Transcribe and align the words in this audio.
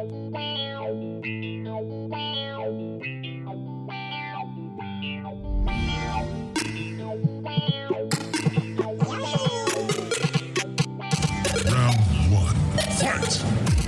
Round 0.00 0.32
one. 12.32 12.56
Fight! 12.96 13.79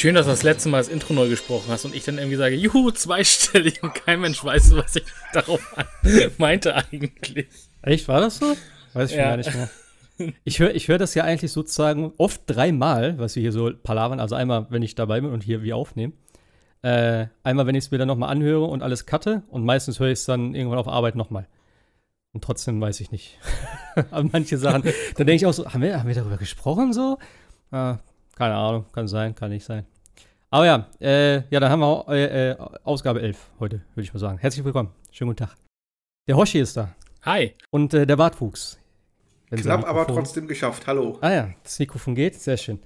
Schön, 0.00 0.14
dass 0.14 0.26
du 0.26 0.30
das 0.30 0.42
letzte 0.42 0.68
Mal 0.68 0.78
das 0.78 0.88
Intro 0.88 1.12
neu 1.12 1.28
gesprochen 1.28 1.66
hast 1.68 1.84
und 1.84 1.94
ich 1.94 2.04
dann 2.04 2.18
irgendwie 2.18 2.36
sage, 2.36 2.56
juhu, 2.56 2.90
zweistellig 2.90 3.82
und 3.82 3.94
kein 3.94 4.20
Mensch 4.20 4.42
weiß, 4.42 4.74
was 4.76 4.96
ich 4.96 5.04
darauf 5.32 5.60
meinte 6.38 6.74
eigentlich. 6.74 7.48
Echt, 7.82 8.08
war 8.08 8.20
das 8.20 8.38
so? 8.38 8.56
Weiß 8.94 9.10
ich 9.10 9.16
Ja. 9.16 9.28
gar 9.30 9.36
nicht 9.36 9.54
mehr. 9.54 9.68
Ich 10.44 10.58
höre 10.58 10.74
ich 10.74 10.88
hör 10.88 10.98
das 10.98 11.14
ja 11.14 11.24
eigentlich 11.24 11.50
sozusagen 11.52 12.12
oft 12.18 12.42
dreimal, 12.46 13.18
was 13.18 13.36
wir 13.36 13.40
hier 13.42 13.52
so 13.52 13.70
palavern. 13.82 14.20
Also 14.20 14.34
einmal, 14.34 14.66
wenn 14.70 14.82
ich 14.82 14.94
dabei 14.94 15.20
bin 15.20 15.30
und 15.30 15.42
hier 15.42 15.62
wir 15.62 15.76
aufnehmen. 15.76 16.12
Äh, 16.82 17.26
einmal, 17.42 17.66
wenn 17.66 17.74
ich 17.74 17.84
es 17.84 17.90
mir 17.90 17.98
dann 17.98 18.08
nochmal 18.08 18.30
anhöre 18.30 18.64
und 18.64 18.82
alles 18.82 19.06
cutte. 19.06 19.42
Und 19.48 19.64
meistens 19.64 19.98
höre 19.98 20.08
ich 20.08 20.18
es 20.18 20.24
dann 20.26 20.54
irgendwann 20.54 20.78
auf 20.78 20.88
Arbeit 20.88 21.14
nochmal. 21.14 21.46
Und 22.32 22.44
trotzdem 22.44 22.80
weiß 22.80 23.00
ich 23.00 23.10
nicht. 23.10 23.38
Aber 24.10 24.28
manche 24.30 24.58
Sachen, 24.58 24.82
da 24.82 25.24
denke 25.24 25.36
ich 25.36 25.46
auch 25.46 25.52
so, 25.52 25.66
haben 25.72 25.82
wir, 25.82 25.98
haben 25.98 26.08
wir 26.08 26.14
darüber 26.14 26.36
gesprochen 26.36 26.92
so? 26.92 27.18
Äh, 27.72 27.94
keine 28.40 28.54
Ahnung, 28.54 28.86
kann 28.94 29.06
sein, 29.06 29.34
kann 29.34 29.50
nicht 29.50 29.66
sein. 29.66 29.84
Aber 30.48 30.64
ja, 30.64 30.88
äh, 30.98 31.42
ja, 31.50 31.60
dann 31.60 31.70
haben 31.70 31.80
wir 31.80 32.06
äh, 32.08 32.50
äh, 32.52 32.56
Ausgabe 32.84 33.20
11 33.20 33.36
heute, 33.60 33.82
würde 33.94 34.02
ich 34.04 34.14
mal 34.14 34.18
sagen. 34.18 34.38
Herzlich 34.38 34.64
willkommen. 34.64 34.88
Schönen 35.12 35.28
guten 35.32 35.44
Tag. 35.44 35.56
Der 36.26 36.38
Hoshi 36.38 36.58
ist 36.58 36.74
da. 36.74 36.94
Hi. 37.22 37.54
Und 37.68 37.92
äh, 37.92 38.06
der 38.06 38.16
Bartwuchs. 38.16 38.78
Wenn 39.50 39.60
Knapp, 39.60 39.86
aber 39.86 40.06
trotzdem 40.06 40.48
geschafft. 40.48 40.86
Hallo. 40.86 41.18
Ah 41.20 41.30
ja, 41.30 41.50
das 41.62 41.78
Mikrofon 41.78 42.14
geht, 42.14 42.34
sehr 42.40 42.56
schön. 42.56 42.78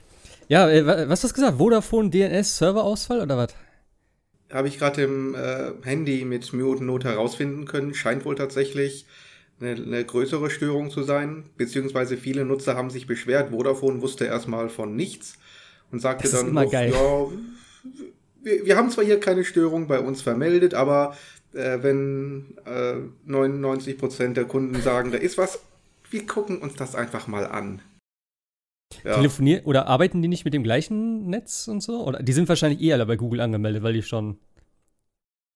Ja, 0.48 0.68
äh, 0.68 0.84
wa- 0.84 1.08
was 1.08 1.22
hast 1.22 1.30
du 1.30 1.34
gesagt? 1.36 1.58
Vodafone 1.58 2.10
DNS 2.10 2.56
Serverausfall 2.58 3.20
oder 3.20 3.36
was? 3.36 3.54
Habe 4.52 4.66
ich 4.66 4.78
gerade 4.80 5.04
im 5.04 5.36
äh, 5.36 5.70
Handy 5.84 6.24
mit 6.24 6.52
Mute 6.52 6.80
und 6.80 6.86
Note 6.86 7.08
herausfinden 7.08 7.64
können. 7.64 7.94
Scheint 7.94 8.24
wohl 8.24 8.34
tatsächlich 8.34 9.06
eine, 9.60 9.70
eine 9.76 10.04
größere 10.04 10.50
Störung 10.50 10.90
zu 10.90 11.04
sein. 11.04 11.44
Beziehungsweise 11.56 12.16
viele 12.16 12.44
Nutzer 12.44 12.74
haben 12.76 12.90
sich 12.90 13.06
beschwert. 13.06 13.50
Vodafone 13.52 14.02
wusste 14.02 14.24
erstmal 14.24 14.68
von 14.68 14.96
nichts 14.96 15.38
und 15.94 16.00
sagte 16.00 16.24
Das 16.24 16.32
ist 16.34 16.40
dann, 16.40 16.48
immer 16.50 16.66
"Och, 16.66 16.70
geil." 16.72 16.92
ja, 16.92 17.26
wir, 18.42 18.66
wir 18.66 18.76
haben 18.76 18.90
zwar 18.90 19.04
hier 19.04 19.18
keine 19.20 19.44
Störung 19.44 19.86
bei 19.88 19.98
uns 20.00 20.20
vermeldet, 20.22 20.74
aber 20.74 21.16
äh, 21.54 21.82
wenn 21.82 22.56
äh, 22.66 22.96
99% 23.30 24.34
der 24.34 24.44
Kunden 24.44 24.80
sagen, 24.82 25.12
da 25.12 25.18
ist 25.18 25.38
was, 25.38 25.60
wir 26.10 26.26
gucken 26.26 26.58
uns 26.58 26.74
das 26.74 26.94
einfach 26.94 27.26
mal 27.26 27.46
an. 27.46 27.80
Ja. 29.02 29.14
Telefonieren 29.16 29.64
oder 29.64 29.86
arbeiten 29.86 30.20
die 30.22 30.28
nicht 30.28 30.44
mit 30.44 30.54
dem 30.54 30.62
gleichen 30.62 31.26
Netz 31.28 31.66
und 31.68 31.80
so? 31.82 32.04
Oder 32.06 32.22
die 32.22 32.32
sind 32.32 32.48
wahrscheinlich 32.48 32.80
eh 32.80 32.92
alle 32.92 33.06
bei 33.06 33.16
Google 33.16 33.40
angemeldet, 33.40 33.82
weil 33.82 33.92
die 33.94 34.02
schon 34.02 34.38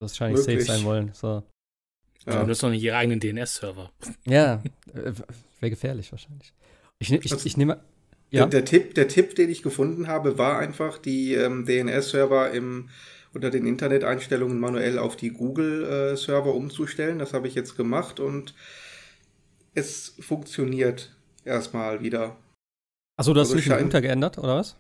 wahrscheinlich 0.01 0.45
Möglich. 0.47 0.65
safe 0.67 0.79
sein 0.79 0.87
wollen. 0.87 1.11
So. 1.13 1.43
Die 2.27 2.31
Ja. 2.31 2.41
benutzen 2.43 2.67
doch 2.67 2.71
nicht 2.71 2.83
ihre 2.83 2.97
eigenen 2.97 3.21
DNS-Server. 3.21 3.91
Ja, 4.27 4.63
äh, 4.95 5.13
wäre 5.61 5.71
gefährlich 5.71 6.11
wahrscheinlich. 6.11 6.53
Ich, 6.99 7.11
ne- 7.11 7.21
ich, 7.23 7.31
Das- 7.31 7.45
ich 7.45 7.57
nehme. 7.57 7.81
Der, 8.33 8.41
Ja. 8.41 8.47
der, 8.47 8.65
Tipp, 8.65 8.95
der 8.95 9.09
Tipp, 9.09 9.35
den 9.37 9.49
ich 9.51 9.63
gefunden 9.63 10.07
habe, 10.09 10.37
war 10.39 10.59
einfach, 10.59 10.99
die 10.99 11.35
ähm, 11.35 11.65
DNS-Server 11.67 12.51
im 12.51 12.89
unter 13.35 13.51
den 13.51 13.67
Interneteinstellungen 13.67 14.59
manuell 14.59 14.99
auf 14.99 15.15
die 15.15 15.31
Google-Server 15.31 16.55
umzustellen. 16.55 17.19
Das 17.19 17.35
habe 17.35 17.47
ich 17.47 17.55
jetzt 17.55 17.77
gemacht 17.77 18.21
und 18.21 18.55
es 19.75 20.15
funktioniert 20.21 21.15
erstmal 21.45 22.03
wieder. 22.03 22.37
Achso, 23.17 23.35
du 23.35 23.41
hast 23.41 23.49
Also 23.49 23.57
nicht 23.57 23.67
den 23.67 23.73
scheint- 23.73 23.85
Router 23.87 24.01
geändert, 24.01 24.39
oder 24.39 24.57
was? 24.57 24.77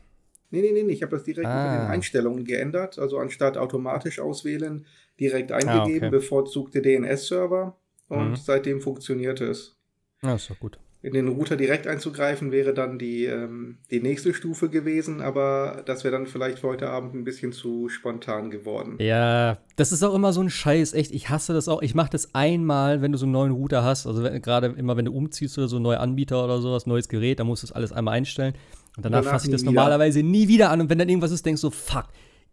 Nee, 0.51 0.62
nee, 0.62 0.72
nee, 0.72 0.83
nee, 0.83 0.93
ich 0.95 1.03
habe 1.03 1.15
das 1.15 1.25
direkt 1.25 1.47
unter 1.47 1.59
Ah. 1.59 1.78
den 1.83 1.91
Einstellungen 1.91 2.45
geändert. 2.45 2.99
Also 2.99 3.19
anstatt 3.19 3.59
automatisch 3.59 4.19
auswählen, 4.19 4.87
direkt 5.21 5.53
eingegeben, 5.53 6.05
Ah, 6.05 6.06
okay. 6.06 6.11
bevorzugte 6.11 6.81
DNS-Server 6.81 7.77
und 8.09 8.31
Mhm. 8.31 8.37
seitdem 8.37 8.81
funktioniert 8.81 9.41
es. 9.43 9.77
Ja, 10.22 10.34
ist 10.37 10.49
doch 10.49 10.59
gut. 10.59 10.78
In 11.00 11.12
den 11.14 11.28
Router 11.28 11.56
direkt 11.56 11.86
einzugreifen 11.86 12.50
wäre 12.50 12.75
dann 12.75 12.98
die, 12.98 13.25
ähm, 13.26 13.76
die 13.91 14.00
nächste 14.00 14.34
Stufe 14.34 14.69
gewesen, 14.69 15.20
aber 15.20 15.82
das 15.86 16.03
wäre 16.03 16.10
dann 16.10 16.26
vielleicht 16.26 16.59
für 16.59 16.66
heute 16.69 16.91
Abend 16.91 17.14
ein 17.14 17.22
bisschen 17.22 17.53
zu 17.53 17.88
spontan 17.88 18.50
geworden. 18.50 18.97
Ja, 18.98 19.59
das 19.76 19.92
ist 19.92 20.03
auch 20.03 20.12
immer 20.12 20.32
so 20.32 20.41
ein 20.41 20.50
Scheiß, 20.50 20.94
echt. 20.94 21.12
Ich 21.12 21.28
hasse 21.28 21.53
das 21.53 21.69
auch. 21.69 21.82
Ich 21.82 21.94
mache 21.94 22.10
das 22.10 22.34
einmal, 22.34 23.00
wenn 23.00 23.12
du 23.12 23.19
so 23.19 23.26
einen 23.26 23.32
neuen 23.32 23.53
Router 23.53 23.84
hast. 23.84 24.09
Also 24.09 24.22
gerade 24.22 24.75
immer, 24.76 24.97
wenn 24.97 25.04
du 25.04 25.12
umziehst 25.12 25.56
oder 25.56 25.69
so 25.69 25.76
einen 25.76 25.84
neuen 25.84 25.98
Anbieter 26.00 26.42
oder 26.44 26.60
sowas, 26.60 26.86
neues 26.86 27.09
Gerät, 27.09 27.38
dann 27.38 27.47
musst 27.47 27.62
du 27.62 27.69
das 27.69 27.76
alles 27.76 27.92
einmal 27.92 28.15
einstellen. 28.15 28.54
Und 28.97 29.04
danach, 29.04 29.20
Danach 29.20 29.32
fasse 29.34 29.47
ich 29.47 29.53
das 29.53 29.62
wieder. 29.62 29.70
normalerweise 29.70 30.25
nie 30.25 30.48
wieder 30.48 30.70
an. 30.70 30.80
Und 30.80 30.91
wenn 30.91 30.98
dann 30.98 31.09
irgendwas 31.09 31.30
ist, 31.30 31.47
denkst 31.47 31.62
du, 31.62 31.70
fuck, 31.70 32.06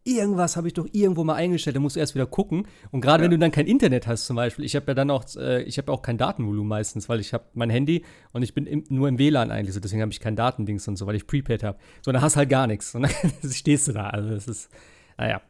irgendwas 0.05 0.55
habe 0.55 0.67
ich 0.67 0.73
doch 0.73 0.87
irgendwo 0.91 1.23
mal 1.23 1.33
eingestellt. 1.33 1.75
Dann 1.75 1.83
musst 1.83 1.95
du 1.95 1.99
erst 1.99 2.15
wieder 2.15 2.27
gucken. 2.27 2.67
Und 2.91 3.01
gerade 3.01 3.23
wenn 3.23 3.31
du 3.31 3.39
dann 3.39 3.51
kein 3.51 3.67
Internet 3.67 4.07
hast 4.07 4.25
zum 4.25 4.35
Beispiel, 4.35 4.63
ich 4.63 4.75
habe 4.75 4.85
ja 4.87 4.93
dann 4.93 5.09
auch, 5.09 5.25
äh, 5.35 5.63
ich 5.63 5.77
habe 5.77 5.91
ja 5.91 5.97
auch 5.97 6.01
kein 6.01 6.17
Datenvolumen 6.17 6.69
meistens, 6.69 7.09
weil 7.09 7.19
ich 7.19 7.33
habe 7.33 7.45
mein 7.53 7.69
Handy 7.69 8.05
und 8.31 8.43
ich 8.43 8.53
bin 8.53 8.67
im, 8.67 8.83
nur 8.89 9.09
im 9.09 9.17
WLAN 9.17 9.51
eigentlich. 9.51 9.73
So, 9.73 9.79
deswegen 9.79 10.01
habe 10.01 10.11
ich 10.11 10.19
kein 10.19 10.35
Datendings 10.35 10.87
und 10.87 10.95
so, 10.95 11.07
weil 11.07 11.15
ich 11.15 11.27
Prepaid 11.27 11.63
habe. 11.63 11.77
So, 12.03 12.11
dann 12.11 12.21
hast 12.21 12.35
du 12.35 12.37
halt 12.37 12.49
gar 12.49 12.67
nichts. 12.67 12.93
Und 12.93 13.03
dann 13.03 13.11
stehst 13.51 13.87
du 13.87 13.93
da. 13.93 14.07
Also 14.07 14.29
das 14.29 14.47
ist, 14.47 14.69
naja. 15.17 15.41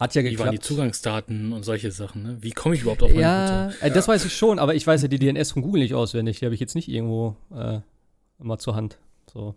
Hat 0.00 0.16
ja 0.16 0.22
Wie 0.22 0.36
waren 0.38 0.50
die 0.50 0.56
geklappt. 0.56 0.64
Zugangsdaten 0.64 1.52
und 1.52 1.62
solche 1.62 1.92
Sachen, 1.92 2.24
ne? 2.24 2.38
Wie 2.40 2.50
komme 2.50 2.74
ich 2.74 2.82
überhaupt 2.82 3.04
auf 3.04 3.10
meine 3.10 3.22
Ja, 3.22 3.70
äh, 3.80 3.90
das 3.92 4.08
weiß 4.08 4.24
ich 4.24 4.34
schon, 4.34 4.58
aber 4.58 4.74
ich 4.74 4.84
weiß 4.84 5.02
ja 5.02 5.08
die 5.08 5.20
DNS 5.20 5.52
von 5.52 5.62
Google 5.62 5.82
nicht 5.82 5.94
auswendig. 5.94 6.40
Die 6.40 6.44
habe 6.44 6.54
ich 6.54 6.60
jetzt 6.60 6.74
nicht 6.74 6.88
irgendwo 6.88 7.36
äh, 7.54 7.78
mal 8.38 8.58
zur 8.58 8.74
Hand. 8.74 8.98
So. 9.32 9.54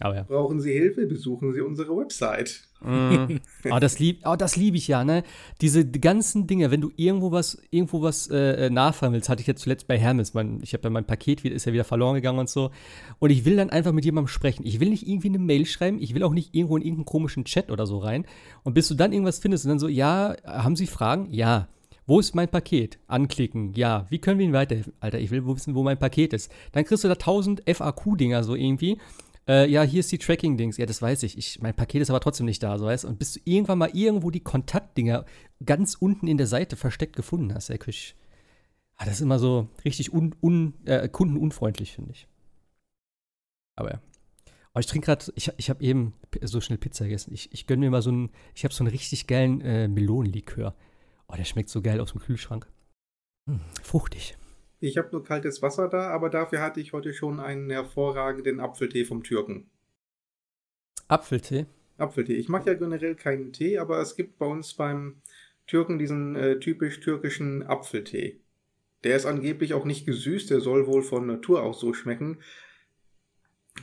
Aber 0.00 0.14
ja. 0.14 0.22
Brauchen 0.22 0.60
Sie 0.60 0.72
Hilfe? 0.72 1.06
Besuchen 1.06 1.52
Sie 1.52 1.60
unsere 1.60 1.96
Website. 1.96 2.62
Mm. 2.84 3.40
Aber 3.70 3.80
das 3.80 3.98
lieb, 3.98 4.20
oh, 4.24 4.36
das 4.36 4.56
liebe 4.56 4.76
ich 4.76 4.88
ja, 4.88 5.04
ne? 5.04 5.22
Diese 5.60 5.84
die 5.84 6.00
ganzen 6.00 6.46
Dinge, 6.46 6.70
wenn 6.70 6.80
du 6.80 6.90
irgendwo 6.96 7.32
was, 7.32 7.58
irgendwo 7.70 8.02
was 8.02 8.28
äh, 8.28 8.70
willst, 8.70 9.28
hatte 9.28 9.40
ich 9.40 9.46
jetzt 9.46 9.62
zuletzt 9.62 9.86
bei 9.86 9.98
Hermes. 9.98 10.34
Mein, 10.34 10.60
ich 10.62 10.72
habe 10.74 10.84
ja 10.84 10.90
mein 10.90 11.06
Paket 11.06 11.44
ist 11.44 11.64
ja 11.64 11.72
wieder 11.72 11.84
verloren 11.84 12.14
gegangen 12.14 12.38
und 12.38 12.48
so. 12.48 12.70
Und 13.18 13.30
ich 13.30 13.44
will 13.44 13.56
dann 13.56 13.70
einfach 13.70 13.92
mit 13.92 14.04
jemandem 14.04 14.28
sprechen. 14.28 14.66
Ich 14.66 14.80
will 14.80 14.90
nicht 14.90 15.08
irgendwie 15.08 15.28
eine 15.28 15.38
Mail 15.38 15.66
schreiben, 15.66 15.98
ich 16.00 16.14
will 16.14 16.22
auch 16.22 16.34
nicht 16.34 16.54
irgendwo 16.54 16.76
in 16.76 16.82
irgendeinen 16.82 17.06
komischen 17.06 17.44
Chat 17.44 17.70
oder 17.70 17.86
so 17.86 17.98
rein. 17.98 18.26
Und 18.62 18.74
bis 18.74 18.88
du 18.88 18.94
dann 18.94 19.12
irgendwas 19.12 19.38
findest 19.38 19.64
und 19.64 19.70
dann 19.70 19.78
so, 19.78 19.88
ja, 19.88 20.34
haben 20.44 20.76
Sie 20.76 20.86
Fragen? 20.86 21.28
Ja. 21.32 21.68
Wo 22.06 22.20
ist 22.20 22.34
mein 22.34 22.48
Paket? 22.48 22.98
Anklicken. 23.06 23.72
Ja. 23.74 24.06
Wie 24.10 24.18
können 24.18 24.38
wir 24.38 24.44
Ihnen 24.44 24.52
weiterhelfen? 24.52 24.92
Alter, 25.00 25.18
ich 25.18 25.30
will 25.30 25.46
wissen, 25.46 25.74
wo 25.74 25.82
mein 25.82 25.98
Paket 25.98 26.34
ist. 26.34 26.52
Dann 26.72 26.84
kriegst 26.84 27.02
du 27.04 27.08
da 27.08 27.14
1000 27.14 27.62
FAQ-Dinger 27.66 28.44
so 28.44 28.54
irgendwie. 28.54 28.98
Äh, 29.46 29.70
ja, 29.70 29.82
hier 29.82 30.00
ist 30.00 30.10
die 30.10 30.18
Tracking-Dings. 30.18 30.76
Ja, 30.76 30.86
das 30.86 31.02
weiß 31.02 31.22
ich. 31.24 31.36
ich. 31.36 31.60
Mein 31.60 31.74
Paket 31.74 32.02
ist 32.02 32.10
aber 32.10 32.20
trotzdem 32.20 32.46
nicht 32.46 32.62
da, 32.62 32.78
so 32.78 32.86
weißt. 32.86 33.04
Und 33.04 33.18
bis 33.18 33.34
du 33.34 33.40
irgendwann 33.44 33.78
mal 33.78 33.90
irgendwo 33.92 34.30
die 34.30 34.40
Kontaktdinger 34.40 35.24
ganz 35.64 35.94
unten 35.94 36.26
in 36.26 36.38
der 36.38 36.46
Seite 36.46 36.76
versteckt 36.76 37.16
gefunden 37.16 37.54
hast, 37.54 37.70
ey, 37.70 37.78
Küsch. 37.78 38.14
Ah, 38.96 39.04
das 39.04 39.14
ist 39.14 39.20
immer 39.20 39.38
so 39.38 39.68
richtig 39.84 40.12
un, 40.12 40.34
un, 40.40 40.74
äh, 40.86 41.08
kundenunfreundlich, 41.08 41.92
finde 41.92 42.12
ich. 42.12 42.28
Aber 43.76 43.90
ja. 43.90 44.00
Aber 44.72 44.80
ich 44.80 44.86
trinke 44.86 45.06
gerade, 45.06 45.32
ich, 45.36 45.52
ich 45.56 45.70
habe 45.70 45.82
eben 45.84 46.14
so 46.42 46.60
schnell 46.60 46.78
Pizza 46.78 47.04
gegessen. 47.04 47.32
Ich, 47.32 47.52
ich 47.52 47.66
gönne 47.66 47.80
mir 47.80 47.90
mal 47.90 48.02
so 48.02 48.10
einen, 48.10 48.30
ich 48.54 48.64
habe 48.64 48.74
so 48.74 48.82
einen 48.82 48.90
richtig 48.90 49.26
geilen 49.26 49.60
äh, 49.60 49.88
Melonenlikör. 49.88 50.74
Oh, 51.28 51.34
der 51.34 51.44
schmeckt 51.44 51.68
so 51.68 51.82
geil 51.82 52.00
aus 52.00 52.12
dem 52.12 52.20
Kühlschrank. 52.20 52.68
Hm, 53.48 53.60
fruchtig. 53.82 54.36
Ich 54.84 54.98
habe 54.98 55.08
nur 55.12 55.24
kaltes 55.24 55.62
Wasser 55.62 55.88
da, 55.88 56.10
aber 56.10 56.28
dafür 56.28 56.60
hatte 56.60 56.78
ich 56.78 56.92
heute 56.92 57.14
schon 57.14 57.40
einen 57.40 57.70
hervorragenden 57.70 58.60
Apfeltee 58.60 59.06
vom 59.06 59.22
Türken. 59.22 59.70
Apfeltee. 61.08 61.64
Apfeltee. 61.96 62.34
Ich 62.34 62.50
mag 62.50 62.66
ja 62.66 62.74
generell 62.74 63.14
keinen 63.14 63.54
Tee, 63.54 63.78
aber 63.78 63.98
es 64.00 64.14
gibt 64.14 64.38
bei 64.38 64.44
uns 64.44 64.74
beim 64.74 65.22
Türken 65.66 65.98
diesen 65.98 66.36
äh, 66.36 66.60
typisch 66.60 67.00
türkischen 67.00 67.62
Apfeltee. 67.62 68.40
Der 69.04 69.16
ist 69.16 69.24
angeblich 69.24 69.72
auch 69.72 69.86
nicht 69.86 70.04
gesüßt, 70.04 70.50
der 70.50 70.60
soll 70.60 70.86
wohl 70.86 71.02
von 71.02 71.26
Natur 71.26 71.62
aus 71.62 71.80
so 71.80 71.94
schmecken. 71.94 72.40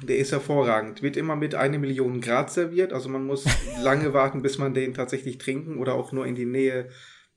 Der 0.03 0.19
ist 0.19 0.31
hervorragend. 0.31 1.01
Wird 1.01 1.17
immer 1.17 1.35
mit 1.35 1.55
eine 1.55 1.79
Million 1.79 2.21
Grad 2.21 2.51
serviert, 2.51 2.93
also 2.93 3.09
man 3.09 3.25
muss 3.25 3.45
lange 3.81 4.13
warten, 4.13 4.43
bis 4.43 4.59
man 4.59 4.75
den 4.75 4.93
tatsächlich 4.93 5.39
trinken 5.39 5.79
oder 5.79 5.95
auch 5.95 6.11
nur 6.11 6.27
in 6.27 6.35
die 6.35 6.45
Nähe 6.45 6.89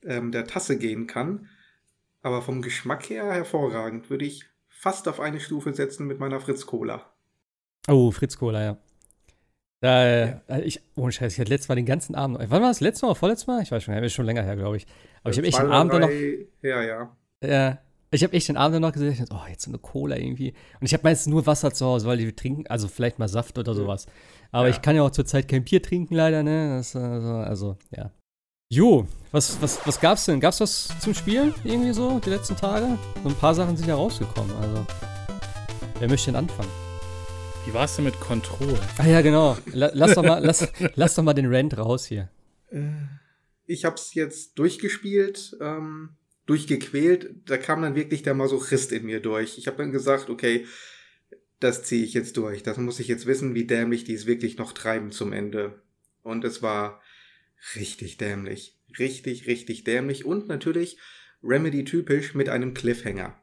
ähm, 0.02 0.32
der 0.32 0.46
Tasse 0.46 0.76
gehen 0.76 1.06
kann. 1.06 1.49
Aber 2.24 2.42
vom 2.42 2.62
Geschmack 2.62 3.08
her 3.10 3.26
hervorragend. 3.32 4.10
Würde 4.10 4.24
ich 4.24 4.44
fast 4.68 5.06
auf 5.08 5.20
eine 5.20 5.40
Stufe 5.40 5.72
setzen 5.74 6.06
mit 6.06 6.18
meiner 6.18 6.40
Fritz 6.40 6.66
Cola. 6.66 7.12
Oh, 7.86 8.10
Fritz 8.10 8.38
Cola, 8.38 8.62
ja. 8.62 8.76
Da, 9.80 10.04
äh, 10.06 10.62
ich, 10.62 10.80
ohne 10.96 11.12
Scheiß, 11.12 11.34
ich 11.34 11.38
hatte 11.38 11.50
letztes 11.50 11.68
Mal 11.68 11.74
den 11.74 11.84
ganzen 11.84 12.14
Abend. 12.14 12.38
Wann 12.38 12.62
war 12.62 12.68
das? 12.68 12.80
Letztes 12.80 13.02
Mal 13.02 13.08
oder 13.08 13.14
vorletztes 13.16 13.46
Mal? 13.46 13.62
Ich 13.62 13.70
weiß 13.70 13.82
schon, 13.82 13.94
ist 13.94 14.14
schon 14.14 14.24
länger 14.24 14.42
her, 14.42 14.56
glaube 14.56 14.78
ich. 14.78 14.86
Aber 15.22 15.30
ich 15.32 15.36
habe 15.36 15.46
echt 15.46 15.58
den 15.58 15.70
Abend 15.70 15.92
dann 15.92 16.00
noch. 16.00 16.10
Ja, 16.62 16.82
ja. 16.82 17.16
Ja, 17.42 17.78
Ich 18.10 18.22
habe 18.22 18.32
echt 18.32 18.48
den 18.48 18.56
Abend 18.56 18.80
noch 18.80 18.92
gesagt, 18.92 19.28
oh, 19.30 19.46
jetzt 19.46 19.64
so 19.64 19.70
eine 19.70 19.78
Cola 19.78 20.16
irgendwie. 20.16 20.54
Und 20.80 20.86
ich 20.86 20.94
habe 20.94 21.02
meistens 21.02 21.30
nur 21.30 21.44
Wasser 21.46 21.74
zu 21.74 21.84
Hause, 21.84 22.06
weil 22.06 22.16
die 22.16 22.32
trinken, 22.32 22.66
also 22.68 22.88
vielleicht 22.88 23.18
mal 23.18 23.28
Saft 23.28 23.58
oder 23.58 23.74
sowas. 23.74 24.06
Aber 24.50 24.68
Ja. 24.68 24.70
ich 24.74 24.80
kann 24.80 24.96
ja 24.96 25.02
auch 25.02 25.10
zurzeit 25.10 25.46
kein 25.46 25.64
Bier 25.64 25.82
trinken, 25.82 26.14
leider, 26.14 26.42
ne? 26.42 26.76
Das, 26.78 26.96
also, 26.96 27.34
also, 27.34 27.76
ja. 27.90 28.10
Jo, 28.74 29.06
was, 29.30 29.62
was, 29.62 29.78
was 29.86 30.00
gab's 30.00 30.24
denn? 30.24 30.40
Gab's 30.40 30.58
was 30.58 30.88
zum 30.98 31.14
Spielen 31.14 31.54
irgendwie 31.62 31.92
so 31.92 32.18
die 32.18 32.30
letzten 32.30 32.56
Tage? 32.56 32.98
So 33.22 33.28
ein 33.28 33.36
paar 33.36 33.54
Sachen 33.54 33.76
sind 33.76 33.86
ja 33.86 33.94
rausgekommen, 33.94 34.50
also. 34.56 34.84
Wer 36.00 36.08
möchte 36.08 36.32
denn 36.32 36.34
anfangen? 36.34 36.70
Wie 37.64 37.72
war 37.72 37.84
es 37.84 37.94
denn 37.94 38.04
mit 38.04 38.18
Control? 38.18 38.76
Ah 38.98 39.06
ja, 39.06 39.20
genau. 39.20 39.56
La, 39.66 39.92
lass, 39.94 40.14
doch 40.14 40.24
mal, 40.24 40.44
lass, 40.44 40.66
lass 40.96 41.14
doch 41.14 41.22
mal 41.22 41.34
den 41.34 41.54
Rant 41.54 41.78
raus 41.78 42.06
hier. 42.06 42.30
Ich 43.64 43.84
habe 43.84 43.94
es 43.94 44.12
jetzt 44.12 44.58
durchgespielt, 44.58 45.56
ähm, 45.60 46.16
durchgequält. 46.46 47.48
Da 47.48 47.58
kam 47.58 47.80
dann 47.80 47.94
wirklich 47.94 48.24
der 48.24 48.34
Masochist 48.34 48.90
in 48.90 49.06
mir 49.06 49.20
durch. 49.20 49.56
Ich 49.56 49.68
habe 49.68 49.76
dann 49.76 49.92
gesagt, 49.92 50.30
okay, 50.30 50.66
das 51.60 51.84
ziehe 51.84 52.04
ich 52.04 52.12
jetzt 52.12 52.36
durch. 52.38 52.64
Das 52.64 52.76
muss 52.78 52.98
ich 52.98 53.06
jetzt 53.06 53.26
wissen, 53.26 53.54
wie 53.54 53.68
dämlich 53.68 54.02
die 54.02 54.14
es 54.14 54.26
wirklich 54.26 54.58
noch 54.58 54.72
treiben 54.72 55.12
zum 55.12 55.32
Ende. 55.32 55.80
Und 56.24 56.42
es 56.42 56.60
war 56.60 57.00
richtig 57.76 58.16
dämlich. 58.16 58.78
Richtig, 58.99 59.46
richtig 59.46 59.84
dämlich. 59.84 60.25
Und 60.25 60.49
natürlich 60.49 60.99
Remedy-typisch 61.43 62.34
mit 62.34 62.49
einem 62.49 62.75
Cliffhanger. 62.75 63.38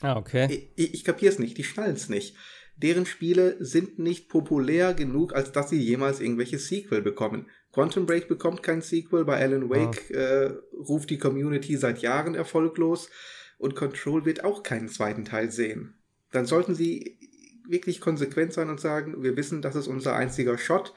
Ah, 0.00 0.16
okay. 0.16 0.70
Ich, 0.76 0.94
ich, 0.94 1.04
kapier's 1.04 1.38
nicht, 1.38 1.58
die 1.58 1.64
schnallen's 1.64 2.08
nicht. 2.08 2.36
Deren 2.76 3.06
Spiele 3.06 3.56
sind 3.58 3.98
nicht 3.98 4.28
populär 4.28 4.92
genug, 4.92 5.34
als 5.34 5.52
dass 5.52 5.70
sie 5.70 5.80
jemals 5.80 6.20
irgendwelche 6.20 6.58
Sequel 6.58 7.00
bekommen. 7.00 7.46
Quantum 7.72 8.06
Break 8.06 8.28
bekommt 8.28 8.62
kein 8.62 8.82
Sequel, 8.82 9.24
bei 9.24 9.40
Alan 9.40 9.70
Wake 9.70 10.10
äh, 10.10 10.54
ruft 10.72 11.10
die 11.10 11.18
Community 11.18 11.76
seit 11.76 11.98
Jahren 12.00 12.34
erfolglos 12.34 13.10
und 13.58 13.74
Control 13.74 14.24
wird 14.24 14.44
auch 14.44 14.62
keinen 14.62 14.88
zweiten 14.88 15.24
Teil 15.24 15.50
sehen. 15.50 15.94
Dann 16.32 16.46
sollten 16.46 16.74
sie 16.74 17.18
wirklich 17.66 18.00
konsequent 18.00 18.52
sein 18.52 18.70
und 18.70 18.80
sagen, 18.80 19.22
wir 19.22 19.36
wissen, 19.36 19.62
das 19.62 19.74
ist 19.74 19.88
unser 19.88 20.14
einziger 20.14 20.58
Shot. 20.58 20.94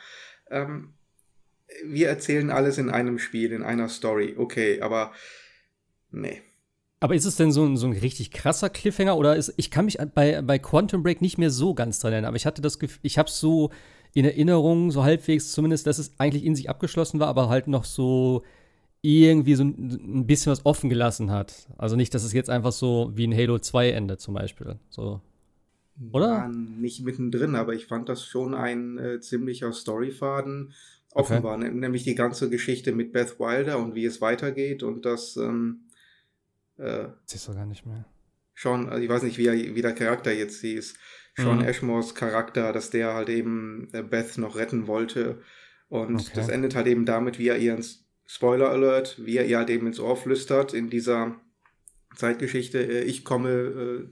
Ähm, 0.50 0.94
wir 1.86 2.08
erzählen 2.08 2.50
alles 2.50 2.78
in 2.78 2.90
einem 2.90 3.20
Spiel, 3.20 3.52
in 3.52 3.64
einer 3.64 3.90
Story. 3.90 4.36
Okay, 4.38 4.82
aber 4.82 5.12
nee. 6.12 6.42
Aber 7.02 7.16
ist 7.16 7.26
es 7.26 7.38
denn 7.38 7.52
so 7.52 7.66
ein, 7.66 7.78
so 7.78 7.88
ein 7.88 7.94
richtig 7.94 8.32
krasser 8.32 8.70
Cliffhanger 8.70 9.18
oder 9.18 9.36
ist, 9.36 9.54
ich 9.56 9.72
kann 9.72 9.86
mich 9.86 9.98
bei, 10.14 10.42
bei 10.42 10.60
Quantum 10.60 11.02
Break 11.02 11.22
nicht 11.22 11.38
mehr 11.38 11.50
so 11.50 11.74
ganz 11.74 12.00
dran 12.00 12.12
erinnern, 12.12 12.30
aber 12.30 12.38
ich 12.38 12.46
hatte 12.46 12.62
das 12.62 12.78
Gefühl, 12.78 13.00
ich 13.04 13.18
habe 13.18 13.30
so 13.30 13.72
in 14.14 14.26
Erinnerung, 14.26 14.92
so 14.92 15.04
halbwegs 15.04 15.52
zumindest, 15.52 15.88
dass 15.88 15.98
es 15.98 16.20
eigentlich 16.20 16.44
in 16.44 16.56
sich 16.56 16.70
abgeschlossen 16.70 17.20
war, 17.20 17.28
aber 17.28 17.48
halt 17.48 17.68
noch 17.68 17.86
so 17.86 18.44
irgendwie 19.02 19.56
so 19.56 19.64
ein, 19.64 20.26
bisschen 20.26 20.52
was 20.52 20.66
offen 20.66 20.90
gelassen 20.90 21.32
hat. 21.32 21.70
Also 21.78 21.96
nicht, 21.96 22.14
dass 22.14 22.24
es 22.24 22.34
jetzt 22.34 22.50
einfach 22.50 22.74
so 22.74 23.12
wie 23.16 23.28
ein 23.28 23.36
Halo 23.36 23.60
2 23.60 23.92
Ende 23.92 24.18
zum 24.18 24.34
Beispiel. 24.34 24.78
So. 24.90 25.22
Oder? 26.12 26.28
War 26.28 26.50
nicht 26.50 27.02
mittendrin, 27.04 27.56
aber 27.56 27.74
ich 27.74 27.86
fand 27.86 28.10
das 28.10 28.26
schon 28.26 28.54
ein 28.54 28.98
äh, 28.98 29.20
ziemlicher 29.22 29.72
Storyfaden 29.72 30.74
offen 31.14 31.44
Okay. 31.44 31.58
ne- 31.58 31.72
Nämlich 31.72 32.04
die 32.04 32.16
ganze 32.16 32.50
Geschichte 32.50 32.92
mit 32.92 33.12
Beth 33.12 33.40
Wilder 33.40 33.80
und 33.80 33.96
wie 33.96 34.06
es 34.06 34.22
weitergeht 34.22 34.84
und 34.84 35.06
das 35.06 35.36
ähm, 35.38 35.82
äh, 36.78 37.08
ist 37.32 37.48
doch 37.48 37.56
gar 37.56 37.66
nicht 37.66 37.86
mehr. 37.86 38.06
Sean, 38.56 38.90
also 38.90 39.02
ich 39.02 39.10
weiß 39.10 39.24
nicht, 39.24 39.38
wie, 39.38 39.48
er, 39.48 39.54
wie 39.76 39.82
der 39.82 39.94
Charakter 39.94 40.34
jetzt 40.34 40.62
hieß, 40.62 40.96
Sean 41.36 41.60
Mhm. 41.60 41.66
Ashmores 41.66 42.14
Charakter, 42.16 42.74
dass 42.74 42.90
der 42.90 43.14
halt 43.14 43.30
eben 43.30 43.90
äh, 43.94 44.04
Beth 44.04 44.38
noch 44.38 44.56
retten 44.58 44.88
wollte. 44.88 45.42
Und 45.88 46.22
Okay. 46.22 46.38
das 46.38 46.50
endet 46.50 46.76
halt 46.76 46.88
eben 46.88 47.06
damit, 47.06 47.40
wie 47.40 47.48
er 47.48 47.58
ihr 47.58 47.74
ins 47.76 48.06
Spoiler 48.26 48.70
Alert, 48.70 49.18
wie 49.26 49.38
er 49.38 49.46
ihr 49.46 49.58
halt 49.58 49.70
eben 49.70 49.88
ins 49.88 50.00
Ohr 50.00 50.16
flüstert 50.18 50.74
in 50.74 50.90
dieser 50.90 51.40
Zeitgeschichte, 52.16 52.80
äh, 52.84 53.04
ich 53.04 53.24
komme 53.24 53.50
äh, 53.50 54.10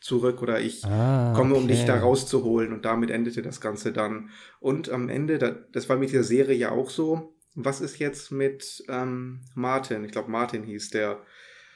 zurück 0.00 0.42
oder 0.42 0.60
ich 0.60 0.84
Ah, 0.84 1.32
komme, 1.36 1.54
um 1.54 1.66
dich 1.68 1.84
da 1.84 1.98
rauszuholen. 1.98 2.72
Und 2.72 2.84
damit 2.84 3.10
endete 3.10 3.42
das 3.42 3.60
Ganze 3.60 3.92
dann. 3.92 4.30
Und 4.60 4.88
am 4.90 5.08
Ende, 5.08 5.38
da, 5.38 5.50
das 5.72 5.88
war 5.88 5.96
mit 5.96 6.12
der 6.12 6.24
Serie 6.24 6.56
ja 6.56 6.70
auch 6.70 6.90
so. 6.90 7.34
Was 7.54 7.80
ist 7.80 7.98
jetzt 7.98 8.30
mit 8.30 8.84
ähm, 8.88 9.40
Martin? 9.54 10.04
Ich 10.04 10.12
glaube, 10.12 10.30
Martin 10.30 10.62
hieß 10.62 10.90
der. 10.90 11.20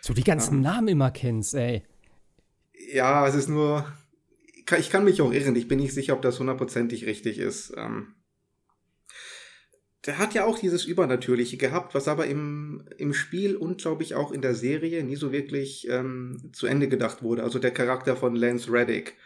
So 0.01 0.13
die 0.15 0.25
ganzen 0.25 0.63
Ja. 0.63 0.73
Namen 0.75 0.89
immer 0.89 1.11
kennst, 1.11 1.55
ey. 1.55 1.83
Ja, 2.93 3.27
es 3.27 3.35
ist 3.35 3.49
nur. 3.49 3.87
ich 4.55 4.67
kann- 4.67 4.81
Ich 4.81 4.91
kann 4.91 5.05
mich 5.05 5.21
auch 5.23 5.33
irren. 5.33 5.57
Ich 5.57 5.69
bin 5.69 5.79
nicht 5.81 5.93
sicher, 5.95 6.13
ob 6.15 6.23
das 6.23 6.39
hundertprozentig 6.39 7.07
richtig 7.07 7.39
ist. 7.39 7.73
Ähm, 7.77 8.15
der 10.07 10.19
hat 10.19 10.35
ja 10.35 10.45
auch 10.45 10.59
dieses 10.59 10.85
Übernatürliche 10.85 11.57
gehabt, 11.57 11.95
was 11.95 12.09
aber 12.09 12.27
im, 12.27 12.85
im 12.99 13.15
Spiel 13.15 13.57
und 13.57 13.81
glaube 13.81 14.03
ich 14.03 14.15
auch 14.15 14.33
in 14.33 14.43
der 14.43 14.55
Serie 14.55 15.05
nie 15.05 15.17
so 15.17 15.31
wirklich 15.31 15.89
ähm, 15.89 16.51
zu 16.53 16.67
Ende 16.67 16.89
gedacht 16.89 17.23
wurde. 17.23 17.45
Also 17.45 17.59
der 17.59 17.71
Charakter 17.71 18.17
von 18.17 18.35
Lance 18.35 18.73
Reddick. 18.73 19.17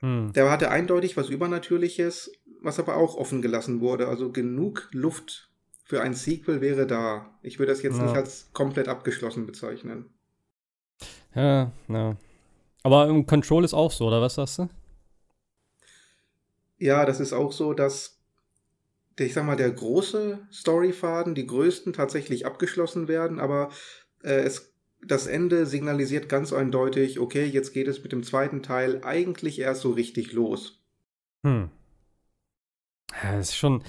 Hm. 0.00 0.32
Der 0.34 0.50
hatte 0.50 0.70
eindeutig 0.70 1.16
was 1.16 1.30
Übernatürliches, 1.30 2.32
was 2.60 2.78
aber 2.78 2.96
auch 2.96 3.16
offen 3.16 3.40
gelassen 3.40 3.80
wurde. 3.80 4.08
Also 4.08 4.30
genug 4.30 4.88
Luft 4.92 5.48
für 5.84 6.02
ein 6.02 6.14
Sequel 6.14 6.60
wäre 6.60 6.86
da. 6.86 7.38
Ich 7.42 7.58
würde 7.58 7.72
das 7.72 7.82
jetzt 7.82 7.96
Ja. 7.98 8.04
nicht 8.04 8.16
als 8.16 8.50
komplett 8.52 8.88
abgeschlossen 8.88 9.46
bezeichnen. 9.46 10.10
Ja, 11.34 11.72
ja. 11.88 12.16
Aber 12.82 13.08
im 13.08 13.26
Control 13.26 13.64
ist 13.64 13.74
auch 13.74 13.90
so, 13.90 14.06
oder 14.06 14.20
was 14.20 14.34
sagst 14.34 14.58
du? 14.58 14.68
Ja, 16.78 17.06
das 17.06 17.20
ist 17.20 17.32
auch 17.32 17.52
so, 17.52 17.72
dass, 17.72 18.13
ich 19.18 19.34
sag 19.34 19.44
mal, 19.44 19.56
der 19.56 19.70
große 19.70 20.46
Storyfaden, 20.52 21.34
die 21.34 21.46
größten 21.46 21.92
tatsächlich 21.92 22.46
abgeschlossen 22.46 23.08
werden, 23.08 23.40
aber 23.40 23.70
äh, 24.22 24.40
es, 24.40 24.74
das 25.02 25.26
Ende 25.26 25.66
signalisiert 25.66 26.28
ganz 26.28 26.52
eindeutig, 26.52 27.18
okay, 27.18 27.44
jetzt 27.44 27.72
geht 27.72 27.88
es 27.88 28.02
mit 28.02 28.12
dem 28.12 28.22
zweiten 28.22 28.62
Teil 28.62 29.02
eigentlich 29.04 29.58
erst 29.58 29.82
so 29.82 29.92
richtig 29.92 30.32
los. 30.32 30.82
Hm. 31.44 31.70
Ja, 33.22 33.38
ist 33.38 33.56
schon. 33.56 33.82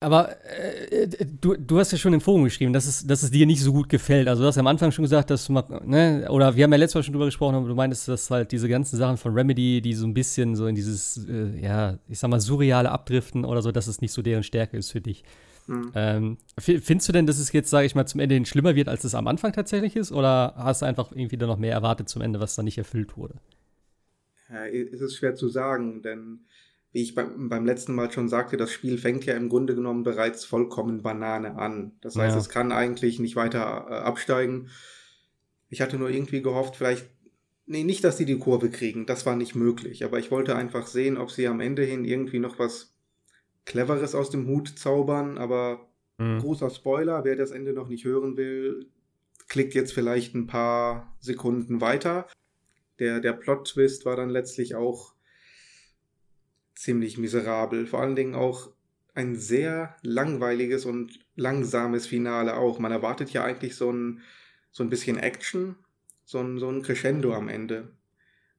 Aber 0.00 0.36
äh, 0.46 1.08
du, 1.40 1.56
du 1.56 1.78
hast 1.80 1.90
ja 1.90 1.98
schon 1.98 2.12
im 2.12 2.20
Forum 2.20 2.44
geschrieben, 2.44 2.72
dass 2.72 2.86
es, 2.86 3.04
dass 3.04 3.24
es 3.24 3.32
dir 3.32 3.46
nicht 3.46 3.60
so 3.60 3.72
gut 3.72 3.88
gefällt. 3.88 4.28
Also 4.28 4.42
du 4.42 4.46
hast 4.46 4.54
ja 4.54 4.60
am 4.60 4.68
Anfang 4.68 4.92
schon 4.92 5.02
gesagt, 5.02 5.28
dass 5.30 5.46
du 5.46 5.52
mal, 5.52 5.64
ne, 5.84 6.28
oder 6.30 6.54
wir 6.54 6.62
haben 6.62 6.70
ja 6.70 6.78
letztes 6.78 6.94
Mal 6.94 7.02
schon 7.02 7.14
drüber 7.14 7.24
gesprochen, 7.24 7.56
aber 7.56 7.66
du 7.66 7.74
meintest, 7.74 8.06
dass 8.06 8.30
halt 8.30 8.52
diese 8.52 8.68
ganzen 8.68 8.96
Sachen 8.96 9.16
von 9.16 9.34
Remedy, 9.34 9.80
die 9.80 9.94
so 9.94 10.06
ein 10.06 10.14
bisschen 10.14 10.54
so 10.54 10.68
in 10.68 10.76
dieses, 10.76 11.26
äh, 11.28 11.60
ja, 11.60 11.98
ich 12.08 12.20
sag 12.20 12.30
mal, 12.30 12.38
surreale 12.38 12.92
Abdriften 12.92 13.44
oder 13.44 13.60
so, 13.60 13.72
dass 13.72 13.88
es 13.88 14.00
nicht 14.00 14.12
so 14.12 14.22
deren 14.22 14.44
Stärke 14.44 14.76
ist 14.76 14.92
für 14.92 15.00
dich. 15.00 15.24
Hm. 15.66 15.90
Ähm, 15.96 16.38
fi- 16.60 16.78
findest 16.78 17.08
du 17.08 17.12
denn, 17.12 17.26
dass 17.26 17.40
es 17.40 17.50
jetzt, 17.52 17.68
sage 17.68 17.86
ich 17.86 17.96
mal, 17.96 18.06
zum 18.06 18.20
Ende 18.20 18.36
hin 18.36 18.46
schlimmer 18.46 18.76
wird, 18.76 18.88
als 18.88 19.02
es 19.02 19.16
am 19.16 19.26
Anfang 19.26 19.52
tatsächlich 19.52 19.96
ist? 19.96 20.12
Oder 20.12 20.54
hast 20.56 20.82
du 20.82 20.86
einfach 20.86 21.10
irgendwie 21.10 21.38
dann 21.38 21.48
noch 21.48 21.58
mehr 21.58 21.72
erwartet 21.72 22.08
zum 22.08 22.22
Ende, 22.22 22.38
was 22.38 22.54
dann 22.54 22.66
nicht 22.66 22.78
erfüllt 22.78 23.16
wurde? 23.16 23.34
Ja, 24.48 24.64
es 24.66 25.00
ist 25.00 25.16
schwer 25.16 25.34
zu 25.34 25.48
sagen, 25.48 26.02
denn 26.02 26.46
wie 26.92 27.02
ich 27.02 27.14
beim, 27.14 27.48
beim 27.48 27.66
letzten 27.66 27.94
Mal 27.94 28.10
schon 28.10 28.28
sagte, 28.28 28.56
das 28.56 28.72
Spiel 28.72 28.96
fängt 28.98 29.26
ja 29.26 29.34
im 29.34 29.48
Grunde 29.48 29.74
genommen 29.74 30.04
bereits 30.04 30.44
vollkommen 30.44 31.02
Banane 31.02 31.56
an. 31.56 31.92
Das 32.00 32.16
heißt, 32.16 32.34
Ja. 32.34 32.40
es 32.40 32.48
kann 32.48 32.72
eigentlich 32.72 33.18
nicht 33.20 33.36
weiter 33.36 33.86
äh, 33.90 33.94
absteigen. 33.94 34.70
Ich 35.68 35.80
hatte 35.82 35.98
nur 35.98 36.08
irgendwie 36.08 36.40
gehofft, 36.40 36.76
vielleicht, 36.76 37.06
nee, 37.66 37.84
nicht, 37.84 38.04
dass 38.04 38.16
sie 38.16 38.24
die 38.24 38.38
Kurve 38.38 38.70
kriegen, 38.70 39.04
das 39.04 39.26
war 39.26 39.36
nicht 39.36 39.54
möglich, 39.54 40.02
aber 40.04 40.18
ich 40.18 40.30
wollte 40.30 40.56
einfach 40.56 40.86
sehen, 40.86 41.18
ob 41.18 41.30
sie 41.30 41.46
am 41.46 41.60
Ende 41.60 41.82
hin 41.82 42.04
irgendwie 42.06 42.38
noch 42.38 42.58
was 42.58 42.94
Cleveres 43.66 44.14
aus 44.14 44.30
dem 44.30 44.46
Hut 44.46 44.78
zaubern, 44.78 45.36
aber 45.36 45.84
Hm. 46.18 46.38
großer 46.40 46.70
Spoiler, 46.70 47.22
wer 47.24 47.36
das 47.36 47.50
Ende 47.50 47.72
noch 47.74 47.88
nicht 47.88 48.04
hören 48.04 48.36
will, 48.36 48.88
klickt 49.46 49.74
jetzt 49.74 49.92
vielleicht 49.92 50.34
ein 50.34 50.46
paar 50.46 51.14
Sekunden 51.20 51.80
weiter. 51.80 52.26
Der, 52.98 53.20
der 53.20 53.34
Plot-Twist 53.34 54.04
war 54.04 54.16
dann 54.16 54.30
letztlich 54.30 54.74
auch 54.74 55.14
ziemlich 56.78 57.18
miserabel. 57.18 57.86
Vor 57.86 58.00
allen 58.00 58.16
Dingen 58.16 58.34
auch 58.34 58.70
ein 59.14 59.34
sehr 59.34 59.96
langweiliges 60.02 60.84
und 60.84 61.18
langsames 61.34 62.06
Finale 62.06 62.56
auch. 62.56 62.78
Man 62.78 62.92
erwartet 62.92 63.30
ja 63.30 63.42
eigentlich 63.42 63.74
so 63.74 63.90
ein, 63.90 64.20
so 64.70 64.84
ein 64.84 64.90
bisschen 64.90 65.18
Action, 65.18 65.74
so 66.24 66.38
ein, 66.38 66.58
so 66.58 66.70
ein 66.70 66.82
Crescendo 66.82 67.34
am 67.34 67.48
Ende. 67.48 67.88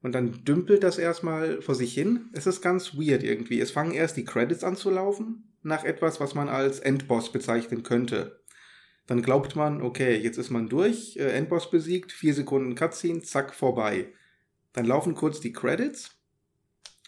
Und 0.02 0.14
dann 0.14 0.44
dümpelt 0.44 0.82
das 0.82 0.98
erstmal 0.98 1.62
vor 1.62 1.74
sich 1.74 1.94
hin. 1.94 2.28
Es 2.32 2.46
ist 2.46 2.60
ganz 2.60 2.94
weird 2.94 3.22
irgendwie. 3.22 3.60
Es 3.60 3.70
fangen 3.70 3.92
erst 3.92 4.18
die 4.18 4.24
Credits 4.24 4.64
an 4.64 4.76
zu 4.76 4.90
laufen, 4.90 5.44
nach 5.62 5.84
etwas, 5.84 6.20
was 6.20 6.34
man 6.34 6.48
als 6.48 6.78
Endboss 6.78 7.32
bezeichnen 7.32 7.82
könnte. 7.82 8.40
Dann 9.06 9.22
glaubt 9.22 9.56
man, 9.56 9.82
okay, 9.82 10.16
jetzt 10.16 10.36
ist 10.38 10.50
man 10.50 10.68
durch, 10.68 11.16
äh, 11.16 11.32
Endboss 11.32 11.70
besiegt, 11.70 12.12
vier 12.12 12.34
Sekunden 12.34 12.74
Cutscene, 12.74 13.22
zack, 13.22 13.54
vorbei. 13.54 14.12
Dann 14.72 14.84
laufen 14.84 15.14
kurz 15.14 15.40
die 15.40 15.52
Credits 15.52 16.19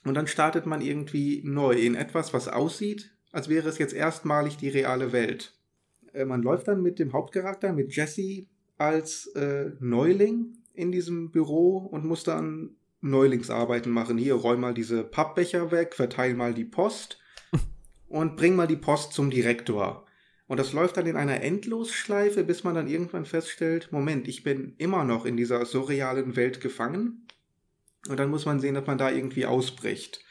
und 0.04 0.14
dann 0.14 0.26
startet 0.26 0.66
man 0.66 0.80
irgendwie 0.80 1.42
neu 1.44 1.73
in 1.73 1.94
etwas, 1.94 2.35
was 2.35 2.49
aussieht, 2.49 3.14
als 3.30 3.49
wäre 3.49 3.68
es 3.68 3.78
jetzt 3.78 3.94
erstmalig 3.94 4.56
die 4.56 4.68
reale 4.68 5.12
Welt. 5.12 5.54
Äh, 6.12 6.25
man 6.25 6.42
läuft 6.42 6.68
dann 6.68 6.82
mit 6.82 6.99
dem 6.99 7.12
Hauptcharakter, 7.12 7.73
mit 7.73 7.94
Jesse, 7.94 8.47
als 8.78 9.26
äh, 9.28 9.71
Neuling 9.80 10.59
in 10.75 10.90
diesem 10.90 11.30
Büro 11.30 11.78
und 11.78 12.04
muss 12.04 12.25
dann 12.25 12.71
Neulingsarbeiten 13.00 13.92
machen. 13.92 14.18
Hier, 14.18 14.35
räum 14.35 14.61
mal 14.61 14.75
diese 14.75 15.04
Pappbecher 15.04 15.71
weg, 15.71 15.94
verteil 15.94 16.35
mal 16.35 16.54
die 16.54 16.64
Post 16.64 17.18
und 18.09 18.37
bring 18.37 18.56
mal 18.56 18.66
die 18.66 18.76
Post 18.76 19.12
zum 19.12 19.30
Direktor. 19.30 20.06
Und 20.47 20.59
das 20.59 20.73
läuft 20.73 20.97
dann 20.97 21.06
in 21.06 21.16
einer 21.16 21.40
Endlosschleife, 21.40 22.44
bis 22.44 22.64
man 22.64 22.75
dann 22.75 22.88
irgendwann 22.88 23.25
feststellt, 23.25 23.90
Moment, 23.90 24.28
ich 24.28 24.42
bin 24.42 24.75
immer 24.78 25.04
noch 25.04 25.25
in 25.25 25.37
dieser 25.37 25.64
surrealen 25.64 26.37
Welt 26.37 26.61
gefangen. 26.61 27.26
Und 28.09 28.18
dann 28.18 28.30
muss 28.30 28.47
man 28.47 28.61
sehen, 28.61 28.75
dass 28.75 28.87
man 28.87 28.99
da 28.99 29.11
irgendwie 29.11 29.47
ausbricht. 29.47 30.25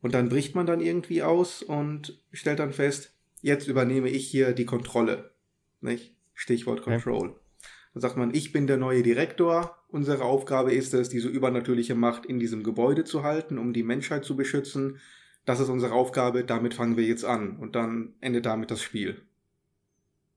Und 0.00 0.14
dann 0.14 0.28
bricht 0.28 0.54
man 0.54 0.66
dann 0.66 0.80
irgendwie 0.80 1.22
aus 1.22 1.62
und 1.62 2.20
stellt 2.32 2.58
dann 2.58 2.72
fest, 2.72 3.14
jetzt 3.40 3.68
übernehme 3.68 4.08
ich 4.08 4.28
hier 4.28 4.52
die 4.52 4.64
Kontrolle. 4.64 5.32
Nicht? 5.80 6.14
Stichwort 6.34 6.82
Control. 6.82 7.30
Okay. 7.30 7.38
Dann 7.94 8.00
sagt 8.02 8.16
man, 8.16 8.34
ich 8.34 8.52
bin 8.52 8.66
der 8.66 8.76
neue 8.76 9.02
Direktor. 9.02 9.76
Unsere 9.88 10.24
Aufgabe 10.24 10.72
ist 10.72 10.94
es, 10.94 11.08
diese 11.08 11.28
übernatürliche 11.28 11.94
Macht 11.94 12.26
in 12.26 12.38
diesem 12.38 12.62
Gebäude 12.62 13.04
zu 13.04 13.22
halten, 13.22 13.58
um 13.58 13.72
die 13.72 13.82
Menschheit 13.82 14.24
zu 14.24 14.36
beschützen. 14.36 15.00
Das 15.44 15.60
ist 15.60 15.68
unsere 15.68 15.94
Aufgabe, 15.94 16.44
damit 16.44 16.74
fangen 16.74 16.96
wir 16.96 17.04
jetzt 17.04 17.24
an. 17.24 17.56
Und 17.56 17.74
dann 17.74 18.14
endet 18.20 18.46
damit 18.46 18.70
das 18.70 18.82
Spiel. 18.82 19.22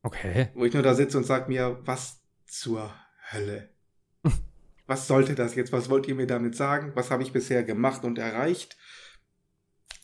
Okay. 0.04 0.50
Wo 0.54 0.66
ich 0.66 0.74
nur 0.74 0.84
da 0.84 0.96
sitze 0.96 1.18
und 1.18 1.26
sage 1.26 1.50
mir, 1.50 1.80
was 1.84 2.22
zur 2.48 2.94
Hölle? 3.32 3.70
Was 4.92 5.08
sollte 5.08 5.36
das 5.36 5.56
jetzt? 5.56 5.72
Was 5.72 5.90
wollt 5.90 6.06
ihr 6.10 6.16
mir 6.16 6.28
damit 6.28 6.54
sagen? 6.54 6.92
Was 6.96 7.12
habe 7.12 7.24
ich 7.24 7.32
bisher 7.32 7.64
gemacht 7.64 8.04
und 8.04 8.18
erreicht? 8.18 8.76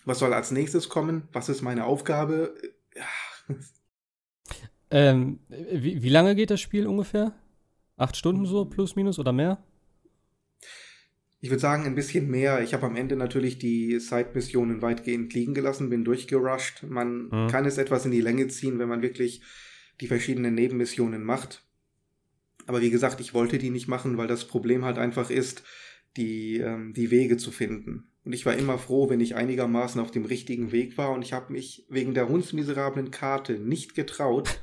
Was 0.05 0.19
soll 0.19 0.33
als 0.33 0.49
nächstes 0.51 0.87
kommen? 0.87 1.27
Was 1.33 1.49
ist 1.49 1.61
meine 1.61 1.83
Aufgabe? 1.85 2.55
Ja. 2.95 3.03
Ähm, 4.89 5.41
wie, 5.49 6.01
wie 6.01 6.07
lange 6.07 6.33
geht 6.33 6.49
das 6.49 6.61
Spiel 6.61 6.87
ungefähr? 6.87 7.35
Acht 7.97 8.15
Stunden 8.15 8.45
so, 8.45 8.63
plus, 8.63 8.95
minus 8.95 9.19
oder 9.19 9.33
mehr? 9.33 9.61
Ich 11.41 11.49
würde 11.49 11.59
sagen, 11.59 11.83
ein 11.85 11.93
bisschen 11.93 12.29
mehr. 12.29 12.61
Ich 12.61 12.73
habe 12.73 12.85
am 12.85 12.95
Ende 12.95 13.17
natürlich 13.17 13.59
die 13.59 13.99
Side-Missionen 13.99 14.81
weitgehend 14.81 15.33
liegen 15.33 15.53
gelassen, 15.53 15.89
bin 15.89 16.05
durchgerusht. 16.05 16.83
Man 16.83 17.27
mhm. 17.27 17.47
kann 17.49 17.65
es 17.65 17.77
etwas 17.77 18.05
in 18.05 18.11
die 18.11 18.21
Länge 18.21 18.47
ziehen, 18.47 18.79
wenn 18.79 18.87
man 18.87 19.01
wirklich 19.01 19.41
die 19.99 20.07
verschiedenen 20.07 20.55
Nebenmissionen 20.55 21.21
macht. 21.21 21.66
Aber 22.67 22.81
wie 22.81 22.91
gesagt, 22.91 23.19
ich 23.21 23.33
wollte 23.33 23.57
die 23.57 23.69
nicht 23.69 23.87
machen, 23.87 24.17
weil 24.17 24.27
das 24.27 24.45
Problem 24.45 24.85
halt 24.85 24.97
einfach 24.97 25.29
ist, 25.29 25.63
die, 26.17 26.57
ähm, 26.57 26.93
die 26.93 27.11
Wege 27.11 27.37
zu 27.37 27.51
finden. 27.51 28.11
Und 28.25 28.33
ich 28.33 28.45
war 28.45 28.55
immer 28.55 28.77
froh, 28.77 29.09
wenn 29.09 29.21
ich 29.21 29.35
einigermaßen 29.35 30.01
auf 30.01 30.11
dem 30.11 30.25
richtigen 30.25 30.73
Weg 30.73 30.97
war 30.97 31.11
und 31.11 31.21
ich 31.21 31.31
habe 31.31 31.53
mich 31.53 31.85
wegen 31.89 32.13
der 32.13 32.27
hundsmiserablen 32.27 33.09
Karte 33.09 33.53
nicht 33.53 33.95
getraut, 33.95 34.59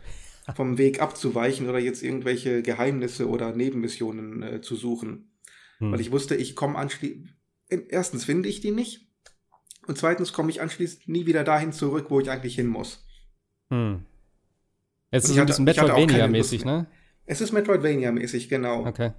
vom 0.54 0.76
Weg 0.76 1.00
abzuweichen 1.00 1.68
oder 1.68 1.78
jetzt 1.78 2.02
irgendwelche 2.02 2.62
Geheimnisse 2.62 3.28
oder 3.28 3.56
Nebenmissionen 3.56 4.42
äh, 4.42 4.60
zu 4.60 4.76
suchen. 4.76 5.32
Hm. 5.78 5.92
Weil 5.92 6.00
ich 6.00 6.12
wusste, 6.12 6.36
ich 6.36 6.54
komme 6.54 6.76
anschließend. 6.76 7.34
Erstens 7.88 8.26
finde 8.26 8.50
ich 8.50 8.60
die 8.60 8.70
nicht. 8.70 9.08
Und 9.86 9.96
zweitens 9.96 10.34
komme 10.34 10.50
ich 10.50 10.60
anschließend 10.60 11.08
nie 11.08 11.24
wieder 11.24 11.44
dahin 11.44 11.72
zurück, 11.72 12.06
wo 12.10 12.20
ich 12.20 12.30
eigentlich 12.30 12.54
hin 12.54 12.66
muss. 12.66 13.06
Hm. 13.70 14.04
Es 15.10 15.24
ist 15.24 15.38
ein 15.38 15.46
bisschen 15.46 15.64
Metroidvania-mäßig, 15.64 16.64
ne? 16.66 16.86
Es 17.26 17.40
ist 17.40 17.52
Metroidvania-mäßig, 17.52 18.48
genau. 18.48 18.86
Okay. 18.86 19.12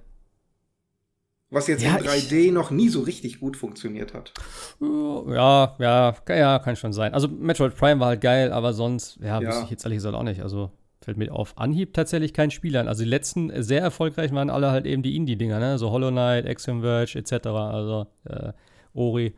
Was 1.48 1.68
jetzt 1.68 1.82
ja, 1.82 1.96
in 1.96 2.04
3D 2.04 2.52
noch 2.52 2.70
nie 2.70 2.88
so 2.88 3.00
richtig 3.00 3.38
gut 3.38 3.56
funktioniert 3.56 4.14
hat. 4.14 4.32
Ja, 4.80 5.76
ja, 5.78 6.14
ja, 6.28 6.58
kann 6.58 6.74
schon 6.74 6.92
sein. 6.92 7.14
Also 7.14 7.28
Metroid 7.28 7.76
Prime 7.76 8.00
war 8.00 8.08
halt 8.08 8.20
geil, 8.20 8.52
aber 8.52 8.72
sonst, 8.72 9.18
ja, 9.20 9.40
ja. 9.40 9.48
wüsste 9.48 9.64
ich 9.64 9.70
jetzt 9.70 9.84
ehrlich 9.84 9.98
gesagt 9.98 10.16
auch 10.16 10.24
nicht. 10.24 10.42
Also 10.42 10.72
fällt 11.00 11.18
mir 11.18 11.32
auf 11.32 11.56
Anhieb 11.56 11.94
tatsächlich 11.94 12.34
kein 12.34 12.50
Spiel 12.50 12.76
an. 12.76 12.88
Also 12.88 13.04
die 13.04 13.08
letzten 13.08 13.62
sehr 13.62 13.80
erfolgreich 13.80 14.32
waren 14.32 14.50
alle 14.50 14.72
halt 14.72 14.86
eben 14.86 15.04
die 15.04 15.14
Indie-Dinger, 15.14 15.60
ne? 15.60 15.78
So 15.78 15.92
Hollow 15.92 16.10
Knight, 16.10 16.46
Axiom 16.46 16.82
Verge 16.82 17.16
etc. 17.16 17.46
Also 17.46 18.06
äh, 18.24 18.52
Ori. 18.92 19.34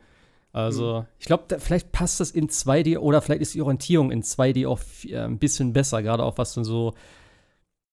Also, 0.51 1.01
mhm. 1.01 1.05
ich 1.19 1.27
glaube, 1.27 1.59
vielleicht 1.59 1.91
passt 1.91 2.19
das 2.19 2.31
in 2.31 2.49
2D 2.49 2.97
oder 2.97 3.21
vielleicht 3.21 3.41
ist 3.41 3.53
die 3.53 3.61
Orientierung 3.61 4.11
in 4.11 4.23
2D 4.23 4.67
auch 4.67 4.79
äh, 5.05 5.17
ein 5.17 5.37
bisschen 5.37 5.73
besser, 5.73 6.01
gerade 6.01 6.23
auch 6.23 6.39
was 6.39 6.55
dann 6.55 6.63
so, 6.63 6.95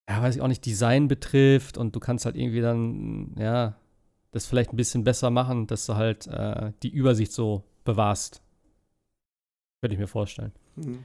ja, 0.09 0.23
weiß 0.23 0.37
ich 0.37 0.43
auch 0.43 0.49
nicht, 0.49 0.65
Design 0.65 1.09
betrifft 1.09 1.79
und 1.79 1.95
du 1.95 2.01
kannst 2.01 2.25
halt 2.25 2.37
irgendwie 2.37 2.61
dann, 2.61 3.35
ja, 3.39 3.77
das 4.33 4.47
vielleicht 4.47 4.73
ein 4.73 4.77
bisschen 4.77 5.05
besser 5.05 5.31
machen, 5.31 5.67
dass 5.67 5.87
du 5.87 5.95
halt 5.95 6.27
äh, 6.27 6.73
die 6.83 6.91
Übersicht 6.91 7.33
so 7.33 7.65
bewahrst. 7.85 8.43
Könnte 9.81 9.95
ich 9.95 10.01
mir 10.01 10.07
vorstellen. 10.07 10.53
Mhm. 10.77 11.05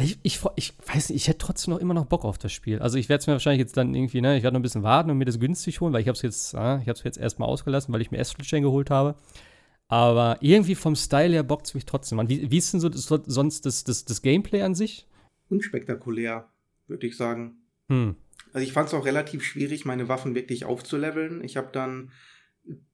Ich, 0.00 0.18
ich, 0.22 0.40
ich, 0.54 0.74
weiß 0.86 1.08
nicht, 1.08 1.16
ich 1.16 1.28
hätte 1.28 1.38
trotzdem 1.38 1.74
noch 1.74 1.80
immer 1.80 1.94
noch 1.94 2.06
Bock 2.06 2.24
auf 2.24 2.38
das 2.38 2.52
Spiel. 2.52 2.78
Also 2.78 2.98
ich 2.98 3.08
werde 3.08 3.20
es 3.20 3.26
mir 3.26 3.32
wahrscheinlich 3.32 3.60
jetzt 3.60 3.76
dann 3.76 3.94
irgendwie, 3.94 4.20
ne, 4.20 4.36
ich 4.36 4.44
werde 4.44 4.54
noch 4.54 4.60
ein 4.60 4.62
bisschen 4.62 4.84
warten 4.84 5.10
und 5.10 5.18
mir 5.18 5.24
das 5.24 5.40
günstig 5.40 5.80
holen, 5.80 5.92
weil 5.92 6.02
ich 6.02 6.08
habe 6.08 6.14
es 6.14 6.22
jetzt, 6.22 6.54
äh, 6.54 6.76
ich 6.76 6.88
habe 6.88 6.92
es 6.92 7.02
jetzt 7.02 7.18
erstmal 7.18 7.48
ausgelassen, 7.48 7.92
weil 7.92 8.00
ich 8.00 8.12
mir 8.12 8.20
Astral 8.20 8.46
Chain 8.46 8.62
geholt 8.62 8.90
habe. 8.90 9.16
Aber 9.88 10.36
irgendwie 10.40 10.76
vom 10.76 10.94
Style 10.94 11.32
her 11.32 11.42
bockt 11.42 11.66
es 11.66 11.74
mich 11.74 11.86
trotzdem 11.86 12.20
an. 12.20 12.28
Wie, 12.28 12.48
wie 12.50 12.58
ist 12.58 12.72
denn 12.72 12.80
so 12.80 12.88
das, 12.88 13.06
sonst 13.06 13.66
das, 13.66 13.82
das, 13.84 14.04
das 14.04 14.22
Gameplay 14.22 14.62
an 14.62 14.76
sich? 14.76 15.06
Unspektakulär, 15.48 16.48
würde 16.86 17.06
ich 17.06 17.16
sagen. 17.16 17.56
Hm. 17.88 18.14
Also 18.58 18.66
ich 18.66 18.72
fand 18.72 18.88
es 18.88 18.94
auch 18.94 19.04
relativ 19.04 19.44
schwierig, 19.44 19.84
meine 19.84 20.08
Waffen 20.08 20.34
wirklich 20.34 20.64
aufzuleveln. 20.64 21.44
Ich 21.44 21.56
habe 21.56 21.68
dann, 21.70 22.10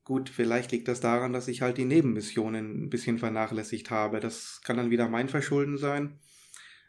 gut, 0.05 0.29
vielleicht 0.29 0.73
liegt 0.73 0.89
das 0.89 1.01
daran, 1.01 1.33
dass 1.33 1.49
ich 1.49 1.63
halt 1.63 1.79
die 1.79 1.87
Nebenmissionen 1.87 2.85
ein 2.85 2.91
bisschen 2.91 3.19
vernachlässigt 3.19 3.91
habe. 3.91 4.21
Das 4.21 4.61
kann 4.63 4.77
dann 4.77 4.91
wieder 4.91 5.09
mein 5.09 5.31
Verschulden 5.31 5.79
sein. 5.79 6.19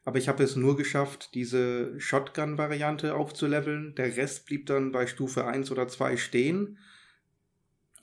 Aber 0.03 0.17
ich 0.17 0.27
habe 0.27 0.43
es 0.43 0.57
nur 0.57 0.75
geschafft, 0.75 1.35
diese 1.35 1.97
Shotgun-Variante 2.01 3.15
aufzuleveln. 3.15 3.95
Der 3.95 4.17
Rest 4.17 4.45
blieb 4.45 4.65
dann 4.65 4.91
bei 4.91 5.07
Stufe 5.07 5.45
1 5.45 5.71
oder 5.71 5.87
2 5.87 6.17
stehen. 6.17 6.77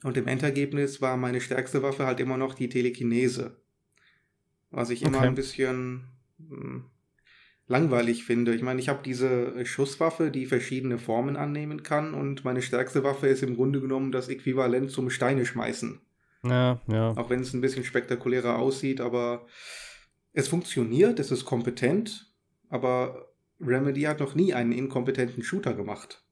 Und 0.02 0.16
im 0.16 0.26
Endergebnis 0.26 1.02
war 1.02 1.18
meine 1.18 1.42
stärkste 1.42 1.82
Waffe 1.82 2.06
halt 2.06 2.18
immer 2.18 2.38
noch 2.38 2.54
die 2.54 2.70
Telekinese. 2.70 3.60
Was 4.70 4.88
ich 4.88 5.02
okay. 5.02 5.14
immer 5.14 5.20
ein 5.20 5.34
bisschen 5.34 6.04
hm, 6.38 6.86
langweilig 7.72 8.24
finde. 8.24 8.54
Ich 8.54 8.62
meine, 8.62 8.80
ich 8.80 8.88
habe 8.88 9.02
diese 9.04 9.66
Schusswaffe, 9.66 10.30
die 10.30 10.46
verschiedene 10.46 10.98
Formen 10.98 11.36
annehmen 11.36 11.82
kann 11.82 12.14
und 12.14 12.44
meine 12.44 12.62
stärkste 12.62 13.02
Waffe 13.02 13.26
ist 13.26 13.42
im 13.42 13.56
Grunde 13.56 13.80
genommen 13.80 14.12
das 14.12 14.28
Äquivalent 14.28 14.90
zum 14.90 15.10
Steine 15.10 15.44
schmeißen. 15.44 16.00
Ja, 16.44 16.80
ja. 16.86 17.10
Auch 17.16 17.30
wenn 17.30 17.40
es 17.40 17.52
ein 17.52 17.60
bisschen 17.60 17.84
spektakulärer 17.84 18.58
aussieht, 18.58 19.00
aber 19.00 19.46
es 20.32 20.48
funktioniert, 20.48 21.18
es 21.18 21.30
ist 21.30 21.44
kompetent, 21.44 22.32
aber 22.68 23.32
Remedy 23.60 24.02
hat 24.02 24.20
noch 24.20 24.34
nie 24.34 24.54
einen 24.54 24.72
inkompetenten 24.72 25.42
Shooter 25.42 25.74
gemacht. 25.74 26.24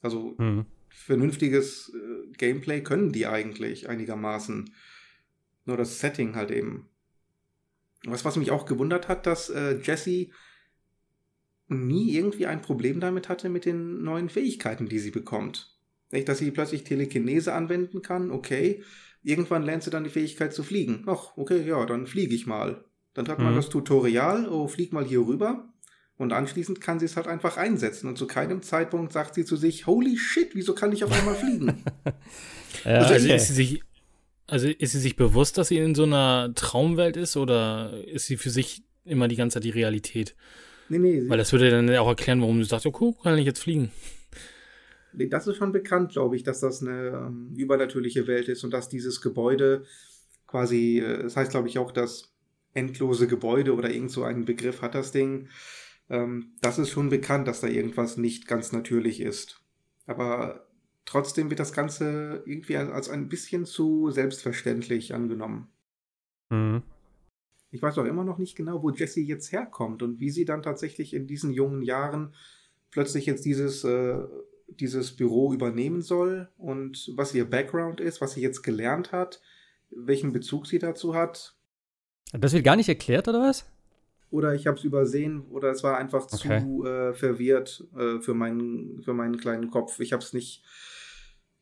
Also 0.00 0.34
mhm 0.38 0.66
vernünftiges 0.92 1.92
äh, 1.94 2.32
Gameplay 2.36 2.82
können 2.82 3.12
die 3.12 3.26
eigentlich 3.26 3.88
einigermaßen. 3.88 4.74
Nur 5.64 5.76
das 5.76 6.00
Setting 6.00 6.34
halt 6.34 6.50
eben. 6.50 6.88
Was, 8.04 8.24
was 8.24 8.36
mich 8.36 8.50
auch 8.50 8.66
gewundert 8.66 9.08
hat, 9.08 9.26
dass 9.26 9.48
äh, 9.48 9.78
Jesse 9.80 10.30
nie 11.68 12.14
irgendwie 12.14 12.46
ein 12.46 12.62
Problem 12.62 13.00
damit 13.00 13.28
hatte 13.28 13.48
mit 13.48 13.64
den 13.64 14.02
neuen 14.02 14.28
Fähigkeiten, 14.28 14.88
die 14.88 14.98
sie 14.98 15.10
bekommt. 15.10 15.78
Nicht, 16.10 16.28
dass 16.28 16.38
sie 16.38 16.50
plötzlich 16.50 16.84
Telekinese 16.84 17.54
anwenden 17.54 18.02
kann, 18.02 18.30
okay. 18.30 18.82
Irgendwann 19.22 19.62
lernt 19.62 19.84
sie 19.84 19.90
dann 19.90 20.04
die 20.04 20.10
Fähigkeit 20.10 20.52
zu 20.52 20.62
fliegen. 20.62 21.04
Ach, 21.06 21.36
okay, 21.36 21.62
ja, 21.66 21.86
dann 21.86 22.06
fliege 22.06 22.34
ich 22.34 22.46
mal. 22.46 22.84
Dann 23.14 23.28
hat 23.28 23.38
man 23.38 23.52
mhm. 23.52 23.56
das 23.56 23.68
Tutorial, 23.68 24.48
oh, 24.48 24.68
flieg 24.68 24.92
mal 24.92 25.04
hier 25.04 25.20
rüber. 25.20 25.72
Und 26.16 26.32
anschließend 26.32 26.80
kann 26.80 26.98
sie 26.98 27.06
es 27.06 27.16
halt 27.16 27.26
einfach 27.26 27.56
einsetzen. 27.56 28.08
Und 28.08 28.18
zu 28.18 28.26
keinem 28.26 28.62
Zeitpunkt 28.62 29.12
sagt 29.12 29.34
sie 29.34 29.44
zu 29.44 29.56
sich, 29.56 29.86
holy 29.86 30.16
shit, 30.16 30.54
wieso 30.54 30.74
kann 30.74 30.92
ich 30.92 31.04
auf 31.04 31.12
einmal 31.12 31.34
fliegen? 31.34 31.82
ja, 32.84 32.98
also, 32.98 33.14
also, 33.14 33.32
ist 33.32 33.48
sie 33.48 33.54
sich, 33.54 33.82
also 34.46 34.68
ist 34.68 34.92
sie 34.92 35.00
sich 35.00 35.16
bewusst, 35.16 35.56
dass 35.58 35.68
sie 35.68 35.78
in 35.78 35.94
so 35.94 36.02
einer 36.02 36.52
Traumwelt 36.54 37.16
ist 37.16 37.36
oder 37.36 38.04
ist 38.06 38.26
sie 38.26 38.36
für 38.36 38.50
sich 38.50 38.82
immer 39.04 39.28
die 39.28 39.36
ganze 39.36 39.54
Zeit 39.54 39.64
die 39.64 39.70
Realität? 39.70 40.36
Nee, 40.92 40.98
nee. 40.98 41.28
Weil 41.28 41.38
das 41.38 41.52
würde 41.52 41.70
dann 41.70 41.88
auch 41.96 42.08
erklären, 42.08 42.40
warum 42.40 42.58
du 42.58 42.64
sagst, 42.64 42.86
okay, 42.86 43.14
kann 43.22 43.38
ich 43.38 43.46
jetzt 43.46 43.62
fliegen. 43.62 43.90
Nee, 45.12 45.26
das 45.26 45.46
ist 45.46 45.56
schon 45.56 45.72
bekannt, 45.72 46.12
glaube 46.12 46.36
ich, 46.36 46.42
dass 46.42 46.60
das 46.60 46.82
eine 46.82 47.08
ähm, 47.08 47.54
übernatürliche 47.56 48.26
Welt 48.26 48.48
ist 48.48 48.64
und 48.64 48.72
dass 48.72 48.88
dieses 48.88 49.20
Gebäude 49.20 49.84
quasi, 50.46 51.00
äh, 51.00 51.22
das 51.22 51.36
heißt, 51.36 51.50
glaube 51.50 51.68
ich, 51.68 51.78
auch 51.78 51.92
das 51.92 52.32
endlose 52.72 53.26
Gebäude 53.26 53.74
oder 53.74 53.90
irgend 53.90 54.10
so 54.10 54.24
einen 54.24 54.46
Begriff 54.46 54.80
hat 54.80 54.94
das 54.94 55.12
Ding 55.12 55.48
ähm, 56.12 56.52
das 56.60 56.78
ist 56.78 56.90
schon 56.90 57.08
bekannt, 57.08 57.48
dass 57.48 57.62
da 57.62 57.66
irgendwas 57.66 58.18
nicht 58.18 58.46
ganz 58.46 58.70
natürlich 58.72 59.20
ist. 59.20 59.62
Aber 60.06 60.66
trotzdem 61.06 61.48
wird 61.48 61.58
das 61.58 61.72
Ganze 61.72 62.42
irgendwie 62.44 62.76
als 62.76 63.08
ein 63.08 63.28
bisschen 63.28 63.64
zu 63.64 64.10
selbstverständlich 64.10 65.14
angenommen. 65.14 65.68
Mhm. 66.50 66.82
Ich 67.72 67.82
weiß 67.82 67.98
auch 67.98 68.04
immer 68.04 68.22
noch 68.22 68.38
nicht 68.38 68.54
genau, 68.54 68.82
wo 68.82 68.90
Jessie 68.90 69.24
jetzt 69.24 69.50
herkommt 69.50 70.02
und 70.02 70.20
wie 70.20 70.30
sie 70.30 70.44
dann 70.44 70.62
tatsächlich 70.62 71.14
in 71.14 71.26
diesen 71.26 71.50
jungen 71.50 71.82
Jahren 71.82 72.34
plötzlich 72.90 73.26
jetzt 73.26 73.44
dieses, 73.44 73.82
äh, 73.82 74.18
dieses 74.68 75.16
Büro 75.16 75.52
übernehmen 75.52 76.02
soll 76.02 76.48
und 76.58 77.10
was 77.16 77.34
ihr 77.34 77.48
Background 77.48 78.00
ist, 78.00 78.20
was 78.20 78.32
sie 78.32 78.42
jetzt 78.42 78.62
gelernt 78.62 79.10
hat, 79.10 79.40
welchen 79.90 80.32
Bezug 80.32 80.66
sie 80.66 80.78
dazu 80.78 81.14
hat. 81.14 81.56
Das 82.32 82.52
wird 82.52 82.64
gar 82.64 82.76
nicht 82.76 82.88
erklärt, 82.88 83.26
oder 83.26 83.40
was? 83.40 83.66
oder 84.32 84.54
ich 84.54 84.66
habe 84.66 84.78
es 84.78 84.84
übersehen 84.84 85.42
oder 85.50 85.70
es 85.70 85.84
war 85.84 85.98
einfach 85.98 86.26
okay. 86.32 86.60
zu 86.60 86.86
äh, 86.86 87.12
verwirrt 87.12 87.86
äh, 87.94 88.18
für, 88.18 88.34
meinen, 88.34 89.02
für 89.02 89.12
meinen 89.12 89.36
kleinen 89.36 89.70
Kopf. 89.70 90.00
Ich 90.00 90.12
habe 90.14 90.22
es 90.22 90.32
nicht, 90.32 90.64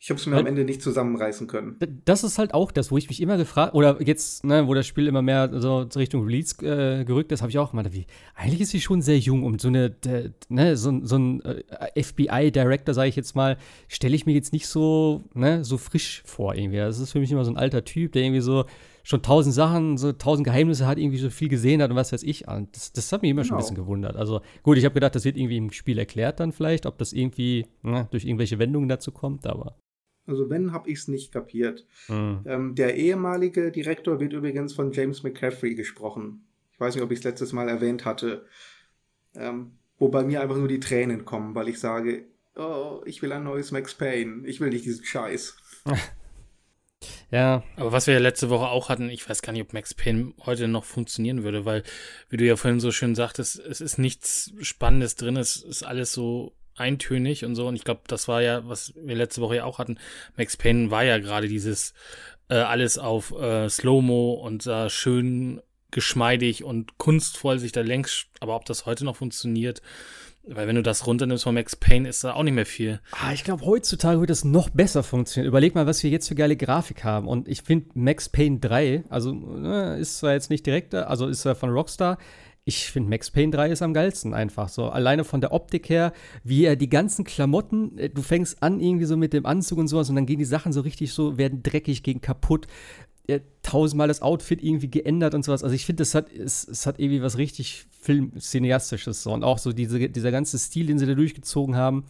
Ich 0.02 0.09
habe 0.09 0.19
es 0.19 0.25
mir 0.25 0.33
Weil, 0.33 0.40
am 0.40 0.47
Ende 0.47 0.64
nicht 0.64 0.80
zusammenreißen 0.80 1.47
können. 1.47 1.76
Das 2.07 2.25
ist 2.25 2.38
halt 2.38 2.54
auch 2.54 2.73
das, 2.73 2.90
wo 2.90 2.97
ich 2.97 3.11
mich 3.11 3.21
immer 3.21 3.37
gefragt, 3.37 3.75
oder 3.75 4.00
jetzt, 4.00 4.45
ne, 4.45 4.66
wo 4.66 4.73
das 4.73 4.87
Spiel 4.87 5.07
immer 5.07 5.21
mehr 5.21 5.50
so 5.61 5.80
Richtung 5.95 6.25
Release 6.25 6.54
äh, 6.64 7.04
gerückt 7.04 7.33
ist, 7.33 7.42
habe 7.42 7.50
ich 7.50 7.59
auch 7.59 7.75
mal, 7.75 7.85
wie, 7.92 8.07
eigentlich 8.35 8.62
ist 8.62 8.71
sie 8.71 8.80
schon 8.80 9.02
sehr 9.02 9.19
jung, 9.19 9.45
um 9.45 9.59
so 9.59 9.69
eine, 9.69 9.90
de, 9.90 10.30
ne, 10.49 10.78
so, 10.78 11.04
so 11.04 11.19
ein 11.19 11.42
äh, 11.42 12.02
FBI-Director, 12.02 12.95
sage 12.95 13.11
ich 13.11 13.16
jetzt 13.16 13.37
mal, 13.37 13.59
stelle 13.88 14.16
ich 14.16 14.25
mir 14.25 14.33
jetzt 14.33 14.54
nicht 14.54 14.69
so, 14.69 15.25
ne, 15.35 15.64
so 15.66 15.76
frisch 15.76 16.23
vor 16.25 16.54
irgendwie. 16.54 16.78
Das 16.78 16.99
ist 16.99 17.12
für 17.12 17.21
mich 17.21 17.30
immer 17.30 17.45
so 17.45 17.50
ein 17.50 17.59
alter 17.59 17.85
Typ, 17.85 18.12
der 18.12 18.23
irgendwie 18.23 18.40
so 18.40 18.64
schon 19.02 19.21
tausend 19.21 19.54
Sachen, 19.54 19.99
so 19.99 20.12
tausend 20.12 20.47
Geheimnisse 20.47 20.87
hat, 20.87 20.97
irgendwie 20.97 21.19
so 21.19 21.28
viel 21.28 21.49
gesehen 21.49 21.83
hat 21.83 21.90
und 21.90 21.97
was 21.97 22.11
weiß 22.11 22.23
ich. 22.23 22.49
Und 22.49 22.75
das, 22.75 22.92
das 22.92 23.12
hat 23.12 23.21
mich 23.21 23.30
immer 23.30 23.42
genau. 23.42 23.49
schon 23.49 23.57
ein 23.57 23.59
genau. 23.59 23.69
bisschen 23.69 23.85
gewundert. 23.85 24.16
Also 24.16 24.40
gut, 24.62 24.78
ich 24.78 24.85
habe 24.87 24.95
gedacht, 24.95 25.14
das 25.14 25.26
wird 25.26 25.37
irgendwie 25.37 25.59
im 25.59 25.71
Spiel 25.73 25.99
erklärt 25.99 26.40
dann 26.40 26.52
vielleicht, 26.52 26.87
ob 26.87 26.97
das 26.97 27.12
irgendwie 27.12 27.66
ne, 27.83 28.09
durch 28.11 28.25
irgendwelche 28.25 28.59
Wendungen 28.59 28.88
dazu 28.88 29.12
kommt, 29.12 29.47
aber 29.47 29.76
also 30.30 30.49
wenn, 30.49 30.72
habe 30.72 30.88
ich 30.88 31.00
es 31.00 31.08
nicht 31.08 31.32
kapiert. 31.32 31.87
Mhm. 32.08 32.40
Ähm, 32.46 32.75
der 32.75 32.96
ehemalige 32.96 33.70
Direktor 33.70 34.20
wird 34.20 34.32
übrigens 34.32 34.72
von 34.72 34.92
James 34.92 35.22
McCaffrey 35.22 35.75
gesprochen. 35.75 36.46
Ich 36.72 36.80
weiß 36.80 36.94
nicht, 36.94 37.04
ob 37.04 37.10
ich 37.10 37.18
es 37.18 37.25
letztes 37.25 37.52
Mal 37.52 37.68
erwähnt 37.68 38.04
hatte. 38.04 38.46
Ähm, 39.34 39.72
wo 39.99 40.08
bei 40.08 40.25
mir 40.25 40.40
einfach 40.40 40.56
nur 40.56 40.66
die 40.66 40.80
Tränen 40.80 41.25
kommen, 41.25 41.54
weil 41.54 41.68
ich 41.68 41.78
sage, 41.78 42.25
oh, 42.56 43.02
ich 43.04 43.20
will 43.22 43.32
ein 43.32 43.44
neues 43.44 43.70
Max 43.70 43.94
Payne. 43.94 44.46
Ich 44.46 44.60
will 44.60 44.70
nicht 44.70 44.84
diesen 44.84 45.04
Scheiß. 45.04 45.56
Ja. 47.30 47.62
Aber 47.76 47.92
was 47.92 48.06
wir 48.06 48.14
ja 48.14 48.20
letzte 48.20 48.50
Woche 48.50 48.68
auch 48.68 48.88
hatten, 48.88 49.08
ich 49.08 49.28
weiß 49.28 49.42
gar 49.42 49.52
nicht, 49.52 49.62
ob 49.62 49.72
Max 49.72 49.94
Payne 49.94 50.34
heute 50.44 50.68
noch 50.68 50.84
funktionieren 50.84 51.44
würde, 51.44 51.64
weil, 51.64 51.82
wie 52.28 52.37
du 52.37 52.44
ja 52.44 52.56
vorhin 52.56 52.80
so 52.80 52.90
schön 52.90 53.14
sagtest, 53.14 53.58
es 53.58 53.80
ist 53.80 53.99
nichts 53.99 54.52
Spannendes 54.60 55.14
drin, 55.14 55.37
es 55.37 55.56
ist 55.56 55.82
alles 55.82 56.12
so 56.12 56.52
eintönig 56.77 57.45
und 57.45 57.55
so. 57.55 57.67
Und 57.67 57.77
ich 57.77 57.85
glaube, 57.85 58.00
das 58.07 58.29
war 58.29 58.43
ja, 58.43 58.67
was 58.69 58.95
wir 58.97 59.15
letzte 59.15 59.41
Woche 59.41 59.57
ja 59.57 59.65
auch 59.65 59.79
hatten. 59.79 59.99
Max 60.37 60.57
Payne 60.57 60.91
war 60.91 61.05
ja 61.05 61.19
gerade 61.19 61.49
dieses 61.49 61.95
äh, 62.49 62.55
alles 62.55 62.99
auf 62.99 63.33
äh, 63.33 63.69
Slow-Mo 63.69 64.35
und 64.35 64.67
äh, 64.67 64.91
schön 64.91 65.61
geschmeidig 65.91 66.65
und 66.65 66.99
kunstvoll 66.99 67.59
sich 67.59 67.73
da 67.73 67.81
längst, 67.81 68.27
aber 68.41 68.57
ob 68.57 68.65
das 68.65 68.87
heute 68.87 69.05
noch 69.05 69.17
funktioniert, 69.17 69.83
weil 70.45 70.67
wenn 70.67 70.77
du 70.77 70.83
das 70.83 71.07
runternimmst 71.07 71.45
von 71.45 71.55
Max 71.55 71.77
Payne, 71.77 72.09
ist 72.09 72.25
da 72.25 72.33
auch 72.35 72.43
nicht 72.43 72.55
mehr 72.55 72.67
viel. 72.67 73.00
Ah, 73.12 73.33
ich 73.33 73.45
glaube, 73.45 73.65
heutzutage 73.67 74.21
wird 74.21 74.31
das 74.31 74.45
noch 74.45 74.71
besser 74.71 75.03
funktionieren. 75.03 75.49
Überleg 75.49 75.75
mal, 75.75 75.87
was 75.87 76.03
wir 76.03 76.11
jetzt 76.11 76.29
für 76.29 76.35
geile 76.35 76.57
Grafik 76.57 77.05
haben. 77.05 77.29
Und 77.29 77.47
ich 77.47 77.62
finde 77.62 77.91
Max 77.95 78.29
Payne 78.29 78.59
3, 78.59 79.05
also 79.09 79.33
äh, 79.62 80.00
ist 80.00 80.19
zwar 80.19 80.33
jetzt 80.33 80.50
nicht 80.50 80.65
direkt, 80.65 80.95
also 80.95 81.29
ist 81.29 81.43
zwar 81.43 81.55
von 81.55 81.71
Rockstar, 81.71 82.19
ich 82.64 82.90
finde 82.90 83.11
Max 83.11 83.31
Payne 83.31 83.52
3 83.52 83.71
ist 83.71 83.83
am 83.83 83.95
geilsten 83.95 84.35
einfach 84.35 84.69
so. 84.69 84.90
Alleine 84.90 85.25
von 85.25 85.40
der 85.40 85.52
Optik 85.52 85.88
her, 85.88 86.12
wie 86.45 86.64
er 86.64 86.76
die 86.76 86.88
ganzen 86.88 87.25
Klamotten, 87.25 87.99
äh, 87.99 88.11
du 88.11 88.23
fängst 88.23 88.62
an 88.62 88.81
irgendwie 88.81 89.07
so 89.07 89.17
mit 89.17 89.33
dem 89.33 89.47
Anzug 89.47 89.79
und 89.79 89.88
sowas 89.88 90.09
und 90.09 90.17
dann 90.17 90.26
gehen 90.26 90.38
die 90.38 90.45
Sachen 90.45 90.73
so 90.73 90.81
richtig 90.81 91.12
so, 91.12 91.38
werden 91.38 91.62
dreckig, 91.62 92.02
gehen 92.02 92.21
kaputt. 92.21 92.67
Tausendmal 93.62 94.09
das 94.09 94.23
Outfit 94.23 94.61
irgendwie 94.61 94.90
geändert 94.90 95.35
und 95.35 95.45
sowas. 95.45 95.62
Also 95.62 95.75
ich 95.75 95.87
finde, 95.87 96.02
es 96.02 96.17
hat, 96.17 96.33
es, 96.33 96.67
es 96.67 96.85
hat 96.85 96.99
irgendwie 96.99 97.23
was 97.23 97.38
richtig 97.38 97.87
Film-Cineastisches 98.00 99.23
so. 99.23 99.33
Und 99.33 99.45
auch 99.45 99.59
so 99.59 99.73
diese, 99.73 100.09
dieser 100.09 100.33
ganze 100.33 100.59
Stil, 100.59 100.87
den 100.87 100.99
sie 100.99 101.07
da 101.07 101.14
durchgezogen 101.14 101.76
haben. 101.76 102.07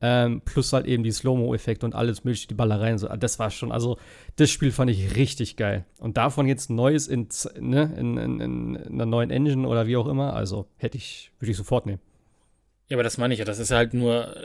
Ähm, 0.00 0.42
plus 0.44 0.72
halt 0.72 0.86
eben 0.86 1.02
die 1.02 1.12
Slow-Mo-Effekte 1.12 1.86
und 1.86 1.94
alles 1.94 2.24
mögliche, 2.24 2.48
die 2.48 2.54
Ballereien. 2.54 2.98
So. 2.98 3.08
Das 3.08 3.38
war 3.38 3.50
schon, 3.50 3.72
also 3.72 3.98
das 4.36 4.50
Spiel 4.50 4.70
fand 4.70 4.90
ich 4.90 5.16
richtig 5.16 5.56
geil. 5.56 5.86
Und 5.98 6.16
davon 6.16 6.46
jetzt 6.46 6.68
ein 6.68 6.74
neues 6.74 7.06
in, 7.06 7.28
ne, 7.58 7.94
in, 7.96 8.18
in, 8.18 8.40
in 8.40 8.76
einer 8.76 9.06
neuen 9.06 9.30
Engine 9.30 9.66
oder 9.66 9.86
wie 9.86 9.96
auch 9.96 10.06
immer, 10.06 10.34
also 10.34 10.66
hätte 10.76 10.98
ich, 10.98 11.30
würde 11.38 11.52
ich 11.52 11.56
sofort 11.56 11.86
nehmen. 11.86 12.00
Ja, 12.88 12.96
aber 12.96 13.02
das 13.02 13.18
meine 13.18 13.34
ich 13.34 13.38
ja. 13.38 13.46
Das 13.46 13.58
ist 13.58 13.70
halt 13.70 13.94
nur 13.94 14.36
äh, 14.36 14.40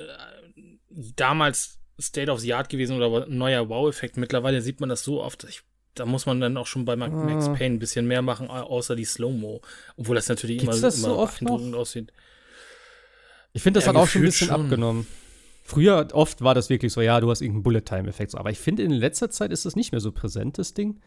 damals 1.15 1.79
State 2.00 2.32
of 2.32 2.39
the 2.39 2.53
Art 2.53 2.70
gewesen 2.70 2.96
oder 2.96 3.25
ein 3.25 3.38
neuer 3.38 3.68
Wow-Effekt. 3.68 4.18
Mittlerweile 4.18 4.62
sieht 4.62 4.79
man 4.79 4.89
das 4.89 5.03
so 5.03 5.22
oft. 5.22 5.44
Ich, 5.44 5.62
da 5.96 6.06
muss 6.06 6.25
man 6.25 6.39
dann 6.39 6.56
auch 6.56 6.68
schon 6.68 6.86
bei 6.86 6.96
Max 6.96 7.48
ah. 7.48 7.53
Payne 7.53 7.75
ein 7.75 7.79
bisschen 7.79 8.08
mehr 8.08 8.22
machen, 8.22 8.50
außer 8.50 8.96
die 8.96 9.06
Slow-Mo. 9.06 9.62
Obwohl 9.98 10.15
das 10.15 10.29
natürlich 10.29 10.60
Gibt's 10.60 10.77
immer, 10.77 10.88
das 10.88 11.00
immer 11.00 11.08
so 11.10 11.18
oft 11.18 11.39
beeindruckend 11.39 11.75
aussieht. 11.75 12.13
Ich 13.51 13.63
finde, 13.63 13.79
das 13.79 13.86
ja, 13.86 13.94
hat 13.94 13.98
auch 13.98 14.08
schon 14.08 14.22
ein 14.22 14.25
bisschen 14.25 14.48
schon. 14.48 14.62
abgenommen. 14.63 15.08
Früher 15.70 16.08
oft 16.14 16.42
war 16.42 16.56
das 16.56 16.72
wirklich 16.72 16.92
so, 16.92 17.00
ja, 17.00 17.22
du 17.22 17.30
hast 17.30 17.42
irgendeinen 17.42 17.62
Bullet-Time-Effekt. 17.62 18.34
Aber 18.34 18.50
ich 18.50 18.58
finde, 18.58 18.82
in 18.82 18.90
letzter 18.90 19.30
Zeit 19.30 19.52
ist 19.52 19.68
das 19.68 19.76
nicht 19.76 19.92
mehr 19.92 20.02
so 20.02 20.12
präsent, 20.12 20.58
das 20.58 20.74
Ding. 20.74 21.00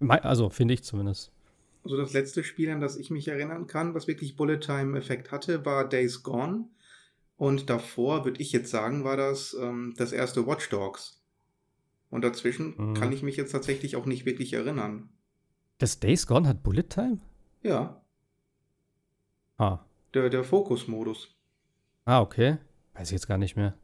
Also, 0.00 0.50
finde 0.50 0.74
ich 0.74 0.82
zumindest. 0.82 1.30
Also, 1.84 1.96
das 1.96 2.12
letzte 2.12 2.42
Spiel, 2.42 2.68
an 2.70 2.80
das 2.80 2.96
ich 2.96 3.10
mich 3.10 3.28
erinnern 3.28 3.68
kann, 3.68 3.94
was 3.94 4.08
wirklich 4.08 4.34
Bullet-Time-Effekt 4.34 5.30
hatte, 5.30 5.64
war 5.64 5.88
Days 5.88 6.24
Gone. 6.24 6.64
Und 7.36 7.70
davor, 7.70 8.24
würde 8.24 8.42
ich 8.42 8.50
jetzt 8.50 8.72
sagen, 8.72 9.04
war 9.04 9.16
das 9.16 9.56
ähm, 9.60 9.94
das 9.96 10.10
erste 10.10 10.48
Watch 10.48 10.68
Dogs. 10.68 11.22
Und 12.10 12.24
dazwischen 12.24 12.74
mhm. 12.76 12.94
kann 12.94 13.12
ich 13.12 13.22
mich 13.22 13.36
jetzt 13.36 13.52
tatsächlich 13.52 13.94
auch 13.94 14.06
nicht 14.06 14.26
wirklich 14.26 14.52
erinnern. 14.52 15.10
Das 15.78 16.00
Days 16.00 16.26
Gone 16.26 16.48
hat 16.48 16.64
Bullet 16.64 16.88
Time? 16.88 17.20
Ja. 17.62 18.02
Ah. 19.58 19.78
Der, 20.12 20.28
der 20.28 20.42
Fokus-Modus. 20.42 21.36
Ah, 22.04 22.20
okay. 22.20 22.58
Weiß 22.94 23.06
ich 23.06 23.12
jetzt 23.12 23.28
gar 23.28 23.38
nicht 23.38 23.54
mehr. 23.54 23.78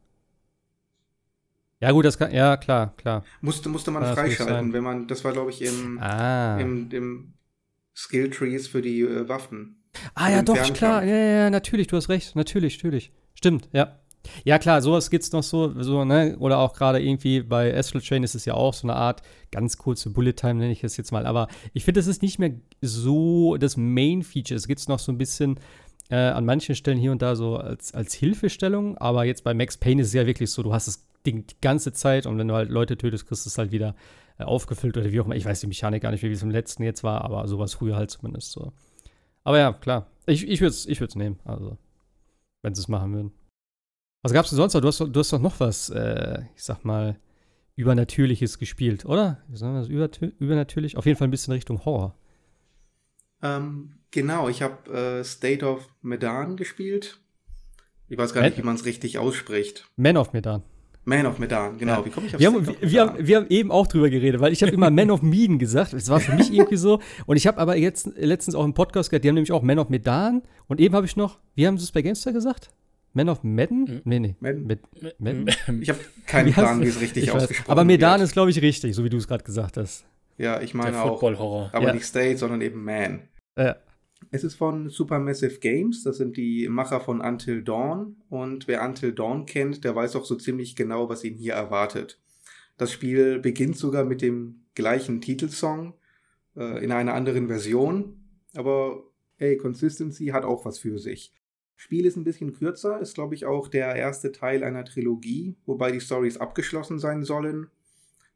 Ja, 1.81 1.91
gut, 1.91 2.05
das 2.05 2.17
kann, 2.17 2.31
ja, 2.33 2.57
klar, 2.57 2.93
klar. 2.97 3.23
Musste, 3.41 3.69
musste 3.69 3.91
man 3.91 4.03
ja, 4.03 4.13
freischalten, 4.13 4.73
wenn 4.73 4.83
man, 4.83 5.07
das 5.07 5.23
war, 5.23 5.31
glaube 5.31 5.51
ich, 5.51 5.61
im, 5.61 5.97
ah. 6.01 6.57
im, 6.59 6.91
im 6.91 7.33
Skill 7.95 8.29
Trees 8.29 8.67
für 8.67 8.81
die 8.81 9.01
äh, 9.01 9.29
Waffen. 9.29 9.83
Ah, 10.13 10.29
ja, 10.29 10.41
doch, 10.41 10.73
klar, 10.73 11.03
ja, 11.03 11.15
ja, 11.15 11.49
natürlich, 11.49 11.87
du 11.87 11.95
hast 11.95 12.09
recht, 12.09 12.35
natürlich, 12.35 12.77
natürlich. 12.77 13.11
Stimmt, 13.33 13.69
ja. 13.71 13.99
Ja, 14.43 14.59
klar, 14.59 14.81
sowas 14.81 15.09
gibt's 15.09 15.31
noch 15.31 15.43
so, 15.43 15.81
so, 15.81 16.03
ne, 16.03 16.35
oder 16.39 16.59
auch 16.59 16.73
gerade 16.73 17.01
irgendwie 17.01 17.41
bei 17.41 17.75
Astral 17.75 18.01
Chain 18.01 18.23
ist 18.23 18.35
es 18.35 18.43
ja 18.43 18.53
auch 18.53 18.73
so 18.73 18.85
eine 18.85 18.95
Art 18.95 19.21
ganz 19.49 19.77
kurze 19.77 20.09
Bullet 20.09 20.33
Time, 20.33 20.55
nenne 20.55 20.73
ich 20.73 20.83
es 20.83 20.97
jetzt 20.97 21.11
mal, 21.11 21.25
aber 21.25 21.47
ich 21.73 21.85
finde, 21.85 21.99
das 21.99 22.07
ist 22.07 22.21
nicht 22.21 22.37
mehr 22.37 22.51
so 22.81 23.55
das 23.57 23.77
Main 23.77 24.21
Feature. 24.23 24.57
Es 24.57 24.67
gibt 24.67 24.87
noch 24.89 24.99
so 24.99 25.13
ein 25.13 25.17
bisschen 25.17 25.57
äh, 26.09 26.17
an 26.17 26.45
manchen 26.45 26.75
Stellen 26.75 26.97
hier 26.97 27.13
und 27.13 27.21
da 27.21 27.35
so 27.35 27.55
als, 27.55 27.93
als 27.93 28.13
Hilfestellung, 28.13 28.97
aber 28.97 29.23
jetzt 29.23 29.45
bei 29.45 29.53
Max 29.53 29.77
Payne 29.77 30.01
ist 30.01 30.09
es 30.09 30.13
ja 30.13 30.25
wirklich 30.25 30.51
so, 30.51 30.63
du 30.63 30.73
hast 30.73 30.87
das 30.87 31.08
Ding 31.25 31.47
die 31.47 31.55
ganze 31.61 31.93
Zeit 31.93 32.25
und 32.25 32.37
wenn 32.37 32.47
du 32.47 32.53
halt 32.53 32.69
Leute 32.69 32.97
tötest, 32.97 33.27
kriegst 33.27 33.45
du 33.45 33.49
es 33.49 33.57
halt 33.57 33.71
wieder 33.71 33.95
äh, 34.37 34.43
aufgefüllt 34.43 34.97
oder 34.97 35.11
wie 35.11 35.19
auch 35.19 35.25
immer. 35.25 35.35
Ich 35.35 35.45
weiß 35.45 35.59
die 35.59 35.67
Mechanik 35.67 36.03
gar 36.03 36.11
nicht, 36.11 36.23
wie 36.23 36.31
es 36.31 36.43
im 36.43 36.49
letzten 36.49 36.83
jetzt 36.83 37.03
war, 37.03 37.23
aber 37.23 37.47
sowas 37.47 37.73
früher 37.73 37.95
halt 37.95 38.11
zumindest 38.11 38.51
so. 38.51 38.71
Aber 39.43 39.57
ja, 39.57 39.73
klar. 39.73 40.07
Ich, 40.25 40.47
ich 40.47 40.61
würde 40.61 40.69
es 40.69 40.85
ich 40.85 41.15
nehmen, 41.15 41.39
also, 41.43 41.77
wenn 42.61 42.75
sie 42.75 42.81
es 42.81 42.87
machen 42.87 43.13
würden. 43.13 43.31
Was 44.21 44.33
gab's 44.33 44.49
denn 44.49 44.57
sonst 44.57 44.73
noch? 44.73 44.81
Du 44.81 44.87
hast, 44.87 44.99
du 44.99 45.19
hast 45.19 45.33
doch 45.33 45.39
noch 45.39 45.59
was, 45.59 45.89
äh, 45.89 46.43
ich 46.55 46.63
sag 46.63 46.83
mal, 46.83 47.17
Übernatürliches 47.75 48.59
gespielt, 48.59 49.05
oder? 49.05 49.41
Sagen 49.53 49.73
wir 49.73 50.07
das 50.07 50.19
übernatürlich? 50.39 50.97
Auf 50.97 51.05
jeden 51.05 51.17
Fall 51.17 51.29
ein 51.29 51.31
bisschen 51.31 51.53
Richtung 51.53 51.85
Horror. 51.85 52.15
Ähm, 53.41 53.99
genau, 54.11 54.49
ich 54.49 54.61
habe 54.61 54.91
äh, 54.91 55.23
State 55.23 55.65
of 55.65 55.87
Medan 56.01 56.57
gespielt. 56.57 57.19
Ich 58.09 58.17
weiß 58.17 58.33
gar 58.33 58.41
Man 58.41 58.49
nicht, 58.49 58.59
wie 58.59 58.65
man 58.65 58.75
es 58.75 58.83
richtig 58.83 59.17
ausspricht. 59.17 59.87
Man 59.95 60.17
of 60.17 60.33
Medan. 60.33 60.63
Man 61.09 61.25
of 61.25 61.39
Medan, 61.39 61.77
genau. 61.77 61.99
Ja. 61.99 62.05
Wie 62.05 62.09
komme 62.09 62.27
ich 62.27 62.35
auf 62.35 62.39
wir 62.39 62.47
haben, 62.47 62.67
wir, 62.67 62.75
wir, 62.81 63.01
haben, 63.01 63.27
wir 63.27 63.37
haben 63.37 63.47
eben 63.49 63.71
auch 63.71 63.87
drüber 63.87 64.09
geredet, 64.09 64.39
weil 64.39 64.53
ich 64.53 64.61
habe 64.61 64.71
immer 64.71 64.91
Man 64.91 65.09
of 65.09 65.21
Medan 65.23 65.57
gesagt. 65.57 65.93
Das 65.93 66.07
war 66.09 66.19
für 66.19 66.35
mich 66.35 66.53
irgendwie 66.53 66.77
so. 66.77 66.99
Und 67.25 67.35
ich 67.35 67.47
habe 67.47 67.57
aber 67.57 67.75
jetzt 67.75 68.11
letztens 68.15 68.55
auch 68.55 68.63
im 68.63 68.73
Podcast 68.73 69.09
gehört, 69.09 69.23
die 69.23 69.27
haben 69.27 69.35
nämlich 69.35 69.51
auch 69.51 69.63
Man 69.63 69.79
of 69.79 69.89
Medan. 69.89 70.43
Und 70.67 70.79
eben 70.79 70.95
habe 70.95 71.07
ich 71.07 71.17
noch, 71.17 71.39
wie 71.55 71.65
haben 71.65 71.77
sie 71.77 71.83
es 71.83 71.91
bei 71.91 72.03
Gamestar 72.03 72.31
gesagt? 72.31 72.69
Man 73.13 73.27
of 73.27 73.43
Madden? 73.43 73.87
Hm. 73.87 74.01
Nee, 74.05 74.19
nee. 74.19 74.35
Madden. 74.39 74.67
Med 74.67 74.79
Madden? 75.17 75.81
Ich 75.81 75.89
habe 75.89 75.99
keinen 76.27 76.53
Plan, 76.53 76.81
wie 76.81 76.87
es 76.87 77.01
richtig 77.01 77.31
ausgesprochen 77.31 77.67
wird. 77.67 77.69
Aber 77.69 77.83
Medan 77.83 78.21
ist, 78.21 78.33
glaube 78.33 78.51
ich, 78.51 78.61
richtig, 78.61 78.95
so 78.95 79.03
wie 79.03 79.09
du 79.09 79.17
es 79.17 79.27
gerade 79.27 79.43
gesagt 79.43 79.77
hast. 79.77 80.05
Ja, 80.37 80.61
ich 80.61 80.73
meine 80.75 81.01
auch. 81.01 81.21
Horror. 81.21 81.69
Aber 81.73 81.87
ja. 81.87 81.93
nicht 81.93 82.05
State, 82.05 82.37
sondern 82.37 82.61
eben 82.61 82.83
Man. 82.83 83.21
Ja. 83.57 83.75
Es 84.31 84.43
ist 84.43 84.55
von 84.55 84.89
Supermassive 84.89 85.59
Games, 85.59 86.03
das 86.03 86.17
sind 86.17 86.37
die 86.37 86.67
Macher 86.69 86.99
von 86.99 87.21
Until 87.21 87.63
Dawn. 87.63 88.17
Und 88.29 88.67
wer 88.67 88.83
Until 88.83 89.13
Dawn 89.13 89.45
kennt, 89.45 89.83
der 89.83 89.95
weiß 89.95 90.15
auch 90.15 90.25
so 90.25 90.35
ziemlich 90.35 90.75
genau, 90.75 91.09
was 91.09 91.23
ihn 91.23 91.35
hier 91.35 91.53
erwartet. 91.53 92.19
Das 92.77 92.91
Spiel 92.91 93.39
beginnt 93.39 93.77
sogar 93.77 94.05
mit 94.05 94.21
dem 94.21 94.61
gleichen 94.75 95.19
Titelsong 95.19 95.95
äh, 96.55 96.83
in 96.83 96.91
einer 96.91 97.13
anderen 97.13 97.47
Version. 97.47 98.19
Aber 98.55 99.03
hey, 99.37 99.57
Consistency 99.57 100.27
hat 100.27 100.43
auch 100.43 100.63
was 100.65 100.79
für 100.79 100.99
sich. 100.99 101.33
Spiel 101.75 102.05
ist 102.05 102.17
ein 102.17 102.25
bisschen 102.25 102.53
kürzer, 102.53 102.99
ist 102.99 103.15
glaube 103.15 103.35
ich 103.35 103.45
auch 103.45 103.67
der 103.69 103.95
erste 103.95 104.31
Teil 104.31 104.63
einer 104.63 104.83
Trilogie, 104.83 105.55
wobei 105.65 105.91
die 105.91 106.01
Stories 106.01 106.37
abgeschlossen 106.37 106.99
sein 106.99 107.23
sollen. 107.23 107.69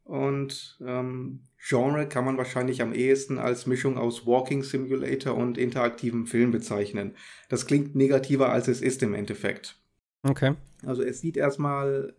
Und 0.04 0.78
ähm, 0.86 1.40
Genre 1.58 2.06
kann 2.06 2.26
man 2.26 2.36
wahrscheinlich 2.36 2.82
am 2.82 2.92
ehesten 2.92 3.38
als 3.38 3.66
Mischung 3.66 3.96
aus 3.96 4.26
Walking 4.26 4.62
Simulator 4.62 5.34
und 5.34 5.56
interaktivem 5.56 6.26
Film 6.26 6.50
bezeichnen. 6.50 7.16
Das 7.48 7.66
klingt 7.66 7.94
negativer, 7.94 8.50
als 8.50 8.68
es 8.68 8.82
ist 8.82 9.02
im 9.02 9.14
Endeffekt. 9.14 9.76
Okay. 10.22 10.54
Also 10.84 11.02
es 11.02 11.20
sieht 11.20 11.38
erstmal 11.38 12.14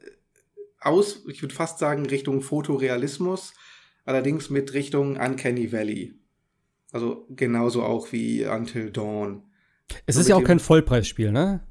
aus, 0.79 1.23
ich 1.27 1.41
würde 1.43 1.53
fast 1.53 1.77
sagen, 1.77 2.07
Richtung 2.07 2.41
Fotorealismus, 2.41 3.53
allerdings 4.03 4.49
mit 4.49 4.73
Richtung 4.73 5.17
Uncanny 5.17 5.71
Valley. 5.71 6.15
Also 6.91 7.27
genauso 7.29 7.83
auch 7.83 8.11
wie 8.11 8.45
Until 8.45 8.91
Dawn. 8.91 9.43
Es 10.05 10.15
so 10.15 10.21
ist 10.21 10.29
ja 10.29 10.35
auch 10.35 10.43
kein 10.43 10.59
Vollpreisspiel, 10.59 11.31
ne? 11.31 11.61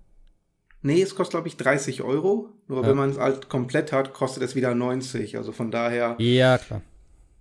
Nee, 0.84 1.00
es 1.00 1.14
kostet, 1.14 1.30
glaube 1.32 1.48
ich, 1.48 1.56
30 1.56 2.02
Euro. 2.02 2.52
Nur 2.68 2.82
ja. 2.82 2.88
wenn 2.88 2.96
man 2.96 3.08
es 3.08 3.18
halt 3.18 3.48
komplett 3.48 3.90
hat, 3.90 4.12
kostet 4.12 4.42
es 4.42 4.54
wieder 4.54 4.74
90. 4.74 5.38
Also 5.38 5.50
von 5.50 5.70
daher. 5.70 6.14
Ja, 6.18 6.58
klar. 6.58 6.82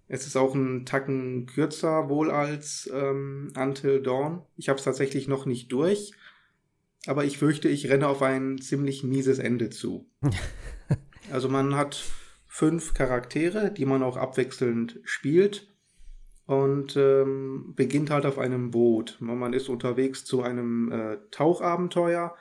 Es 0.07 0.25
ist 0.25 0.37
auch 0.37 0.55
ein 0.55 0.85
Tacken 0.85 1.45
kürzer 1.45 2.07
wohl 2.07 2.31
als 2.31 2.89
ähm, 2.93 3.51
Until 3.57 4.01
Dawn. 4.01 4.43
Ich 4.55 4.69
habe 4.69 4.79
es 4.79 4.85
tatsächlich 4.85 5.27
noch 5.27 5.45
nicht 5.45 5.73
durch. 5.73 6.13
Aber 7.05 7.25
ich 7.25 7.37
fürchte, 7.37 7.67
ich 7.67 7.89
renne 7.89 8.07
auf 8.07 8.21
ein 8.21 8.59
ziemlich 8.59 9.03
mieses 9.03 9.39
Ende 9.39 9.69
zu. 9.69 10.09
also 11.31 11.49
man 11.49 11.75
hat 11.75 12.01
fünf 12.47 12.93
Charaktere, 12.93 13.71
die 13.71 13.85
man 13.85 14.03
auch 14.03 14.15
abwechselnd 14.15 15.01
spielt 15.03 15.67
und 16.45 16.95
ähm, 16.95 17.73
beginnt 17.75 18.09
halt 18.09 18.25
auf 18.25 18.39
einem 18.39 18.71
Boot. 18.71 19.17
Man 19.19 19.51
ist 19.51 19.67
unterwegs 19.67 20.23
zu 20.23 20.43
einem 20.43 20.93
äh, 20.93 21.17
Tauchabenteuer 21.29 22.33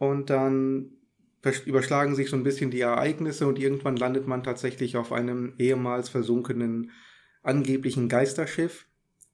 und 0.00 0.30
dann 0.30 0.92
überschlagen 1.66 2.14
sich 2.14 2.30
so 2.30 2.36
ein 2.36 2.42
bisschen 2.42 2.70
die 2.70 2.80
Ereignisse 2.80 3.46
und 3.46 3.58
irgendwann 3.58 3.96
landet 3.96 4.26
man 4.26 4.42
tatsächlich 4.42 4.96
auf 4.96 5.12
einem 5.12 5.52
ehemals 5.58 6.08
versunkenen 6.08 6.90
angeblichen 7.42 8.08
Geisterschiff. 8.08 8.86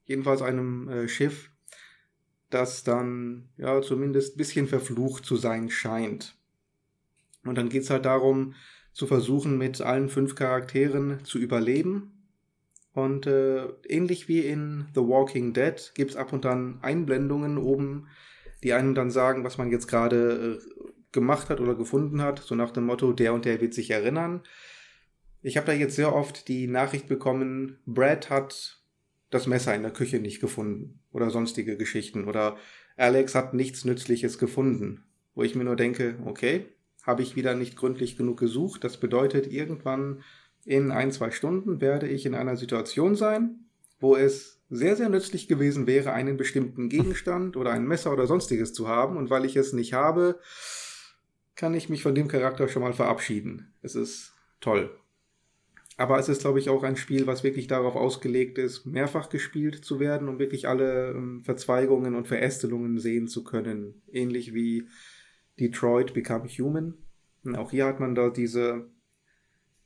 Jedenfalls 0.07 0.43
einem 0.43 0.89
äh, 0.89 1.09
Schiff, 1.09 1.53
das 2.51 2.83
dann 2.83 3.49
ja 3.57 3.81
zumindest 3.81 4.35
ein 4.35 4.39
bisschen 4.39 4.67
verflucht 4.67 5.25
zu 5.25 5.37
sein 5.37 5.71
scheint. 5.71 6.37
Und 7.45 7.57
dann 7.59 7.69
geht 7.69 7.85
es 7.85 7.91
halt 7.91 8.05
darum, 8.05 8.55
zu 8.93 9.07
versuchen, 9.07 9.59
mit 9.59 9.81
allen 9.81 10.09
fünf 10.09 10.35
Charakteren 10.35 11.25
zu 11.25 11.39
überleben. 11.39 12.29
Und 12.93 13.29
äh, 13.29 13.67
ähnlich 13.87 14.27
wie 14.27 14.41
in 14.41 14.87
The 14.97 15.03
Walking 15.03 15.53
Dead 15.53 15.93
gibt 15.95 16.11
es 16.11 16.17
ab 16.17 16.33
und 16.33 16.45
an 16.45 16.81
Einblendungen 16.83 17.57
oben 17.57 18.09
die 18.63 18.73
einen 18.73 18.95
dann 18.95 19.11
sagen, 19.11 19.45
was 19.45 19.59
man 19.59 19.71
jetzt 19.71 19.87
gerade 19.87 20.61
äh, 20.61 20.91
gemacht 21.13 21.51
hat 21.51 21.61
oder 21.61 21.75
gefunden 21.75 22.23
hat, 22.23 22.41
so 22.41 22.55
nach 22.55 22.71
dem 22.71 22.87
Motto, 22.87 23.13
der 23.13 23.33
und 23.33 23.45
der 23.45 23.61
wird 23.61 23.75
sich 23.75 23.91
erinnern. 23.91 24.43
Ich 25.43 25.57
habe 25.57 25.67
da 25.67 25.73
jetzt 25.73 25.97
sehr 25.97 26.15
oft 26.15 26.49
die 26.49 26.67
Nachricht 26.67 27.07
bekommen, 27.09 27.79
Brad 27.87 28.31
hat 28.31 28.83
das 29.31 29.47
Messer 29.47 29.75
in 29.75 29.83
der 29.83 29.93
Küche 29.93 30.19
nicht 30.19 30.41
gefunden 30.41 31.01
oder 31.13 31.31
sonstige 31.31 31.77
Geschichten 31.77 32.25
oder 32.25 32.57
Alex 32.97 33.35
hat 33.35 33.55
nichts 33.55 33.85
Nützliches 33.85 34.39
gefunden, 34.39 35.05
wo 35.35 35.43
ich 35.43 35.55
mir 35.55 35.65
nur 35.65 35.77
denke, 35.77 36.17
okay, 36.25 36.67
habe 37.03 37.23
ich 37.23 37.37
wieder 37.37 37.55
nicht 37.55 37.77
gründlich 37.77 38.17
genug 38.17 38.39
gesucht. 38.39 38.83
Das 38.83 38.99
bedeutet, 38.99 39.47
irgendwann 39.47 40.23
in 40.65 40.91
ein, 40.91 41.13
zwei 41.13 41.31
Stunden 41.31 41.81
werde 41.81 42.09
ich 42.09 42.27
in 42.27 42.35
einer 42.35 42.57
Situation 42.57 43.15
sein, 43.15 43.67
wo 44.01 44.17
es 44.17 44.56
sehr, 44.69 44.97
sehr 44.97 45.09
nützlich 45.09 45.49
gewesen 45.49 45.87
wäre, 45.87 46.13
einen 46.13 46.37
bestimmten 46.37 46.89
Gegenstand 46.89 47.57
oder 47.57 47.71
ein 47.71 47.87
Messer 47.87 48.13
oder 48.13 48.27
sonstiges 48.27 48.73
zu 48.73 48.89
haben. 48.89 49.17
Und 49.17 49.31
weil 49.31 49.45
ich 49.45 49.57
es 49.57 49.73
nicht 49.73 49.93
habe, 49.93 50.39
kann 51.55 51.75
ich 51.75 51.89
mich 51.89 52.03
von 52.03 52.15
dem 52.15 52.29
Charakter 52.29 52.69
schon 52.69 52.83
mal 52.83 52.93
verabschieden. 52.93 53.73
Es 53.83 53.95
ist 53.95 54.35
toll. 54.61 54.91
Aber 55.99 56.19
es 56.19 56.29
ist, 56.29 56.43
glaube 56.43 56.59
ich, 56.59 56.69
auch 56.69 56.83
ein 56.83 56.97
Spiel, 56.97 57.27
was 57.27 57.43
wirklich 57.43 57.69
darauf 57.69 57.97
ausgelegt 57.97 58.59
ist, 58.59 58.85
mehrfach 58.85 59.31
gespielt 59.31 59.83
zu 59.83 59.99
werden, 59.99 60.29
um 60.29 60.39
wirklich 60.39 60.69
alle 60.69 61.13
ähm, 61.13 61.43
Verzweigungen 61.43 62.15
und 62.15 62.29
Verästelungen 62.29 62.99
sehen 62.99 63.29
zu 63.29 63.45
können. 63.45 64.03
Ähnlich 64.13 64.53
wie 64.53 64.89
Detroit 65.59 66.13
Become 66.13 66.49
Human. 66.49 66.95
Und 67.45 67.57
auch 67.57 67.71
hier 67.71 67.87
hat 67.87 67.99
man 67.99 68.15
da 68.15 68.29
diese, 68.29 68.91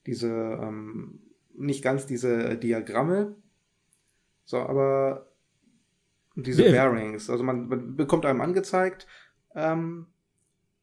diese, 0.07 0.59
ähm, 0.61 1.21
nicht 1.55 1.85
ganz 1.85 2.07
diese 2.07 2.57
Diagramme, 2.57 3.37
so, 4.51 4.59
aber 4.59 5.29
diese 6.35 6.63
nee. 6.63 6.73
Bearings, 6.73 7.31
also 7.31 7.45
man, 7.45 7.69
man, 7.69 7.97
bekommt 7.97 8.27
einem 8.27 8.41
angezeigt, 8.41 9.07
ähm, 9.55 10.07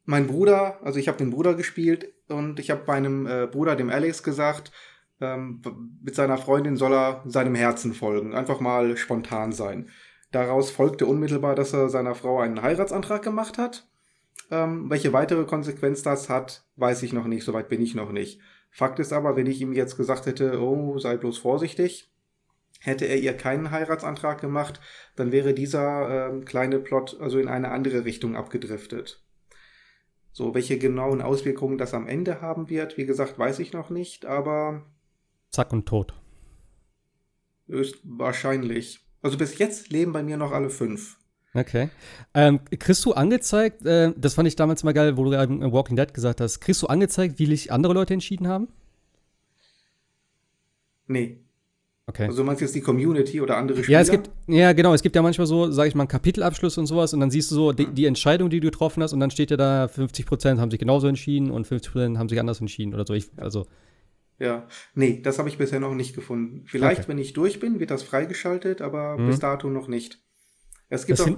mein 0.06 0.28
Bruder, 0.28 0.80
also 0.84 1.00
ich 1.00 1.10
habe 1.10 1.18
den 1.18 1.32
Bruder 1.32 1.54
gespielt 1.54 2.14
und 2.30 2.60
ich 2.60 2.72
habe 2.72 2.84
meinem 2.88 3.28
äh, 3.28 3.46
Bruder, 3.46 3.76
dem 3.76 3.90
Alex, 3.90 4.24
gesagt, 4.24 4.72
ähm, 5.20 5.62
mit 6.02 6.16
seiner 6.16 6.38
Freundin 6.38 6.78
soll 6.78 6.94
er 6.94 7.24
seinem 7.26 7.56
Herzen 7.56 7.94
folgen, 7.94 8.34
einfach 8.34 8.62
mal 8.62 8.96
spontan 8.96 9.52
sein. 9.52 9.90
Daraus 10.32 10.72
folgte 10.72 11.06
unmittelbar, 11.06 11.56
dass 11.56 11.74
er 11.74 11.90
seiner 11.90 12.16
Frau 12.16 12.40
einen 12.40 12.62
Heiratsantrag 12.62 13.22
gemacht 13.22 13.58
hat. 13.58 13.90
Ähm, 14.50 14.90
welche 14.90 15.12
weitere 15.12 15.44
Konsequenz 15.44 16.04
das 16.04 16.30
hat, 16.30 16.64
weiß 16.78 17.04
ich 17.04 17.12
noch 17.12 17.28
nicht, 17.28 17.44
soweit 17.44 17.68
bin 17.68 17.82
ich 17.82 17.96
noch 17.96 18.14
nicht. 18.14 18.40
Fakt 18.70 19.00
ist 19.00 19.12
aber, 19.12 19.36
wenn 19.36 19.48
ich 19.48 19.60
ihm 19.60 19.74
jetzt 19.74 19.98
gesagt 19.98 20.26
hätte, 20.26 20.62
oh, 20.62 21.00
sei 21.00 21.18
bloß 21.18 21.38
vorsichtig, 21.38 22.10
Hätte 22.80 23.06
er 23.06 23.18
ihr 23.18 23.34
keinen 23.34 23.72
Heiratsantrag 23.72 24.40
gemacht, 24.40 24.80
dann 25.16 25.32
wäre 25.32 25.54
dieser 25.54 26.30
äh, 26.30 26.42
kleine 26.42 26.80
Plot 26.80 27.18
also 27.20 27.40
in 27.40 27.48
eine 27.48 27.72
andere 27.72 28.06
Richtung 28.06 28.36
abgedriftet. 28.36 29.24
So, 30.32 30.54
welche 30.54 30.78
genauen 30.78 31.22
Auswirkungen 31.22 31.80
das 31.80 31.96
am 31.96 32.08
Ende 32.08 32.42
haben 32.42 32.70
wird, 32.70 32.98
wie 32.98 33.08
gesagt, 33.08 33.40
weiß 33.40 33.60
ich 33.60 33.74
noch 33.74 33.90
nicht, 33.90 34.26
aber. 34.26 34.84
Zack 35.50 35.74
und 35.74 35.88
tot. 35.88 36.14
Ist 37.68 37.98
wahrscheinlich. 38.04 39.00
Also 39.22 39.38
bis 39.38 39.58
jetzt 39.58 39.90
leben 39.90 40.14
bei 40.14 40.22
mir 40.22 40.38
noch 40.38 40.52
alle 40.52 40.70
fünf. 40.70 41.18
Okay. 41.54 41.90
Ähm, 42.34 42.60
kriegst 42.78 43.04
du 43.04 43.14
angezeigt, 43.14 43.84
äh, 43.86 44.14
das 44.16 44.36
fand 44.36 44.48
ich 44.48 44.56
damals 44.56 44.84
mal 44.84 44.94
geil, 44.94 45.18
wo 45.18 45.24
du 45.24 45.32
gerade 45.32 45.72
Walking 45.72 45.96
Dead 45.96 46.14
gesagt 46.14 46.40
hast, 46.40 46.60
kriegst 46.60 46.84
du 46.84 46.88
angezeigt, 46.88 47.40
wie 47.40 47.48
sich 47.48 47.72
andere 47.72 47.94
Leute 47.94 48.14
entschieden 48.14 48.48
haben? 48.48 48.68
Nee. 51.08 51.44
Okay. 52.10 52.26
Also 52.26 52.38
du 52.38 52.44
meinst 52.46 52.62
jetzt 52.62 52.74
die 52.74 52.82
Community 52.82 53.42
oder 53.42 53.58
andere 53.58 53.84
Spieler? 53.84 53.98
Ja, 53.98 54.02
es 54.02 54.10
gibt, 54.10 54.30
ja, 54.48 54.72
genau, 54.72 54.94
es 54.94 55.02
gibt 55.02 55.16
ja 55.18 55.22
manchmal 55.22 55.46
so, 55.46 55.70
sage 55.72 55.90
ich 55.90 55.96
mal, 55.96 56.04
einen 56.04 56.08
Kapitelabschluss 56.08 56.78
und 56.78 56.86
sowas 56.86 57.14
und 57.14 57.20
dann 57.20 57.30
siehst 57.30 57.52
du 57.52 57.56
so 57.56 57.72
die, 57.74 57.88
die, 57.88 58.06
Entscheidung, 58.06 58.50
die 58.50 58.62
du 58.62 58.68
getroffen 58.68 59.04
hast 59.04 59.12
und 59.12 59.20
dann 59.20 59.30
steht 59.30 59.52
ja 59.52 59.58
da, 59.58 59.86
50% 59.86 60.58
haben 60.58 60.72
sich 60.72 60.80
genauso 60.80 61.08
entschieden 61.08 61.52
und 61.52 61.68
50% 61.68 62.18
haben 62.18 62.30
sich 62.30 62.40
anders 62.40 62.62
entschieden 62.62 62.94
oder 62.94 63.06
so. 63.06 63.14
Ich, 63.14 63.30
also. 63.36 63.68
Ja, 64.40 64.68
nee, 64.96 65.20
das 65.22 65.38
habe 65.38 65.50
ich 65.50 65.58
bisher 65.58 65.82
noch 65.82 65.94
nicht 65.96 66.16
gefunden. 66.16 66.64
Vielleicht, 66.66 67.02
okay. 67.02 67.10
wenn 67.10 67.18
ich 67.18 67.34
durch 67.34 67.60
bin, 67.60 67.82
wird 67.82 67.92
das 67.92 68.04
freigeschaltet, 68.04 68.82
aber 68.82 69.18
mhm. 69.18 69.28
bis 69.28 69.40
dato 69.40 69.70
noch 69.70 69.90
nicht. 69.90 70.20
Es 70.88 71.08
gibt 71.08 71.20
das 71.20 71.28
auch, 71.28 71.38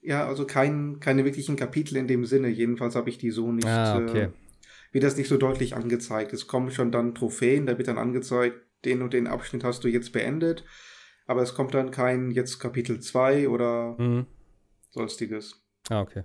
ja, 0.00 0.26
also 0.26 0.46
kein, 0.46 0.98
keine 1.00 1.26
wirklichen 1.26 1.56
Kapitel 1.56 1.96
in 1.96 2.08
dem 2.08 2.24
Sinne. 2.24 2.48
Jedenfalls 2.48 2.96
habe 2.96 3.10
ich 3.10 3.18
die 3.18 3.30
so 3.30 3.52
nicht, 3.52 3.66
ah, 3.66 3.98
okay. 3.98 4.22
äh, 4.22 4.28
wird 4.92 5.04
das 5.04 5.18
nicht 5.18 5.28
so 5.28 5.36
deutlich 5.36 5.76
angezeigt. 5.76 6.32
Es 6.32 6.46
kommen 6.46 6.70
schon 6.70 6.90
dann 6.90 7.14
Trophäen, 7.14 7.66
da 7.66 7.76
wird 7.76 7.88
dann 7.88 7.98
angezeigt, 7.98 8.60
den 8.84 9.02
und 9.02 9.12
den 9.12 9.26
Abschnitt 9.26 9.64
hast 9.64 9.84
du 9.84 9.88
jetzt 9.88 10.12
beendet. 10.12 10.64
Aber 11.26 11.42
es 11.42 11.54
kommt 11.54 11.74
dann 11.74 11.90
kein 11.90 12.30
jetzt 12.30 12.58
Kapitel 12.58 13.00
2 13.00 13.48
oder 13.48 13.96
mhm. 13.98 14.26
sonstiges. 14.90 15.64
Ah, 15.88 16.02
okay. 16.02 16.24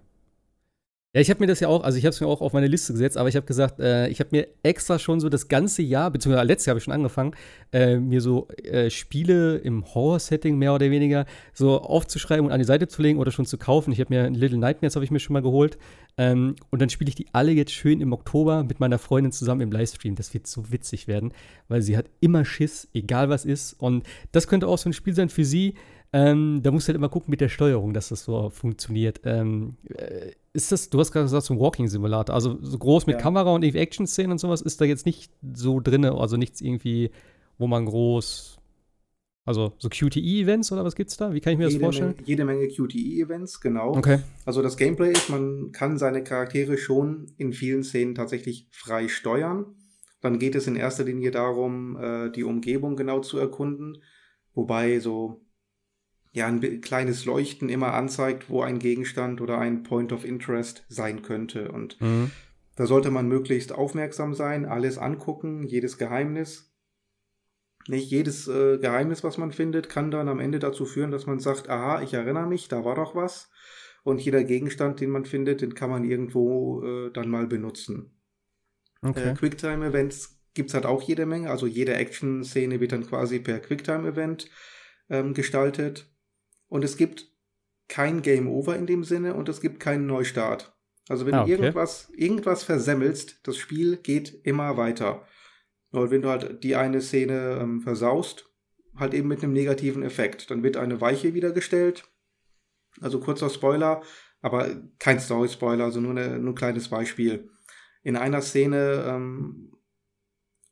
Ja, 1.15 1.21
ich 1.21 1.31
habe 1.31 1.39
mir 1.39 1.47
das 1.47 1.59
ja 1.59 1.67
auch, 1.67 1.83
also 1.83 1.97
ich 1.97 2.05
habe 2.05 2.11
es 2.11 2.21
mir 2.21 2.27
auch 2.27 2.39
auf 2.39 2.53
meine 2.53 2.67
Liste 2.67 2.93
gesetzt, 2.93 3.17
aber 3.17 3.29
ich 3.29 3.35
habe 3.35 3.47
gesagt, 3.47 3.79
äh, 3.79 4.09
ich 4.09 4.19
habe 4.19 4.29
mir 4.31 4.47
extra 4.61 4.99
schon 4.99 5.19
so 5.19 5.27
das 5.27 5.47
ganze 5.47 5.81
Jahr, 5.81 6.11
beziehungsweise 6.11 6.45
letztes 6.45 6.67
Jahr 6.67 6.73
habe 6.73 6.77
ich 6.77 6.83
schon 6.83 6.93
angefangen, 6.93 7.33
äh, 7.73 7.97
mir 7.97 8.21
so 8.21 8.47
äh, 8.63 8.91
Spiele 8.91 9.57
im 9.57 9.91
Horror-Setting 9.91 10.55
mehr 10.55 10.71
oder 10.71 10.91
weniger 10.91 11.25
so 11.51 11.81
aufzuschreiben 11.81 12.45
und 12.45 12.51
an 12.51 12.59
die 12.59 12.65
Seite 12.65 12.87
zu 12.87 13.01
legen 13.01 13.17
oder 13.17 13.31
schon 13.31 13.47
zu 13.47 13.57
kaufen. 13.57 13.91
Ich 13.91 13.99
habe 13.99 14.13
mir 14.13 14.29
Little 14.29 14.59
Nightmares 14.59 14.93
habe 14.93 15.03
ich 15.03 15.09
mir 15.09 15.19
schon 15.19 15.33
mal 15.33 15.41
geholt 15.41 15.79
ähm, 16.19 16.55
und 16.69 16.79
dann 16.79 16.91
spiele 16.91 17.09
ich 17.09 17.15
die 17.15 17.25
alle 17.33 17.53
jetzt 17.53 17.71
schön 17.71 18.01
im 18.01 18.13
Oktober 18.13 18.63
mit 18.63 18.79
meiner 18.79 18.99
Freundin 18.99 19.31
zusammen 19.31 19.61
im 19.61 19.71
Livestream. 19.71 20.13
Das 20.13 20.35
wird 20.35 20.45
so 20.45 20.71
witzig 20.71 21.07
werden, 21.07 21.33
weil 21.69 21.81
sie 21.81 21.97
hat 21.97 22.05
immer 22.19 22.45
Schiss, 22.45 22.87
egal 22.93 23.29
was 23.29 23.45
ist 23.45 23.73
und 23.73 24.05
das 24.31 24.47
könnte 24.47 24.67
auch 24.67 24.77
so 24.77 24.87
ein 24.87 24.93
Spiel 24.93 25.15
sein 25.15 25.29
für 25.29 25.43
sie, 25.43 25.73
ähm, 26.11 26.61
da 26.63 26.71
musst 26.71 26.87
du 26.87 26.89
halt 26.89 26.97
immer 26.97 27.09
gucken 27.09 27.29
mit 27.29 27.41
der 27.41 27.49
Steuerung, 27.49 27.93
dass 27.93 28.09
das 28.09 28.23
so 28.23 28.49
funktioniert. 28.49 29.21
Ähm, 29.25 29.77
äh, 29.89 30.31
ist 30.53 30.71
das, 30.71 30.89
du 30.89 30.99
hast 30.99 31.11
gerade 31.11 31.25
gesagt, 31.25 31.45
so 31.45 31.53
ein 31.53 31.59
Walking-Simulator, 31.59 32.33
also 32.33 32.57
so 32.61 32.77
groß 32.77 33.07
mit 33.07 33.17
ja. 33.17 33.21
Kamera 33.21 33.53
und 33.53 33.63
Action-Szenen 33.63 34.31
und 34.31 34.37
sowas 34.39 34.61
ist 34.61 34.81
da 34.81 34.85
jetzt 34.85 35.05
nicht 35.05 35.31
so 35.53 35.79
drin, 35.79 36.05
also 36.05 36.37
nichts 36.37 36.61
irgendwie, 36.61 37.11
wo 37.57 37.67
man 37.67 37.85
groß, 37.85 38.57
also 39.45 39.73
so 39.77 39.89
QTE-Events 39.89 40.71
oder 40.71 40.83
was 40.83 40.95
gibt's 40.95 41.17
da? 41.17 41.33
Wie 41.33 41.39
kann 41.39 41.53
ich 41.53 41.59
mir 41.59 41.65
das 41.65 41.73
jede 41.73 41.85
vorstellen? 41.85 42.15
Menge, 42.15 42.27
jede 42.27 42.45
Menge 42.45 42.67
QTE-Events, 42.67 43.61
genau. 43.61 43.95
Okay. 43.95 44.19
Also 44.45 44.61
das 44.61 44.77
Gameplay 44.77 45.11
ist, 45.11 45.29
man 45.29 45.71
kann 45.71 45.97
seine 45.97 46.23
Charaktere 46.23 46.77
schon 46.77 47.31
in 47.37 47.53
vielen 47.53 47.83
Szenen 47.83 48.15
tatsächlich 48.15 48.67
frei 48.71 49.07
steuern. 49.07 49.65
Dann 50.21 50.37
geht 50.39 50.55
es 50.55 50.67
in 50.67 50.75
erster 50.75 51.03
Linie 51.03 51.31
darum, 51.31 51.97
äh, 51.97 52.29
die 52.31 52.43
Umgebung 52.43 52.95
genau 52.95 53.19
zu 53.21 53.37
erkunden. 53.37 53.97
Wobei 54.53 54.99
so 54.99 55.41
ja 56.31 56.47
ein 56.47 56.81
kleines 56.81 57.25
Leuchten 57.25 57.69
immer 57.69 57.93
anzeigt, 57.93 58.49
wo 58.49 58.61
ein 58.61 58.79
Gegenstand 58.79 59.41
oder 59.41 59.57
ein 59.57 59.83
Point 59.83 60.13
of 60.13 60.25
Interest 60.25 60.85
sein 60.87 61.21
könnte. 61.21 61.71
Und 61.71 61.99
mhm. 62.01 62.31
da 62.75 62.85
sollte 62.85 63.11
man 63.11 63.27
möglichst 63.27 63.71
aufmerksam 63.71 64.33
sein, 64.33 64.65
alles 64.65 64.97
angucken, 64.97 65.63
jedes 65.63 65.97
Geheimnis. 65.97 66.73
Nicht 67.87 68.11
jedes 68.11 68.47
äh, 68.47 68.77
Geheimnis, 68.77 69.23
was 69.23 69.37
man 69.37 69.51
findet, 69.51 69.89
kann 69.89 70.11
dann 70.11 70.27
am 70.27 70.39
Ende 70.39 70.59
dazu 70.59 70.85
führen, 70.85 71.11
dass 71.11 71.25
man 71.25 71.39
sagt, 71.39 71.69
aha, 71.69 72.01
ich 72.01 72.13
erinnere 72.13 72.45
mich, 72.45 72.67
da 72.67 72.85
war 72.85 72.95
doch 72.95 73.15
was. 73.15 73.49
Und 74.03 74.21
jeder 74.21 74.43
Gegenstand, 74.43 74.99
den 74.99 75.09
man 75.09 75.25
findet, 75.25 75.61
den 75.61 75.73
kann 75.73 75.89
man 75.89 76.03
irgendwo 76.03 76.83
äh, 76.83 77.11
dann 77.11 77.29
mal 77.29 77.47
benutzen. 77.47 78.19
Okay. 79.01 79.29
Äh, 79.29 79.33
Quicktime-Events 79.33 80.39
gibt 80.53 80.69
es 80.69 80.73
halt 80.73 80.85
auch 80.85 81.01
jede 81.01 81.25
Menge. 81.25 81.49
Also 81.49 81.65
jede 81.65 81.95
Action-Szene 81.95 82.79
wird 82.79 82.91
dann 82.91 83.07
quasi 83.07 83.39
per 83.39 83.59
Quicktime-Event 83.59 84.49
ähm, 85.09 85.33
gestaltet. 85.33 86.11
Und 86.69 86.83
es 86.83 86.95
gibt 86.95 87.27
kein 87.87 88.21
Game 88.21 88.47
Over 88.47 88.77
in 88.77 88.85
dem 88.85 89.03
Sinne 89.03 89.33
und 89.33 89.49
es 89.49 89.61
gibt 89.61 89.79
keinen 89.79 90.05
Neustart. 90.05 90.73
Also 91.09 91.25
wenn 91.25 91.33
ah, 91.33 91.41
okay. 91.41 91.57
du 91.57 91.63
irgendwas, 91.63 92.11
irgendwas 92.15 92.63
versemmelst, 92.63 93.39
das 93.43 93.57
Spiel 93.57 93.97
geht 93.97 94.41
immer 94.43 94.77
weiter. 94.77 95.27
Und 95.91 96.11
wenn 96.11 96.21
du 96.21 96.29
halt 96.29 96.63
die 96.63 96.75
eine 96.75 97.01
Szene 97.01 97.57
ähm, 97.59 97.81
versaust, 97.81 98.49
halt 98.95 99.13
eben 99.13 99.27
mit 99.27 99.43
einem 99.43 99.53
negativen 99.53 100.03
Effekt. 100.03 100.51
Dann 100.51 100.63
wird 100.63 100.77
eine 100.77 101.01
Weiche 101.01 101.33
wiedergestellt. 101.33 102.07
Also 103.01 103.19
kurzer 103.19 103.49
Spoiler, 103.49 104.01
aber 104.41 104.69
kein 104.99 105.19
Story-Spoiler, 105.19 105.85
also 105.85 106.01
nur, 106.01 106.11
eine, 106.11 106.39
nur 106.39 106.53
ein 106.53 106.55
kleines 106.55 106.89
Beispiel. 106.89 107.49
In 108.03 108.15
einer 108.15 108.41
Szene 108.41 109.03
ähm, 109.07 109.73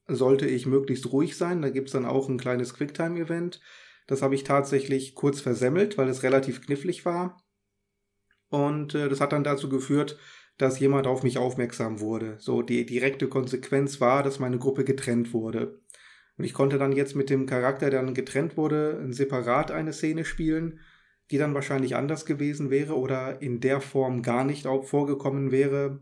sollte 0.08 0.46
ich 0.46 0.66
möglichst 0.66 1.12
ruhig 1.12 1.38
sein. 1.38 1.62
Da 1.62 1.70
gibt 1.70 1.88
es 1.88 1.94
dann 1.94 2.06
auch 2.06 2.30
ein 2.30 2.38
kleines 2.38 2.74
Quicktime-Event. 2.74 3.62
Das 4.08 4.22
habe 4.22 4.36
ich 4.36 4.44
tatsächlich 4.44 5.16
kurz 5.16 5.42
versemmelt, 5.42 5.98
weil 5.98 6.08
es 6.08 6.24
relativ 6.24 6.66
knifflig 6.66 7.06
war. 7.06 7.44
Und 8.50 8.96
äh, 8.96 9.10
das 9.10 9.22
hat 9.22 9.34
dann 9.34 9.44
dazu 9.44 9.70
geführt, 9.70 10.18
dass 10.58 10.80
jemand 10.80 11.06
auf 11.06 11.24
mich 11.24 11.38
aufmerksam 11.38 12.00
wurde. 12.00 12.38
So, 12.40 12.62
die 12.62 12.86
direkte 12.86 13.28
Konsequenz 13.28 14.02
war, 14.02 14.24
dass 14.24 14.40
meine 14.40 14.58
Gruppe 14.58 14.84
getrennt 14.84 15.34
wurde. 15.34 15.82
Und 16.38 16.46
ich 16.46 16.54
konnte 16.54 16.78
dann 16.78 16.92
jetzt 16.92 17.16
mit 17.16 17.30
dem 17.30 17.46
Charakter, 17.46 17.90
der 17.90 18.02
dann 18.02 18.14
getrennt 18.14 18.58
wurde, 18.58 19.06
separat 19.12 19.72
eine 19.72 19.94
Szene 19.94 20.24
spielen, 20.24 20.80
die 21.30 21.38
dann 21.38 21.54
wahrscheinlich 21.54 21.96
anders 21.96 22.26
gewesen 22.26 22.70
wäre 22.70 22.98
oder 22.98 23.42
in 23.42 23.60
der 23.60 23.82
Form 23.82 24.22
gar 24.22 24.46
nicht 24.46 24.66
auch 24.66 24.86
vorgekommen 24.86 25.52
wäre, 25.52 26.00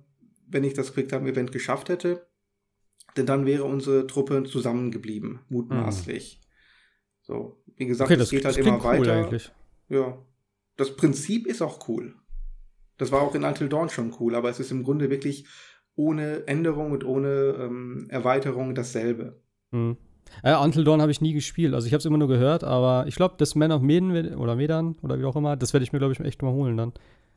wenn 0.47 0.63
ich 0.63 0.73
das 0.73 0.93
Quicktime-Event 0.93 1.51
geschafft 1.51 1.89
hätte. 1.89 2.27
Denn 3.17 3.25
dann 3.25 3.45
wäre 3.45 3.63
unsere 3.63 4.07
Truppe 4.07 4.43
zusammengeblieben, 4.43 5.39
mutmaßlich. 5.49 6.44
So, 7.25 7.57
wie 7.75 7.88
gesagt, 7.88 8.11
es 8.11 8.27
okay, 8.27 8.35
geht 8.38 8.45
halt 8.45 8.57
immer 8.57 8.77
cool 8.77 8.83
weiter. 8.83 9.13
Eigentlich. 9.13 9.51
Ja. 9.89 10.17
Das 10.77 10.95
Prinzip 10.95 11.47
ist 11.47 11.61
auch 11.61 11.88
cool. 11.88 12.13
Das 12.97 13.11
war 13.11 13.21
auch 13.21 13.33
in 13.33 13.43
Until 13.43 13.67
Dawn 13.67 13.89
schon 13.89 14.13
cool, 14.19 14.35
aber 14.35 14.49
es 14.49 14.59
ist 14.59 14.71
im 14.71 14.83
Grunde 14.83 15.09
wirklich 15.09 15.45
ohne 15.95 16.47
Änderung 16.47 16.91
und 16.91 17.03
ohne 17.03 17.55
ähm, 17.59 18.07
Erweiterung 18.09 18.75
dasselbe. 18.75 19.41
Mhm. 19.71 19.97
Ja, 20.43 20.61
Until 20.63 20.83
Dawn 20.83 21.01
habe 21.01 21.11
ich 21.11 21.21
nie 21.21 21.33
gespielt. 21.33 21.73
Also 21.73 21.88
ich 21.88 21.93
habe 21.93 21.99
es 21.99 22.05
immer 22.05 22.17
nur 22.17 22.27
gehört, 22.27 22.63
aber 22.63 23.05
ich 23.07 23.15
glaube, 23.15 23.35
das 23.38 23.55
Man 23.55 23.71
of 23.71 23.81
Medan 23.81 24.35
oder 24.35 24.55
Medan 24.55 24.95
oder 25.01 25.17
wie 25.19 25.25
auch 25.25 25.35
immer, 25.35 25.55
das 25.55 25.73
werde 25.73 25.83
ich 25.83 25.93
mir, 25.93 25.99
glaube 25.99 26.13
ich, 26.13 26.19
echt 26.19 26.41
mal 26.43 26.51
holen 26.51 26.77
dann. 26.77 26.93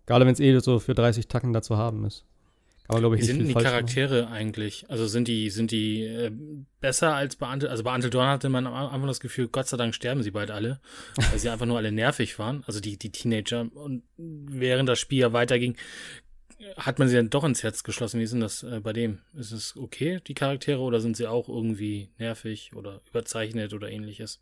Gerade 0.06 0.26
wenn 0.26 0.32
es 0.32 0.40
eh 0.40 0.58
so 0.58 0.78
für 0.78 0.94
30 0.94 1.28
Tacken 1.28 1.52
da 1.52 1.62
zu 1.62 1.76
haben 1.76 2.04
ist. 2.04 2.24
Aber 2.88 3.00
glaube 3.00 3.16
ich, 3.16 3.22
wie 3.22 3.26
sind 3.26 3.46
die 3.46 3.52
Charaktere 3.52 4.22
machen. 4.22 4.32
eigentlich? 4.32 4.86
Also 4.88 5.06
sind 5.06 5.28
die, 5.28 5.50
sind 5.50 5.70
die 5.70 6.04
äh, 6.04 6.32
besser 6.80 7.14
als 7.14 7.36
bei 7.36 7.52
Until, 7.52 7.68
also 7.68 7.84
bei 7.84 7.94
Until 7.94 8.08
Dawn 8.08 8.26
hatte 8.26 8.48
man 8.48 8.66
einfach 8.66 9.06
das 9.06 9.20
Gefühl, 9.20 9.48
Gott 9.48 9.68
sei 9.68 9.76
Dank 9.76 9.94
sterben 9.94 10.22
sie 10.22 10.30
bald 10.30 10.50
alle, 10.50 10.80
weil 11.16 11.38
sie 11.38 11.48
einfach 11.50 11.66
nur 11.66 11.76
alle 11.76 11.92
nervig 11.92 12.38
waren, 12.38 12.64
also 12.66 12.80
die, 12.80 12.96
die 12.96 13.12
Teenager. 13.12 13.68
Und 13.74 14.04
während 14.16 14.88
das 14.88 14.98
Spiel 14.98 15.20
ja 15.20 15.32
weiterging, 15.34 15.76
hat 16.78 16.98
man 16.98 17.08
sie 17.08 17.16
dann 17.16 17.28
doch 17.28 17.44
ins 17.44 17.62
Herz 17.62 17.82
geschlossen. 17.82 18.20
Wie 18.20 18.24
ist 18.24 18.32
denn 18.32 18.40
das 18.40 18.62
äh, 18.62 18.80
bei 18.80 18.94
dem? 18.94 19.18
Ist 19.34 19.52
es 19.52 19.76
okay, 19.76 20.20
die 20.26 20.34
Charaktere, 20.34 20.80
oder 20.80 21.00
sind 21.00 21.16
sie 21.16 21.26
auch 21.26 21.48
irgendwie 21.48 22.10
nervig 22.18 22.72
oder 22.74 23.02
überzeichnet 23.10 23.74
oder 23.74 23.90
ähnliches? 23.90 24.40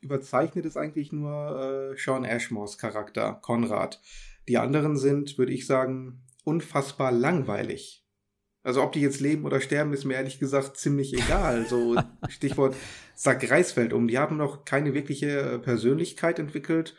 Überzeichnet 0.00 0.64
ist 0.64 0.78
eigentlich 0.78 1.12
nur 1.12 1.92
äh, 1.92 1.98
Sean 1.98 2.24
Ashmores 2.24 2.78
Charakter, 2.78 3.34
Konrad. 3.34 4.00
Die 4.48 4.56
anderen 4.56 4.96
sind, 4.96 5.36
würde 5.36 5.52
ich 5.52 5.66
sagen, 5.66 6.22
unfassbar 6.44 7.12
langweilig. 7.12 8.04
Also 8.62 8.82
ob 8.82 8.92
die 8.92 9.00
jetzt 9.00 9.20
leben 9.20 9.44
oder 9.44 9.60
sterben, 9.60 9.92
ist 9.92 10.04
mir 10.04 10.14
ehrlich 10.14 10.38
gesagt 10.38 10.76
ziemlich 10.76 11.14
egal. 11.14 11.66
So 11.66 11.96
Stichwort 12.28 12.76
Sack 13.14 13.50
Reisfeld 13.50 13.92
um. 13.92 14.06
Die 14.06 14.18
haben 14.18 14.36
noch 14.36 14.64
keine 14.64 14.92
wirkliche 14.92 15.40
äh, 15.40 15.58
Persönlichkeit 15.58 16.38
entwickelt. 16.38 16.96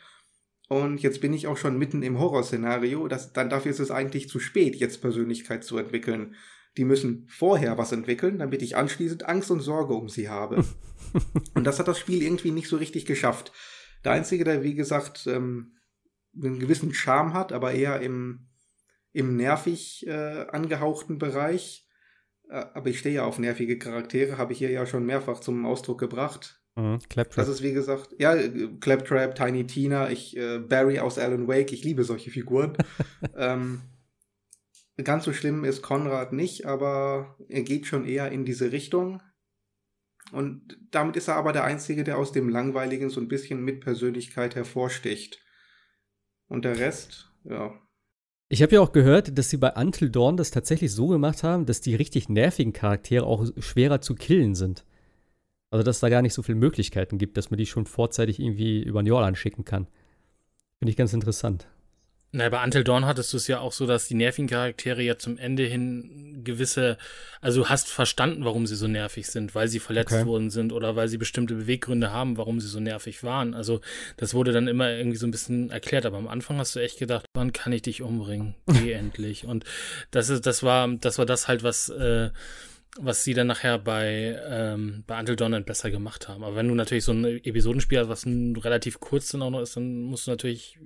Und 0.68 1.02
jetzt 1.02 1.20
bin 1.20 1.32
ich 1.32 1.46
auch 1.46 1.56
schon 1.56 1.78
mitten 1.78 2.02
im 2.02 2.18
Horrorszenario. 2.18 3.06
Das, 3.06 3.32
dann 3.32 3.50
dafür 3.50 3.70
ist 3.70 3.80
es 3.80 3.90
eigentlich 3.90 4.28
zu 4.28 4.40
spät, 4.40 4.74
jetzt 4.74 5.00
Persönlichkeit 5.00 5.64
zu 5.64 5.76
entwickeln. 5.76 6.34
Die 6.76 6.84
müssen 6.84 7.26
vorher 7.28 7.76
was 7.78 7.92
entwickeln, 7.92 8.38
damit 8.38 8.62
ich 8.62 8.76
anschließend 8.76 9.28
Angst 9.28 9.50
und 9.50 9.60
Sorge 9.60 9.94
um 9.94 10.08
sie 10.08 10.28
habe. 10.30 10.64
und 11.54 11.64
das 11.64 11.78
hat 11.78 11.88
das 11.88 11.98
Spiel 11.98 12.22
irgendwie 12.22 12.50
nicht 12.50 12.68
so 12.68 12.76
richtig 12.76 13.04
geschafft. 13.04 13.52
Der 14.04 14.12
Einzige, 14.12 14.44
der, 14.44 14.64
wie 14.64 14.74
gesagt, 14.74 15.26
ähm, 15.26 15.76
einen 16.34 16.58
gewissen 16.58 16.94
Charme 16.94 17.34
hat, 17.34 17.52
aber 17.52 17.72
eher 17.72 18.00
im 18.00 18.48
im 19.12 19.36
nervig 19.36 20.06
äh, 20.06 20.46
angehauchten 20.50 21.18
Bereich. 21.18 21.86
Äh, 22.48 22.64
aber 22.74 22.90
ich 22.90 22.98
stehe 22.98 23.16
ja 23.16 23.24
auf 23.24 23.38
nervige 23.38 23.78
Charaktere, 23.78 24.38
habe 24.38 24.52
ich 24.52 24.58
hier 24.58 24.70
ja 24.70 24.86
schon 24.86 25.06
mehrfach 25.06 25.40
zum 25.40 25.66
Ausdruck 25.66 26.00
gebracht. 26.00 26.62
Mhm, 26.76 27.00
Claptrap. 27.08 27.36
Das 27.36 27.48
ist 27.48 27.62
wie 27.62 27.72
gesagt, 27.72 28.14
ja, 28.18 28.36
Claptrap, 28.80 29.34
Tiny 29.34 29.66
Tina, 29.66 30.10
ich, 30.10 30.36
äh, 30.36 30.58
Barry 30.58 30.98
aus 30.98 31.18
Alan 31.18 31.48
Wake, 31.48 31.72
ich 31.72 31.84
liebe 31.84 32.04
solche 32.04 32.30
Figuren. 32.30 32.76
ähm, 33.36 33.82
ganz 35.02 35.24
so 35.24 35.32
schlimm 35.32 35.64
ist 35.64 35.82
Konrad 35.82 36.32
nicht, 36.32 36.66
aber 36.66 37.36
er 37.48 37.62
geht 37.62 37.86
schon 37.86 38.06
eher 38.06 38.30
in 38.32 38.44
diese 38.44 38.72
Richtung. 38.72 39.22
Und 40.30 40.78
damit 40.90 41.16
ist 41.16 41.28
er 41.28 41.36
aber 41.36 41.52
der 41.52 41.64
Einzige, 41.64 42.04
der 42.04 42.16
aus 42.16 42.32
dem 42.32 42.48
Langweiligen 42.48 43.10
so 43.10 43.20
ein 43.20 43.28
bisschen 43.28 43.62
mit 43.62 43.80
Persönlichkeit 43.80 44.54
hervorsticht. 44.54 45.42
Und 46.48 46.64
der 46.64 46.78
Rest, 46.78 47.30
ja, 47.44 47.74
ich 48.52 48.62
habe 48.62 48.74
ja 48.74 48.82
auch 48.82 48.92
gehört, 48.92 49.38
dass 49.38 49.48
sie 49.48 49.56
bei 49.56 49.72
Until 49.74 50.10
Dawn 50.10 50.36
das 50.36 50.50
tatsächlich 50.50 50.92
so 50.92 51.06
gemacht 51.08 51.42
haben, 51.42 51.64
dass 51.64 51.80
die 51.80 51.94
richtig 51.94 52.28
nervigen 52.28 52.74
Charaktere 52.74 53.24
auch 53.24 53.46
schwerer 53.56 54.02
zu 54.02 54.14
killen 54.14 54.54
sind. 54.54 54.84
Also, 55.70 55.82
dass 55.82 56.00
da 56.00 56.10
gar 56.10 56.20
nicht 56.20 56.34
so 56.34 56.42
viele 56.42 56.58
Möglichkeiten 56.58 57.16
gibt, 57.16 57.38
dass 57.38 57.50
man 57.50 57.56
die 57.56 57.64
schon 57.64 57.86
vorzeitig 57.86 58.38
irgendwie 58.38 58.82
über 58.82 59.02
den 59.02 59.06
Jordan 59.06 59.36
schicken 59.36 59.64
kann. 59.64 59.86
Finde 60.78 60.90
ich 60.90 60.98
ganz 60.98 61.14
interessant. 61.14 61.66
Na, 62.34 62.48
bei 62.48 62.64
Until 62.64 62.82
Dawn 62.82 63.04
hattest 63.04 63.30
du 63.34 63.36
es 63.36 63.46
ja 63.46 63.60
auch 63.60 63.72
so, 63.72 63.86
dass 63.86 64.08
die 64.08 64.14
nervigen 64.14 64.48
Charaktere 64.48 65.02
ja 65.02 65.18
zum 65.18 65.36
Ende 65.36 65.64
hin 65.64 66.40
gewisse, 66.44 66.96
also 67.42 67.62
du 67.62 67.68
hast 67.68 67.90
verstanden, 67.90 68.46
warum 68.46 68.66
sie 68.66 68.74
so 68.74 68.88
nervig 68.88 69.26
sind, 69.26 69.54
weil 69.54 69.68
sie 69.68 69.80
verletzt 69.80 70.14
okay. 70.14 70.24
worden 70.24 70.48
sind 70.48 70.72
oder 70.72 70.96
weil 70.96 71.08
sie 71.08 71.18
bestimmte 71.18 71.54
Beweggründe 71.54 72.10
haben, 72.10 72.38
warum 72.38 72.58
sie 72.58 72.68
so 72.68 72.80
nervig 72.80 73.22
waren. 73.22 73.52
Also 73.52 73.82
das 74.16 74.32
wurde 74.32 74.52
dann 74.52 74.66
immer 74.66 74.90
irgendwie 74.90 75.18
so 75.18 75.26
ein 75.26 75.30
bisschen 75.30 75.70
erklärt, 75.70 76.06
aber 76.06 76.16
am 76.16 76.26
Anfang 76.26 76.56
hast 76.56 76.74
du 76.74 76.80
echt 76.80 76.98
gedacht, 76.98 77.26
wann 77.34 77.52
kann 77.52 77.72
ich 77.74 77.82
dich 77.82 78.00
umbringen? 78.00 78.54
Geh 78.66 78.92
endlich. 78.92 79.44
Und 79.44 79.64
das 80.10 80.30
ist, 80.30 80.46
das 80.46 80.62
war, 80.62 80.88
das 80.88 81.18
war 81.18 81.26
das 81.26 81.48
halt, 81.48 81.62
was 81.62 81.90
äh, 81.90 82.30
was 83.00 83.24
sie 83.24 83.32
dann 83.32 83.46
nachher 83.46 83.78
bei, 83.78 84.38
ähm, 84.46 85.04
bei 85.06 85.18
Until 85.18 85.36
Dawn 85.36 85.64
besser 85.64 85.90
gemacht 85.90 86.28
haben. 86.28 86.44
Aber 86.44 86.56
wenn 86.56 86.68
du 86.68 86.74
natürlich 86.74 87.04
so 87.04 87.12
ein 87.12 87.24
Episodenspiel 87.24 87.98
hast, 87.98 88.08
was 88.08 88.26
relativ 88.26 89.00
kurz 89.00 89.30
dann 89.30 89.40
auch 89.40 89.50
noch 89.50 89.62
ist, 89.62 89.76
dann 89.76 90.02
musst 90.02 90.26
du 90.26 90.30
natürlich, 90.30 90.78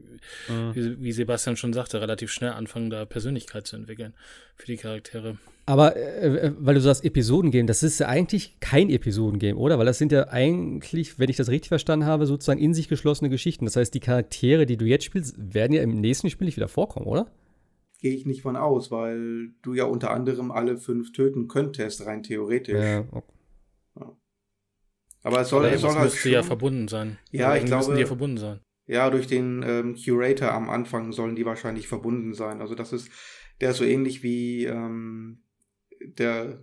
mhm. 0.48 0.74
wie, 0.74 1.02
wie, 1.02 1.12
Sebastian 1.12 1.56
schon 1.56 1.72
sagte, 1.72 2.00
relativ 2.00 2.30
schnell 2.30 2.52
anfangen, 2.52 2.90
da 2.90 3.04
Persönlichkeit 3.04 3.66
zu 3.66 3.74
entwickeln 3.74 4.14
für 4.54 4.66
die 4.66 4.76
Charaktere. 4.76 5.38
Aber 5.66 5.96
äh, 5.96 6.46
äh 6.46 6.52
weil 6.56 6.76
du 6.76 6.80
sagst 6.80 7.04
Episodengame, 7.04 7.66
das 7.66 7.82
ist 7.82 7.98
ja 7.98 8.06
eigentlich 8.06 8.60
kein 8.60 8.88
Episodengame, 8.88 9.56
oder? 9.56 9.76
Weil 9.80 9.86
das 9.86 9.98
sind 9.98 10.12
ja 10.12 10.28
eigentlich, 10.28 11.18
wenn 11.18 11.28
ich 11.28 11.36
das 11.36 11.48
richtig 11.48 11.68
verstanden 11.70 12.06
habe, 12.06 12.26
sozusagen 12.26 12.60
in 12.60 12.72
sich 12.72 12.88
geschlossene 12.88 13.30
Geschichten. 13.30 13.64
Das 13.64 13.74
heißt, 13.74 13.92
die 13.92 14.00
Charaktere, 14.00 14.64
die 14.64 14.76
du 14.76 14.84
jetzt 14.84 15.04
spielst, 15.04 15.34
werden 15.36 15.72
ja 15.72 15.82
im 15.82 16.00
nächsten 16.00 16.30
Spiel 16.30 16.44
nicht 16.44 16.56
wieder 16.56 16.68
vorkommen, 16.68 17.06
oder? 17.06 17.26
Gehe 18.06 18.14
ich 18.14 18.24
nicht 18.24 18.42
von 18.42 18.54
aus, 18.54 18.92
weil 18.92 19.50
du 19.62 19.74
ja 19.74 19.84
unter 19.84 20.12
anderem 20.12 20.52
alle 20.52 20.78
fünf 20.78 21.12
töten 21.12 21.48
könntest, 21.48 22.06
rein 22.06 22.22
theoretisch. 22.22 22.80
Ja, 22.80 23.00
okay. 23.10 23.32
ja. 23.98 24.16
Aber 25.24 25.40
es 25.40 25.48
soll, 25.48 25.64
Aber 25.64 25.74
es 25.74 25.80
soll 25.80 25.94
halt 25.94 26.04
müsste 26.04 26.30
ja 26.30 26.44
verbunden 26.44 26.86
sein. 26.86 27.18
Ja, 27.32 27.48
Oder 27.48 27.58
ich 27.58 27.64
glaube. 27.64 27.94
die 27.94 28.00
ja 28.02 28.06
verbunden 28.06 28.38
sein. 28.38 28.60
Ja, 28.86 29.10
durch 29.10 29.26
den 29.26 29.64
ähm, 29.66 29.96
Curator 29.96 30.52
am 30.52 30.70
Anfang 30.70 31.10
sollen 31.10 31.34
die 31.34 31.44
wahrscheinlich 31.44 31.88
verbunden 31.88 32.32
sein. 32.32 32.60
Also 32.60 32.76
das 32.76 32.92
ist, 32.92 33.10
der 33.60 33.70
ist 33.70 33.78
so 33.78 33.84
ähnlich 33.84 34.22
wie 34.22 34.66
ähm, 34.66 35.42
der 36.00 36.62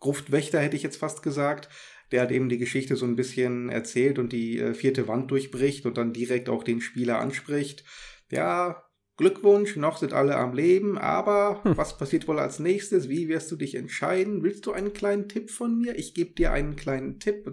Gruftwächter, 0.00 0.60
hätte 0.60 0.76
ich 0.76 0.82
jetzt 0.82 0.98
fast 0.98 1.22
gesagt. 1.22 1.70
Der 2.10 2.20
hat 2.20 2.30
eben 2.30 2.50
die 2.50 2.58
Geschichte 2.58 2.96
so 2.96 3.06
ein 3.06 3.16
bisschen 3.16 3.70
erzählt 3.70 4.18
und 4.18 4.34
die 4.34 4.58
äh, 4.58 4.74
vierte 4.74 5.08
Wand 5.08 5.30
durchbricht 5.30 5.86
und 5.86 5.96
dann 5.96 6.12
direkt 6.12 6.50
auch 6.50 6.62
den 6.62 6.82
Spieler 6.82 7.20
anspricht. 7.20 7.84
Ja, 8.30 8.82
Glückwunsch, 9.22 9.76
noch 9.76 9.98
sind 9.98 10.12
alle 10.12 10.36
am 10.36 10.52
Leben, 10.52 10.98
aber 10.98 11.60
hm. 11.62 11.76
was 11.76 11.96
passiert 11.96 12.26
wohl 12.26 12.40
als 12.40 12.58
nächstes? 12.58 13.08
Wie 13.08 13.28
wirst 13.28 13.52
du 13.52 13.56
dich 13.56 13.76
entscheiden? 13.76 14.42
Willst 14.42 14.66
du 14.66 14.72
einen 14.72 14.92
kleinen 14.92 15.28
Tipp 15.28 15.48
von 15.48 15.78
mir? 15.78 15.96
Ich 15.96 16.12
gebe 16.12 16.32
dir 16.32 16.50
einen 16.50 16.74
kleinen 16.74 17.20
Tipp. 17.20 17.46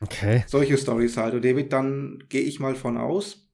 Okay. 0.00 0.44
Solche 0.46 0.78
Stories 0.78 1.18
halt. 1.18 1.34
Und 1.34 1.44
David, 1.44 1.74
dann 1.74 2.24
gehe 2.30 2.40
ich 2.40 2.58
mal 2.58 2.74
von 2.74 2.96
aus, 2.96 3.50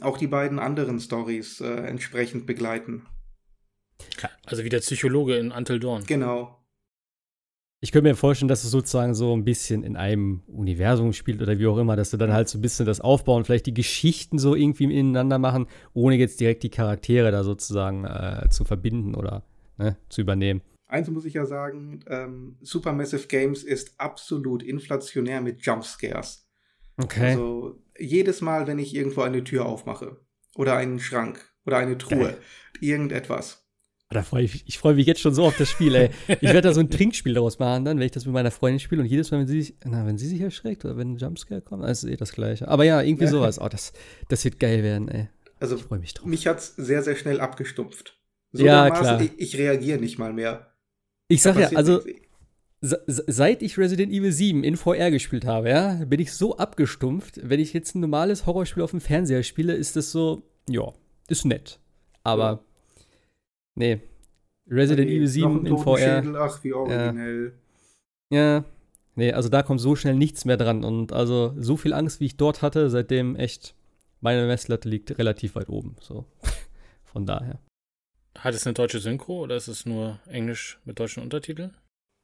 auch 0.00 0.18
die 0.18 0.28
beiden 0.28 0.60
anderen 0.60 1.00
Stories 1.00 1.60
äh, 1.60 1.66
entsprechend 1.66 2.46
begleiten. 2.46 3.06
Also 4.44 4.62
wie 4.62 4.68
der 4.68 4.78
Psychologe 4.78 5.36
in 5.36 5.50
Until 5.50 5.80
Dawn. 5.80 6.04
Genau. 6.06 6.55
Ich 7.80 7.92
könnte 7.92 8.08
mir 8.08 8.16
vorstellen, 8.16 8.48
dass 8.48 8.64
es 8.64 8.70
sozusagen 8.70 9.14
so 9.14 9.36
ein 9.36 9.44
bisschen 9.44 9.84
in 9.84 9.96
einem 9.96 10.42
Universum 10.46 11.12
spielt 11.12 11.42
oder 11.42 11.58
wie 11.58 11.66
auch 11.66 11.76
immer, 11.76 11.94
dass 11.94 12.10
du 12.10 12.16
dann 12.16 12.32
halt 12.32 12.48
so 12.48 12.58
ein 12.58 12.62
bisschen 12.62 12.86
das 12.86 13.00
aufbauen, 13.00 13.44
vielleicht 13.44 13.66
die 13.66 13.74
Geschichten 13.74 14.38
so 14.38 14.54
irgendwie 14.54 14.84
ineinander 14.84 15.38
machen, 15.38 15.66
ohne 15.92 16.16
jetzt 16.16 16.40
direkt 16.40 16.62
die 16.62 16.70
Charaktere 16.70 17.30
da 17.30 17.44
sozusagen 17.44 18.04
äh, 18.04 18.48
zu 18.50 18.64
verbinden 18.64 19.14
oder 19.14 19.44
ne, 19.76 19.96
zu 20.08 20.22
übernehmen. 20.22 20.62
Eins 20.88 21.10
muss 21.10 21.24
ich 21.26 21.34
ja 21.34 21.44
sagen, 21.44 22.00
ähm, 22.08 22.56
Supermassive 22.62 23.26
Games 23.26 23.62
ist 23.62 24.00
absolut 24.00 24.62
inflationär 24.62 25.40
mit 25.40 25.62
Jumpscares. 25.62 26.48
Okay. 26.96 27.30
Also 27.30 27.82
jedes 27.98 28.40
Mal, 28.40 28.66
wenn 28.66 28.78
ich 28.78 28.94
irgendwo 28.94 29.22
eine 29.22 29.44
Tür 29.44 29.66
aufmache 29.66 30.20
oder 30.54 30.76
einen 30.76 31.00
Schrank 31.00 31.52
oder 31.66 31.76
eine 31.76 31.98
Truhe, 31.98 32.18
Geil. 32.18 32.38
irgendetwas. 32.80 33.65
Da 34.08 34.22
freu 34.22 34.40
ich, 34.40 34.62
ich 34.66 34.78
freue 34.78 34.94
mich 34.94 35.06
jetzt 35.06 35.20
schon 35.20 35.34
so 35.34 35.44
auf 35.44 35.56
das 35.56 35.68
Spiel, 35.68 35.94
ey. 35.94 36.10
Ich 36.28 36.42
werde 36.42 36.62
da 36.62 36.74
so 36.74 36.80
ein 36.80 36.90
Trinkspiel 36.90 37.34
daraus 37.34 37.58
machen, 37.58 37.84
dann, 37.84 37.98
wenn 37.98 38.06
ich 38.06 38.12
das 38.12 38.24
mit 38.24 38.34
meiner 38.34 38.52
Freundin 38.52 38.78
spiele 38.78 39.02
und 39.02 39.08
jedes 39.08 39.32
Mal, 39.32 39.40
wenn 39.40 39.48
sie 39.48 39.62
sich, 39.62 39.74
na, 39.84 40.06
wenn 40.06 40.16
sie 40.16 40.28
sich 40.28 40.40
erschreckt 40.40 40.84
oder 40.84 40.96
wenn 40.96 41.14
ein 41.14 41.16
Jumpscare 41.16 41.60
kommt, 41.60 41.82
dann 41.82 41.90
ist 41.90 42.04
eh 42.04 42.16
das 42.16 42.32
Gleiche. 42.32 42.68
Aber 42.68 42.84
ja, 42.84 43.02
irgendwie 43.02 43.26
sowas. 43.26 43.60
Oh, 43.60 43.68
das, 43.68 43.92
das 44.28 44.44
wird 44.44 44.60
geil 44.60 44.84
werden, 44.84 45.08
ey. 45.08 45.28
Also, 45.58 45.74
ich 45.76 45.82
freue 45.82 45.98
mich 45.98 46.14
drauf. 46.14 46.26
Mich 46.26 46.46
hat's 46.46 46.76
sehr, 46.76 47.02
sehr 47.02 47.16
schnell 47.16 47.40
abgestumpft. 47.40 48.16
So 48.52 48.64
ja, 48.64 48.90
klar. 48.90 49.20
Ich, 49.20 49.32
ich 49.38 49.58
reagiere 49.58 49.98
nicht 49.98 50.18
mal 50.18 50.32
mehr. 50.32 50.72
Ich 51.28 51.42
sag 51.42 51.58
ja, 51.58 51.70
also, 51.74 52.00
seit 52.80 53.62
ich 53.62 53.76
Resident 53.76 54.12
Evil 54.12 54.30
7 54.30 54.62
in 54.62 54.76
VR 54.76 55.10
gespielt 55.10 55.46
habe, 55.46 55.70
ja, 55.70 56.04
bin 56.04 56.20
ich 56.20 56.32
so 56.32 56.56
abgestumpft. 56.56 57.40
Wenn 57.42 57.58
ich 57.58 57.72
jetzt 57.72 57.96
ein 57.96 58.00
normales 58.00 58.46
Horrorspiel 58.46 58.82
auf 58.84 58.92
dem 58.92 59.00
Fernseher 59.00 59.42
spiele, 59.42 59.74
ist 59.74 59.96
das 59.96 60.12
so, 60.12 60.42
ja, 60.68 60.92
ist 61.28 61.44
nett. 61.44 61.80
Aber. 62.22 62.62
Nee. 63.76 64.00
Resident 64.68 65.08
Evil 65.08 65.28
7 65.28 65.66
in 65.66 65.78
VR. 65.78 65.98
Schädel, 65.98 66.36
ach, 66.36 66.64
wie 66.64 66.72
originell. 66.72 67.52
Ja. 68.30 68.38
ja. 68.38 68.64
Nee, 69.14 69.32
also 69.32 69.48
da 69.48 69.62
kommt 69.62 69.80
so 69.80 69.94
schnell 69.96 70.14
nichts 70.14 70.44
mehr 70.44 70.56
dran. 70.56 70.84
Und 70.84 71.12
also 71.12 71.54
so 71.58 71.76
viel 71.76 71.92
Angst, 71.92 72.20
wie 72.20 72.26
ich 72.26 72.36
dort 72.36 72.62
hatte, 72.62 72.90
seitdem 72.90 73.36
echt, 73.36 73.74
meine 74.20 74.46
Messlatte 74.46 74.88
liegt 74.88 75.16
relativ 75.18 75.54
weit 75.54 75.68
oben. 75.68 75.96
So. 76.00 76.24
Von 77.04 77.24
daher. 77.24 77.60
Hat 78.36 78.54
es 78.54 78.66
eine 78.66 78.74
deutsche 78.74 78.98
Synchro 78.98 79.42
oder 79.42 79.56
ist 79.56 79.68
es 79.68 79.86
nur 79.86 80.20
Englisch 80.26 80.78
mit 80.84 80.98
deutschen 80.98 81.22
Untertiteln? 81.22 81.74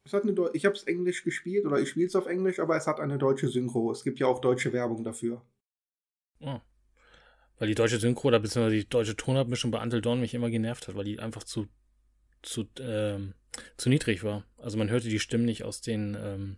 Es 0.05 0.13
hat 0.13 0.25
eine 0.25 0.35
Deu 0.35 0.51
ich 0.53 0.67
habe 0.67 0.75
es 0.75 0.83
Englisch 0.83 1.23
gespielt 1.23 1.65
oder 1.65 1.79
ich 1.81 1.89
spiele 1.89 2.09
es 2.09 2.17
auf 2.17 2.27
Englisch, 2.27 2.59
aber 2.59 2.77
es 2.77 2.87
hat 2.87 3.01
eine 3.01 3.19
deutsche 3.19 3.49
Synchro. 3.49 3.91
Es 3.93 4.03
gibt 4.03 4.19
ja 4.19 4.27
auch 4.27 4.41
deutsche 4.41 4.73
Werbung 4.73 5.05
dafür. 5.05 5.43
Oh. 6.41 6.59
Weil 7.63 7.69
die 7.69 7.77
deutsche 7.77 8.01
Synchro 8.01 8.27
oder 8.27 8.41
beziehungsweise 8.41 8.75
die 8.75 8.89
deutsche 8.89 9.15
Tonabmischung 9.15 9.71
bei 9.71 9.81
Until 9.81 10.01
Dawn 10.01 10.19
mich 10.19 10.35
immer 10.35 10.51
genervt 10.51 10.89
hat, 10.89 10.97
weil 10.97 11.05
die 11.05 11.21
einfach 11.21 11.45
zu, 11.45 11.69
zu, 12.43 12.67
ähm, 12.81 13.35
zu 13.77 13.89
niedrig 13.89 14.25
war. 14.25 14.45
Also 14.59 14.79
man 14.79 14.91
hörte 14.91 15.09
die 15.09 15.21
Stimmen 15.21 15.45
nicht 15.45 15.63
aus 15.63 15.81
den 15.81 16.17
ähm, 16.21 16.57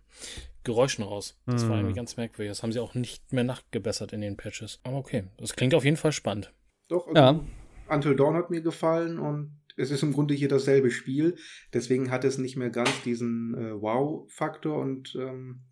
Geräuschen 0.63 1.03
raus. 1.03 1.39
Das 1.45 1.61
hm. 1.61 1.69
war 1.69 1.77
irgendwie 1.77 1.93
ganz 1.93 2.17
merkwürdig. 2.17 2.49
Das 2.49 2.63
haben 2.63 2.71
sie 2.71 2.79
auch 2.79 2.95
nicht 2.95 3.33
mehr 3.33 3.43
nachgebessert 3.43 4.13
in 4.13 4.21
den 4.21 4.35
Patches. 4.35 4.79
Aber 4.81 4.97
okay, 4.97 5.25
das 5.37 5.55
klingt 5.55 5.75
auf 5.75 5.85
jeden 5.85 5.95
Fall 5.95 6.11
spannend. 6.11 6.51
Doch, 6.87 7.05
also 7.05 7.15
ja. 7.15 7.39
Until 7.87 8.15
Dawn 8.15 8.33
hat 8.33 8.49
mir 8.49 8.61
gefallen 8.61 9.19
und 9.19 9.61
es 9.77 9.91
ist 9.91 10.01
im 10.01 10.11
Grunde 10.11 10.33
hier 10.33 10.49
dasselbe 10.49 10.89
Spiel. 10.89 11.35
Deswegen 11.71 12.09
hat 12.09 12.23
es 12.23 12.39
nicht 12.39 12.57
mehr 12.57 12.71
ganz 12.71 12.89
diesen 13.03 13.53
äh, 13.53 13.79
Wow-Faktor 13.79 14.79
und 14.79 15.15
ähm, 15.19 15.65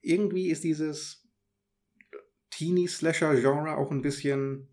irgendwie 0.00 0.48
ist 0.48 0.64
dieses 0.64 1.27
Teenie-Slasher-Genre 2.50 3.76
auch 3.76 3.90
ein 3.90 4.02
bisschen 4.02 4.68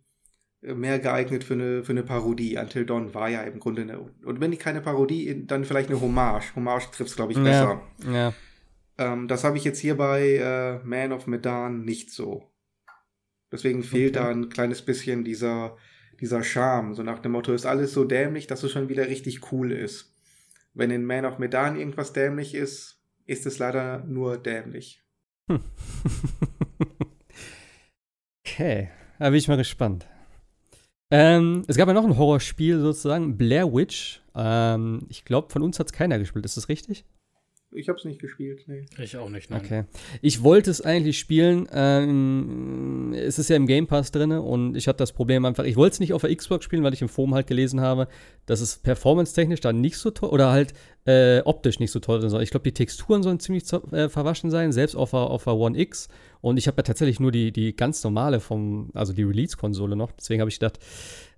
äh, 0.62 0.74
mehr 0.74 1.00
geeignet 1.00 1.44
für 1.44 1.54
eine, 1.54 1.84
für 1.84 1.92
eine 1.92 2.04
Parodie. 2.04 2.58
Until 2.58 2.86
Dawn 2.86 3.14
war 3.14 3.30
ja 3.30 3.42
im 3.42 3.60
Grunde 3.60 3.84
eine. 3.84 4.00
Und 4.00 4.40
wenn 4.40 4.52
die 4.52 4.58
keine 4.58 4.82
Parodie, 4.82 5.46
dann 5.46 5.66
vielleicht 5.66 5.90
eine 5.90 6.02
Hommage. 6.02 6.56
Hommage 6.56 6.92
trifft 6.92 7.12
es, 7.12 7.16
glaube 7.16 7.34
ich, 7.34 7.38
besser. 7.38 7.82
Ja. 8.04 8.12
ja. 8.12 8.34
Ähm, 8.98 9.28
das 9.28 9.44
habe 9.44 9.58
ich 9.58 9.64
jetzt 9.64 9.80
hier 9.80 9.98
bei 9.98 10.36
äh, 10.38 10.80
Man 10.86 11.12
of 11.12 11.28
Medan 11.28 11.84
nicht 11.84 12.12
so. 12.12 12.52
Deswegen 13.52 13.84
fehlt 13.84 14.18
okay. 14.18 14.26
da 14.26 14.32
ein 14.32 14.50
kleines 14.50 14.82
bisschen 14.82 15.24
dieser, 15.24 15.78
dieser 16.20 16.44
Charme. 16.44 16.94
So 16.94 17.04
nach 17.04 17.20
dem 17.20 17.34
Motto, 17.34 17.54
ist 17.54 17.66
alles 17.66 17.94
so 17.94 18.06
dämlich, 18.06 18.48
dass 18.48 18.64
es 18.64 18.72
schon 18.72 18.90
wieder 18.90 19.08
richtig 19.08 19.52
cool 19.52 19.72
ist. 19.72 20.14
Wenn 20.74 20.92
in 20.92 21.06
Man 21.06 21.26
of 21.26 21.40
Medan 21.40 21.78
irgendwas 21.78 22.14
dämlich 22.14 22.54
ist, 22.54 23.02
ist 23.26 23.46
es 23.46 23.60
leider 23.60 24.04
nur 24.06 24.38
dämlich. 24.38 25.04
Hm. 25.50 25.62
Okay, 28.56 28.88
da 29.20 29.26
bin 29.26 29.38
ich 29.38 29.50
mal 29.50 29.58
gespannt. 29.58 30.08
Ähm, 31.12 31.64
es 31.68 31.76
gab 31.76 31.90
ja 31.90 31.94
noch 31.94 32.06
ein 32.06 32.18
Horrorspiel 32.18 32.80
sozusagen, 32.80 33.36
Blair 33.36 33.74
Witch. 33.74 34.22
Ähm, 34.34 35.06
ich 35.10 35.26
glaube, 35.26 35.52
von 35.52 35.62
uns 35.62 35.78
hat 35.78 35.88
es 35.88 35.92
keiner 35.92 36.18
gespielt. 36.20 36.46
Ist 36.46 36.56
das 36.56 36.70
richtig? 36.70 37.04
Ich 37.76 37.90
habe 37.90 37.98
es 37.98 38.06
nicht 38.06 38.20
gespielt, 38.20 38.64
nee. 38.68 38.86
Ich 38.98 39.18
auch 39.18 39.30
nicht, 39.30 39.50
nein. 39.50 39.62
Okay. 39.64 39.84
Ich 40.22 40.44
wollte 40.44 40.72
es 40.72 40.82
eigentlich 40.82 41.20
spielen. 41.20 41.68
Ähm, 41.72 43.14
es 43.16 43.38
ist 43.38 43.50
ja 43.50 43.56
im 43.56 43.68
Game 43.68 43.88
Pass 43.88 44.12
drin 44.12 44.32
und 44.32 44.76
ich 44.76 44.88
hatte 44.88 44.98
das 44.98 45.12
Problem 45.12 45.46
einfach, 45.46 45.66
ich 45.66 45.76
wollte 45.76 45.94
es 45.94 46.00
nicht 46.00 46.14
auf 46.14 46.22
der 46.22 46.36
Xbox 46.36 46.66
spielen, 46.66 46.84
weil 46.84 46.94
ich 46.94 47.02
im 47.02 47.10
Forum 47.10 47.36
halt 47.36 47.48
gelesen 47.48 47.82
habe, 47.82 48.08
dass 48.46 48.62
es 48.62 48.78
performance-technisch 48.78 49.62
da 49.62 49.74
nicht 49.74 49.98
so 49.98 50.12
toll 50.12 50.30
oder 50.30 50.52
halt 50.52 50.74
äh, 51.06 51.42
optisch 51.42 51.80
nicht 51.80 51.92
so 51.92 52.00
toll 52.00 52.22
sein 52.22 52.30
soll. 52.30 52.44
Ich 52.44 52.52
glaube, 52.52 52.64
die 52.64 52.74
Texturen 52.74 53.24
sollen 53.24 53.40
ziemlich 53.40 53.64
äh, 53.92 54.10
verwaschen 54.10 54.50
sein, 54.50 54.72
selbst 54.72 54.96
auf 54.96 55.12
der, 55.12 55.20
auf 55.20 55.44
der 55.44 55.56
One 55.56 55.78
X. 55.78 56.08
Und 56.42 56.58
ich 56.58 56.68
habe 56.68 56.78
ja 56.78 56.84
tatsächlich 56.84 57.20
nur 57.20 57.32
die, 57.32 57.52
die 57.52 57.76
ganz 57.76 58.04
normale 58.04 58.40
vom, 58.40 58.90
also 58.94 59.14
die 59.14 59.24
Release-Konsole 59.24 59.96
noch. 59.96 60.12
Deswegen 60.12 60.42
habe 60.42 60.50
ich 60.50 60.60
gedacht, 60.60 60.80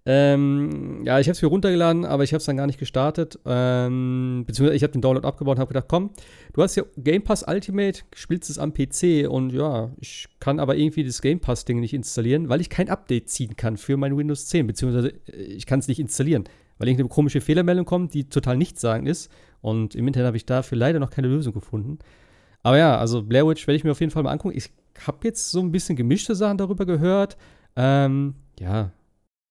ähm, 0.09 1.01
ja, 1.03 1.19
ich 1.19 1.27
habe 1.27 1.33
es 1.33 1.41
mir 1.41 1.49
runtergeladen, 1.49 2.05
aber 2.05 2.23
ich 2.23 2.31
habe 2.31 2.37
es 2.37 2.45
dann 2.45 2.55
gar 2.55 2.65
nicht 2.65 2.79
gestartet. 2.79 3.37
Ähm, 3.45 4.45
beziehungsweise 4.47 4.77
ich 4.77 4.83
habe 4.83 4.93
den 4.93 5.01
Download 5.01 5.27
abgebaut 5.27 5.57
und 5.57 5.59
habe 5.59 5.67
gedacht, 5.67 5.89
komm, 5.89 6.11
du 6.53 6.63
hast 6.63 6.77
ja 6.77 6.83
Game 6.95 7.25
Pass 7.25 7.43
Ultimate, 7.45 8.03
spielst 8.15 8.49
es 8.49 8.57
am 8.57 8.73
PC 8.73 9.29
und 9.29 9.51
ja, 9.51 9.91
ich 9.99 10.29
kann 10.39 10.61
aber 10.61 10.77
irgendwie 10.77 11.03
das 11.03 11.21
Game 11.21 11.41
Pass-Ding 11.41 11.81
nicht 11.81 11.93
installieren, 11.93 12.47
weil 12.47 12.61
ich 12.61 12.69
kein 12.69 12.87
Update 12.87 13.27
ziehen 13.27 13.57
kann 13.57 13.75
für 13.75 13.97
mein 13.97 14.15
Windows 14.15 14.45
10, 14.45 14.65
beziehungsweise 14.65 15.09
äh, 15.09 15.41
ich 15.41 15.65
kann 15.65 15.79
es 15.79 15.89
nicht 15.89 15.99
installieren, 15.99 16.45
weil 16.77 16.87
irgendeine 16.87 17.09
komische 17.09 17.41
Fehlermeldung 17.41 17.83
kommt, 17.83 18.13
die 18.13 18.29
total 18.29 18.55
nichtssagend 18.55 19.09
ist. 19.09 19.29
Und 19.59 19.93
im 19.93 20.07
Internet 20.07 20.27
habe 20.27 20.37
ich 20.37 20.45
dafür 20.45 20.77
leider 20.77 20.99
noch 20.99 21.09
keine 21.09 21.27
Lösung 21.27 21.51
gefunden. 21.51 21.99
Aber 22.63 22.77
ja, 22.77 22.97
also 22.97 23.23
Blair 23.23 23.45
Witch 23.45 23.67
werde 23.67 23.75
ich 23.75 23.83
mir 23.83 23.91
auf 23.91 23.99
jeden 23.99 24.11
Fall 24.13 24.23
mal 24.23 24.31
angucken. 24.31 24.55
Ich 24.55 24.69
habe 25.05 25.17
jetzt 25.23 25.51
so 25.51 25.59
ein 25.59 25.73
bisschen 25.73 25.97
gemischte 25.97 26.33
Sachen 26.33 26.57
darüber 26.57 26.85
gehört. 26.85 27.35
Ähm, 27.75 28.35
ja, 28.57 28.91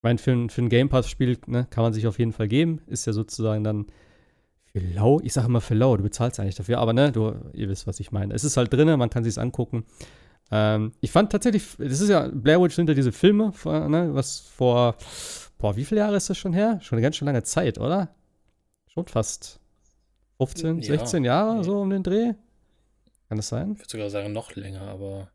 meine, 0.06 0.18
für, 0.18 0.48
für 0.48 0.62
ein 0.62 0.68
Game 0.68 0.88
Pass-Spiel 0.88 1.36
ne, 1.46 1.66
kann 1.68 1.82
man 1.82 1.92
sich 1.92 2.06
auf 2.06 2.18
jeden 2.18 2.32
Fall 2.32 2.46
geben. 2.46 2.80
Ist 2.86 3.06
ja 3.06 3.12
sozusagen 3.12 3.64
dann 3.64 3.86
für 4.72 4.78
lau. 4.78 5.20
Ich 5.22 5.32
sage 5.32 5.48
immer 5.48 5.60
für 5.60 5.74
lau, 5.74 5.96
du 5.96 6.04
bezahlst 6.04 6.38
eigentlich 6.38 6.54
dafür. 6.54 6.78
Aber 6.78 6.92
ne, 6.92 7.10
du, 7.10 7.34
ihr 7.52 7.68
wisst, 7.68 7.86
was 7.86 7.98
ich 7.98 8.12
meine. 8.12 8.32
Es 8.32 8.44
ist 8.44 8.56
halt 8.56 8.72
drin, 8.72 8.96
man 8.98 9.10
kann 9.10 9.24
sich 9.24 9.36
angucken. 9.38 9.84
Ähm, 10.52 10.92
ich 11.00 11.10
fand 11.10 11.32
tatsächlich, 11.32 11.64
das 11.78 12.00
ist 12.00 12.08
ja, 12.08 12.28
Blair 12.32 12.62
Witch 12.62 12.76
sind 12.76 12.88
ja 12.88 12.94
diese 12.94 13.10
Filme, 13.10 13.52
ne, 13.64 14.10
was 14.12 14.38
vor, 14.38 14.94
boah, 15.58 15.76
wie 15.76 15.84
viele 15.84 16.02
Jahre 16.02 16.16
ist 16.16 16.30
das 16.30 16.38
schon 16.38 16.52
her? 16.52 16.78
Schon 16.82 16.96
eine 16.96 17.02
ganz 17.02 17.16
schön 17.16 17.26
lange 17.26 17.42
Zeit, 17.42 17.78
oder? 17.78 18.14
Schon 18.86 19.08
fast 19.08 19.58
15, 20.38 20.78
ja. 20.78 20.98
16 20.98 21.24
Jahre, 21.24 21.64
so 21.64 21.80
um 21.80 21.90
den 21.90 22.04
Dreh. 22.04 22.34
Kann 23.28 23.38
das 23.38 23.48
sein? 23.48 23.72
Ich 23.72 23.80
würde 23.80 23.90
sogar 23.90 24.10
sagen, 24.10 24.32
noch 24.32 24.54
länger, 24.54 24.82
aber 24.82 25.30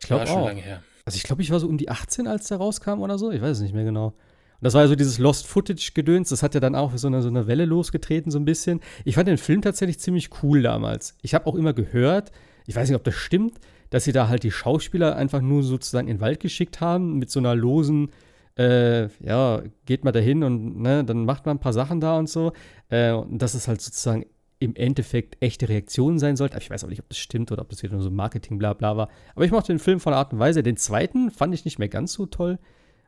ich 0.00 0.08
glaube 0.08 0.26
schon 0.26 0.44
lange 0.44 0.60
her. 0.60 0.82
Also 1.10 1.16
ich 1.16 1.24
glaube, 1.24 1.42
ich 1.42 1.50
war 1.50 1.58
so 1.58 1.66
um 1.66 1.76
die 1.76 1.88
18, 1.88 2.28
als 2.28 2.46
der 2.46 2.58
rauskam 2.58 3.00
oder 3.00 3.18
so. 3.18 3.32
Ich 3.32 3.42
weiß 3.42 3.56
es 3.56 3.62
nicht 3.64 3.74
mehr 3.74 3.82
genau. 3.82 4.06
Und 4.06 4.14
das 4.60 4.74
war 4.74 4.82
ja 4.82 4.86
so 4.86 4.94
dieses 4.94 5.18
Lost 5.18 5.44
Footage-Gedöns. 5.48 6.28
Das 6.28 6.44
hat 6.44 6.54
ja 6.54 6.60
dann 6.60 6.76
auch 6.76 6.96
so 6.96 7.08
eine, 7.08 7.20
so 7.20 7.26
eine 7.26 7.48
Welle 7.48 7.64
losgetreten, 7.64 8.30
so 8.30 8.38
ein 8.38 8.44
bisschen. 8.44 8.78
Ich 9.04 9.16
fand 9.16 9.26
den 9.26 9.36
Film 9.36 9.60
tatsächlich 9.60 9.98
ziemlich 9.98 10.30
cool 10.44 10.62
damals. 10.62 11.16
Ich 11.20 11.34
habe 11.34 11.48
auch 11.48 11.56
immer 11.56 11.72
gehört, 11.72 12.30
ich 12.68 12.76
weiß 12.76 12.88
nicht, 12.88 12.94
ob 12.94 13.02
das 13.02 13.16
stimmt, 13.16 13.58
dass 13.90 14.04
sie 14.04 14.12
da 14.12 14.28
halt 14.28 14.44
die 14.44 14.52
Schauspieler 14.52 15.16
einfach 15.16 15.40
nur 15.40 15.64
sozusagen 15.64 16.06
in 16.06 16.18
den 16.18 16.20
Wald 16.20 16.38
geschickt 16.38 16.80
haben 16.80 17.18
mit 17.18 17.28
so 17.28 17.40
einer 17.40 17.56
losen, 17.56 18.10
äh, 18.56 19.08
ja, 19.18 19.64
geht 19.86 20.04
mal 20.04 20.12
dahin 20.12 20.44
und 20.44 20.80
ne, 20.80 21.02
dann 21.02 21.24
macht 21.24 21.44
man 21.44 21.56
ein 21.56 21.60
paar 21.60 21.72
Sachen 21.72 21.98
da 21.98 22.16
und 22.20 22.28
so. 22.28 22.52
Äh, 22.88 23.10
und 23.10 23.42
dass 23.42 23.54
es 23.54 23.66
halt 23.66 23.80
sozusagen 23.80 24.26
im 24.60 24.76
Endeffekt 24.76 25.42
echte 25.42 25.68
Reaktionen 25.68 26.18
sein 26.18 26.36
sollte. 26.36 26.54
Aber 26.54 26.62
ich 26.62 26.70
weiß 26.70 26.84
auch 26.84 26.88
nicht, 26.88 27.00
ob 27.00 27.08
das 27.08 27.18
stimmt 27.18 27.50
oder 27.50 27.62
ob 27.62 27.70
das 27.70 27.82
wieder 27.82 27.94
nur 27.94 28.02
so 28.02 28.10
Marketing 28.10 28.58
bla 28.58 28.74
bla 28.74 28.96
war. 28.96 29.08
Aber 29.34 29.44
ich 29.44 29.50
mochte 29.50 29.72
den 29.72 29.78
Film 29.78 29.98
von 30.00 30.12
Art 30.12 30.32
und 30.32 30.38
Weise. 30.38 30.62
Den 30.62 30.76
zweiten 30.76 31.30
fand 31.30 31.54
ich 31.54 31.64
nicht 31.64 31.78
mehr 31.78 31.88
ganz 31.88 32.12
so 32.12 32.26
toll. 32.26 32.58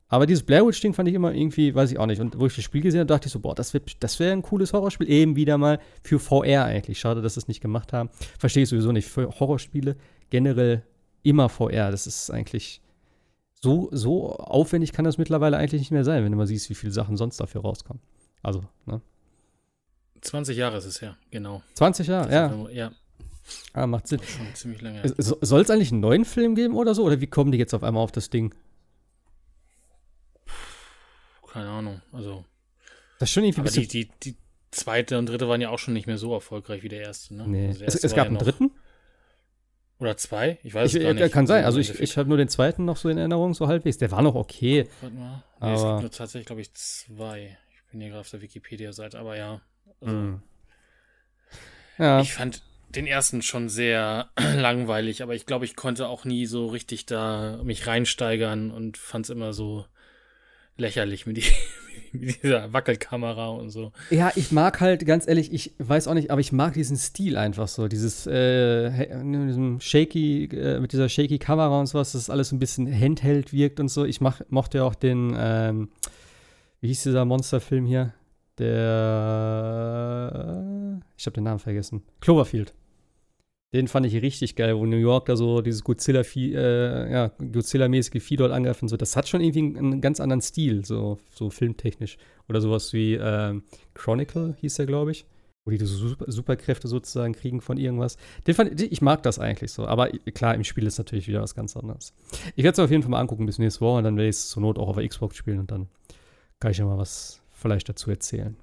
Aber 0.08 0.26
dieses 0.26 0.42
Blair 0.42 0.66
Witch-Ding 0.66 0.94
fand 0.94 1.08
ich 1.08 1.14
immer 1.14 1.32
irgendwie, 1.32 1.74
weiß 1.74 1.92
ich 1.92 1.98
auch 1.98 2.06
nicht. 2.06 2.20
Und 2.20 2.38
wo 2.38 2.46
ich 2.46 2.56
das 2.56 2.64
Spiel 2.64 2.80
gesehen 2.80 3.00
habe, 3.00 3.06
dachte 3.06 3.26
ich 3.26 3.32
so, 3.32 3.38
boah, 3.38 3.54
das 3.54 3.74
wäre 3.74 3.84
das 4.00 4.18
wär 4.18 4.32
ein 4.32 4.42
cooles 4.42 4.72
Horrorspiel. 4.72 5.08
Eben 5.08 5.36
wieder 5.36 5.58
mal 5.58 5.78
für 6.02 6.18
VR 6.18 6.64
eigentlich. 6.64 6.98
Schade, 6.98 7.20
dass 7.20 7.34
sie 7.34 7.40
es 7.40 7.48
nicht 7.48 7.60
gemacht 7.60 7.92
haben. 7.92 8.08
Verstehe 8.38 8.62
ich 8.62 8.70
sowieso 8.70 8.92
nicht. 8.92 9.08
Für 9.08 9.28
Horrorspiele 9.38 9.96
generell 10.30 10.82
immer 11.22 11.50
VR. 11.50 11.90
Das 11.90 12.06
ist 12.06 12.30
eigentlich 12.30 12.82
so, 13.60 13.90
so 13.92 14.32
aufwendig 14.32 14.92
kann 14.92 15.04
das 15.04 15.18
mittlerweile 15.18 15.58
eigentlich 15.58 15.82
nicht 15.82 15.92
mehr 15.92 16.04
sein, 16.04 16.24
wenn 16.24 16.32
du 16.32 16.38
mal 16.38 16.46
siehst, 16.46 16.68
wie 16.70 16.74
viele 16.74 16.92
Sachen 16.92 17.16
sonst 17.16 17.38
dafür 17.38 17.60
rauskommen. 17.60 18.02
Also, 18.42 18.62
ne? 18.86 19.00
20 20.22 20.56
Jahre 20.56 20.78
ist 20.78 20.84
es 20.84 21.02
her, 21.02 21.16
genau. 21.30 21.62
20 21.74 22.06
Jahre, 22.06 22.32
ja. 22.32 22.68
Ja. 22.70 22.92
Ah, 23.72 23.86
macht 23.86 24.06
Sinn. 24.06 24.20
Schon 24.22 24.54
ziemlich 24.54 24.80
lange. 24.80 25.02
Soll 25.18 25.62
es 25.62 25.70
eigentlich 25.70 25.90
einen 25.90 26.00
neuen 26.00 26.24
Film 26.24 26.54
geben 26.54 26.74
oder 26.74 26.94
so? 26.94 27.04
Oder 27.04 27.20
wie 27.20 27.26
kommen 27.26 27.52
die 27.52 27.58
jetzt 27.58 27.74
auf 27.74 27.82
einmal 27.82 28.02
auf 28.02 28.12
das 28.12 28.30
Ding? 28.30 28.54
Keine 31.52 31.68
Ahnung. 31.68 32.00
Also. 32.12 32.44
Das 33.18 33.28
ist 33.28 33.34
schon 33.34 33.44
irgendwie 33.44 33.60
aber 33.60 33.70
die, 33.70 33.86
die, 33.86 34.08
die 34.22 34.36
zweite 34.70 35.18
und 35.18 35.26
dritte 35.26 35.48
waren 35.48 35.60
ja 35.60 35.70
auch 35.70 35.78
schon 35.78 35.94
nicht 35.94 36.06
mehr 36.06 36.18
so 36.18 36.32
erfolgreich 36.32 36.82
wie 36.82 36.88
der 36.88 37.02
erste, 37.02 37.34
ne? 37.34 37.46
Nee. 37.46 37.68
Also 37.68 37.84
es, 37.84 37.94
es 38.04 38.14
gab 38.14 38.24
ja 38.24 38.30
einen 38.30 38.38
dritten? 38.38 38.70
Oder 39.98 40.16
zwei? 40.16 40.58
Ich 40.62 40.74
weiß 40.74 40.94
ich, 40.94 40.96
es 40.96 41.02
gar 41.02 41.14
nicht. 41.14 41.32
Kann 41.32 41.46
sein. 41.46 41.64
Also 41.64 41.78
ich, 41.78 42.00
ich 42.00 42.16
habe 42.16 42.28
nur 42.28 42.38
den 42.38 42.48
zweiten 42.48 42.84
noch 42.84 42.96
so 42.96 43.08
in 43.08 43.18
Erinnerung, 43.18 43.54
so 43.54 43.68
halbwegs. 43.68 43.98
Der 43.98 44.10
war 44.10 44.22
noch 44.22 44.34
okay. 44.34 44.88
Warte 45.00 45.14
mal. 45.14 45.36
Nee, 45.36 45.42
aber 45.60 45.74
es 45.74 45.82
gibt 45.82 46.00
nur 46.00 46.10
tatsächlich, 46.10 46.46
glaube 46.46 46.62
ich, 46.62 46.72
zwei. 46.74 47.56
Ich 47.70 47.90
bin 47.90 48.00
hier 48.00 48.10
gerade 48.10 48.20
auf 48.20 48.30
der 48.30 48.40
Wikipedia-Seite, 48.40 49.18
aber 49.18 49.36
ja. 49.36 49.60
Also, 50.02 50.16
mm. 50.16 50.42
ja. 51.98 52.20
Ich 52.20 52.34
fand 52.34 52.62
den 52.90 53.06
ersten 53.06 53.42
schon 53.42 53.68
sehr 53.68 54.30
langweilig, 54.56 55.22
aber 55.22 55.34
ich 55.34 55.46
glaube, 55.46 55.64
ich 55.64 55.76
konnte 55.76 56.08
auch 56.08 56.24
nie 56.24 56.46
so 56.46 56.66
richtig 56.66 57.06
da 57.06 57.60
mich 57.62 57.86
reinsteigern 57.86 58.70
und 58.70 58.98
fand 58.98 59.26
es 59.26 59.30
immer 59.30 59.52
so, 59.52 59.86
lächerlich 60.76 61.26
mit, 61.26 61.36
die, 61.38 61.44
mit 62.12 62.42
dieser 62.42 62.72
Wackelkamera 62.72 63.48
und 63.48 63.70
so. 63.70 63.92
Ja, 64.10 64.32
ich 64.36 64.52
mag 64.52 64.80
halt, 64.80 65.06
ganz 65.06 65.26
ehrlich, 65.26 65.52
ich 65.52 65.72
weiß 65.78 66.08
auch 66.08 66.14
nicht, 66.14 66.30
aber 66.30 66.40
ich 66.40 66.52
mag 66.52 66.74
diesen 66.74 66.96
Stil 66.96 67.36
einfach 67.36 67.68
so. 67.68 67.88
Dieses, 67.88 68.26
äh, 68.26 68.90
diesem 69.22 69.80
shaky, 69.80 70.44
äh, 70.44 70.80
mit 70.80 70.92
dieser 70.92 71.08
shaky 71.08 71.38
Kamera 71.38 71.80
und 71.80 71.86
sowas, 71.86 72.12
dass 72.12 72.30
alles 72.30 72.52
ein 72.52 72.58
bisschen 72.58 72.92
handheld 72.92 73.52
wirkt 73.52 73.80
und 73.80 73.88
so. 73.88 74.04
Ich 74.04 74.20
mach, 74.20 74.40
mochte 74.48 74.84
auch 74.84 74.94
den, 74.94 75.34
ähm, 75.36 75.90
wie 76.80 76.88
hieß 76.88 77.04
dieser 77.04 77.24
Monsterfilm 77.24 77.86
hier? 77.86 78.12
Der, 78.62 80.52
ich 81.16 81.26
habe 81.26 81.34
den 81.34 81.44
Namen 81.44 81.58
vergessen. 81.58 82.02
Cloverfield. 82.20 82.72
Den 83.74 83.88
fand 83.88 84.06
ich 84.06 84.14
richtig 84.20 84.54
geil, 84.54 84.76
wo 84.76 84.84
New 84.84 84.98
York 84.98 85.24
da 85.26 85.34
so 85.34 85.62
dieses 85.62 85.82
Godzilla, 85.82 86.20
äh, 86.36 87.10
ja, 87.10 87.32
Godzilla-mäßige 87.38 88.22
Vieh 88.22 88.36
dort 88.36 88.52
angreifen 88.52 88.86
so. 88.86 88.96
Das 88.98 89.16
hat 89.16 89.28
schon 89.28 89.40
irgendwie 89.40 89.78
einen, 89.78 90.02
ganz 90.02 90.20
anderen 90.20 90.42
Stil, 90.42 90.84
so, 90.84 91.18
so 91.34 91.48
filmtechnisch. 91.50 92.18
Oder 92.48 92.60
sowas 92.60 92.92
wie 92.92 93.14
äh, 93.14 93.60
Chronicle 93.94 94.54
hieß 94.60 94.74
der, 94.74 94.86
glaube 94.86 95.10
ich. 95.10 95.24
Wo 95.64 95.70
die 95.70 95.78
so 95.78 95.86
Super 95.86 96.30
Superkräfte 96.30 96.86
sozusagen 96.86 97.32
kriegen 97.32 97.60
von 97.60 97.78
irgendwas. 97.78 98.16
Den 98.46 98.54
fand, 98.54 98.80
ich 98.80 99.00
mag 99.00 99.22
das 99.22 99.38
eigentlich 99.38 99.72
so. 99.72 99.86
Aber 99.86 100.08
klar, 100.34 100.54
im 100.54 100.64
Spiel 100.64 100.86
ist 100.86 100.98
natürlich 100.98 101.26
wieder 101.28 101.40
was 101.40 101.54
ganz 101.54 101.76
anderes. 101.76 102.12
Ich 102.56 102.64
werde 102.64 102.74
es 102.74 102.78
auf 102.78 102.90
jeden 102.90 103.02
Fall 103.02 103.10
mal 103.10 103.20
angucken 103.20 103.46
bis 103.46 103.58
nächste 103.58 103.80
Woche 103.80 103.98
und 103.98 104.04
dann 104.04 104.16
werde 104.16 104.28
ich 104.28 104.36
es 104.36 104.50
zur 104.50 104.60
Not 104.60 104.78
auch 104.78 104.88
auf 104.88 104.96
der 104.96 105.08
Xbox 105.08 105.36
spielen 105.36 105.60
und 105.60 105.70
dann 105.70 105.88
kann 106.60 106.72
ich 106.72 106.78
ja 106.78 106.84
mal 106.84 106.98
was 106.98 107.41
vielleicht 107.62 107.88
dazu 107.88 108.10
erzählen. 108.10 108.56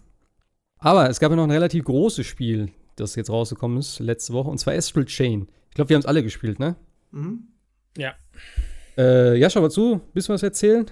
Aber 0.78 1.10
es 1.10 1.20
gab 1.20 1.32
ja 1.32 1.36
noch 1.36 1.43
ein 1.43 1.52
relativ 1.52 1.86
großes 1.86 2.26
Spiel 2.26 2.72
das 3.00 3.16
jetzt 3.16 3.30
rausgekommen 3.30 3.78
ist, 3.78 4.00
letzte 4.00 4.34
Woche, 4.34 4.50
und 4.50 4.58
zwar 4.58 4.74
Astral 4.74 5.06
Chain. 5.06 5.47
Ich 5.70 5.76
glaube, 5.76 5.89
wir 5.89 5.95
haben 5.95 6.02
es 6.02 6.06
alle 6.06 6.24
gespielt, 6.24 6.60
ne? 6.60 6.76
Mhm. 7.12 7.47
Ja. 7.97 8.16
Äh, 8.97 9.38
ja, 9.38 9.50
schau 9.50 9.62
mal 9.62 9.72
zu, 9.72 10.02
bisschen 10.14 10.36
was 10.36 10.43
erzählen? 10.43 10.86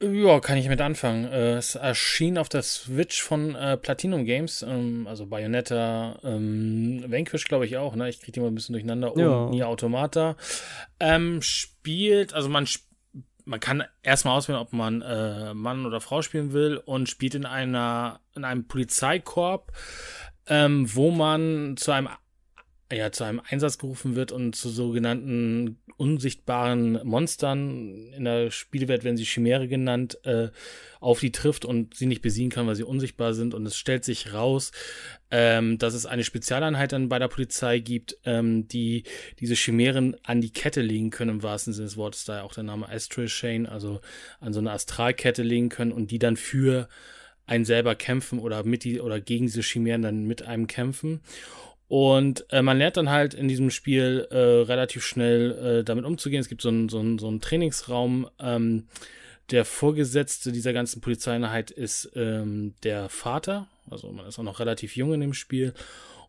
Ja, 0.00 0.38
kann 0.38 0.56
ich 0.58 0.68
mit 0.68 0.80
anfangen. 0.80 1.24
Äh, 1.24 1.56
es 1.56 1.74
erschien 1.74 2.38
auf 2.38 2.48
der 2.48 2.62
Switch 2.62 3.20
von 3.20 3.56
äh, 3.56 3.76
Platinum 3.76 4.24
Games, 4.24 4.62
ähm, 4.62 5.06
also 5.08 5.26
Bayonetta, 5.26 6.20
ähm, 6.22 7.04
Vanquish 7.08 7.46
glaube 7.46 7.66
ich 7.66 7.76
auch, 7.76 7.96
ne? 7.96 8.08
Ich 8.08 8.20
kriege 8.20 8.32
die 8.32 8.40
mal 8.40 8.46
ein 8.46 8.54
bisschen 8.54 8.74
durcheinander. 8.74 9.12
Ja. 9.16 9.28
Und 9.28 9.50
Nier 9.50 9.68
Automata. 9.68 10.36
Ähm, 11.00 11.42
spielt, 11.42 12.32
also 12.32 12.48
man 12.48 12.66
man 13.48 13.60
kann 13.60 13.82
erstmal 14.02 14.36
auswählen, 14.36 14.60
ob 14.60 14.72
man 14.72 15.02
äh, 15.02 15.54
Mann 15.54 15.86
oder 15.86 16.00
Frau 16.00 16.22
spielen 16.22 16.52
will 16.52 16.76
und 16.76 17.08
spielt 17.08 17.34
in 17.34 17.46
einer 17.46 18.20
in 18.34 18.44
einem 18.44 18.68
Polizeikorb 18.68 19.72
ähm, 20.48 20.94
wo 20.94 21.10
man 21.10 21.76
zu 21.76 21.92
einem 21.92 22.08
ja, 22.90 23.12
zu 23.12 23.24
einem 23.24 23.42
Einsatz 23.46 23.76
gerufen 23.76 24.16
wird 24.16 24.32
und 24.32 24.56
zu 24.56 24.70
sogenannten 24.70 25.78
unsichtbaren 25.98 27.00
Monstern 27.04 28.12
in 28.12 28.24
der 28.24 28.50
Spielwelt 28.50 29.04
werden 29.04 29.16
sie 29.18 29.24
Chimäre 29.24 29.68
genannt, 29.68 30.18
äh, 30.24 30.48
auf 31.00 31.20
die 31.20 31.32
trifft 31.32 31.64
und 31.64 31.94
sie 31.94 32.06
nicht 32.06 32.22
besiegen 32.22 32.50
kann, 32.50 32.66
weil 32.66 32.76
sie 32.76 32.84
unsichtbar 32.84 33.34
sind. 33.34 33.52
Und 33.52 33.66
es 33.66 33.76
stellt 33.76 34.04
sich 34.04 34.32
raus, 34.32 34.72
ähm, 35.30 35.76
dass 35.76 35.92
es 35.92 36.06
eine 36.06 36.24
Spezialeinheit 36.24 36.92
dann 36.92 37.10
bei 37.10 37.18
der 37.18 37.28
Polizei 37.28 37.78
gibt, 37.78 38.16
ähm, 38.24 38.68
die 38.68 39.02
diese 39.38 39.54
Chimären 39.54 40.16
an 40.22 40.40
die 40.40 40.52
Kette 40.52 40.80
legen 40.80 41.10
können, 41.10 41.30
im 41.30 41.42
wahrsten 41.42 41.74
Sinne 41.74 41.88
des 41.88 41.96
Wortes, 41.98 42.24
daher 42.24 42.44
auch 42.44 42.54
der 42.54 42.64
Name 42.64 42.88
Astral 42.88 43.26
Chain, 43.26 43.66
also 43.66 44.00
an 44.40 44.54
so 44.54 44.60
eine 44.60 44.72
Astralkette 44.72 45.42
legen 45.42 45.68
können 45.68 45.92
und 45.92 46.10
die 46.10 46.18
dann 46.18 46.36
für 46.36 46.88
einen 47.44 47.64
selber 47.64 47.94
kämpfen 47.94 48.38
oder 48.38 48.62
mit 48.64 48.84
die 48.84 49.00
oder 49.00 49.20
gegen 49.20 49.46
diese 49.46 49.62
Chimären 49.62 50.02
dann 50.02 50.24
mit 50.24 50.42
einem 50.42 50.66
kämpfen. 50.66 51.20
Und 51.88 52.44
äh, 52.50 52.60
man 52.60 52.78
lernt 52.78 52.98
dann 52.98 53.08
halt 53.10 53.32
in 53.32 53.48
diesem 53.48 53.70
Spiel 53.70 54.28
äh, 54.30 54.36
relativ 54.36 55.04
schnell 55.04 55.80
äh, 55.80 55.84
damit 55.84 56.04
umzugehen. 56.04 56.40
Es 56.40 56.48
gibt 56.48 56.62
so 56.62 56.68
einen 56.68 56.88
so 56.88 57.02
so 57.18 57.28
einen 57.28 57.40
Trainingsraum. 57.40 58.28
Ähm, 58.38 58.84
der 59.50 59.64
Vorgesetzte 59.64 60.52
dieser 60.52 60.74
ganzen 60.74 61.00
Polizeieinheit 61.00 61.70
ist 61.70 62.10
ähm, 62.14 62.74
der 62.82 63.08
Vater. 63.08 63.68
Also 63.90 64.12
man 64.12 64.26
ist 64.26 64.38
auch 64.38 64.44
noch 64.44 64.60
relativ 64.60 64.96
jung 64.96 65.14
in 65.14 65.20
dem 65.20 65.32
Spiel. 65.32 65.72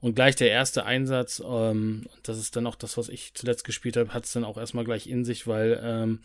Und 0.02 0.16
gleich 0.16 0.38
der 0.38 0.50
erste 0.50 0.86
Einsatz, 0.86 1.44
ähm, 1.46 2.06
das 2.24 2.38
ist 2.38 2.56
dann 2.56 2.66
auch 2.66 2.76
das, 2.76 2.98
was 2.98 3.10
ich 3.10 3.34
zuletzt 3.34 3.66
gespielt 3.66 3.98
habe, 3.98 4.14
hat 4.14 4.24
es 4.24 4.32
dann 4.32 4.46
auch 4.46 4.58
erstmal 4.58 4.86
gleich 4.86 5.08
in 5.08 5.26
sich, 5.26 5.46
weil 5.46 5.78
ähm, 5.84 6.20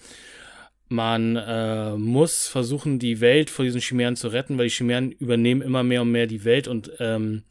man 0.88 1.34
äh, 1.34 1.96
muss 1.96 2.46
versuchen, 2.46 3.00
die 3.00 3.20
Welt 3.20 3.50
vor 3.50 3.64
diesen 3.64 3.80
Chimären 3.80 4.14
zu 4.14 4.28
retten, 4.28 4.58
weil 4.58 4.66
die 4.68 4.74
Chimären 4.74 5.10
übernehmen 5.10 5.62
immer 5.62 5.82
mehr 5.82 6.02
und 6.02 6.12
mehr 6.12 6.28
die 6.28 6.44
Welt 6.44 6.68
und 6.68 6.92
ähm, 7.00 7.42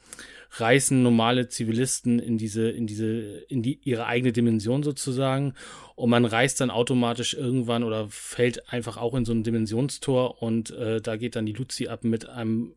reißen 0.56 1.02
normale 1.02 1.48
Zivilisten 1.48 2.20
in 2.20 2.38
diese, 2.38 2.70
in 2.70 2.86
diese, 2.86 3.40
in 3.48 3.64
die, 3.64 3.80
ihre 3.84 4.06
eigene 4.06 4.32
Dimension 4.32 4.84
sozusagen. 4.84 5.54
Und 5.96 6.10
man 6.10 6.26
reist 6.26 6.62
dann 6.62 6.70
automatisch 6.70 7.34
irgendwann 7.34 7.84
oder 7.84 8.08
fällt 8.10 8.72
einfach 8.72 8.98
auch 8.98 9.16
in 9.16 9.26
so 9.26 9.34
ein 9.34 9.44
Dimensionstor 9.44 10.42
und 10.42 10.72
äh, 10.72 11.02
da 11.02 11.18
geht 11.18 11.36
dann 11.36 11.46
die 11.46 11.54
Luzi 11.54 11.88
ab 11.88 12.04
mit 12.04 12.30
einem 12.30 12.76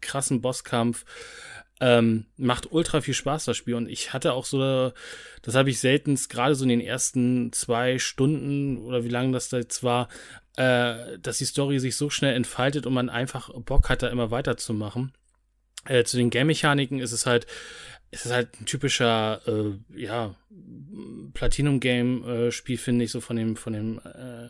krassen 0.00 0.40
Bosskampf. 0.40 1.04
Ähm, 1.80 2.26
macht 2.36 2.70
ultra 2.70 3.00
viel 3.00 3.14
Spaß, 3.14 3.44
das 3.44 3.56
Spiel. 3.56 3.74
Und 3.74 3.88
ich 3.88 4.12
hatte 4.12 4.34
auch 4.34 4.44
so, 4.44 4.92
das 5.42 5.54
habe 5.54 5.70
ich 5.70 5.80
selten, 5.80 6.14
gerade 6.28 6.54
so 6.54 6.62
in 6.62 6.68
den 6.68 6.80
ersten 6.80 7.52
zwei 7.52 7.98
Stunden 7.98 8.78
oder 8.78 9.04
wie 9.04 9.08
lange 9.08 9.32
das 9.32 9.48
da 9.48 9.56
jetzt 9.56 9.82
war, 9.82 10.08
äh, 10.56 11.18
dass 11.18 11.38
die 11.38 11.44
Story 11.44 11.80
sich 11.80 11.96
so 11.96 12.08
schnell 12.08 12.36
entfaltet 12.36 12.86
und 12.86 12.94
man 12.94 13.08
einfach 13.08 13.50
Bock 13.64 13.88
hat, 13.88 14.02
da 14.02 14.08
immer 14.08 14.30
weiterzumachen. 14.30 15.12
Äh, 15.86 16.04
zu 16.04 16.16
den 16.16 16.30
Game-Mechaniken 16.30 17.00
ist 17.00 17.12
es 17.12 17.26
halt, 17.26 17.46
ist 18.10 18.26
es 18.26 18.32
halt 18.32 18.60
ein 18.60 18.66
typischer, 18.66 19.40
äh, 19.46 20.00
ja, 20.00 20.34
Platinum-Game-Spiel, 21.34 22.78
finde 22.78 23.04
ich, 23.04 23.10
so 23.10 23.20
von 23.20 23.36
dem, 23.36 23.56
von 23.56 23.72
dem, 23.72 23.98
äh, 24.04 24.48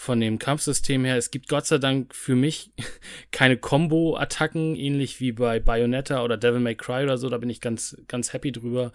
von 0.00 0.18
dem 0.18 0.38
Kampfsystem 0.38 1.04
her. 1.04 1.18
Es 1.18 1.30
gibt 1.30 1.46
Gott 1.46 1.66
sei 1.66 1.76
Dank 1.76 2.14
für 2.14 2.34
mich 2.34 2.72
keine 3.32 3.58
Combo-Attacken, 3.58 4.74
ähnlich 4.74 5.20
wie 5.20 5.30
bei 5.30 5.60
Bayonetta 5.60 6.24
oder 6.24 6.38
Devil 6.38 6.60
May 6.60 6.74
Cry 6.74 7.02
oder 7.02 7.18
so. 7.18 7.28
Da 7.28 7.36
bin 7.36 7.50
ich 7.50 7.60
ganz, 7.60 7.98
ganz 8.08 8.32
happy 8.32 8.50
drüber. 8.50 8.92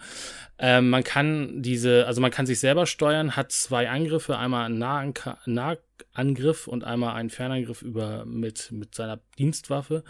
Ähm, 0.58 0.90
man 0.90 1.04
kann 1.04 1.62
diese, 1.62 2.08
also 2.08 2.20
man 2.20 2.32
kann 2.32 2.46
sich 2.46 2.58
selber 2.58 2.86
steuern, 2.86 3.36
hat 3.36 3.52
zwei 3.52 3.88
Angriffe, 3.88 4.36
einmal 4.36 4.66
einen 4.66 4.78
Nahangriff 5.46 6.66
und 6.66 6.82
einmal 6.82 7.14
einen 7.14 7.30
Fernangriff 7.30 7.82
über 7.82 8.24
mit, 8.24 8.72
mit 8.72 8.96
seiner 8.96 9.20
Dienstwaffe 9.38 10.02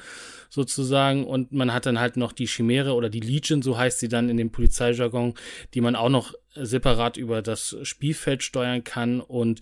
sozusagen. 0.49 1.27
Und 1.27 1.53
man 1.53 1.75
hat 1.75 1.85
dann 1.85 2.01
halt 2.01 2.17
noch 2.17 2.33
die 2.33 2.47
Chimäre 2.47 2.95
oder 2.95 3.11
die 3.11 3.21
Legion, 3.21 3.61
so 3.61 3.77
heißt 3.77 3.99
sie 3.99 4.09
dann 4.09 4.31
in 4.31 4.39
dem 4.39 4.51
Polizeijargon, 4.51 5.35
die 5.75 5.83
man 5.83 5.95
auch 5.95 6.09
noch 6.09 6.33
separat 6.55 7.19
über 7.19 7.43
das 7.43 7.77
Spielfeld 7.83 8.43
steuern 8.43 8.83
kann 8.83 9.21
und 9.21 9.61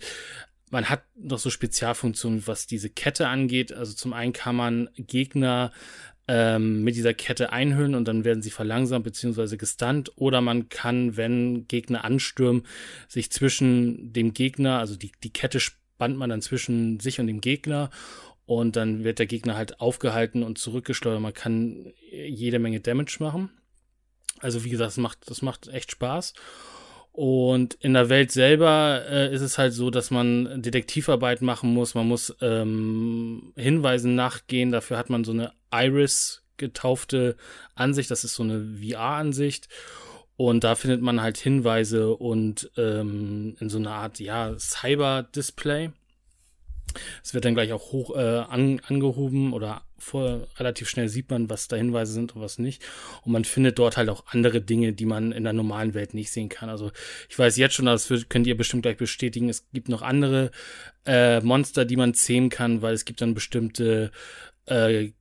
man 0.71 0.89
hat 0.89 1.03
noch 1.15 1.39
so 1.39 1.49
Spezialfunktionen, 1.49 2.47
was 2.47 2.67
diese 2.67 2.89
Kette 2.89 3.27
angeht. 3.27 3.71
Also 3.71 3.93
zum 3.93 4.13
einen 4.13 4.33
kann 4.33 4.55
man 4.55 4.89
Gegner 4.95 5.71
ähm, 6.27 6.83
mit 6.83 6.95
dieser 6.95 7.13
Kette 7.13 7.51
einhüllen 7.51 7.93
und 7.93 8.07
dann 8.07 8.25
werden 8.25 8.41
sie 8.41 8.49
verlangsamt 8.49 9.05
bzw. 9.05 9.57
gestunt. 9.57 10.11
Oder 10.15 10.41
man 10.41 10.69
kann, 10.69 11.17
wenn 11.17 11.67
Gegner 11.67 12.03
anstürmen, 12.03 12.63
sich 13.07 13.31
zwischen 13.31 14.11
dem 14.11 14.33
Gegner, 14.33 14.79
also 14.79 14.95
die, 14.95 15.11
die 15.23 15.31
Kette 15.31 15.59
spannt 15.59 16.17
man 16.17 16.29
dann 16.29 16.41
zwischen 16.41 16.99
sich 16.99 17.19
und 17.19 17.27
dem 17.27 17.41
Gegner 17.41 17.89
und 18.45 18.75
dann 18.75 19.03
wird 19.03 19.19
der 19.19 19.25
Gegner 19.27 19.55
halt 19.55 19.79
aufgehalten 19.79 20.43
und 20.43 20.57
zurückgesteuert. 20.57 21.21
Man 21.21 21.33
kann 21.33 21.93
jede 22.11 22.59
Menge 22.59 22.79
Damage 22.79 23.17
machen. 23.19 23.49
Also 24.39 24.63
wie 24.63 24.69
gesagt, 24.69 24.89
das 24.89 24.97
macht, 24.97 25.29
das 25.29 25.41
macht 25.41 25.67
echt 25.67 25.91
Spaß. 25.91 26.33
Und 27.15 27.75
in 27.75 27.93
der 27.93 28.09
Welt 28.09 28.33
selber 28.33 29.03
äh, 29.09 29.33
ist 29.33 29.39
es 29.39 29.57
halt 29.57 29.71
so, 29.71 29.89
dass 29.89 30.11
man 30.11 30.61
Detektivarbeit 30.61 31.41
machen 31.41 31.73
muss. 31.73 31.95
Man 31.95 32.09
muss 32.09 32.35
ähm, 32.41 33.53
Hinweisen 33.55 34.15
nachgehen. 34.15 34.73
Dafür 34.73 34.97
hat 34.97 35.09
man 35.09 35.23
so 35.23 35.31
eine 35.31 35.53
Iris 35.71 36.43
getaufte 36.57 37.37
Ansicht. 37.73 38.11
Das 38.11 38.25
ist 38.25 38.35
so 38.35 38.43
eine 38.43 38.75
VR-Ansicht. 38.81 39.69
Und 40.35 40.65
da 40.65 40.75
findet 40.75 41.01
man 41.01 41.21
halt 41.21 41.37
Hinweise 41.37 42.13
und 42.13 42.69
ähm, 42.75 43.55
in 43.61 43.69
so 43.69 43.77
einer 43.77 43.91
Art, 43.91 44.19
ja, 44.19 44.53
Cyber-Display. 44.59 45.91
Es 47.23 47.33
wird 47.33 47.45
dann 47.45 47.55
gleich 47.55 47.73
auch 47.73 47.91
hoch 47.91 48.15
äh, 48.15 48.19
an, 48.19 48.81
angehoben 48.87 49.53
oder 49.53 49.83
vor, 49.97 50.47
relativ 50.57 50.89
schnell 50.89 51.09
sieht 51.09 51.29
man, 51.29 51.49
was 51.49 51.67
da 51.67 51.75
Hinweise 51.75 52.13
sind 52.13 52.35
und 52.35 52.41
was 52.41 52.59
nicht. 52.59 52.83
Und 53.23 53.31
man 53.31 53.45
findet 53.45 53.79
dort 53.79 53.97
halt 53.97 54.09
auch 54.09 54.25
andere 54.27 54.61
Dinge, 54.61 54.93
die 54.93 55.05
man 55.05 55.31
in 55.31 55.43
der 55.43 55.53
normalen 55.53 55.93
Welt 55.93 56.13
nicht 56.13 56.31
sehen 56.31 56.49
kann. 56.49 56.69
Also 56.69 56.91
ich 57.29 57.37
weiß 57.37 57.57
jetzt 57.57 57.75
schon, 57.75 57.85
das 57.85 58.11
könnt 58.29 58.47
ihr 58.47 58.57
bestimmt 58.57 58.83
gleich 58.83 58.97
bestätigen, 58.97 59.49
es 59.49 59.65
gibt 59.73 59.89
noch 59.89 60.01
andere 60.01 60.51
äh, 61.05 61.41
Monster, 61.41 61.85
die 61.85 61.97
man 61.97 62.13
zähmen 62.13 62.49
kann, 62.49 62.81
weil 62.81 62.93
es 62.93 63.05
gibt 63.05 63.21
dann 63.21 63.33
bestimmte 63.33 64.11
äh, 64.67 65.11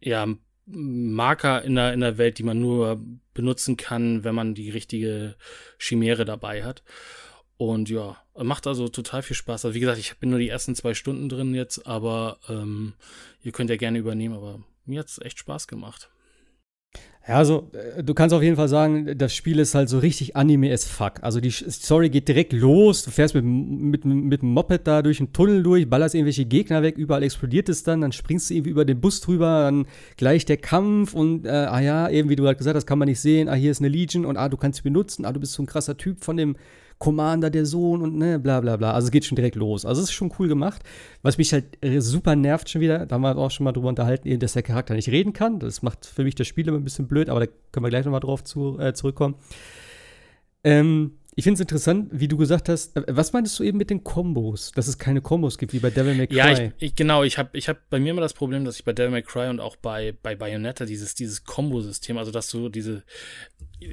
ja, 0.00 0.26
Marker 0.66 1.62
in 1.62 1.76
der, 1.76 1.92
in 1.92 2.00
der 2.00 2.18
Welt, 2.18 2.38
die 2.38 2.42
man 2.42 2.60
nur 2.60 3.00
benutzen 3.34 3.76
kann, 3.76 4.24
wenn 4.24 4.34
man 4.34 4.54
die 4.54 4.70
richtige 4.70 5.36
Chimäre 5.78 6.24
dabei 6.24 6.64
hat. 6.64 6.82
Und 7.58 7.88
ja, 7.88 8.16
macht 8.36 8.66
also 8.66 8.88
total 8.88 9.22
viel 9.22 9.36
Spaß. 9.36 9.64
Also 9.64 9.74
wie 9.74 9.80
gesagt, 9.80 9.98
ich 9.98 10.18
bin 10.18 10.30
nur 10.30 10.38
die 10.38 10.48
ersten 10.48 10.74
zwei 10.74 10.94
Stunden 10.94 11.28
drin 11.28 11.54
jetzt, 11.54 11.86
aber 11.86 12.38
ähm, 12.48 12.94
ihr 13.42 13.52
könnt 13.52 13.70
ja 13.70 13.76
gerne 13.76 13.98
übernehmen, 13.98 14.34
aber 14.34 14.60
mir 14.84 15.00
hat 15.00 15.08
es 15.08 15.20
echt 15.20 15.38
Spaß 15.38 15.66
gemacht. 15.66 16.10
Ja, 17.26 17.38
also 17.38 17.70
äh, 17.72 18.04
du 18.04 18.14
kannst 18.14 18.34
auf 18.34 18.42
jeden 18.42 18.56
Fall 18.56 18.68
sagen, 18.68 19.18
das 19.18 19.34
Spiel 19.34 19.58
ist 19.58 19.74
halt 19.74 19.88
so 19.88 19.98
richtig 19.98 20.36
Anime 20.36 20.72
as 20.72 20.84
fuck. 20.84 21.14
Also 21.22 21.40
die 21.40 21.50
Story 21.50 22.08
geht 22.08 22.28
direkt 22.28 22.52
los, 22.52 23.02
du 23.02 23.10
fährst 23.10 23.34
mit, 23.34 23.44
mit, 23.44 24.04
mit 24.04 24.42
dem 24.42 24.50
Moped 24.50 24.86
da 24.86 25.02
durch 25.02 25.18
einen 25.18 25.32
Tunnel 25.32 25.62
durch, 25.62 25.88
ballerst 25.88 26.14
irgendwelche 26.14 26.44
Gegner 26.44 26.82
weg, 26.82 26.96
überall 26.96 27.24
explodiert 27.24 27.68
es 27.68 27.82
dann, 27.82 28.02
dann 28.02 28.12
springst 28.12 28.50
du 28.50 28.54
irgendwie 28.54 28.70
über 28.70 28.84
den 28.84 29.00
Bus 29.00 29.20
drüber, 29.20 29.62
dann 29.62 29.86
gleich 30.16 30.44
der 30.44 30.58
Kampf 30.58 31.14
und 31.14 31.46
äh, 31.46 31.50
ah 31.50 31.80
ja, 31.80 32.08
eben 32.08 32.28
wie 32.28 32.36
du 32.36 32.46
halt 32.46 32.58
gesagt 32.58 32.76
hast, 32.76 32.86
kann 32.86 32.98
man 32.98 33.08
nicht 33.08 33.20
sehen, 33.20 33.48
ah 33.48 33.54
hier 33.54 33.72
ist 33.72 33.80
eine 33.80 33.88
Legion 33.88 34.24
und 34.24 34.36
ah, 34.36 34.48
du 34.48 34.56
kannst 34.56 34.76
sie 34.76 34.82
benutzen, 34.82 35.24
ah, 35.24 35.32
du 35.32 35.40
bist 35.40 35.54
so 35.54 35.62
ein 35.62 35.66
krasser 35.66 35.96
Typ 35.96 36.22
von 36.22 36.36
dem 36.36 36.56
Commander, 36.98 37.50
der 37.50 37.66
Sohn 37.66 38.02
und 38.02 38.16
ne, 38.16 38.38
bla 38.38 38.60
bla 38.60 38.76
bla. 38.76 38.92
Also 38.92 39.06
es 39.06 39.10
geht 39.10 39.24
schon 39.24 39.36
direkt 39.36 39.56
los. 39.56 39.84
Also 39.84 40.00
es 40.00 40.08
ist 40.08 40.14
schon 40.14 40.32
cool 40.38 40.48
gemacht. 40.48 40.82
Was 41.22 41.36
mich 41.38 41.52
halt 41.52 41.82
äh, 41.82 42.00
super 42.00 42.36
nervt 42.36 42.70
schon 42.70 42.80
wieder, 42.80 43.06
da 43.06 43.16
haben 43.16 43.22
wir 43.22 43.36
auch 43.36 43.50
schon 43.50 43.64
mal 43.64 43.72
drüber 43.72 43.88
unterhalten, 43.88 44.38
dass 44.38 44.54
der 44.54 44.62
Charakter 44.62 44.94
nicht 44.94 45.10
reden 45.10 45.32
kann. 45.32 45.58
Das 45.58 45.82
macht 45.82 46.06
für 46.06 46.24
mich 46.24 46.34
das 46.34 46.46
Spiel 46.46 46.66
immer 46.68 46.78
ein 46.78 46.84
bisschen 46.84 47.06
blöd, 47.06 47.28
aber 47.28 47.40
da 47.40 47.46
können 47.72 47.84
wir 47.84 47.90
gleich 47.90 48.04
nochmal 48.04 48.20
drauf 48.20 48.44
zu, 48.44 48.78
äh, 48.78 48.94
zurückkommen. 48.94 49.34
Ähm, 50.64 51.12
ich 51.38 51.44
finde 51.44 51.56
es 51.56 51.60
interessant, 51.60 52.08
wie 52.12 52.28
du 52.28 52.38
gesagt 52.38 52.70
hast, 52.70 52.96
äh, 52.96 53.04
was 53.08 53.34
meintest 53.34 53.58
du 53.58 53.62
eben 53.62 53.76
mit 53.76 53.90
den 53.90 54.02
Kombos? 54.02 54.72
Dass 54.72 54.88
es 54.88 54.96
keine 54.96 55.20
Kombos 55.20 55.58
gibt, 55.58 55.74
wie 55.74 55.80
bei 55.80 55.90
Devil 55.90 56.14
May 56.14 56.26
Cry? 56.28 56.36
Ja, 56.36 56.50
ich, 56.50 56.72
ich, 56.78 56.94
genau, 56.94 57.24
ich 57.24 57.36
habe 57.36 57.50
ich 57.52 57.68
hab 57.68 57.90
bei 57.90 58.00
mir 58.00 58.12
immer 58.12 58.22
das 58.22 58.32
Problem, 58.32 58.64
dass 58.64 58.76
ich 58.76 58.84
bei 58.86 58.94
Devil 58.94 59.10
May 59.10 59.22
Cry 59.22 59.50
und 59.50 59.60
auch 59.60 59.76
bei, 59.76 60.16
bei 60.22 60.34
Bayonetta 60.34 60.86
dieses, 60.86 61.14
dieses 61.14 61.44
Kombo-System, 61.44 62.16
also 62.16 62.32
dass 62.32 62.50
du 62.50 62.70
diese, 62.70 63.04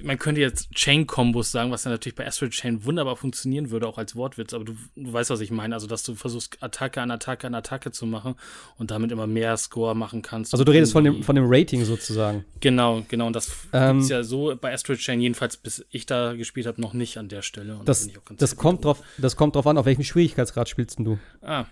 man 0.04 0.18
könnte 0.18 0.40
jetzt 0.40 0.72
Chain-Kombos 0.72 1.52
sagen, 1.52 1.72
was 1.72 1.84
dann 1.84 1.92
natürlich 1.92 2.16
bei 2.16 2.26
Astral 2.26 2.50
Chain 2.50 2.86
wunderbar 2.86 3.18
funktionieren 3.18 3.70
würde, 3.70 3.88
auch 3.88 3.98
als 3.98 4.16
Wortwitz, 4.16 4.54
aber 4.54 4.64
du, 4.64 4.76
du 4.96 5.12
weißt, 5.12 5.30
was 5.30 5.42
ich 5.42 5.52
meine. 5.52 5.76
Also, 5.76 5.88
dass 5.88 6.04
du 6.04 6.16
versuchst, 6.16 6.62
Attacke 6.62 7.02
an 7.02 7.12
Attacke 7.12 7.48
an 7.48 7.56
Attacke 7.56 7.92
zu 7.92 8.06
machen 8.06 8.36
und 8.78 8.92
damit 8.92 9.12
immer 9.12 9.28
mehr 9.28 9.58
Score 9.58 9.96
machen 9.96 10.22
kannst. 10.22 10.54
Also, 10.54 10.64
du 10.64 10.72
redest 10.72 10.94
von 10.94 11.04
dem, 11.04 11.24
von 11.24 11.36
dem 11.36 11.46
Rating 11.48 11.84
sozusagen. 11.84 12.46
Genau, 12.62 13.04
genau. 13.10 13.28
Und 13.28 13.36
das 13.36 13.52
ähm, 13.74 14.00
gibt 14.00 14.10
ja 14.10 14.24
so 14.24 14.56
bei 14.60 14.74
Astral 14.74 14.98
Chain, 14.98 15.20
jedenfalls 15.20 15.58
bis 15.58 15.86
ich 15.90 16.06
da 16.06 16.34
gespielt 16.34 16.66
habe, 16.66 16.80
noch 16.80 16.94
nicht 16.94 17.18
an 17.18 17.28
der 17.28 17.42
Stelle. 17.42 17.76
Und 17.76 17.90
das, 17.90 18.10
das, 18.38 18.56
kommt 18.56 18.86
drauf, 18.86 19.02
das 19.18 19.36
kommt 19.36 19.56
drauf 19.56 19.68
an, 19.68 19.78
auf 19.78 19.86
welchem 19.86 20.04
Schwierigkeitsgrad 20.04 20.70
spielst 20.70 21.00
du? 21.00 21.20
Ah, 21.42 21.66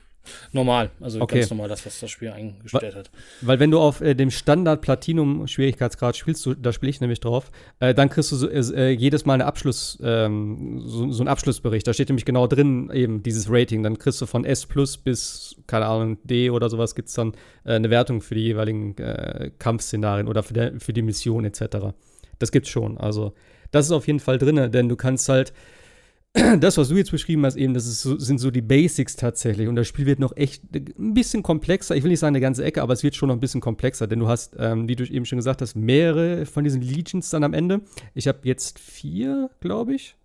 Normal, 0.52 0.92
also 1.00 1.20
okay. 1.22 1.40
ganz 1.40 1.50
normal, 1.50 1.68
das, 1.68 1.86
was 1.86 2.00
das 2.00 2.12
Spiel 2.12 2.30
eingestellt 2.30 2.96
hat. 2.96 3.10
Weil 3.42 3.60
wenn 3.60 3.72
du 3.72 3.80
auf 3.80 4.02
äh, 4.02 4.14
dem 4.14 4.30
Standard 4.30 4.82
Platinum 4.82 5.48
Schwierigkeitsgrad 5.48 6.16
spielst, 6.16 6.46
du, 6.46 6.54
da 6.54 6.72
spiele 6.72 6.90
ich 6.90 7.02
nämlich 7.02 7.20
drauf, 7.20 7.52
äh, 7.80 7.94
dann 7.94 8.10
kriegst 8.10 8.32
du 8.32 8.36
so, 8.36 8.48
äh, 8.50 8.92
jedes 8.92 9.26
Mal 9.26 9.36
eine 9.36 9.46
Abschluss, 9.46 9.98
ähm, 10.04 10.82
so, 10.86 11.12
so 11.12 11.22
einen 11.24 11.28
Abschlussbericht. 11.28 11.88
Da 11.88 11.94
steht 11.94 12.10
nämlich 12.10 12.26
genau 12.26 12.48
drin 12.48 12.92
eben 12.94 13.24
dieses 13.24 13.48
Rating. 13.50 13.84
Dann 13.84 13.98
kriegst 13.98 14.22
du 14.22 14.26
von 14.26 14.46
S 14.46 14.66
plus 14.66 14.98
bis, 14.98 15.56
keine 15.68 15.88
Ahnung, 15.88 16.18
D 16.24 16.50
oder 16.50 16.70
sowas 16.70 16.96
gibt 16.96 17.10
es 17.10 17.16
dann 17.16 17.34
äh, 17.64 17.74
eine 17.74 17.90
Wertung 17.90 18.22
für 18.22 18.36
die 18.36 18.42
jeweiligen 18.42 18.98
äh, 18.98 19.52
Kampfszenarien 19.58 20.28
oder 20.28 20.44
für, 20.44 20.54
der, 20.54 20.80
für 20.80 20.94
die 20.94 21.02
Mission 21.02 21.46
etc. 21.46 21.94
Das 22.40 22.52
gibt's 22.52 22.70
schon. 22.70 22.98
Also 22.98 23.34
das 23.72 23.86
ist 23.86 23.92
auf 23.92 24.08
jeden 24.08 24.20
Fall 24.20 24.38
drin, 24.38 24.72
denn 24.72 24.90
du 24.90 24.96
kannst 24.96 25.30
halt 25.30 25.54
das, 26.34 26.78
was 26.78 26.88
du 26.88 26.96
jetzt 26.96 27.12
beschrieben 27.12 27.46
hast, 27.46 27.58
eben, 27.58 27.74
das 27.74 27.86
so, 28.02 28.18
sind 28.18 28.40
so 28.40 28.52
die 28.52 28.62
Basics 28.62 29.16
tatsächlich. 29.18 29.68
Und 29.68 29.76
das 29.76 29.88
Spiel 29.88 30.06
wird 30.06 30.20
noch 30.20 30.36
echt 30.38 30.64
ein 30.74 31.14
bisschen 31.14 31.44
komplexer. 31.44 31.96
Ich 31.96 32.04
will 32.04 32.10
nicht 32.10 32.20
sagen 32.20 32.36
eine 32.36 32.42
ganze 32.42 32.64
Ecke, 32.64 32.82
aber 32.82 32.94
es 32.94 33.04
wird 33.04 33.16
schon 33.16 33.28
noch 33.28 33.36
ein 33.36 33.42
bisschen 33.42 33.60
komplexer, 33.60 34.08
denn 34.08 34.20
du 34.20 34.28
hast, 34.28 34.56
ähm, 34.58 34.88
wie 34.88 34.96
du 34.96 35.04
eben 35.04 35.26
schon 35.26 35.38
gesagt 35.38 35.62
hast, 35.62 35.76
mehrere 35.76 36.46
von 36.46 36.64
diesen 36.64 36.82
Legions 36.82 37.30
dann 37.30 37.44
am 37.44 37.54
Ende. 37.54 37.82
Ich 38.14 38.28
habe 38.28 38.40
jetzt 38.44 38.80
vier, 38.80 39.50
glaube 39.60 39.94
ich. 39.94 40.16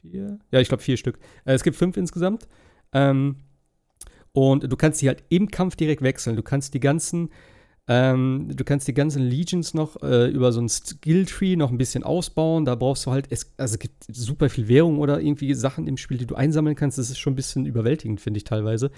Vier? 0.00 0.38
Ja, 0.50 0.60
ich 0.60 0.68
glaube 0.68 0.82
vier 0.82 0.96
Stück. 0.96 1.18
Äh, 1.44 1.54
es 1.54 1.62
gibt 1.62 1.76
fünf 1.76 1.96
insgesamt. 1.96 2.48
Ähm, 2.92 3.36
und 4.32 4.70
du 4.70 4.76
kannst 4.76 5.00
die 5.02 5.08
halt 5.08 5.22
im 5.28 5.50
Kampf 5.52 5.76
direkt 5.76 6.02
wechseln. 6.02 6.34
Du 6.34 6.42
kannst 6.42 6.74
die 6.74 6.80
ganzen 6.80 7.30
ähm, 7.86 8.50
du 8.54 8.64
kannst 8.64 8.88
die 8.88 8.94
ganzen 8.94 9.22
Legions 9.22 9.74
noch 9.74 10.02
äh, 10.02 10.28
über 10.30 10.52
so 10.52 10.60
ein 10.60 10.68
Skill-Tree 10.68 11.56
noch 11.56 11.70
ein 11.70 11.76
bisschen 11.76 12.02
ausbauen. 12.02 12.64
Da 12.64 12.74
brauchst 12.76 13.04
du 13.04 13.10
halt, 13.10 13.26
es, 13.30 13.52
also 13.58 13.74
es 13.74 13.78
gibt 13.78 14.04
super 14.08 14.48
viel 14.48 14.68
Währung 14.68 14.98
oder 14.98 15.20
irgendwie 15.20 15.52
Sachen 15.54 15.86
im 15.86 15.98
Spiel, 15.98 16.16
die 16.16 16.26
du 16.26 16.34
einsammeln 16.34 16.76
kannst. 16.76 16.96
Das 16.96 17.10
ist 17.10 17.18
schon 17.18 17.34
ein 17.34 17.36
bisschen 17.36 17.66
überwältigend, 17.66 18.22
finde 18.22 18.38
ich 18.38 18.44
teilweise. 18.44 18.90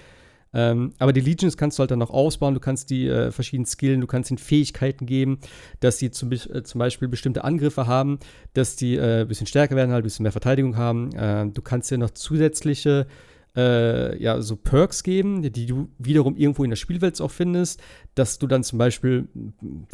Ähm, 0.55 0.93
aber 0.99 1.13
die 1.13 1.21
Legions 1.21 1.57
kannst 1.57 1.79
du 1.79 1.81
halt 1.81 1.91
dann 1.91 1.99
noch 1.99 2.11
ausbauen. 2.11 2.55
Du 2.55 2.61
kannst 2.61 2.91
die 2.91 3.09
äh, 3.09 3.33
verschiedenen 3.33 3.67
Skillen, 3.67 4.01
du 4.01 4.07
kannst 4.07 4.31
ihnen 4.31 4.39
Fähigkeiten 4.39 5.05
geben, 5.05 5.41
dass 5.81 5.99
sie 5.99 6.13
zum, 6.13 6.31
äh, 6.31 6.63
zum 6.63 6.79
Beispiel 6.79 7.09
bestimmte 7.09 7.43
Angriffe 7.43 7.89
haben, 7.89 8.21
dass 8.55 8.77
die 8.77 8.95
äh, 8.95 9.23
ein 9.23 9.29
bisschen 9.29 9.49
stärker 9.49 9.75
werden, 9.75 9.91
halt 9.91 10.03
ein 10.03 10.07
bisschen 10.07 10.23
mehr 10.23 10.33
Verteidigung 10.33 10.77
haben. 10.77 11.11
Ähm, 11.17 11.53
du 11.53 11.61
kannst 11.61 11.91
dir 11.91 11.99
noch 11.99 12.11
zusätzliche 12.11 13.09
äh, 13.57 14.23
ja, 14.23 14.41
so 14.43 14.55
Perks 14.57 15.03
geben, 15.03 15.43
die 15.43 15.67
du 15.67 15.89
wiederum 15.99 16.37
irgendwo 16.37 16.63
in 16.63 16.71
der 16.71 16.77
Spielwelt 16.77 17.21
auch 17.21 17.31
findest, 17.31 17.81
dass 18.15 18.39
du 18.39 18.47
dann 18.47 18.63
zum 18.63 18.79
Beispiel 18.79 19.29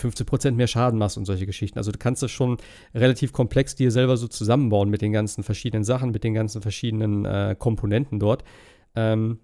15% 0.00 0.52
mehr 0.52 0.66
Schaden 0.66 0.98
machst 0.98 1.16
und 1.16 1.24
solche 1.24 1.46
Geschichten. 1.46 1.78
Also 1.78 1.92
du 1.92 1.98
kannst 1.98 2.22
das 2.22 2.30
schon 2.30 2.56
relativ 2.94 3.32
komplex 3.32 3.76
dir 3.76 3.92
selber 3.92 4.16
so 4.16 4.26
zusammenbauen 4.26 4.90
mit 4.90 5.00
den 5.00 5.12
ganzen 5.12 5.44
verschiedenen 5.44 5.84
Sachen, 5.84 6.10
mit 6.10 6.24
den 6.24 6.34
ganzen 6.34 6.60
verschiedenen 6.60 7.24
äh, 7.24 7.54
Komponenten 7.56 8.18
dort. 8.18 8.42
Ähm, 8.96 9.38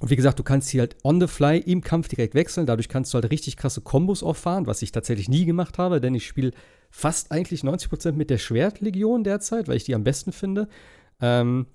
und 0.00 0.10
wie 0.10 0.16
gesagt, 0.16 0.38
du 0.38 0.42
kannst 0.42 0.68
hier 0.70 0.82
halt 0.82 0.96
on 1.04 1.20
the 1.20 1.28
fly 1.28 1.58
im 1.58 1.80
Kampf 1.80 2.08
direkt 2.08 2.34
wechseln. 2.34 2.66
Dadurch 2.66 2.88
kannst 2.88 3.14
du 3.14 3.16
halt 3.16 3.30
richtig 3.30 3.56
krasse 3.56 3.80
Kombos 3.80 4.22
auffahren, 4.22 4.66
was 4.66 4.82
ich 4.82 4.92
tatsächlich 4.92 5.28
nie 5.28 5.44
gemacht 5.44 5.78
habe, 5.78 6.00
denn 6.00 6.14
ich 6.14 6.26
spiele 6.26 6.50
fast 6.90 7.30
eigentlich 7.32 7.62
90% 7.62 8.12
mit 8.12 8.28
der 8.28 8.38
Schwertlegion 8.38 9.24
derzeit, 9.24 9.68
weil 9.68 9.76
ich 9.76 9.84
die 9.84 9.94
am 9.94 10.04
besten 10.04 10.32
finde. 10.32 10.68
Ähm, 11.20 11.66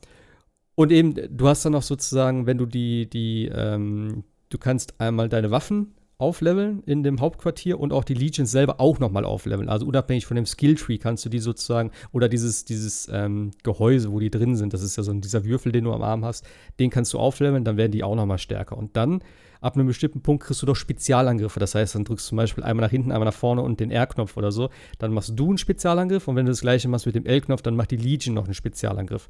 und 0.80 0.94
eben, 0.94 1.14
du 1.14 1.46
hast 1.46 1.66
dann 1.66 1.74
noch 1.74 1.84
sozusagen, 1.84 2.46
wenn 2.46 2.58
du 2.58 2.66
die, 2.66 3.10
die, 3.10 3.52
ähm, 3.54 4.24
du 4.48 4.58
kannst 4.58 5.02
einmal 5.02 5.28
deine 5.28 5.52
Waffen 5.52 5.94
aufleveln 6.18 6.84
in 6.86 7.04
dem 7.04 7.20
Hauptquartier 7.20 7.78
und 7.78 7.92
auch 7.92 8.06
die 8.06 8.14
Legions 8.14 8.50
selber 8.50 8.80
auch 8.80 8.98
nochmal 8.98 9.26
aufleveln. 9.26 9.68
Also 9.68 9.86
unabhängig 9.86 10.26
von 10.26 10.36
dem 10.36 10.46
Skilltree 10.46 10.98
kannst 10.98 11.26
du 11.26 11.30
die 11.30 11.40
sozusagen, 11.40 11.92
oder 12.14 12.30
dieses, 12.30 12.64
dieses 12.64 13.10
ähm, 13.12 13.52
Gehäuse, 13.62 14.14
wo 14.14 14.22
die 14.22 14.32
drin 14.32 14.56
sind, 14.56 14.74
das 14.74 14.82
ist 14.82 14.96
ja 14.96 15.04
so 15.04 15.12
dieser 15.12 15.44
Würfel, 15.44 15.74
den 15.74 15.84
du 15.84 15.92
am 15.92 16.02
Arm 16.02 16.24
hast, 16.24 16.46
den 16.80 16.90
kannst 16.90 17.12
du 17.12 17.20
aufleveln, 17.20 17.66
dann 17.66 17.76
werden 17.76 17.92
die 17.92 18.06
auch 18.06 18.16
nochmal 18.16 18.38
stärker. 18.38 18.78
Und 18.78 18.96
dann, 18.96 19.22
ab 19.60 19.76
einem 19.76 19.88
bestimmten 19.88 20.22
Punkt, 20.22 20.46
kriegst 20.46 20.62
du 20.62 20.66
doch 20.66 20.78
Spezialangriffe. 20.78 21.60
Das 21.60 21.76
heißt, 21.76 21.94
dann 21.96 22.06
drückst 22.06 22.28
du 22.28 22.30
zum 22.30 22.38
Beispiel 22.38 22.64
einmal 22.64 22.86
nach 22.86 22.92
hinten, 22.92 23.12
einmal 23.12 23.26
nach 23.26 23.34
vorne 23.34 23.64
und 23.64 23.82
den 23.82 23.92
R-Knopf 23.92 24.38
oder 24.38 24.54
so. 24.54 24.70
Dann 24.98 25.12
machst 25.12 25.34
du 25.36 25.50
einen 25.50 25.58
Spezialangriff 25.58 26.30
und 26.30 26.38
wenn 26.38 26.46
du 26.46 26.54
das 26.54 26.62
gleiche 26.62 26.88
machst 26.88 27.06
mit 27.06 27.16
dem 27.16 27.26
L-Knopf, 27.26 27.64
dann 27.64 27.76
macht 27.76 27.92
die 27.92 27.98
Legion 27.98 28.34
noch 28.34 28.46
einen 28.46 28.54
Spezialangriff. 28.54 29.28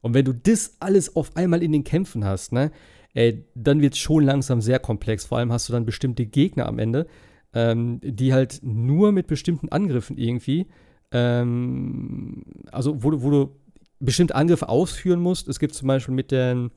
Und 0.00 0.14
wenn 0.14 0.24
du 0.24 0.32
das 0.32 0.76
alles 0.80 1.16
auf 1.16 1.36
einmal 1.36 1.62
in 1.62 1.72
den 1.72 1.84
Kämpfen 1.84 2.24
hast, 2.24 2.52
ne, 2.52 2.70
ey, 3.14 3.44
dann 3.54 3.80
wird 3.80 3.94
es 3.94 3.98
schon 3.98 4.24
langsam 4.24 4.60
sehr 4.60 4.78
komplex. 4.78 5.24
Vor 5.26 5.38
allem 5.38 5.52
hast 5.52 5.68
du 5.68 5.72
dann 5.72 5.86
bestimmte 5.86 6.26
Gegner 6.26 6.66
am 6.66 6.78
Ende, 6.78 7.06
ähm, 7.52 8.00
die 8.02 8.32
halt 8.32 8.60
nur 8.62 9.12
mit 9.12 9.26
bestimmten 9.26 9.70
Angriffen 9.70 10.18
irgendwie, 10.18 10.68
ähm, 11.10 12.44
also 12.70 13.02
wo, 13.02 13.22
wo 13.22 13.30
du 13.30 13.56
bestimmte 14.00 14.34
Angriffe 14.34 14.68
ausführen 14.68 15.20
musst. 15.20 15.48
Es 15.48 15.58
gibt 15.58 15.74
zum 15.74 15.88
Beispiel 15.88 16.14
mit 16.14 16.30
den, 16.30 16.70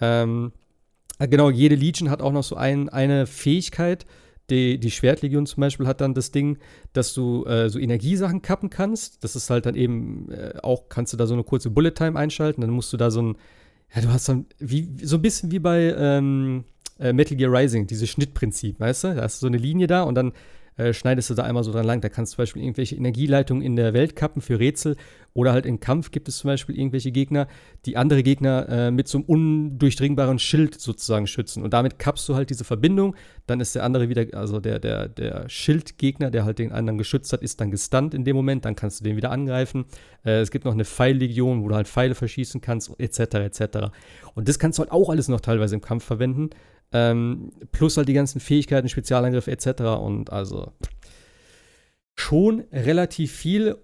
ähm, 0.00 0.52
genau, 1.18 1.50
jede 1.50 1.74
Legion 1.74 2.10
hat 2.10 2.22
auch 2.22 2.32
noch 2.32 2.42
so 2.42 2.56
ein, 2.56 2.88
eine 2.88 3.26
Fähigkeit, 3.26 4.06
die, 4.50 4.78
die 4.78 4.90
Schwertlegion 4.90 5.46
zum 5.46 5.60
Beispiel 5.60 5.86
hat 5.86 6.00
dann 6.00 6.14
das 6.14 6.30
Ding, 6.30 6.58
dass 6.92 7.14
du 7.14 7.44
äh, 7.46 7.68
so 7.68 7.78
Energiesachen 7.78 8.42
kappen 8.42 8.70
kannst. 8.70 9.24
Das 9.24 9.36
ist 9.36 9.50
halt 9.50 9.66
dann 9.66 9.74
eben 9.74 10.30
äh, 10.30 10.54
auch, 10.62 10.88
kannst 10.88 11.12
du 11.12 11.16
da 11.16 11.26
so 11.26 11.34
eine 11.34 11.44
kurze 11.44 11.70
Bullet 11.70 11.92
Time 11.92 12.18
einschalten. 12.18 12.60
Dann 12.60 12.70
musst 12.70 12.92
du 12.92 12.96
da 12.96 13.10
so 13.10 13.22
ein, 13.22 13.36
ja, 13.94 14.02
du 14.02 14.08
hast 14.08 14.28
dann, 14.28 14.46
wie, 14.58 14.88
so 15.02 15.16
ein 15.16 15.22
bisschen 15.22 15.50
wie 15.50 15.58
bei 15.58 15.94
ähm, 15.96 16.64
äh, 16.98 17.12
Metal 17.12 17.36
Gear 17.36 17.52
Rising, 17.52 17.86
dieses 17.86 18.08
Schnittprinzip, 18.08 18.78
weißt 18.78 19.04
du? 19.04 19.14
Da 19.14 19.22
hast 19.22 19.42
du 19.42 19.46
so 19.46 19.48
eine 19.48 19.58
Linie 19.58 19.86
da 19.86 20.02
und 20.02 20.14
dann 20.14 20.32
äh, 20.76 20.92
schneidest 20.92 21.30
du 21.30 21.34
da 21.34 21.44
einmal 21.44 21.64
so 21.64 21.72
dran 21.72 21.86
lang. 21.86 22.00
Da 22.00 22.08
kannst 22.08 22.32
du 22.32 22.36
zum 22.36 22.42
Beispiel 22.42 22.62
irgendwelche 22.62 22.96
Energieleitungen 22.96 23.62
in 23.62 23.76
der 23.76 23.94
Welt 23.94 24.16
kappen 24.16 24.42
für 24.42 24.58
Rätsel 24.58 24.96
oder 25.36 25.52
halt 25.52 25.66
im 25.66 25.80
Kampf 25.80 26.10
gibt 26.10 26.28
es 26.28 26.38
zum 26.38 26.48
Beispiel 26.48 26.78
irgendwelche 26.78 27.12
Gegner, 27.12 27.46
die 27.84 27.96
andere 27.96 28.22
Gegner 28.22 28.68
äh, 28.68 28.90
mit 28.90 29.06
so 29.06 29.18
einem 29.18 29.26
undurchdringbaren 29.26 30.38
Schild 30.38 30.80
sozusagen 30.80 31.26
schützen. 31.26 31.62
Und 31.62 31.74
damit 31.74 31.98
kappst 31.98 32.26
du 32.28 32.34
halt 32.34 32.48
diese 32.48 32.64
Verbindung. 32.64 33.14
Dann 33.46 33.60
ist 33.60 33.74
der 33.74 33.84
andere 33.84 34.08
wieder, 34.08 34.26
also 34.32 34.60
der, 34.60 34.78
der, 34.78 35.08
der 35.08 35.48
Schildgegner, 35.48 36.30
der 36.30 36.46
halt 36.46 36.58
den 36.58 36.72
anderen 36.72 36.96
geschützt 36.96 37.32
hat, 37.34 37.42
ist 37.42 37.60
dann 37.60 37.70
gestunt 37.70 38.14
in 38.14 38.24
dem 38.24 38.34
Moment. 38.34 38.64
Dann 38.64 38.76
kannst 38.76 39.00
du 39.00 39.04
den 39.04 39.16
wieder 39.16 39.30
angreifen. 39.30 39.84
Äh, 40.24 40.40
es 40.40 40.50
gibt 40.50 40.64
noch 40.64 40.72
eine 40.72 40.84
Pfeillegion, 40.84 41.62
wo 41.62 41.68
du 41.68 41.74
halt 41.74 41.88
Pfeile 41.88 42.14
verschießen 42.14 42.62
kannst, 42.62 42.98
etc. 42.98 43.20
etc. 43.34 43.60
Und 44.34 44.48
das 44.48 44.58
kannst 44.58 44.78
du 44.78 44.82
halt 44.82 44.92
auch 44.92 45.10
alles 45.10 45.28
noch 45.28 45.40
teilweise 45.40 45.74
im 45.74 45.82
Kampf 45.82 46.04
verwenden. 46.04 46.50
Ähm, 46.98 47.52
plus 47.72 47.98
halt 47.98 48.08
die 48.08 48.14
ganzen 48.14 48.40
Fähigkeiten, 48.40 48.88
Spezialangriffe 48.88 49.50
etc. 49.50 49.82
Und 50.00 50.32
also 50.32 50.72
schon 52.14 52.64
relativ 52.72 53.32
viel. 53.32 53.76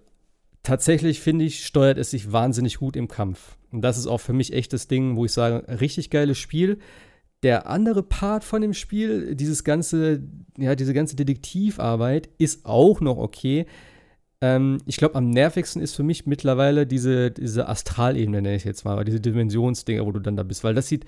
Tatsächlich 0.63 1.19
finde 1.19 1.45
ich, 1.45 1.63
steuert 1.63 1.99
es 1.99 2.09
sich 2.09 2.31
wahnsinnig 2.31 2.77
gut 2.77 2.95
im 2.95 3.07
Kampf. 3.07 3.55
Und 3.71 3.81
das 3.81 3.99
ist 3.99 4.07
auch 4.07 4.19
für 4.19 4.33
mich 4.33 4.51
echt 4.53 4.73
das 4.73 4.87
Ding, 4.87 5.15
wo 5.15 5.25
ich 5.25 5.31
sage, 5.31 5.79
richtig 5.79 6.09
geiles 6.09 6.39
Spiel. 6.39 6.79
Der 7.43 7.69
andere 7.69 8.01
Part 8.01 8.43
von 8.43 8.61
dem 8.61 8.73
Spiel, 8.73 9.35
dieses 9.35 9.63
ganze, 9.63 10.23
ja, 10.57 10.73
diese 10.73 10.93
ganze 10.95 11.15
Detektivarbeit, 11.15 12.29
ist 12.39 12.65
auch 12.65 12.99
noch 12.99 13.17
okay. 13.17 13.67
Ähm, 14.41 14.79
ich 14.87 14.97
glaube, 14.97 15.15
am 15.15 15.29
nervigsten 15.29 15.83
ist 15.83 15.93
für 15.93 16.03
mich 16.03 16.25
mittlerweile 16.25 16.87
diese, 16.87 17.29
diese 17.29 17.69
Astralebene, 17.69 18.41
nenne 18.41 18.55
ich 18.55 18.63
jetzt 18.63 18.85
mal, 18.85 19.03
diese 19.05 19.19
Dimensionsdinger, 19.19 20.03
wo 20.03 20.11
du 20.11 20.19
dann 20.19 20.37
da 20.37 20.43
bist, 20.43 20.63
weil 20.63 20.73
das 20.73 20.87
sieht 20.87 21.05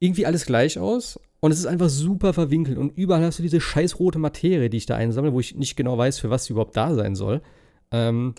irgendwie 0.00 0.26
alles 0.26 0.44
gleich 0.44 0.78
aus. 0.78 1.20
Und 1.40 1.52
es 1.52 1.58
ist 1.58 1.66
einfach 1.66 1.88
super 1.88 2.32
verwinkelt. 2.32 2.78
Und 2.78 2.96
überall 2.96 3.24
hast 3.24 3.38
du 3.38 3.42
diese 3.42 3.60
scheiß 3.60 3.98
rote 3.98 4.18
Materie, 4.18 4.68
die 4.68 4.76
ich 4.76 4.86
da 4.86 4.96
einsammle, 4.96 5.32
wo 5.32 5.40
ich 5.40 5.54
nicht 5.54 5.74
genau 5.74 5.96
weiß, 5.96 6.18
für 6.18 6.30
was 6.30 6.44
sie 6.44 6.52
überhaupt 6.52 6.76
da 6.76 6.94
sein 6.94 7.14
soll. 7.14 7.40
Ähm, 7.90 8.34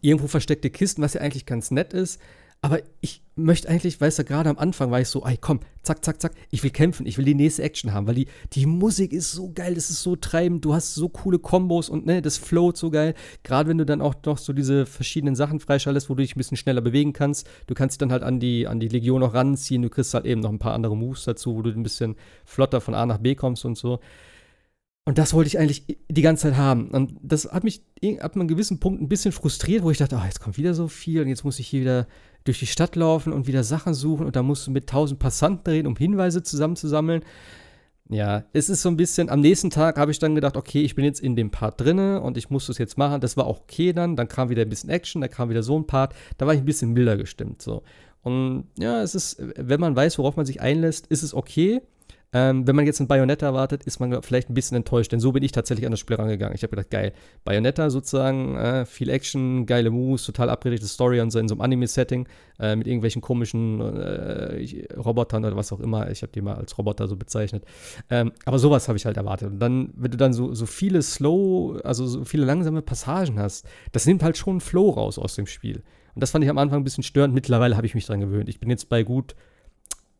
irgendwo 0.00 0.28
versteckte 0.28 0.70
Kisten, 0.70 1.02
was 1.02 1.14
ja 1.14 1.20
eigentlich 1.20 1.46
ganz 1.46 1.70
nett 1.70 1.92
ist. 1.92 2.20
Aber 2.62 2.80
ich 3.00 3.22
möchte 3.36 3.68
eigentlich, 3.68 4.00
weißt 4.00 4.18
du, 4.18 4.24
gerade 4.24 4.48
am 4.48 4.58
Anfang 4.58 4.90
war 4.90 5.00
ich 5.00 5.08
so, 5.08 5.24
ey, 5.24 5.36
komm, 5.38 5.60
zack, 5.82 6.04
zack, 6.04 6.20
zack, 6.20 6.32
ich 6.50 6.62
will 6.62 6.70
kämpfen, 6.70 7.06
ich 7.06 7.18
will 7.18 7.24
die 7.24 7.34
nächste 7.34 7.62
Action 7.62 7.92
haben, 7.92 8.06
weil 8.06 8.14
die, 8.14 8.28
die 8.54 8.66
Musik 8.66 9.12
ist 9.12 9.30
so 9.30 9.52
geil, 9.52 9.74
das 9.74 9.90
ist 9.90 10.02
so 10.02 10.16
treibend, 10.16 10.64
du 10.64 10.74
hast 10.74 10.94
so 10.94 11.08
coole 11.08 11.38
Kombos 11.38 11.88
und 11.88 12.06
ne, 12.06 12.22
das 12.22 12.38
float 12.38 12.76
so 12.76 12.90
geil. 12.90 13.14
Gerade 13.42 13.68
wenn 13.68 13.78
du 13.78 13.84
dann 13.84 14.00
auch 14.00 14.14
noch 14.24 14.38
so 14.38 14.52
diese 14.52 14.86
verschiedenen 14.86 15.36
Sachen 15.36 15.60
freischaltest, 15.60 16.08
wo 16.08 16.14
du 16.14 16.22
dich 16.22 16.34
ein 16.34 16.38
bisschen 16.38 16.56
schneller 16.56 16.80
bewegen 16.80 17.12
kannst. 17.12 17.46
Du 17.66 17.74
kannst 17.74 17.94
dich 17.94 17.98
dann 17.98 18.10
halt 18.10 18.22
an 18.22 18.40
die, 18.40 18.66
an 18.66 18.80
die 18.80 18.88
Legion 18.88 19.20
noch 19.20 19.34
ranziehen, 19.34 19.82
du 19.82 19.90
kriegst 19.90 20.14
halt 20.14 20.24
eben 20.24 20.40
noch 20.40 20.50
ein 20.50 20.58
paar 20.58 20.74
andere 20.74 20.96
Moves 20.96 21.24
dazu, 21.24 21.56
wo 21.56 21.62
du 21.62 21.70
ein 21.70 21.82
bisschen 21.82 22.16
flotter 22.44 22.80
von 22.80 22.94
A 22.94 23.04
nach 23.04 23.18
B 23.18 23.34
kommst 23.34 23.64
und 23.64 23.76
so. 23.76 24.00
Und 25.08 25.18
das 25.18 25.34
wollte 25.34 25.46
ich 25.46 25.58
eigentlich 25.58 25.84
die 26.08 26.22
ganze 26.22 26.48
Zeit 26.48 26.56
haben. 26.56 26.90
Und 26.90 27.16
das 27.22 27.44
hat 27.52 27.62
mich 27.62 27.82
ab 28.18 28.34
einem 28.34 28.48
gewissen 28.48 28.80
Punkt 28.80 29.00
ein 29.00 29.08
bisschen 29.08 29.30
frustriert, 29.30 29.84
wo 29.84 29.90
ich 29.92 29.98
dachte, 29.98 30.18
oh, 30.20 30.24
jetzt 30.24 30.40
kommt 30.40 30.58
wieder 30.58 30.74
so 30.74 30.88
viel 30.88 31.20
und 31.22 31.28
jetzt 31.28 31.44
muss 31.44 31.60
ich 31.60 31.68
hier 31.68 31.82
wieder 31.82 32.06
durch 32.46 32.58
die 32.58 32.66
Stadt 32.66 32.96
laufen 32.96 33.32
und 33.32 33.46
wieder 33.46 33.64
Sachen 33.64 33.94
suchen 33.94 34.26
und 34.26 34.36
da 34.36 34.42
musst 34.42 34.66
du 34.66 34.70
mit 34.70 34.88
tausend 34.88 35.18
Passanten 35.18 35.70
reden, 35.70 35.86
um 35.86 35.96
Hinweise 35.96 36.42
zusammenzusammeln. 36.42 37.22
Ja, 38.08 38.44
es 38.52 38.68
ist 38.68 38.82
so 38.82 38.88
ein 38.88 38.96
bisschen, 38.96 39.28
am 39.28 39.40
nächsten 39.40 39.70
Tag 39.70 39.98
habe 39.98 40.12
ich 40.12 40.20
dann 40.20 40.36
gedacht, 40.36 40.56
okay, 40.56 40.82
ich 40.82 40.94
bin 40.94 41.04
jetzt 41.04 41.20
in 41.20 41.34
dem 41.34 41.50
Part 41.50 41.80
drinne 41.80 42.20
und 42.20 42.36
ich 42.36 42.50
muss 42.50 42.66
das 42.66 42.78
jetzt 42.78 42.96
machen. 42.96 43.20
Das 43.20 43.36
war 43.36 43.46
auch 43.46 43.60
okay 43.62 43.92
dann. 43.92 44.14
Dann 44.14 44.28
kam 44.28 44.48
wieder 44.48 44.62
ein 44.62 44.68
bisschen 44.68 44.90
Action, 44.90 45.20
da 45.20 45.28
kam 45.28 45.50
wieder 45.50 45.64
so 45.64 45.76
ein 45.76 45.88
Part. 45.88 46.14
Da 46.38 46.46
war 46.46 46.54
ich 46.54 46.60
ein 46.60 46.66
bisschen 46.66 46.92
milder 46.92 47.16
gestimmt. 47.16 47.62
So. 47.62 47.82
Und 48.22 48.68
ja, 48.78 49.02
es 49.02 49.16
ist, 49.16 49.42
wenn 49.56 49.80
man 49.80 49.96
weiß, 49.96 50.18
worauf 50.18 50.36
man 50.36 50.46
sich 50.46 50.60
einlässt, 50.60 51.08
ist 51.08 51.24
es 51.24 51.34
okay. 51.34 51.80
Ähm, 52.32 52.66
wenn 52.66 52.74
man 52.74 52.86
jetzt 52.86 53.00
ein 53.00 53.06
Bayonetta 53.06 53.46
erwartet, 53.46 53.84
ist 53.84 54.00
man 54.00 54.22
vielleicht 54.22 54.50
ein 54.50 54.54
bisschen 54.54 54.76
enttäuscht, 54.76 55.12
denn 55.12 55.20
so 55.20 55.32
bin 55.32 55.42
ich 55.42 55.52
tatsächlich 55.52 55.86
an 55.86 55.92
das 55.92 56.00
Spiel 56.00 56.16
rangegangen. 56.16 56.54
Ich 56.54 56.62
habe 56.62 56.70
gedacht, 56.70 56.90
geil, 56.90 57.12
Bayonetta 57.44 57.88
sozusagen, 57.88 58.56
äh, 58.56 58.84
viel 58.84 59.08
Action, 59.10 59.64
geile 59.64 59.90
Moves, 59.90 60.24
total 60.24 60.50
abgerichtete 60.50 60.90
Story 60.90 61.20
und 61.20 61.30
so 61.30 61.38
in 61.38 61.48
so 61.48 61.54
einem 61.54 61.60
Anime-Setting 61.62 62.28
äh, 62.58 62.74
mit 62.74 62.86
irgendwelchen 62.86 63.22
komischen 63.22 63.80
äh, 63.80 64.86
Robotern 64.96 65.44
oder 65.44 65.56
was 65.56 65.72
auch 65.72 65.80
immer. 65.80 66.10
Ich 66.10 66.22
habe 66.22 66.32
die 66.32 66.40
mal 66.40 66.56
als 66.56 66.76
Roboter 66.76 67.06
so 67.06 67.16
bezeichnet. 67.16 67.64
Ähm, 68.10 68.32
aber 68.44 68.58
sowas 68.58 68.88
habe 68.88 68.98
ich 68.98 69.06
halt 69.06 69.16
erwartet. 69.16 69.52
Und 69.52 69.58
dann, 69.60 69.92
wenn 69.96 70.10
du 70.10 70.16
dann 70.16 70.32
so, 70.32 70.52
so 70.52 70.66
viele 70.66 71.02
slow, 71.02 71.78
also 71.84 72.06
so 72.06 72.24
viele 72.24 72.44
langsame 72.44 72.82
Passagen 72.82 73.38
hast, 73.38 73.66
das 73.92 74.04
nimmt 74.06 74.22
halt 74.22 74.36
schon 74.36 74.60
Flow 74.60 74.90
raus 74.90 75.18
aus 75.18 75.36
dem 75.36 75.46
Spiel. 75.46 75.82
Und 76.14 76.22
das 76.22 76.30
fand 76.32 76.42
ich 76.44 76.50
am 76.50 76.58
Anfang 76.58 76.80
ein 76.80 76.84
bisschen 76.84 77.04
störend. 77.04 77.34
Mittlerweile 77.34 77.76
habe 77.76 77.86
ich 77.86 77.94
mich 77.94 78.06
dran 78.06 78.20
gewöhnt. 78.20 78.48
Ich 78.48 78.58
bin 78.58 78.70
jetzt 78.70 78.88
bei 78.88 79.02
gut 79.02 79.36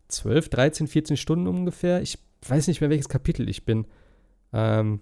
12, 0.08 0.48
13, 0.48 0.86
14 0.86 1.16
Stunden 1.16 1.46
ungefähr. 1.46 2.02
Ich 2.02 2.18
weiß 2.46 2.68
nicht 2.68 2.80
mehr, 2.80 2.90
welches 2.90 3.08
Kapitel 3.08 3.48
ich 3.48 3.64
bin. 3.64 3.86
Ähm, 4.52 5.00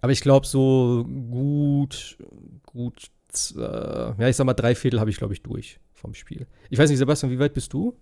aber 0.00 0.12
ich 0.12 0.20
glaube, 0.20 0.46
so 0.46 1.04
gut, 1.04 2.18
gut, 2.66 3.10
äh, 3.54 3.60
ja, 3.60 4.28
ich 4.28 4.36
sag 4.36 4.44
mal, 4.44 4.54
drei 4.54 4.74
Viertel 4.74 5.00
habe 5.00 5.10
ich, 5.10 5.16
glaube 5.16 5.32
ich, 5.32 5.42
durch 5.42 5.78
vom 5.92 6.14
Spiel. 6.14 6.46
Ich 6.70 6.78
weiß 6.78 6.90
nicht, 6.90 6.98
Sebastian, 6.98 7.30
wie 7.30 7.38
weit 7.38 7.54
bist 7.54 7.72
du? 7.72 7.96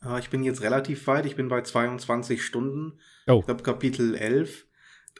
Ah, 0.00 0.18
ich 0.18 0.30
bin 0.30 0.42
jetzt 0.42 0.62
relativ 0.62 1.06
weit. 1.06 1.26
Ich 1.26 1.36
bin 1.36 1.48
bei 1.48 1.62
22 1.62 2.44
Stunden. 2.44 2.98
Oh. 3.26 3.38
Ich 3.40 3.46
glaube, 3.46 3.62
Kapitel 3.62 4.14
11. 4.14 4.66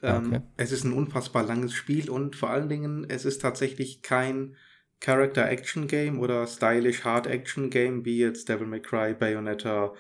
Ah, 0.03 0.17
ähm, 0.17 0.27
okay. 0.27 0.41
Es 0.57 0.73
ist 0.73 0.85
ein 0.85 0.93
unfassbar 0.93 1.45
langes 1.45 1.73
Spiel 1.73 2.11
und 2.11 2.37
vor 2.37 2.51
allen 2.51 2.69
Dingen, 2.69 3.07
es 3.09 3.25
ist 3.25 3.41
tatsächlich 3.41 4.03
kein 4.03 4.57
Character-Action-Game 5.01 6.21
oder 6.21 6.47
stylish 6.47 7.05
Hard-Action-Game 7.05 8.05
wie 8.05 8.19
jetzt 8.19 8.49
Devil 8.49 8.67
May 8.67 8.81
Cry, 8.81 9.15
Bayonetta, 9.15 9.95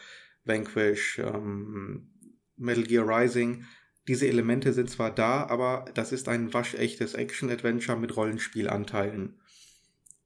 Vanquish, 0.45 1.19
ähm, 1.19 2.11
Metal 2.57 2.85
Gear 2.85 3.07
Rising. 3.07 3.65
Diese 4.07 4.29
Elemente 4.29 4.73
sind 4.73 4.91
zwar 4.91 5.15
da, 5.15 5.47
aber 5.47 5.87
das 5.95 6.13
ist 6.13 6.29
ein 6.29 6.53
waschechtes 6.53 7.15
Action-Adventure 7.15 7.99
mit 7.99 8.17
Rollenspielanteilen. 8.17 9.41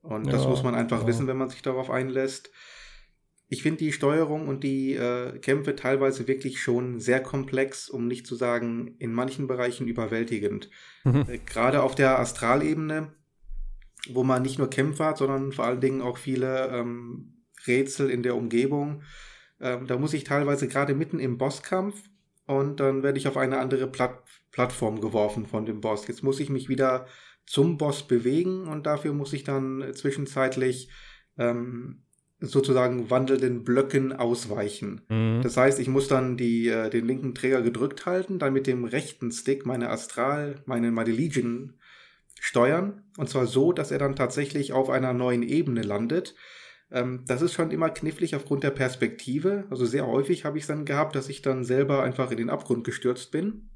Und 0.02 0.26
ja, 0.26 0.32
das 0.32 0.46
muss 0.46 0.62
man 0.62 0.74
einfach 0.74 1.02
ja. 1.02 1.06
wissen, 1.06 1.26
wenn 1.26 1.36
man 1.36 1.48
sich 1.48 1.62
darauf 1.62 1.90
einlässt. 1.90 2.50
Ich 3.48 3.62
finde 3.62 3.78
die 3.78 3.92
Steuerung 3.92 4.48
und 4.48 4.64
die 4.64 4.94
äh, 4.94 5.38
Kämpfe 5.38 5.76
teilweise 5.76 6.26
wirklich 6.26 6.60
schon 6.60 6.98
sehr 6.98 7.22
komplex, 7.22 7.88
um 7.88 8.08
nicht 8.08 8.26
zu 8.26 8.34
sagen, 8.34 8.96
in 8.98 9.12
manchen 9.12 9.46
Bereichen 9.46 9.86
überwältigend. 9.86 10.70
Mhm. 11.04 11.26
Äh, 11.28 11.38
Gerade 11.38 11.82
auf 11.82 11.94
der 11.94 12.18
Astralebene 12.18 13.12
wo 14.10 14.24
man 14.24 14.42
nicht 14.42 14.58
nur 14.58 14.70
Kämpfe 14.70 15.04
hat, 15.04 15.18
sondern 15.18 15.52
vor 15.52 15.64
allen 15.64 15.80
Dingen 15.80 16.02
auch 16.02 16.18
viele 16.18 16.68
ähm, 16.68 17.44
Rätsel 17.66 18.10
in 18.10 18.22
der 18.22 18.36
Umgebung. 18.36 19.02
Ähm, 19.60 19.86
da 19.86 19.98
muss 19.98 20.14
ich 20.14 20.24
teilweise 20.24 20.68
gerade 20.68 20.94
mitten 20.94 21.18
im 21.18 21.38
Bosskampf 21.38 22.02
und 22.46 22.80
dann 22.80 23.02
werde 23.02 23.18
ich 23.18 23.28
auf 23.28 23.36
eine 23.36 23.58
andere 23.58 23.86
Platt 23.86 24.22
Plattform 24.54 25.00
geworfen 25.00 25.46
von 25.46 25.66
dem 25.66 25.80
Boss. 25.80 26.06
Jetzt 26.06 26.22
muss 26.22 26.38
ich 26.38 26.48
mich 26.48 26.68
wieder 26.68 27.06
zum 27.44 27.76
Boss 27.76 28.06
bewegen 28.06 28.68
und 28.68 28.86
dafür 28.86 29.12
muss 29.12 29.32
ich 29.32 29.42
dann 29.42 29.92
zwischenzeitlich 29.94 30.90
ähm, 31.36 32.04
sozusagen 32.38 33.10
wandelnden 33.10 33.64
Blöcken 33.64 34.12
ausweichen. 34.12 35.00
Mhm. 35.08 35.40
Das 35.42 35.56
heißt, 35.56 35.80
ich 35.80 35.88
muss 35.88 36.06
dann 36.06 36.36
die, 36.36 36.68
äh, 36.68 36.88
den 36.88 37.04
linken 37.04 37.34
Träger 37.34 37.62
gedrückt 37.62 38.06
halten, 38.06 38.38
dann 38.38 38.52
mit 38.52 38.68
dem 38.68 38.84
rechten 38.84 39.32
Stick 39.32 39.66
meine 39.66 39.90
Astral, 39.90 40.62
meine, 40.66 40.92
meine 40.92 41.10
Legion 41.10 41.74
steuern. 42.44 43.02
Und 43.16 43.30
zwar 43.30 43.46
so, 43.46 43.72
dass 43.72 43.90
er 43.90 43.98
dann 43.98 44.16
tatsächlich 44.16 44.74
auf 44.74 44.90
einer 44.90 45.14
neuen 45.14 45.42
Ebene 45.42 45.80
landet. 45.80 46.34
Ähm, 46.92 47.24
das 47.26 47.40
ist 47.40 47.54
schon 47.54 47.70
immer 47.70 47.88
knifflig 47.88 48.36
aufgrund 48.36 48.62
der 48.64 48.70
Perspektive. 48.70 49.64
Also 49.70 49.86
sehr 49.86 50.06
häufig 50.06 50.44
habe 50.44 50.58
ich 50.58 50.64
es 50.64 50.68
dann 50.68 50.84
gehabt, 50.84 51.16
dass 51.16 51.30
ich 51.30 51.40
dann 51.40 51.64
selber 51.64 52.02
einfach 52.02 52.30
in 52.30 52.36
den 52.36 52.50
Abgrund 52.50 52.84
gestürzt 52.84 53.30
bin. 53.30 53.70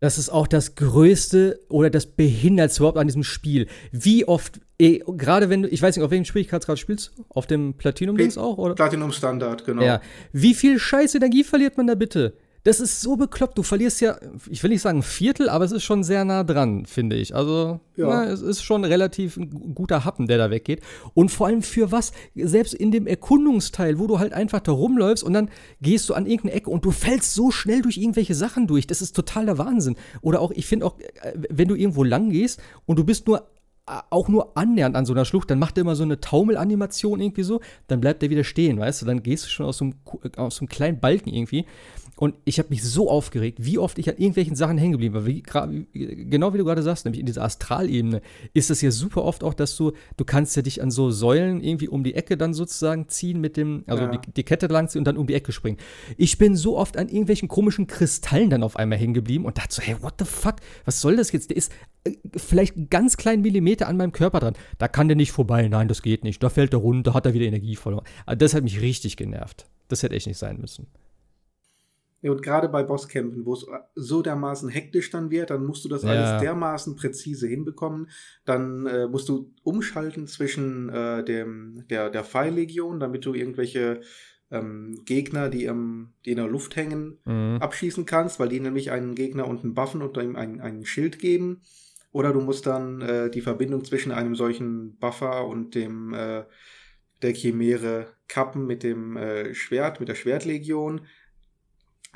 Das 0.00 0.16
ist 0.16 0.30
auch 0.30 0.46
das 0.46 0.76
Größte 0.76 1.60
oder 1.68 1.90
das 1.90 2.06
Behindertste 2.06 2.80
überhaupt 2.80 2.96
an 2.96 3.06
diesem 3.06 3.22
Spiel. 3.22 3.66
Wie 3.92 4.26
oft, 4.26 4.60
eh, 4.78 5.00
gerade 5.06 5.50
wenn 5.50 5.62
du, 5.62 5.68
ich 5.68 5.82
weiß 5.82 5.96
nicht, 5.96 6.04
auf 6.04 6.10
welchem 6.10 6.24
Schwierigkeitsgrad 6.24 6.78
spielst 6.78 7.12
du? 7.16 7.24
Auf 7.28 7.46
dem 7.46 7.74
Platinum-Dings 7.74 8.38
auch? 8.38 8.56
Oder? 8.56 8.74
Platinum 8.74 9.12
Standard, 9.12 9.66
genau. 9.66 9.82
Ja. 9.82 10.00
Wie 10.32 10.54
viel 10.54 10.78
scheiß 10.78 11.14
Energie 11.14 11.44
verliert 11.44 11.76
man 11.76 11.86
da 11.86 11.94
bitte? 11.94 12.38
Das 12.66 12.80
ist 12.80 13.00
so 13.00 13.14
bekloppt. 13.14 13.56
Du 13.56 13.62
verlierst 13.62 14.00
ja, 14.00 14.18
ich 14.50 14.60
will 14.60 14.70
nicht 14.70 14.82
sagen 14.82 14.98
ein 14.98 15.02
Viertel, 15.04 15.48
aber 15.48 15.64
es 15.64 15.70
ist 15.70 15.84
schon 15.84 16.02
sehr 16.02 16.24
nah 16.24 16.42
dran, 16.42 16.84
finde 16.84 17.14
ich. 17.14 17.32
Also, 17.32 17.78
ja. 17.94 18.08
na, 18.08 18.24
es 18.24 18.42
ist 18.42 18.60
schon 18.64 18.84
relativ 18.84 19.36
ein 19.36 19.72
guter 19.72 20.04
Happen, 20.04 20.26
der 20.26 20.36
da 20.36 20.50
weggeht. 20.50 20.80
Und 21.14 21.30
vor 21.30 21.46
allem 21.46 21.62
für 21.62 21.92
was? 21.92 22.10
Selbst 22.34 22.74
in 22.74 22.90
dem 22.90 23.06
Erkundungsteil, 23.06 24.00
wo 24.00 24.08
du 24.08 24.18
halt 24.18 24.32
einfach 24.32 24.58
da 24.58 24.72
rumläufst 24.72 25.22
und 25.22 25.32
dann 25.32 25.48
gehst 25.80 26.08
du 26.08 26.14
an 26.14 26.26
irgendeine 26.26 26.54
Ecke 26.56 26.70
und 26.70 26.84
du 26.84 26.90
fällst 26.90 27.34
so 27.34 27.52
schnell 27.52 27.82
durch 27.82 27.98
irgendwelche 27.98 28.34
Sachen 28.34 28.66
durch. 28.66 28.88
Das 28.88 29.00
ist 29.00 29.14
totaler 29.14 29.58
Wahnsinn. 29.58 29.94
Oder 30.20 30.40
auch, 30.40 30.50
ich 30.50 30.66
finde 30.66 30.86
auch, 30.86 30.98
äh, 30.98 31.34
wenn 31.48 31.68
du 31.68 31.76
irgendwo 31.76 32.02
lang 32.02 32.30
gehst 32.30 32.60
und 32.84 32.98
du 32.98 33.04
bist 33.04 33.28
nur 33.28 33.46
äh, 33.86 34.00
auch 34.10 34.26
nur 34.26 34.56
annähernd 34.56 34.96
an 34.96 35.06
so 35.06 35.12
einer 35.12 35.24
Schlucht, 35.24 35.52
dann 35.52 35.60
macht 35.60 35.78
er 35.78 35.82
immer 35.82 35.94
so 35.94 36.02
eine 36.02 36.18
Taumelanimation 36.18 37.20
irgendwie 37.20 37.44
so, 37.44 37.60
dann 37.86 38.00
bleibt 38.00 38.24
er 38.24 38.30
wieder 38.30 38.42
stehen, 38.42 38.80
weißt 38.80 39.02
du, 39.02 39.06
dann 39.06 39.22
gehst 39.22 39.44
du 39.44 39.50
schon 39.50 39.66
aus 39.66 39.78
so 39.78 39.84
einem, 39.84 39.94
aus 40.36 40.56
so 40.56 40.62
einem 40.62 40.68
kleinen 40.68 40.98
Balken 40.98 41.32
irgendwie 41.32 41.64
und 42.18 42.34
ich 42.46 42.58
habe 42.58 42.70
mich 42.70 42.82
so 42.82 43.10
aufgeregt, 43.10 43.58
wie 43.60 43.78
oft 43.78 43.98
ich 43.98 44.08
an 44.08 44.16
irgendwelchen 44.16 44.56
Sachen 44.56 44.78
hängen 44.78 44.92
geblieben 44.92 45.14
war. 45.14 45.26
Wie, 45.26 45.42
genau 45.92 46.54
wie 46.54 46.58
du 46.58 46.64
gerade 46.64 46.82
sagst, 46.82 47.04
nämlich 47.04 47.20
in 47.20 47.26
dieser 47.26 47.44
Astralebene 47.44 48.22
ist 48.54 48.70
das 48.70 48.80
ja 48.80 48.90
super 48.90 49.22
oft 49.22 49.44
auch, 49.44 49.52
dass 49.52 49.76
du, 49.76 49.92
du 50.16 50.24
kannst 50.24 50.56
ja 50.56 50.62
dich 50.62 50.82
an 50.82 50.90
so 50.90 51.10
Säulen 51.10 51.62
irgendwie 51.62 51.88
um 51.88 52.04
die 52.04 52.14
Ecke 52.14 52.38
dann 52.38 52.54
sozusagen 52.54 53.08
ziehen 53.08 53.38
mit 53.38 53.58
dem, 53.58 53.84
also 53.86 54.04
ja. 54.04 54.16
die, 54.16 54.32
die, 54.32 54.44
Kette 54.44 54.66
langziehen 54.68 55.00
und 55.00 55.04
dann 55.04 55.18
um 55.18 55.26
die 55.26 55.34
Ecke 55.34 55.52
springen. 55.52 55.76
Ich 56.16 56.38
bin 56.38 56.56
so 56.56 56.78
oft 56.78 56.96
an 56.96 57.08
irgendwelchen 57.08 57.48
komischen 57.48 57.86
Kristallen 57.86 58.48
dann 58.48 58.62
auf 58.62 58.76
einmal 58.76 58.98
hängen 58.98 59.14
geblieben 59.14 59.44
und 59.44 59.58
dachte 59.58 59.74
so, 59.74 59.82
hey, 59.82 59.96
what 60.00 60.14
the 60.18 60.24
fuck? 60.24 60.56
Was 60.86 61.02
soll 61.02 61.16
das 61.16 61.32
jetzt? 61.32 61.50
Der 61.50 61.58
ist 61.58 61.70
äh, 62.04 62.12
vielleicht 62.34 62.76
einen 62.76 62.88
ganz 62.88 63.18
kleinen 63.18 63.42
Millimeter 63.42 63.88
an 63.88 63.98
meinem 63.98 64.12
Körper 64.12 64.40
dran. 64.40 64.54
Da 64.78 64.88
kann 64.88 65.08
der 65.08 65.16
nicht 65.18 65.32
vorbei. 65.32 65.68
Nein, 65.68 65.88
das 65.88 66.00
geht 66.00 66.24
nicht. 66.24 66.42
Da 66.42 66.48
fällt 66.48 66.72
er 66.72 66.78
runter, 66.78 67.12
hat 67.12 67.26
er 67.26 67.34
wieder 67.34 67.44
Energie 67.44 67.76
verloren. 67.76 68.06
Also 68.24 68.38
das 68.38 68.54
hat 68.54 68.64
mich 68.64 68.80
richtig 68.80 69.18
genervt. 69.18 69.66
Das 69.88 70.02
hätte 70.02 70.14
echt 70.14 70.26
nicht 70.26 70.38
sein 70.38 70.58
müssen. 70.58 70.86
Ja, 72.26 72.32
und 72.32 72.42
gerade 72.42 72.68
bei 72.68 72.82
Bosskämpfen, 72.82 73.46
wo 73.46 73.52
es 73.52 73.64
so 73.94 74.20
dermaßen 74.20 74.68
hektisch 74.68 75.10
dann 75.10 75.30
wird, 75.30 75.50
dann 75.50 75.64
musst 75.64 75.84
du 75.84 75.88
das 75.88 76.02
ja. 76.02 76.08
alles 76.08 76.42
dermaßen 76.42 76.96
präzise 76.96 77.46
hinbekommen. 77.46 78.10
Dann 78.44 78.84
äh, 78.86 79.06
musst 79.06 79.28
du 79.28 79.54
umschalten 79.62 80.26
zwischen 80.26 80.88
äh, 80.88 81.24
dem, 81.24 81.84
der, 81.88 82.10
der 82.10 82.24
Pfeillegion, 82.24 82.98
damit 82.98 83.24
du 83.26 83.32
irgendwelche 83.32 84.00
ähm, 84.50 85.02
Gegner, 85.04 85.48
die, 85.48 85.66
ähm, 85.66 86.14
die 86.24 86.32
in 86.32 86.38
der 86.38 86.48
Luft 86.48 86.74
hängen, 86.74 87.18
mhm. 87.26 87.58
abschießen 87.60 88.06
kannst, 88.06 88.40
weil 88.40 88.48
die 88.48 88.58
nämlich 88.58 88.90
einen 88.90 89.14
Gegner 89.14 89.46
unten 89.46 89.74
buffen 89.74 90.02
und 90.02 90.16
ihm 90.16 90.34
einen, 90.34 90.60
einen 90.60 90.84
Schild 90.84 91.20
geben. 91.20 91.60
Oder 92.10 92.32
du 92.32 92.40
musst 92.40 92.66
dann 92.66 93.02
äh, 93.02 93.30
die 93.30 93.40
Verbindung 93.40 93.84
zwischen 93.84 94.10
einem 94.10 94.34
solchen 94.34 94.96
Buffer 94.96 95.46
und 95.46 95.76
dem 95.76 96.12
äh, 96.12 96.42
der 97.22 97.34
Chimäre 97.34 98.08
kappen 98.26 98.66
mit 98.66 98.82
dem 98.82 99.16
äh, 99.16 99.54
Schwert, 99.54 100.00
mit 100.00 100.08
der 100.08 100.16
Schwertlegion. 100.16 101.02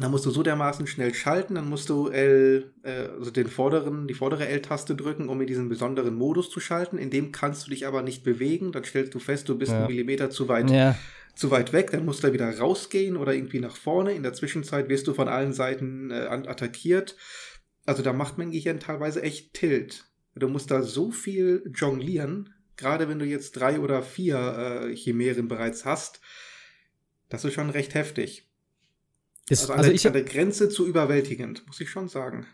Dann 0.01 0.11
musst 0.11 0.25
du 0.25 0.31
so 0.31 0.43
dermaßen 0.43 0.87
schnell 0.87 1.13
schalten, 1.13 1.57
dann 1.57 1.69
musst 1.69 1.91
du 1.91 2.09
L, 2.09 2.73
äh, 2.83 3.09
also 3.19 3.31
den 3.31 3.49
vorderen, 3.49 4.09
die 4.09 4.15
vordere 4.15 4.49
L-Taste 4.49 4.97
drücken, 4.97 5.29
um 5.29 5.41
in 5.43 5.47
diesen 5.47 5.69
besonderen 5.69 6.15
Modus 6.15 6.49
zu 6.49 6.59
schalten. 6.59 6.97
In 6.97 7.11
dem 7.11 7.33
kannst 7.33 7.67
du 7.67 7.71
dich 7.71 7.87
aber 7.87 8.01
nicht 8.03 8.25
bewegen. 8.25 8.73
Dann 8.73 8.85
stellst 8.85 9.15
du 9.15 9.19
fest, 9.19 9.49
du 9.51 9.59
bist 9.59 9.73
ja. 9.73 9.79
einen 9.79 9.89
Millimeter 9.89 10.31
zu 10.31 10.49
weit, 10.49 10.71
ja. 10.71 10.97
zu 11.35 11.51
weit 11.51 11.75
weg, 11.75 11.91
dann 11.91 12.07
musst 12.07 12.25
du 12.25 12.33
wieder 12.33 12.59
rausgehen 12.59 13.19
oder 13.19 13.35
irgendwie 13.35 13.61
nach 13.61 13.77
vorne. 13.77 14.13
In 14.13 14.23
der 14.23 14.33
Zwischenzeit 14.33 14.89
wirst 14.89 15.07
du 15.07 15.13
von 15.13 15.29
allen 15.29 15.53
Seiten 15.53 16.11
äh, 16.11 16.15
attackiert. 16.15 17.17
Also 17.85 18.03
da 18.03 18.15
macht 18.15 18.39
mein 18.39 18.53
Gehirn 18.53 18.81
teilweise 18.81 19.23
echt 19.23 19.53
Tilt. 19.53 20.07
Du 20.35 20.49
musst 20.49 20.71
da 20.71 20.83
so 20.83 21.11
viel 21.11 21.71
jonglieren, 21.75 22.55
gerade 22.77 23.09
wenn 23.09 23.19
du 23.19 23.27
jetzt 23.27 23.53
drei 23.53 23.81
oder 23.81 24.03
vier 24.03 24.39
äh, 24.89 24.97
Chimären 24.97 25.49
bereits 25.49 25.85
hast. 25.85 26.23
Das 27.29 27.45
ist 27.45 27.53
schon 27.53 27.69
recht 27.69 27.95
heftig. 27.95 28.50
Ist, 29.49 29.63
also, 29.63 29.73
an, 29.73 29.79
also 29.79 29.91
der, 29.91 29.95
ich, 29.95 30.07
an 30.07 30.13
der 30.13 30.25
Grenze 30.25 30.69
zu 30.69 30.87
überwältigend, 30.87 31.67
muss 31.67 31.81
ich 31.81 31.91
schon 31.91 32.09
sagen. 32.09 32.47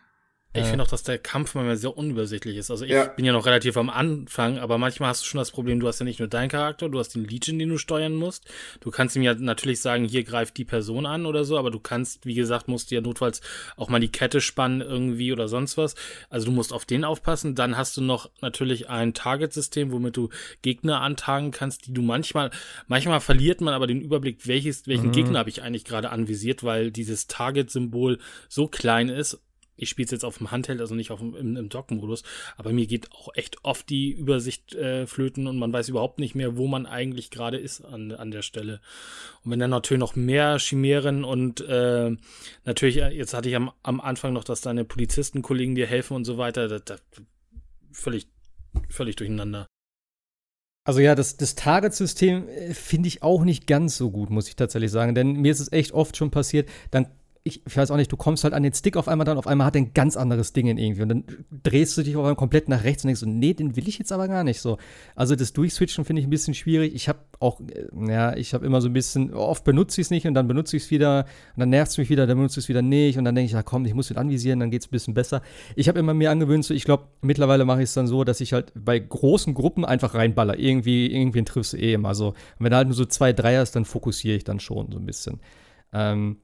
Ich 0.57 0.67
finde 0.67 0.83
auch, 0.83 0.87
dass 0.87 1.03
der 1.03 1.17
Kampf 1.17 1.55
manchmal 1.55 1.77
sehr 1.77 1.97
unübersichtlich 1.97 2.57
ist. 2.57 2.71
Also 2.71 2.85
ich 2.85 2.91
ja. 2.91 3.05
bin 3.05 3.25
ja 3.25 3.33
noch 3.33 3.45
relativ 3.45 3.77
am 3.77 3.89
Anfang, 3.89 4.57
aber 4.57 4.77
manchmal 4.77 5.09
hast 5.09 5.21
du 5.21 5.25
schon 5.25 5.39
das 5.39 5.51
Problem, 5.51 5.79
du 5.79 5.87
hast 5.87 5.99
ja 5.99 6.05
nicht 6.05 6.19
nur 6.19 6.27
deinen 6.27 6.49
Charakter, 6.49 6.89
du 6.89 6.99
hast 6.99 7.15
den 7.15 7.25
Legion, 7.25 7.59
den 7.59 7.69
du 7.69 7.77
steuern 7.77 8.13
musst. 8.13 8.45
Du 8.79 8.91
kannst 8.91 9.15
ihm 9.15 9.21
ja 9.21 9.33
natürlich 9.33 9.81
sagen, 9.81 10.05
hier 10.05 10.23
greift 10.23 10.57
die 10.57 10.65
Person 10.65 11.05
an 11.05 11.25
oder 11.25 11.43
so, 11.43 11.57
aber 11.57 11.71
du 11.71 11.79
kannst, 11.79 12.25
wie 12.25 12.35
gesagt, 12.35 12.67
musst 12.67 12.91
du 12.91 12.95
ja 12.95 13.01
notfalls 13.01 13.41
auch 13.75 13.89
mal 13.89 13.99
die 13.99 14.11
Kette 14.11 14.41
spannen 14.41 14.81
irgendwie 14.81 15.31
oder 15.31 15.47
sonst 15.47 15.77
was. 15.77 15.95
Also 16.29 16.47
du 16.47 16.51
musst 16.51 16.73
auf 16.73 16.85
den 16.85 17.03
aufpassen. 17.03 17.55
Dann 17.55 17.77
hast 17.77 17.97
du 17.97 18.01
noch 18.01 18.29
natürlich 18.41 18.89
ein 18.89 19.13
Target-System, 19.13 19.91
womit 19.91 20.17
du 20.17 20.29
Gegner 20.61 21.01
antagen 21.01 21.51
kannst, 21.51 21.87
die 21.87 21.93
du 21.93 22.01
manchmal, 22.01 22.51
manchmal 22.87 23.19
verliert 23.19 23.61
man 23.61 23.73
aber 23.73 23.87
den 23.87 24.01
Überblick, 24.01 24.47
welches, 24.47 24.87
welchen 24.87 25.07
mhm. 25.07 25.13
Gegner 25.13 25.39
habe 25.39 25.49
ich 25.49 25.61
eigentlich 25.61 25.85
gerade 25.85 26.09
anvisiert, 26.09 26.63
weil 26.63 26.91
dieses 26.91 27.27
Target-Symbol 27.27 28.19
so 28.49 28.67
klein 28.67 29.09
ist 29.09 29.39
ich 29.77 29.89
spiele 29.89 30.05
es 30.05 30.11
jetzt 30.11 30.25
auf 30.25 30.39
dem 30.39 30.51
Handheld, 30.51 30.81
also 30.81 30.95
nicht 30.95 31.11
auf 31.11 31.19
dem, 31.19 31.35
im, 31.35 31.55
im 31.55 31.69
Dock-Modus, 31.69 32.23
aber 32.57 32.73
mir 32.73 32.87
geht 32.87 33.11
auch 33.11 33.29
echt 33.35 33.63
oft 33.63 33.89
die 33.89 34.11
Übersicht 34.11 34.73
äh, 34.75 35.07
flöten 35.07 35.47
und 35.47 35.57
man 35.57 35.71
weiß 35.71 35.89
überhaupt 35.89 36.19
nicht 36.19 36.35
mehr, 36.35 36.57
wo 36.57 36.67
man 36.67 36.85
eigentlich 36.85 37.29
gerade 37.29 37.57
ist 37.57 37.85
an, 37.85 38.11
an 38.11 38.31
der 38.31 38.41
Stelle. 38.41 38.81
Und 39.43 39.51
wenn 39.51 39.59
dann 39.59 39.69
natürlich 39.69 39.99
noch 39.99 40.15
mehr 40.15 40.57
Chimären 40.59 41.23
und 41.23 41.61
äh, 41.61 42.15
natürlich, 42.65 42.97
äh, 42.97 43.09
jetzt 43.09 43.33
hatte 43.33 43.49
ich 43.49 43.55
am, 43.55 43.71
am 43.83 44.01
Anfang 44.01 44.33
noch, 44.33 44.43
dass 44.43 44.61
deine 44.61 44.83
Polizistenkollegen 44.83 45.75
dir 45.75 45.87
helfen 45.87 46.15
und 46.15 46.25
so 46.25 46.37
weiter, 46.37 46.67
das, 46.67 46.83
das 46.85 47.01
völlig, 47.91 48.27
völlig 48.89 49.15
durcheinander. 49.15 49.67
Also 50.87 51.01
ja, 51.01 51.15
das, 51.15 51.35
das 51.35 51.55
Target-System 51.55 52.47
äh, 52.47 52.73
finde 52.73 53.07
ich 53.07 53.21
auch 53.21 53.43
nicht 53.43 53.67
ganz 53.67 53.97
so 53.97 54.09
gut, 54.09 54.29
muss 54.29 54.47
ich 54.47 54.55
tatsächlich 54.55 54.89
sagen. 54.89 55.15
Denn 55.15 55.33
mir 55.33 55.51
ist 55.51 55.59
es 55.59 55.71
echt 55.71 55.91
oft 55.91 56.15
schon 56.15 56.31
passiert, 56.31 56.69
dann 56.91 57.07
ich, 57.47 57.65
ich, 57.65 57.77
weiß 57.77 57.89
auch 57.91 57.97
nicht, 57.97 58.11
du 58.11 58.17
kommst 58.17 58.43
halt 58.43 58.53
an 58.53 58.63
den 58.63 58.73
Stick 58.73 58.97
auf 58.97 59.07
einmal 59.07 59.25
dann, 59.25 59.37
auf 59.37 59.47
einmal 59.47 59.65
hat 59.67 59.75
er 59.75 59.81
ein 59.81 59.93
ganz 59.93 60.15
anderes 60.17 60.53
Ding 60.53 60.67
in 60.67 60.77
irgendwie 60.77 61.01
und 61.01 61.09
dann 61.09 61.23
drehst 61.63 61.97
du 61.97 62.03
dich 62.03 62.15
auf 62.15 62.21
einmal 62.21 62.35
komplett 62.35 62.69
nach 62.69 62.83
rechts 62.83 63.03
und 63.03 63.07
denkst 63.07 63.21
so, 63.21 63.27
nee, 63.27 63.53
den 63.53 63.75
will 63.75 63.87
ich 63.87 63.97
jetzt 63.97 64.11
aber 64.11 64.27
gar 64.27 64.43
nicht 64.43 64.61
so. 64.61 64.77
Also 65.15 65.35
das 65.35 65.53
Durchswitchen 65.53 66.05
finde 66.05 66.21
ich 66.21 66.27
ein 66.27 66.29
bisschen 66.29 66.53
schwierig. 66.53 66.93
Ich 66.93 67.09
habe 67.09 67.19
auch, 67.39 67.59
äh, 67.61 68.11
ja, 68.11 68.35
ich 68.35 68.53
habe 68.53 68.65
immer 68.65 68.81
so 68.81 68.89
ein 68.89 68.93
bisschen, 68.93 69.33
oft 69.33 69.63
benutze 69.63 70.01
ich 70.01 70.07
es 70.07 70.11
nicht 70.11 70.27
und 70.27 70.33
dann 70.33 70.47
benutze 70.47 70.77
ich 70.77 70.83
es 70.83 70.91
wieder 70.91 71.25
und 71.55 71.59
dann 71.61 71.69
nervt 71.69 71.91
es 71.91 71.97
mich 71.97 72.09
wieder, 72.09 72.27
dann 72.27 72.37
benutze 72.37 72.59
ich 72.59 72.65
es 72.65 72.69
wieder 72.69 72.81
nicht 72.81 73.17
und 73.17 73.25
dann 73.25 73.33
denke 73.33 73.47
ich, 73.47 73.53
ja 73.53 73.63
komm, 73.63 73.85
ich 73.85 73.93
muss 73.93 74.09
wieder 74.09 74.21
anvisieren, 74.21 74.59
dann 74.59 74.69
geht 74.69 74.81
es 74.81 74.87
ein 74.87 74.91
bisschen 74.91 75.13
besser. 75.13 75.41
Ich 75.75 75.87
habe 75.87 75.99
immer 75.99 76.13
mir 76.13 76.31
angewöhnt, 76.31 76.65
so, 76.65 76.73
ich 76.73 76.83
glaube, 76.83 77.05
mittlerweile 77.21 77.65
mache 77.65 77.79
ich 77.79 77.85
es 77.85 77.93
dann 77.93 78.07
so, 78.07 78.23
dass 78.23 78.41
ich 78.41 78.53
halt 78.53 78.71
bei 78.75 78.99
großen 78.99 79.53
Gruppen 79.53 79.85
einfach 79.85 80.13
reinballer. 80.13 80.59
Irgendwie, 80.59 81.07
irgendwen 81.07 81.45
triffst 81.45 81.73
du 81.73 81.77
eh 81.77 81.93
immer 81.93 82.15
so. 82.15 82.29
Und 82.29 82.35
wenn 82.59 82.71
da 82.71 82.77
halt 82.77 82.87
nur 82.87 82.95
so 82.95 83.05
zwei, 83.05 83.33
drei 83.33 83.57
hast, 83.57 83.75
dann 83.75 83.85
fokussiere 83.85 84.35
ich 84.35 84.43
dann 84.43 84.59
schon 84.59 84.91
so 84.91 84.99
ein 84.99 85.05
bisschen. 85.05 85.39
Ähm, 85.93 86.37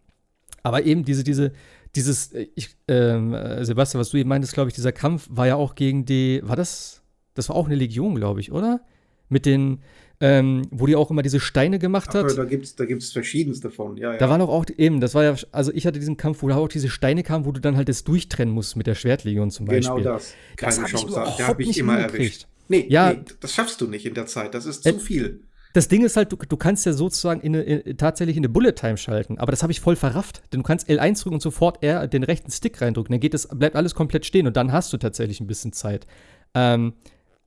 aber 0.64 0.84
eben 0.86 1.03
diese, 1.03 1.24
diese, 1.24 1.51
dieses, 1.95 2.32
äh, 2.34 2.47
ich, 2.55 2.76
ähm, 2.88 3.34
äh, 3.34 3.64
Sebastian, 3.64 3.99
was 3.99 4.09
du 4.09 4.18
eben 4.18 4.30
meintest, 4.30 4.53
glaube 4.53 4.70
ich, 4.70 4.76
dieser 4.76 4.91
Kampf 4.91 5.28
war 5.30 5.47
ja 5.47 5.55
auch 5.55 5.76
gegen 5.76 6.05
die, 6.05 6.41
war 6.43 6.55
das, 6.55 7.03
das 7.36 7.49
war 7.49 7.55
auch 7.55 7.68
eine 7.68 7.76
Legion, 7.76 8.16
glaube 8.16 8.39
ich, 8.39 8.51
oder? 8.51 8.82
Mit 9.30 9.45
den, 9.45 9.80
ähm, 10.20 10.68
wo 10.72 10.86
die 10.86 10.95
auch 10.95 11.11
immer 11.11 11.22
diese 11.22 11.39
Steine 11.39 11.80
gemacht 11.80 12.14
hat. 12.16 12.26
Ach, 12.30 12.36
da 12.36 12.45
gibt 12.45 12.66
es 12.66 12.76
da 12.76 12.86
gibt's 12.86 13.11
verschiedenste 13.11 13.70
von, 13.70 13.97
ja, 13.97 14.14
ja. 14.14 14.18
Da 14.18 14.30
waren 14.30 14.41
auch, 14.41 14.49
auch 14.49 14.66
eben, 14.78 15.01
das 15.01 15.16
war 15.16 15.24
ja, 15.24 15.36
also 15.51 15.72
ich 15.74 15.86
hatte 15.86 15.99
diesen 15.99 16.18
Kampf, 16.18 16.41
wo 16.41 16.47
da 16.47 16.55
auch 16.55 16.68
diese 16.68 16.89
Steine 16.89 17.24
kamen, 17.24 17.45
wo 17.45 17.51
du 17.51 17.59
dann 17.59 17.76
halt 17.76 17.89
das 17.89 18.03
durchtrennen 18.03 18.53
musst 18.53 18.76
mit 18.76 18.88
der 18.88 18.95
Schwertlegion 18.95 19.51
zum 19.51 19.66
genau 19.66 19.95
Beispiel. 19.95 20.03
Genau 20.03 20.16
das. 20.16 20.34
Keine 20.55 20.82
das 20.82 20.91
Chance. 20.91 21.14
Da 21.38 21.47
habe 21.47 21.64
ich 21.64 21.78
immer 21.78 21.99
erwischt. 21.99 22.47
Nee, 22.70 22.86
ja, 22.89 23.14
nee, 23.14 23.24
das 23.41 23.53
schaffst 23.53 23.82
du 23.82 23.88
nicht 23.88 24.05
in 24.05 24.14
der 24.14 24.26
Zeit. 24.26 24.53
Das 24.53 24.66
ist 24.66 24.84
zu 24.84 24.89
äh, 24.89 24.99
viel 24.99 25.41
das 25.74 25.88
Ding 25.88 26.05
ist 26.05 26.15
halt, 26.15 26.32
du, 26.32 26.36
du 26.36 26.55
kannst 26.55 26.86
ja 26.86 26.93
sozusagen 26.93 27.41
in 27.41 27.55
eine, 27.55 27.63
in, 27.63 27.97
tatsächlich 27.97 28.38
in 28.38 28.41
eine 28.41 28.49
Bullet 28.49 28.74
Time 28.74 28.97
schalten, 28.97 29.39
aber 29.39 29.51
das 29.51 29.63
habe 29.63 29.71
ich 29.71 29.80
voll 29.80 29.95
verrafft. 29.95 30.43
Denn 30.51 30.59
du 30.59 30.63
kannst 30.63 30.88
L1 30.88 31.21
drücken 31.21 31.36
und 31.36 31.41
sofort 31.41 31.84
R 31.84 32.07
den 32.07 32.24
rechten 32.24 32.51
Stick 32.51 32.80
reindrücken. 32.80 33.11
Dann 33.11 33.19
geht 33.19 33.34
das, 33.34 33.47
bleibt 33.47 33.76
alles 33.76 33.95
komplett 33.95 34.26
stehen 34.26 34.47
und 34.47 34.55
dann 34.55 34.71
hast 34.71 34.93
du 34.93 34.97
tatsächlich 34.97 35.41
ein 35.41 35.47
bisschen 35.47 35.74
Zeit. 35.74 36.05
Ähm, 36.53 36.93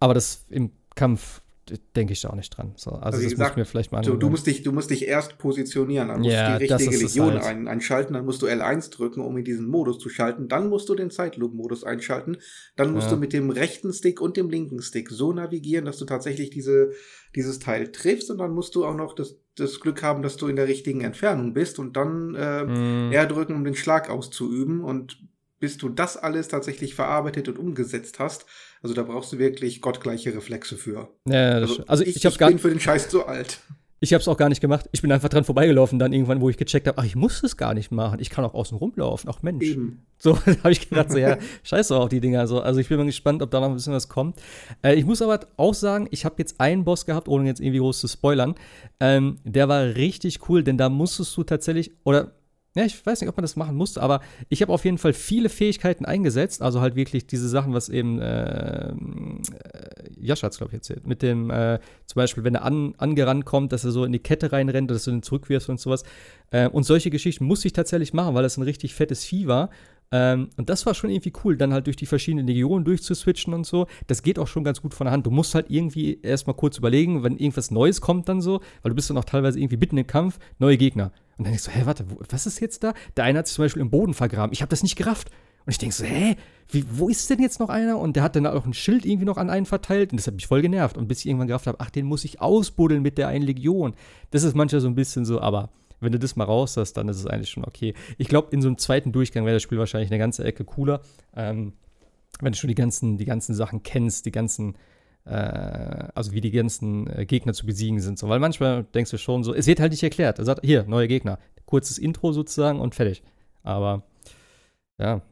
aber 0.00 0.12
das 0.12 0.44
im 0.50 0.72
Kampf 0.96 1.40
denke 1.96 2.12
ich 2.12 2.20
da 2.20 2.30
auch 2.30 2.34
nicht 2.34 2.50
dran. 2.50 2.72
So, 2.76 2.90
also, 2.92 3.04
also 3.04 3.22
das 3.22 3.30
gesagt, 3.30 3.50
muss 3.50 3.56
mir 3.56 3.64
vielleicht 3.64 3.92
mal 3.92 4.02
du, 4.02 4.16
du, 4.16 4.30
musst 4.30 4.46
dich, 4.46 4.62
du 4.62 4.72
musst 4.72 4.90
dich 4.90 5.06
erst 5.06 5.38
positionieren, 5.38 6.08
dann 6.08 6.20
musst 6.20 6.32
ja, 6.32 6.58
du 6.58 6.64
die 6.64 6.72
richtige 6.72 6.96
Legion 6.96 7.34
halt. 7.34 7.44
ein, 7.44 7.68
einschalten, 7.68 8.14
dann 8.14 8.24
musst 8.24 8.42
du 8.42 8.46
L1 8.46 8.90
drücken, 8.90 9.20
um 9.20 9.36
in 9.36 9.44
diesen 9.44 9.66
Modus 9.66 9.98
zu 9.98 10.08
schalten, 10.08 10.48
dann 10.48 10.68
musst 10.68 10.88
du 10.88 10.94
den 10.94 11.10
Zeitloop-Modus 11.10 11.84
einschalten, 11.84 12.36
dann 12.76 12.92
musst 12.92 13.08
ja. 13.08 13.14
du 13.14 13.20
mit 13.20 13.32
dem 13.32 13.50
rechten 13.50 13.92
Stick 13.92 14.20
und 14.20 14.36
dem 14.36 14.48
linken 14.48 14.80
Stick 14.80 15.10
so 15.10 15.32
navigieren, 15.32 15.84
dass 15.84 15.98
du 15.98 16.04
tatsächlich 16.04 16.50
diese, 16.50 16.92
dieses 17.34 17.58
Teil 17.58 17.90
triffst 17.90 18.30
und 18.30 18.38
dann 18.38 18.52
musst 18.52 18.74
du 18.74 18.84
auch 18.84 18.96
noch 18.96 19.14
das, 19.14 19.36
das 19.56 19.80
Glück 19.80 20.02
haben, 20.02 20.22
dass 20.22 20.36
du 20.36 20.46
in 20.46 20.56
der 20.56 20.68
richtigen 20.68 21.00
Entfernung 21.00 21.52
bist 21.52 21.78
und 21.78 21.96
dann 21.96 22.34
äh, 22.34 22.64
mm. 22.64 23.12
R 23.12 23.26
drücken, 23.26 23.54
um 23.54 23.64
den 23.64 23.74
Schlag 23.74 24.08
auszuüben 24.08 24.84
und 24.84 25.18
bis 25.58 25.78
du 25.78 25.88
das 25.88 26.16
alles 26.16 26.48
tatsächlich 26.48 26.94
verarbeitet 26.94 27.48
und 27.48 27.58
umgesetzt 27.58 28.18
hast, 28.18 28.46
also 28.86 28.94
da 28.94 29.02
brauchst 29.02 29.32
du 29.32 29.38
wirklich 29.38 29.80
gottgleiche 29.80 30.32
Reflexe 30.32 30.76
für. 30.76 31.08
Ja, 31.28 31.50
also, 31.50 31.82
also, 31.88 32.04
ich, 32.04 32.14
ich, 32.14 32.24
ich 32.24 32.38
bin 32.38 32.60
für 32.60 32.68
den 32.68 32.78
Scheiß 32.78 33.08
zu 33.08 33.26
alt. 33.26 33.58
Ich 33.98 34.12
habe 34.12 34.20
es 34.20 34.28
auch 34.28 34.36
gar 34.36 34.48
nicht 34.48 34.60
gemacht. 34.60 34.88
Ich 34.92 35.02
bin 35.02 35.10
einfach 35.10 35.28
dran 35.28 35.42
vorbeigelaufen, 35.42 35.98
dann 35.98 36.12
irgendwann, 36.12 36.40
wo 36.40 36.48
ich 36.48 36.56
gecheckt 36.56 36.86
habe, 36.86 36.98
ach, 36.98 37.04
ich 37.04 37.16
muss 37.16 37.42
es 37.42 37.56
gar 37.56 37.74
nicht 37.74 37.90
machen. 37.90 38.20
Ich 38.20 38.30
kann 38.30 38.44
auch 38.44 38.54
außen 38.54 38.78
rumlaufen. 38.78 39.28
Ach 39.28 39.42
Mensch. 39.42 39.64
Eben. 39.64 40.06
So 40.18 40.38
habe 40.62 40.70
ich 40.70 40.88
gedacht, 40.88 41.10
so 41.10 41.18
ja, 41.18 41.36
scheiße 41.64 41.96
auf 41.96 42.10
die 42.10 42.20
Dinger. 42.20 42.46
So. 42.46 42.60
Also 42.60 42.78
ich 42.78 42.88
bin 42.88 42.98
mal 42.98 43.06
gespannt, 43.06 43.42
ob 43.42 43.50
da 43.50 43.58
noch 43.58 43.66
ein 43.66 43.74
bisschen 43.74 43.92
was 43.92 44.08
kommt. 44.08 44.38
Äh, 44.82 44.94
ich 44.94 45.04
muss 45.04 45.20
aber 45.20 45.40
auch 45.56 45.74
sagen, 45.74 46.06
ich 46.12 46.24
habe 46.24 46.36
jetzt 46.38 46.60
einen 46.60 46.84
Boss 46.84 47.06
gehabt, 47.06 47.26
ohne 47.26 47.46
jetzt 47.46 47.60
irgendwie 47.60 47.80
groß 47.80 47.98
zu 47.98 48.06
spoilern. 48.06 48.54
Ähm, 49.00 49.38
der 49.42 49.68
war 49.68 49.82
richtig 49.82 50.48
cool, 50.48 50.62
denn 50.62 50.78
da 50.78 50.88
musstest 50.88 51.36
du 51.36 51.42
tatsächlich, 51.42 51.90
oder 52.04 52.36
ja, 52.76 52.84
ich 52.84 53.06
weiß 53.06 53.22
nicht, 53.22 53.30
ob 53.30 53.36
man 53.36 53.42
das 53.42 53.56
machen 53.56 53.74
musste, 53.74 54.02
aber 54.02 54.20
ich 54.50 54.60
habe 54.60 54.70
auf 54.70 54.84
jeden 54.84 54.98
Fall 54.98 55.14
viele 55.14 55.48
Fähigkeiten 55.48 56.04
eingesetzt. 56.04 56.60
Also 56.60 56.82
halt 56.82 56.94
wirklich 56.94 57.26
diese 57.26 57.48
Sachen, 57.48 57.72
was 57.72 57.88
eben 57.88 58.20
äh, 58.20 58.90
äh 58.90 58.94
Jascha 60.20 60.46
hat 60.46 60.56
glaube 60.58 60.72
ich, 60.72 60.74
erzählt. 60.74 61.06
Mit 61.06 61.22
dem, 61.22 61.50
äh, 61.50 61.78
zum 62.04 62.20
Beispiel, 62.20 62.44
wenn 62.44 62.54
er 62.54 62.64
an, 62.64 62.94
angerannt 62.98 63.46
kommt, 63.46 63.72
dass 63.72 63.84
er 63.84 63.92
so 63.92 64.04
in 64.04 64.12
die 64.12 64.18
Kette 64.18 64.52
reinrennt, 64.52 64.90
dass 64.90 65.04
du 65.04 65.10
den 65.10 65.22
zurückwirfst 65.22 65.70
und 65.70 65.80
sowas. 65.80 66.04
Äh, 66.50 66.68
und 66.68 66.82
solche 66.82 67.08
Geschichten 67.08 67.46
musste 67.46 67.68
ich 67.68 67.72
tatsächlich 67.72 68.12
machen, 68.12 68.34
weil 68.34 68.42
das 68.42 68.58
ein 68.58 68.62
richtig 68.62 68.94
fettes 68.94 69.24
Vieh 69.24 69.46
war. 69.46 69.70
Ähm, 70.12 70.50
und 70.56 70.70
das 70.70 70.86
war 70.86 70.94
schon 70.94 71.10
irgendwie 71.10 71.32
cool, 71.44 71.56
dann 71.56 71.72
halt 71.72 71.86
durch 71.86 71.96
die 71.96 72.06
verschiedenen 72.06 72.46
Legionen 72.46 72.84
durchzuswitchen 72.84 73.52
und 73.54 73.66
so. 73.66 73.86
Das 74.06 74.22
geht 74.22 74.38
auch 74.38 74.46
schon 74.46 74.64
ganz 74.64 74.80
gut 74.80 74.94
von 74.94 75.06
der 75.06 75.12
Hand. 75.12 75.26
Du 75.26 75.30
musst 75.30 75.54
halt 75.54 75.66
irgendwie 75.68 76.20
erstmal 76.22 76.54
kurz 76.54 76.78
überlegen, 76.78 77.22
wenn 77.22 77.36
irgendwas 77.36 77.70
Neues 77.70 78.00
kommt 78.00 78.28
dann 78.28 78.40
so, 78.40 78.60
weil 78.82 78.90
du 78.90 78.94
bist 78.94 79.10
dann 79.10 79.18
auch 79.18 79.24
teilweise 79.24 79.58
irgendwie 79.58 79.76
mitten 79.76 79.98
im 79.98 80.06
Kampf, 80.06 80.38
neue 80.58 80.76
Gegner. 80.76 81.12
Und 81.36 81.46
dann 81.46 81.52
denkst 81.52 81.64
du, 81.64 81.70
hä, 81.72 81.82
warte, 81.84 82.10
wo, 82.10 82.20
was 82.28 82.46
ist 82.46 82.60
jetzt 82.60 82.84
da? 82.84 82.94
Der 83.16 83.24
eine 83.24 83.40
hat 83.40 83.46
sich 83.48 83.56
zum 83.56 83.64
Beispiel 83.64 83.82
im 83.82 83.90
Boden 83.90 84.14
vergraben. 84.14 84.52
Ich 84.52 84.62
habe 84.62 84.70
das 84.70 84.82
nicht 84.82 84.96
gerafft. 84.96 85.30
Und 85.66 85.72
ich 85.72 85.78
denke 85.78 85.96
so, 85.96 86.04
hä, 86.04 86.36
wie, 86.70 86.84
wo 86.92 87.08
ist 87.08 87.28
denn 87.28 87.40
jetzt 87.40 87.58
noch 87.58 87.68
einer? 87.68 87.98
Und 87.98 88.14
der 88.14 88.22
hat 88.22 88.36
dann 88.36 88.46
auch 88.46 88.64
ein 88.64 88.72
Schild 88.72 89.04
irgendwie 89.04 89.26
noch 89.26 89.36
an 89.36 89.50
einen 89.50 89.66
verteilt. 89.66 90.12
Und 90.12 90.20
das 90.20 90.28
hat 90.28 90.34
mich 90.34 90.46
voll 90.46 90.62
genervt. 90.62 90.96
Und 90.96 91.08
bis 91.08 91.20
ich 91.20 91.26
irgendwann 91.26 91.48
gerafft 91.48 91.66
habe, 91.66 91.80
ach, 91.80 91.90
den 91.90 92.06
muss 92.06 92.24
ich 92.24 92.40
ausbuddeln 92.40 93.02
mit 93.02 93.18
der 93.18 93.26
einen 93.26 93.44
Legion. 93.44 93.94
Das 94.30 94.44
ist 94.44 94.54
manchmal 94.54 94.80
so 94.80 94.86
ein 94.86 94.94
bisschen 94.94 95.24
so, 95.24 95.40
aber 95.40 95.70
wenn 96.00 96.12
du 96.12 96.18
das 96.18 96.36
mal 96.36 96.44
raus 96.44 96.76
hast, 96.76 96.94
dann 96.94 97.08
ist 97.08 97.18
es 97.18 97.26
eigentlich 97.26 97.50
schon 97.50 97.64
okay. 97.64 97.94
Ich 98.18 98.28
glaube, 98.28 98.48
in 98.52 98.62
so 98.62 98.68
einem 98.68 98.78
zweiten 98.78 99.12
Durchgang 99.12 99.44
wäre 99.44 99.56
das 99.56 99.62
Spiel 99.62 99.78
wahrscheinlich 99.78 100.10
eine 100.10 100.18
ganze 100.18 100.44
Ecke 100.44 100.64
cooler. 100.64 101.00
Ähm, 101.34 101.72
wenn 102.40 102.52
du 102.52 102.58
schon 102.58 102.68
die 102.68 102.74
ganzen, 102.74 103.16
die 103.16 103.24
ganzen 103.24 103.54
Sachen 103.54 103.82
kennst, 103.82 104.26
die 104.26 104.32
ganzen 104.32 104.76
äh, 105.26 106.08
also 106.14 106.32
wie 106.32 106.40
die 106.40 106.50
ganzen 106.50 107.06
äh, 107.08 107.26
Gegner 107.26 107.52
zu 107.52 107.66
besiegen 107.66 108.00
sind. 108.00 108.18
So, 108.18 108.28
weil 108.28 108.38
manchmal 108.38 108.84
denkst 108.84 109.10
du 109.10 109.18
schon 109.18 109.44
so, 109.44 109.52
es 109.52 109.66
wird 109.66 109.80
halt 109.80 109.90
nicht 109.90 110.02
erklärt. 110.02 110.38
Er 110.38 110.44
sagt, 110.44 110.64
hier, 110.64 110.84
neue 110.84 111.08
Gegner. 111.08 111.38
Kurzes 111.66 111.98
Intro 111.98 112.32
sozusagen 112.32 112.80
und 112.80 112.94
fertig. 112.94 113.22
Aber 113.62 114.04
ja, 114.98 115.22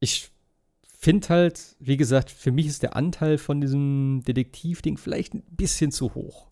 ich 0.00 0.30
finde 0.98 1.28
halt, 1.30 1.76
wie 1.80 1.96
gesagt, 1.96 2.30
für 2.30 2.52
mich 2.52 2.66
ist 2.66 2.82
der 2.82 2.94
Anteil 2.94 3.38
von 3.38 3.60
diesem 3.60 4.22
Detektivding 4.26 4.98
vielleicht 4.98 5.34
ein 5.34 5.42
bisschen 5.50 5.90
zu 5.90 6.14
hoch. 6.14 6.51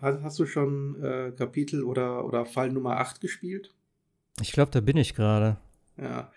Hast 0.00 0.38
du 0.38 0.46
schon 0.46 1.02
äh, 1.02 1.32
Kapitel 1.36 1.82
oder, 1.82 2.24
oder 2.24 2.46
Fall 2.46 2.70
Nummer 2.70 2.98
8 2.98 3.20
gespielt? 3.20 3.74
Ich 4.40 4.52
glaube, 4.52 4.70
da 4.70 4.80
bin 4.80 4.96
ich 4.96 5.14
gerade. 5.14 5.56
Ja, 5.96 6.30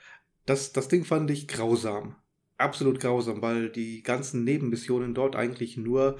das, 0.46 0.74
das 0.74 0.88
Ding 0.88 1.06
fand 1.06 1.30
ich 1.30 1.48
grausam 1.48 2.16
absolut 2.62 3.00
grausam, 3.00 3.42
weil 3.42 3.70
die 3.70 4.04
ganzen 4.04 4.44
Nebenmissionen 4.44 5.14
dort 5.14 5.36
eigentlich 5.36 5.76
nur 5.76 6.18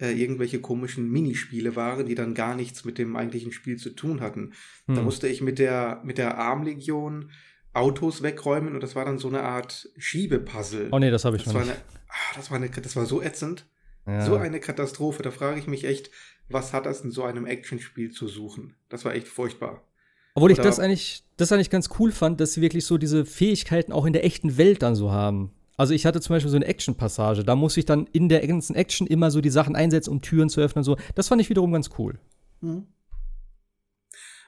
äh, 0.00 0.10
irgendwelche 0.10 0.60
komischen 0.60 1.08
Minispiele 1.10 1.76
waren, 1.76 2.06
die 2.06 2.14
dann 2.14 2.34
gar 2.34 2.56
nichts 2.56 2.84
mit 2.84 2.98
dem 2.98 3.14
eigentlichen 3.14 3.52
Spiel 3.52 3.76
zu 3.76 3.90
tun 3.90 4.20
hatten. 4.20 4.52
Hm. 4.86 4.96
Da 4.96 5.02
musste 5.02 5.28
ich 5.28 5.42
mit 5.42 5.58
der, 5.58 6.00
mit 6.04 6.18
der 6.18 6.38
Armlegion 6.38 7.30
Autos 7.74 8.22
wegräumen 8.22 8.74
und 8.74 8.82
das 8.82 8.96
war 8.96 9.04
dann 9.04 9.18
so 9.18 9.28
eine 9.28 9.42
Art 9.42 9.88
Schiebepuzzle. 9.96 10.88
Oh 10.90 10.98
nee, 10.98 11.10
das 11.10 11.24
habe 11.24 11.36
ich 11.36 11.44
das 11.44 11.54
noch 11.54 11.60
nicht. 11.60 11.70
Eine, 11.70 11.80
ah, 12.08 12.36
das, 12.36 12.50
war 12.50 12.58
eine, 12.58 12.68
das 12.68 12.96
war 12.96 13.06
so 13.06 13.22
ätzend. 13.22 13.66
Ja. 14.06 14.26
So 14.26 14.36
eine 14.36 14.58
Katastrophe. 14.58 15.22
Da 15.22 15.30
frage 15.30 15.60
ich 15.60 15.68
mich 15.68 15.84
echt, 15.84 16.10
was 16.52 16.72
hat 16.72 16.86
das 16.86 17.02
in 17.02 17.10
so 17.10 17.24
einem 17.24 17.46
Actionspiel 17.46 18.10
zu 18.10 18.28
suchen? 18.28 18.74
Das 18.88 19.04
war 19.04 19.14
echt 19.14 19.28
furchtbar. 19.28 19.82
Obwohl 20.34 20.50
Oder 20.50 20.60
ich 20.60 20.64
das 20.64 20.78
eigentlich, 20.78 21.24
das 21.36 21.52
eigentlich 21.52 21.70
ganz 21.70 21.90
cool 21.98 22.10
fand, 22.10 22.40
dass 22.40 22.54
sie 22.54 22.62
wirklich 22.62 22.86
so 22.86 22.96
diese 22.98 23.24
Fähigkeiten 23.26 23.92
auch 23.92 24.06
in 24.06 24.12
der 24.12 24.24
echten 24.24 24.56
Welt 24.56 24.82
dann 24.82 24.94
so 24.94 25.10
haben. 25.10 25.52
Also 25.76 25.94
ich 25.94 26.06
hatte 26.06 26.20
zum 26.20 26.34
Beispiel 26.34 26.50
so 26.50 26.56
eine 26.56 26.66
Action-Passage, 26.66 27.44
da 27.44 27.56
musste 27.56 27.80
ich 27.80 27.86
dann 27.86 28.06
in 28.12 28.28
der 28.28 28.46
ganzen 28.46 28.76
Action 28.76 29.06
immer 29.06 29.30
so 29.30 29.40
die 29.40 29.50
Sachen 29.50 29.74
einsetzen, 29.74 30.10
um 30.10 30.22
Türen 30.22 30.48
zu 30.48 30.60
öffnen 30.60 30.80
und 30.80 30.84
so. 30.84 30.96
Das 31.14 31.28
fand 31.28 31.40
ich 31.40 31.50
wiederum 31.50 31.72
ganz 31.72 31.90
cool. 31.98 32.18
Mhm. 32.60 32.86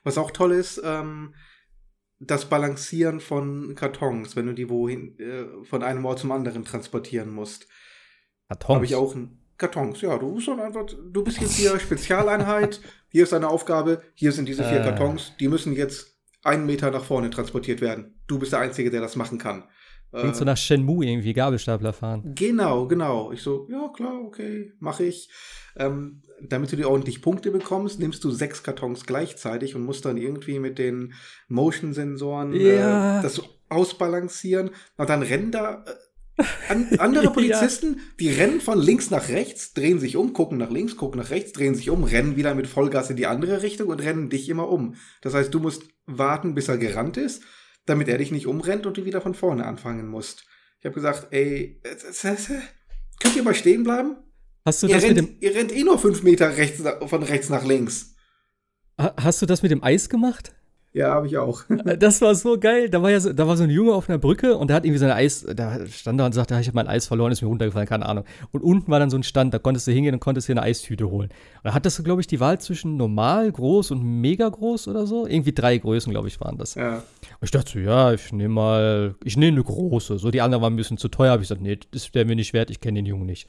Was 0.05 0.19
auch 0.19 0.31
toll 0.31 0.53
ist, 0.53 0.81
ähm, 0.85 1.35
das 2.21 2.49
Balancieren 2.49 3.21
von 3.21 3.75
Kartons, 3.75 4.37
wenn 4.37 4.47
du 4.47 4.53
die 4.53 4.69
wohin 4.71 5.19
äh, 5.19 5.65
von 5.65 5.83
einem 5.83 6.05
Ort 6.05 6.21
zum 6.21 6.33
anderen 6.33 6.65
transportieren 6.65 7.31
musst. 7.31 7.67
Kartons? 8.49 8.75
Habe 8.75 8.85
ich 8.85 8.95
auch 8.95 9.15
ein 9.15 9.44
Kartons, 9.57 10.01
ja, 10.01 10.17
du 10.19 10.35
bist 10.35 10.49
einfach, 10.49 10.87
du 10.87 11.25
bist 11.25 11.41
jetzt 11.41 11.57
hier 11.57 11.79
Spezialeinheit, 11.79 12.81
hier 13.11 13.23
ist 13.23 13.33
deine 13.33 13.49
Aufgabe, 13.49 14.03
hier 14.15 14.33
sind 14.33 14.49
diese 14.49 14.65
vier 14.65 14.81
äh. 14.81 14.83
Kartons, 14.83 15.33
die 15.39 15.49
müssen 15.49 15.75
jetzt 15.75 16.17
einen 16.43 16.67
Meter 16.67 16.91
nach 16.91 17.05
vorne 17.05 17.31
transportiert 17.31 17.81
werden. 17.81 18.15
Du 18.27 18.39
bist 18.39 18.53
der 18.53 18.61
Einzige, 18.61 18.91
der 18.91 19.01
das 19.01 19.17
machen 19.17 19.39
kann. 19.39 19.65
Klingt 20.15 20.35
äh, 20.35 20.39
so 20.39 20.45
nach 20.45 20.57
Shenmue 20.57 21.05
irgendwie, 21.07 21.33
Gabelstapler 21.33 21.93
fahren. 21.93 22.35
Genau, 22.35 22.87
genau. 22.87 23.33
Ich 23.33 23.43
so, 23.43 23.67
ja 23.71 23.89
klar, 23.95 24.21
okay, 24.25 24.73
mache 24.79 25.05
ich. 25.05 25.29
Ähm, 25.77 26.23
damit 26.41 26.71
du 26.71 26.77
dir 26.77 26.89
ordentlich 26.89 27.21
Punkte 27.21 27.51
bekommst, 27.51 27.99
nimmst 27.99 28.23
du 28.23 28.31
sechs 28.31 28.63
Kartons 28.63 29.07
gleichzeitig 29.07 29.75
und 29.75 29.85
musst 29.85 30.05
dann 30.05 30.17
irgendwie 30.17 30.61
mit 30.61 30.79
den 30.79 31.15
Motion-Sensoren 31.49 32.53
ja. 32.55 33.19
äh, 33.19 33.23
das 33.23 33.43
ausbalancieren. 33.69 34.71
Und 34.97 35.09
dann 35.09 35.23
rennen 35.23 35.51
da 35.51 35.85
äh, 35.85 35.91
an, 36.69 36.89
andere 36.99 37.31
Polizisten, 37.33 37.95
ja. 37.95 38.03
die 38.21 38.31
rennen 38.31 38.61
von 38.61 38.79
links 38.79 39.11
nach 39.11 39.29
rechts, 39.29 39.73
drehen 39.73 40.01
sich 40.01 40.17
um, 40.17 40.33
gucken 40.33 40.59
nach 40.59 40.71
links, 40.71 40.97
gucken 40.97 41.21
nach 41.21 41.31
rechts, 41.31 41.53
drehen 41.53 41.75
sich 41.75 41.91
um, 41.91 42.05
rennen 42.05 42.37
wieder 42.37 42.55
mit 42.55 42.67
Vollgas 42.67 43.11
in 43.11 43.17
die 43.17 43.27
andere 43.27 43.63
Richtung 43.63 43.89
und 43.89 44.03
rennen 44.03 44.31
dich 44.31 44.49
immer 44.49 44.69
um. 44.69 44.97
Das 45.23 45.35
heißt, 45.35 45.53
du 45.53 45.61
musst 45.61 45.85
warten, 46.07 46.55
bis 46.55 46.69
er 46.69 46.79
gerannt 46.79 47.17
ist 47.17 47.43
damit 47.87 48.09
er 48.09 48.19
dich 48.19 48.31
nicht 48.31 48.47
umrennt 48.47 48.87
und 48.87 48.97
du 48.97 49.05
wieder 49.05 49.21
von 49.21 49.35
vorne 49.35 49.67
anfangen 49.67 50.09
musst. 50.09 50.45
Ich 50.81 50.87
habe 50.87 50.95
gesagt, 50.95 51.29
ey, 51.31 51.81
könnt 53.21 53.37
ihr 53.37 53.43
mal 53.43 53.55
stehen 53.55 53.85
bleiben? 53.85 54.17
Hast 54.65 54.83
du 54.83 54.87
ihr 54.87 54.95
das 54.95 55.05
rennt, 55.05 55.17
mit 55.17 55.29
dem 55.29 55.37
Ihr 55.41 55.55
rennt 55.55 55.73
eh 55.73 55.85
nur 55.85 55.99
fünf 55.99 56.23
Meter 56.23 56.57
rechts, 56.57 56.83
von 57.07 57.23
rechts 57.23 57.49
nach 57.51 57.65
links. 57.65 58.15
Hast 58.97 59.43
du 59.43 59.47
das 59.47 59.63
mit 59.63 59.71
dem 59.71 59.83
Eis 59.83 60.09
gemacht? 60.09 60.55
Ja, 60.95 61.13
habe 61.13 61.27
ich 61.27 61.37
auch. 61.37 61.65
das 61.99 62.23
war 62.23 62.37
so 62.37 62.57
geil. 62.57 62.89
Da 62.89 63.03
war 63.03 63.11
ja 63.11 63.19
so, 63.19 63.33
da 63.33 63.49
war 63.49 63.57
so 63.57 63.65
ein 63.65 63.71
Junge 63.71 63.93
auf 63.93 64.09
einer 64.09 64.17
Brücke 64.17 64.57
und 64.57 64.69
der 64.69 64.77
hat 64.77 64.85
irgendwie 64.85 65.01
seine 65.01 65.17
Eis, 65.17 65.45
da 65.45 65.85
stand 65.89 66.21
da 66.21 66.27
und 66.27 66.33
sagte, 66.33 66.57
ich 66.61 66.69
habe 66.69 66.77
mein 66.77 66.87
Eis 66.87 67.09
verloren, 67.09 67.33
ist 67.33 67.43
mir 67.43 67.49
runtergefallen, 67.49 67.89
keine 67.89 68.07
Ahnung. 68.07 68.25
Und 68.53 68.63
unten 68.63 68.93
war 68.93 69.01
dann 69.01 69.11
so 69.11 69.17
ein 69.17 69.25
Stand, 69.25 69.53
da 69.53 69.59
konntest 69.59 69.89
du 69.89 69.91
hingehen 69.91 70.15
und 70.15 70.21
konntest 70.21 70.49
dir 70.49 70.53
eine 70.53 70.63
Eistüte 70.63 71.11
holen. 71.11 71.31
Und 71.31 71.65
da 71.65 71.75
hattest 71.75 71.99
du, 71.99 72.05
glaube 72.05 72.21
ich, 72.21 72.29
die 72.29 72.39
Wahl 72.39 72.61
zwischen 72.61 72.97
normal, 72.97 73.51
groß 73.51 73.91
und 73.91 74.05
mega 74.05 74.49
groß 74.49 74.87
oder 74.87 75.05
so. 75.09 75.27
Irgendwie 75.27 75.53
drei 75.53 75.79
Größen, 75.79 76.13
glaube 76.13 76.29
ich, 76.29 76.41
waren 76.41 76.59
das. 76.59 76.77
Ja. 76.77 76.99
Und 76.99 77.03
ich 77.43 77.51
dachte 77.51 77.73
so, 77.73 77.81
ja, 77.81 78.13
ich 78.13 78.33
nehme 78.33 78.55
mal, 78.55 79.17
ich 79.25 79.37
nehme 79.37 79.57
eine 79.57 79.65
große. 79.65 80.19
So, 80.19 80.31
die 80.31 80.43
anderen 80.43 80.63
waren 80.63 80.75
ein 80.75 80.77
bisschen 80.77 80.99
zu 80.99 81.09
teuer. 81.09 81.33
Habe 81.33 81.43
ich 81.43 81.49
gesagt, 81.49 81.61
nee, 81.61 81.77
das 81.91 82.15
wäre 82.15 82.25
mir 82.25 82.37
nicht 82.37 82.53
wert, 82.53 82.71
ich 82.71 82.81
kenne 82.81 83.01
den 83.01 83.07
Jungen 83.07 83.27
nicht. 83.27 83.49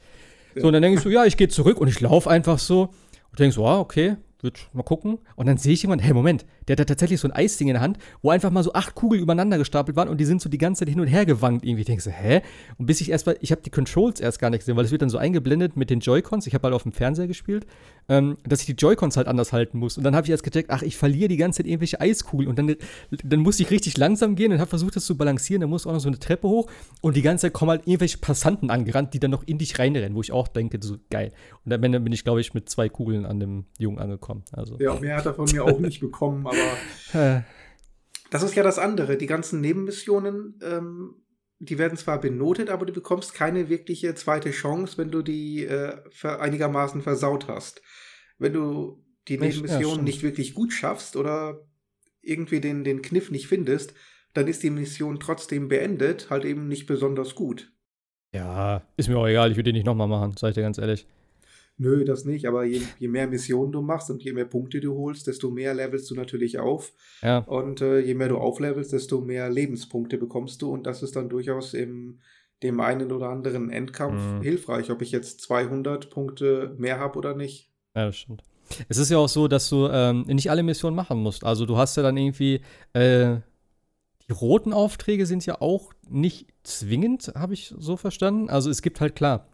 Ja. 0.56 0.62
So, 0.62 0.68
und 0.68 0.74
dann 0.74 0.82
denke 0.82 0.98
ich 0.98 1.04
so, 1.04 1.10
ja, 1.10 1.26
ich 1.26 1.38
gehe 1.38 1.48
zurück 1.48 1.80
und 1.80 1.90
ich 1.90 2.02
laufe 2.02 2.28
einfach 2.28 2.58
so 2.58 2.90
und 3.30 3.40
denke 3.40 3.54
so, 3.54 3.68
ah, 3.68 3.80
okay, 3.80 4.16
wird 4.46 4.70
mal 4.72 4.84
gucken. 4.84 5.18
Und 5.36 5.48
dann 5.48 5.58
sehe 5.58 5.74
ich 5.74 5.82
jemanden, 5.82 6.06
hey, 6.06 6.14
Moment, 6.14 6.46
der 6.68 6.74
hat 6.74 6.80
da 6.80 6.86
tatsächlich 6.86 7.20
so 7.20 7.28
ein 7.28 7.34
Eisding 7.34 7.68
in 7.68 7.74
der 7.74 7.82
Hand, 7.82 7.98
wo 8.22 8.30
einfach 8.30 8.52
mal 8.52 8.64
so 8.64 8.72
acht 8.72 8.96
Kugeln 8.96 9.22
übereinander 9.22 9.58
gestapelt 9.58 9.98
waren 9.98 10.08
und 10.08 10.18
die 10.22 10.26
sind 10.26 10.42
so 10.42 10.48
die 10.48 10.58
ganze 10.58 10.80
Zeit 10.80 10.90
hin 10.90 11.02
und 11.02 11.08
her 11.08 11.26
gewankt 11.26 11.66
irgendwie. 11.66 11.82
Ich 11.82 11.88
denke 11.88 12.02
so, 12.02 12.12
hä? 12.12 12.42
Und 12.78 12.86
bis 12.86 13.02
ich 13.02 13.12
erst 13.12 13.26
mal, 13.26 13.38
ich 13.42 13.52
habe 13.52 13.62
die 13.62 13.70
Controls 13.70 14.22
erst 14.22 14.40
gar 14.40 14.50
nicht 14.50 14.60
gesehen, 14.60 14.78
weil 14.78 14.86
es 14.86 14.92
wird 14.92 15.02
dann 15.02 15.10
so 15.10 15.18
eingeblendet 15.18 15.76
mit 15.76 15.90
den 15.90 16.00
Joy-Cons. 16.00 16.48
Ich 16.48 16.54
habe 16.54 16.64
halt 16.64 16.74
auf 16.74 16.84
dem 16.84 16.94
Fernseher 16.94 17.28
gespielt, 17.28 17.66
ähm, 18.08 18.38
dass 18.44 18.62
ich 18.62 18.66
die 18.68 18.74
Joy-Cons 18.74 19.18
halt 19.18 19.28
anders 19.28 19.52
halten 19.52 19.80
muss. 19.80 19.98
Und 19.98 20.04
dann 20.04 20.16
habe 20.16 20.26
ich 20.26 20.32
erst 20.32 20.44
gecheckt, 20.44 20.70
ach, 20.70 20.82
ich 20.82 20.98
verliere 20.98 21.28
die 21.28 21.38
ganze 21.38 21.58
Zeit 21.58 21.68
irgendwelche 21.68 22.00
Eiskugeln. 22.00 22.50
Und 22.50 22.60
dann, 22.60 22.76
dann 23.24 23.40
musste 23.40 23.64
ich 23.64 23.72
richtig 23.72 23.98
langsam 23.98 24.36
gehen 24.36 24.52
und 24.52 24.60
habe 24.60 24.70
versucht, 24.70 24.96
das 24.96 25.06
zu 25.06 25.18
balancieren. 25.18 25.62
Dann 25.62 25.70
muss 25.70 25.88
auch 25.88 25.94
noch 25.94 26.00
so 26.00 26.08
eine 26.08 26.20
Treppe 26.20 26.48
hoch 26.48 26.70
und 27.02 27.16
die 27.16 27.22
ganze 27.22 27.44
Zeit 27.44 27.54
kommen 27.54 27.72
halt 27.72 27.88
irgendwelche 27.88 28.20
Passanten 28.20 28.70
angerannt, 28.70 29.14
die 29.14 29.20
dann 29.20 29.32
noch 29.32 29.44
in 29.46 29.58
dich 29.58 29.80
reinrennen, 29.80 30.16
wo 30.16 30.22
ich 30.22 30.32
auch 30.32 30.48
denke, 30.48 30.78
so 30.82 30.98
geil. 31.10 31.32
Und 31.66 31.74
am 31.74 31.84
Ende 31.84 32.00
bin 32.00 32.14
ich, 32.14 32.24
glaube 32.24 32.42
ich, 32.42 32.54
mit 32.54 32.70
zwei 32.70 32.90
Kugeln 32.90 33.26
an 33.26 33.40
dem 33.40 33.66
Jungen 33.80 34.00
angekommen. 34.00 34.44
Also. 34.52 34.78
Ja, 34.80 35.00
mehr 35.00 35.18
hat 35.18 35.26
er 35.26 35.34
von 35.34 35.50
mir 35.52 35.64
auch 35.64 35.80
nicht 35.80 36.00
bekommen, 36.00 36.46
aber 36.46 36.58
das 38.30 38.44
ist 38.44 38.56
ja 38.56 38.64
das 38.64 38.78
andere. 38.78 39.18
Die 39.18 39.28
ganzen 39.28 39.62
Nebenmissionen, 39.62 40.60
ähm, 40.64 41.16
die 41.60 41.78
werden 41.78 41.98
zwar 41.98 42.20
benotet, 42.20 42.70
aber 42.70 42.86
du 42.86 42.94
bekommst 42.94 43.34
keine 43.34 43.70
wirkliche 43.70 44.14
zweite 44.16 44.52
Chance, 44.52 44.98
wenn 44.98 45.12
du 45.12 45.22
die 45.22 45.66
äh, 45.66 45.98
einigermaßen 46.24 47.02
versaut 47.02 47.48
hast. 47.48 47.82
Wenn 48.38 48.54
du 48.54 49.04
die 49.28 49.38
Nebenmission 49.38 49.98
ja, 49.98 50.04
nicht 50.04 50.22
wirklich 50.22 50.54
gut 50.54 50.74
schaffst 50.74 51.16
oder 51.16 51.66
irgendwie 52.22 52.60
den, 52.60 52.84
den 52.84 53.02
Kniff 53.02 53.32
nicht 53.32 53.48
findest, 53.48 53.94
dann 54.34 54.48
ist 54.48 54.64
die 54.64 54.70
Mission 54.70 55.20
trotzdem 55.20 55.70
beendet, 55.70 56.30
halt 56.30 56.44
eben 56.44 56.68
nicht 56.68 56.88
besonders 56.88 57.36
gut. 57.36 57.72
Ja, 58.34 58.84
ist 58.98 59.08
mir 59.08 59.18
auch 59.18 59.28
egal, 59.28 59.52
ich 59.52 59.58
würde 59.58 59.72
die 59.72 59.78
nicht 59.78 59.86
nochmal 59.86 60.08
machen, 60.08 60.36
sag 60.38 60.50
ich 60.50 60.56
dir 60.56 60.62
ganz 60.62 60.78
ehrlich. 60.78 61.08
Nö, 61.78 62.06
das 62.06 62.24
nicht, 62.24 62.46
aber 62.46 62.64
je, 62.64 62.82
je, 63.00 63.08
mehr 63.10 63.28
Missionen 63.28 63.74
du 63.74 63.82
machst 63.82 64.10
und 64.10 64.24
je 64.24 64.32
mehr 64.32 64.46
Punkte 64.46 64.80
du 64.80 64.96
holst, 64.96 65.28
desto 65.28 65.52
mehr 65.52 65.74
levelst 65.74 66.10
du 66.10 66.16
natürlich 66.16 66.58
auf. 66.58 66.94
Ja. 67.22 67.40
Und 67.40 67.82
äh, 67.82 68.00
je 68.00 68.14
mehr 68.14 68.30
du 68.30 68.38
auflevelst, 68.38 68.94
desto 68.94 69.20
mehr 69.20 69.50
Lebenspunkte 69.50 70.18
bekommst 70.18 70.62
du 70.62 70.72
und 70.72 70.88
das 70.88 71.04
ist 71.04 71.16
dann 71.18 71.28
durchaus 71.28 71.74
im 71.74 72.20
dem 72.64 72.80
einen 72.80 73.12
oder 73.12 73.30
anderen 73.30 73.70
Endkampf 73.70 74.22
mhm. 74.22 74.42
hilfreich, 74.42 74.90
ob 74.90 75.02
ich 75.02 75.12
jetzt 75.12 75.42
200 75.42 76.10
Punkte 76.10 76.74
mehr 76.78 77.00
habe 77.00 77.18
oder 77.18 77.36
nicht. 77.36 77.70
Ja, 77.96 78.06
das 78.06 78.18
stimmt. 78.18 78.44
Es 78.88 78.98
ist 78.98 79.12
ja 79.12 79.18
auch 79.18 79.30
so, 79.30 79.48
dass 79.48 79.70
du 79.70 79.88
ähm, 79.92 80.24
nicht 80.24 80.50
alle 80.50 80.64
Missionen 80.64 80.96
machen 80.96 81.22
musst. 81.22 81.44
Also 81.44 81.66
du 81.66 81.78
hast 81.78 81.98
ja 81.98 82.04
dann 82.04 82.18
irgendwie 82.18 82.62
äh, 82.94 83.38
die 84.28 84.32
roten 84.32 84.74
Aufträge 84.74 85.26
sind 85.26 85.46
ja 85.46 85.62
auch 85.62 85.94
nicht 86.10 86.48
zwingend, 86.64 87.34
habe 87.36 87.54
ich 87.54 87.74
so 87.78 87.98
verstanden. 87.98 88.50
Also 88.50 88.70
es 88.70 88.82
gibt 88.82 89.02
halt 89.02 89.16
klar 89.16 89.48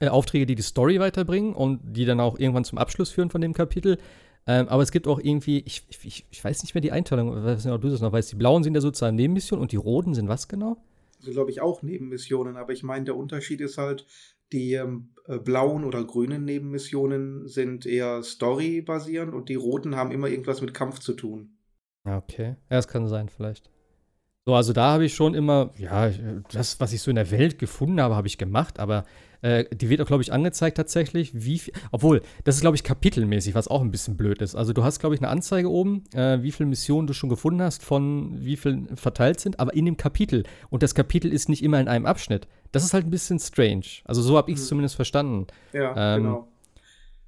äh, 0.00 0.08
Aufträge, 0.08 0.46
die 0.46 0.54
die 0.54 0.62
Story 0.62 0.98
weiterbringen 0.98 1.54
und 1.54 1.80
die 1.84 2.04
dann 2.04 2.20
auch 2.20 2.38
irgendwann 2.38 2.64
zum 2.64 2.78
Abschluss 2.78 3.10
führen 3.10 3.30
von 3.30 3.40
dem 3.40 3.54
Kapitel. 3.54 3.98
Ähm, 4.46 4.68
aber 4.68 4.82
es 4.82 4.90
gibt 4.90 5.06
auch 5.06 5.20
irgendwie, 5.20 5.60
ich, 5.60 5.86
ich, 6.02 6.26
ich 6.30 6.44
weiß 6.44 6.62
nicht 6.62 6.74
mehr 6.74 6.80
die 6.80 6.92
Einteilung, 6.92 7.36
ich 7.36 7.44
weiß 7.44 7.64
nicht, 7.64 7.74
ob 7.74 7.82
du 7.82 7.90
das 7.90 8.00
noch 8.00 8.12
weißt. 8.12 8.32
Die 8.32 8.36
blauen 8.36 8.64
sind 8.64 8.74
ja 8.74 8.80
sozusagen 8.80 9.16
Nebenmissionen 9.16 9.62
und 9.62 9.72
die 9.72 9.76
roten 9.76 10.14
sind 10.14 10.28
was 10.28 10.48
genau? 10.48 10.76
sind, 11.22 11.34
glaube 11.34 11.50
ich, 11.50 11.60
auch 11.60 11.82
Nebenmissionen, 11.82 12.56
aber 12.56 12.72
ich 12.72 12.82
meine, 12.82 13.04
der 13.04 13.16
Unterschied 13.16 13.60
ist 13.60 13.78
halt, 13.78 14.06
die 14.52 14.74
ähm, 14.74 15.10
äh, 15.26 15.38
blauen 15.38 15.84
oder 15.84 16.04
grünen 16.04 16.44
Nebenmissionen 16.44 17.46
sind 17.46 17.86
eher 17.86 18.22
Story-basierend 18.22 19.32
und 19.32 19.48
die 19.48 19.54
roten 19.54 19.96
haben 19.96 20.10
immer 20.10 20.28
irgendwas 20.28 20.60
mit 20.60 20.74
Kampf 20.74 20.98
zu 20.98 21.12
tun. 21.12 21.56
Okay, 22.04 22.48
ja, 22.48 22.56
das 22.76 22.88
kann 22.88 23.06
sein, 23.06 23.28
vielleicht. 23.28 23.70
So, 24.50 24.56
also 24.56 24.72
da 24.72 24.94
habe 24.94 25.04
ich 25.04 25.14
schon 25.14 25.34
immer, 25.34 25.70
ja, 25.78 26.10
das, 26.50 26.80
was 26.80 26.92
ich 26.92 27.00
so 27.02 27.08
in 27.08 27.14
der 27.14 27.30
Welt 27.30 27.60
gefunden 27.60 28.00
habe, 28.00 28.16
habe 28.16 28.26
ich 28.26 28.36
gemacht, 28.36 28.80
aber 28.80 29.04
äh, 29.42 29.64
die 29.72 29.88
wird 29.88 30.00
auch, 30.00 30.06
glaube 30.06 30.24
ich, 30.24 30.32
angezeigt 30.32 30.76
tatsächlich, 30.76 31.30
wie 31.32 31.60
viel, 31.60 31.72
obwohl, 31.92 32.20
das 32.42 32.56
ist, 32.56 32.60
glaube 32.60 32.74
ich, 32.74 32.82
kapitelmäßig, 32.82 33.54
was 33.54 33.68
auch 33.68 33.80
ein 33.80 33.92
bisschen 33.92 34.16
blöd 34.16 34.42
ist. 34.42 34.56
Also 34.56 34.72
du 34.72 34.82
hast, 34.82 34.98
glaube 34.98 35.14
ich, 35.14 35.20
eine 35.20 35.28
Anzeige 35.28 35.70
oben, 35.70 36.02
äh, 36.14 36.42
wie 36.42 36.50
viele 36.50 36.68
Missionen 36.68 37.06
du 37.06 37.12
schon 37.12 37.30
gefunden 37.30 37.62
hast, 37.62 37.84
von 37.84 38.44
wie 38.44 38.56
viel 38.56 38.88
verteilt 38.96 39.38
sind, 39.38 39.60
aber 39.60 39.72
in 39.72 39.84
dem 39.84 39.96
Kapitel. 39.96 40.42
Und 40.68 40.82
das 40.82 40.96
Kapitel 40.96 41.32
ist 41.32 41.48
nicht 41.48 41.62
immer 41.62 41.78
in 41.78 41.86
einem 41.86 42.06
Abschnitt. 42.06 42.48
Das 42.72 42.82
ist 42.82 42.92
halt 42.92 43.06
ein 43.06 43.10
bisschen 43.12 43.38
strange. 43.38 43.86
Also 44.04 44.20
so 44.20 44.36
habe 44.36 44.50
ich 44.50 44.56
es 44.56 44.64
mhm. 44.64 44.68
zumindest 44.68 44.96
verstanden. 44.96 45.46
Ja, 45.72 46.16
ähm, 46.16 46.24
genau. 46.24 46.48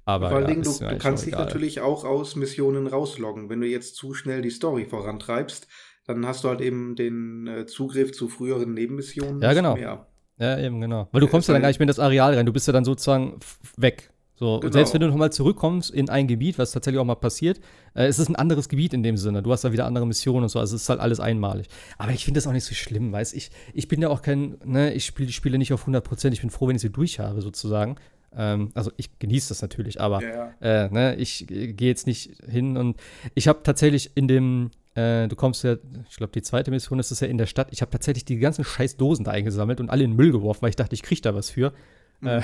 Aber 0.03 0.27
Vor 0.27 0.39
allen 0.39 0.47
Dingen, 0.47 0.63
du, 0.63 0.77
du 0.77 0.97
kannst 0.97 1.25
dich 1.25 1.35
natürlich 1.35 1.79
auch 1.79 2.03
aus 2.03 2.35
Missionen 2.35 2.87
rausloggen. 2.87 3.49
Wenn 3.49 3.61
du 3.61 3.67
jetzt 3.67 3.95
zu 3.95 4.13
schnell 4.13 4.41
die 4.41 4.49
Story 4.49 4.83
vorantreibst, 4.83 5.69
dann 6.05 6.25
hast 6.25 6.43
du 6.43 6.49
halt 6.49 6.61
eben 6.61 6.95
den 6.95 7.47
äh, 7.47 7.65
Zugriff 7.65 8.11
zu 8.11 8.27
früheren 8.27 8.73
Nebenmissionen. 8.73 9.41
Ja, 9.41 9.53
genau. 9.53 9.75
Mehr. 9.75 10.07
Ja, 10.37 10.59
eben, 10.59 10.81
genau. 10.81 11.07
Weil 11.11 11.21
du 11.21 11.27
kommst 11.27 11.47
ja 11.47 11.53
dann 11.53 11.61
gar 11.61 11.69
nicht 11.69 11.79
mehr 11.79 11.85
in 11.85 11.87
das 11.87 11.99
Areal 11.99 12.35
rein, 12.35 12.45
du 12.45 12.53
bist 12.53 12.67
ja 12.67 12.73
dann 12.73 12.85
sozusagen 12.85 13.39
weg. 13.77 14.09
So, 14.35 14.59
genau. 14.59 14.73
selbst 14.73 14.93
wenn 14.93 15.01
du 15.01 15.07
nochmal 15.07 15.31
zurückkommst 15.31 15.91
in 15.91 16.09
ein 16.09 16.27
Gebiet, 16.27 16.57
was 16.57 16.71
tatsächlich 16.71 16.99
auch 16.99 17.05
mal 17.05 17.15
passiert, 17.15 17.61
äh, 17.95 18.09
ist 18.09 18.17
es 18.17 18.27
ein 18.27 18.35
anderes 18.35 18.67
Gebiet 18.67 18.93
in 18.93 19.03
dem 19.03 19.15
Sinne. 19.15 19.43
Du 19.43 19.51
hast 19.51 19.63
da 19.63 19.71
wieder 19.71 19.85
andere 19.85 20.07
Missionen 20.07 20.43
und 20.43 20.49
so, 20.49 20.59
also 20.59 20.75
es 20.75 20.81
ist 20.81 20.89
halt 20.89 20.99
alles 20.99 21.19
einmalig. 21.19 21.67
Aber 21.99 22.11
ich 22.11 22.25
finde 22.25 22.39
das 22.39 22.47
auch 22.47 22.51
nicht 22.51 22.65
so 22.65 22.73
schlimm, 22.73 23.11
weißt 23.11 23.35
ich, 23.35 23.51
ich 23.73 23.87
bin 23.87 24.01
ja 24.01 24.09
auch 24.09 24.23
kein, 24.23 24.57
ne, 24.65 24.91
ich 24.93 25.05
spiele 25.05 25.27
die 25.27 25.33
Spiele 25.33 25.59
nicht 25.59 25.71
auf 25.71 25.81
100 25.81 26.03
Prozent, 26.03 26.33
ich 26.33 26.41
bin 26.41 26.49
froh, 26.49 26.67
wenn 26.67 26.75
ich 26.75 26.81
sie 26.81 26.91
durch 26.91 27.19
habe, 27.19 27.41
sozusagen. 27.41 27.95
Ähm, 28.35 28.71
also 28.73 28.91
ich 28.97 29.17
genieße 29.19 29.49
das 29.49 29.61
natürlich, 29.61 30.01
aber 30.01 30.21
ja. 30.21 30.53
äh, 30.61 30.89
ne, 30.89 31.15
ich 31.15 31.49
äh, 31.51 31.73
gehe 31.73 31.89
jetzt 31.89 32.07
nicht 32.07 32.31
hin 32.47 32.77
und 32.77 32.97
ich 33.35 33.47
habe 33.47 33.61
tatsächlich 33.63 34.11
in 34.15 34.27
dem 34.27 34.71
äh, 34.95 35.27
du 35.27 35.35
kommst 35.35 35.63
ja, 35.63 35.75
ich 36.09 36.17
glaube, 36.17 36.33
die 36.33 36.43
zweite 36.43 36.69
Mission 36.69 36.99
ist 36.99 37.11
es 37.11 37.19
ja 37.19 37.27
in 37.27 37.37
der 37.37 37.47
Stadt. 37.47 37.69
Ich 37.71 37.81
habe 37.81 37.91
tatsächlich 37.91 38.25
die 38.25 38.37
ganzen 38.37 38.63
scheiß 38.63 38.97
Dosen 38.97 39.25
da 39.25 39.31
eingesammelt 39.31 39.79
und 39.79 39.89
alle 39.89 40.03
in 40.03 40.11
den 40.11 40.17
Müll 40.17 40.31
geworfen, 40.31 40.61
weil 40.61 40.69
ich 40.69 40.75
dachte, 40.75 40.93
ich 40.93 41.01
kriege 41.01 41.21
da 41.21 41.33
was 41.33 41.49
für. 41.49 41.73
Mhm. 42.21 42.27
Äh, 42.27 42.41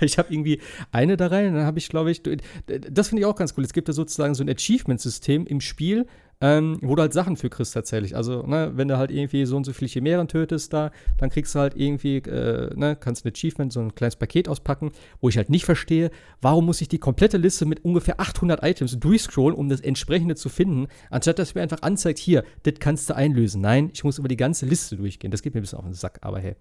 ich 0.00 0.18
habe 0.18 0.32
irgendwie 0.32 0.60
eine 0.90 1.16
da 1.16 1.26
rein, 1.26 1.54
dann 1.54 1.66
habe 1.66 1.78
ich, 1.78 1.88
glaube 1.88 2.10
ich, 2.10 2.22
das 2.22 3.08
finde 3.08 3.20
ich 3.20 3.26
auch 3.26 3.36
ganz 3.36 3.54
cool. 3.56 3.64
Es 3.64 3.74
gibt 3.74 3.88
ja 3.88 3.94
sozusagen 3.94 4.34
so 4.34 4.42
ein 4.42 4.48
Achievement-System 4.48 5.46
im 5.46 5.60
Spiel, 5.60 6.06
ähm, 6.42 6.78
wo 6.82 6.96
du 6.96 7.02
halt 7.02 7.12
Sachen 7.12 7.36
für 7.36 7.48
kriegst 7.48 7.72
tatsächlich. 7.72 8.16
Also, 8.16 8.42
ne, 8.42 8.72
wenn 8.74 8.88
du 8.88 8.98
halt 8.98 9.12
irgendwie 9.12 9.46
so 9.46 9.56
und 9.56 9.64
so 9.64 9.72
viele 9.72 9.88
Chimären 9.88 10.26
tötest 10.26 10.72
da, 10.72 10.90
dann 11.16 11.30
kriegst 11.30 11.54
du 11.54 11.60
halt 11.60 11.76
irgendwie, 11.76 12.16
äh, 12.16 12.74
ne, 12.74 12.96
kannst 12.96 13.24
ein 13.24 13.32
Achievement, 13.32 13.72
so 13.72 13.80
ein 13.80 13.94
kleines 13.94 14.16
Paket 14.16 14.48
auspacken, 14.48 14.90
wo 15.20 15.28
ich 15.28 15.36
halt 15.36 15.50
nicht 15.50 15.64
verstehe, 15.64 16.10
warum 16.40 16.66
muss 16.66 16.80
ich 16.80 16.88
die 16.88 16.98
komplette 16.98 17.36
Liste 17.36 17.64
mit 17.64 17.84
ungefähr 17.84 18.20
800 18.20 18.62
Items 18.64 18.98
durchscrollen, 18.98 19.56
um 19.56 19.68
das 19.68 19.80
entsprechende 19.80 20.34
zu 20.34 20.48
finden, 20.48 20.88
anstatt 21.10 21.38
dass 21.38 21.54
mir 21.54 21.62
einfach 21.62 21.82
anzeigt, 21.82 22.18
hier, 22.18 22.42
das 22.64 22.74
kannst 22.80 23.08
du 23.08 23.14
einlösen. 23.14 23.60
Nein, 23.60 23.90
ich 23.94 24.02
muss 24.02 24.18
über 24.18 24.28
die 24.28 24.36
ganze 24.36 24.66
Liste 24.66 24.96
durchgehen. 24.96 25.30
Das 25.30 25.42
geht 25.42 25.54
mir 25.54 25.60
ein 25.60 25.62
bisschen 25.62 25.78
auf 25.78 25.84
den 25.84 25.94
Sack, 25.94 26.18
aber 26.22 26.40
hey. 26.40 26.56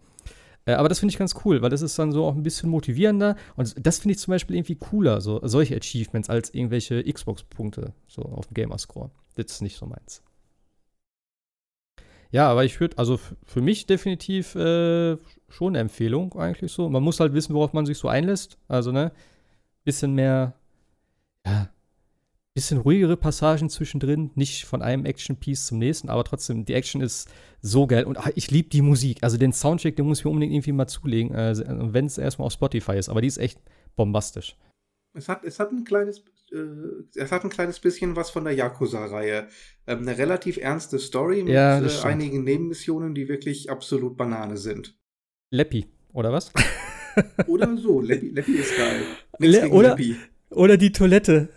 Äh, 0.66 0.74
aber 0.74 0.90
das 0.90 1.00
finde 1.00 1.12
ich 1.12 1.18
ganz 1.18 1.36
cool, 1.46 1.62
weil 1.62 1.70
das 1.70 1.82
ist 1.82 1.98
dann 1.98 2.12
so 2.12 2.26
auch 2.26 2.36
ein 2.36 2.44
bisschen 2.44 2.70
motivierender. 2.70 3.36
Und 3.56 3.74
das 3.86 4.00
finde 4.00 4.14
ich 4.14 4.20
zum 4.20 4.32
Beispiel 4.32 4.56
irgendwie 4.56 4.76
cooler, 4.76 5.22
so 5.22 5.40
solche 5.44 5.76
Achievements, 5.76 6.30
als 6.30 6.54
irgendwelche 6.54 7.04
Xbox-Punkte 7.04 7.94
so 8.08 8.22
auf 8.24 8.48
dem 8.48 8.54
Gamerscore. 8.54 9.12
Das 9.36 9.48
ist 9.48 9.62
nicht 9.62 9.78
so 9.78 9.86
meins. 9.86 10.24
Ja, 12.32 12.50
aber 12.50 12.64
ich 12.64 12.80
würde, 12.80 12.98
also 12.98 13.20
für 13.46 13.62
mich 13.62 13.86
definitiv 13.88 14.56
äh, 14.56 15.18
schon 15.50 15.70
eine 15.70 15.80
Empfehlung 15.80 16.34
eigentlich 16.36 16.72
so. 16.72 16.90
Man 16.90 17.04
muss 17.04 17.20
halt 17.20 17.34
wissen, 17.34 17.54
worauf 17.54 17.74
man 17.74 17.86
sich 17.86 17.98
so 17.98 18.08
einlässt. 18.08 18.58
Also, 18.70 18.92
ne, 18.92 19.12
bisschen 19.84 20.14
mehr, 20.14 20.54
ja, 21.46 21.70
bisschen 22.54 22.80
ruhigere 22.80 23.16
Passagen 23.16 23.70
zwischendrin, 23.70 24.32
nicht 24.36 24.66
von 24.66 24.82
einem 24.82 25.06
Action-Piece 25.06 25.68
zum 25.68 25.80
nächsten, 25.80 26.10
aber 26.10 26.24
trotzdem, 26.24 26.66
die 26.66 26.74
Action 26.74 27.02
ist 27.02 27.30
so 27.62 27.88
geil 27.88 28.04
und 28.04 28.18
ich 28.36 28.52
liebe 28.52 28.70
die 28.70 28.82
Musik. 28.82 29.20
Also 29.22 29.38
den 29.38 29.54
Soundtrack, 29.54 29.96
den 29.96 30.06
muss 30.06 30.20
ich 30.20 30.26
mir 30.26 30.32
unbedingt 30.32 30.54
irgendwie 30.54 30.74
mal 30.74 30.88
zulegen, 30.88 31.34
äh, 31.34 31.56
wenn 31.94 32.06
es 32.06 32.18
erstmal 32.18 32.48
auf 32.48 32.54
Spotify 32.54 32.98
ist, 32.98 33.10
aber 33.10 33.22
die 33.22 33.28
ist 33.28 33.38
echt 33.38 33.60
bombastisch. 33.96 34.58
Es 35.14 35.28
hat, 35.28 35.44
es 35.44 35.60
hat 35.60 35.72
ein 35.72 35.84
kleines, 35.84 36.24
äh, 36.52 36.58
es 37.16 37.32
hat 37.32 37.44
ein 37.44 37.50
kleines 37.50 37.80
bisschen 37.80 38.16
was 38.16 38.30
von 38.30 38.44
der 38.44 38.54
Yakuza-Reihe. 38.54 39.48
Ähm, 39.88 40.00
eine 40.00 40.18
relativ 40.18 40.58
ernste 40.58 41.00
Story 41.00 41.44
mit 41.44 41.54
ja, 41.54 41.82
äh, 41.82 42.02
einigen 42.04 42.44
Nebenmissionen, 42.44 43.14
die 43.14 43.28
wirklich 43.28 43.70
absolut 43.70 44.18
Banane 44.18 44.58
sind. 44.58 44.98
Leppi, 45.52 45.86
oder 46.14 46.32
was? 46.32 46.52
oder 47.48 47.76
so, 47.78 48.00
Leppi, 48.02 48.30
Leppi 48.34 48.54
ist 48.54 48.78
geil. 48.78 49.04
Le 49.40 49.70
oder, 49.70 49.98
oder 50.50 50.78
die 50.78 50.92
Toilette. 50.92 51.50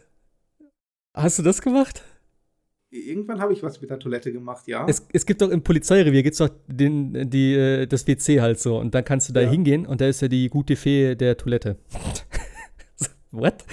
Hast 1.15 1.39
du 1.39 1.45
das 1.45 1.63
gemacht? 1.63 2.03
Irgendwann 2.91 3.41
habe 3.41 3.53
ich 3.53 3.63
was 3.63 3.81
mit 3.81 3.91
der 3.91 3.99
Toilette 3.99 4.33
gemacht, 4.33 4.67
ja. 4.67 4.87
Es, 4.89 5.07
es 5.13 5.27
gibt 5.27 5.41
doch 5.43 5.51
im 5.51 5.63
Polizeirevier 5.63 6.23
gibt's 6.23 6.39
doch 6.39 6.51
den, 6.67 7.31
die, 7.31 7.55
äh, 7.55 7.87
das 7.87 8.07
WC 8.07 8.41
halt 8.41 8.61
so 8.61 8.79
und 8.79 8.95
dann 8.95 9.05
kannst 9.05 9.29
du 9.29 9.33
da 9.33 9.41
ja. 9.41 9.51
hingehen 9.51 9.87
und 9.87 10.01
da 10.01 10.09
ist 10.09 10.23
ja 10.23 10.29
die 10.29 10.49
gute 10.49 10.77
Fee 10.77 11.15
der 11.15 11.37
Toilette. 11.37 11.79
What? 13.31 13.65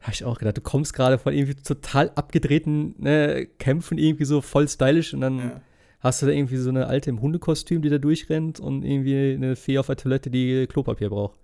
Habe 0.00 0.12
ich 0.12 0.24
auch 0.24 0.38
gedacht, 0.38 0.56
du 0.56 0.60
kommst 0.60 0.92
gerade 0.92 1.18
von 1.18 1.32
irgendwie 1.32 1.54
total 1.54 2.10
abgedrehten 2.14 2.94
ne, 2.98 3.46
Kämpfen 3.58 3.98
irgendwie 3.98 4.24
so 4.24 4.40
voll 4.40 4.68
stylisch 4.68 5.14
und 5.14 5.20
dann 5.20 5.38
ja. 5.38 5.60
hast 6.00 6.22
du 6.22 6.26
da 6.26 6.32
irgendwie 6.32 6.56
so 6.56 6.68
eine 6.70 6.86
alte 6.86 7.10
im 7.10 7.20
Hundekostüm, 7.20 7.82
die 7.82 7.90
da 7.90 7.98
durchrennt 7.98 8.58
und 8.58 8.84
irgendwie 8.84 9.34
eine 9.34 9.54
Fee 9.56 9.78
auf 9.78 9.86
der 9.86 9.96
Toilette, 9.96 10.30
die 10.30 10.66
Klopapier 10.66 11.10
braucht. 11.10 11.38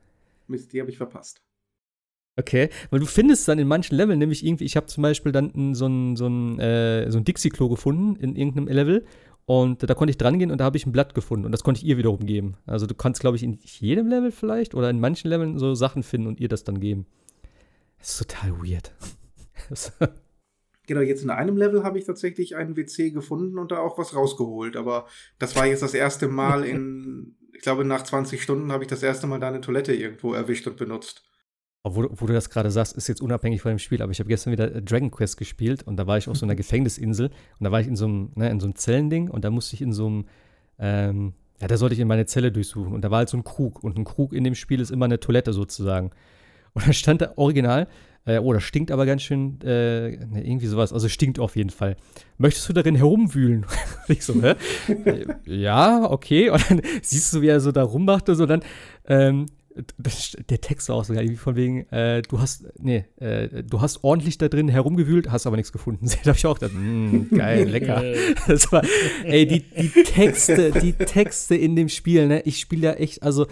Mist, 0.48 0.72
die 0.72 0.80
habe 0.80 0.90
ich 0.90 0.96
verpasst. 0.96 1.42
Okay, 2.40 2.70
weil 2.88 3.00
du 3.00 3.06
findest 3.06 3.46
dann 3.48 3.58
in 3.58 3.68
manchen 3.68 3.96
Leveln 3.96 4.18
nämlich 4.18 4.44
irgendwie, 4.44 4.64
ich 4.64 4.74
habe 4.74 4.86
zum 4.86 5.02
Beispiel 5.02 5.30
dann 5.30 5.74
so 5.74 5.86
ein, 5.86 6.16
so 6.16 6.26
ein, 6.26 6.58
äh, 6.58 7.10
so 7.10 7.18
ein 7.18 7.24
Dixie-Klo 7.24 7.68
gefunden 7.68 8.16
in 8.16 8.34
irgendeinem 8.34 8.66
Level 8.68 9.04
und 9.44 9.82
da 9.82 9.94
konnte 9.94 10.10
ich 10.10 10.16
dran 10.16 10.38
gehen 10.38 10.50
und 10.50 10.58
da 10.58 10.64
habe 10.64 10.78
ich 10.78 10.86
ein 10.86 10.92
Blatt 10.92 11.14
gefunden 11.14 11.44
und 11.44 11.52
das 11.52 11.62
konnte 11.62 11.82
ich 11.82 11.86
ihr 11.86 11.98
wiederum 11.98 12.24
geben. 12.24 12.56
Also 12.64 12.86
du 12.86 12.94
kannst, 12.94 13.20
glaube 13.20 13.36
ich, 13.36 13.42
in 13.42 13.58
jedem 13.62 14.06
Level 14.06 14.32
vielleicht 14.32 14.74
oder 14.74 14.88
in 14.88 15.00
manchen 15.00 15.28
Leveln 15.28 15.58
so 15.58 15.74
Sachen 15.74 16.02
finden 16.02 16.28
und 16.28 16.40
ihr 16.40 16.48
das 16.48 16.64
dann 16.64 16.80
geben. 16.80 17.04
Das 17.98 18.10
ist 18.10 18.18
total 18.18 18.52
weird. 18.62 18.94
genau, 20.86 21.00
jetzt 21.02 21.22
in 21.22 21.30
einem 21.30 21.58
Level 21.58 21.84
habe 21.84 21.98
ich 21.98 22.06
tatsächlich 22.06 22.56
einen 22.56 22.74
WC 22.74 23.10
gefunden 23.10 23.58
und 23.58 23.70
da 23.70 23.80
auch 23.80 23.98
was 23.98 24.14
rausgeholt, 24.16 24.76
aber 24.76 25.06
das 25.38 25.56
war 25.56 25.66
jetzt 25.66 25.82
das 25.82 25.92
erste 25.92 26.28
Mal 26.28 26.64
in, 26.64 27.36
ich 27.52 27.60
glaube, 27.60 27.84
nach 27.84 28.02
20 28.02 28.42
Stunden 28.42 28.72
habe 28.72 28.84
ich 28.84 28.88
das 28.88 29.02
erste 29.02 29.26
Mal 29.26 29.40
da 29.40 29.48
eine 29.48 29.60
Toilette 29.60 29.92
irgendwo 29.92 30.32
erwischt 30.32 30.66
und 30.66 30.78
benutzt. 30.78 31.29
Wo, 31.82 32.06
wo, 32.10 32.26
du 32.26 32.34
das 32.34 32.50
gerade 32.50 32.70
sagst, 32.70 32.94
ist 32.94 33.08
jetzt 33.08 33.22
unabhängig 33.22 33.62
von 33.62 33.70
dem 33.70 33.78
Spiel, 33.78 34.02
aber 34.02 34.12
ich 34.12 34.18
habe 34.18 34.28
gestern 34.28 34.52
wieder 34.52 34.74
äh, 34.74 34.82
Dragon 34.82 35.10
Quest 35.10 35.38
gespielt 35.38 35.82
und 35.82 35.96
da 35.96 36.06
war 36.06 36.18
ich 36.18 36.28
auf 36.28 36.36
so 36.36 36.44
einer 36.44 36.54
Gefängnisinsel 36.56 37.28
und 37.28 37.64
da 37.64 37.72
war 37.72 37.80
ich 37.80 37.86
in 37.86 37.96
so 37.96 38.04
einem, 38.04 38.32
ne, 38.34 38.50
in 38.50 38.60
so 38.60 38.66
einem 38.66 38.76
Zellending 38.76 39.30
und 39.30 39.46
da 39.46 39.50
musste 39.50 39.76
ich 39.76 39.82
in 39.82 39.92
so 39.92 40.06
einem, 40.06 40.24
ähm, 40.78 41.32
ja, 41.58 41.68
da 41.68 41.78
sollte 41.78 41.94
ich 41.94 42.00
in 42.00 42.08
meine 42.08 42.26
Zelle 42.26 42.52
durchsuchen 42.52 42.92
und 42.92 43.02
da 43.02 43.10
war 43.10 43.18
halt 43.18 43.30
so 43.30 43.38
ein 43.38 43.44
Krug 43.44 43.82
und 43.82 43.96
ein 43.96 44.04
Krug 44.04 44.34
in 44.34 44.44
dem 44.44 44.54
Spiel 44.54 44.80
ist 44.80 44.90
immer 44.90 45.06
eine 45.06 45.20
Toilette 45.20 45.52
sozusagen. 45.52 46.10
Und 46.72 46.86
da 46.86 46.92
stand 46.92 47.20
da 47.20 47.32
original, 47.34 47.88
äh, 48.26 48.38
oh, 48.38 48.52
das 48.52 48.62
stinkt 48.62 48.92
aber 48.92 49.04
ganz 49.04 49.22
schön, 49.22 49.58
äh, 49.62 50.24
ne, 50.24 50.46
irgendwie 50.46 50.68
sowas, 50.68 50.92
also 50.92 51.08
stinkt 51.08 51.40
auf 51.40 51.56
jeden 51.56 51.70
Fall. 51.70 51.96
Möchtest 52.38 52.68
du 52.68 52.72
darin 52.72 52.94
herumwühlen? 52.94 53.66
ich 54.06 54.24
so, 54.24 54.40
hä? 54.40 54.54
Ja, 55.46 56.08
okay. 56.08 56.48
Und 56.50 56.70
dann 56.70 56.82
siehst 57.02 57.32
du, 57.34 57.42
wie 57.42 57.48
er 57.48 57.58
so 57.58 57.72
da 57.72 57.82
rummacht 57.82 58.28
und 58.28 58.36
so, 58.36 58.46
dann, 58.46 58.62
ähm, 59.06 59.46
das, 59.98 60.36
der 60.48 60.60
Text 60.60 60.88
war 60.88 60.96
auch 60.96 61.04
so 61.04 61.14
geil, 61.14 61.28
wie 61.28 61.36
von 61.36 61.56
wegen, 61.56 61.86
äh, 61.90 62.22
du 62.22 62.40
hast, 62.40 62.64
nee, 62.78 63.04
äh, 63.16 63.62
du 63.62 63.80
hast 63.80 64.02
ordentlich 64.02 64.36
da 64.38 64.48
drin 64.48 64.68
herumgewühlt, 64.68 65.30
hast 65.30 65.46
aber 65.46 65.56
nichts 65.56 65.72
gefunden. 65.72 66.06
da 66.24 66.30
habe 66.30 66.38
ich 66.38 66.46
auch 66.46 66.58
gedacht, 66.58 66.74
mh, 66.74 67.36
geil, 67.36 67.68
lecker. 67.68 68.02
das 68.46 68.72
war, 68.72 68.82
ey, 69.24 69.46
die, 69.46 69.60
die 69.60 70.02
Texte, 70.02 70.72
die 70.72 70.92
Texte 70.92 71.54
in 71.54 71.76
dem 71.76 71.88
Spiel, 71.88 72.26
ne, 72.26 72.42
ich 72.42 72.58
spiele 72.58 72.88
ja 72.88 72.92
echt, 72.94 73.22
also, 73.22 73.46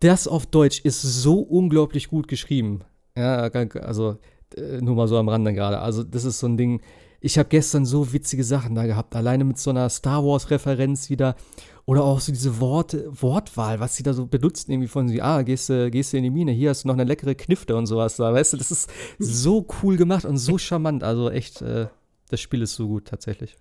das 0.00 0.26
auf 0.26 0.46
Deutsch 0.46 0.80
ist 0.80 1.00
so 1.02 1.38
unglaublich 1.38 2.08
gut 2.08 2.26
geschrieben. 2.26 2.80
Ja, 3.16 3.42
also, 3.42 4.18
äh, 4.56 4.80
nur 4.80 4.96
mal 4.96 5.06
so 5.06 5.16
am 5.16 5.28
Rande 5.28 5.54
gerade. 5.54 5.78
Also, 5.78 6.02
das 6.02 6.24
ist 6.24 6.40
so 6.40 6.48
ein 6.48 6.56
Ding, 6.56 6.80
ich 7.22 7.38
habe 7.38 7.48
gestern 7.48 7.86
so 7.86 8.12
witzige 8.12 8.42
Sachen 8.42 8.74
da 8.74 8.84
gehabt, 8.84 9.14
alleine 9.14 9.44
mit 9.44 9.56
so 9.56 9.70
einer 9.70 9.88
Star 9.88 10.24
Wars-Referenz 10.24 11.08
wieder. 11.08 11.36
Oder 11.84 12.04
auch 12.04 12.20
so 12.20 12.30
diese 12.30 12.60
Worte, 12.60 13.08
Wortwahl, 13.10 13.80
was 13.80 13.96
sie 13.96 14.02
da 14.02 14.12
so 14.12 14.26
benutzen, 14.26 14.70
irgendwie 14.70 14.88
von 14.88 15.08
sie, 15.08 15.20
ah, 15.20 15.42
gehst 15.42 15.68
du, 15.68 15.90
gehst 15.90 16.14
in 16.14 16.22
die 16.22 16.30
Mine, 16.30 16.52
hier 16.52 16.70
hast 16.70 16.84
du 16.84 16.88
noch 16.88 16.94
eine 16.94 17.04
leckere 17.04 17.34
Knifte 17.34 17.74
und 17.74 17.86
sowas 17.86 18.16
da, 18.16 18.32
weißt 18.32 18.52
du, 18.52 18.56
das 18.56 18.70
ist 18.70 18.90
so 19.18 19.66
cool 19.82 19.96
gemacht 19.96 20.24
und 20.24 20.36
so 20.36 20.58
charmant. 20.58 21.02
Also 21.02 21.30
echt, 21.30 21.60
äh, 21.62 21.88
das 22.28 22.40
Spiel 22.40 22.62
ist 22.62 22.74
so 22.74 22.86
gut, 22.86 23.06
tatsächlich. 23.06 23.56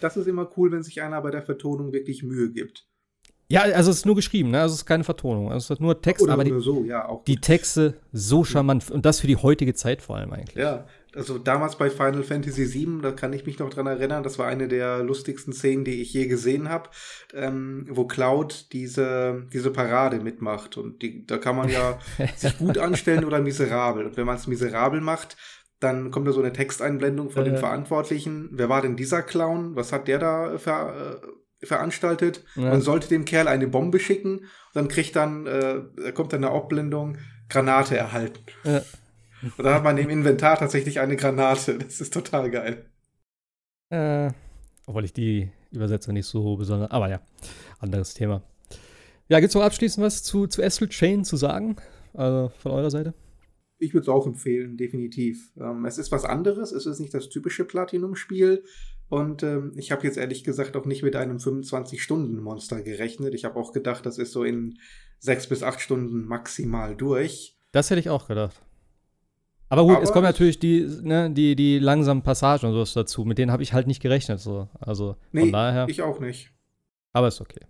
Das 0.00 0.16
ist 0.16 0.28
immer 0.28 0.48
cool, 0.56 0.70
wenn 0.70 0.82
sich 0.82 1.02
einer 1.02 1.20
bei 1.20 1.30
der 1.30 1.42
Vertonung 1.42 1.92
wirklich 1.92 2.22
Mühe 2.22 2.52
gibt. 2.52 2.86
Ja, 3.48 3.62
also 3.62 3.90
es 3.90 3.98
ist 3.98 4.06
nur 4.06 4.14
geschrieben, 4.14 4.50
ne? 4.50 4.60
Also 4.62 4.74
es 4.74 4.80
ist 4.80 4.86
keine 4.86 5.04
Vertonung. 5.04 5.52
Also 5.52 5.74
es 5.74 5.78
ist 5.78 5.80
nur 5.80 6.00
Text, 6.00 6.22
oder, 6.22 6.32
aber 6.32 6.44
die, 6.44 6.58
so, 6.60 6.84
ja, 6.84 7.20
die 7.26 7.36
Texte 7.36 7.94
so 8.12 8.42
charmant 8.42 8.90
und 8.90 9.04
das 9.04 9.20
für 9.20 9.26
die 9.26 9.36
heutige 9.36 9.74
Zeit 9.74 10.00
vor 10.00 10.16
allem 10.16 10.32
eigentlich. 10.32 10.56
Ja, 10.56 10.86
also 11.14 11.38
damals 11.38 11.76
bei 11.76 11.90
Final 11.90 12.22
Fantasy 12.22 12.72
VII, 12.72 13.02
da 13.02 13.12
kann 13.12 13.32
ich 13.32 13.46
mich 13.46 13.58
noch 13.58 13.70
dran 13.70 13.86
erinnern, 13.86 14.22
das 14.22 14.38
war 14.38 14.46
eine 14.46 14.68
der 14.68 15.02
lustigsten 15.02 15.52
Szenen, 15.52 15.84
die 15.84 16.00
ich 16.02 16.12
je 16.12 16.26
gesehen 16.26 16.68
habe, 16.68 16.90
ähm, 17.32 17.86
wo 17.88 18.06
Cloud 18.06 18.72
diese, 18.72 19.46
diese 19.52 19.70
Parade 19.70 20.20
mitmacht. 20.20 20.76
Und 20.76 21.02
die, 21.02 21.26
da 21.26 21.38
kann 21.38 21.56
man 21.56 21.68
ja 21.68 21.98
sich 22.36 22.58
gut 22.58 22.78
anstellen 22.78 23.24
oder 23.24 23.40
miserabel. 23.40 24.06
Und 24.06 24.16
wenn 24.16 24.26
man 24.26 24.36
es 24.36 24.46
miserabel 24.46 25.00
macht, 25.00 25.36
dann 25.80 26.10
kommt 26.10 26.26
da 26.26 26.32
so 26.32 26.40
eine 26.40 26.52
Texteinblendung 26.52 27.30
von 27.30 27.42
äh. 27.42 27.50
den 27.50 27.58
Verantwortlichen. 27.58 28.48
Wer 28.52 28.68
war 28.68 28.82
denn 28.82 28.96
dieser 28.96 29.22
Clown? 29.22 29.76
Was 29.76 29.92
hat 29.92 30.08
der 30.08 30.18
da 30.18 30.58
ver, 30.58 31.20
äh, 31.22 31.66
veranstaltet? 31.66 32.44
Ja. 32.54 32.70
Man 32.70 32.80
sollte 32.80 33.08
dem 33.08 33.24
Kerl 33.24 33.48
eine 33.48 33.68
Bombe 33.68 34.00
schicken. 34.00 34.38
Und 34.38 34.48
dann 34.74 34.88
kriegt 34.88 35.14
dann, 35.16 35.46
äh, 35.46 36.12
kommt 36.12 36.32
dann 36.32 36.44
eine 36.44 36.52
Aufblendung, 36.52 37.18
Granate 37.48 37.96
erhalten. 37.96 38.40
Ja. 38.64 38.82
Und 39.56 39.64
dann 39.64 39.74
hat 39.74 39.84
man 39.84 39.98
im 39.98 40.10
Inventar 40.10 40.58
tatsächlich 40.58 41.00
eine 41.00 41.16
Granate. 41.16 41.78
Das 41.78 42.00
ist 42.00 42.12
total 42.12 42.50
geil. 42.50 42.84
Äh, 43.90 44.30
obwohl 44.86 45.04
ich 45.04 45.12
die 45.12 45.50
Übersetzung 45.70 46.14
nicht 46.14 46.26
so 46.26 46.56
besonders. 46.56 46.90
Aber 46.90 47.08
ja, 47.08 47.20
anderes 47.78 48.14
Thema. 48.14 48.42
Ja, 49.28 49.40
gibt 49.40 49.50
es 49.50 49.54
noch 49.54 49.62
abschließend 49.62 50.04
was 50.04 50.22
zu, 50.22 50.46
zu 50.46 50.62
Astral 50.62 50.88
Chain 50.88 51.24
zu 51.24 51.36
sagen? 51.36 51.76
Also 52.12 52.52
von 52.58 52.72
eurer 52.72 52.90
Seite? 52.90 53.14
Ich 53.78 53.92
würde 53.92 54.02
es 54.02 54.08
auch 54.08 54.26
empfehlen, 54.26 54.76
definitiv. 54.76 55.52
Ähm, 55.58 55.84
es 55.84 55.98
ist 55.98 56.12
was 56.12 56.24
anderes, 56.24 56.72
es 56.72 56.86
ist 56.86 57.00
nicht 57.00 57.12
das 57.12 57.28
typische 57.28 57.64
Platinum-Spiel. 57.64 58.64
Und 59.08 59.42
ähm, 59.42 59.72
ich 59.76 59.92
habe 59.92 60.04
jetzt 60.04 60.16
ehrlich 60.16 60.44
gesagt 60.44 60.76
auch 60.76 60.86
nicht 60.86 61.02
mit 61.02 61.16
einem 61.16 61.38
25-Stunden-Monster 61.38 62.82
gerechnet. 62.82 63.34
Ich 63.34 63.44
habe 63.44 63.58
auch 63.58 63.72
gedacht, 63.72 64.06
das 64.06 64.18
ist 64.18 64.32
so 64.32 64.44
in 64.44 64.78
sechs 65.18 65.46
bis 65.46 65.62
acht 65.62 65.80
Stunden 65.80 66.24
maximal 66.24 66.96
durch. 66.96 67.56
Das 67.72 67.90
hätte 67.90 68.00
ich 68.00 68.10
auch 68.10 68.28
gedacht. 68.28 68.62
Aber 69.74 69.88
gut, 69.88 69.96
Aber 69.96 70.04
es 70.04 70.12
kommen 70.12 70.24
natürlich 70.24 70.60
die, 70.60 70.86
ne, 71.02 71.30
die, 71.30 71.56
die 71.56 71.80
langsamen 71.80 72.22
Passagen 72.22 72.68
und 72.68 72.74
sowas 72.74 72.92
dazu. 72.92 73.24
Mit 73.24 73.38
denen 73.38 73.50
habe 73.50 73.64
ich 73.64 73.72
halt 73.72 73.88
nicht 73.88 74.00
gerechnet. 74.00 74.38
So. 74.38 74.68
Also 74.78 75.16
nee, 75.32 75.40
von 75.40 75.52
daher. 75.52 75.88
Ich 75.88 76.00
auch 76.00 76.20
nicht. 76.20 76.50
Aber 77.12 77.26
ist 77.26 77.40
okay. 77.40 77.60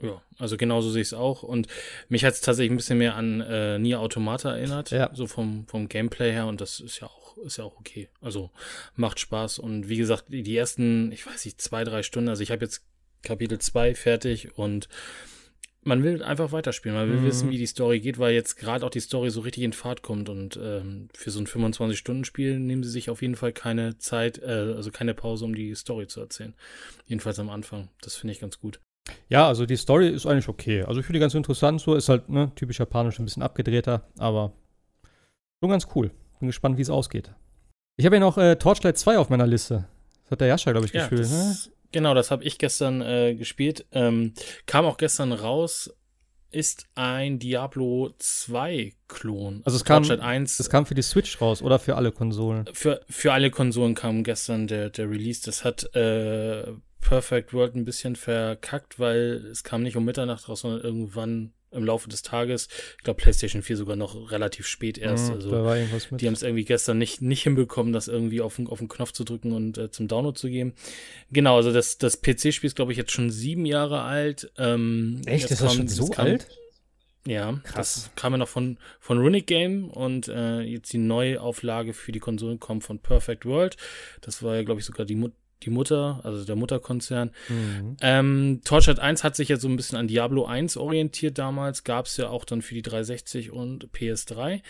Ja, 0.00 0.22
also 0.38 0.56
genauso 0.56 0.90
sehe 0.90 1.02
ich 1.02 1.08
es 1.08 1.14
auch. 1.14 1.42
Und 1.42 1.66
mich 2.08 2.24
hat 2.24 2.34
es 2.34 2.40
tatsächlich 2.40 2.70
ein 2.70 2.76
bisschen 2.76 2.98
mehr 2.98 3.16
an 3.16 3.40
äh, 3.40 3.80
Nier 3.80 4.00
Automata 4.00 4.56
erinnert. 4.56 4.92
Ja. 4.92 5.10
So 5.12 5.26
vom, 5.26 5.66
vom 5.66 5.88
Gameplay 5.88 6.30
her. 6.30 6.46
Und 6.46 6.60
das 6.60 6.78
ist 6.78 7.00
ja 7.00 7.08
auch, 7.08 7.36
ist 7.38 7.56
ja 7.56 7.64
auch 7.64 7.78
okay. 7.80 8.08
Also 8.20 8.50
macht 8.94 9.18
Spaß. 9.18 9.58
Und 9.58 9.88
wie 9.88 9.96
gesagt, 9.96 10.26
die, 10.28 10.44
die 10.44 10.56
ersten, 10.56 11.10
ich 11.10 11.26
weiß 11.26 11.44
nicht, 11.44 11.60
zwei, 11.60 11.82
drei 11.82 12.04
Stunden, 12.04 12.28
also 12.28 12.44
ich 12.44 12.52
habe 12.52 12.64
jetzt 12.64 12.84
Kapitel 13.22 13.58
2 13.58 13.96
fertig 13.96 14.56
und 14.56 14.88
man 15.82 16.02
will 16.02 16.22
einfach 16.22 16.52
weiterspielen, 16.52 16.96
man 16.96 17.08
will 17.08 17.20
mhm. 17.20 17.26
wissen, 17.26 17.50
wie 17.50 17.58
die 17.58 17.66
Story 17.66 18.00
geht, 18.00 18.18
weil 18.18 18.34
jetzt 18.34 18.56
gerade 18.56 18.84
auch 18.84 18.90
die 18.90 19.00
Story 19.00 19.30
so 19.30 19.40
richtig 19.40 19.62
in 19.62 19.72
Fahrt 19.72 20.02
kommt 20.02 20.28
und 20.28 20.58
ähm, 20.62 21.08
für 21.14 21.30
so 21.30 21.40
ein 21.40 21.46
25-Stunden-Spiel 21.46 22.58
nehmen 22.58 22.82
sie 22.82 22.90
sich 22.90 23.10
auf 23.10 23.22
jeden 23.22 23.36
Fall 23.36 23.52
keine 23.52 23.98
Zeit, 23.98 24.38
äh, 24.38 24.74
also 24.76 24.90
keine 24.90 25.14
Pause, 25.14 25.44
um 25.44 25.54
die 25.54 25.74
Story 25.74 26.06
zu 26.06 26.20
erzählen. 26.20 26.54
Jedenfalls 27.06 27.38
am 27.38 27.50
Anfang. 27.50 27.88
Das 28.02 28.16
finde 28.16 28.32
ich 28.32 28.40
ganz 28.40 28.58
gut. 28.58 28.80
Ja, 29.28 29.46
also 29.48 29.66
die 29.66 29.76
Story 29.76 30.08
ist 30.08 30.26
eigentlich 30.26 30.48
okay. 30.48 30.82
Also 30.82 31.00
ich 31.00 31.06
finde 31.06 31.18
die 31.18 31.22
ganz 31.22 31.34
interessant, 31.34 31.80
so 31.80 31.94
ist 31.94 32.08
halt 32.08 32.28
ne, 32.28 32.52
typisch 32.54 32.78
japanisch, 32.78 33.18
ein 33.18 33.24
bisschen 33.24 33.42
abgedrehter, 33.42 34.06
aber 34.18 34.52
schon 35.60 35.70
ganz 35.70 35.86
cool. 35.94 36.10
Bin 36.40 36.48
gespannt, 36.48 36.76
wie 36.76 36.82
es 36.82 36.90
ausgeht. 36.90 37.32
Ich 37.96 38.06
habe 38.06 38.16
ja 38.16 38.20
noch 38.20 38.38
äh, 38.38 38.56
Torchlight 38.56 38.98
2 38.98 39.18
auf 39.18 39.28
meiner 39.28 39.46
Liste. 39.46 39.88
Das 40.24 40.32
hat 40.32 40.40
der 40.40 40.48
Jascha, 40.48 40.72
glaube 40.72 40.86
ich, 40.86 40.92
ja, 40.92 41.00
gespielt. 41.00 41.22
Das, 41.22 41.66
ne? 41.66 41.72
Genau, 41.92 42.14
das 42.14 42.30
habe 42.30 42.44
ich 42.44 42.58
gestern 42.58 43.00
äh, 43.00 43.34
gespielt. 43.34 43.86
Ähm, 43.92 44.34
kam 44.66 44.84
auch 44.84 44.96
gestern 44.96 45.32
raus, 45.32 45.90
ist 46.50 46.86
ein 46.94 47.38
Diablo 47.38 48.14
2 48.18 48.92
Klon. 49.06 49.62
Also 49.64 49.76
es 49.76 49.84
kam, 49.84 50.04
1, 50.04 50.60
es 50.60 50.70
kam 50.70 50.86
für 50.86 50.94
die 50.94 51.02
Switch 51.02 51.40
raus 51.40 51.62
oder 51.62 51.78
für 51.78 51.96
alle 51.96 52.12
Konsolen? 52.12 52.66
Für, 52.72 53.00
für 53.08 53.32
alle 53.32 53.50
Konsolen 53.50 53.94
kam 53.94 54.24
gestern 54.24 54.66
der, 54.66 54.90
der 54.90 55.10
Release. 55.10 55.42
Das 55.44 55.64
hat 55.64 55.94
äh, 55.94 56.72
Perfect 57.00 57.52
World 57.52 57.74
ein 57.74 57.84
bisschen 57.84 58.16
verkackt, 58.16 58.98
weil 58.98 59.46
es 59.50 59.62
kam 59.62 59.82
nicht 59.82 59.96
um 59.96 60.04
Mitternacht 60.04 60.48
raus, 60.48 60.60
sondern 60.60 60.80
irgendwann 60.80 61.52
im 61.70 61.84
Laufe 61.84 62.08
des 62.08 62.22
Tages. 62.22 62.68
Ich 62.98 63.04
glaube, 63.04 63.20
PlayStation 63.20 63.62
4 63.62 63.76
sogar 63.76 63.96
noch 63.96 64.30
relativ 64.30 64.66
spät 64.66 64.98
erst. 64.98 65.28
Mhm, 65.28 65.34
also, 65.34 66.16
die 66.16 66.26
haben 66.26 66.34
es 66.34 66.42
irgendwie 66.42 66.64
gestern 66.64 66.98
nicht, 66.98 67.20
nicht 67.20 67.42
hinbekommen, 67.42 67.92
das 67.92 68.08
irgendwie 68.08 68.40
auf, 68.40 68.58
auf 68.66 68.78
den 68.78 68.88
Knopf 68.88 69.12
zu 69.12 69.24
drücken 69.24 69.52
und 69.52 69.78
äh, 69.78 69.90
zum 69.90 70.08
Download 70.08 70.38
zu 70.38 70.48
geben. 70.48 70.74
Genau, 71.30 71.56
also 71.56 71.72
das, 71.72 71.98
das 71.98 72.20
PC-Spiel 72.20 72.68
ist, 72.68 72.76
glaube 72.76 72.92
ich, 72.92 72.98
jetzt 72.98 73.12
schon 73.12 73.30
sieben 73.30 73.66
Jahre 73.66 74.02
alt. 74.02 74.50
Ähm, 74.56 75.20
Echt? 75.26 75.50
Ist 75.50 75.62
das 75.62 75.74
schon 75.74 75.88
so 75.88 76.08
kam, 76.08 76.26
alt? 76.26 76.46
Ja, 77.26 77.60
Krass. 77.64 77.94
das 77.94 78.14
kam 78.14 78.32
ja 78.32 78.38
noch 78.38 78.48
von, 78.48 78.78
von 79.00 79.18
Runic 79.18 79.46
Game 79.46 79.90
und 79.90 80.28
äh, 80.28 80.60
jetzt 80.60 80.92
die 80.92 80.98
Neuauflage 80.98 81.92
für 81.92 82.12
die 82.12 82.20
Konsolen 82.20 82.58
kommt 82.58 82.84
von 82.84 83.00
Perfect 83.00 83.44
World. 83.44 83.76
Das 84.22 84.42
war 84.42 84.56
ja, 84.56 84.62
glaube 84.62 84.80
ich, 84.80 84.86
sogar 84.86 85.04
die 85.04 85.14
Mut 85.14 85.32
die 85.62 85.70
Mutter, 85.70 86.20
also 86.22 86.44
der 86.44 86.56
Mutterkonzern. 86.56 87.30
Mhm. 87.48 87.96
Ähm, 88.00 88.60
Torchlight 88.64 89.00
1 89.00 89.24
hat 89.24 89.36
sich 89.36 89.48
ja 89.48 89.56
so 89.56 89.68
ein 89.68 89.76
bisschen 89.76 89.98
an 89.98 90.08
Diablo 90.08 90.44
1 90.44 90.76
orientiert 90.76 91.38
damals, 91.38 91.84
gab 91.84 92.06
es 92.06 92.16
ja 92.16 92.28
auch 92.28 92.44
dann 92.44 92.62
für 92.62 92.74
die 92.74 92.82
360 92.82 93.50
und 93.50 93.90
PS3. 93.92 94.62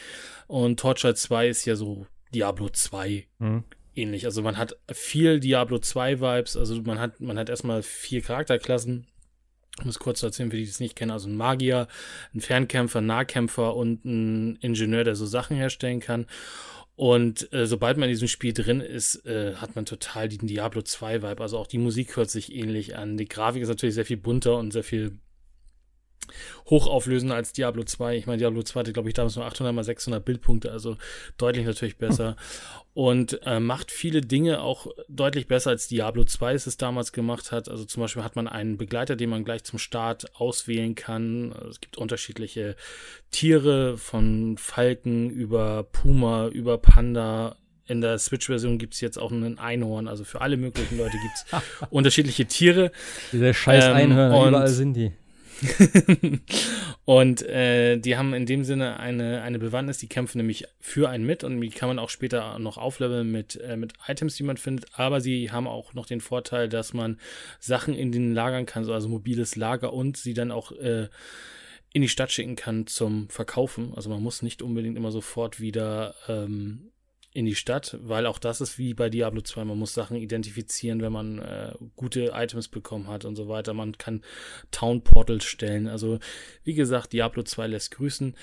Und 0.47 0.81
Torchlight 0.81 1.19
2 1.19 1.49
ist 1.49 1.65
ja 1.67 1.77
so 1.77 2.07
Diablo 2.35 2.69
2 2.69 3.27
mhm. 3.39 3.65
ähnlich. 3.95 4.25
Also 4.25 4.43
man 4.43 4.57
hat 4.57 4.77
viel 4.91 5.41
Diablo 5.41 5.79
2 5.79 6.21
Vibes, 6.21 6.57
also 6.57 6.81
man 6.83 6.99
hat, 6.99 7.21
man 7.21 7.39
hat 7.39 7.49
erstmal 7.49 7.83
vier 7.83 8.23
Charakterklassen. 8.23 9.07
Um 9.83 9.89
es 9.89 10.01
kurz 10.01 10.19
zu 10.19 10.27
erzählen, 10.27 10.51
für 10.51 10.57
die, 10.57 10.65
die 10.65 10.71
es 10.71 10.81
nicht 10.81 10.97
kennen, 10.97 11.13
also 11.13 11.29
ein 11.29 11.37
Magier, 11.37 11.87
ein 12.35 12.41
Fernkämpfer, 12.41 12.99
ein 12.99 13.07
Nahkämpfer 13.07 13.77
und 13.77 14.05
ein 14.05 14.57
Ingenieur, 14.57 15.05
der 15.05 15.15
so 15.15 15.25
Sachen 15.25 15.57
herstellen 15.57 16.01
kann. 16.01 16.27
Und 16.99 17.53
äh, 17.53 17.65
sobald 17.69 17.97
man 17.97 18.09
in 18.09 18.15
diesem 18.15 18.27
Spiel 18.27 18.53
drin 18.53 18.81
ist, 18.81 19.25
äh, 19.25 19.55
hat 19.55 19.77
man 19.77 19.87
total 19.87 20.29
den 20.29 20.49
Diablo 20.49 20.83
2 20.83 21.23
Vibe. 21.23 21.41
Also 21.41 21.57
auch 21.57 21.69
die 21.69 21.79
Musik 21.79 22.17
hört 22.17 22.29
sich 22.29 22.53
ähnlich 22.53 22.97
an. 22.97 23.17
Die 23.17 23.29
Grafik 23.29 23.63
ist 23.63 23.69
natürlich 23.69 23.95
sehr 23.95 24.05
viel 24.05 24.17
bunter 24.17 24.57
und 24.57 24.73
sehr 24.73 24.83
viel 24.83 25.13
hochauflösender 26.69 27.35
als 27.35 27.53
Diablo 27.53 27.85
2. 27.85 28.17
Ich 28.17 28.27
meine, 28.27 28.39
Diablo 28.39 28.63
2 28.63 28.81
hatte, 28.81 28.93
glaube 28.93 29.09
ich, 29.09 29.15
damals 29.15 29.37
nur 29.37 29.45
800 29.45 29.75
mal 29.75 29.85
600 29.85 30.25
Bildpunkte, 30.25 30.73
also 30.73 30.97
deutlich 31.37 31.67
natürlich 31.67 31.99
besser. 31.99 32.37
Und 32.95 33.41
äh, 33.45 33.61
macht 33.61 33.93
viele 33.93 34.23
Dinge 34.23 34.61
auch 34.61 34.89
deutlich 35.09 35.47
besser, 35.47 35.71
als 35.71 35.87
Diablo 35.87 36.25
2 36.25 36.55
es 36.55 36.77
damals 36.77 37.13
gemacht 37.13 37.53
hat. 37.53 37.69
Also 37.69 37.85
zum 37.85 38.03
Beispiel 38.03 38.25
hat 38.25 38.35
man 38.35 38.49
einen 38.49 38.77
Begleiter, 38.77 39.15
den 39.15 39.31
man 39.31 39.45
gleich 39.45 39.63
zum 39.63 39.79
Start 39.79 40.35
auswählen 40.35 40.95
kann. 40.95 41.53
Also 41.53 41.69
es 41.69 41.81
gibt 41.81 41.97
unterschiedliche 41.97 42.75
Tiere, 43.31 43.97
von 43.99 44.57
Falken 44.59 45.31
über 45.31 45.85
Puma, 45.85 46.49
über 46.49 46.79
Panda, 46.79 47.57
in 47.89 48.03
der 48.03 48.19
Switch-Version 48.19 48.79
gibt 48.79 48.95
es 48.95 49.01
jetzt 49.01 49.19
auch 49.19 49.33
einen 49.33 49.59
Einhorn. 49.59 50.09
Also 50.09 50.25
für 50.25 50.41
alle 50.41 50.57
möglichen 50.57 50.99
Leute 50.99 51.17
gibt 51.19 51.35
es 51.35 51.87
unterschiedliche 51.91 52.47
Tiere. 52.47 52.93
Diese 53.33 53.53
scheiß 53.53 53.87
ähm, 53.87 53.93
Einhörner, 53.95 54.43
ähm, 54.43 54.49
überall 54.49 54.69
sind 54.69 54.95
die. 54.95 55.13
und 57.05 57.43
äh, 57.43 57.99
die 57.99 58.17
haben 58.17 58.35
in 58.35 58.47
dem 58.47 58.65
Sinne 58.65 58.99
eine, 59.01 59.43
eine 59.43 59.59
Bewandtnis, 59.59 59.99
die 59.99 60.09
kämpfen 60.09 60.39
nämlich 60.39 60.67
für 60.81 61.09
einen 61.09 61.25
mit 61.25 61.45
und 61.45 61.61
die 61.61 61.71
kann 61.71 61.89
man 61.89 61.99
auch 61.99 62.11
später 62.11 62.59
noch 62.59 62.79
aufleveln 62.79 63.31
mit, 63.31 63.57
äh, 63.61 63.77
mit 63.77 63.95
Items, 64.07 64.37
die 64.37 64.45
man 64.45 64.57
findet. 64.57 64.87
Aber 64.99 65.21
sie 65.21 65.51
haben 65.51 65.67
auch 65.67 65.95
noch 65.95 66.07
den 66.07 66.21
Vorteil, 66.21 66.69
dass 66.69 66.95
man 66.95 67.19
Sachen 67.59 67.95
in 67.95 68.13
den 68.13 68.35
lagern 68.35 68.67
kann, 68.67 68.89
also 68.89 69.09
mobiles 69.09 69.57
Lager 69.57 69.93
und 69.93 70.17
sie 70.17 70.35
dann 70.35 70.51
auch 70.51 70.73
äh, 70.73 71.09
in 71.93 72.03
die 72.03 72.09
Stadt 72.09 72.31
schicken 72.31 72.57
kann 72.57 72.87
zum 72.87 73.29
Verkaufen. 73.29 73.93
Also 73.97 74.11
man 74.11 74.23
muss 74.23 74.43
nicht 74.43 74.63
unbedingt 74.63 74.97
immer 74.97 75.11
sofort 75.11 75.61
wieder 75.61 76.15
ähm, 76.29 76.91
in 77.39 77.47
die 77.47 77.55
Stadt, 77.55 77.97
weil 78.03 78.27
auch 78.27 78.39
das 78.39 78.61
ist 78.61 78.79
wie 78.79 78.95
bei 78.95 79.09
Diablo 79.09 79.41
2. 79.41 79.65
Man 79.65 79.79
muss 79.79 79.95
Sachen 79.95 80.17
identifizieren, 80.17 81.01
wenn 81.01 81.13
man 81.13 81.39
äh, 81.39 81.73
gute 81.95 82.33
Items 82.35 82.67
bekommen 82.67 83.07
hat 83.07 83.25
und 83.25 83.37
so 83.37 83.49
weiter. 83.49 83.75
Man 83.75 83.97
kann 83.97 84.23
Town 84.73 85.03
Portals 85.03 85.45
stellen. 85.45 85.87
Also, 85.87 86.19
wie 86.65 86.75
gesagt, 86.75 87.13
Diablo 87.13 87.45
2 87.45 87.69
lässt 87.69 87.93
grüßen. 87.93 88.35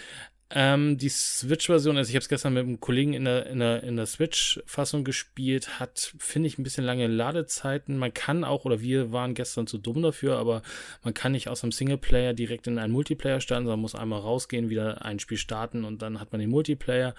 Ähm, 0.51 0.97
die 0.97 1.09
Switch-Version, 1.09 1.97
also 1.97 2.07
ich 2.07 2.15
habe 2.15 2.21
es 2.21 2.29
gestern 2.29 2.53
mit 2.53 2.63
einem 2.63 2.79
Kollegen 2.79 3.13
in 3.13 3.25
der, 3.25 3.47
in 3.47 3.59
der, 3.59 3.83
in 3.83 3.97
der 3.97 4.05
Switch-Fassung 4.05 5.03
gespielt, 5.03 5.79
hat, 5.79 6.13
finde 6.19 6.47
ich, 6.47 6.57
ein 6.57 6.63
bisschen 6.63 6.85
lange 6.85 7.07
Ladezeiten. 7.07 7.97
Man 7.97 8.13
kann 8.13 8.43
auch, 8.43 8.63
oder 8.63 8.79
wir 8.79 9.11
waren 9.11 9.33
gestern 9.33 9.67
zu 9.67 9.77
dumm 9.77 10.03
dafür, 10.03 10.37
aber 10.37 10.61
man 11.03 11.13
kann 11.13 11.33
nicht 11.33 11.49
aus 11.49 11.63
einem 11.63 11.71
Singleplayer 11.73 12.33
direkt 12.33 12.67
in 12.67 12.77
einen 12.77 12.93
Multiplayer 12.93 13.41
starten, 13.41 13.65
sondern 13.65 13.81
muss 13.81 13.95
einmal 13.95 14.21
rausgehen, 14.21 14.69
wieder 14.69 15.03
ein 15.03 15.19
Spiel 15.19 15.37
starten 15.37 15.83
und 15.83 16.01
dann 16.01 16.21
hat 16.21 16.31
man 16.31 16.39
den 16.39 16.51
Multiplayer. 16.51 17.15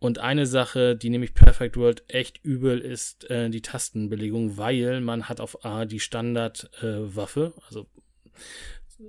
Und 0.00 0.18
eine 0.18 0.46
Sache, 0.46 0.94
die 0.96 1.10
nämlich 1.10 1.34
Perfect 1.34 1.76
World 1.76 2.04
echt 2.08 2.44
übel 2.44 2.78
ist, 2.78 3.28
äh, 3.30 3.50
die 3.50 3.62
Tastenbelegung, 3.62 4.56
weil 4.56 5.00
man 5.00 5.28
hat 5.28 5.40
auf 5.40 5.64
A 5.64 5.86
die 5.86 6.00
Standardwaffe, 6.00 7.52
äh, 7.56 7.60
also 7.66 7.86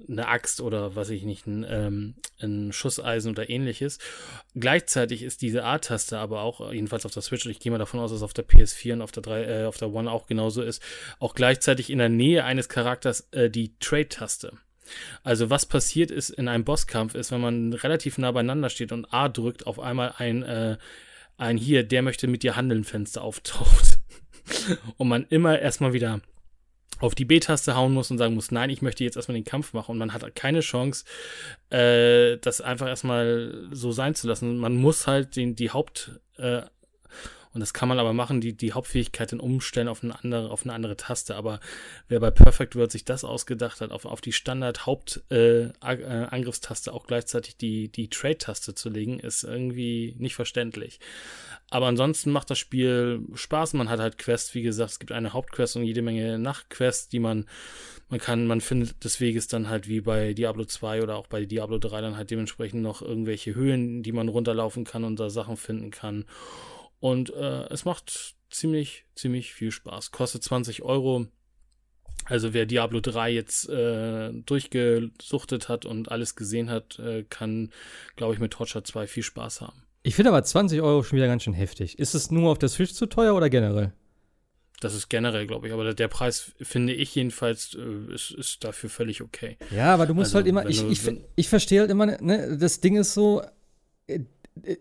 eine 0.07 0.27
Axt 0.27 0.61
oder 0.61 0.95
was 0.95 1.09
ich 1.09 1.23
nicht, 1.23 1.47
ein, 1.47 1.65
ähm, 1.67 2.15
ein 2.39 2.71
Schusseisen 2.71 3.31
oder 3.31 3.49
ähnliches. 3.49 3.97
Gleichzeitig 4.55 5.23
ist 5.23 5.41
diese 5.41 5.63
A-Taste 5.63 6.17
aber 6.17 6.41
auch, 6.41 6.71
jedenfalls 6.71 7.05
auf 7.05 7.13
der 7.13 7.23
Switch, 7.23 7.45
und 7.45 7.51
ich 7.51 7.59
gehe 7.59 7.71
mal 7.71 7.79
davon 7.79 7.99
aus, 7.99 8.11
dass 8.11 8.21
auf 8.21 8.33
der 8.33 8.47
PS4 8.47 8.93
und 8.93 9.01
auf 9.01 9.11
der, 9.11 9.23
3, 9.23 9.43
äh, 9.43 9.65
auf 9.65 9.77
der 9.77 9.91
One 9.91 10.11
auch 10.11 10.27
genauso 10.27 10.61
ist, 10.61 10.81
auch 11.19 11.33
gleichzeitig 11.33 11.89
in 11.89 11.97
der 11.97 12.09
Nähe 12.09 12.43
eines 12.43 12.69
Charakters 12.69 13.27
äh, 13.31 13.49
die 13.49 13.75
Trade-Taste. 13.79 14.53
Also 15.23 15.49
was 15.49 15.65
passiert 15.65 16.11
ist 16.11 16.29
in 16.29 16.47
einem 16.47 16.63
Bosskampf 16.63 17.15
ist, 17.15 17.31
wenn 17.31 17.41
man 17.41 17.73
relativ 17.73 18.17
nah 18.17 18.31
beieinander 18.31 18.69
steht 18.69 18.91
und 18.91 19.13
A 19.13 19.29
drückt, 19.29 19.67
auf 19.67 19.79
einmal 19.79 20.13
ein, 20.17 20.43
äh, 20.43 20.77
ein 21.37 21.57
hier, 21.57 21.83
der 21.83 22.01
möchte 22.01 22.27
mit 22.27 22.43
dir 22.43 22.55
handeln 22.55 22.83
Fenster 22.83 23.21
auftaucht. 23.21 23.99
und 24.97 25.07
man 25.07 25.25
immer 25.29 25.59
erstmal 25.59 25.93
wieder 25.93 26.21
auf 26.99 27.15
die 27.15 27.25
B-Taste 27.25 27.75
hauen 27.75 27.93
muss 27.93 28.11
und 28.11 28.17
sagen 28.17 28.35
muss, 28.35 28.51
nein, 28.51 28.69
ich 28.69 28.81
möchte 28.81 29.03
jetzt 29.03 29.15
erstmal 29.15 29.35
den 29.35 29.45
Kampf 29.45 29.73
machen 29.73 29.91
und 29.91 29.97
man 29.97 30.13
hat 30.13 30.35
keine 30.35 30.59
Chance, 30.59 31.05
äh, 31.69 32.37
das 32.37 32.61
einfach 32.61 32.87
erstmal 32.87 33.67
so 33.71 33.91
sein 33.91 34.15
zu 34.15 34.27
lassen. 34.27 34.57
Man 34.57 34.75
muss 34.75 35.07
halt 35.07 35.35
den, 35.35 35.55
die 35.55 35.71
Haupt, 35.71 36.19
äh, 36.37 36.61
und 37.51 37.61
das 37.61 37.73
kann 37.73 37.89
man 37.89 37.97
aber 37.97 38.13
machen, 38.13 38.41
die, 38.41 38.53
die 38.53 38.73
Hauptfähigkeit 38.73 39.31
dann 39.31 39.39
umstellen 39.39 39.87
auf 39.87 40.03
eine 40.03 40.19
andere, 40.19 40.51
auf 40.51 40.61
eine 40.63 40.73
andere 40.73 40.97
Taste. 40.97 41.35
Aber 41.35 41.59
wer 42.07 42.19
bei 42.19 42.29
Perfect 42.29 42.75
World 42.75 42.91
sich 42.91 43.05
das 43.05 43.23
ausgedacht 43.23 43.81
hat, 43.81 43.89
auf, 43.91 44.05
auf 44.05 44.21
die 44.21 44.33
Standard-Hauptangriffstaste 44.33 46.89
äh, 46.89 46.93
äh 46.93 46.95
auch 46.95 47.07
gleichzeitig 47.07 47.57
die, 47.57 47.91
die 47.91 48.07
Trade-Taste 48.09 48.75
zu 48.75 48.89
legen, 48.89 49.19
ist 49.19 49.43
irgendwie 49.43 50.13
nicht 50.19 50.35
verständlich. 50.35 50.99
Aber 51.71 51.87
ansonsten 51.87 52.29
macht 52.29 52.51
das 52.51 52.59
Spiel 52.59 53.21
Spaß. 53.33 53.73
Man 53.73 53.89
hat 53.89 53.99
halt 53.99 54.19
Quests, 54.19 54.53
wie 54.53 54.61
gesagt, 54.61 54.91
es 54.91 54.99
gibt 54.99 55.11
eine 55.11 55.33
Hauptquest 55.33 55.75
und 55.75 55.85
jede 55.85 56.03
Menge 56.03 56.37
Nachtquests, 56.37 57.09
die 57.09 57.19
man, 57.19 57.47
man 58.09 58.19
kann, 58.19 58.45
man 58.45 58.61
findet 58.61 59.03
des 59.03 59.19
Weges 59.19 59.47
dann 59.47 59.69
halt 59.69 59.87
wie 59.87 60.01
bei 60.01 60.33
Diablo 60.33 60.65
2 60.65 61.01
oder 61.01 61.15
auch 61.15 61.25
bei 61.25 61.45
Diablo 61.45 61.79
3 61.79 62.01
dann 62.01 62.15
halt 62.15 62.29
dementsprechend 62.29 62.83
noch 62.83 63.01
irgendwelche 63.01 63.55
Höhen, 63.55 64.03
die 64.03 64.11
man 64.11 64.27
runterlaufen 64.27 64.83
kann 64.83 65.03
und 65.03 65.19
da 65.19 65.31
Sachen 65.31 65.57
finden 65.57 65.89
kann. 65.89 66.25
Und 66.99 67.33
äh, 67.33 67.63
es 67.69 67.85
macht 67.85 68.35
ziemlich, 68.49 69.05
ziemlich 69.15 69.53
viel 69.53 69.71
Spaß. 69.71 70.11
Kostet 70.11 70.43
20 70.43 70.83
Euro. 70.83 71.27
Also 72.25 72.53
wer 72.53 72.65
Diablo 72.65 72.99
3 72.99 73.31
jetzt 73.31 73.69
äh, 73.69 74.31
durchgesuchtet 74.33 75.69
hat 75.69 75.85
und 75.85 76.11
alles 76.11 76.35
gesehen 76.35 76.69
hat, 76.69 76.99
äh, 76.99 77.23
kann, 77.23 77.71
glaube 78.15 78.33
ich, 78.33 78.39
mit 78.39 78.51
Torture 78.51 78.83
2 78.83 79.07
viel 79.07 79.23
Spaß 79.23 79.61
haben. 79.61 79.83
Ich 80.03 80.15
finde 80.15 80.29
aber 80.29 80.43
20 80.43 80.81
Euro 80.81 81.03
schon 81.03 81.17
wieder 81.17 81.27
ganz 81.27 81.43
schön 81.43 81.53
heftig. 81.53 81.97
Ist 81.99 82.13
es 82.13 82.31
nur 82.31 82.51
auf 82.51 82.59
der 82.59 82.69
Switch 82.69 82.93
zu 82.93 83.05
teuer 83.05 83.35
oder 83.35 83.49
generell? 83.49 83.93
Das 84.79 84.93
ist 84.93 85.09
generell, 85.09 85.45
glaube 85.45 85.67
ich. 85.67 85.73
Aber 85.73 85.93
der 85.93 86.07
Preis, 86.07 86.53
finde 86.61 86.93
ich 86.93 87.13
jedenfalls, 87.15 87.75
äh, 87.75 88.13
ist, 88.13 88.31
ist 88.31 88.63
dafür 88.63 88.89
völlig 88.89 89.21
okay. 89.21 89.57
Ja, 89.71 89.93
aber 89.93 90.05
du 90.05 90.13
musst 90.13 90.27
also, 90.27 90.37
halt 90.37 90.47
immer, 90.47 90.67
ich, 90.67 90.83
ich, 90.83 91.01
ich 91.35 91.49
verstehe 91.49 91.81
halt 91.81 91.91
immer, 91.91 92.05
ne, 92.05 92.57
das 92.57 92.79
Ding 92.79 92.95
ist 92.95 93.13
so, 93.13 93.41
äh, 94.07 94.21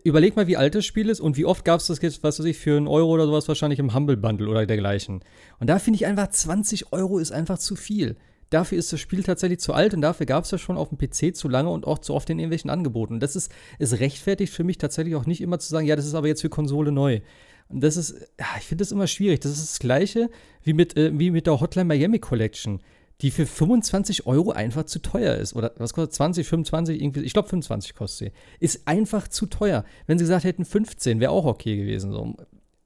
überleg 0.03 0.35
mal, 0.35 0.47
wie 0.47 0.57
alt 0.57 0.75
das 0.75 0.85
Spiel 0.85 1.09
ist 1.09 1.19
und 1.19 1.37
wie 1.37 1.45
oft 1.45 1.65
gab 1.65 1.79
es 1.79 1.87
das 1.87 2.01
jetzt, 2.01 2.23
was 2.23 2.39
weiß 2.39 2.45
ich, 2.45 2.57
für 2.57 2.77
einen 2.77 2.87
Euro 2.87 3.11
oder 3.11 3.25
sowas 3.25 3.47
wahrscheinlich 3.47 3.79
im 3.79 3.93
Humble 3.93 4.17
Bundle 4.17 4.49
oder 4.49 4.65
dergleichen. 4.65 5.21
Und 5.59 5.67
da 5.67 5.79
finde 5.79 5.97
ich 5.97 6.05
einfach, 6.05 6.29
20 6.29 6.91
Euro 6.93 7.19
ist 7.19 7.31
einfach 7.31 7.57
zu 7.57 7.75
viel. 7.75 8.17
dafür 8.49 8.79
ist 8.79 8.91
das 8.91 8.99
Spiel 8.99 9.21
tatsächlich 9.21 9.59
zu 9.59 9.73
alt 9.73 9.93
und 9.93 10.01
dafür 10.01 10.25
gab 10.25 10.43
es 10.43 10.51
ja 10.51 10.57
schon 10.57 10.77
auf 10.77 10.89
dem 10.89 10.97
PC 10.97 11.35
zu 11.35 11.47
lange 11.47 11.69
und 11.69 11.85
auch 11.85 11.99
zu 11.99 12.15
oft 12.15 12.29
in 12.29 12.39
irgendwelchen 12.39 12.71
Angeboten. 12.71 13.15
Und 13.15 13.19
das 13.19 13.35
ist, 13.35 13.51
ist 13.77 13.99
rechtfertigt 13.99 14.51
für 14.51 14.63
mich 14.63 14.79
tatsächlich 14.79 15.15
auch 15.15 15.27
nicht 15.27 15.41
immer 15.41 15.59
zu 15.59 15.69
sagen, 15.69 15.85
ja, 15.85 15.95
das 15.95 16.07
ist 16.07 16.15
aber 16.15 16.27
jetzt 16.27 16.41
für 16.41 16.49
Konsole 16.49 16.91
neu. 16.91 17.21
Und 17.69 17.81
das 17.83 17.97
ist, 17.97 18.15
ja, 18.39 18.47
ich 18.57 18.65
finde 18.65 18.83
das 18.83 18.91
immer 18.91 19.05
schwierig. 19.05 19.41
Das 19.41 19.51
ist 19.51 19.69
das 19.69 19.79
Gleiche 19.79 20.29
wie 20.63 20.73
mit, 20.73 20.97
äh, 20.97 21.17
wie 21.17 21.29
mit 21.29 21.45
der 21.45 21.59
Hotline 21.61 21.85
Miami 21.85 22.19
Collection, 22.19 22.81
die 23.21 23.31
für 23.31 23.45
25 23.45 24.25
Euro 24.25 24.51
einfach 24.51 24.85
zu 24.85 24.99
teuer 24.99 25.35
ist. 25.35 25.55
Oder 25.55 25.73
was 25.77 25.93
kostet 25.93 26.13
20, 26.13 26.47
25, 26.47 27.01
irgendwie, 27.01 27.21
ich 27.21 27.33
glaube 27.33 27.49
25 27.49 27.93
kostet 27.95 28.27
sie. 28.29 28.33
Ist 28.59 28.87
einfach 28.87 29.27
zu 29.27 29.45
teuer. 29.45 29.83
Wenn 30.07 30.17
sie 30.17 30.23
gesagt 30.23 30.45
hätten 30.45 30.65
15, 30.65 31.19
wäre 31.19 31.31
auch 31.31 31.45
okay 31.45 31.75
gewesen. 31.75 32.11
So. 32.11 32.35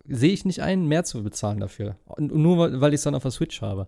Sehe 0.08 0.34
ich 0.34 0.46
nicht 0.46 0.62
ein, 0.62 0.88
mehr 0.88 1.04
zu 1.04 1.24
bezahlen 1.24 1.60
dafür. 1.60 1.98
Nur 2.18 2.82
weil 2.82 2.94
ich 2.94 3.00
es 3.00 3.04
dann 3.04 3.16
auf 3.16 3.24
der 3.24 3.32
Switch 3.32 3.62
habe. 3.62 3.88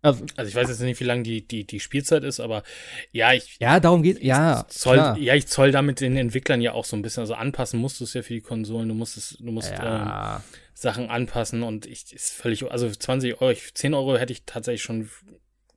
Also, 0.00 0.24
also, 0.36 0.48
ich 0.48 0.54
weiß 0.54 0.68
jetzt 0.68 0.80
nicht, 0.80 1.00
wie 1.00 1.04
lang 1.04 1.24
die, 1.24 1.46
die, 1.46 1.66
die 1.66 1.80
Spielzeit 1.80 2.22
ist, 2.22 2.38
aber 2.38 2.62
ja, 3.10 3.32
ich. 3.32 3.56
Ja, 3.58 3.80
darum 3.80 4.04
geht 4.04 4.22
Ja, 4.22 4.64
zoll, 4.68 5.16
ja, 5.18 5.34
ich 5.34 5.48
zoll 5.48 5.72
damit 5.72 6.00
den 6.00 6.16
Entwicklern 6.16 6.60
ja 6.60 6.72
auch 6.72 6.84
so 6.84 6.94
ein 6.94 7.02
bisschen. 7.02 7.22
Also 7.22 7.34
anpassen 7.34 7.80
musst 7.80 7.98
du 7.98 8.04
es 8.04 8.14
ja 8.14 8.22
für 8.22 8.34
die 8.34 8.40
Konsolen. 8.40 8.88
Du 8.88 8.94
musst 8.94 9.16
es, 9.16 9.36
du 9.40 9.50
musst 9.50 9.72
ja. 9.72 10.36
ähm, 10.36 10.42
Sachen 10.80 11.10
anpassen 11.10 11.64
und 11.64 11.86
ich 11.86 12.12
ist 12.12 12.32
völlig. 12.32 12.70
Also 12.70 12.88
20 12.88 13.40
Euro, 13.40 13.52
10 13.52 13.94
Euro 13.94 14.16
hätte 14.16 14.32
ich 14.32 14.44
tatsächlich 14.44 14.82
schon 14.82 15.10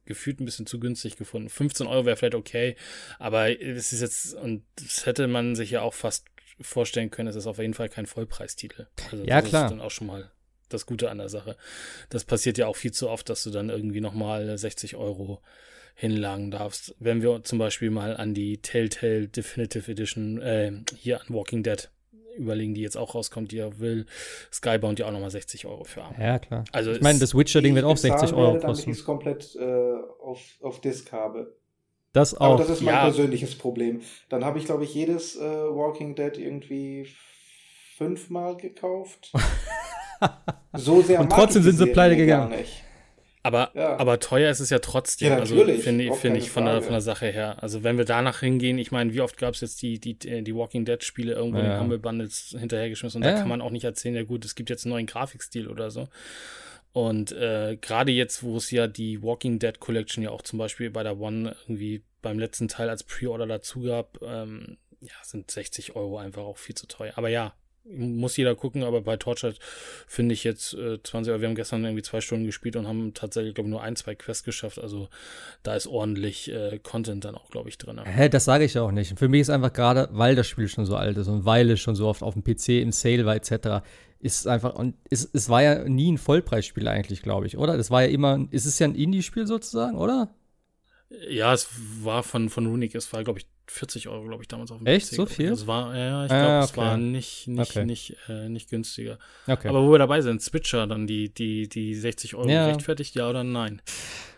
gefühlt 0.05 0.39
ein 0.39 0.45
bisschen 0.45 0.67
zu 0.67 0.79
günstig 0.79 1.17
gefunden. 1.17 1.49
15 1.49 1.87
Euro 1.87 2.05
wäre 2.05 2.17
vielleicht 2.17 2.35
okay, 2.35 2.75
aber 3.17 3.49
es 3.59 3.93
ist 3.93 4.01
jetzt, 4.01 4.35
und 4.35 4.63
das 4.75 5.07
hätte 5.07 5.25
man 5.25 5.55
sich 5.55 5.71
ja 5.71 5.81
auch 5.81 5.95
fast 5.95 6.27
vorstellen 6.59 7.09
können, 7.09 7.29
es 7.29 7.35
ist 7.35 7.47
auf 7.47 7.57
jeden 7.57 7.73
Fall 7.73 7.89
kein 7.89 8.05
Vollpreistitel. 8.05 8.89
Also 9.11 9.23
ja, 9.23 9.41
klar. 9.41 9.65
ist 9.65 9.71
dann 9.71 9.81
auch 9.81 9.89
schon 9.89 10.05
mal 10.05 10.31
das 10.69 10.85
Gute 10.85 11.09
an 11.09 11.17
der 11.17 11.29
Sache. 11.29 11.57
Das 12.09 12.23
passiert 12.23 12.59
ja 12.59 12.67
auch 12.67 12.75
viel 12.75 12.91
zu 12.91 13.09
oft, 13.09 13.27
dass 13.27 13.41
du 13.41 13.49
dann 13.49 13.69
irgendwie 13.69 14.01
nochmal 14.01 14.55
60 14.55 14.97
Euro 14.97 15.41
hinlangen 15.95 16.51
darfst. 16.51 16.93
Wenn 16.99 17.23
wir 17.23 17.43
zum 17.43 17.57
Beispiel 17.57 17.89
mal 17.89 18.15
an 18.15 18.35
die 18.35 18.59
Telltale 18.59 19.27
Definitive 19.27 19.91
Edition 19.91 20.39
äh, 20.43 20.73
hier 20.95 21.21
an 21.21 21.27
Walking 21.29 21.63
Dead 21.63 21.89
überlegen, 22.35 22.73
die 22.73 22.81
jetzt 22.81 22.97
auch 22.97 23.15
rauskommt, 23.15 23.51
die 23.51 23.57
ja 23.57 23.79
will, 23.79 24.05
Skybound 24.51 24.99
ja 24.99 25.07
auch 25.07 25.11
nochmal 25.11 25.31
60 25.31 25.65
Euro 25.65 25.83
für 25.83 26.03
haben. 26.03 26.21
Ja, 26.21 26.39
klar. 26.39 26.63
Also 26.71 26.91
ich 26.91 27.01
meine, 27.01 27.19
das 27.19 27.35
Witcher-Ding 27.35 27.75
wird 27.75 27.85
auch 27.85 27.97
60 27.97 28.33
Euro 28.33 28.53
kosten. 28.53 28.67
Damit 28.67 28.79
ich 28.79 28.87
es 28.87 29.05
komplett 29.05 29.55
äh, 29.55 29.93
auf, 30.21 30.39
auf 30.61 30.81
Disk 30.81 31.11
habe. 31.11 31.55
Das 32.13 32.35
auch. 32.35 32.53
Aber 32.53 32.57
das 32.57 32.69
ist 32.69 32.81
mein 32.81 32.93
ja. 32.93 33.03
persönliches 33.03 33.57
Problem. 33.57 34.01
Dann 34.29 34.43
habe 34.43 34.59
ich, 34.59 34.65
glaube 34.65 34.83
ich, 34.83 34.93
jedes 34.93 35.37
äh, 35.37 35.41
Walking 35.41 36.15
Dead 36.15 36.37
irgendwie 36.37 37.07
fünfmal 37.95 38.57
gekauft. 38.57 39.31
so 40.73 41.01
sehr 41.01 41.21
Und 41.21 41.31
trotzdem 41.31 41.63
sind 41.63 41.77
sie 41.77 41.87
pleite 41.87 42.15
gegangen. 42.15 42.53
Aber, 43.43 43.71
ja. 43.73 43.97
aber 43.97 44.19
teuer 44.19 44.51
ist 44.51 44.59
es 44.59 44.69
ja 44.69 44.79
trotzdem. 44.79 45.29
Ja, 45.29 45.39
also 45.39 45.55
finde 45.55 46.13
find 46.13 46.37
ich 46.37 46.51
von 46.51 46.65
der, 46.65 46.81
von 46.81 46.91
der 46.91 47.01
Sache 47.01 47.27
her. 47.27 47.61
Also 47.61 47.83
wenn 47.83 47.97
wir 47.97 48.05
danach 48.05 48.41
hingehen, 48.41 48.77
ich 48.77 48.91
meine, 48.91 49.13
wie 49.13 49.21
oft 49.21 49.37
gab 49.37 49.55
es 49.55 49.61
jetzt 49.61 49.81
die, 49.81 49.99
die, 49.99 50.15
die 50.15 50.55
Walking 50.55 50.85
Dead 50.85 51.03
Spiele 51.03 51.33
irgendwo 51.33 51.59
ja. 51.59 51.75
in 51.75 51.79
Humble 51.79 51.97
Bundles 51.97 52.55
hinterhergeschmissen 52.57 53.21
und 53.21 53.25
da 53.25 53.33
kann 53.33 53.47
man 53.47 53.61
auch 53.61 53.71
nicht 53.71 53.83
erzählen, 53.83 54.15
ja 54.15 54.23
gut, 54.23 54.45
es 54.45 54.53
gibt 54.53 54.69
jetzt 54.69 54.85
einen 54.85 54.93
neuen 54.93 55.07
Grafikstil 55.07 55.67
oder 55.67 55.89
so. 55.89 56.07
Und 56.93 57.31
äh, 57.31 57.77
gerade 57.79 58.11
jetzt, 58.11 58.43
wo 58.43 58.57
es 58.57 58.69
ja 58.69 58.87
die 58.87 59.23
Walking 59.23 59.59
Dead 59.59 59.79
Collection 59.79 60.23
ja 60.23 60.29
auch 60.29 60.41
zum 60.41 60.59
Beispiel 60.59 60.89
bei 60.91 61.03
der 61.03 61.19
One 61.19 61.55
irgendwie 61.63 62.03
beim 62.21 62.37
letzten 62.37 62.67
Teil 62.67 62.89
als 62.89 63.03
Pre-Order 63.03 63.47
dazu 63.47 63.81
gab, 63.81 64.21
ähm, 64.21 64.77
ja, 64.99 65.13
sind 65.23 65.49
60 65.49 65.95
Euro 65.95 66.17
einfach 66.17 66.43
auch 66.43 66.57
viel 66.57 66.75
zu 66.75 66.87
teuer. 66.87 67.13
Aber 67.15 67.29
ja, 67.29 67.53
muss 67.83 68.37
jeder 68.37 68.55
gucken, 68.55 68.83
aber 68.83 69.01
bei 69.01 69.17
Torchlight 69.17 69.57
finde 70.07 70.33
ich 70.33 70.43
jetzt 70.43 70.73
äh, 70.73 71.01
20 71.01 71.31
Euro. 71.31 71.41
Wir 71.41 71.47
haben 71.47 71.55
gestern 71.55 71.83
irgendwie 71.83 72.03
zwei 72.03 72.21
Stunden 72.21 72.45
gespielt 72.45 72.75
und 72.75 72.87
haben 72.87 73.13
tatsächlich, 73.13 73.55
glaube 73.55 73.67
ich, 73.67 73.71
nur 73.71 73.81
ein, 73.81 73.95
zwei 73.95 74.15
Quests 74.15 74.43
geschafft. 74.43 74.79
Also 74.79 75.09
da 75.63 75.75
ist 75.75 75.87
ordentlich 75.87 76.51
äh, 76.51 76.79
Content 76.79 77.25
dann 77.25 77.35
auch, 77.35 77.49
glaube 77.49 77.69
ich, 77.69 77.77
drin. 77.77 77.99
Hä, 78.03 78.29
das 78.29 78.45
sage 78.45 78.65
ich 78.65 78.75
ja 78.75 78.83
auch 78.83 78.91
nicht. 78.91 79.17
Für 79.17 79.27
mich 79.27 79.41
ist 79.41 79.49
einfach 79.49 79.73
gerade, 79.73 80.09
weil 80.11 80.35
das 80.35 80.47
Spiel 80.47 80.67
schon 80.67 80.85
so 80.85 80.95
alt 80.95 81.17
ist 81.17 81.27
und 81.27 81.45
weil 81.45 81.69
es 81.71 81.79
schon 81.79 81.95
so 81.95 82.07
oft 82.07 82.21
auf 82.23 82.33
dem 82.33 82.43
PC 82.43 82.69
im 82.81 82.91
Sale 82.91 83.25
war, 83.25 83.35
etc., 83.35 83.83
ist 84.19 84.47
einfach, 84.47 84.75
und 84.75 84.95
es, 85.09 85.27
es 85.33 85.49
war 85.49 85.63
ja 85.63 85.83
nie 85.89 86.11
ein 86.11 86.19
Vollpreisspiel 86.19 86.87
eigentlich, 86.87 87.23
glaube 87.23 87.47
ich, 87.47 87.57
oder? 87.57 87.75
Das 87.75 87.89
war 87.89 88.03
ja 88.03 88.09
immer, 88.09 88.47
ist 88.51 88.65
es 88.65 88.77
ja 88.77 88.87
ein 88.87 88.93
Indie-Spiel 88.93 89.47
sozusagen, 89.47 89.97
oder? 89.97 90.29
Ja, 91.27 91.53
es 91.53 91.67
war 92.03 92.21
von, 92.21 92.49
von 92.49 92.67
Runic, 92.67 92.93
es 92.93 93.11
war, 93.13 93.23
glaube 93.23 93.39
ich, 93.39 93.47
40 93.71 94.09
Euro, 94.09 94.25
glaube 94.25 94.43
ich, 94.43 94.49
damals 94.49 94.69
auf 94.71 94.79
dem 94.79 94.87
Echt? 94.87 95.09
PC. 95.09 95.15
So 95.15 95.25
viel? 95.25 95.51
Es 95.51 95.65
war, 95.65 95.95
ja, 95.95 96.23
ich 96.23 96.29
glaube, 96.29 96.43
ah, 96.43 96.57
okay. 96.59 96.71
es 96.71 96.77
war 96.77 96.97
nicht, 96.97 97.47
nicht, 97.47 97.71
okay. 97.71 97.85
nicht, 97.85 98.17
äh, 98.27 98.49
nicht 98.49 98.69
günstiger. 98.69 99.17
Okay. 99.47 99.69
Aber 99.69 99.83
wo 99.83 99.91
wir 99.91 99.97
dabei 99.97 100.19
sind, 100.21 100.41
Switcher, 100.41 100.87
dann 100.87 101.07
die, 101.07 101.33
die, 101.33 101.69
die 101.69 101.95
60 101.95 102.35
Euro 102.35 102.49
ja. 102.49 102.67
rechtfertigt, 102.67 103.15
ja 103.15 103.29
oder 103.29 103.45
nein? 103.45 103.81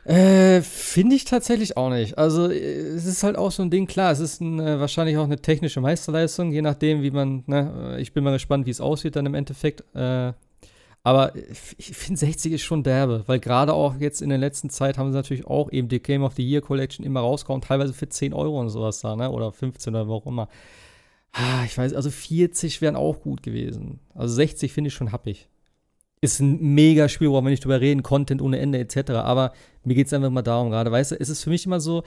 Äh, 0.06 0.62
finde 0.62 1.16
ich 1.16 1.26
tatsächlich 1.26 1.78
auch 1.78 1.90
nicht. 1.90 2.18
Also, 2.18 2.52
äh, 2.52 2.58
es 2.58 3.06
ist 3.06 3.24
halt 3.24 3.36
auch 3.36 3.52
so 3.52 3.64
ein 3.64 3.72
Ding, 3.72 3.88
klar, 3.88 4.12
es 4.12 4.20
ist 4.20 4.40
ein, 4.40 4.60
äh, 4.60 4.80
wahrscheinlich 4.80 5.18
auch 5.18 5.24
eine 5.24 5.42
technische 5.42 5.82
Meisterleistung, 5.82 6.52
je 6.52 6.62
nachdem, 6.62 7.02
wie 7.02 7.12
man, 7.12 7.44
ne, 7.48 7.98
ich 8.00 8.14
bin 8.14 8.24
mal 8.24 8.34
gespannt, 8.34 8.68
wie 8.68 8.72
es 8.72 8.82
aussieht 8.82 9.16
dann 9.16 9.26
im 9.26 9.34
Endeffekt. 9.34 9.84
Äh, 9.96 10.34
aber 11.04 11.34
ich 11.36 11.96
finde 11.96 12.18
60 12.18 12.54
ist 12.54 12.62
schon 12.62 12.82
derbe, 12.82 13.24
weil 13.28 13.40
gerade 13.40 13.74
auch 13.74 13.98
jetzt 13.98 14.22
in 14.22 14.30
der 14.30 14.38
letzten 14.38 14.70
Zeit 14.70 14.98
haben 14.98 15.12
sie 15.12 15.18
natürlich 15.18 15.46
auch 15.46 15.70
eben 15.70 15.90
die 15.90 16.02
Game 16.02 16.24
of 16.24 16.36
the 16.36 16.48
Year 16.48 16.62
Collection 16.62 17.06
immer 17.06 17.20
rausgehauen, 17.20 17.62
teilweise 17.62 17.94
für 17.94 18.08
10 18.08 18.34
Euro 18.34 18.60
und 18.60 18.70
sowas 18.70 19.02
da, 19.02 19.18
ne? 19.18 19.30
Oder 19.30 19.52
15 19.52 19.94
oder 19.94 20.08
wo 20.08 20.16
auch 20.16 20.26
immer. 20.26 20.48
Ah, 21.34 21.64
ich 21.66 21.78
weiß, 21.78 21.94
also 21.94 22.10
40 22.10 22.82
wären 22.82 22.96
auch 22.96 23.20
gut 23.22 23.44
gewesen. 23.44 24.00
Also 24.16 24.36
60 24.36 24.72
finde 24.72 24.88
ich 24.90 24.94
schon 24.94 25.12
happig. 25.12 25.50
Ist 26.22 26.40
ein 26.40 26.62
mega 26.62 27.10
Spiel, 27.10 27.30
wo 27.30 27.42
wir 27.42 27.50
nicht 27.50 27.66
drüber 27.66 27.82
reden, 27.82 28.02
Content 28.02 28.42
ohne 28.42 28.60
Ende 28.60 28.80
etc. 28.80 29.12
Aber 29.12 29.52
mir 29.84 29.96
geht 29.96 30.08
es 30.08 30.14
einfach 30.14 30.30
mal 30.30 30.42
darum, 30.42 30.70
gerade, 30.70 30.90
weißt 30.90 31.12
du, 31.12 31.20
es 31.20 31.28
ist 31.28 31.44
für 31.44 31.50
mich 31.50 31.66
immer 31.66 31.82
so, 31.82 32.04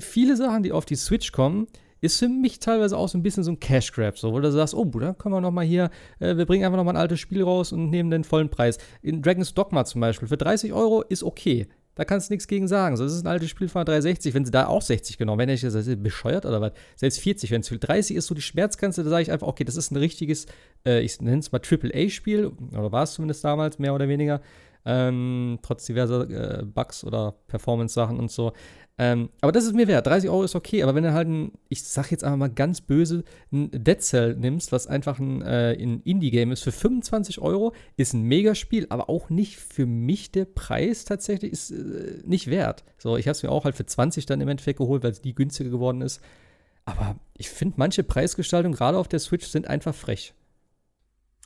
viele 0.00 0.36
Sachen, 0.36 0.64
die 0.64 0.72
auf 0.72 0.84
die 0.84 0.96
Switch 0.96 1.30
kommen, 1.30 1.68
ist 2.00 2.18
für 2.18 2.28
mich 2.28 2.58
teilweise 2.58 2.96
auch 2.96 3.08
so 3.08 3.18
ein 3.18 3.22
bisschen 3.22 3.44
so 3.44 3.50
ein 3.50 3.60
Cash 3.60 3.92
Grab, 3.92 4.18
so, 4.18 4.32
wo 4.32 4.40
du 4.40 4.50
sagst, 4.52 4.74
oh 4.74 4.84
Bruder, 4.84 5.14
können 5.14 5.34
wir 5.34 5.40
noch 5.40 5.50
mal 5.50 5.64
hier, 5.64 5.90
äh, 6.18 6.36
wir 6.36 6.46
bringen 6.46 6.64
einfach 6.64 6.76
noch 6.76 6.84
mal 6.84 6.92
ein 6.92 6.96
altes 6.96 7.20
Spiel 7.20 7.42
raus 7.42 7.72
und 7.72 7.90
nehmen 7.90 8.10
den 8.10 8.24
vollen 8.24 8.50
Preis. 8.50 8.78
In 9.02 9.22
Dragon's 9.22 9.54
Dogma 9.54 9.84
zum 9.84 10.00
Beispiel, 10.00 10.28
für 10.28 10.36
30 10.36 10.72
Euro 10.72 11.02
ist 11.02 11.22
okay. 11.22 11.66
Da 11.96 12.04
kannst 12.04 12.28
du 12.28 12.34
nichts 12.34 12.46
gegen 12.46 12.68
sagen. 12.68 12.96
So, 12.96 13.04
das 13.04 13.14
ist 13.14 13.24
ein 13.24 13.26
altes 13.26 13.48
Spiel 13.48 13.68
von 13.68 13.84
360. 13.84 14.34
Wenn 14.34 14.44
sie 14.44 14.50
da 14.50 14.66
auch 14.66 14.82
60 14.82 15.16
genommen, 15.16 15.38
wenn 15.38 15.48
ich 15.48 15.62
das 15.62 15.74
ist 15.74 16.02
bescheuert 16.02 16.44
oder 16.44 16.60
was? 16.60 16.72
Selbst 16.94 17.20
40, 17.20 17.50
wenn 17.50 17.62
es 17.62 17.68
für 17.68 17.78
30 17.78 18.16
ist, 18.16 18.26
so 18.26 18.34
die 18.34 18.42
Schmerzgrenze, 18.42 19.02
da 19.02 19.08
sage 19.08 19.22
ich 19.22 19.32
einfach, 19.32 19.46
okay, 19.46 19.64
das 19.64 19.76
ist 19.76 19.90
ein 19.90 19.96
richtiges, 19.96 20.46
äh, 20.84 21.00
ich 21.00 21.18
nenne 21.22 21.38
es 21.38 21.52
mal 21.52 21.60
AAA-Spiel, 21.60 22.52
oder 22.72 22.92
war 22.92 23.04
es 23.04 23.14
zumindest 23.14 23.42
damals, 23.42 23.78
mehr 23.78 23.94
oder 23.94 24.08
weniger. 24.08 24.42
Ähm, 24.84 25.58
trotz 25.62 25.86
diverser 25.86 26.60
äh, 26.60 26.64
Bugs 26.64 27.02
oder 27.02 27.34
Performance-Sachen 27.48 28.18
und 28.18 28.30
so. 28.30 28.52
Ähm, 28.98 29.28
aber 29.42 29.52
das 29.52 29.64
ist 29.64 29.74
mir 29.74 29.88
wert. 29.88 30.06
30 30.06 30.30
Euro 30.30 30.42
ist 30.42 30.54
okay, 30.54 30.82
aber 30.82 30.94
wenn 30.94 31.04
du 31.04 31.12
halt 31.12 31.28
ein, 31.28 31.52
ich 31.68 31.84
sag 31.84 32.10
jetzt 32.10 32.24
einfach 32.24 32.38
mal 32.38 32.48
ganz 32.48 32.80
böse, 32.80 33.24
ein 33.52 33.70
Dead 33.70 34.00
Cell 34.00 34.34
nimmst, 34.36 34.72
was 34.72 34.86
einfach 34.86 35.18
ein, 35.18 35.42
äh, 35.42 35.76
ein 35.78 36.00
Indie-Game 36.02 36.50
ist, 36.50 36.62
für 36.62 36.72
25 36.72 37.40
Euro, 37.40 37.74
ist 37.96 38.14
ein 38.14 38.22
Megaspiel, 38.22 38.86
aber 38.88 39.10
auch 39.10 39.28
nicht 39.28 39.58
für 39.58 39.84
mich 39.84 40.30
der 40.30 40.46
Preis 40.46 41.04
tatsächlich 41.04 41.52
ist 41.52 41.72
äh, 41.72 42.22
nicht 42.24 42.46
wert. 42.46 42.84
So, 42.96 43.18
ich 43.18 43.26
habe 43.26 43.32
es 43.32 43.42
mir 43.42 43.50
auch 43.50 43.64
halt 43.64 43.76
für 43.76 43.84
20 43.84 44.24
dann 44.24 44.40
im 44.40 44.48
Endeffekt 44.48 44.78
geholt, 44.78 45.02
weil 45.02 45.10
es 45.10 45.20
die 45.20 45.34
günstiger 45.34 45.70
geworden 45.70 46.00
ist. 46.00 46.22
Aber 46.86 47.16
ich 47.36 47.50
finde, 47.50 47.74
manche 47.76 48.02
Preisgestaltungen, 48.02 48.76
gerade 48.76 48.96
auf 48.96 49.08
der 49.08 49.18
Switch, 49.18 49.46
sind 49.46 49.66
einfach 49.66 49.94
frech. 49.94 50.32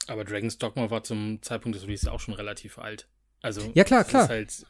Aber 0.06 0.24
Dragon's 0.24 0.58
Dogma 0.58 0.90
war 0.90 1.02
zum 1.02 1.42
Zeitpunkt 1.42 1.76
des 1.76 1.84
Releases 1.84 2.08
auch 2.08 2.20
schon 2.20 2.34
relativ 2.34 2.78
alt. 2.78 3.08
Also, 3.42 3.62
ja, 3.74 3.84
klar, 3.84 4.04
klar. 4.04 4.28
Halt, 4.28 4.66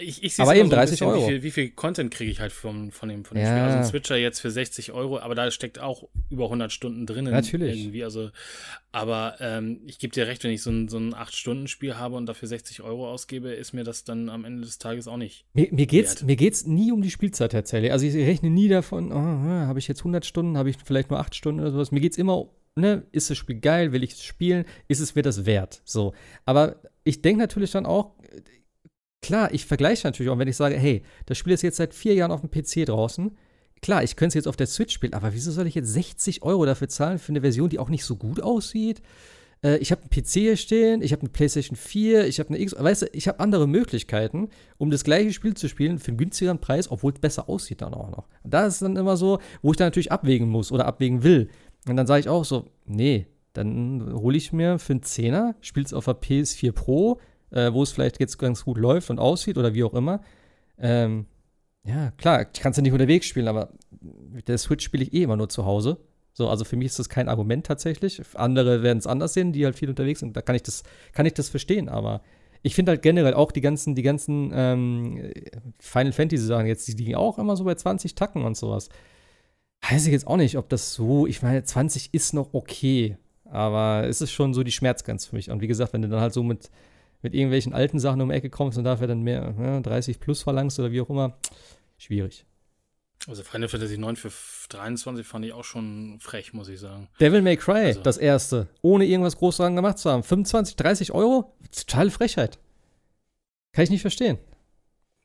ich, 0.00 0.22
ich 0.22 0.38
aber 0.38 0.54
eben 0.54 0.68
so 0.68 0.76
30 0.76 0.92
bisschen, 0.92 1.06
Euro. 1.08 1.22
Wie 1.22 1.30
viel, 1.30 1.42
wie 1.42 1.50
viel 1.50 1.70
Content 1.70 2.12
kriege 2.14 2.30
ich 2.30 2.38
halt 2.38 2.52
vom, 2.52 2.92
von 2.92 3.08
dem, 3.08 3.24
von 3.24 3.36
dem 3.36 3.44
ja. 3.44 3.50
Spiel? 3.50 3.62
Also 3.62 3.78
ein 3.78 3.84
Switcher 3.84 4.16
jetzt 4.16 4.38
für 4.38 4.50
60 4.50 4.92
Euro, 4.92 5.18
aber 5.18 5.34
da 5.34 5.50
steckt 5.50 5.80
auch 5.80 6.08
über 6.30 6.44
100 6.44 6.70
Stunden 6.70 7.04
drin. 7.04 7.24
Natürlich. 7.24 7.80
Irgendwie. 7.80 8.04
Also, 8.04 8.30
aber 8.92 9.36
ähm, 9.40 9.80
ich 9.86 9.98
gebe 9.98 10.14
dir 10.14 10.28
recht, 10.28 10.44
wenn 10.44 10.52
ich 10.52 10.62
so 10.62 10.70
ein, 10.70 10.88
so 10.88 10.98
ein 10.98 11.14
8-Stunden-Spiel 11.14 11.96
habe 11.96 12.14
und 12.14 12.26
dafür 12.26 12.46
60 12.46 12.82
Euro 12.82 13.10
ausgebe, 13.10 13.50
ist 13.50 13.72
mir 13.72 13.82
das 13.82 14.04
dann 14.04 14.28
am 14.28 14.44
Ende 14.44 14.62
des 14.62 14.78
Tages 14.78 15.08
auch 15.08 15.16
nicht. 15.16 15.44
Mir, 15.52 15.68
mir 15.72 15.86
geht's, 15.86 16.22
mir 16.22 16.36
geht's 16.36 16.64
nie 16.64 16.92
um 16.92 17.02
die 17.02 17.10
Spielzeit 17.10 17.50
tatsächlich. 17.50 17.90
Also 17.90 18.06
ich 18.06 18.14
rechne 18.14 18.50
nie 18.50 18.68
davon, 18.68 19.10
oh, 19.10 19.16
habe 19.16 19.80
ich 19.80 19.88
jetzt 19.88 20.00
100 20.00 20.24
Stunden, 20.24 20.56
habe 20.56 20.70
ich 20.70 20.76
vielleicht 20.84 21.10
nur 21.10 21.18
8 21.18 21.34
Stunden 21.34 21.60
oder 21.60 21.72
sowas. 21.72 21.90
Mir 21.90 22.00
geht's 22.00 22.18
immer 22.18 22.48
Ne, 22.76 23.02
ist 23.10 23.28
das 23.28 23.36
Spiel 23.36 23.58
geil, 23.58 23.90
will 23.90 24.04
ich 24.04 24.12
es 24.12 24.22
spielen, 24.22 24.64
ist 24.86 25.00
es 25.00 25.16
mir 25.16 25.22
das 25.22 25.46
wert? 25.46 25.82
So. 25.84 26.14
Aber 26.44 26.80
ich 27.02 27.22
denke 27.22 27.40
natürlich 27.40 27.72
dann 27.72 27.86
auch, 27.86 28.14
Klar, 29.20 29.52
ich 29.52 29.66
vergleiche 29.66 30.06
natürlich 30.06 30.30
auch, 30.30 30.38
wenn 30.38 30.48
ich 30.48 30.56
sage, 30.56 30.76
hey, 30.76 31.02
das 31.26 31.38
Spiel 31.38 31.52
ist 31.52 31.62
jetzt 31.62 31.76
seit 31.76 31.94
vier 31.94 32.14
Jahren 32.14 32.30
auf 32.30 32.40
dem 32.40 32.50
PC 32.50 32.86
draußen. 32.86 33.36
Klar, 33.82 34.02
ich 34.02 34.16
könnte 34.16 34.30
es 34.30 34.34
jetzt 34.34 34.48
auf 34.48 34.56
der 34.56 34.66
Switch 34.66 34.94
spielen, 34.94 35.14
aber 35.14 35.34
wieso 35.34 35.50
soll 35.50 35.66
ich 35.66 35.74
jetzt 35.74 35.92
60 35.92 36.42
Euro 36.42 36.66
dafür 36.66 36.88
zahlen 36.88 37.18
für 37.18 37.30
eine 37.30 37.40
Version, 37.40 37.68
die 37.68 37.78
auch 37.78 37.90
nicht 37.90 38.04
so 38.04 38.16
gut 38.16 38.40
aussieht? 38.40 39.02
Äh, 39.62 39.78
ich 39.78 39.90
habe 39.90 40.02
einen 40.02 40.10
PC 40.10 40.30
hier 40.30 40.56
stehen, 40.56 41.02
ich 41.02 41.12
habe 41.12 41.22
eine 41.22 41.30
PlayStation 41.30 41.76
4, 41.76 42.26
ich 42.26 42.38
habe 42.38 42.50
eine 42.50 42.60
X, 42.60 42.74
weißt 42.78 43.02
du, 43.02 43.06
ich 43.12 43.28
habe 43.28 43.40
andere 43.40 43.66
Möglichkeiten, 43.66 44.50
um 44.78 44.90
das 44.90 45.04
gleiche 45.04 45.32
Spiel 45.32 45.54
zu 45.54 45.68
spielen 45.68 45.98
für 45.98 46.08
einen 46.08 46.18
günstigeren 46.18 46.60
Preis, 46.60 46.90
obwohl 46.90 47.12
es 47.12 47.20
besser 47.20 47.48
aussieht 47.48 47.82
dann 47.82 47.94
auch 47.94 48.10
noch. 48.10 48.28
Und 48.42 48.54
da 48.54 48.66
ist 48.66 48.82
dann 48.82 48.96
immer 48.96 49.16
so, 49.16 49.38
wo 49.62 49.70
ich 49.70 49.76
dann 49.76 49.88
natürlich 49.88 50.12
abwägen 50.12 50.48
muss 50.48 50.72
oder 50.72 50.86
abwägen 50.86 51.22
will. 51.22 51.48
Und 51.88 51.96
dann 51.96 52.06
sage 52.06 52.20
ich 52.20 52.28
auch 52.28 52.44
so, 52.44 52.66
nee, 52.86 53.26
dann 53.52 54.12
hole 54.14 54.36
ich 54.36 54.52
mir 54.52 54.78
für 54.78 54.92
einen 54.92 55.02
Zehner, 55.02 55.54
spiele 55.60 55.86
es 55.86 55.92
auf 55.92 56.04
der 56.04 56.20
PS4 56.20 56.72
Pro, 56.72 57.20
äh, 57.50 57.72
wo 57.72 57.82
es 57.82 57.92
vielleicht 57.92 58.20
jetzt 58.20 58.38
ganz 58.38 58.64
gut 58.64 58.78
läuft 58.78 59.10
und 59.10 59.18
aussieht 59.18 59.58
oder 59.58 59.74
wie 59.74 59.84
auch 59.84 59.94
immer. 59.94 60.20
Ähm, 60.78 61.26
ja, 61.84 62.10
klar, 62.12 62.46
ich 62.52 62.60
kann 62.60 62.70
es 62.70 62.76
ja 62.76 62.82
nicht 62.82 62.92
unterwegs 62.92 63.26
spielen, 63.26 63.48
aber 63.48 63.70
mit 64.00 64.48
der 64.48 64.58
Switch 64.58 64.84
spiele 64.84 65.04
ich 65.04 65.12
eh 65.12 65.22
immer 65.22 65.36
nur 65.36 65.48
zu 65.48 65.64
Hause. 65.64 65.98
So, 66.32 66.48
also 66.48 66.64
für 66.64 66.76
mich 66.76 66.86
ist 66.86 66.98
das 66.98 67.08
kein 67.08 67.28
Argument 67.28 67.66
tatsächlich. 67.66 68.22
Andere 68.34 68.82
werden 68.82 68.98
es 68.98 69.06
anders 69.06 69.34
sehen, 69.34 69.52
die 69.52 69.64
halt 69.64 69.76
viel 69.76 69.88
unterwegs 69.88 70.20
sind. 70.20 70.36
Da 70.36 70.42
kann 70.42 70.54
ich 70.54 70.62
das, 70.62 70.84
kann 71.12 71.26
ich 71.26 71.34
das 71.34 71.48
verstehen, 71.48 71.88
aber 71.88 72.22
ich 72.62 72.74
finde 72.74 72.90
halt 72.90 73.02
generell 73.02 73.34
auch 73.34 73.52
die 73.52 73.60
ganzen, 73.60 73.94
die 73.94 74.02
ganzen 74.02 74.52
ähm, 74.54 75.32
Final 75.78 76.12
Fantasy 76.12 76.44
Sachen 76.44 76.66
jetzt, 76.66 76.86
die 76.88 76.92
liegen 76.92 77.14
auch 77.14 77.38
immer 77.38 77.56
so 77.56 77.64
bei 77.64 77.74
20 77.74 78.14
Tacken 78.14 78.44
und 78.44 78.56
sowas. 78.56 78.88
Weiß 79.88 80.06
ich 80.06 80.12
jetzt 80.12 80.26
auch 80.26 80.36
nicht, 80.36 80.58
ob 80.58 80.68
das 80.68 80.94
so, 80.94 81.26
ich 81.26 81.42
meine, 81.42 81.62
20 81.62 82.12
ist 82.12 82.34
noch 82.34 82.52
okay, 82.52 83.16
aber 83.44 84.06
es 84.06 84.20
ist 84.20 84.32
schon 84.32 84.54
so 84.54 84.62
die 84.62 84.72
Schmerzgrenze 84.72 85.28
für 85.28 85.36
mich. 85.36 85.50
Und 85.50 85.60
wie 85.60 85.68
gesagt, 85.68 85.92
wenn 85.92 86.02
du 86.02 86.08
dann 86.08 86.20
halt 86.20 86.34
so 86.34 86.42
mit, 86.42 86.70
mit 87.22 87.34
irgendwelchen 87.34 87.72
alten 87.72 87.98
Sachen 87.98 88.20
um 88.20 88.28
die 88.28 88.34
Ecke 88.34 88.50
kommst 88.50 88.78
und 88.78 88.84
dafür 88.84 89.06
dann 89.06 89.22
mehr 89.22 89.54
ja, 89.58 89.80
30 89.80 90.20
plus 90.20 90.42
verlangst 90.42 90.78
oder 90.78 90.92
wie 90.92 91.00
auch 91.00 91.10
immer, 91.10 91.36
schwierig. 91.98 92.44
Also 93.26 93.42
Final 93.42 93.68
Fantasy 93.68 93.98
9 93.98 94.16
für 94.16 94.30
23 94.68 95.26
fand 95.26 95.44
ich 95.44 95.52
auch 95.52 95.64
schon 95.64 96.18
frech, 96.20 96.52
muss 96.52 96.68
ich 96.68 96.78
sagen. 96.78 97.08
Devil 97.20 97.42
May 97.42 97.56
Cry, 97.56 97.86
also. 97.86 98.00
das 98.00 98.16
erste, 98.16 98.68
ohne 98.80 99.06
irgendwas 99.06 99.36
groß 99.36 99.56
dran 99.56 99.74
gemacht 99.74 99.98
zu 99.98 100.10
haben. 100.10 100.22
25, 100.22 100.76
30 100.76 101.12
Euro? 101.12 101.52
Totale 101.72 102.10
Frechheit. 102.10 102.58
Kann 103.72 103.84
ich 103.84 103.90
nicht 103.90 104.02
verstehen. 104.02 104.38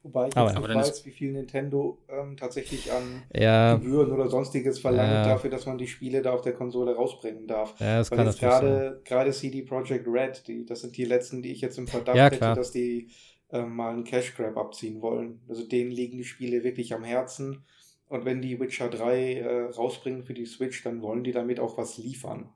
Wobei 0.03 0.27
ich 0.27 0.35
aber, 0.35 0.51
nicht 0.51 0.75
weiß, 0.75 1.05
wie 1.05 1.11
viel 1.11 1.31
Nintendo 1.31 1.97
ähm, 2.09 2.35
tatsächlich 2.35 2.91
an 2.91 3.23
ja, 3.33 3.75
Gebühren 3.75 4.11
oder 4.11 4.27
sonstiges 4.27 4.79
verlangt 4.79 5.13
ja, 5.13 5.23
dafür, 5.23 5.49
dass 5.49 5.65
man 5.65 5.77
die 5.77 5.87
Spiele 5.87 6.21
da 6.21 6.33
auf 6.33 6.41
der 6.41 6.51
Konsole 6.51 6.93
rausbringen 6.93 7.47
darf. 7.47 7.79
Ja, 7.79 7.99
das 7.99 8.11
Weil 8.11 8.17
kann 8.17 8.27
jetzt 8.27 8.39
gerade 8.39 9.01
gerade 9.05 9.31
CD 9.31 9.61
Projekt 9.61 10.05
Red, 10.05 10.45
die, 10.47 10.65
das 10.65 10.81
sind 10.81 10.97
die 10.97 11.05
letzten, 11.05 11.41
die 11.41 11.53
ich 11.53 11.61
jetzt 11.61 11.77
im 11.77 11.87
Verdacht 11.87 12.17
ja, 12.17 12.25
hätte, 12.25 12.53
dass 12.53 12.71
die 12.71 13.11
ähm, 13.53 13.75
mal 13.77 13.93
einen 13.93 14.03
Cash 14.03 14.35
Grab 14.35 14.57
abziehen 14.57 15.01
wollen. 15.01 15.39
Also 15.47 15.65
denen 15.65 15.91
liegen 15.91 16.17
die 16.17 16.25
Spiele 16.25 16.65
wirklich 16.65 16.93
am 16.93 17.05
Herzen. 17.05 17.63
Und 18.09 18.25
wenn 18.25 18.41
die 18.41 18.59
Witcher 18.59 18.89
3 18.89 19.33
äh, 19.35 19.61
rausbringen 19.71 20.23
für 20.23 20.33
die 20.33 20.45
Switch, 20.45 20.83
dann 20.83 21.01
wollen 21.01 21.23
die 21.23 21.31
damit 21.31 21.61
auch 21.61 21.77
was 21.77 21.97
liefern. 21.97 22.49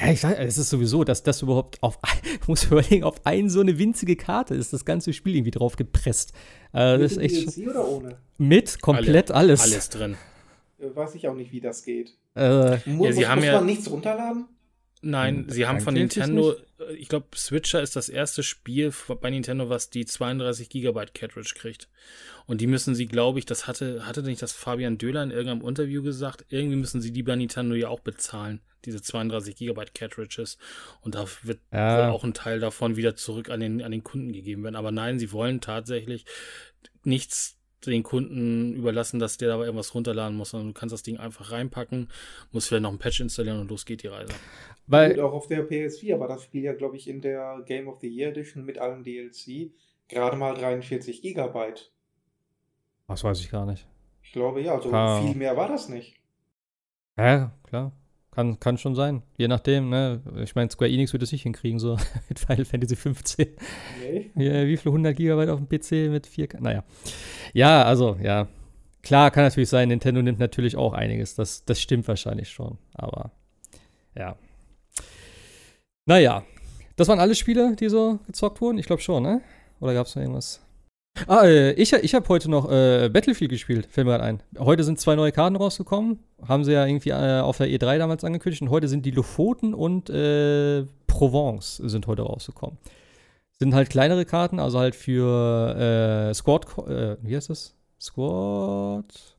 Ja, 0.00 0.10
ich 0.12 0.20
sag, 0.20 0.38
es 0.38 0.58
ist 0.58 0.70
sowieso, 0.70 1.04
dass 1.04 1.22
das 1.22 1.42
überhaupt 1.42 1.82
auf, 1.82 1.98
muss 2.46 2.64
überlegen, 2.64 3.04
auf 3.04 3.24
ein 3.24 3.48
so 3.50 3.60
eine 3.60 3.78
winzige 3.78 4.16
Karte 4.16 4.54
ist 4.54 4.72
das 4.72 4.84
ganze 4.84 5.12
Spiel 5.12 5.36
irgendwie 5.36 5.50
drauf 5.50 5.76
gepresst. 5.76 6.32
Äh, 6.72 6.92
mit 6.92 7.02
das 7.02 7.12
ist 7.12 7.18
echt 7.18 7.56
DLC 7.56 7.68
oder 7.68 7.88
ohne? 7.88 8.16
Mit, 8.38 8.80
komplett 8.80 9.30
Alle, 9.30 9.50
alles. 9.50 9.60
Alles 9.62 9.88
drin. 9.90 10.16
Äh, 10.78 10.94
weiß 10.94 11.14
ich 11.14 11.28
auch 11.28 11.34
nicht, 11.34 11.52
wie 11.52 11.60
das 11.60 11.84
geht. 11.84 12.16
Äh, 12.34 12.78
muss, 12.86 13.06
ja, 13.08 13.12
sie 13.12 13.20
muss, 13.20 13.28
haben 13.28 13.38
muss 13.38 13.46
ja, 13.46 13.52
man 13.54 13.66
nichts 13.66 13.90
runterladen? 13.90 14.46
Nein, 15.02 15.46
sie 15.48 15.66
haben 15.66 15.80
von 15.80 15.94
Nintendo, 15.94 16.54
äh, 16.78 16.94
ich 16.94 17.08
glaube, 17.08 17.28
Switcher 17.34 17.80
ist 17.80 17.96
das 17.96 18.08
erste 18.08 18.42
Spiel 18.42 18.92
bei 19.20 19.30
Nintendo, 19.30 19.70
was 19.70 19.88
die 19.88 20.04
32 20.04 20.68
Gigabyte 20.68 21.14
Cartridge 21.14 21.54
kriegt. 21.56 21.88
Und 22.46 22.60
die 22.60 22.66
müssen 22.66 22.94
sie, 22.94 23.06
glaube 23.06 23.38
ich, 23.38 23.46
das 23.46 23.66
hatte, 23.66 24.06
hatte 24.06 24.22
nicht 24.22 24.42
das 24.42 24.52
Fabian 24.52 24.98
Döhler 24.98 25.22
in 25.22 25.30
irgendeinem 25.30 25.66
Interview 25.66 26.02
gesagt, 26.02 26.44
irgendwie 26.48 26.76
müssen 26.76 27.00
sie 27.00 27.12
die 27.12 27.22
bei 27.22 27.34
Nintendo 27.34 27.74
ja 27.74 27.88
auch 27.88 28.00
bezahlen, 28.00 28.60
diese 28.84 29.00
32 29.00 29.56
Gigabyte 29.56 29.94
Cartridges. 29.94 30.58
Und 31.00 31.14
da 31.14 31.26
wird 31.42 31.60
ja. 31.72 32.10
auch 32.10 32.24
ein 32.24 32.34
Teil 32.34 32.60
davon 32.60 32.96
wieder 32.96 33.16
zurück 33.16 33.48
an 33.48 33.60
den, 33.60 33.82
an 33.82 33.92
den 33.92 34.04
Kunden 34.04 34.32
gegeben 34.32 34.64
werden. 34.64 34.76
Aber 34.76 34.90
nein, 34.90 35.18
sie 35.18 35.32
wollen 35.32 35.62
tatsächlich 35.62 36.26
nichts 37.04 37.59
den 37.86 38.02
Kunden 38.02 38.74
überlassen, 38.74 39.18
dass 39.18 39.38
der 39.38 39.48
da 39.48 39.62
irgendwas 39.62 39.94
runterladen 39.94 40.36
muss, 40.36 40.50
sondern 40.50 40.68
du 40.68 40.74
kannst 40.78 40.92
das 40.92 41.02
Ding 41.02 41.16
einfach 41.16 41.50
reinpacken, 41.52 42.08
musst 42.52 42.68
vielleicht 42.68 42.82
noch 42.82 42.92
ein 42.92 42.98
Patch 42.98 43.20
installieren 43.20 43.60
und 43.60 43.70
los 43.70 43.86
geht 43.86 44.02
die 44.02 44.08
Reise. 44.08 44.34
Weil 44.86 45.12
und 45.12 45.20
auch 45.20 45.32
auf 45.32 45.46
der 45.46 45.66
PS4 45.66 46.18
war 46.18 46.28
das 46.28 46.42
Spiel 46.42 46.64
ja, 46.64 46.74
glaube 46.74 46.96
ich, 46.96 47.08
in 47.08 47.22
der 47.22 47.62
Game 47.64 47.88
of 47.88 48.00
the 48.00 48.08
Year 48.08 48.30
Edition 48.30 48.64
mit 48.64 48.78
allen 48.78 49.02
DLC 49.02 49.70
gerade 50.08 50.36
mal 50.36 50.54
43 50.54 51.22
Gigabyte. 51.22 51.90
Das 53.08 53.24
weiß 53.24 53.40
ich 53.40 53.50
gar 53.50 53.64
nicht. 53.64 53.86
Ich 54.22 54.32
glaube 54.32 54.60
ja, 54.60 54.74
also 54.74 54.92
ah. 54.92 55.22
viel 55.22 55.34
mehr 55.34 55.56
war 55.56 55.68
das 55.68 55.88
nicht. 55.88 56.16
Ja, 57.16 57.52
klar. 57.64 57.92
Kann, 58.40 58.58
kann 58.58 58.78
schon 58.78 58.94
sein. 58.94 59.22
Je 59.36 59.48
nachdem, 59.48 59.90
ne? 59.90 60.22
Ich 60.42 60.54
meine, 60.54 60.70
Square 60.70 60.90
Enix 60.90 61.12
wird 61.12 61.22
es 61.22 61.30
nicht 61.30 61.42
hinkriegen, 61.42 61.78
so 61.78 61.98
mit 62.30 62.38
Final 62.38 62.64
Fantasy 62.64 62.96
15. 62.96 63.48
Nee. 64.02 64.30
Ja, 64.34 64.66
wie 64.66 64.78
viele 64.78 64.92
100 64.92 65.14
Gigabyte 65.14 65.50
auf 65.50 65.60
dem 65.60 65.68
PC 65.68 66.10
mit 66.10 66.26
4K? 66.26 66.58
Naja. 66.58 66.82
Ja, 67.52 67.82
also, 67.82 68.16
ja. 68.22 68.48
Klar, 69.02 69.30
kann 69.30 69.44
natürlich 69.44 69.68
sein, 69.68 69.90
Nintendo 69.90 70.22
nimmt 70.22 70.38
natürlich 70.38 70.74
auch 70.74 70.94
einiges. 70.94 71.34
Das, 71.34 71.66
das 71.66 71.82
stimmt 71.82 72.08
wahrscheinlich 72.08 72.48
schon. 72.48 72.78
Aber, 72.94 73.30
ja. 74.16 74.36
Naja. 76.06 76.42
Das 76.96 77.08
waren 77.08 77.20
alle 77.20 77.34
Spiele, 77.34 77.76
die 77.76 77.90
so 77.90 78.20
gezockt 78.26 78.62
wurden? 78.62 78.78
Ich 78.78 78.86
glaube 78.86 79.02
schon, 79.02 79.22
ne? 79.22 79.42
Oder 79.80 79.92
gab 79.92 80.06
es 80.06 80.16
noch 80.16 80.22
irgendwas? 80.22 80.62
Ah, 81.26 81.44
äh, 81.44 81.72
ich, 81.72 81.92
ich 81.92 82.14
habe 82.14 82.28
heute 82.28 82.50
noch 82.50 82.70
äh, 82.70 83.08
Battlefield 83.08 83.50
gespielt, 83.50 83.86
fällt 83.86 84.06
mir 84.06 84.12
gerade 84.12 84.24
ein. 84.24 84.42
Heute 84.58 84.84
sind 84.84 84.98
zwei 85.00 85.16
neue 85.16 85.32
Karten 85.32 85.56
rausgekommen. 85.56 86.20
Haben 86.46 86.64
sie 86.64 86.72
ja 86.72 86.86
irgendwie 86.86 87.10
äh, 87.10 87.40
auf 87.40 87.58
der 87.58 87.68
E3 87.68 87.98
damals 87.98 88.24
angekündigt. 88.24 88.62
Und 88.62 88.70
heute 88.70 88.88
sind 88.88 89.04
die 89.04 89.10
Lofoten 89.10 89.74
und 89.74 90.08
äh, 90.10 90.86
Provence 91.06 91.76
sind 91.76 92.06
heute 92.06 92.22
rausgekommen. 92.22 92.78
Sind 93.58 93.74
halt 93.74 93.90
kleinere 93.90 94.24
Karten, 94.24 94.58
also 94.58 94.78
halt 94.78 94.94
für 94.94 96.30
äh, 96.30 96.34
Squad, 96.34 96.66
wie 97.22 97.36
heißt 97.36 97.50
das? 97.50 97.74
Squad. 98.00 99.36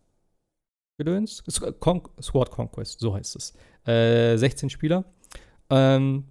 Gedöns? 0.98 1.44
Con 1.80 2.04
Squad 2.22 2.52
Conquest, 2.52 3.00
so 3.00 3.16
heißt 3.16 3.36
es. 3.36 3.54
16 3.86 4.70
Spieler. 4.70 5.06
Ähm, 5.72 6.26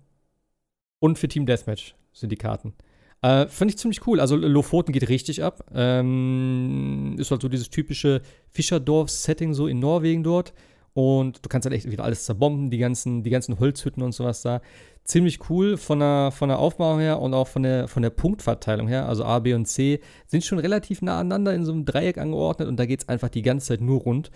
und 1.00 1.18
für 1.18 1.26
Team 1.26 1.46
Deathmatch 1.46 1.96
sind 2.12 2.30
die 2.30 2.36
Karten. 2.36 2.74
Äh, 3.22 3.46
Fand 3.46 3.70
ich 3.70 3.78
ziemlich 3.78 4.06
cool. 4.06 4.20
Also 4.20 4.36
Lofoten 4.36 4.92
geht 4.92 5.08
richtig 5.08 5.42
ab. 5.42 5.64
Ähm, 5.74 7.16
ist 7.18 7.30
halt 7.30 7.42
so 7.42 7.48
dieses 7.48 7.70
typische 7.70 8.22
Fischerdorf-Setting 8.50 9.54
so 9.54 9.66
in 9.66 9.78
Norwegen 9.78 10.22
dort. 10.22 10.52
Und 10.92 11.44
du 11.44 11.48
kannst 11.48 11.66
halt 11.66 11.74
echt 11.74 11.90
wieder 11.90 12.04
alles 12.04 12.24
zerbomben, 12.24 12.70
die 12.70 12.78
ganzen, 12.78 13.22
die 13.22 13.30
ganzen 13.30 13.58
Holzhütten 13.60 14.02
und 14.02 14.12
sowas 14.12 14.42
da. 14.42 14.60
Ziemlich 15.04 15.38
cool 15.48 15.76
von 15.76 16.00
der, 16.00 16.30
von 16.32 16.48
der 16.48 16.58
Aufmachung 16.58 17.00
her 17.00 17.20
und 17.20 17.32
auch 17.32 17.46
von 17.48 17.62
der, 17.62 17.88
von 17.88 18.02
der 18.02 18.10
Punktverteilung 18.10 18.88
her. 18.88 19.08
Also 19.08 19.24
A, 19.24 19.38
B 19.38 19.54
und 19.54 19.66
C 19.66 20.00
sind 20.26 20.44
schon 20.44 20.58
relativ 20.58 21.00
nah 21.02 21.20
aneinander 21.20 21.54
in 21.54 21.64
so 21.64 21.72
einem 21.72 21.84
Dreieck 21.84 22.18
angeordnet 22.18 22.68
und 22.68 22.76
da 22.76 22.86
geht 22.86 23.02
es 23.02 23.08
einfach 23.08 23.28
die 23.28 23.42
ganze 23.42 23.68
Zeit 23.68 23.80
nur 23.80 24.00
rund. 24.00 24.30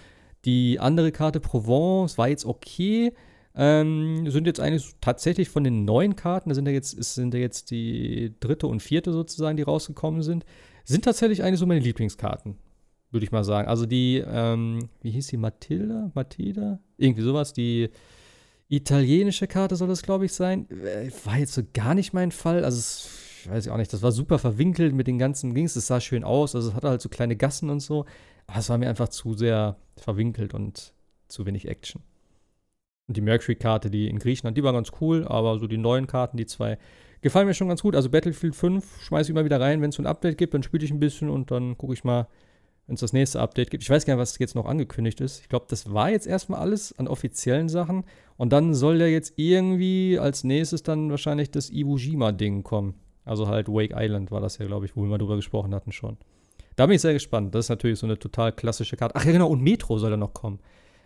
Die 0.44 0.78
andere 0.78 1.10
Karte 1.10 1.40
Provence 1.40 2.18
war 2.18 2.28
jetzt 2.28 2.44
okay. 2.44 3.12
Ähm, 3.56 4.28
sind 4.30 4.46
jetzt 4.46 4.60
eigentlich 4.60 4.94
tatsächlich 5.00 5.48
von 5.48 5.62
den 5.62 5.84
neuen 5.84 6.16
Karten, 6.16 6.48
da 6.48 6.54
sind 6.54 6.66
ja 6.66 6.72
jetzt, 6.72 6.90
sind 7.14 7.34
ja 7.34 7.40
jetzt 7.40 7.70
die 7.70 8.34
dritte 8.40 8.66
und 8.66 8.80
vierte 8.80 9.12
sozusagen, 9.12 9.56
die 9.56 9.62
rausgekommen 9.62 10.22
sind, 10.22 10.44
sind 10.84 11.04
tatsächlich 11.04 11.42
eigentlich 11.42 11.60
so 11.60 11.66
meine 11.66 11.80
Lieblingskarten, 11.80 12.56
würde 13.10 13.24
ich 13.24 13.32
mal 13.32 13.44
sagen. 13.44 13.68
Also 13.68 13.86
die, 13.86 14.24
ähm, 14.26 14.88
wie 15.02 15.12
hieß 15.12 15.28
die, 15.28 15.36
Matilda? 15.36 16.10
Matilda? 16.14 16.80
Irgendwie 16.98 17.22
sowas, 17.22 17.52
die 17.52 17.90
italienische 18.68 19.46
Karte 19.46 19.76
soll 19.76 19.88
das, 19.88 20.02
glaube 20.02 20.24
ich, 20.24 20.32
sein. 20.32 20.68
Äh, 20.70 21.10
war 21.24 21.38
jetzt 21.38 21.54
so 21.54 21.62
gar 21.72 21.94
nicht 21.94 22.12
mein 22.12 22.32
Fall. 22.32 22.64
Also, 22.64 22.78
es, 22.78 23.08
ich 23.42 23.50
weiß 23.50 23.68
auch 23.68 23.76
nicht, 23.76 23.92
das 23.92 24.02
war 24.02 24.12
super 24.12 24.38
verwinkelt 24.38 24.94
mit 24.94 25.06
den 25.06 25.18
ganzen 25.18 25.54
Dings. 25.54 25.76
Es 25.76 25.86
sah 25.86 26.00
schön 26.00 26.24
aus. 26.24 26.54
Also, 26.54 26.70
es 26.70 26.74
hatte 26.74 26.88
halt 26.88 27.00
so 27.00 27.08
kleine 27.08 27.36
Gassen 27.36 27.70
und 27.70 27.80
so. 27.80 28.04
Aber 28.46 28.58
es 28.58 28.68
war 28.68 28.78
mir 28.78 28.88
einfach 28.88 29.08
zu 29.08 29.34
sehr 29.34 29.76
verwinkelt 29.96 30.54
und 30.54 30.92
zu 31.28 31.46
wenig 31.46 31.68
Action. 31.68 32.02
Und 33.06 33.16
die 33.16 33.20
Mercury-Karte, 33.20 33.90
die 33.90 34.08
in 34.08 34.18
Griechenland, 34.18 34.56
die 34.56 34.62
war 34.62 34.72
ganz 34.72 34.92
cool, 35.00 35.26
aber 35.26 35.58
so 35.58 35.66
die 35.66 35.76
neuen 35.76 36.06
Karten, 36.06 36.36
die 36.36 36.46
zwei, 36.46 36.78
gefallen 37.20 37.46
mir 37.46 37.54
schon 37.54 37.68
ganz 37.68 37.82
gut. 37.82 37.94
Also 37.94 38.10
Battlefield 38.10 38.54
5 38.54 39.02
schmeiße 39.02 39.30
ich 39.30 39.30
immer 39.30 39.44
wieder 39.44 39.60
rein, 39.60 39.82
wenn 39.82 39.90
es 39.90 39.96
so 39.96 40.02
ein 40.02 40.06
Update 40.06 40.38
gibt, 40.38 40.54
dann 40.54 40.62
spiele 40.62 40.84
ich 40.84 40.90
ein 40.90 41.00
bisschen 41.00 41.28
und 41.28 41.50
dann 41.50 41.76
gucke 41.76 41.92
ich 41.92 42.04
mal, 42.04 42.28
wenn 42.86 42.94
es 42.94 43.00
das 43.00 43.12
nächste 43.12 43.40
Update 43.40 43.70
gibt. 43.70 43.82
Ich 43.82 43.90
weiß 43.90 44.04
gar 44.04 44.14
nicht, 44.14 44.20
was 44.20 44.38
jetzt 44.38 44.54
noch 44.54 44.66
angekündigt 44.66 45.20
ist. 45.20 45.40
Ich 45.40 45.48
glaube, 45.48 45.66
das 45.68 45.92
war 45.92 46.10
jetzt 46.10 46.26
erstmal 46.26 46.60
alles 46.60 46.98
an 46.98 47.08
offiziellen 47.08 47.68
Sachen. 47.68 48.04
Und 48.36 48.52
dann 48.52 48.74
soll 48.74 49.00
ja 49.00 49.06
jetzt 49.06 49.34
irgendwie 49.36 50.18
als 50.18 50.44
nächstes 50.44 50.82
dann 50.82 51.10
wahrscheinlich 51.10 51.50
das 51.50 51.70
Iwo 51.70 51.96
Jima-Ding 51.96 52.62
kommen. 52.62 52.94
Also 53.24 53.48
halt 53.48 53.68
Wake 53.68 53.94
Island 53.96 54.30
war 54.30 54.40
das 54.40 54.58
ja, 54.58 54.66
glaube 54.66 54.84
ich, 54.84 54.96
wo 54.96 55.02
wir 55.02 55.08
mal 55.08 55.18
drüber 55.18 55.36
gesprochen 55.36 55.74
hatten 55.74 55.92
schon. 55.92 56.18
Da 56.76 56.86
bin 56.86 56.96
ich 56.96 57.00
sehr 57.00 57.14
gespannt. 57.14 57.54
Das 57.54 57.66
ist 57.66 57.70
natürlich 57.70 57.98
so 57.98 58.06
eine 58.06 58.18
total 58.18 58.52
klassische 58.52 58.96
Karte. 58.96 59.14
Ach 59.16 59.24
ja, 59.24 59.32
genau, 59.32 59.48
und 59.48 59.62
Metro 59.62 59.96
soll 59.98 60.10
ja 60.10 60.16
noch 60.16 60.34
kommen. 60.34 60.58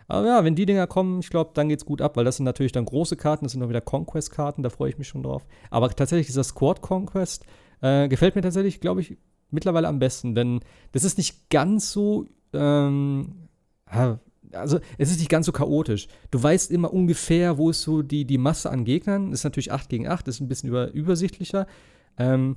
Aber 0.09 0.27
ja, 0.27 0.45
wenn 0.45 0.55
die 0.55 0.67
Dinger 0.67 0.87
kommen, 0.87 1.21
ich 1.21 1.29
glaube, 1.29 1.51
dann 1.55 1.69
geht's 1.69 1.85
gut 1.85 2.01
ab, 2.01 2.17
weil 2.17 2.25
das 2.25 2.37
sind 2.37 2.45
natürlich 2.45 2.73
dann 2.73 2.87
große 2.87 3.17
Karten, 3.17 3.45
das 3.45 3.53
sind 3.53 3.63
auch 3.63 3.69
wieder 3.69 3.83
Conquest-Karten, 3.83 4.63
da 4.63 4.71
freue 4.71 4.91
ich 4.91 4.99
mich 4.99 5.09
schon 5.09 5.23
drauf. 5.23 5.47
Aber 5.71 5.91
tatsächlich 5.91 6.27
dieser 6.27 6.45
Squad 6.45 6.81
Conquest 6.81 7.45
äh, 7.83 8.09
gefällt 8.09 8.35
mir 8.35 8.43
tatsächlich, 8.43 8.81
glaube 8.81 9.03
ich, 9.03 9.19
mittlerweile 9.51 9.87
am 9.87 9.99
besten, 9.99 10.35
denn 10.35 10.61
das 10.93 11.05
ist 11.05 11.19
nicht 11.19 11.51
ganz 11.51 11.93
so, 11.93 12.27
ähm, 12.55 13.49
also 14.53 14.81
es 14.97 15.11
ist 15.11 15.19
nicht 15.19 15.29
ganz 15.29 15.45
so 15.45 15.53
chaotisch. 15.53 16.09
Du 16.31 16.43
weißt 16.43 16.71
immer 16.71 16.93
ungefähr, 16.93 17.59
wo 17.59 17.69
ist 17.69 17.83
so 17.83 18.01
die, 18.03 18.25
die 18.25 18.39
Masse 18.39 18.71
an 18.71 18.85
Gegnern. 18.85 19.33
Ist 19.33 19.45
natürlich 19.45 19.73
8 19.73 19.91
gegen 19.91 20.09
8, 20.09 20.27
das 20.27 20.37
ist 20.37 20.41
ein 20.41 20.49
bisschen 20.49 20.71
über, 20.71 20.91
übersichtlicher. 20.93 21.67
Ähm, 22.17 22.57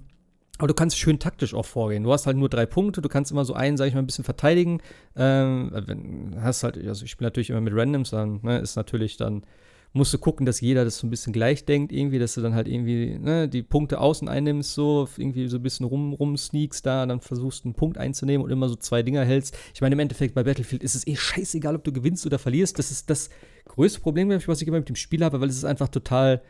aber 0.61 0.67
du 0.67 0.75
kannst 0.75 0.99
schön 0.99 1.17
taktisch 1.17 1.55
auch 1.55 1.65
vorgehen. 1.65 2.03
Du 2.03 2.13
hast 2.13 2.27
halt 2.27 2.37
nur 2.37 2.47
drei 2.47 2.67
Punkte, 2.67 3.01
du 3.01 3.09
kannst 3.09 3.31
immer 3.31 3.45
so 3.45 3.55
einen, 3.55 3.77
sag 3.77 3.87
ich 3.87 3.95
mal, 3.95 4.01
ein 4.01 4.05
bisschen 4.05 4.23
verteidigen. 4.23 4.79
Ähm, 5.15 6.35
hast 6.39 6.63
halt, 6.63 6.77
also 6.77 7.03
ich 7.03 7.09
spiele 7.09 7.25
natürlich 7.25 7.49
immer 7.49 7.61
mit 7.61 7.73
Randoms, 7.75 8.11
dann 8.11 8.41
ne, 8.43 8.59
ist 8.59 8.75
natürlich 8.75 9.17
dann 9.17 9.41
musst 9.93 10.13
du 10.13 10.19
gucken, 10.19 10.45
dass 10.45 10.61
jeder 10.61 10.85
das 10.85 10.99
so 10.99 11.07
ein 11.07 11.09
bisschen 11.09 11.33
gleich 11.33 11.65
denkt, 11.65 11.91
irgendwie, 11.91 12.19
dass 12.19 12.35
du 12.35 12.41
dann 12.41 12.53
halt 12.53 12.67
irgendwie 12.67 13.17
ne, 13.17 13.49
die 13.49 13.63
Punkte 13.63 13.99
außen 13.99 14.29
einnimmst, 14.29 14.75
so 14.75 15.09
irgendwie 15.17 15.47
so 15.47 15.57
ein 15.57 15.63
bisschen 15.63 15.87
rum, 15.87 16.13
rumsneakst 16.13 16.85
da, 16.85 17.07
dann 17.07 17.21
versuchst 17.21 17.65
einen 17.65 17.73
Punkt 17.73 17.97
einzunehmen 17.97 18.45
und 18.45 18.51
immer 18.51 18.69
so 18.69 18.75
zwei 18.75 19.01
Dinger 19.01 19.25
hältst. 19.25 19.57
Ich 19.73 19.81
meine, 19.81 19.93
im 19.93 19.99
Endeffekt 19.99 20.35
bei 20.35 20.43
Battlefield 20.43 20.83
ist 20.83 20.93
es 20.93 21.07
eh 21.07 21.15
scheißegal, 21.15 21.75
ob 21.75 21.83
du 21.83 21.91
gewinnst 21.91 22.23
oder 22.27 22.37
verlierst. 22.37 22.77
Das 22.77 22.91
ist 22.91 23.09
das 23.09 23.31
größte 23.65 23.99
Problem, 23.99 24.29
was 24.29 24.61
ich 24.61 24.67
immer 24.67 24.77
mit 24.77 24.89
dem 24.89 24.95
Spiel 24.95 25.23
habe, 25.23 25.41
weil 25.41 25.49
es 25.49 25.57
ist 25.57 25.65
einfach 25.65 25.89
total 25.89 26.43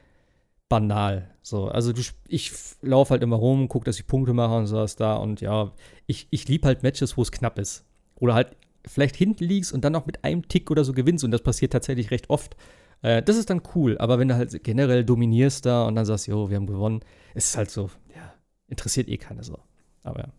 banal. 0.72 1.30
So, 1.42 1.68
also 1.68 1.92
du, 1.92 2.02
ich 2.30 2.54
laufe 2.82 3.12
halt 3.12 3.24
immer 3.24 3.36
rum, 3.36 3.68
gucke, 3.68 3.84
dass 3.84 4.00
ich 4.00 4.08
Punkte 4.08 4.32
mache 4.32 4.56
und 4.56 4.68
sowas 4.68 4.96
da. 4.96 5.16
Und 5.16 5.42
ja, 5.42 5.74
ich, 6.08 6.28
ich 6.32 6.48
liebe 6.48 6.66
halt 6.66 6.82
Matches, 6.82 7.18
wo 7.18 7.24
es 7.24 7.32
knapp 7.32 7.60
ist. 7.60 7.84
Oder 8.16 8.36
halt 8.36 8.56
vielleicht 8.88 9.18
hinten 9.18 9.44
liegst 9.44 9.74
und 9.74 9.84
dann 9.84 9.92
noch 9.92 10.06
mit 10.06 10.24
einem 10.24 10.48
Tick 10.48 10.72
oder 10.72 10.86
so 10.86 10.94
gewinnst. 10.94 11.26
Und 11.26 11.32
das 11.32 11.44
passiert 11.44 11.74
tatsächlich 11.74 12.10
recht 12.10 12.30
oft. 12.30 12.56
Äh, 13.02 13.22
das 13.22 13.36
ist 13.36 13.50
dann 13.50 13.62
cool. 13.76 13.98
Aber 13.98 14.18
wenn 14.18 14.30
du 14.30 14.36
halt 14.36 14.64
generell 14.64 15.04
dominierst 15.04 15.66
da 15.66 15.88
und 15.88 15.96
dann 15.96 16.06
sagst, 16.06 16.28
jo, 16.28 16.50
wir 16.50 16.56
haben 16.56 16.68
gewonnen, 16.68 17.02
ist 17.34 17.50
es 17.50 17.58
halt 17.58 17.70
so, 17.70 17.90
ja, 18.16 18.34
interessiert 18.70 19.10
eh 19.10 19.18
keiner 19.18 19.44
so. 19.44 19.60
Aber 20.04 20.20
ja. 20.20 20.30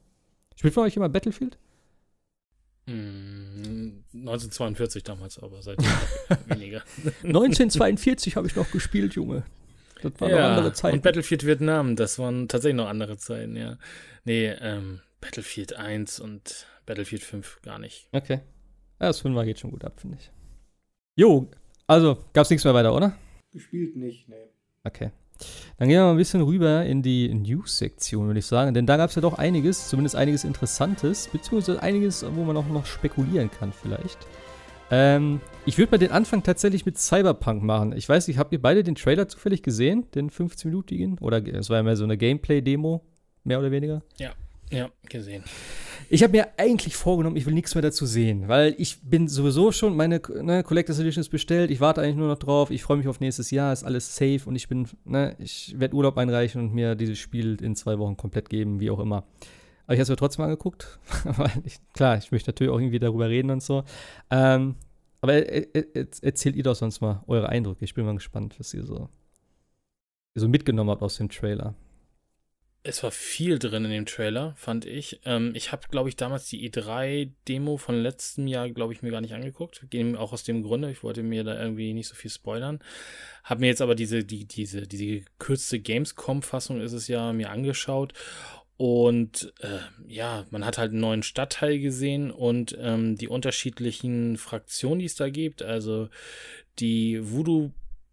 Spielt 0.56 0.72
von 0.72 0.84
euch 0.84 0.96
immer 0.96 1.10
Battlefield? 1.10 1.58
1942 2.86 5.02
hm, 5.02 5.04
damals, 5.04 5.38
aber 5.38 5.60
seit 5.60 5.78
weniger. 6.46 6.82
1942 7.22 8.36
habe 8.36 8.46
ich 8.46 8.56
noch 8.56 8.70
gespielt, 8.70 9.14
Junge. 9.14 9.44
Das 10.02 10.20
waren 10.20 10.30
ja, 10.30 10.36
noch 10.36 10.56
andere 10.56 10.72
Zeiten. 10.72 10.96
Und 10.96 11.02
Battlefield 11.02 11.46
Vietnam, 11.46 11.96
das 11.96 12.18
waren 12.18 12.48
tatsächlich 12.48 12.76
noch 12.76 12.88
andere 12.88 13.16
Zeiten, 13.16 13.56
ja. 13.56 13.78
Nee, 14.24 14.48
ähm, 14.60 15.00
Battlefield 15.20 15.76
1 15.76 16.20
und 16.20 16.66
Battlefield 16.86 17.22
5 17.22 17.62
gar 17.62 17.78
nicht. 17.78 18.08
Okay. 18.12 18.40
Ja, 19.00 19.08
das 19.08 19.20
5 19.20 19.44
geht 19.44 19.58
schon 19.58 19.70
gut 19.70 19.84
ab, 19.84 20.00
finde 20.00 20.18
ich. 20.20 20.30
Jo, 21.16 21.48
also 21.86 22.18
gab's 22.32 22.50
nichts 22.50 22.64
mehr 22.64 22.74
weiter, 22.74 22.94
oder? 22.94 23.16
Gespielt 23.52 23.96
nicht, 23.96 24.28
nee. 24.28 24.48
Okay. 24.84 25.10
Dann 25.78 25.88
gehen 25.88 25.98
wir 25.98 26.04
mal 26.04 26.10
ein 26.12 26.16
bisschen 26.16 26.42
rüber 26.42 26.84
in 26.84 27.02
die 27.02 27.32
News-Sektion, 27.32 28.26
würde 28.26 28.38
ich 28.38 28.46
sagen. 28.46 28.74
Denn 28.74 28.86
da 28.86 28.96
gab 28.96 29.10
es 29.10 29.16
ja 29.16 29.22
doch 29.22 29.34
einiges, 29.34 29.88
zumindest 29.88 30.16
einiges 30.16 30.44
Interessantes, 30.44 31.28
beziehungsweise 31.28 31.82
einiges, 31.82 32.24
wo 32.34 32.44
man 32.44 32.56
auch 32.56 32.68
noch 32.68 32.86
spekulieren 32.86 33.50
kann, 33.50 33.72
vielleicht. 33.72 34.18
Ähm, 34.92 35.40
ich 35.64 35.78
würde 35.78 35.92
mal 35.92 35.98
den 35.98 36.10
Anfang 36.10 36.42
tatsächlich 36.42 36.84
mit 36.84 36.98
Cyberpunk 36.98 37.62
machen. 37.62 37.96
Ich 37.96 38.06
weiß 38.06 38.28
nicht, 38.28 38.36
habt 38.36 38.52
ihr 38.52 38.60
beide 38.60 38.84
den 38.84 38.94
Trailer 38.94 39.26
zufällig 39.26 39.62
gesehen? 39.62 40.06
Den 40.14 40.30
15-minütigen? 40.30 41.18
Oder 41.22 41.42
es 41.46 41.70
war 41.70 41.78
ja 41.78 41.82
mehr 41.82 41.96
so 41.96 42.04
eine 42.04 42.18
Gameplay-Demo, 42.18 43.02
mehr 43.42 43.58
oder 43.58 43.70
weniger? 43.70 44.02
Ja, 44.18 44.32
ja, 44.70 44.90
gesehen. 45.08 45.44
Ich 46.10 46.22
habe 46.22 46.32
mir 46.32 46.48
eigentlich 46.58 46.94
vorgenommen, 46.94 47.36
ich 47.36 47.46
will 47.46 47.54
nichts 47.54 47.74
mehr 47.74 47.80
dazu 47.80 48.04
sehen, 48.04 48.48
weil 48.48 48.74
ich 48.76 49.00
bin 49.02 49.28
sowieso 49.28 49.72
schon, 49.72 49.96
meine 49.96 50.20
ne, 50.42 50.62
Collectors 50.62 50.98
Edition 50.98 51.22
ist 51.22 51.30
bestellt, 51.30 51.70
ich 51.70 51.80
warte 51.80 52.02
eigentlich 52.02 52.16
nur 52.16 52.28
noch 52.28 52.38
drauf, 52.38 52.70
ich 52.70 52.82
freue 52.82 52.98
mich 52.98 53.08
auf 53.08 53.18
nächstes 53.18 53.50
Jahr, 53.50 53.72
ist 53.72 53.84
alles 53.84 54.14
safe 54.14 54.42
und 54.44 54.56
ich 54.56 54.68
bin, 54.68 54.88
ne, 55.06 55.34
ich 55.38 55.74
werde 55.78 55.94
Urlaub 55.94 56.18
einreichen 56.18 56.60
und 56.60 56.74
mir 56.74 56.96
dieses 56.96 57.18
Spiel 57.18 57.56
in 57.62 57.76
zwei 57.76 57.98
Wochen 57.98 58.18
komplett 58.18 58.50
geben, 58.50 58.78
wie 58.78 58.90
auch 58.90 59.00
immer. 59.00 59.24
Aber 59.86 59.94
ich 59.94 59.98
habe 59.98 60.02
es 60.02 60.08
mir 60.08 60.16
trotzdem 60.16 60.44
angeguckt, 60.44 60.98
weil 61.24 61.62
ich, 61.64 61.78
klar, 61.92 62.16
ich 62.16 62.32
möchte 62.32 62.50
natürlich 62.50 62.72
auch 62.72 62.78
irgendwie 62.78 62.98
darüber 62.98 63.28
reden 63.28 63.50
und 63.50 63.62
so. 63.62 63.84
Ähm, 64.30 64.76
aber 65.20 65.34
erzählt 65.34 66.56
ihr 66.56 66.64
doch 66.64 66.74
sonst 66.74 67.00
mal 67.00 67.22
eure 67.28 67.48
Eindrücke. 67.48 67.84
Ich 67.84 67.94
bin 67.94 68.04
mal 68.04 68.14
gespannt, 68.14 68.56
was 68.58 68.74
ihr 68.74 68.84
so, 68.84 69.08
so 70.34 70.48
mitgenommen 70.48 70.90
habt 70.90 71.02
aus 71.02 71.16
dem 71.16 71.28
Trailer. 71.28 71.74
Es 72.84 73.04
war 73.04 73.12
viel 73.12 73.60
drin 73.60 73.84
in 73.84 73.92
dem 73.92 74.06
Trailer, 74.06 74.54
fand 74.56 74.84
ich. 74.84 75.20
Ähm, 75.24 75.52
ich 75.54 75.70
habe, 75.70 75.86
glaube 75.88 76.08
ich, 76.08 76.16
damals 76.16 76.46
die 76.46 76.68
E3-Demo 76.68 77.76
von 77.76 77.94
letztem 77.94 78.48
Jahr, 78.48 78.68
glaube 78.70 78.92
ich, 78.92 79.02
mir 79.02 79.12
gar 79.12 79.20
nicht 79.20 79.34
angeguckt. 79.34 79.86
Auch 80.16 80.32
aus 80.32 80.42
dem 80.42 80.64
Grunde, 80.64 80.90
ich 80.90 81.04
wollte 81.04 81.22
mir 81.22 81.44
da 81.44 81.56
irgendwie 81.56 81.94
nicht 81.94 82.08
so 82.08 82.16
viel 82.16 82.30
spoilern. 82.30 82.80
Habe 83.44 83.60
mir 83.60 83.68
jetzt 83.68 83.82
aber 83.82 83.94
diese, 83.94 84.24
die, 84.24 84.46
diese, 84.46 84.88
diese 84.88 85.20
gekürzte 85.20 85.78
Gamescom-Fassung 85.78 86.80
ist 86.80 86.92
es 86.92 87.06
ja 87.06 87.32
mir 87.32 87.50
angeschaut. 87.50 88.14
Und 88.82 89.54
äh, 89.60 89.78
ja, 90.08 90.44
man 90.50 90.66
hat 90.66 90.76
halt 90.76 90.90
einen 90.90 91.02
neuen 91.02 91.22
Stadtteil 91.22 91.78
gesehen 91.78 92.32
und 92.32 92.76
ähm, 92.80 93.14
die 93.14 93.28
unterschiedlichen 93.28 94.36
Fraktionen, 94.36 94.98
die 94.98 95.04
es 95.04 95.14
da 95.14 95.30
gibt. 95.30 95.62
Also 95.62 96.08
die 96.80 97.20
Voodoo 97.22 97.70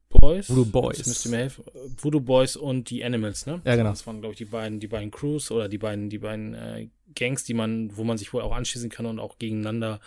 Boys. 0.09 0.47
Voodoo 0.47 0.65
Boys. 0.65 0.99
Das 0.99 1.07
müsste 1.07 1.29
mir 1.29 1.37
helfen. 1.37 1.63
Voodoo 1.97 2.21
Boys 2.21 2.55
und 2.55 2.91
die 2.91 3.03
Animals, 3.03 3.47
ne? 3.47 3.63
Ja, 3.65 3.77
genau. 3.77 3.89
Das 3.89 4.05
waren, 4.05 4.19
glaube 4.19 4.33
ich, 4.33 4.37
die 4.37 4.45
beiden, 4.45 4.79
die 4.79 4.85
beiden 4.85 5.09
Crews 5.09 5.49
oder 5.49 5.69
die 5.69 5.79
beiden, 5.79 6.11
die 6.11 6.19
beiden 6.19 6.53
äh, 6.53 6.89
Gangs, 7.15 7.45
die 7.45 7.55
man, 7.55 7.97
wo 7.97 8.03
man 8.03 8.19
sich 8.19 8.31
wohl 8.31 8.43
auch 8.43 8.55
anschließen 8.55 8.91
kann 8.91 9.07
und 9.07 9.17
auch 9.17 9.39
gegeneinander 9.39 9.99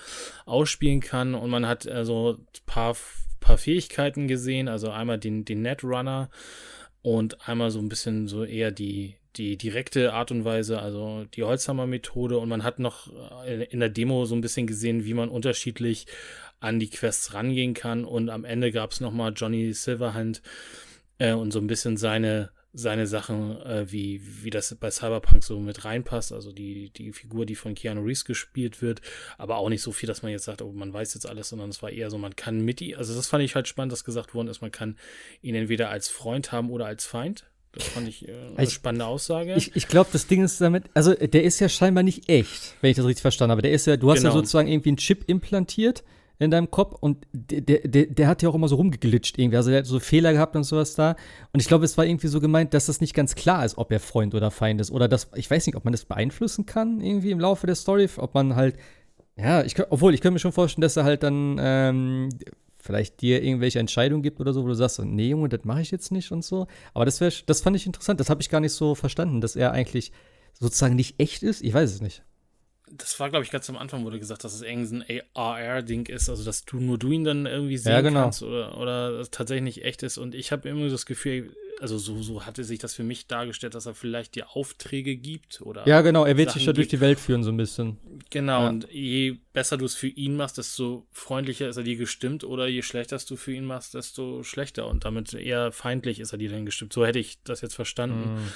ausspielen 0.46 1.00
kann. 1.00 1.34
Und 1.34 1.50
man 1.50 1.66
hat 1.66 1.86
äh, 1.86 2.04
so 2.04 2.34
ein 2.34 2.46
paar, 2.66 2.96
paar 3.40 3.58
Fähigkeiten 3.58 4.28
gesehen. 4.28 4.68
Also 4.68 4.90
einmal 4.90 5.18
den, 5.18 5.44
den 5.44 5.62
Netrunner 5.62 6.30
und 7.02 7.48
einmal 7.48 7.72
so 7.72 7.80
ein 7.80 7.88
bisschen 7.88 8.28
so 8.28 8.44
eher 8.44 8.70
die, 8.70 9.16
die 9.36 9.56
direkte 9.56 10.12
Art 10.12 10.30
und 10.30 10.44
Weise, 10.44 10.80
also 10.80 11.24
die 11.34 11.42
Holzhammer-Methode. 11.42 12.38
Und 12.38 12.48
man 12.48 12.64
hat 12.64 12.78
noch 12.78 13.10
äh, 13.44 13.64
in 13.64 13.80
der 13.80 13.88
Demo 13.88 14.24
so 14.24 14.34
ein 14.34 14.40
bisschen 14.40 14.66
gesehen, 14.66 15.04
wie 15.04 15.14
man 15.14 15.28
unterschiedlich 15.28 16.06
an 16.60 16.78
die 16.78 16.90
Quests 16.90 17.34
rangehen 17.34 17.74
kann. 17.74 18.04
Und 18.04 18.28
am 18.28 18.44
Ende 18.44 18.70
gab 18.72 18.92
es 18.92 19.00
nochmal 19.00 19.32
Johnny 19.34 19.72
Silverhand 19.72 20.42
äh, 21.18 21.32
und 21.32 21.50
so 21.52 21.58
ein 21.58 21.66
bisschen 21.66 21.96
seine, 21.96 22.50
seine 22.72 23.06
Sachen, 23.06 23.60
äh, 23.62 23.90
wie, 23.90 24.20
wie 24.44 24.50
das 24.50 24.74
bei 24.74 24.90
Cyberpunk 24.90 25.42
so 25.42 25.58
mit 25.60 25.84
reinpasst. 25.84 26.32
Also 26.32 26.52
die, 26.52 26.90
die 26.90 27.12
Figur, 27.12 27.46
die 27.46 27.54
von 27.54 27.74
Keanu 27.74 28.02
Reeves 28.02 28.24
gespielt 28.24 28.82
wird, 28.82 29.00
aber 29.38 29.56
auch 29.56 29.68
nicht 29.68 29.82
so 29.82 29.92
viel, 29.92 30.06
dass 30.06 30.22
man 30.22 30.32
jetzt 30.32 30.44
sagt, 30.44 30.62
oh, 30.62 30.72
man 30.72 30.92
weiß 30.92 31.14
jetzt 31.14 31.28
alles, 31.28 31.48
sondern 31.48 31.70
es 31.70 31.82
war 31.82 31.90
eher 31.90 32.10
so, 32.10 32.18
man 32.18 32.36
kann 32.36 32.60
mit 32.60 32.80
ihm, 32.80 32.96
also 32.96 33.14
das 33.14 33.28
fand 33.28 33.44
ich 33.44 33.54
halt 33.54 33.68
spannend, 33.68 33.92
dass 33.92 34.04
gesagt 34.04 34.34
worden 34.34 34.48
ist, 34.48 34.62
man 34.62 34.72
kann 34.72 34.96
ihn 35.42 35.54
entweder 35.54 35.90
als 35.90 36.08
Freund 36.08 36.52
haben 36.52 36.70
oder 36.70 36.86
als 36.86 37.04
Feind. 37.04 37.46
Das 37.72 37.84
fand 37.84 38.06
ich 38.06 38.28
äh, 38.28 38.32
eine 38.56 38.66
ich, 38.66 38.72
spannende 38.72 39.06
Aussage. 39.06 39.54
Ich, 39.54 39.74
ich 39.74 39.88
glaube, 39.88 40.10
das 40.12 40.26
Ding 40.26 40.44
ist 40.44 40.60
damit, 40.60 40.84
also 40.94 41.14
der 41.14 41.42
ist 41.42 41.58
ja 41.58 41.68
scheinbar 41.68 42.02
nicht 42.02 42.28
echt, 42.28 42.76
wenn 42.80 42.90
ich 42.90 42.96
das 42.96 43.06
richtig 43.06 43.22
verstanden 43.22 43.52
habe. 43.52 43.62
Der 43.62 43.72
ist 43.72 43.86
ja, 43.86 43.96
du 43.96 44.10
hast 44.10 44.18
genau. 44.18 44.30
ja 44.30 44.34
sozusagen 44.34 44.68
irgendwie 44.68 44.90
einen 44.90 44.98
Chip 44.98 45.24
implantiert 45.26 46.04
in 46.38 46.50
deinem 46.50 46.70
Kopf 46.70 46.96
und 47.00 47.26
der, 47.32 47.60
der, 47.60 48.06
der 48.06 48.28
hat 48.28 48.42
ja 48.42 48.48
auch 48.48 48.54
immer 48.54 48.68
so 48.68 48.76
rumgeglitscht 48.76 49.38
irgendwie. 49.38 49.56
Also 49.56 49.70
der 49.70 49.80
hat 49.80 49.86
so 49.86 50.00
Fehler 50.00 50.32
gehabt 50.32 50.56
und 50.56 50.64
sowas 50.64 50.94
da. 50.94 51.16
Und 51.52 51.60
ich 51.60 51.68
glaube, 51.68 51.84
es 51.84 51.96
war 51.96 52.04
irgendwie 52.04 52.26
so 52.26 52.40
gemeint, 52.40 52.74
dass 52.74 52.86
das 52.86 53.00
nicht 53.00 53.14
ganz 53.14 53.34
klar 53.34 53.64
ist, 53.64 53.78
ob 53.78 53.92
er 53.92 54.00
Freund 54.00 54.34
oder 54.34 54.50
Feind 54.50 54.80
ist. 54.80 54.90
Oder 54.90 55.08
das, 55.08 55.28
ich 55.34 55.50
weiß 55.50 55.66
nicht, 55.66 55.76
ob 55.76 55.84
man 55.84 55.92
das 55.92 56.04
beeinflussen 56.04 56.66
kann 56.66 57.00
irgendwie 57.00 57.30
im 57.30 57.40
Laufe 57.40 57.66
der 57.66 57.76
Story, 57.76 58.08
ob 58.16 58.34
man 58.34 58.56
halt, 58.56 58.76
ja, 59.36 59.62
ich, 59.62 59.76
obwohl 59.90 60.14
ich 60.14 60.20
könnte 60.20 60.34
mir 60.34 60.40
schon 60.40 60.52
vorstellen, 60.52 60.82
dass 60.82 60.96
er 60.96 61.04
halt 61.04 61.22
dann 61.22 61.58
ähm, 61.60 62.28
vielleicht 62.82 63.20
dir 63.22 63.42
irgendwelche 63.42 63.78
Entscheidungen 63.78 64.22
gibt 64.22 64.40
oder 64.40 64.52
so, 64.52 64.64
wo 64.64 64.68
du 64.68 64.74
sagst, 64.74 64.98
nee, 64.98 65.28
Junge, 65.28 65.48
das 65.48 65.64
mache 65.64 65.80
ich 65.80 65.90
jetzt 65.90 66.12
nicht 66.12 66.32
und 66.32 66.44
so. 66.44 66.66
Aber 66.92 67.04
das, 67.04 67.20
wär, 67.20 67.32
das 67.46 67.60
fand 67.60 67.76
ich 67.76 67.86
interessant. 67.86 68.20
Das 68.20 68.28
habe 68.28 68.42
ich 68.42 68.50
gar 68.50 68.60
nicht 68.60 68.72
so 68.72 68.94
verstanden, 68.94 69.40
dass 69.40 69.56
er 69.56 69.72
eigentlich 69.72 70.12
sozusagen 70.52 70.96
nicht 70.96 71.18
echt 71.18 71.42
ist. 71.42 71.62
Ich 71.62 71.72
weiß 71.72 71.90
es 71.90 72.02
nicht 72.02 72.22
das 72.96 73.18
war, 73.18 73.30
glaube 73.30 73.44
ich, 73.44 73.50
ganz 73.50 73.68
am 73.70 73.76
Anfang 73.76 74.04
wurde 74.04 74.18
gesagt, 74.18 74.44
dass 74.44 74.54
es 74.54 74.62
irgendwie 74.62 75.02
ein 75.12 75.22
AR-Ding 75.34 76.06
ist, 76.06 76.28
also 76.28 76.44
dass 76.44 76.64
du 76.64 76.78
nur 76.78 76.98
du 76.98 77.10
ihn 77.10 77.24
dann 77.24 77.46
irgendwie 77.46 77.78
sehen 77.78 77.92
ja, 77.92 78.00
genau. 78.02 78.22
kannst 78.22 78.42
oder, 78.42 78.76
oder 78.78 79.24
tatsächlich 79.30 79.76
nicht 79.76 79.84
echt 79.84 80.02
ist. 80.02 80.18
Und 80.18 80.34
ich 80.34 80.52
habe 80.52 80.68
immer 80.68 80.88
das 80.88 81.06
Gefühl, 81.06 81.54
also 81.80 81.98
so, 81.98 82.22
so 82.22 82.44
hatte 82.44 82.64
sich 82.64 82.78
das 82.78 82.94
für 82.94 83.02
mich 83.02 83.26
dargestellt, 83.26 83.74
dass 83.74 83.86
er 83.86 83.94
vielleicht 83.94 84.34
dir 84.34 84.54
Aufträge 84.54 85.16
gibt 85.16 85.62
oder. 85.62 85.86
Ja, 85.88 86.02
genau, 86.02 86.24
er 86.24 86.36
wird 86.36 86.50
Sachen 86.50 86.58
sich 86.58 86.66
ja 86.66 86.72
durch 86.72 86.88
die 86.88 87.00
Welt 87.00 87.18
führen, 87.18 87.42
so 87.42 87.50
ein 87.50 87.56
bisschen. 87.56 87.98
Genau, 88.30 88.62
ja. 88.62 88.68
und 88.68 88.88
je 88.90 89.38
besser 89.52 89.78
du 89.78 89.86
es 89.86 89.94
für 89.94 90.08
ihn 90.08 90.36
machst, 90.36 90.58
desto 90.58 91.06
freundlicher 91.12 91.68
ist 91.68 91.78
er 91.78 91.82
dir 91.82 91.96
gestimmt 91.96 92.44
oder 92.44 92.66
je 92.66 92.82
schlechter 92.82 93.18
du 93.26 93.36
für 93.36 93.52
ihn 93.52 93.64
machst, 93.64 93.94
desto 93.94 94.42
schlechter 94.42 94.86
und 94.86 95.04
damit 95.04 95.34
eher 95.34 95.72
feindlich 95.72 96.20
ist 96.20 96.32
er 96.32 96.38
dir 96.38 96.50
dann 96.50 96.66
gestimmt. 96.66 96.92
So 96.92 97.06
hätte 97.06 97.18
ich 97.18 97.42
das 97.42 97.62
jetzt 97.62 97.74
verstanden. 97.74 98.34
Mhm. 98.34 98.48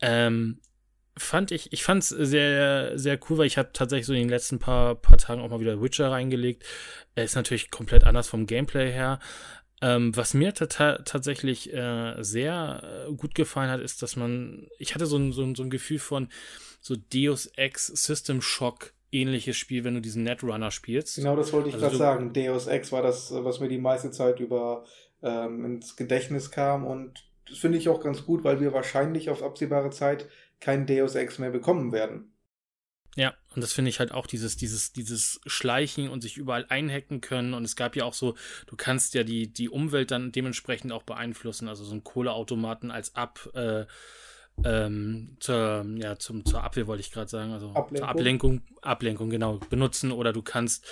Ähm, 0.00 0.58
fand 1.18 1.50
ich, 1.50 1.72
ich 1.72 1.82
fand 1.82 2.02
es 2.02 2.10
sehr, 2.10 2.98
sehr 2.98 3.18
cool, 3.28 3.38
weil 3.38 3.46
ich 3.46 3.58
habe 3.58 3.70
tatsächlich 3.72 4.06
so 4.06 4.12
in 4.12 4.20
den 4.20 4.28
letzten 4.28 4.58
paar, 4.58 4.94
paar 4.94 5.18
Tagen 5.18 5.40
auch 5.40 5.48
mal 5.48 5.60
wieder 5.60 5.80
Witcher 5.80 6.10
reingelegt. 6.10 6.64
Er 7.14 7.24
ist 7.24 7.36
natürlich 7.36 7.70
komplett 7.70 8.04
anders 8.04 8.28
vom 8.28 8.46
Gameplay 8.46 8.92
her. 8.92 9.18
Ähm, 9.82 10.16
was 10.16 10.34
mir 10.34 10.54
tatsächlich 10.54 11.72
äh, 11.72 12.14
sehr 12.22 13.06
äh, 13.08 13.12
gut 13.12 13.34
gefallen 13.34 13.70
hat, 13.70 13.80
ist, 13.80 14.02
dass 14.02 14.16
man, 14.16 14.68
ich 14.78 14.94
hatte 14.94 15.06
so 15.06 15.16
ein, 15.16 15.32
so, 15.32 15.42
ein, 15.42 15.54
so 15.54 15.62
ein 15.62 15.70
Gefühl 15.70 15.98
von 15.98 16.28
so 16.80 16.94
Deus 16.96 17.46
Ex 17.56 17.86
System 17.88 18.40
Shock 18.40 18.92
ähnliches 19.12 19.56
Spiel, 19.56 19.84
wenn 19.84 19.94
du 19.94 20.00
diesen 20.00 20.22
Netrunner 20.22 20.70
spielst. 20.70 21.16
Genau, 21.16 21.36
das 21.36 21.52
wollte 21.52 21.68
ich 21.68 21.74
also 21.74 21.86
gerade 21.86 21.98
sagen. 21.98 22.32
Deus 22.32 22.66
Ex 22.66 22.90
war 22.92 23.02
das, 23.02 23.32
was 23.32 23.60
mir 23.60 23.68
die 23.68 23.78
meiste 23.78 24.10
Zeit 24.10 24.40
über 24.40 24.84
ähm, 25.22 25.64
ins 25.64 25.96
Gedächtnis 25.96 26.50
kam 26.50 26.86
und 26.86 27.26
das 27.48 27.58
finde 27.58 27.78
ich 27.78 27.88
auch 27.88 28.02
ganz 28.02 28.24
gut, 28.24 28.44
weil 28.44 28.60
wir 28.60 28.72
wahrscheinlich 28.72 29.30
auf 29.30 29.42
absehbare 29.42 29.90
Zeit 29.90 30.28
kein 30.60 30.86
Deus 30.86 31.14
Ex 31.14 31.38
mehr 31.38 31.50
bekommen 31.50 31.92
werden. 31.92 32.32
Ja, 33.16 33.34
und 33.54 33.62
das 33.62 33.72
finde 33.72 33.88
ich 33.88 33.98
halt 33.98 34.12
auch 34.12 34.26
dieses, 34.26 34.58
dieses, 34.58 34.92
dieses 34.92 35.40
Schleichen 35.46 36.10
und 36.10 36.20
sich 36.20 36.36
überall 36.36 36.66
einhacken 36.68 37.22
können. 37.22 37.54
Und 37.54 37.64
es 37.64 37.74
gab 37.74 37.96
ja 37.96 38.04
auch 38.04 38.12
so, 38.12 38.36
du 38.66 38.76
kannst 38.76 39.14
ja 39.14 39.24
die, 39.24 39.50
die 39.50 39.70
Umwelt 39.70 40.10
dann 40.10 40.32
dementsprechend 40.32 40.92
auch 40.92 41.02
beeinflussen. 41.02 41.66
Also 41.66 41.82
so 41.84 41.94
ein 41.94 42.04
Kohleautomaten 42.04 42.90
als 42.90 43.14
Ab, 43.14 43.48
äh, 43.54 43.86
ähm, 44.64 45.36
zur, 45.38 45.84
ja, 45.96 46.18
zum, 46.18 46.44
zur 46.44 46.62
Abwehr 46.62 46.86
wollte 46.86 47.02
ich 47.02 47.12
gerade 47.12 47.28
sagen, 47.28 47.52
also 47.52 47.68
Ablenkung. 47.68 47.96
zur 47.96 48.08
Ablenkung, 48.08 48.62
Ablenkung, 48.80 49.30
genau, 49.30 49.60
benutzen 49.68 50.12
oder 50.12 50.32
du 50.32 50.42
kannst 50.42 50.86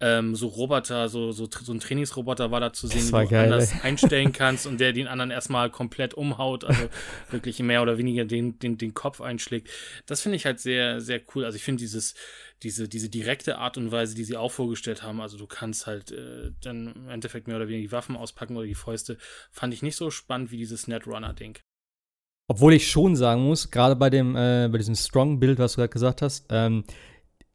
ähm, 0.00 0.34
so 0.34 0.48
Roboter, 0.48 1.08
so, 1.10 1.30
so, 1.30 1.46
so 1.50 1.72
ein 1.72 1.80
Trainingsroboter 1.80 2.50
war 2.50 2.60
da 2.60 2.72
zu 2.72 2.86
sehen, 2.86 3.06
den 3.06 3.10
du 3.10 3.28
geil, 3.28 3.44
anders 3.44 3.72
ey. 3.72 3.80
einstellen 3.82 4.32
kannst 4.32 4.66
und 4.66 4.80
der 4.80 4.94
den 4.94 5.06
anderen 5.06 5.30
erstmal 5.30 5.68
komplett 5.70 6.14
umhaut, 6.14 6.64
also 6.64 6.88
wirklich 7.30 7.58
mehr 7.60 7.82
oder 7.82 7.98
weniger 7.98 8.24
den, 8.24 8.58
den, 8.58 8.78
den 8.78 8.94
Kopf 8.94 9.20
einschlägt. 9.20 9.68
Das 10.06 10.22
finde 10.22 10.36
ich 10.36 10.46
halt 10.46 10.58
sehr, 10.58 11.02
sehr 11.02 11.20
cool. 11.34 11.44
Also 11.44 11.56
ich 11.56 11.62
finde 11.62 11.80
dieses, 11.80 12.14
diese, 12.62 12.88
diese 12.88 13.10
direkte 13.10 13.58
Art 13.58 13.76
und 13.76 13.92
Weise, 13.92 14.14
die 14.14 14.24
sie 14.24 14.38
auch 14.38 14.52
vorgestellt 14.52 15.02
haben, 15.02 15.20
also 15.20 15.36
du 15.36 15.46
kannst 15.46 15.86
halt 15.86 16.10
äh, 16.10 16.52
dann 16.62 16.94
im 16.94 17.08
Endeffekt 17.10 17.48
mehr 17.48 17.56
oder 17.56 17.68
weniger 17.68 17.88
die 17.88 17.92
Waffen 17.92 18.16
auspacken 18.16 18.56
oder 18.56 18.66
die 18.66 18.74
Fäuste, 18.74 19.18
fand 19.50 19.74
ich 19.74 19.82
nicht 19.82 19.96
so 19.96 20.10
spannend 20.10 20.50
wie 20.50 20.56
dieses 20.56 20.88
Netrunner-Ding. 20.88 21.58
Obwohl 22.50 22.74
ich 22.74 22.90
schon 22.90 23.14
sagen 23.14 23.44
muss, 23.44 23.70
gerade 23.70 23.94
bei 23.94 24.10
dem, 24.10 24.34
äh, 24.34 24.68
bei 24.72 24.78
diesem 24.78 24.96
Strong-Bild, 24.96 25.60
was 25.60 25.74
du 25.74 25.76
gerade 25.76 25.92
gesagt 25.92 26.20
hast, 26.20 26.46
ähm, 26.50 26.82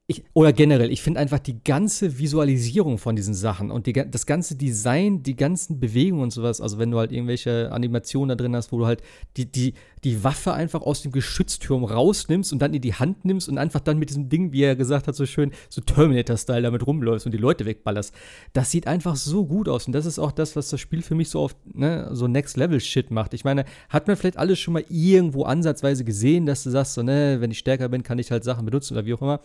ich, 0.08 0.24
oder 0.34 0.54
generell, 0.54 0.92
ich 0.92 1.02
finde 1.02 1.20
einfach 1.20 1.40
die 1.40 1.64
ganze 1.64 2.20
Visualisierung 2.20 3.00
von 3.00 3.16
diesen 3.16 3.34
Sachen 3.34 3.72
und 3.72 3.88
die, 3.88 3.94
das 3.94 4.28
ganze 4.28 4.56
Design, 4.56 5.24
die 5.24 5.36
ganzen 5.36 5.80
Bewegungen 5.80 6.22
und 6.22 6.32
sowas, 6.32 6.62
also 6.62 6.78
wenn 6.78 6.92
du 6.92 7.00
halt 7.00 7.12
irgendwelche 7.12 7.72
Animationen 7.72 8.30
da 8.30 8.36
drin 8.36 8.56
hast, 8.56 8.72
wo 8.72 8.78
du 8.78 8.86
halt 8.86 9.02
die, 9.36 9.52
die, 9.52 9.74
die 10.04 10.24
Waffe 10.24 10.54
einfach 10.54 10.84
aus 10.84 11.02
dem 11.02 11.12
Geschützturm 11.12 11.84
rausnimmst 11.84 12.54
und 12.54 12.60
dann 12.60 12.76
in 12.76 12.82
die 12.82 12.94
Hand 12.94 13.26
nimmst 13.26 13.50
und 13.50 13.58
einfach 13.58 13.80
dann 13.80 13.98
mit 13.98 14.10
diesem 14.10 14.30
Ding, 14.30 14.52
wie 14.52 14.62
er 14.62 14.76
gesagt 14.76 15.08
hat, 15.08 15.16
so 15.16 15.26
schön, 15.26 15.52
so 15.70 15.82
Terminator-Style 15.82 16.62
damit 16.62 16.86
rumläufst 16.86 17.26
und 17.26 17.32
die 17.32 17.40
Leute 17.40 17.66
wegballerst. 17.66 18.14
Das 18.54 18.70
sieht 18.70 18.86
einfach 18.86 19.16
so 19.16 19.48
gut 19.48 19.68
aus 19.68 19.88
und 19.88 19.94
das 19.94 20.06
ist 20.06 20.20
auch 20.20 20.32
das, 20.32 20.56
was 20.56 20.70
das 20.70 20.80
Spiel 20.80 21.02
für 21.02 21.16
mich 21.16 21.30
so 21.30 21.40
oft, 21.40 21.58
ne, 21.76 22.10
so 22.12 22.28
Next-Level-Shit 22.28 23.10
macht. 23.10 23.34
Ich 23.34 23.44
meine, 23.44 23.66
hat 23.90 24.06
man 24.08 24.16
vielleicht 24.16 24.38
alles 24.38 24.60
schon 24.60 24.76
mal 24.76 24.86
irgendwo 24.88 25.46
ansatzweise 25.46 26.06
gesehen, 26.06 26.46
dass 26.46 26.62
du 26.62 26.70
sagst, 26.70 26.94
so, 26.94 27.02
ne, 27.02 27.38
wenn 27.40 27.50
ich 27.50 27.58
stärker 27.58 27.90
bin, 27.90 28.04
kann 28.04 28.20
ich 28.20 28.30
halt 28.30 28.44
Sachen 28.44 28.66
benutzen 28.66 28.94
oder 28.94 29.08
wie 29.08 29.16
auch 29.16 29.22
immer. 29.24 29.40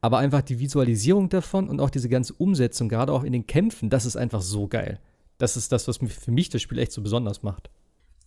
Aber 0.00 0.18
einfach 0.18 0.42
die 0.42 0.58
Visualisierung 0.58 1.28
davon 1.28 1.68
und 1.68 1.80
auch 1.80 1.90
diese 1.90 2.08
ganze 2.08 2.32
Umsetzung, 2.34 2.88
gerade 2.88 3.12
auch 3.12 3.22
in 3.22 3.32
den 3.32 3.46
Kämpfen, 3.46 3.90
das 3.90 4.06
ist 4.06 4.16
einfach 4.16 4.40
so 4.40 4.66
geil. 4.66 4.98
Das 5.38 5.56
ist 5.56 5.72
das, 5.72 5.88
was 5.88 5.98
für 5.98 6.30
mich 6.30 6.48
das 6.48 6.62
Spiel 6.62 6.78
echt 6.78 6.92
so 6.92 7.02
besonders 7.02 7.42
macht. 7.42 7.70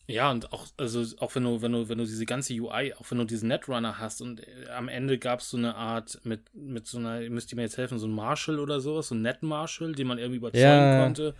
Ja, 0.06 0.32
und 0.32 0.52
auch, 0.52 0.68
also 0.76 1.02
auch 1.20 1.34
wenn 1.36 1.44
du, 1.44 1.62
wenn 1.62 1.72
du, 1.72 1.88
wenn 1.88 1.98
du 1.98 2.04
diese 2.04 2.26
ganze 2.26 2.54
UI, 2.54 2.94
auch 2.94 3.10
wenn 3.10 3.20
du 3.20 3.24
diesen 3.24 3.48
Netrunner 3.48 4.00
hast 4.00 4.22
und 4.22 4.42
äh, 4.42 4.70
am 4.76 4.90
Ende 4.90 5.18
gab 5.18 5.40
es 5.40 5.50
so 5.50 5.56
eine 5.56 5.76
Art 5.76 6.20
mit, 6.26 6.42
mit 6.54 6.88
so 6.88 6.98
einer, 6.98 7.22
müsst 7.30 7.54
ihr 7.54 7.56
mir 7.56 7.62
jetzt 7.62 7.78
helfen, 7.78 8.00
so 8.00 8.08
ein 8.08 8.12
Marshall 8.12 8.60
oder 8.60 8.82
sowas, 8.82 9.08
so 9.08 9.16
ein 9.16 9.22
Net-Marshall, 9.22 9.94
den 9.94 10.08
man 10.08 10.18
irgendwie 10.18 10.38
überzeugen 10.38 10.66
ja. 10.66 11.02
konnte 11.02 11.36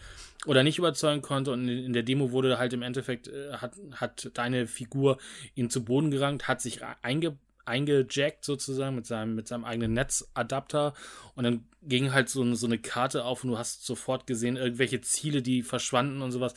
oder 0.46 0.64
nicht 0.64 0.78
überzeugen 0.78 1.22
konnte. 1.22 1.52
Und 1.52 1.68
in, 1.68 1.92
der 1.92 2.04
Demo 2.04 2.32
wurde 2.32 2.58
halt 2.58 2.72
im 2.72 2.84
Endeffekt, 2.84 3.28
äh, 3.28 3.52
hat, 3.52 3.74
hat 3.96 4.32
deine 4.34 4.66
Figur 4.66 5.18
ihn 5.56 5.70
zu 5.70 5.84
Boden 5.84 6.10
gerankt, 6.10 6.48
hat 6.48 6.62
sich 6.62 6.80
einge, 7.02 7.38
eingejackt 7.66 8.44
sozusagen 8.44 8.96
mit 8.96 9.06
seinem, 9.06 9.36
mit 9.36 9.48
seinem 9.48 9.66
eigenen 9.66 9.94
Netzadapter 9.94 10.94
und 11.36 11.44
dann 11.44 11.66
ging 11.82 12.14
halt 12.14 12.30
so, 12.30 12.54
so 12.56 12.66
eine 12.66 12.78
Karte 12.78 13.26
auf 13.26 13.44
und 13.44 13.52
du 13.52 13.58
hast 13.58 13.86
sofort 13.86 14.28
gesehen, 14.28 14.56
irgendwelche 14.56 15.02
Ziele, 15.02 15.42
die 15.42 15.64
verschwanden 15.64 16.22
und 16.22 16.32
sowas. 16.32 16.54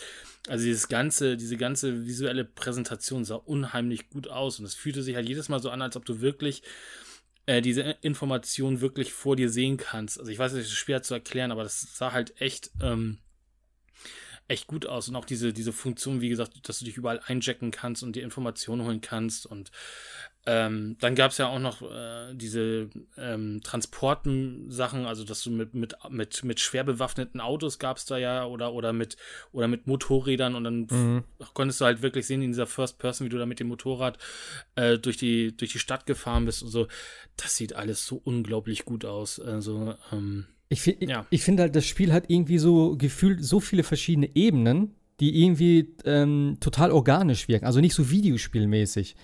Also 0.49 0.65
dieses 0.65 0.89
ganze, 0.89 1.37
diese 1.37 1.57
ganze 1.57 2.07
visuelle 2.07 2.45
Präsentation 2.45 3.25
sah 3.25 3.37
unheimlich 3.37 4.11
gut 4.11 4.29
aus 4.29 4.59
und 4.59 4.65
es 4.65 4.75
fühlte 4.75 5.03
sich 5.03 5.17
halt 5.17 5.29
jedes 5.29 5.49
Mal 5.49 5.61
so 5.61 5.71
an, 5.71 5.83
als 5.83 5.97
ob 5.97 6.05
du 6.05 6.21
wirklich 6.21 6.63
äh, 7.47 7.63
diese 7.63 7.83
Information 8.03 8.81
wirklich 8.81 9.13
vor 9.13 9.37
dir 9.37 9.51
sehen 9.51 9.77
kannst. 9.77 10.19
Also 10.19 10.31
ich 10.31 10.39
weiß, 10.39 10.53
es 10.53 10.67
ist 10.67 10.73
schwer 10.73 11.03
zu 11.03 11.15
erklären, 11.15 11.53
aber 11.53 11.63
das 11.63 11.97
sah 11.97 12.13
halt 12.13 12.41
echt, 12.41 12.71
ähm, 12.83 13.19
echt 14.49 14.67
gut 14.67 14.87
aus 14.87 15.09
und 15.09 15.17
auch 15.17 15.25
diese, 15.25 15.53
diese 15.53 15.73
Funktion, 15.73 16.21
wie 16.21 16.29
gesagt, 16.29 16.69
dass 16.69 16.79
du 16.79 16.85
dich 16.85 16.97
überall 16.97 17.21
einjacken 17.27 17.71
kannst 17.71 18.03
und 18.03 18.15
die 18.15 18.21
Informationen 18.21 18.85
holen 18.85 19.01
kannst 19.01 19.47
und 19.47 19.71
ähm, 20.49 20.97
dann 21.01 21.17
gab 21.17 21.33
es 21.33 21.39
ja 21.39 21.49
auch 21.49 21.59
noch 21.59 21.83
äh, 21.83 22.33
diese 22.35 22.89
ähm, 23.19 23.61
Transporten-Sachen, 23.65 25.05
also 25.05 25.25
dass 25.25 25.43
du 25.43 25.51
mit, 25.51 25.75
mit, 25.75 25.97
mit, 26.09 26.45
mit 26.45 26.61
schwer 26.61 26.85
bewaffneten 26.85 27.41
Autos 27.41 27.81
gab 27.81 27.97
es 27.97 28.05
da 28.05 28.17
ja 28.17 28.45
oder, 28.47 28.73
oder, 28.73 28.93
mit, 28.93 29.17
oder 29.51 29.67
mit 29.67 29.89
Motorrädern 29.89 30.55
und 30.55 30.63
dann 30.63 30.87
mhm. 30.89 31.25
konntest 31.53 31.81
du 31.81 31.85
halt 31.85 32.01
wirklich 32.01 32.29
sehen 32.29 32.43
in 32.43 32.53
dieser 32.53 32.69
First 32.69 33.01
Person, 33.01 33.25
wie 33.25 33.29
du 33.29 33.39
da 33.39 33.47
mit 33.47 33.59
dem 33.59 33.67
Motorrad 33.67 34.19
äh, 34.77 34.99
durch, 34.99 35.17
die, 35.17 35.57
durch 35.57 35.73
die 35.73 35.81
Stadt 35.81 36.07
gefahren 36.07 36.45
bist 36.45 36.63
und 36.63 36.69
so. 36.69 36.87
Das 37.37 37.57
sieht 37.57 37.75
alles 37.75 38.07
so 38.07 38.21
unglaublich 38.23 38.85
gut 38.85 39.05
aus. 39.05 39.41
Also, 39.41 39.97
ähm, 40.13 40.47
ich, 40.69 40.85
ja. 41.01 41.27
ich 41.31 41.43
finde 41.43 41.65
halt, 41.65 41.77
das 41.77 41.87
Spiel 41.87 42.13
hat 42.13 42.25
irgendwie 42.29 42.59
so 42.59 42.97
gefühlt 42.97 43.45
so 43.45 43.61
viele 43.61 43.83
verschiedene 43.83 44.31
Ebenen, 44.35 44.95
die 45.21 45.43
irgendwie 45.43 45.95
ähm, 46.05 46.57
total 46.61 46.91
organisch 46.91 47.49
wirken, 47.49 47.67
also 47.67 47.81
nicht 47.81 47.95
so 47.95 48.11
videospielmäßig. 48.11 49.17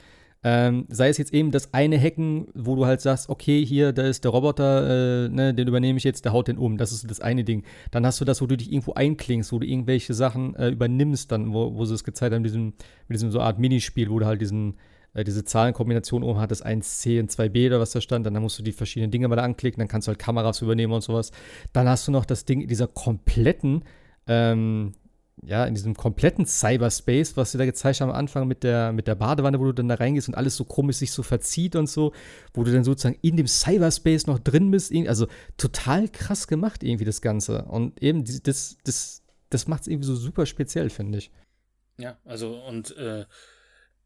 Ähm, 0.44 0.86
sei 0.89 1.09
es 1.09 1.19
jetzt 1.19 1.32
eben 1.32 1.52
das 1.52 1.73
eine 1.73 2.01
Hacken, 2.01 2.48
wo 2.55 2.74
du 2.74 2.85
halt 2.85 3.01
sagst, 3.01 3.28
okay, 3.28 3.64
hier, 3.64 3.93
da 3.93 4.02
ist 4.02 4.24
der 4.24 4.32
Roboter, 4.32 5.27
äh, 5.27 5.28
ne, 5.28 5.55
den 5.55 5.69
übernehme 5.69 5.98
ich 5.98 6.05
jetzt, 6.05 6.24
der 6.24 6.32
haut 6.32 6.48
den 6.48 6.59
um. 6.59 6.78
Das 6.78 6.90
ist 6.90 7.09
das 7.09 7.20
eine 7.20 7.44
Ding. 7.44 7.62
Dann 7.93 8.05
hast 8.05 8.20
du 8.20 8.24
das, 8.24 8.43
wo 8.43 8.47
du 8.47 8.56
dich 8.56 8.73
irgendwo 8.73 8.94
einklingst, 8.94 9.52
wo 9.52 9.60
du 9.60 9.66
irgendwelche 9.66 10.14
Sachen 10.14 10.56
äh, 10.56 10.70
übernimmst, 10.70 11.31
dann, 11.31 11.52
wo, 11.52 11.77
wo 11.77 11.85
sie 11.85 11.94
es 11.94 12.02
gezeigt 12.02 12.35
haben, 12.35 12.43
diesem, 12.43 12.73
mit 13.06 13.14
diesem 13.14 13.31
so 13.31 13.40
Art 13.40 13.60
Minispiel, 13.60 14.10
wo 14.10 14.19
du 14.19 14.27
halt 14.27 14.40
diesen, 14.40 14.74
äh, 15.15 15.25
diese 15.25 15.45
Zahlenkombination 15.45 16.23
oben 16.23 16.41
hattest, 16.41 16.65
1C 16.65 17.21
und 17.21 17.31
2B 17.31 17.67
oder 17.67 17.81
was 17.81 17.93
da 17.93 18.01
stand, 18.01 18.27
dann 18.27 18.35
musst 18.35 18.59
du 18.59 18.63
die 18.63 18.73
verschiedenen 18.73 19.11
Dinge 19.11 19.29
mal 19.29 19.37
da 19.37 19.43
anklicken, 19.43 19.81
dann 19.81 19.89
kannst 19.89 20.09
du 20.09 20.11
halt 20.11 20.19
Kameras 20.19 20.63
übernehmen 20.63 20.93
und 20.93 21.03
sowas. 21.03 21.33
Dann 21.73 21.89
hast 21.89 22.07
du 22.09 22.13
noch 22.13 22.25
das 22.25 22.45
Ding 22.45 22.67
dieser 22.67 22.87
kompletten, 22.87 23.85
ähm, 24.27 24.93
ja, 25.45 25.65
in 25.65 25.75
diesem 25.75 25.95
kompletten 25.95 26.47
Cyberspace, 26.47 27.37
was 27.37 27.53
sie 27.53 27.59
da 27.59 27.65
gezeigt 27.65 28.01
haben 28.01 28.11
am 28.11 28.17
Anfang 28.17 28.47
mit 28.47 28.63
der, 28.63 28.93
mit 28.93 29.07
der 29.07 29.15
Badewanne, 29.15 29.59
wo 29.59 29.65
du 29.65 29.73
dann 29.73 29.89
da 29.89 29.97
reingehst 29.97 30.29
und 30.29 30.35
alles 30.35 30.57
so 30.57 30.65
komisch 30.65 30.97
sich 30.97 31.11
so 31.11 31.23
verzieht 31.23 31.75
und 31.75 31.89
so, 31.89 32.13
wo 32.55 32.63
du 32.63 32.73
dann 32.73 32.85
sozusagen 32.85 33.19
in 33.23 33.37
dem 33.37 33.49
Cyberspace 33.49 34.27
noch 34.27 34.39
drin 34.39 34.71
bist. 34.71 34.95
Also 35.09 35.27
total 35.57 36.09
krass 36.09 36.47
gemacht 36.47 36.85
irgendwie 36.85 37.05
das 37.05 37.23
Ganze. 37.23 37.65
Und 37.65 38.01
eben 38.01 38.25
das, 38.45 38.77
das, 38.85 39.23
das 39.51 39.67
macht 39.67 39.83
es 39.83 39.89
irgendwie 39.89 40.07
so 40.07 40.15
super 40.15 40.47
speziell, 40.47 40.91
finde 40.91 41.19
ich. 41.19 41.31
Ja, 41.99 42.17
also 42.25 42.57
und 42.69 42.97
äh, 42.97 43.25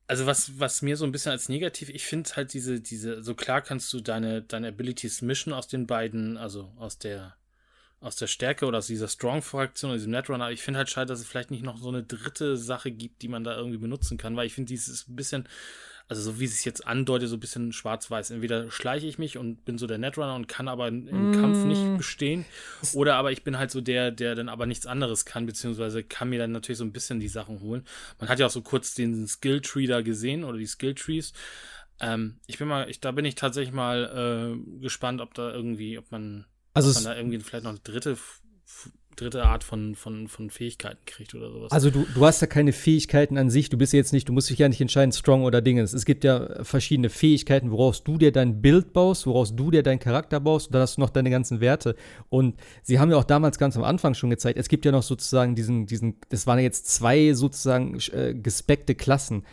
also 0.07 0.27
was, 0.27 0.59
was 0.59 0.83
mir 0.83 0.97
so 0.97 1.05
ein 1.05 1.13
bisschen 1.13 1.33
als 1.33 1.49
negativ, 1.49 1.89
ich 1.89 2.05
finde 2.05 2.31
halt 2.37 2.53
diese, 2.53 2.81
diese, 2.81 3.23
so 3.23 3.35
klar 3.35 3.61
kannst 3.63 3.93
du 3.93 4.01
deine, 4.01 4.43
deine 4.43 4.69
Abilities 4.69 5.23
mischen 5.23 5.53
aus 5.53 5.69
den 5.69 5.87
beiden, 5.87 6.37
also 6.37 6.73
aus 6.77 6.99
der 6.99 7.37
aus 8.01 8.17
der 8.17 8.27
Stärke 8.27 8.67
oder 8.67 8.79
aus 8.79 8.87
dieser 8.87 9.09
Strong-Fraktion, 9.09 9.93
diesem 9.93 10.13
Netrunner. 10.13 10.51
Ich 10.51 10.63
finde 10.63 10.79
halt 10.79 10.91
schade, 10.91 11.07
dass 11.07 11.21
es 11.21 11.27
vielleicht 11.27 11.51
nicht 11.51 11.65
noch 11.65 11.79
so 11.79 11.89
eine 11.89 12.03
dritte 12.03 12.57
Sache 12.57 12.91
gibt, 12.91 13.23
die 13.23 13.29
man 13.29 13.43
da 13.43 13.57
irgendwie 13.57 13.79
benutzen 13.79 14.19
kann, 14.19 14.37
weil 14.37 14.47
ich 14.47 14.55
finde, 14.55 14.69
dieses 14.69 15.09
ein 15.09 15.17
bisschen, 15.17 15.49
also 16.09 16.23
so 16.23 16.39
wie 16.39 16.45
es 16.45 16.57
sich 16.57 16.65
jetzt 16.65 16.87
andeutet, 16.87 17.29
so 17.29 17.37
ein 17.37 17.41
bisschen 17.41 17.73
schwarz-weiß. 17.73 18.31
Entweder 18.31 18.71
schleiche 18.71 19.07
ich 19.07 19.19
mich 19.19 19.39
und 19.39 19.65
bin 19.65 19.77
so 19.77 19.87
der 19.87 19.99
Netrunner 19.99 20.35
und 20.37 20.47
kann 20.47 20.69
aber 20.69 20.89
im 20.89 21.31
mm. 21.31 21.41
Kampf 21.41 21.65
nicht 21.65 21.97
bestehen, 21.97 22.45
oder 22.93 23.17
aber 23.17 23.33
ich 23.33 23.43
bin 23.43 23.59
halt 23.59 23.71
so 23.71 23.81
der, 23.81 24.13
der 24.13 24.35
dann 24.35 24.49
aber 24.49 24.67
nichts 24.67 24.87
anderes 24.87 25.25
kann, 25.25 25.47
beziehungsweise 25.47 26.05
kann 26.05 26.29
mir 26.29 26.39
dann 26.39 26.53
natürlich 26.53 26.79
so 26.79 26.85
ein 26.85 26.93
bisschen 26.93 27.19
die 27.19 27.29
Sachen 27.29 27.61
holen. 27.61 27.85
Man 28.21 28.29
hat 28.29 28.39
ja 28.39 28.47
auch 28.47 28.51
so 28.51 28.63
kurz 28.63 28.95
den 28.95 29.27
Skill-Tree 29.27 29.87
da 29.87 30.03
gesehen 30.03 30.45
oder 30.45 30.59
die 30.59 30.67
Skill-Trees. 30.67 31.33
Ähm, 31.99 32.37
ich 32.47 32.59
bin 32.59 32.69
mal, 32.69 32.89
ich, 32.89 33.01
da 33.01 33.11
bin 33.11 33.25
ich 33.25 33.35
tatsächlich 33.35 33.75
mal 33.75 34.55
äh, 34.55 34.81
gespannt, 34.81 35.21
ob 35.21 35.35
da 35.35 35.53
irgendwie, 35.53 35.99
ob 35.99 36.11
man 36.13 36.45
also 36.77 36.91
dass 36.93 37.03
man 37.03 37.13
da 37.13 37.17
irgendwie 37.19 37.41
vielleicht 37.41 37.65
noch 37.65 37.71
eine 37.71 37.81
dritte, 37.81 38.19
dritte 39.17 39.45
Art 39.45 39.65
von, 39.65 39.95
von, 39.95 40.29
von 40.29 40.51
Fähigkeiten 40.51 41.01
kriegt 41.07 41.35
oder 41.35 41.51
sowas. 41.51 41.73
Also 41.73 41.91
du, 41.91 42.07
du 42.15 42.25
hast 42.25 42.41
ja 42.41 42.47
keine 42.47 42.73
Fähigkeiten 42.73 43.39
an 43.39 43.51
sich, 43.51 43.69
du 43.71 43.79
bist 43.79 43.93
jetzt 43.93 44.13
nicht, 44.13 44.29
du 44.29 44.33
musst 44.33 44.51
dich 44.51 44.59
ja 44.59 44.69
nicht 44.69 44.81
entscheiden, 44.81 45.13
strong 45.13 45.45
oder 45.45 45.63
Dingens. 45.63 45.93
Es 45.93 46.05
gibt 46.05 46.25
ja 46.25 46.63
verschiedene 46.65 47.11
Fähigkeiten, 47.11 47.71
woraus 47.71 48.05
du 48.05 48.19
dir 48.19 48.33
dein 48.33 48.61
Bild 48.61 48.93
baust, 48.93 49.27
woraus 49.27 49.57
du 49.57 49.71
dir 49.71 49.83
deinen 49.83 49.99
Charakter 49.99 50.39
baust 50.39 50.69
und 50.69 50.75
dann 50.75 50.83
hast 50.83 50.97
du 50.97 51.01
noch 51.01 51.11
deine 51.11 51.31
ganzen 51.31 51.61
Werte. 51.61 51.97
Und 52.29 52.57
sie 52.83 52.99
haben 52.99 53.11
ja 53.11 53.17
auch 53.17 53.25
damals 53.25 53.59
ganz 53.59 53.77
am 53.77 53.85
Anfang 53.85 54.15
schon 54.15 54.31
gezeigt, 54.31 54.59
es 54.59 54.69
gibt 54.69 54.85
ja 54.85 54.93
noch 54.93 55.03
sozusagen 55.03 55.55
diesen, 55.55 55.87
diesen, 55.87 56.17
das 56.29 56.47
waren 56.47 56.59
jetzt 56.59 56.89
zwei 56.89 57.33
sozusagen 57.33 57.99
äh, 58.13 58.35
gespeckte 58.35 58.95
Klassen 58.95 59.45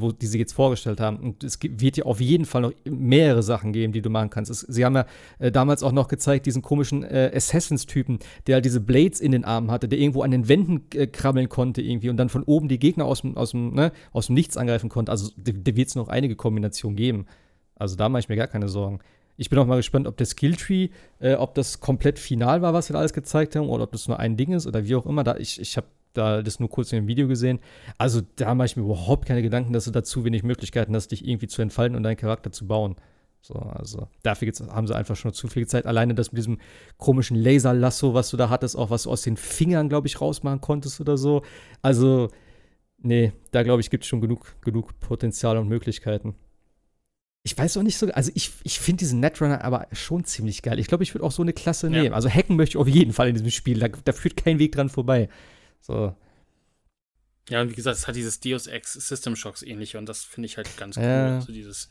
wo, 0.00 0.12
die 0.12 0.26
sie 0.26 0.38
jetzt 0.38 0.52
vorgestellt 0.52 1.00
haben. 1.00 1.18
Und 1.18 1.44
es 1.44 1.58
wird 1.62 1.96
ja 1.96 2.04
auf 2.04 2.20
jeden 2.20 2.44
Fall 2.44 2.62
noch 2.62 2.72
mehrere 2.84 3.42
Sachen 3.42 3.72
geben, 3.72 3.92
die 3.92 4.02
du 4.02 4.10
machen 4.10 4.30
kannst. 4.30 4.50
Es, 4.50 4.60
sie 4.60 4.84
haben 4.84 4.96
ja 4.96 5.06
äh, 5.38 5.52
damals 5.52 5.82
auch 5.82 5.92
noch 5.92 6.08
gezeigt, 6.08 6.46
diesen 6.46 6.62
komischen 6.62 7.02
äh, 7.02 7.30
Assassins-Typen, 7.34 8.18
der 8.46 8.56
halt 8.56 8.64
diese 8.64 8.80
Blades 8.80 9.20
in 9.20 9.32
den 9.32 9.44
Armen 9.44 9.70
hatte, 9.70 9.88
der 9.88 9.98
irgendwo 9.98 10.22
an 10.22 10.30
den 10.30 10.48
Wänden 10.48 10.82
äh, 10.94 11.06
krabbeln 11.06 11.48
konnte 11.48 11.82
irgendwie 11.82 12.08
und 12.08 12.16
dann 12.16 12.28
von 12.28 12.42
oben 12.44 12.68
die 12.68 12.78
Gegner 12.78 13.04
aus 13.04 13.20
dem, 13.20 13.74
ne, 13.74 13.92
Nichts 14.28 14.56
angreifen 14.56 14.88
konnte. 14.88 15.12
Also 15.12 15.30
da 15.36 15.76
wird 15.76 15.88
es 15.88 15.94
noch 15.94 16.08
einige 16.08 16.36
Kombinationen 16.36 16.96
geben. 16.96 17.26
Also 17.74 17.96
da 17.96 18.08
mache 18.08 18.20
ich 18.20 18.28
mir 18.28 18.36
gar 18.36 18.46
keine 18.46 18.68
Sorgen. 18.68 19.00
Ich 19.36 19.50
bin 19.50 19.58
auch 19.58 19.66
mal 19.66 19.76
gespannt, 19.76 20.06
ob 20.06 20.16
der 20.16 20.26
Skilltree, 20.26 20.90
äh, 21.18 21.34
ob 21.34 21.54
das 21.54 21.80
komplett 21.80 22.18
final 22.18 22.62
war, 22.62 22.74
was 22.74 22.88
wir 22.88 22.94
da 22.94 23.00
alles 23.00 23.12
gezeigt 23.12 23.56
haben, 23.56 23.68
oder 23.68 23.84
ob 23.84 23.92
das 23.92 24.08
nur 24.08 24.18
ein 24.18 24.36
Ding 24.36 24.52
ist 24.52 24.66
oder 24.66 24.84
wie 24.84 24.94
auch 24.94 25.06
immer. 25.06 25.24
Da, 25.24 25.36
ich 25.36 25.60
ich 25.60 25.76
habe 25.76 25.86
da 26.12 26.42
das 26.42 26.60
nur 26.60 26.68
kurz 26.68 26.92
in 26.92 27.00
dem 27.00 27.08
Video 27.08 27.28
gesehen. 27.28 27.60
Also 27.98 28.20
da 28.36 28.54
mache 28.54 28.66
ich 28.66 28.76
mir 28.76 28.84
überhaupt 28.84 29.26
keine 29.26 29.42
Gedanken, 29.42 29.72
dass 29.72 29.84
du 29.84 29.90
da 29.90 30.02
zu 30.02 30.24
wenig 30.24 30.42
Möglichkeiten 30.42 30.94
hast, 30.94 31.08
dich 31.08 31.26
irgendwie 31.26 31.48
zu 31.48 31.62
entfalten 31.62 31.96
und 31.96 32.02
deinen 32.02 32.16
Charakter 32.16 32.52
zu 32.52 32.66
bauen. 32.66 32.96
So, 33.40 33.54
also 33.54 34.06
dafür 34.22 34.52
haben 34.70 34.86
sie 34.86 34.94
einfach 34.94 35.16
schon 35.16 35.32
zu 35.32 35.48
viel 35.48 35.66
Zeit. 35.66 35.86
Alleine 35.86 36.14
das 36.14 36.30
mit 36.30 36.38
diesem 36.38 36.58
komischen 36.96 37.36
Laserlasso, 37.36 38.14
was 38.14 38.30
du 38.30 38.36
da 38.36 38.50
hattest, 38.50 38.76
auch 38.76 38.90
was 38.90 39.04
du 39.04 39.10
aus 39.10 39.22
den 39.22 39.36
Fingern, 39.36 39.88
glaube 39.88 40.06
ich, 40.06 40.20
rausmachen 40.20 40.60
konntest 40.60 41.00
oder 41.00 41.16
so. 41.16 41.42
Also 41.82 42.28
Nee, 43.02 43.32
da 43.50 43.62
glaube 43.62 43.80
ich, 43.80 43.90
gibt 43.90 44.04
es 44.04 44.08
schon 44.08 44.20
genug, 44.20 44.54
genug 44.62 44.98
Potenzial 45.00 45.58
und 45.58 45.68
Möglichkeiten. 45.68 46.34
Ich 47.44 47.58
weiß 47.58 47.76
auch 47.76 47.82
nicht 47.82 47.98
so, 47.98 48.06
also 48.12 48.30
ich, 48.36 48.52
ich 48.62 48.78
finde 48.78 49.00
diesen 49.00 49.18
Netrunner 49.18 49.64
aber 49.64 49.88
schon 49.90 50.24
ziemlich 50.24 50.62
geil. 50.62 50.78
Ich 50.78 50.86
glaube, 50.86 51.02
ich 51.02 51.12
würde 51.12 51.24
auch 51.24 51.32
so 51.32 51.42
eine 51.42 51.52
Klasse 51.52 51.88
ja. 51.88 52.02
nehmen. 52.02 52.14
Also 52.14 52.28
hacken 52.28 52.54
möchte 52.54 52.74
ich 52.74 52.80
auf 52.80 52.86
jeden 52.86 53.12
Fall 53.12 53.28
in 53.28 53.34
diesem 53.34 53.50
Spiel. 53.50 53.80
Da, 53.80 53.88
da 53.88 54.12
führt 54.12 54.36
kein 54.36 54.60
Weg 54.60 54.72
dran 54.72 54.88
vorbei. 54.88 55.28
So. 55.82 56.16
Ja, 57.48 57.60
und 57.60 57.70
wie 57.70 57.74
gesagt, 57.74 57.96
es 57.96 58.08
hat 58.08 58.16
dieses 58.16 58.40
Deus 58.40 58.66
Ex 58.66 58.94
System 58.94 59.36
Shocks 59.36 59.62
ähnlich 59.62 59.96
und 59.96 60.06
das 60.06 60.24
finde 60.24 60.46
ich 60.46 60.56
halt 60.56 60.76
ganz 60.76 60.96
cool. 60.96 61.02
Ja. 61.02 61.34
Also 61.36 61.52
dieses 61.52 61.88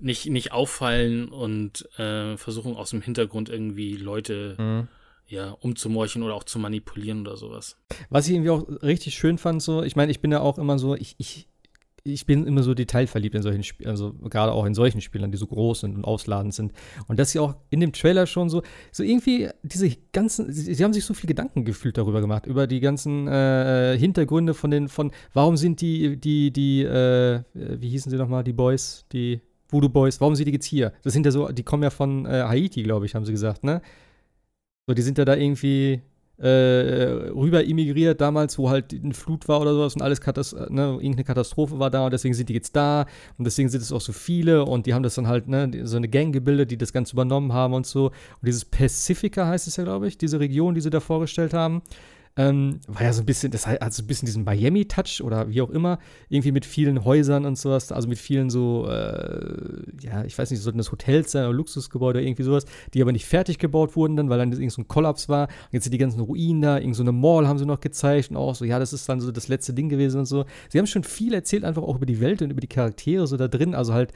nicht, 0.00 0.26
nicht 0.26 0.52
auffallen 0.52 1.28
und 1.28 1.88
äh, 1.98 2.36
versuchen 2.36 2.74
aus 2.74 2.90
dem 2.90 3.02
Hintergrund 3.02 3.48
irgendwie 3.48 3.96
Leute 3.96 4.56
mhm. 4.58 4.88
ja, 5.26 5.50
umzumorchen 5.50 6.22
oder 6.22 6.34
auch 6.34 6.44
zu 6.44 6.58
manipulieren 6.58 7.20
oder 7.26 7.36
sowas. 7.36 7.76
Was 8.08 8.26
ich 8.26 8.34
irgendwie 8.34 8.50
auch 8.50 8.66
richtig 8.82 9.14
schön 9.14 9.38
fand, 9.38 9.62
so, 9.62 9.82
ich 9.82 9.96
meine, 9.96 10.10
ich 10.10 10.20
bin 10.20 10.32
ja 10.32 10.40
auch 10.40 10.58
immer 10.58 10.78
so, 10.78 10.94
ich, 10.94 11.16
ich 11.18 11.48
ich 12.04 12.26
bin 12.26 12.46
immer 12.46 12.62
so 12.62 12.74
detailverliebt 12.74 13.34
in 13.34 13.42
solchen 13.42 13.62
Spielen, 13.62 13.90
also 13.90 14.12
gerade 14.12 14.52
auch 14.52 14.64
in 14.64 14.74
solchen 14.74 15.00
Spielern, 15.00 15.30
die 15.30 15.38
so 15.38 15.46
groß 15.46 15.80
sind 15.80 15.96
und 15.96 16.04
ausladend 16.04 16.54
sind. 16.54 16.72
Und 17.06 17.18
dass 17.18 17.32
sie 17.32 17.38
auch 17.38 17.54
in 17.70 17.80
dem 17.80 17.92
Trailer 17.92 18.26
schon 18.26 18.48
so, 18.48 18.62
so 18.92 19.02
irgendwie 19.02 19.48
diese 19.62 19.90
ganzen, 20.12 20.52
sie, 20.52 20.74
sie 20.74 20.84
haben 20.84 20.92
sich 20.92 21.04
so 21.04 21.14
viel 21.14 21.28
Gedanken 21.28 21.64
gefühlt 21.64 21.98
darüber 21.98 22.20
gemacht, 22.20 22.46
über 22.46 22.66
die 22.66 22.80
ganzen 22.80 23.28
äh, 23.28 23.96
Hintergründe 23.98 24.54
von 24.54 24.70
den, 24.70 24.88
von, 24.88 25.12
warum 25.32 25.56
sind 25.56 25.80
die, 25.80 26.16
die, 26.16 26.50
die, 26.52 26.82
äh, 26.82 27.42
wie 27.54 27.88
hießen 27.88 28.10
sie 28.10 28.16
nochmal, 28.16 28.44
die 28.44 28.52
Boys, 28.52 29.04
die 29.12 29.40
Voodoo 29.68 29.88
Boys, 29.88 30.20
warum 30.20 30.34
sind 30.34 30.46
die 30.46 30.52
jetzt 30.52 30.66
hier? 30.66 30.92
Das 31.02 31.12
sind 31.12 31.26
ja 31.26 31.32
so, 31.32 31.48
die 31.48 31.62
kommen 31.62 31.82
ja 31.82 31.90
von 31.90 32.26
äh, 32.26 32.44
Haiti, 32.46 32.82
glaube 32.82 33.06
ich, 33.06 33.14
haben 33.14 33.24
sie 33.24 33.32
gesagt, 33.32 33.64
ne? 33.64 33.82
So, 34.86 34.94
die 34.94 35.02
sind 35.02 35.18
ja 35.18 35.26
da 35.26 35.36
irgendwie 35.36 36.00
äh, 36.38 37.30
rüber 37.30 37.66
emigriert 37.66 38.20
damals, 38.20 38.58
wo 38.58 38.70
halt 38.70 38.94
eine 38.94 39.14
Flut 39.14 39.48
war 39.48 39.60
oder 39.60 39.74
sowas 39.74 39.94
und 39.94 40.02
alles 40.02 40.20
Katast 40.20 40.54
ne, 40.70 40.92
irgendeine 40.92 41.24
Katastrophe 41.24 41.78
war 41.78 41.90
da 41.90 42.04
und 42.04 42.12
deswegen 42.12 42.34
sind 42.34 42.48
die 42.48 42.54
jetzt 42.54 42.76
da 42.76 43.06
und 43.38 43.44
deswegen 43.44 43.68
sind 43.68 43.80
es 43.80 43.92
auch 43.92 44.00
so 44.00 44.12
viele 44.12 44.64
und 44.64 44.86
die 44.86 44.94
haben 44.94 45.02
das 45.02 45.16
dann 45.16 45.26
halt, 45.26 45.48
ne, 45.48 45.70
so 45.84 45.96
eine 45.96 46.08
Gang 46.08 46.32
gebildet, 46.32 46.70
die 46.70 46.78
das 46.78 46.92
Ganze 46.92 47.14
übernommen 47.14 47.52
haben 47.52 47.74
und 47.74 47.86
so. 47.86 48.06
Und 48.06 48.46
dieses 48.46 48.64
Pacifica 48.64 49.46
heißt 49.46 49.66
es 49.66 49.76
ja, 49.76 49.84
glaube 49.84 50.06
ich, 50.06 50.16
diese 50.16 50.38
Region, 50.38 50.74
die 50.74 50.80
sie 50.80 50.90
da 50.90 51.00
vorgestellt 51.00 51.54
haben. 51.54 51.82
Ähm, 52.38 52.78
war 52.86 53.02
ja 53.02 53.12
so 53.12 53.20
ein 53.20 53.26
bisschen, 53.26 53.50
das 53.50 53.66
hat 53.66 53.92
so 53.92 54.00
ein 54.00 54.06
bisschen 54.06 54.26
diesen 54.26 54.44
Miami-Touch 54.44 55.22
oder 55.24 55.48
wie 55.48 55.60
auch 55.60 55.70
immer, 55.70 55.98
irgendwie 56.28 56.52
mit 56.52 56.64
vielen 56.64 57.04
Häusern 57.04 57.44
und 57.44 57.58
sowas, 57.58 57.90
also 57.90 58.06
mit 58.06 58.16
vielen 58.16 58.48
so, 58.48 58.86
äh, 58.88 59.82
ja, 60.00 60.22
ich 60.22 60.38
weiß 60.38 60.52
nicht, 60.52 60.60
sollten 60.60 60.78
das 60.78 60.92
Hotels 60.92 61.32
sein 61.32 61.46
oder 61.46 61.54
Luxusgebäude 61.54 62.20
oder 62.20 62.26
irgendwie 62.26 62.44
sowas, 62.44 62.64
die 62.94 63.02
aber 63.02 63.10
nicht 63.10 63.26
fertig 63.26 63.58
gebaut 63.58 63.96
wurden 63.96 64.14
dann, 64.14 64.30
weil 64.30 64.38
dann 64.38 64.52
irgend 64.52 64.70
so 64.70 64.80
ein 64.80 64.86
Kollaps 64.86 65.28
war. 65.28 65.48
Und 65.48 65.72
jetzt 65.72 65.82
sind 65.82 65.92
die 65.92 65.98
ganzen 65.98 66.20
Ruinen 66.20 66.62
da, 66.62 66.78
irgend 66.78 66.94
so 66.94 67.02
eine 67.02 67.10
Mall 67.10 67.48
haben 67.48 67.58
sie 67.58 67.66
noch 67.66 67.80
gezeigt 67.80 68.30
und 68.30 68.36
auch 68.36 68.54
so, 68.54 68.64
ja, 68.64 68.78
das 68.78 68.92
ist 68.92 69.08
dann 69.08 69.20
so 69.20 69.32
das 69.32 69.48
letzte 69.48 69.74
Ding 69.74 69.88
gewesen 69.88 70.20
und 70.20 70.26
so. 70.26 70.44
Sie 70.68 70.78
haben 70.78 70.86
schon 70.86 71.02
viel 71.02 71.34
erzählt, 71.34 71.64
einfach 71.64 71.82
auch 71.82 71.96
über 71.96 72.06
die 72.06 72.20
Welt 72.20 72.40
und 72.40 72.52
über 72.52 72.60
die 72.60 72.68
Charaktere 72.68 73.26
so 73.26 73.36
da 73.36 73.48
drin, 73.48 73.74
also 73.74 73.94
halt 73.94 74.12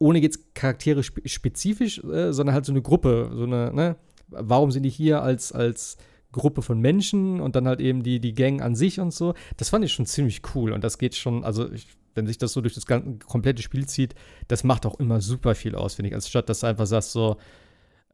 ohne 0.00 0.18
jetzt 0.18 0.56
Charaktere 0.56 1.04
spezifisch, 1.04 2.02
äh, 2.02 2.32
sondern 2.32 2.54
halt 2.54 2.64
so 2.64 2.72
eine 2.72 2.82
Gruppe, 2.82 3.30
so 3.36 3.44
eine, 3.44 3.72
ne, 3.72 3.96
warum 4.26 4.72
sind 4.72 4.82
die 4.82 4.90
hier 4.90 5.22
als, 5.22 5.52
als 5.52 5.96
Gruppe 6.34 6.62
von 6.62 6.80
Menschen 6.80 7.40
und 7.40 7.56
dann 7.56 7.66
halt 7.66 7.80
eben 7.80 8.02
die, 8.02 8.20
die 8.20 8.34
Gang 8.34 8.60
an 8.62 8.74
sich 8.74 9.00
und 9.00 9.12
so. 9.12 9.34
Das 9.56 9.70
fand 9.70 9.84
ich 9.84 9.92
schon 9.92 10.06
ziemlich 10.06 10.42
cool 10.54 10.72
und 10.72 10.84
das 10.84 10.98
geht 10.98 11.14
schon, 11.14 11.44
also 11.44 11.70
ich, 11.72 11.86
wenn 12.14 12.26
sich 12.26 12.38
das 12.38 12.52
so 12.52 12.60
durch 12.60 12.74
das 12.74 12.86
ganze, 12.86 13.18
komplette 13.26 13.62
Spiel 13.62 13.86
zieht, 13.86 14.14
das 14.48 14.64
macht 14.64 14.86
auch 14.86 14.98
immer 15.00 15.20
super 15.20 15.54
viel 15.54 15.74
aus, 15.74 15.94
finde 15.94 16.10
ich, 16.10 16.14
als 16.14 16.28
statt 16.28 16.48
dass 16.48 16.60
du 16.60 16.66
einfach 16.66 16.86
sagst 16.86 17.12
so, 17.12 17.36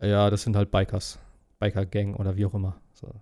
ja, 0.00 0.30
das 0.30 0.42
sind 0.42 0.56
halt 0.56 0.70
Bikers, 0.70 1.18
Biker-Gang 1.58 2.16
oder 2.16 2.36
wie 2.36 2.46
auch 2.46 2.54
immer. 2.54 2.80
So. 2.94 3.20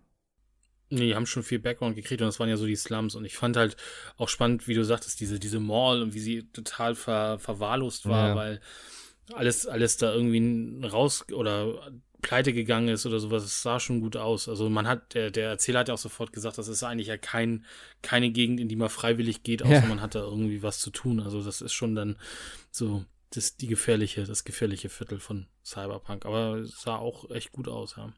Nee, 0.91 1.09
die 1.09 1.15
haben 1.15 1.27
schon 1.27 1.43
viel 1.43 1.59
Background 1.59 1.97
gekriegt 1.97 2.23
und 2.23 2.29
das 2.29 2.41
waren 2.41 2.49
ja 2.49 2.57
so 2.57 2.67
die 2.67 2.77
Slums. 2.77 3.15
Und 3.15 3.25
ich 3.25 3.37
fand 3.37 3.57
halt 3.57 3.77
auch 4.17 4.29
spannend, 4.29 4.69
wie 4.69 4.75
du 4.75 4.85
sagtest, 4.85 5.21
diese, 5.21 5.39
diese 5.39 5.61
Mall 5.61 6.03
und 6.03 6.15
wie 6.15 6.21
sie 6.21 6.51
total 6.51 6.95
ver, 6.95 7.39
verwahrlost 7.39 8.09
war, 8.09 8.29
ja. 8.29 8.37
weil 8.37 8.61
alles, 9.35 9.67
alles 9.67 9.99
da 9.99 10.15
irgendwie 10.15 10.87
raus 10.87 11.27
oder 11.33 11.93
pleite 12.23 12.53
gegangen 12.53 12.89
ist 12.89 13.07
oder 13.07 13.21
sowas, 13.21 13.45
es 13.45 13.63
sah 13.63 13.79
schon 13.79 14.01
gut 14.01 14.17
aus. 14.17 14.49
Also 14.49 14.69
man 14.69 14.89
hat, 14.89 15.15
der, 15.15 15.31
der 15.31 15.51
Erzähler 15.51 15.81
hat 15.81 15.89
ja 15.89 15.95
auch 15.95 15.99
sofort 15.99 16.33
gesagt, 16.33 16.59
das 16.59 16.69
ist 16.69 16.83
eigentlich 16.83 17.09
ja 17.09 17.17
kein, 17.17 17.65
keine 18.03 18.31
Gegend, 18.31 18.61
in 18.61 18.69
die 18.69 18.77
man 18.77 18.89
freiwillig 18.89 19.43
geht, 19.43 19.63
außer 19.63 19.73
ja. 19.75 19.87
man 19.87 20.01
hat 20.01 20.15
da 20.15 20.21
irgendwie 20.21 20.63
was 20.63 20.81
zu 20.81 20.91
tun. 20.91 21.21
Also 21.21 21.43
das 21.43 21.61
ist 21.61 21.73
schon 21.73 21.95
dann 21.95 22.17
so 22.71 23.05
das, 23.31 23.57
die 23.57 23.67
gefährliche, 23.67 24.25
das 24.25 24.45
gefährliche 24.45 24.89
Viertel 24.89 25.21
von 25.21 25.47
Cyberpunk. 25.65 26.27
Aber 26.27 26.57
es 26.57 26.81
sah 26.81 26.97
auch 26.97 27.31
echt 27.31 27.53
gut 27.53 27.69
aus, 27.69 27.95
ja. 27.97 28.13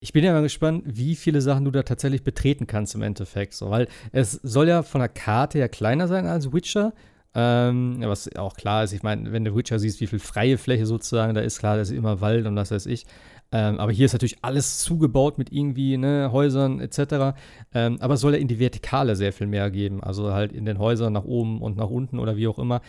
Ich 0.00 0.12
bin 0.12 0.22
ja 0.22 0.32
mal 0.32 0.42
gespannt, 0.42 0.84
wie 0.86 1.16
viele 1.16 1.40
Sachen 1.40 1.64
du 1.64 1.70
da 1.70 1.82
tatsächlich 1.82 2.22
betreten 2.22 2.66
kannst 2.66 2.94
im 2.94 3.02
Endeffekt. 3.02 3.54
So, 3.54 3.70
weil 3.70 3.88
es 4.12 4.32
soll 4.32 4.68
ja 4.68 4.82
von 4.82 5.00
der 5.00 5.08
Karte 5.08 5.58
ja 5.58 5.68
kleiner 5.68 6.06
sein 6.06 6.26
als 6.26 6.52
Witcher. 6.52 6.92
Ähm, 7.34 7.98
was 8.00 8.34
auch 8.36 8.56
klar 8.56 8.84
ist, 8.84 8.92
ich 8.92 9.02
meine, 9.02 9.30
wenn 9.30 9.44
du 9.44 9.54
Witcher 9.54 9.78
siehst, 9.78 10.00
wie 10.00 10.06
viel 10.06 10.18
freie 10.18 10.56
Fläche 10.56 10.86
sozusagen 10.86 11.34
da 11.34 11.42
ist, 11.42 11.58
klar, 11.58 11.76
da 11.76 11.82
ist 11.82 11.90
immer 11.90 12.20
Wald 12.20 12.46
und 12.46 12.56
was 12.56 12.70
weiß 12.70 12.86
ich. 12.86 13.06
Ähm, 13.52 13.78
aber 13.78 13.92
hier 13.92 14.06
ist 14.06 14.12
natürlich 14.12 14.42
alles 14.42 14.78
zugebaut 14.78 15.38
mit 15.38 15.52
irgendwie 15.52 15.96
ne, 15.96 16.30
Häusern 16.32 16.80
etc. 16.80 17.36
Ähm, 17.72 17.98
aber 18.00 18.14
es 18.14 18.20
soll 18.20 18.34
ja 18.34 18.38
in 18.38 18.48
die 18.48 18.58
Vertikale 18.58 19.16
sehr 19.16 19.32
viel 19.32 19.46
mehr 19.46 19.70
geben. 19.70 20.02
Also 20.02 20.32
halt 20.32 20.52
in 20.52 20.64
den 20.64 20.78
Häusern 20.78 21.12
nach 21.12 21.24
oben 21.24 21.62
und 21.62 21.76
nach 21.76 21.90
unten 21.90 22.18
oder 22.18 22.36
wie 22.36 22.48
auch 22.48 22.58
immer. 22.58 22.80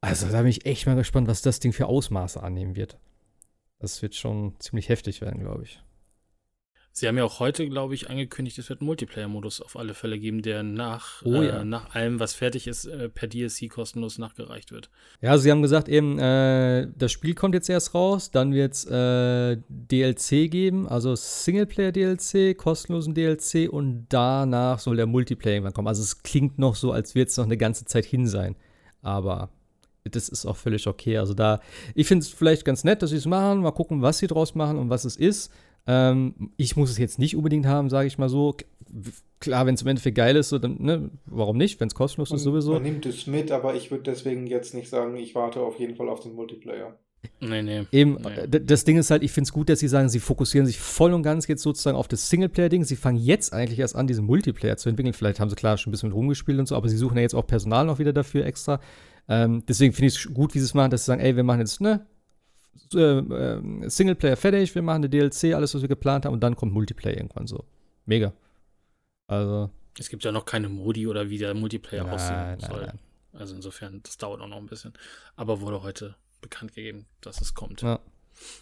Also 0.00 0.28
da 0.28 0.38
bin 0.38 0.48
ich 0.48 0.66
echt 0.66 0.86
mal 0.86 0.96
gespannt, 0.96 1.28
was 1.28 1.42
das 1.42 1.60
Ding 1.60 1.72
für 1.72 1.86
Ausmaße 1.86 2.42
annehmen 2.42 2.74
wird. 2.74 2.98
Das 3.78 4.02
wird 4.02 4.14
schon 4.14 4.54
ziemlich 4.58 4.88
heftig 4.88 5.20
werden, 5.20 5.40
glaube 5.40 5.64
ich. 5.64 5.82
Sie 6.94 7.08
haben 7.08 7.16
ja 7.16 7.24
auch 7.24 7.40
heute, 7.40 7.66
glaube 7.68 7.94
ich, 7.94 8.10
angekündigt, 8.10 8.58
es 8.58 8.68
wird 8.68 8.82
einen 8.82 8.86
Multiplayer-Modus 8.86 9.62
auf 9.62 9.76
alle 9.76 9.94
Fälle 9.94 10.18
geben, 10.18 10.42
der 10.42 10.62
nach, 10.62 11.22
oh, 11.24 11.40
ja. 11.40 11.62
äh, 11.62 11.64
nach 11.64 11.94
allem, 11.94 12.20
was 12.20 12.34
fertig 12.34 12.66
ist, 12.66 12.84
äh, 12.84 13.08
per 13.08 13.28
DLC 13.28 13.70
kostenlos 13.70 14.18
nachgereicht 14.18 14.72
wird. 14.72 14.90
Ja, 15.22 15.38
sie 15.38 15.50
haben 15.50 15.62
gesagt 15.62 15.88
eben, 15.88 16.18
äh, 16.18 16.88
das 16.94 17.10
Spiel 17.10 17.34
kommt 17.34 17.54
jetzt 17.54 17.70
erst 17.70 17.94
raus, 17.94 18.30
dann 18.30 18.52
wird 18.52 18.74
es 18.74 18.84
äh, 18.84 19.56
DLC 19.70 20.50
geben, 20.50 20.86
also 20.86 21.16
Singleplayer-DLC, 21.16 22.58
kostenlosen 22.58 23.14
DLC 23.14 23.72
und 23.72 24.06
danach 24.10 24.78
soll 24.78 24.96
der 24.96 25.06
Multiplayer 25.06 25.54
irgendwann 25.54 25.72
kommen. 25.72 25.88
Also 25.88 26.02
es 26.02 26.22
klingt 26.22 26.58
noch 26.58 26.74
so, 26.74 26.92
als 26.92 27.14
wird 27.14 27.30
es 27.30 27.38
noch 27.38 27.46
eine 27.46 27.56
ganze 27.56 27.86
Zeit 27.86 28.04
hin 28.04 28.26
sein. 28.26 28.54
Aber 29.00 29.48
das 30.04 30.28
ist 30.28 30.44
auch 30.44 30.56
völlig 30.56 30.86
okay. 30.86 31.16
Also 31.16 31.32
da, 31.32 31.60
ich 31.94 32.06
finde 32.06 32.24
es 32.24 32.28
vielleicht 32.28 32.64
ganz 32.64 32.84
nett, 32.84 33.02
dass 33.02 33.10
sie 33.10 33.16
es 33.16 33.26
machen. 33.26 33.60
Mal 33.60 33.70
gucken, 33.70 34.02
was 34.02 34.18
sie 34.18 34.26
draus 34.26 34.54
machen 34.54 34.76
und 34.78 34.90
was 34.90 35.06
es 35.06 35.16
ist. 35.16 35.50
Ähm, 35.86 36.52
ich 36.56 36.76
muss 36.76 36.90
es 36.90 36.98
jetzt 36.98 37.18
nicht 37.18 37.36
unbedingt 37.36 37.66
haben, 37.66 37.90
sage 37.90 38.06
ich 38.06 38.18
mal 38.18 38.28
so. 38.28 38.56
Klar, 39.40 39.66
wenn 39.66 39.74
es 39.74 39.82
im 39.82 39.88
Endeffekt 39.88 40.16
geil 40.16 40.36
ist, 40.36 40.50
so, 40.50 40.58
dann, 40.58 40.76
ne, 40.80 41.10
warum 41.26 41.56
nicht? 41.56 41.80
Wenn 41.80 41.88
es 41.88 41.94
kostenlos 41.94 42.30
man, 42.30 42.36
ist, 42.36 42.44
sowieso. 42.44 42.74
Man 42.74 42.82
nimmt 42.82 43.06
es 43.06 43.26
mit, 43.26 43.50
aber 43.50 43.74
ich 43.74 43.90
würde 43.90 44.04
deswegen 44.04 44.46
jetzt 44.46 44.74
nicht 44.74 44.88
sagen, 44.88 45.16
ich 45.16 45.34
warte 45.34 45.60
auf 45.60 45.78
jeden 45.80 45.96
Fall 45.96 46.08
auf 46.08 46.20
den 46.20 46.34
Multiplayer. 46.34 46.96
Nee, 47.40 47.62
nee. 47.62 47.86
Eben, 47.92 48.18
nee. 48.22 48.60
das 48.64 48.84
Ding 48.84 48.98
ist 48.98 49.10
halt, 49.10 49.22
ich 49.22 49.32
finde 49.32 49.46
es 49.46 49.52
gut, 49.52 49.68
dass 49.68 49.80
sie 49.80 49.88
sagen, 49.88 50.08
sie 50.08 50.20
fokussieren 50.20 50.66
sich 50.66 50.78
voll 50.78 51.12
und 51.12 51.22
ganz 51.22 51.46
jetzt 51.46 51.62
sozusagen 51.62 51.96
auf 51.96 52.08
das 52.08 52.28
Singleplayer-Ding. 52.30 52.84
Sie 52.84 52.96
fangen 52.96 53.18
jetzt 53.18 53.52
eigentlich 53.52 53.78
erst 53.78 53.96
an, 53.96 54.06
diesen 54.06 54.26
Multiplayer 54.26 54.76
zu 54.76 54.88
entwickeln. 54.88 55.12
Vielleicht 55.12 55.40
haben 55.40 55.50
sie 55.50 55.56
klar 55.56 55.76
schon 55.76 55.90
ein 55.90 55.92
bisschen 55.92 56.08
mit 56.08 56.16
rumgespielt 56.16 56.58
und 56.58 56.66
so, 56.66 56.76
aber 56.76 56.88
sie 56.88 56.96
suchen 56.96 57.16
ja 57.16 57.22
jetzt 57.22 57.34
auch 57.34 57.46
Personal 57.46 57.84
noch 57.84 57.98
wieder 57.98 58.12
dafür 58.12 58.44
extra. 58.44 58.80
Ähm, 59.28 59.62
deswegen 59.68 59.92
finde 59.92 60.08
ich 60.08 60.16
es 60.16 60.34
gut, 60.34 60.54
wie 60.54 60.58
sie 60.58 60.64
es 60.64 60.74
machen, 60.74 60.90
dass 60.90 61.04
sie 61.04 61.06
sagen, 61.06 61.20
ey, 61.20 61.36
wir 61.36 61.44
machen 61.44 61.60
jetzt, 61.60 61.80
ne, 61.80 62.06
äh, 62.94 63.18
äh, 63.18 63.88
Singleplayer 63.88 64.36
fertig, 64.36 64.74
wir 64.74 64.82
machen 64.82 65.04
eine 65.04 65.10
DLC, 65.10 65.54
alles, 65.54 65.74
was 65.74 65.82
wir 65.82 65.88
geplant 65.88 66.24
haben, 66.24 66.32
und 66.32 66.40
dann 66.40 66.56
kommt 66.56 66.72
Multiplayer 66.72 67.16
irgendwann 67.16 67.46
so. 67.46 67.64
Mega. 68.06 68.32
Also. 69.26 69.70
Es 69.98 70.08
gibt 70.08 70.24
ja 70.24 70.32
noch 70.32 70.44
keine 70.44 70.68
Modi 70.68 71.06
oder 71.06 71.28
wie 71.28 71.38
der 71.38 71.54
Multiplayer 71.54 72.04
nein, 72.04 72.14
aussehen 72.14 72.36
nein, 72.36 72.60
soll. 72.60 72.86
Nein. 72.86 72.98
Also 73.32 73.54
insofern, 73.54 74.00
das 74.02 74.16
dauert 74.16 74.40
auch 74.40 74.48
noch 74.48 74.58
ein 74.58 74.66
bisschen. 74.66 74.92
Aber 75.36 75.60
wurde 75.60 75.82
heute 75.82 76.16
bekannt 76.40 76.74
gegeben, 76.74 77.06
dass 77.20 77.40
es 77.40 77.54
kommt. 77.54 77.82
Ja, 77.82 78.00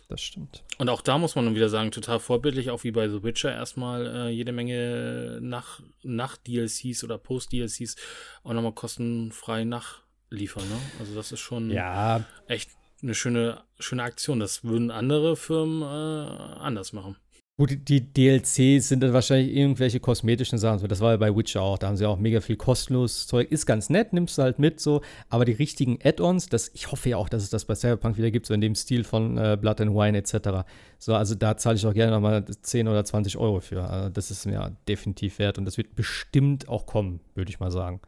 das 0.09 0.21
stimmt. 0.21 0.65
Und 0.79 0.89
auch 0.89 1.01
da 1.01 1.19
muss 1.19 1.35
man 1.35 1.45
nun 1.45 1.55
wieder 1.55 1.69
sagen, 1.69 1.91
total 1.91 2.21
vorbildlich, 2.21 2.71
auch 2.71 2.85
wie 2.85 2.91
bei 2.91 3.09
The 3.09 3.23
Witcher 3.23 3.53
erstmal 3.53 4.07
äh, 4.07 4.29
jede 4.29 4.53
Menge 4.53 5.39
nach, 5.41 5.81
nach 6.03 6.37
DLCs 6.37 7.03
oder 7.05 7.19
Post-DLCs 7.19 7.97
auch 8.43 8.53
nochmal 8.53 8.75
kostenfrei 8.75 9.65
nachliefern. 9.65 10.69
Ne? 10.69 10.77
Also 10.99 11.15
das 11.15 11.33
ist 11.33 11.41
schon 11.41 11.71
ja. 11.71 12.25
echt 12.47 12.71
eine 13.03 13.15
schöne, 13.15 13.63
schöne 13.79 14.03
Aktion. 14.03 14.41
Das 14.41 14.65
würden 14.65 14.91
andere 14.91 15.37
Firmen 15.37 15.83
äh, 15.83 15.85
anders 15.85 16.93
machen. 16.93 17.17
Gut, 17.61 17.77
die 17.89 18.01
DLCs 18.01 18.89
sind 18.89 19.03
dann 19.03 19.13
wahrscheinlich 19.13 19.55
irgendwelche 19.55 20.01
kosmetischen 20.01 20.57
Sachen. 20.57 20.89
Das 20.89 21.01
war 21.01 21.11
ja 21.11 21.19
bei 21.19 21.37
Witcher 21.37 21.61
auch. 21.61 21.77
Da 21.77 21.89
haben 21.89 21.99
sie 21.99 22.07
auch 22.07 22.19
mega 22.19 22.41
viel 22.41 22.57
kostenloses 22.57 23.27
Zeug. 23.27 23.53
Ist 23.53 23.67
ganz 23.67 23.91
nett, 23.91 24.15
nimmst 24.15 24.39
du 24.39 24.43
halt 24.43 24.59
mit 24.59 24.81
so. 24.81 25.03
Aber 25.29 25.45
die 25.45 25.53
richtigen 25.53 25.99
Add-ons, 26.03 26.49
ich 26.73 26.91
hoffe 26.91 27.11
ja 27.11 27.19
auch, 27.19 27.29
dass 27.29 27.43
es 27.43 27.51
das 27.51 27.67
bei 27.67 27.75
Cyberpunk 27.75 28.17
wieder 28.17 28.31
gibt, 28.31 28.47
so 28.47 28.55
in 28.55 28.63
dem 28.63 28.75
Stil 28.75 29.05
von 29.05 29.37
äh, 29.37 29.59
Blood 29.61 29.83
and 29.83 29.95
Wine 29.95 30.17
etc. 30.17 30.67
So, 30.99 31.15
also 31.15 31.35
da 31.35 31.59
zahle 31.59 31.77
ich 31.77 31.85
auch 31.85 31.93
gerne 31.93 32.13
nochmal 32.13 32.47
10 32.47 32.89
oder 32.89 33.05
20 33.05 33.37
Euro 33.37 33.61
für. 33.61 33.83
Also 33.83 34.09
das 34.09 34.31
ist 34.31 34.47
mir 34.47 34.75
definitiv 34.89 35.39
wert 35.39 35.59
und 35.59 35.67
das 35.67 35.77
wird 35.77 35.95
bestimmt 35.95 36.67
auch 36.67 36.87
kommen, 36.87 37.21
würde 37.35 37.51
ich 37.51 37.61
mal 37.61 37.71
sagen. 37.71 38.01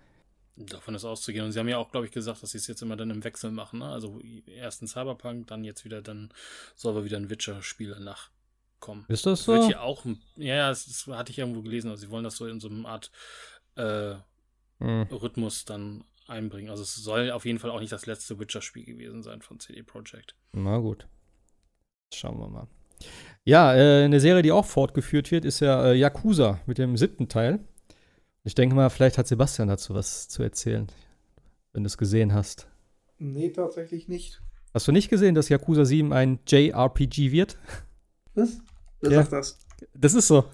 Davon 0.56 0.94
ist 0.94 1.04
auszugehen. 1.04 1.44
Und 1.44 1.52
sie 1.52 1.58
haben 1.58 1.68
ja 1.68 1.78
auch, 1.78 1.90
glaube 1.90 2.06
ich, 2.06 2.12
gesagt, 2.12 2.42
dass 2.42 2.50
sie 2.50 2.58
es 2.58 2.66
jetzt 2.66 2.82
immer 2.82 2.96
dann 2.96 3.10
im 3.10 3.24
Wechsel 3.24 3.50
machen. 3.50 3.78
Ne? 3.78 3.86
Also 3.86 4.20
erst 4.46 4.82
ein 4.82 4.86
Cyberpunk, 4.86 5.46
dann 5.46 5.64
jetzt 5.64 5.84
wieder, 5.84 6.02
dann 6.02 6.32
soll 6.76 6.92
aber 6.92 7.04
wieder 7.04 7.16
ein 7.16 7.30
Witcher-Spiel 7.30 7.90
danach 7.90 8.30
kommen. 8.80 9.06
Ist 9.08 9.24
das 9.24 9.44
so? 9.44 9.52
Wird 9.52 9.66
hier 9.66 9.82
auch, 9.82 10.04
ja, 10.36 10.54
ja, 10.54 10.68
das, 10.68 10.86
das, 10.86 11.06
hatte 11.06 11.32
ich 11.32 11.38
irgendwo 11.38 11.62
gelesen. 11.62 11.90
Also 11.90 12.02
sie 12.02 12.10
wollen 12.10 12.24
das 12.24 12.36
so 12.36 12.46
in 12.46 12.60
so 12.60 12.68
einer 12.68 12.86
Art 12.86 13.10
äh, 13.76 14.14
mhm. 14.78 15.02
Rhythmus 15.10 15.64
dann 15.64 16.04
einbringen. 16.26 16.70
Also 16.70 16.82
es 16.82 16.94
soll 16.94 17.30
auf 17.30 17.46
jeden 17.46 17.58
Fall 17.58 17.70
auch 17.70 17.80
nicht 17.80 17.92
das 17.92 18.06
letzte 18.06 18.38
Witcher-Spiel 18.38 18.84
gewesen 18.84 19.22
sein 19.22 19.40
von 19.40 19.58
CD 19.58 19.82
Projekt. 19.82 20.34
Na 20.52 20.78
gut. 20.78 21.06
Schauen 22.12 22.38
wir 22.38 22.48
mal. 22.48 22.68
Ja, 23.44 23.74
äh, 23.74 24.04
eine 24.04 24.20
Serie, 24.20 24.42
die 24.42 24.52
auch 24.52 24.66
fortgeführt 24.66 25.30
wird, 25.30 25.44
ist 25.44 25.60
ja 25.60 25.86
äh, 25.86 25.94
Yakuza 25.94 26.60
mit 26.66 26.78
dem 26.78 26.96
siebten 26.96 27.28
Teil. 27.28 27.60
Ich 28.44 28.54
denke 28.54 28.74
mal, 28.74 28.90
vielleicht 28.90 29.18
hat 29.18 29.28
Sebastian 29.28 29.68
dazu 29.68 29.94
was 29.94 30.28
zu 30.28 30.42
erzählen, 30.42 30.88
wenn 31.72 31.84
du 31.84 31.86
es 31.86 31.96
gesehen 31.96 32.34
hast. 32.34 32.66
Nee, 33.18 33.50
tatsächlich 33.50 34.08
nicht. 34.08 34.42
Hast 34.74 34.88
du 34.88 34.92
nicht 34.92 35.10
gesehen, 35.10 35.34
dass 35.34 35.48
Yakuza 35.48 35.84
7 35.84 36.12
ein 36.12 36.40
JRPG 36.48 37.30
wird? 37.30 37.58
Was? 38.34 38.60
Wer 39.00 39.10
ja. 39.10 39.18
sagt 39.18 39.32
das? 39.32 39.58
Das 39.94 40.14
ist 40.14 40.26
so. 40.26 40.44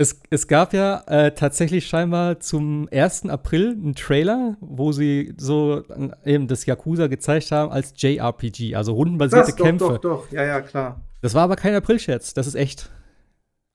Es, 0.00 0.20
es 0.30 0.46
gab 0.46 0.72
ja 0.74 1.02
äh, 1.08 1.32
tatsächlich 1.34 1.86
scheinbar 1.86 2.38
zum 2.38 2.88
1. 2.92 3.26
April 3.26 3.72
einen 3.72 3.96
Trailer, 3.96 4.56
wo 4.60 4.92
sie 4.92 5.34
so 5.36 5.82
äh, 5.88 6.10
eben 6.24 6.46
das 6.46 6.66
Yakuza 6.66 7.08
gezeigt 7.08 7.50
haben 7.50 7.72
als 7.72 7.94
JRPG, 7.96 8.76
also 8.76 8.92
rundenbasierte 8.92 9.46
das, 9.46 9.56
doch, 9.56 9.64
Kämpfe. 9.64 9.84
Doch, 9.84 9.98
doch, 9.98 10.32
ja, 10.32 10.44
ja, 10.44 10.60
klar. 10.60 11.00
Das 11.20 11.34
war 11.34 11.42
aber 11.42 11.56
kein 11.56 11.74
April-Scherz, 11.74 12.32
das 12.32 12.46
ist 12.46 12.54
echt. 12.54 12.90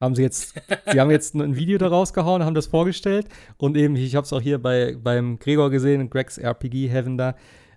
Haben 0.04 0.16
sie 0.16 0.22
jetzt, 0.22 0.54
sie 0.92 1.00
haben 1.00 1.12
jetzt 1.12 1.34
ein 1.34 1.56
Video 1.56 1.78
daraus 1.78 2.14
gehauen, 2.14 2.44
haben 2.44 2.56
das 2.56 2.68
vorgestellt 2.68 3.28
und 3.58 3.78
eben, 3.78 3.96
ich 3.96 4.16
habe 4.16 4.26
es 4.26 4.34
auch 4.34 4.42
hier 4.42 4.62
bei, 4.62 4.98
beim 5.02 5.40
Gregor 5.40 5.70
gesehen, 5.70 6.10
Gregs 6.10 6.38
RPG 6.38 6.90
Heaven 6.90 7.18
da. 7.18 7.36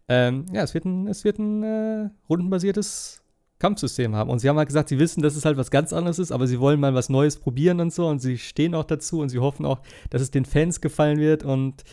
Ähm, 0.08 0.46
ja, 0.52 0.62
es 0.62 0.74
wird 0.74 0.84
ein, 0.86 1.06
es 1.06 1.22
wird 1.22 1.38
ein 1.38 1.62
äh, 1.62 2.10
rundenbasiertes 2.28 3.22
Kampfsystem 3.58 4.14
haben. 4.14 4.28
Und 4.30 4.40
sie 4.40 4.48
haben 4.48 4.58
halt 4.58 4.68
gesagt, 4.68 4.88
sie 4.88 4.98
wissen, 4.98 5.22
dass 5.22 5.36
es 5.36 5.44
halt 5.44 5.56
was 5.56 5.70
ganz 5.70 5.92
anderes 5.92 6.18
ist, 6.18 6.32
aber 6.32 6.46
sie 6.46 6.60
wollen 6.60 6.80
mal 6.80 6.94
was 6.94 7.08
Neues 7.08 7.36
probieren 7.38 7.80
und 7.80 7.92
so. 7.92 8.06
Und 8.06 8.20
sie 8.20 8.38
stehen 8.38 8.74
auch 8.74 8.84
dazu 8.84 9.20
und 9.20 9.28
sie 9.28 9.38
hoffen 9.38 9.64
auch, 9.64 9.80
dass 10.10 10.20
es 10.20 10.30
den 10.30 10.44
Fans 10.44 10.80
gefallen 10.80 11.18
wird. 11.18 11.44
Und 11.44 11.84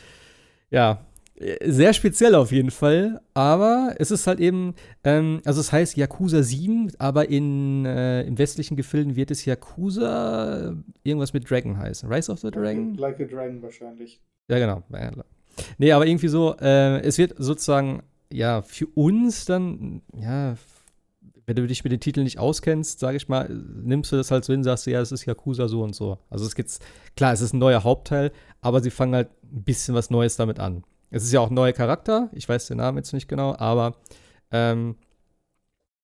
ja, 0.72 1.06
sehr 1.36 1.94
speziell 1.94 2.36
auf 2.36 2.52
jeden 2.52 2.72
Fall. 2.72 3.22
Aber 3.34 3.96
es 3.98 4.12
ist 4.12 4.28
halt 4.28 4.40
eben, 4.40 4.76
ähm, 5.04 5.42
also 5.46 5.62
es 5.62 5.72
heißt 5.72 5.98
Yakuza 5.98 6.44
7, 6.44 6.92
aber 7.00 7.30
in, 7.30 7.86
äh, 7.86 8.24
im 8.24 8.38
westlichen 8.38 8.76
Gefilden 8.76 9.16
wird 9.16 9.32
es 9.32 9.46
Yakuza 9.46 10.76
irgendwas 11.04 11.34
mit 11.34 11.50
Dragon 11.50 11.78
heißen. 11.78 12.12
Rise 12.12 12.32
of 12.32 12.40
the 12.40 12.52
Dragon? 12.52 12.96
Like, 12.96 13.20
like 13.20 13.32
a 13.32 13.36
Dragon 13.36 13.62
wahrscheinlich. 13.62 14.22
Ja, 14.48 14.60
genau. 14.60 14.84
Nee, 15.78 15.92
aber 15.92 16.06
irgendwie 16.08 16.28
so, 16.28 16.56
äh, 16.60 17.00
es 17.02 17.18
wird 17.18 17.36
sozusagen, 17.38 18.04
ja, 18.32 18.62
für 18.62 18.88
uns 18.88 19.46
dann, 19.46 20.02
ja, 20.16 20.56
wenn 21.46 21.56
du 21.56 21.68
dich 21.68 21.84
mit 21.84 21.92
den 21.92 22.00
Titeln 22.00 22.24
nicht 22.24 22.40
auskennst, 22.40 23.00
sage 23.00 23.18
ich 23.18 23.28
mal, 23.28 23.50
nimmst 23.50 24.12
du 24.12 24.16
das 24.16 24.32
halt 24.32 24.46
so 24.46 24.54
hin, 24.54 24.64
sagst 24.64 24.88
du, 24.88 24.92
ja, 24.92 25.02
es 25.02 25.12
ist 25.12 25.26
Yakuza 25.26 25.68
so 25.68 25.84
und 25.84 25.94
so. 25.94 26.18
Also 26.30 26.46
es 26.46 26.56
gibt's, 26.56 26.80
klar, 27.16 27.34
es 27.34 27.42
ist 27.42 27.54
ein 27.54 27.60
neuer 27.60 27.84
Hauptteil, 27.84 28.32
aber 28.62 28.82
sie 28.82 28.92
fangen 28.92 29.16
halt 29.16 29.30
ein 29.44 29.64
bisschen 29.64 29.94
was 29.94 30.10
Neues 30.10 30.36
damit 30.36 30.60
an. 30.60 30.84
Es 31.14 31.24
ist 31.24 31.32
ja 31.32 31.40
auch 31.40 31.50
ein 31.50 31.54
neuer 31.54 31.74
Charakter, 31.74 32.30
ich 32.34 32.48
weiß 32.48 32.68
den 32.68 32.78
Namen 32.78 32.98
jetzt 32.98 33.14
nicht 33.14 33.28
genau, 33.28 33.56
aber 33.56 33.96
ähm, 34.52 34.96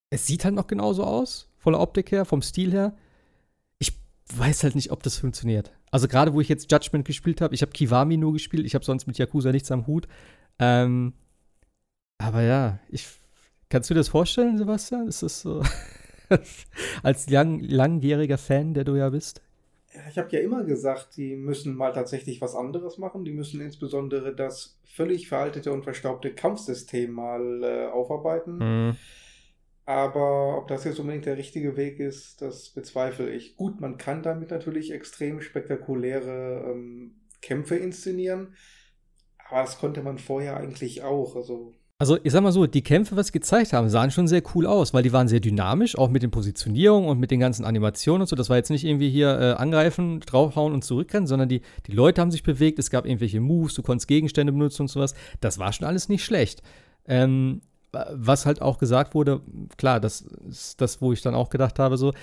es 0.10 0.26
sieht 0.26 0.45
halt 0.45 0.56
noch 0.56 0.68
genauso 0.68 1.03
aus, 1.03 1.49
von 1.57 1.73
der 1.73 1.81
Optik 1.81 2.11
her, 2.11 2.26
vom 2.26 2.41
Stil 2.41 2.72
her. 2.72 2.95
Ich 3.80 3.94
weiß 4.34 4.64
halt 4.64 4.76
nicht, 4.76 4.91
ob 4.91 5.03
das 5.03 5.18
funktioniert. 5.18 5.72
Also 5.91 6.07
gerade 6.07 6.34
wo 6.34 6.41
ich 6.41 6.49
jetzt 6.49 6.72
Judgment 6.72 7.06
gespielt 7.06 7.41
habe, 7.41 7.53
ich 7.53 7.61
habe 7.61 7.72
Kiwami 7.72 8.18
nur 8.18 8.34
gespielt, 8.34 8.65
ich 8.65 8.76
habe 8.76 8.86
sonst 8.86 9.07
mit 9.07 9.18
Yakuza 9.18 9.52
nichts 9.52 9.72
am 9.72 9.88
Hut. 9.88 10.07
Ähm, 10.60 11.14
aber 12.18 12.41
ja, 12.41 12.80
ich 12.90 13.07
Kannst 13.69 13.90
du 13.90 13.94
dir 13.94 13.99
das 13.99 14.10
vorstellen, 14.10 14.57
Sebastian? 14.57 15.07
Ist 15.07 15.22
das 15.22 15.41
so 15.41 15.64
als 17.03 17.30
lang, 17.30 17.60
langjähriger 17.60 18.40
Fan, 18.40 18.73
der 18.73 18.84
du 18.84 18.95
ja 18.95 19.10
bist? 19.10 19.41
Ich 20.10 20.18
habe 20.18 20.30
ja 20.31 20.40
immer 20.40 20.64
gesagt, 20.64 21.18
die 21.18 21.36
müssen 21.36 21.76
mal 21.76 21.94
tatsächlich 21.94 22.41
was 22.41 22.56
anderes 22.56 22.98
machen. 22.98 23.26
Die 23.26 23.31
müssen 23.31 23.61
insbesondere 23.61 24.36
das 24.36 24.80
völlig 24.86 25.27
veraltete 25.27 25.72
und 25.72 25.84
verstaubte 25.84 26.34
Kampfsystem 26.34 27.11
mal 27.11 27.64
äh, 27.64 27.86
aufarbeiten. 27.88 28.57
Mhm. 28.57 28.98
Aber 29.86 30.57
ob 30.60 30.68
das 30.68 30.84
jetzt 30.84 30.99
unbedingt 30.99 31.26
der 31.26 31.38
richtige 31.38 31.76
Weg 31.76 31.99
ist, 31.99 32.44
das 32.44 32.69
bezweifle 32.69 33.31
ich. 33.31 33.56
Gut, 33.56 33.81
man 33.81 33.98
kann 33.98 34.22
damit 34.22 34.52
natürlich 34.52 34.91
extrem 34.91 35.41
spektakuläre 35.41 36.64
ähm, 36.69 37.15
Kämpfe 37.41 37.76
inszenieren. 37.76 38.56
Aber 39.49 39.61
das 39.61 39.80
konnte 39.80 40.03
man 40.03 40.19
vorher 40.19 40.57
eigentlich 40.57 41.02
auch. 41.02 41.36
Also 41.36 41.73
also, 42.01 42.17
ich 42.23 42.31
sag 42.31 42.41
mal 42.41 42.53
so, 42.53 42.65
die 42.65 42.81
Kämpfe, 42.81 43.17
was 43.17 43.27
sie 43.27 43.34
gezeigt 43.34 43.73
haben, 43.73 43.89
sahen 43.89 44.09
schon 44.09 44.30
sehr 44.30 44.41
cool 44.55 44.65
aus, 44.65 44.93
weil 44.93 45.03
die 45.03 45.11
waren 45.11 45.27
sehr 45.27 45.41
dynamisch, 45.41 45.97
auch 45.97 46.09
mit 46.09 46.23
den 46.23 46.31
Positionierungen 46.31 47.09
und 47.09 47.19
mit 47.19 47.30
den 47.30 47.41
ganzen 47.41 47.65
Animationen 47.65 48.21
und 48.21 48.27
so. 48.27 48.38
Das 48.38 48.49
war 48.49 48.55
jetzt 48.55 48.69
nicht 48.69 48.85
irgendwie 48.85 49.09
hier 49.09 49.38
äh, 49.38 49.51
angreifen, 49.61 50.21
draufhauen 50.21 50.71
und 50.71 50.85
zurückrennen, 50.85 51.27
sondern 51.27 51.49
die, 51.49 51.61
die 51.88 51.91
Leute 51.91 52.21
haben 52.21 52.31
sich 52.31 52.43
bewegt, 52.43 52.80
es 52.80 52.89
gab 52.89 53.05
irgendwelche 53.05 53.41
Moves, 53.41 53.73
du 53.73 53.81
konntest 53.81 54.07
Gegenstände 54.07 54.53
benutzen 54.53 54.84
und 54.84 54.88
sowas. 54.88 55.13
Das 55.41 55.59
war 55.59 55.73
schon 55.73 55.88
alles 55.88 56.07
nicht 56.07 56.23
schlecht. 56.23 56.63
Ähm, 57.05 57.59
was 57.91 58.45
halt 58.45 58.61
auch 58.61 58.77
gesagt 58.77 59.13
wurde, 59.13 59.41
klar, 59.76 59.99
das 59.99 60.21
ist 60.47 60.80
das, 60.80 61.01
wo 61.01 61.11
ich 61.11 61.21
dann 61.21 61.35
auch 61.35 61.49
gedacht 61.49 61.80
habe, 61.80 61.97
so, 61.97 62.13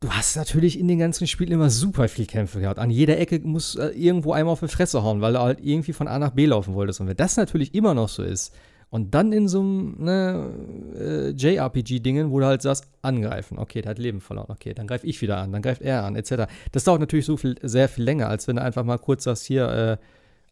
du 0.00 0.08
hast 0.08 0.36
natürlich 0.36 0.78
in 0.80 0.88
den 0.88 1.00
ganzen 1.00 1.26
Spielen 1.26 1.52
immer 1.52 1.68
super 1.68 2.08
viel 2.08 2.24
Kämpfe 2.24 2.60
gehabt. 2.60 2.78
An 2.78 2.90
jeder 2.90 3.18
Ecke 3.18 3.40
muss 3.40 3.74
äh, 3.74 3.88
irgendwo 3.88 4.32
einmal 4.32 4.52
auf 4.52 4.60
die 4.60 4.68
Fresse 4.68 5.02
hauen, 5.02 5.20
weil 5.20 5.34
du 5.34 5.40
halt 5.40 5.60
irgendwie 5.62 5.92
von 5.92 6.08
A 6.08 6.18
nach 6.18 6.30
B 6.30 6.46
laufen 6.46 6.72
wolltest. 6.72 7.00
Und 7.02 7.08
wenn 7.08 7.16
das 7.18 7.36
natürlich 7.36 7.74
immer 7.74 7.92
noch 7.92 8.08
so 8.08 8.22
ist, 8.22 8.54
und 8.96 9.14
dann 9.14 9.30
in 9.30 9.46
so 9.46 9.60
einem 9.60 9.94
ne, 9.98 10.54
äh, 10.98 11.28
JRPG-Dingen, 11.28 12.30
wo 12.30 12.40
du 12.40 12.46
halt 12.46 12.62
sagst, 12.62 12.86
angreifen. 13.02 13.58
Okay, 13.58 13.82
der 13.82 13.90
hat 13.90 13.98
Leben 13.98 14.22
verloren. 14.22 14.46
Okay, 14.48 14.72
dann 14.72 14.86
greife 14.86 15.06
ich 15.06 15.20
wieder 15.20 15.36
an, 15.36 15.52
dann 15.52 15.60
greift 15.60 15.82
er 15.82 16.02
an, 16.02 16.16
etc. 16.16 16.50
Das 16.72 16.84
dauert 16.84 17.00
natürlich 17.00 17.26
so 17.26 17.36
viel, 17.36 17.56
sehr 17.60 17.90
viel 17.90 18.04
länger, 18.04 18.30
als 18.30 18.48
wenn 18.48 18.56
du 18.56 18.62
einfach 18.62 18.84
mal 18.84 18.96
kurz 18.96 19.24
sagst, 19.24 19.44
hier, 19.44 19.68
äh, 19.68 19.96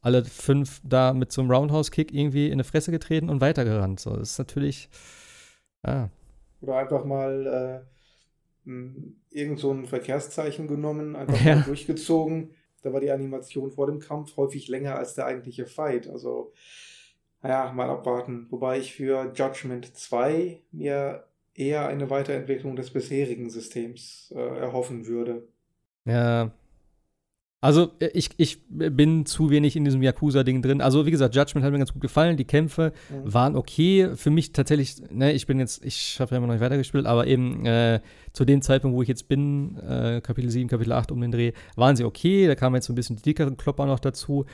alle 0.03 0.27
fünf 0.27 0.83
da 0.85 1.15
mit 1.15 1.33
so 1.33 1.41
einem 1.41 1.51
Roundhouse-Kick 1.53 2.13
irgendwie 2.13 2.49
in 2.49 2.53
eine 2.53 2.65
Fresse 2.65 2.91
getreten 2.91 3.31
und 3.31 3.41
weitergerannt. 3.41 3.99
So, 3.99 4.15
das 4.15 4.33
ist 4.33 4.39
natürlich. 4.39 4.91
Ja. 5.87 6.11
Oder 6.61 6.77
einfach 6.77 7.07
mal 7.07 7.87
äh, 8.67 8.71
irgend 9.31 9.59
so 9.59 9.73
ein 9.73 9.87
Verkehrszeichen 9.87 10.69
genommen, 10.69 11.17
einfach 11.17 11.43
ja. 11.43 11.57
mal 11.57 11.63
durchgezogen. 11.63 12.51
Da 12.83 12.93
war 12.93 13.01
die 13.01 13.11
Animation 13.11 13.71
vor 13.71 13.87
dem 13.87 14.01
Kampf 14.01 14.37
häufig 14.37 14.69
länger 14.69 14.97
als 14.97 15.15
der 15.15 15.25
eigentliche 15.25 15.65
Fight. 15.65 16.11
Also 16.11 16.53
naja, 17.45 17.73
mal 17.73 17.91
abwarten. 17.91 18.47
Wobei 18.49 18.79
ich 18.79 18.95
für 18.95 19.31
Judgment 19.35 19.95
2 19.95 20.63
mir 20.73 21.25
eher 21.55 21.87
eine 21.87 22.09
Weiterentwicklung 22.09 22.75
des 22.75 22.91
bisherigen 22.91 23.51
Systems 23.51 24.33
äh, 24.35 24.41
erhoffen 24.41 25.07
würde. 25.07 25.47
Ja. 26.07 26.51
Also, 27.61 27.93
äh, 27.99 28.09
ich, 28.15 28.31
ich 28.39 28.63
bin 28.69 29.27
zu 29.27 29.51
wenig 29.51 29.77
in 29.77 29.85
diesem 29.85 30.03
Yakuza-Ding 30.03 30.63
drin. 30.63 30.81
Also, 30.81 31.05
wie 31.05 31.11
gesagt, 31.11 31.35
Judgment 31.35 31.67
hat 31.67 31.73
mir 31.73 31.79
ganz 31.79 31.93
gut 31.93 32.01
gefallen. 32.01 32.39
Die 32.39 32.47
Kämpfe 32.47 32.93
mhm. 33.11 33.35
waren 33.35 33.57
okay. 33.57 34.17
Für 34.17 34.31
mich 34.31 34.53
tatsächlich, 34.53 34.97
ne, 35.11 35.33
ich 35.33 35.47
bin 35.47 35.59
jetzt, 35.59 35.85
ich 35.85 36.19
habe 36.21 36.31
ja 36.31 36.39
immer 36.39 36.47
noch 36.47 36.55
nicht 36.55 36.63
weitergespielt, 36.63 37.05
aber 37.05 37.27
eben 37.27 37.67
äh, 37.67 38.01
zu 38.33 38.47
dem 38.47 38.63
Zeitpunkt, 38.63 38.97
wo 38.97 39.03
ich 39.03 39.09
jetzt 39.09 39.29
bin, 39.29 39.77
äh, 39.79 40.23
Kapitel 40.23 40.51
7, 40.51 40.69
Kapitel 40.69 40.93
8 40.93 41.13
um 41.13 41.21
den 41.21 41.31
Dreh, 41.31 41.53
waren 41.77 41.95
sie 41.95 42.05
okay. 42.05 42.47
Da 42.47 42.55
kamen 42.55 42.77
jetzt 42.77 42.87
so 42.87 42.93
ein 42.95 42.97
bisschen 42.97 43.17
die 43.17 43.23
dickeren 43.23 43.59
Klopper 43.59 43.85
noch 43.85 44.01
dazu 44.01 44.47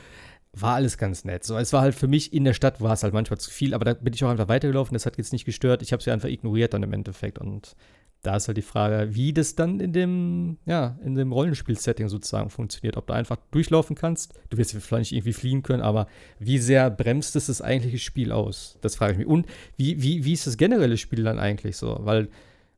war 0.53 0.75
alles 0.75 0.97
ganz 0.97 1.23
nett. 1.23 1.43
So, 1.43 1.57
es 1.57 1.71
war 1.71 1.81
halt 1.81 1.95
für 1.95 2.07
mich 2.07 2.33
in 2.33 2.43
der 2.43 2.53
Stadt 2.53 2.81
war 2.81 2.93
es 2.93 3.03
halt 3.03 3.13
manchmal 3.13 3.39
zu 3.39 3.49
viel, 3.49 3.73
aber 3.73 3.85
da 3.85 3.93
bin 3.93 4.13
ich 4.13 4.23
auch 4.23 4.29
einfach 4.29 4.49
weitergelaufen. 4.49 4.93
Das 4.93 5.05
hat 5.05 5.17
jetzt 5.17 5.31
nicht 5.31 5.45
gestört. 5.45 5.81
Ich 5.81 5.93
habe 5.93 6.03
sie 6.03 6.11
einfach 6.11 6.29
ignoriert 6.29 6.73
dann 6.73 6.83
im 6.83 6.91
Endeffekt. 6.91 7.39
Und 7.39 7.75
da 8.21 8.35
ist 8.35 8.47
halt 8.47 8.57
die 8.57 8.61
Frage, 8.61 9.15
wie 9.15 9.33
das 9.33 9.55
dann 9.55 9.79
in 9.79 9.93
dem, 9.93 10.57
ja, 10.65 10.99
in 11.03 11.15
dem 11.15 11.31
Rollenspiel-Setting 11.31 12.09
sozusagen 12.09 12.49
funktioniert. 12.49 12.97
Ob 12.97 13.07
du 13.07 13.13
einfach 13.13 13.37
durchlaufen 13.51 13.95
kannst. 13.95 14.33
Du 14.49 14.57
wirst 14.57 14.73
vielleicht 14.73 15.13
irgendwie 15.13 15.33
fliehen 15.33 15.63
können, 15.63 15.81
aber 15.81 16.07
wie 16.37 16.57
sehr 16.57 16.89
bremst 16.89 17.35
es 17.37 17.47
das 17.47 17.61
eigentliche 17.61 17.99
Spiel 17.99 18.33
aus? 18.33 18.77
Das 18.81 18.95
frage 18.95 19.13
ich 19.13 19.19
mich. 19.19 19.27
Und 19.27 19.45
wie, 19.77 20.03
wie, 20.03 20.25
wie 20.25 20.33
ist 20.33 20.47
das 20.47 20.57
generelle 20.57 20.97
Spiel 20.97 21.23
dann 21.23 21.39
eigentlich 21.39 21.77
so? 21.77 21.97
Weil, 22.01 22.29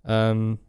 ähm, 0.05 0.59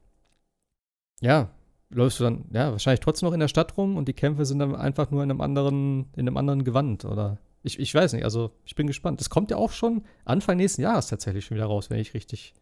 ja, 1.20 1.50
läufst 1.94 2.20
du 2.20 2.24
dann, 2.24 2.44
ja, 2.52 2.72
wahrscheinlich 2.72 3.00
trotzdem 3.00 3.28
noch 3.28 3.34
in 3.34 3.40
der 3.40 3.48
Stadt 3.48 3.76
rum 3.76 3.96
und 3.96 4.08
die 4.08 4.12
Kämpfe 4.12 4.44
sind 4.44 4.58
dann 4.58 4.74
einfach 4.74 5.10
nur 5.10 5.22
in 5.22 5.30
einem 5.30 5.40
anderen, 5.40 6.06
in 6.16 6.26
einem 6.26 6.36
anderen 6.36 6.64
Gewand 6.64 7.04
oder 7.04 7.38
ich, 7.64 7.78
ich 7.78 7.94
weiß 7.94 8.12
nicht, 8.12 8.24
also 8.24 8.50
ich 8.66 8.74
bin 8.74 8.86
gespannt. 8.86 9.20
Das 9.20 9.30
kommt 9.30 9.50
ja 9.50 9.56
auch 9.56 9.72
schon 9.72 10.04
Anfang 10.26 10.58
nächsten 10.58 10.82
Jahres 10.82 11.08
tatsächlich 11.08 11.46
schon 11.46 11.56
wieder 11.56 11.66
raus, 11.66 11.88
wenn 11.88 11.98
ich 11.98 12.12
richtig, 12.12 12.54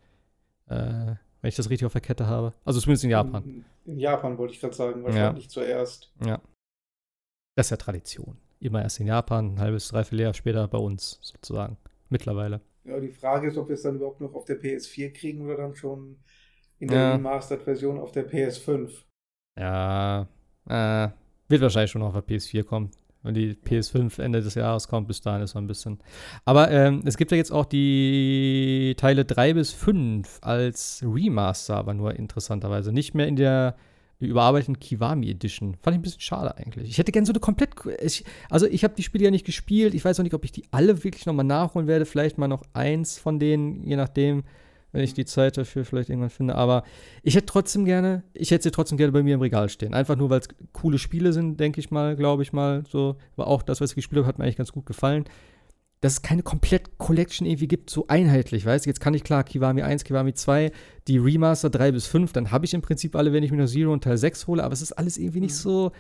äh, 0.69 0.77
wenn 0.77 1.49
ich 1.49 1.57
das 1.57 1.71
richtig 1.71 1.87
auf 1.87 1.93
der 1.93 2.01
Kette 2.01 2.29
habe. 2.29 2.55
Also 2.65 2.79
zumindest 2.79 3.05
in 3.05 3.11
Japan. 3.11 3.43
In, 3.45 3.65
in 3.85 3.99
Japan 3.99 4.39
wollte 4.39 4.55
ich 4.55 4.61
gerade 4.61 4.75
sagen, 4.75 5.03
wahrscheinlich 5.03 5.45
ja. 5.45 5.51
zuerst. 5.51 6.13
Ja. 6.25 6.41
Das 7.57 7.67
ist 7.67 7.71
ja 7.71 7.77
Tradition. 7.79 8.39
Immer 8.61 8.83
erst 8.83 9.01
in 9.01 9.09
Japan, 9.09 9.55
ein 9.55 9.61
halbes, 9.61 9.89
dreiviertel 9.89 10.21
Jahr 10.21 10.35
später 10.35 10.69
bei 10.69 10.79
uns 10.79 11.19
sozusagen. 11.21 11.77
Mittlerweile. 12.09 12.61
Ja, 12.85 13.01
die 13.01 13.11
Frage 13.11 13.49
ist, 13.49 13.57
ob 13.57 13.69
wir 13.69 13.75
es 13.75 13.83
dann 13.83 13.97
überhaupt 13.97 14.21
noch 14.21 14.35
auf 14.35 14.45
der 14.45 14.61
PS4 14.61 15.13
kriegen 15.13 15.45
oder 15.45 15.57
dann 15.57 15.75
schon 15.75 16.17
in 16.79 16.89
der 16.89 16.99
ja. 16.99 17.13
Remastered-Version 17.15 17.99
auf 17.99 18.13
der 18.13 18.29
PS5. 18.31 18.91
Ja, 19.59 20.27
äh, 20.69 21.09
wird 21.49 21.63
wahrscheinlich 21.63 21.91
schon 21.91 22.03
auf 22.03 22.13
der 22.13 22.25
PS4 22.25 22.65
kommen. 22.65 22.91
Wenn 23.23 23.35
die 23.35 23.55
PS5 23.55 24.21
Ende 24.21 24.43
des 24.43 24.55
Jahres 24.55 24.89
kommt, 24.89 25.07
bis 25.07 25.21
dahin 25.21 25.43
ist 25.43 25.55
noch 25.55 25.63
ein 25.63 25.69
bisschen. 25.69 25.99
Aber 26.45 26.71
ähm, 26.71 27.03
es 27.05 27.17
gibt 27.17 27.31
ja 27.31 27.37
jetzt 27.37 27.53
auch 27.53 27.67
die 27.67 28.95
Teile 28.97 29.25
3 29.25 29.55
bis 29.55 29.73
5 29.73 30.39
als 30.41 31.05
Remaster, 31.07 31.77
aber 31.77 31.95
nur 31.95 32.17
interessanterweise. 32.17 32.93
Nicht 32.93 33.15
mehr 33.15 33.29
in 33.29 33.37
der 33.37 33.77
überarbeiteten 34.19 34.81
Kiwami 34.81 35.31
Edition. 35.31 35.77
Fand 35.83 35.95
ich 35.95 35.99
ein 35.99 36.03
bisschen 36.03 36.21
schade 36.21 36.57
eigentlich. 36.57 36.91
Ich 36.91 36.99
hätte 36.99 37.13
gerne 37.13 37.27
so 37.27 37.33
eine 37.33 37.41
komplett. 37.41 37.71
Ich, 38.01 38.25
also, 38.51 38.67
ich 38.67 38.83
habe 38.83 38.95
die 38.97 39.03
Spiele 39.03 39.25
ja 39.25 39.31
nicht 39.31 39.47
gespielt. 39.47 39.95
Ich 39.95 40.05
weiß 40.05 40.19
auch 40.19 40.25
nicht, 40.25 40.35
ob 40.35 40.45
ich 40.45 40.53
die 40.53 40.65
alle 40.73 41.05
wirklich 41.05 41.27
nochmal 41.27 41.45
nachholen 41.45 41.87
werde. 41.87 42.07
Vielleicht 42.07 42.39
mal 42.39 42.49
noch 42.49 42.63
eins 42.73 43.19
von 43.19 43.39
denen, 43.39 43.87
je 43.87 43.97
nachdem, 43.97 44.43
wenn 44.93 45.03
ich 45.03 45.15
die 45.15 45.25
Zeit 45.25 45.57
dafür 45.57 45.85
vielleicht 45.85 46.11
irgendwann 46.11 46.31
finde. 46.31 46.55
Aber 46.55 46.85
ich 47.23 47.35
hätte 47.35 47.47
trotzdem 47.47 47.85
gerne, 47.85 48.23
ich 48.35 48.51
hätte 48.51 48.65
sie 48.65 48.71
trotzdem 48.71 48.99
gerne 48.99 49.13
bei 49.13 49.23
mir 49.23 49.35
im 49.35 49.41
Regal 49.41 49.69
stehen. 49.69 49.95
Einfach 49.95 50.17
nur, 50.17 50.31
weil 50.31 50.41
es 50.41 50.49
coole 50.73 50.99
Spiele 50.99 51.33
sind, 51.33 51.59
denke 51.59 51.81
ich 51.81 51.91
mal, 51.91 52.17
glaube 52.17 52.43
ich 52.43 52.53
mal. 52.53 52.85
So, 52.89 53.17
aber 53.37 53.47
auch 53.47 53.63
das, 53.63 53.81
was 53.81 53.91
ich 53.91 53.97
gespielt 53.97 54.21
habe, 54.21 54.29
hat 54.29 54.39
mir 54.39 54.45
eigentlich 54.45 54.57
ganz 54.57 54.73
gut 54.73 54.87
gefallen 54.87 55.25
dass 56.03 56.15
es 56.15 56.23
keine 56.23 56.43
komplett 56.43 56.99
Collection 56.99 57.47
irgendwie 57.47 57.69
gibt, 57.69 57.89
so 57.89 58.07
einheitlich, 58.09 58.67
weißt 58.67 58.85
du? 58.85 58.91
Jetzt 58.91 59.01
kann 59.01 59.15
ich 59.15 59.23
klar 59.23 59.45
Kiwami 59.45 59.83
1, 59.83 60.03
Kiwami 60.03 60.35
2, 60.35 60.73
die 61.07 61.19
Remaster 61.19 61.71
3 61.71 61.93
bis 61.93 62.09
5, 62.09 62.33
dann 62.33 62.51
habe 62.51 62.65
ich 62.65 62.75
im 62.75 62.83
Prinzip 62.83 63.15
alle, 63.15 63.33
wenn 63.33 63.45
ich 63.45 63.53
mir 63.53 63.59
nur 63.59 63.69
Zero 63.69 63.93
und 63.93 64.03
Teil 64.03 64.19
6 64.19 64.49
hole, 64.49 64.65
aber 64.65 64.73
es 64.73 64.83
ist 64.83 64.93
alles 64.93 65.17
irgendwie 65.17 65.41
nicht 65.41 65.53
mhm. 65.53 65.59
so, 65.59 65.93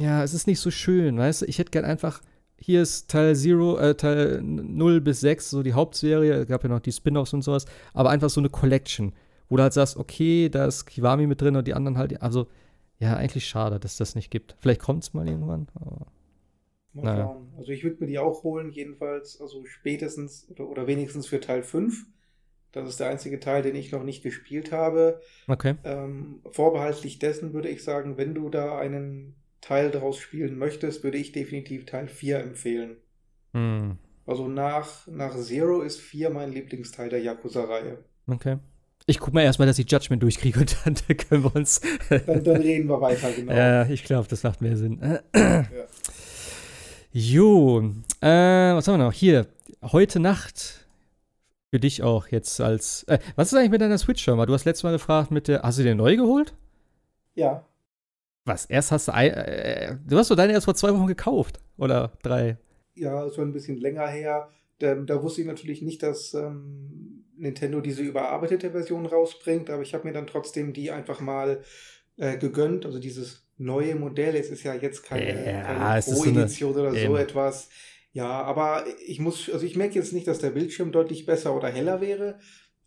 ja, 0.00 0.24
es 0.24 0.34
ist 0.34 0.48
nicht 0.48 0.58
so 0.58 0.72
schön, 0.72 1.16
weißt 1.16 1.42
du? 1.42 1.46
Ich 1.46 1.60
hätte 1.60 1.70
gern 1.70 1.84
einfach, 1.84 2.22
hier 2.64 2.82
ist 2.82 3.10
Teil 3.10 3.34
0, 3.34 3.78
äh, 3.78 3.94
Teil 3.94 4.40
0 4.42 5.00
bis 5.00 5.20
6, 5.20 5.50
so 5.50 5.62
die 5.62 5.74
Hauptserie, 5.74 6.32
es 6.32 6.46
gab 6.46 6.62
ja 6.62 6.68
noch 6.68 6.80
die 6.80 6.92
Spin-Offs 6.92 7.34
und 7.34 7.42
sowas, 7.42 7.66
aber 7.92 8.10
einfach 8.10 8.30
so 8.30 8.40
eine 8.40 8.48
Collection, 8.48 9.12
wo 9.48 9.56
du 9.56 9.62
halt 9.62 9.74
sagst, 9.74 9.96
okay, 9.96 10.48
da 10.48 10.64
ist 10.64 10.86
Kiwami 10.86 11.26
mit 11.26 11.40
drin 11.40 11.56
und 11.56 11.66
die 11.66 11.74
anderen 11.74 11.98
halt, 11.98 12.22
also, 12.22 12.46
ja, 12.98 13.16
eigentlich 13.16 13.46
schade, 13.46 13.78
dass 13.78 13.96
das 13.96 14.14
nicht 14.14 14.30
gibt. 14.30 14.56
Vielleicht 14.60 14.80
kommt 14.80 15.02
es 15.02 15.12
mal 15.12 15.28
irgendwann, 15.28 15.66
aber 15.74 16.06
Mal 16.94 17.02
naja. 17.02 17.24
schauen. 17.24 17.52
Also 17.58 17.72
ich 17.72 17.82
würde 17.82 17.96
mir 18.00 18.06
die 18.06 18.18
auch 18.18 18.44
holen, 18.44 18.70
jedenfalls, 18.70 19.40
also 19.40 19.64
spätestens 19.66 20.48
oder, 20.50 20.68
oder, 20.68 20.86
wenigstens 20.86 21.26
für 21.26 21.40
Teil 21.40 21.62
5. 21.62 22.06
Das 22.70 22.88
ist 22.88 23.00
der 23.00 23.08
einzige 23.08 23.40
Teil, 23.40 23.62
den 23.62 23.74
ich 23.74 23.92
noch 23.92 24.04
nicht 24.04 24.22
gespielt 24.22 24.72
habe. 24.72 25.20
Okay. 25.48 25.74
Ähm, 25.84 26.40
vorbehaltlich 26.50 27.18
dessen 27.18 27.52
würde 27.52 27.68
ich 27.68 27.84
sagen, 27.84 28.16
wenn 28.16 28.34
du 28.34 28.48
da 28.48 28.78
einen 28.78 29.34
Teil 29.64 29.90
daraus 29.90 30.18
spielen 30.18 30.58
möchtest, 30.58 31.02
würde 31.04 31.16
ich 31.16 31.32
definitiv 31.32 31.86
Teil 31.86 32.06
4 32.06 32.40
empfehlen. 32.40 32.96
Hm. 33.54 33.96
Also 34.26 34.46
nach, 34.46 35.06
nach 35.06 35.34
Zero 35.36 35.80
ist 35.80 36.00
4 36.00 36.28
mein 36.28 36.52
Lieblingsteil 36.52 37.08
der 37.08 37.22
Yakuza-Reihe. 37.22 37.98
Okay. 38.26 38.58
Ich 39.06 39.18
guck 39.18 39.32
mal 39.32 39.42
erstmal, 39.42 39.66
dass 39.66 39.78
ich 39.78 39.90
Judgment 39.90 40.22
durchkriege 40.22 40.60
und 40.60 40.76
dann 40.84 40.94
können 41.16 41.44
wir 41.44 41.56
uns. 41.56 41.80
dann, 42.08 42.44
dann 42.44 42.56
reden 42.60 42.88
wir 42.88 43.00
weiter, 43.00 43.32
genau. 43.32 43.52
Ja, 43.52 43.86
ich 43.86 44.04
glaube, 44.04 44.28
das 44.28 44.42
macht 44.42 44.60
mehr 44.60 44.76
Sinn. 44.76 45.00
ja. 45.34 45.64
Jo, 47.12 47.80
äh, 48.20 48.74
was 48.74 48.88
haben 48.88 48.98
wir 48.98 49.04
noch? 49.04 49.12
Hier, 49.12 49.46
heute 49.82 50.20
Nacht 50.20 50.86
für 51.70 51.80
dich 51.80 52.02
auch 52.02 52.28
jetzt 52.28 52.60
als. 52.60 53.04
Äh, 53.04 53.18
was 53.36 53.52
ist 53.52 53.58
eigentlich 53.58 53.70
mit 53.70 53.80
deiner 53.80 53.98
Switch 53.98 54.22
schon 54.22 54.36
mal? 54.36 54.46
Du 54.46 54.52
hast 54.52 54.64
letztes 54.64 54.82
Mal 54.82 54.92
gefragt 54.92 55.30
mit 55.30 55.48
der. 55.48 55.62
Hast 55.62 55.78
du 55.78 55.84
dir 55.84 55.94
neu 55.94 56.16
geholt? 56.16 56.54
Ja. 57.34 57.64
Was? 58.44 58.66
Erst 58.66 58.92
hast 58.92 59.08
du. 59.08 59.12
Äh, 59.12 59.96
du 60.06 60.18
hast 60.18 60.30
doch 60.30 60.36
deine 60.36 60.52
erst 60.52 60.66
vor 60.66 60.74
zwei 60.74 60.92
Wochen 60.92 61.06
gekauft. 61.06 61.60
Oder 61.76 62.12
drei? 62.22 62.58
Ja, 62.94 63.30
schon 63.30 63.48
ein 63.48 63.52
bisschen 63.52 63.78
länger 63.78 64.06
her. 64.06 64.50
Da, 64.78 64.94
da 64.94 65.22
wusste 65.22 65.40
ich 65.40 65.46
natürlich 65.46 65.82
nicht, 65.82 66.02
dass 66.02 66.34
ähm, 66.34 67.24
Nintendo 67.36 67.80
diese 67.80 68.02
überarbeitete 68.02 68.70
Version 68.70 69.06
rausbringt, 69.06 69.70
aber 69.70 69.82
ich 69.82 69.94
habe 69.94 70.06
mir 70.06 70.12
dann 70.12 70.26
trotzdem 70.26 70.72
die 70.72 70.90
einfach 70.90 71.20
mal 71.20 71.62
äh, 72.16 72.36
gegönnt. 72.36 72.86
Also 72.86 72.98
dieses 72.98 73.46
neue 73.56 73.94
Modell. 73.94 74.34
Es 74.36 74.50
ist 74.50 74.62
ja 74.62 74.74
jetzt 74.74 75.04
keine, 75.04 75.44
ja, 75.44 75.62
keine 75.62 76.02
Pro-Edition 76.02 76.74
so 76.74 76.80
oder 76.80 76.94
so 76.94 77.16
etwas. 77.16 77.68
Ja, 78.12 78.42
aber 78.42 78.84
ich 79.04 79.18
muss, 79.18 79.50
also 79.50 79.66
ich 79.66 79.76
merke 79.76 79.96
jetzt 79.96 80.12
nicht, 80.12 80.28
dass 80.28 80.38
der 80.38 80.50
Bildschirm 80.50 80.92
deutlich 80.92 81.26
besser 81.26 81.56
oder 81.56 81.68
heller 81.68 82.00
wäre. 82.00 82.38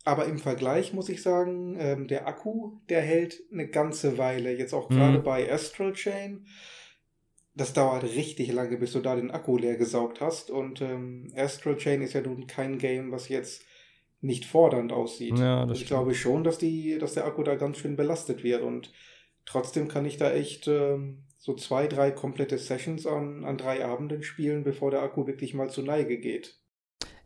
Aber 0.04 0.26
im 0.26 0.38
Vergleich 0.38 0.92
muss 0.92 1.08
ich 1.08 1.22
sagen, 1.22 1.76
ähm, 1.78 2.08
der 2.08 2.26
Akku, 2.26 2.78
der 2.88 3.02
hält 3.02 3.42
eine 3.52 3.68
ganze 3.68 4.16
Weile. 4.16 4.56
Jetzt 4.56 4.72
auch 4.72 4.88
gerade 4.88 5.18
mhm. 5.18 5.22
bei 5.22 5.52
Astral 5.52 5.92
Chain. 5.92 6.46
Das 7.54 7.72
dauert 7.72 8.04
richtig 8.04 8.52
lange, 8.52 8.76
bis 8.78 8.92
du 8.92 9.00
da 9.00 9.16
den 9.16 9.30
Akku 9.30 9.58
leer 9.58 9.76
gesaugt 9.76 10.20
hast. 10.20 10.50
Und 10.50 10.80
ähm, 10.80 11.32
Astral 11.36 11.76
Chain 11.76 12.02
ist 12.02 12.14
ja 12.14 12.20
nun 12.20 12.46
kein 12.46 12.78
Game, 12.78 13.10
was 13.10 13.28
jetzt 13.28 13.64
nicht 14.20 14.44
fordernd 14.44 14.92
aussieht. 14.92 15.38
Ja, 15.38 15.68
ich 15.70 15.78
stimmt. 15.78 15.88
glaube 15.88 16.14
schon, 16.14 16.44
dass, 16.44 16.58
die, 16.58 16.98
dass 16.98 17.14
der 17.14 17.26
Akku 17.26 17.42
da 17.42 17.56
ganz 17.56 17.78
schön 17.78 17.96
belastet 17.96 18.42
wird. 18.42 18.62
Und 18.62 18.90
Trotzdem 19.48 19.88
kann 19.88 20.04
ich 20.04 20.18
da 20.18 20.30
echt 20.30 20.68
ähm, 20.68 21.24
so 21.38 21.54
zwei, 21.54 21.86
drei 21.86 22.10
komplette 22.10 22.58
Sessions 22.58 23.06
an, 23.06 23.46
an 23.46 23.56
drei 23.56 23.82
Abenden 23.82 24.22
spielen, 24.22 24.62
bevor 24.62 24.90
der 24.90 25.00
Akku 25.00 25.26
wirklich 25.26 25.54
mal 25.54 25.70
zur 25.70 25.84
Neige 25.84 26.18
geht. 26.18 26.58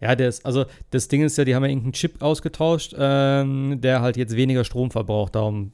Ja, 0.03 0.17
das, 0.17 0.45
also 0.45 0.65
das 0.91 1.07
Ding 1.07 1.23
ist 1.23 1.39
ja, 1.39 1.45
die 1.45 1.55
haben 1.55 1.63
ja 1.63 1.69
irgendeinen 1.69 1.93
Chip 1.93 2.21
ausgetauscht, 2.21 2.93
ähm, 2.99 3.81
der 3.81 4.03
halt 4.03 4.17
jetzt 4.17 4.35
weniger 4.35 4.65
Strom 4.65 4.91
verbraucht. 4.91 5.37
Darum 5.37 5.71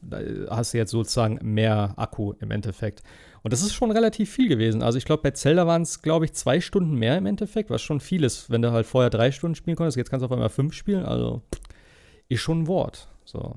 hast 0.51 0.75
du 0.75 0.77
jetzt 0.77 0.91
sozusagen 0.91 1.39
mehr 1.41 1.95
Akku 1.97 2.33
im 2.39 2.51
Endeffekt. 2.51 3.01
Und 3.41 3.53
das 3.53 3.63
ist 3.63 3.73
schon 3.73 3.89
relativ 3.89 4.29
viel 4.31 4.47
gewesen. 4.47 4.83
Also 4.83 4.99
ich 4.99 5.05
glaube, 5.05 5.23
bei 5.23 5.31
Zelda 5.31 5.65
waren 5.65 5.81
es, 5.81 6.03
glaube 6.03 6.25
ich, 6.25 6.33
zwei 6.33 6.61
Stunden 6.61 6.93
mehr 6.93 7.17
im 7.17 7.25
Endeffekt, 7.25 7.71
was 7.71 7.81
schon 7.81 7.99
viel 7.99 8.23
ist, 8.23 8.51
wenn 8.51 8.61
du 8.61 8.71
halt 8.71 8.85
vorher 8.85 9.09
drei 9.09 9.31
Stunden 9.31 9.55
spielen 9.55 9.75
konntest. 9.75 9.97
Jetzt 9.97 10.11
kannst 10.11 10.21
du 10.21 10.25
auf 10.25 10.31
einmal 10.31 10.49
fünf 10.49 10.75
spielen. 10.75 11.05
Also 11.05 11.41
ist 12.27 12.41
schon 12.41 12.61
ein 12.61 12.67
Wort. 12.67 13.07
So. 13.25 13.55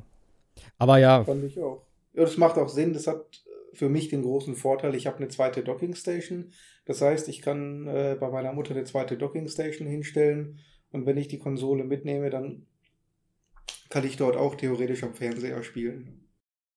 Aber 0.78 0.97
ja. 0.97 1.23
Fand 1.23 1.44
ich 1.44 1.61
auch. 1.61 1.82
Ja, 2.15 2.23
das 2.23 2.39
macht 2.39 2.57
auch 2.57 2.70
Sinn. 2.70 2.94
Das 2.94 3.07
hat 3.07 3.43
für 3.74 3.90
mich 3.90 4.09
den 4.09 4.23
großen 4.23 4.57
Vorteil, 4.57 4.94
ich 4.94 5.07
habe 5.07 5.19
eine 5.19 5.28
zweite 5.28 5.62
Docking 5.62 5.94
Station. 5.94 6.53
Das 6.84 7.00
heißt, 7.00 7.28
ich 7.28 7.42
kann 7.42 7.86
äh, 7.86 8.16
bei 8.18 8.28
meiner 8.30 8.52
Mutter 8.52 8.74
eine 8.74 8.84
zweite 8.84 9.16
Docking 9.16 9.48
Station 9.48 9.86
hinstellen 9.86 10.59
und 10.90 11.06
wenn 11.06 11.16
ich 11.16 11.28
die 11.28 11.38
Konsole 11.38 11.84
mitnehme, 11.84 12.30
dann 12.30 12.66
kann 13.88 14.04
ich 14.04 14.16
dort 14.16 14.36
auch 14.36 14.54
theoretisch 14.54 15.02
am 15.04 15.14
Fernseher 15.14 15.62
spielen. 15.62 16.28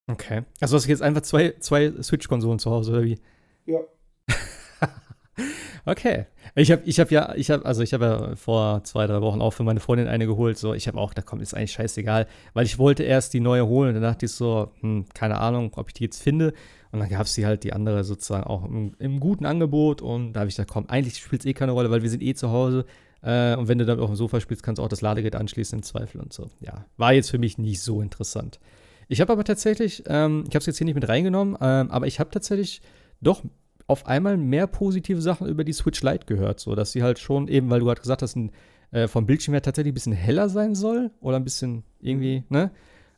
Okay. 0.08 0.44
Also 0.62 0.76
hast 0.76 0.86
du 0.86 0.90
jetzt 0.90 1.02
einfach 1.02 1.22
zwei, 1.22 1.56
zwei 1.60 1.92
Switch-Konsolen 2.02 2.60
zu 2.60 2.70
Hause, 2.70 2.92
oder 2.92 3.04
wie? 3.04 3.20
Ja. 3.66 3.80
okay. 5.86 6.26
Ich 6.56 6.72
habe 6.72 6.84
ich 6.86 7.00
hab 7.00 7.12
ja, 7.12 7.34
ich 7.36 7.50
habe, 7.50 7.66
also 7.66 7.82
ich 7.82 7.94
habe 7.94 8.06
ja 8.06 8.36
vor 8.36 8.84
zwei, 8.84 9.08
drei 9.08 9.22
Wochen 9.22 9.42
auch 9.42 9.52
für 9.52 9.64
meine 9.64 9.80
Freundin 9.80 10.08
eine 10.08 10.28
geholt. 10.28 10.58
So, 10.58 10.74
ich 10.74 10.88
habe 10.88 11.00
auch, 11.00 11.14
da 11.14 11.22
kommt, 11.22 11.42
ist 11.42 11.54
eigentlich 11.54 11.72
scheißegal, 11.72 12.28
weil 12.54 12.66
ich 12.66 12.78
wollte 12.78 13.04
erst 13.04 13.34
die 13.34 13.40
neue 13.40 13.66
holen. 13.66 13.94
Dann 13.94 14.04
dachte 14.04 14.28
ich 14.28 14.32
so, 14.32 14.72
hm, 14.82 15.06
keine 15.14 15.40
Ahnung, 15.40 15.72
ob 15.76 15.88
ich 15.88 15.94
die 15.96 16.04
jetzt 16.04 16.22
finde. 16.22 16.54
Und 16.96 17.02
dann 17.02 17.10
gab 17.10 17.26
es 17.26 17.34
die 17.34 17.46
halt 17.46 17.66
die 17.66 17.74
andere 17.74 18.06
sozusagen 18.06 18.46
auch 18.46 18.64
im, 18.64 18.96
im 19.00 19.20
guten 19.20 19.46
Angebot. 19.46 20.02
Und 20.02 20.32
da 20.32 20.40
habe 20.40 20.48
ich 20.48 20.56
gesagt, 20.56 20.70
komm, 20.72 20.86
eigentlich 20.88 21.18
spielt 21.18 21.42
es 21.42 21.46
eh 21.46 21.54
keine 21.54 21.74
Rolle, 21.74 21.92
weil 21.92 22.04
wir 22.04 22.10
sind 22.10 22.24
eh 22.24 22.34
zu 22.36 22.52
Hause. 22.52 22.86
Äh, 23.22 23.58
und 23.58 23.68
wenn 23.68 23.78
du 23.78 23.86
dann 23.86 24.00
auf 24.00 24.10
dem 24.10 24.16
Sofa 24.16 24.40
spielst, 24.40 24.64
kannst 24.64 24.80
du 24.80 24.84
auch 24.84 24.88
das 24.88 25.02
Ladegerät 25.02 25.36
anschließen 25.36 25.80
im 25.80 25.84
Zweifel 25.84 26.22
und 26.22 26.32
so. 26.32 26.50
Ja, 26.62 26.86
war 26.96 27.12
jetzt 27.12 27.32
für 27.32 27.38
mich 27.38 27.58
nicht 27.58 27.82
so 27.82 28.00
interessant. 28.00 28.62
Ich 29.10 29.20
habe 29.20 29.34
aber 29.34 29.44
tatsächlich, 29.44 30.04
ähm, 30.08 30.46
ich 30.48 30.56
habe 30.56 30.60
es 30.60 30.68
jetzt 30.68 30.78
hier 30.78 30.86
nicht 30.86 30.96
mit 30.96 31.10
reingenommen, 31.10 31.58
ähm, 31.60 31.92
aber 31.92 32.08
ich 32.08 32.22
habe 32.22 32.30
tatsächlich 32.30 32.82
doch 33.20 33.44
auf 33.88 34.06
einmal 34.06 34.38
mehr 34.38 34.66
positive 34.66 35.22
Sachen 35.22 35.48
über 35.48 35.66
die 35.66 35.74
Switch 35.74 36.02
Lite 36.02 36.26
gehört, 36.26 36.62
so 36.62 36.76
dass 36.76 36.94
sie 36.94 37.04
halt 37.04 37.20
schon 37.20 37.50
eben, 37.50 37.70
weil 37.70 37.82
du 37.82 37.90
halt 37.90 38.00
gesagt 38.00 38.22
hast, 38.22 38.38
ein, 38.38 38.52
äh, 38.92 39.10
vom 39.10 39.26
Bildschirm 39.26 39.54
her 39.54 39.62
tatsächlich 39.62 39.92
ein 39.92 39.96
bisschen 39.96 40.14
heller 40.14 40.48
sein 40.48 40.76
soll 40.76 41.12
oder 41.20 41.36
ein 41.36 41.44
bisschen 41.44 41.84
irgendwie, 42.00 42.46
ne? 42.48 42.72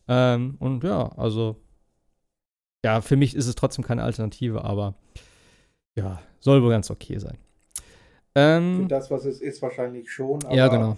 Ähm, 0.07 0.55
und 0.57 0.83
ja, 0.83 1.09
also 1.09 1.57
ja, 2.83 3.01
für 3.01 3.15
mich 3.15 3.35
ist 3.35 3.47
es 3.47 3.55
trotzdem 3.55 3.83
keine 3.83 4.03
Alternative, 4.03 4.63
aber 4.63 4.95
ja, 5.95 6.21
soll 6.39 6.61
wohl 6.61 6.69
ganz 6.69 6.91
okay 6.91 7.17
sein. 7.17 7.37
Ähm, 8.35 8.83
Für 8.83 8.87
das, 8.87 9.09
was 9.09 9.25
es 9.25 9.41
ist, 9.41 9.61
wahrscheinlich 9.61 10.11
schon. 10.11 10.43
Aber, 10.45 10.55
ja, 10.55 10.67
genau. 10.67 10.97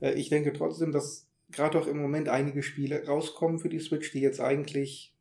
Äh, 0.00 0.14
ich 0.14 0.30
denke 0.30 0.52
trotzdem, 0.54 0.90
dass 0.90 1.26
gerade 1.50 1.78
auch 1.78 1.86
im 1.86 2.00
Moment 2.00 2.28
einige 2.28 2.62
Spiele 2.62 3.06
rauskommen 3.06 3.58
für 3.58 3.68
die 3.68 3.80
Switch, 3.80 4.10
die 4.12 4.20
jetzt 4.20 4.40
eigentlich 4.40 5.14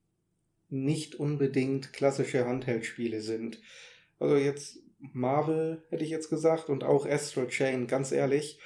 nicht 0.70 1.16
unbedingt 1.16 1.94
klassische 1.94 2.46
Handheld-Spiele 2.46 3.22
sind. 3.22 3.62
Also 4.20 4.36
jetzt 4.36 4.80
Marvel 5.00 5.84
hätte 5.90 6.04
ich 6.04 6.10
jetzt 6.10 6.30
gesagt 6.30 6.70
und 6.70 6.84
auch 6.84 7.06
Astral 7.06 7.48
Chain, 7.48 7.88
ganz 7.88 8.12
ehrlich. 8.12 8.60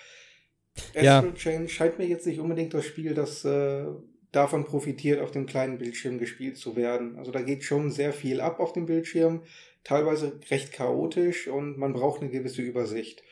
Astral 0.96 1.04
ja. 1.04 1.34
Chain 1.34 1.68
scheint 1.70 1.98
mir 1.98 2.08
jetzt 2.08 2.26
nicht 2.26 2.40
unbedingt 2.40 2.74
das 2.74 2.86
Spiel, 2.86 3.14
das 3.14 3.44
äh, 3.46 3.86
davon 4.32 4.64
profitiert, 4.66 5.20
auf 5.20 5.32
dem 5.32 5.46
kleinen 5.46 5.78
Bildschirm 5.78 6.18
gespielt 6.18 6.58
zu 6.58 6.76
werden. 6.76 7.18
Also 7.18 7.32
da 7.32 7.42
geht 7.42 7.64
schon 7.64 7.92
sehr 7.92 8.14
viel 8.14 8.42
ab 8.42 8.60
auf 8.60 8.74
dem 8.74 8.86
Bildschirm, 8.86 9.44
teilweise 9.84 10.40
recht 10.50 10.72
chaotisch 10.72 11.48
und 11.48 11.78
man 11.78 11.94
braucht 11.94 12.22
eine 12.22 12.30
gewisse 12.30 12.62
Übersicht. 12.62 13.24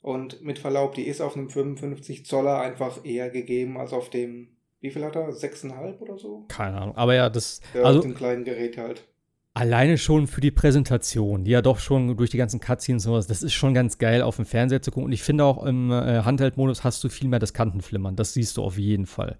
Und 0.00 0.42
mit 0.42 0.58
Verlaub, 0.58 0.94
die 0.94 1.06
ist 1.06 1.20
auf 1.20 1.36
einem 1.36 1.48
55 1.48 2.26
Zoller 2.26 2.60
einfach 2.60 3.04
eher 3.04 3.30
gegeben 3.30 3.78
als 3.78 3.92
auf 3.92 4.10
dem 4.10 4.48
wie 4.82 4.90
viel 4.90 5.04
hat 5.04 5.14
er? 5.14 5.30
6,5 5.30 6.00
oder 6.00 6.18
so? 6.18 6.44
Keine 6.48 6.76
Ahnung. 6.78 6.96
Aber 6.96 7.14
ja, 7.14 7.30
das. 7.30 7.60
Ja, 7.72 7.82
also, 7.84 8.00
auf 8.00 8.04
dem 8.04 8.14
kleinen 8.14 8.44
Gerät 8.44 8.76
halt. 8.76 9.06
Alleine 9.54 9.96
schon 9.96 10.26
für 10.26 10.40
die 10.40 10.50
Präsentation, 10.50 11.44
die 11.44 11.52
ja 11.52 11.62
doch 11.62 11.78
schon 11.78 12.16
durch 12.16 12.30
die 12.30 12.38
ganzen 12.38 12.58
Cutscenes 12.58 13.06
und 13.06 13.12
sowas, 13.12 13.26
das 13.26 13.42
ist 13.42 13.52
schon 13.52 13.74
ganz 13.74 13.98
geil 13.98 14.22
auf 14.22 14.36
dem 14.36 14.46
Fernseher 14.46 14.82
zu 14.82 14.90
gucken. 14.90 15.06
Und 15.06 15.12
ich 15.12 15.22
finde 15.22 15.44
auch 15.44 15.64
im 15.64 15.90
äh, 15.90 16.22
Handheld-Modus 16.22 16.84
hast 16.84 17.04
du 17.04 17.08
viel 17.08 17.28
mehr 17.28 17.38
das 17.38 17.52
Kantenflimmern. 17.52 18.16
Das 18.16 18.32
siehst 18.32 18.56
du 18.56 18.62
auf 18.62 18.76
jeden 18.76 19.06
Fall. 19.06 19.38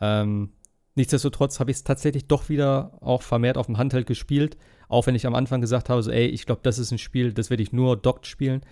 Ähm, 0.00 0.50
nichtsdestotrotz 0.94 1.60
habe 1.60 1.70
ich 1.70 1.78
es 1.78 1.84
tatsächlich 1.84 2.26
doch 2.26 2.48
wieder 2.48 2.98
auch 3.00 3.22
vermehrt 3.22 3.56
auf 3.56 3.66
dem 3.66 3.78
Handheld 3.78 4.06
gespielt. 4.06 4.56
Auch 4.88 5.06
wenn 5.06 5.14
ich 5.14 5.26
am 5.26 5.34
Anfang 5.34 5.60
gesagt 5.60 5.88
habe, 5.88 6.02
so, 6.02 6.10
ey, 6.10 6.26
ich 6.26 6.46
glaube, 6.46 6.60
das 6.62 6.78
ist 6.78 6.92
ein 6.92 6.98
Spiel, 6.98 7.32
das 7.32 7.50
werde 7.50 7.62
ich 7.62 7.72
nur 7.72 7.96
dockt 7.96 8.26
spielen. 8.26 8.62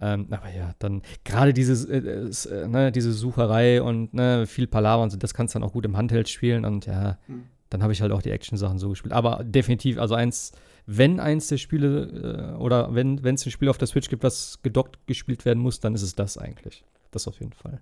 Ähm, 0.00 0.26
aber 0.30 0.50
ja, 0.50 0.72
dann 0.78 1.02
gerade 1.24 1.52
dieses, 1.52 1.84
äh, 1.84 1.98
äh, 1.98 2.68
ne, 2.68 2.90
diese 2.92 3.12
Sucherei 3.12 3.80
und 3.80 4.12
ne, 4.12 4.46
viel 4.46 4.66
Palaver 4.66 5.02
und 5.02 5.10
so, 5.10 5.16
das 5.16 5.34
kannst 5.34 5.54
du 5.54 5.58
dann 5.58 5.68
auch 5.68 5.72
gut 5.72 5.84
im 5.84 5.96
Handheld 5.96 6.28
spielen 6.28 6.64
und 6.64 6.86
ja, 6.86 7.18
hm. 7.26 7.44
dann 7.70 7.82
habe 7.82 7.92
ich 7.92 8.02
halt 8.02 8.10
auch 8.10 8.22
die 8.22 8.30
Action-Sachen 8.30 8.78
so 8.78 8.88
gespielt. 8.88 9.12
Aber 9.12 9.44
definitiv, 9.44 9.98
also 9.98 10.14
eins, 10.14 10.52
wenn 10.86 11.20
eins 11.20 11.48
der 11.48 11.58
Spiele 11.58 12.54
äh, 12.56 12.60
oder 12.60 12.94
wenn 12.94 13.24
es 13.24 13.46
ein 13.46 13.50
Spiel 13.50 13.68
auf 13.68 13.78
der 13.78 13.86
Switch 13.86 14.08
gibt, 14.08 14.24
was 14.24 14.60
gedockt 14.62 14.98
gespielt 15.06 15.44
werden 15.44 15.62
muss, 15.62 15.80
dann 15.80 15.94
ist 15.94 16.02
es 16.02 16.14
das 16.14 16.38
eigentlich. 16.38 16.84
Das 17.10 17.28
auf 17.28 17.38
jeden 17.38 17.52
Fall. 17.52 17.80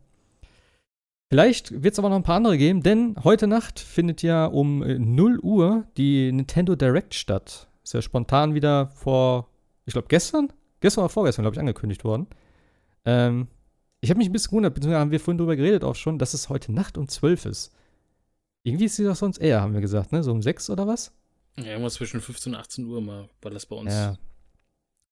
Vielleicht 1.33 1.83
wird 1.83 1.95
es 1.95 1.99
aber 1.99 2.11
noch 2.11 2.17
ein 2.17 2.25
paar 2.25 2.37
andere 2.37 2.59
geben, 2.59 2.83
denn 2.83 3.17
heute 3.25 3.47
Nacht 3.47 3.81
findet 3.81 4.21
ja 4.21 4.45
um 4.45 4.81
0 4.81 5.37
äh, 5.37 5.39
Uhr 5.39 5.87
die 5.97 6.31
Nintendo 6.31 6.77
Direct 6.77 7.15
statt. 7.15 7.69
Ist 7.83 7.95
ja 7.95 8.03
spontan 8.03 8.53
wieder 8.53 8.89
vor, 8.89 9.49
ich 9.87 9.95
glaube 9.95 10.09
gestern? 10.09 10.53
Gestern 10.81 11.05
oder 11.05 11.09
vorgestern, 11.09 11.45
glaube 11.45 11.55
ich, 11.55 11.59
angekündigt 11.59 12.05
worden. 12.05 12.27
Ähm, 13.07 13.49
ich 14.03 14.11
habe 14.11 14.19
mich 14.19 14.29
ein 14.29 14.33
bisschen 14.33 14.51
gewundert, 14.51 14.75
beziehungsweise 14.75 15.01
haben 15.01 15.11
wir 15.11 15.21
vorhin 15.21 15.39
drüber 15.39 15.57
geredet 15.57 15.85
auch 15.85 15.95
schon, 15.95 16.19
dass 16.19 16.35
es 16.35 16.51
heute 16.51 16.71
Nacht 16.71 16.99
um 16.99 17.09
12 17.09 17.47
ist. 17.47 17.73
Irgendwie 18.63 18.85
ist 18.85 18.97
sie 18.97 19.05
doch 19.05 19.17
sonst 19.17 19.39
eher, 19.39 19.63
haben 19.63 19.73
wir 19.73 19.81
gesagt, 19.81 20.13
ne? 20.13 20.23
So 20.23 20.33
um 20.33 20.43
6 20.43 20.69
oder 20.69 20.87
was? 20.87 21.13
Ja, 21.57 21.65
irgendwas 21.65 21.95
zwischen 21.95 22.21
15 22.21 22.53
und 22.53 22.61
18 22.61 22.85
Uhr 22.85 23.01
mal 23.01 23.31
war 23.41 23.51
das 23.51 23.65
bei 23.65 23.77
uns. 23.77 23.91
Ja. 23.91 24.19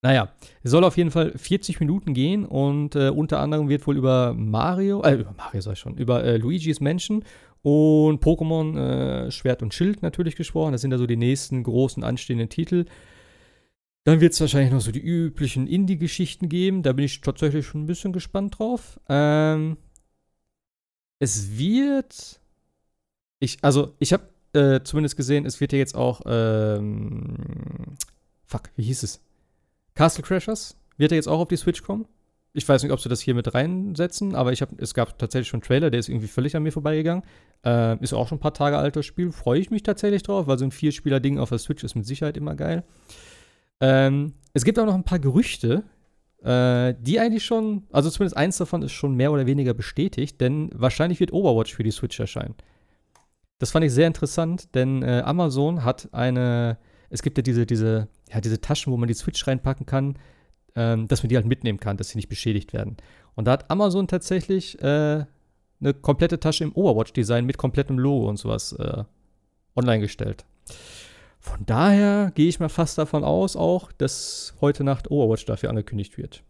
Naja, 0.03 0.33
es 0.63 0.71
soll 0.71 0.85
auf 0.85 0.97
jeden 0.97 1.11
Fall 1.11 1.37
40 1.37 1.79
Minuten 1.81 2.15
gehen 2.15 2.47
und 2.47 2.97
äh, 2.97 3.11
unter 3.11 3.39
anderem 3.39 3.69
wird 3.69 3.87
wohl 3.87 3.99
über 3.99 4.33
Mario, 4.35 5.03
äh, 5.03 5.15
über 5.15 5.35
Mario 5.37 5.61
sag 5.61 5.75
ich 5.75 5.79
schon, 5.79 5.97
über 5.99 6.25
äh, 6.25 6.39
Luigi's 6.39 6.81
Mansion 6.81 7.23
und 7.63 8.25
Pokémon 8.25 8.79
äh, 8.79 9.31
Schwert 9.31 9.63
und 9.63 9.75
Schild 9.75 10.03
natürlich 10.03 10.37
gesprochen. 10.37 10.73
Das 10.73 10.81
sind 10.81 10.91
ja 10.91 10.99
so 10.99 11.07
die 11.07 11.19
nächsten 11.19 11.63
großen 11.63 12.03
anstehenden 12.03 12.49
Titel. 12.49 12.87
Dann 14.05 14.21
wird 14.21 14.33
es 14.33 14.41
wahrscheinlich 14.41 14.73
noch 14.73 14.81
so 14.81 14.93
die 14.93 15.01
üblichen 15.01 15.67
Indie-Geschichten 15.67 16.49
geben. 16.49 16.83
Da 16.83 16.95
bin 16.95 17.05
ich 17.05 17.21
tatsächlich 17.21 17.67
schon 17.67 17.83
ein 17.83 17.87
bisschen 17.87 18.15
gespannt 18.15 18.59
drauf. 18.59 18.99
Ähm, 19.11 19.77
es 21.19 21.59
wird. 21.59 22.41
Ich, 23.41 23.59
also, 23.63 23.95
ich 23.99 24.15
habe 24.15 24.25
äh, 24.55 24.83
zumindest 24.83 25.17
gesehen, 25.17 25.45
es 25.45 25.61
wird 25.61 25.73
ja 25.73 25.79
jetzt 25.79 25.95
auch. 25.95 26.23
Ähm, 26.25 27.37
fuck, 28.47 28.71
wie 28.77 28.85
hieß 28.85 29.03
es? 29.03 29.21
Castle 29.95 30.23
Crashers 30.23 30.77
wird 30.97 31.13
ja 31.13 31.17
jetzt 31.17 31.29
auch 31.29 31.41
auf 31.41 31.49
die 31.49 31.57
Switch 31.57 31.83
kommen. 31.83 32.07
Ich 32.53 32.69
weiß 32.69 32.83
nicht, 32.83 32.93
ob 32.93 33.01
sie 33.01 33.09
das 33.09 33.21
hier 33.21 33.35
mit 33.35 33.55
reinsetzen, 33.55 34.35
aber 34.35 34.53
ich 34.53 34.61
hab, 34.61 34.71
es 34.81 34.93
gab 34.93 35.17
tatsächlich 35.19 35.49
schon 35.49 35.59
einen 35.59 35.67
Trailer, 35.67 35.91
der 35.91 36.01
ist 36.01 36.09
irgendwie 36.09 36.27
völlig 36.27 36.57
an 36.57 36.65
mir 36.65 36.73
vorbeigegangen. 36.73 37.23
Äh, 37.65 38.03
ist 38.03 38.13
auch 38.13 38.27
schon 38.27 38.39
ein 38.39 38.41
paar 38.41 38.55
Tage 38.55 38.77
altes 38.77 39.07
Spiel. 39.07 39.31
Freue 39.31 39.61
ich 39.61 39.71
mich 39.71 39.85
tatsächlich 39.85 40.25
drauf, 40.25 40.49
weil 40.49 40.59
so 40.59 40.65
ein 40.65 40.73
Vierspieler-Ding 40.73 41.39
auf 41.39 41.51
der 41.51 41.59
Switch 41.59 41.85
ist 41.85 41.95
mit 41.95 42.07
Sicherheit 42.07 42.37
immer 42.37 42.57
geil. 42.57 42.83
Ähm, 43.81 44.35
es 44.53 44.65
gibt 44.65 44.79
auch 44.79 44.87
noch 44.87 44.95
ein 44.95 45.05
paar 45.05 45.21
Gerüchte, 45.21 45.85
äh, 46.43 46.95
die 46.99 47.21
eigentlich 47.21 47.45
schon, 47.45 47.85
also 47.93 48.11
zumindest 48.11 48.37
eins 48.37 48.59
davon 48.59 48.83
ist 48.83 48.93
schon 48.93 49.15
mehr 49.15 49.33
oder 49.33 49.47
weniger 49.47 49.75
bestätigt, 49.75 50.41
denn 50.41 50.71
wahrscheinlich 50.75 51.21
wird 51.21 51.33
Overwatch 51.33 51.75
für 51.75 51.83
die 51.83 51.91
Switch 51.91 52.19
erscheinen. 52.19 52.55
Das 53.59 53.71
fand 53.71 53.85
ich 53.85 53.93
sehr 53.93 54.07
interessant, 54.07 54.75
denn 54.75 55.03
äh, 55.03 55.23
Amazon 55.25 55.85
hat 55.85 56.09
eine, 56.13 56.79
es 57.11 57.23
gibt 57.23 57.37
ja 57.37 57.43
diese, 57.43 57.67
diese, 57.67 58.09
ja, 58.33 58.41
diese 58.41 58.61
Taschen, 58.61 58.93
wo 58.93 58.97
man 58.97 59.09
die 59.09 59.15
Switch 59.15 59.47
reinpacken 59.47 59.85
kann, 59.85 60.19
ähm, 60.77 61.09
dass 61.09 61.23
man 61.23 61.29
die 61.29 61.37
halt 61.37 61.47
mitnehmen 61.47 61.81
kann, 61.81 61.97
dass 61.97 62.11
sie 62.11 62.19
nicht 62.19 62.29
beschädigt 62.29 62.73
werden. 62.73 62.97
Und 63.35 63.47
da 63.47 63.53
hat 63.53 63.71
Amazon 63.71 64.09
tatsächlich 64.09 64.81
äh, 64.81 65.25
eine 65.81 65.95
komplette 65.95 66.39
Tasche 66.41 66.65
im 66.65 66.75
Overwatch-Design 66.75 67.45
mit 67.45 67.59
komplettem 67.59 67.99
Logo 67.99 68.29
und 68.29 68.37
sowas 68.39 68.73
äh, 68.73 69.05
online 69.75 70.01
gestellt. 70.01 70.45
Von 71.41 71.65
daher 71.65 72.33
gehe 72.35 72.49
ich 72.49 72.61
mal 72.61 72.69
fast 72.69 72.99
davon 72.99 73.25
aus, 73.25 73.57
auch, 73.57 73.93
dass 73.93 74.55
heute 74.61 74.85
Nacht 74.85 75.11
Overwatch 75.11 75.47
dafür 75.47 75.71
angekündigt 75.71 76.19
wird. 76.19 76.45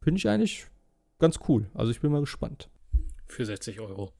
Finde 0.00 0.18
ich 0.18 0.28
eigentlich 0.28 0.66
ganz 1.18 1.40
cool. 1.48 1.66
Also 1.74 1.90
ich 1.90 2.00
bin 2.00 2.12
mal 2.12 2.20
gespannt. 2.20 2.70
Für 3.26 3.44
60 3.44 3.80
Euro. 3.80 4.12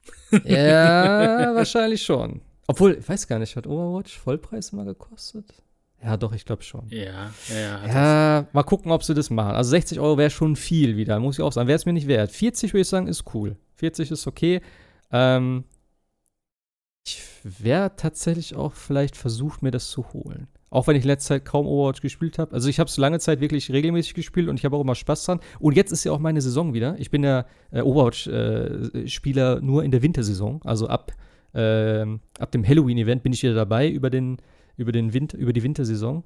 ja, 0.45 1.55
wahrscheinlich 1.55 2.03
schon. 2.03 2.43
Obwohl, 2.67 2.99
ich 2.99 3.09
weiß 3.09 3.29
gar 3.29 3.39
nicht, 3.39 3.57
hat 3.57 3.67
Overwatch 3.67 4.19
Vollpreis 4.19 4.73
mal 4.73 4.85
gekostet? 4.85 5.63
Ja, 6.03 6.17
doch, 6.17 6.33
ich 6.33 6.45
glaube 6.45 6.63
schon. 6.63 6.87
Ja, 6.91 7.33
ja. 7.49 7.87
Ja, 7.87 8.47
mal 8.53 8.63
gucken, 8.63 8.93
ob 8.93 9.03
sie 9.03 9.15
das 9.15 9.31
machen. 9.31 9.57
Also 9.57 9.71
60 9.71 9.99
Euro 9.99 10.17
wäre 10.17 10.31
schon 10.31 10.55
viel 10.55 10.97
wieder, 10.97 11.19
muss 11.19 11.39
ich 11.39 11.43
auch 11.43 11.53
sagen. 11.53 11.67
Wäre 11.67 11.77
es 11.77 11.87
mir 11.87 11.93
nicht 11.93 12.07
wert. 12.07 12.31
40 12.31 12.73
würde 12.73 12.83
ich 12.83 12.89
sagen, 12.89 13.09
ist 13.09 13.25
cool. 13.35 13.57
40 13.75 14.13
ist 14.13 14.27
okay. 14.27 14.61
Ähm, 15.11 15.65
ich 17.05 17.23
wäre 17.43 17.97
tatsächlich 17.97 18.55
auch 18.55 18.75
vielleicht 18.75 19.17
versucht, 19.17 19.63
mir 19.63 19.71
das 19.71 19.91
zu 19.91 20.13
holen. 20.13 20.47
Auch 20.71 20.87
wenn 20.87 20.97
ich 20.97 21.05
letzte 21.05 21.29
Zeit 21.29 21.45
kaum 21.47 21.67
Overwatch 21.67 22.03
gespielt 22.03 22.39
habe. 22.39 22.53
Also 22.53 22.69
ich 22.69 22.79
habe 22.79 22.89
es 22.89 22.97
lange 22.99 23.19
Zeit 23.19 23.41
wirklich 23.41 23.73
regelmäßig 23.73 24.15
gespielt 24.15 24.49
und 24.49 24.59
ich 24.59 24.65
habe 24.65 24.77
auch 24.77 24.83
immer 24.83 24.95
Spaß 24.95 25.25
dran. 25.25 25.41
Und 25.59 25.75
jetzt 25.77 25.93
ist 25.93 26.05
ja 26.05 26.13
auch 26.13 26.19
meine 26.19 26.43
Saison 26.43 26.75
wieder. 26.75 26.95
Ich 26.99 27.11
bin 27.11 27.25
ja 27.25 27.47
äh, 27.73 27.81
Overwatch-Spieler 27.81 29.57
äh, 29.57 29.61
nur 29.63 29.83
in 29.83 29.91
der 29.91 30.03
Wintersaison. 30.03 30.61
Also 30.65 30.87
ab, 30.87 31.13
äh, 31.55 32.03
ab 32.39 32.53
dem 32.53 32.67
Halloween-Event 32.67 33.23
bin 33.23 33.33
ich 33.33 33.43
wieder 33.43 33.55
dabei 33.55 33.89
über 33.89 34.11
den 34.11 34.37
über, 34.79 34.93
den 34.93 35.13
Winter, 35.13 35.37
über 35.37 35.53
die 35.53 35.63
Wintersaison. 35.63 36.25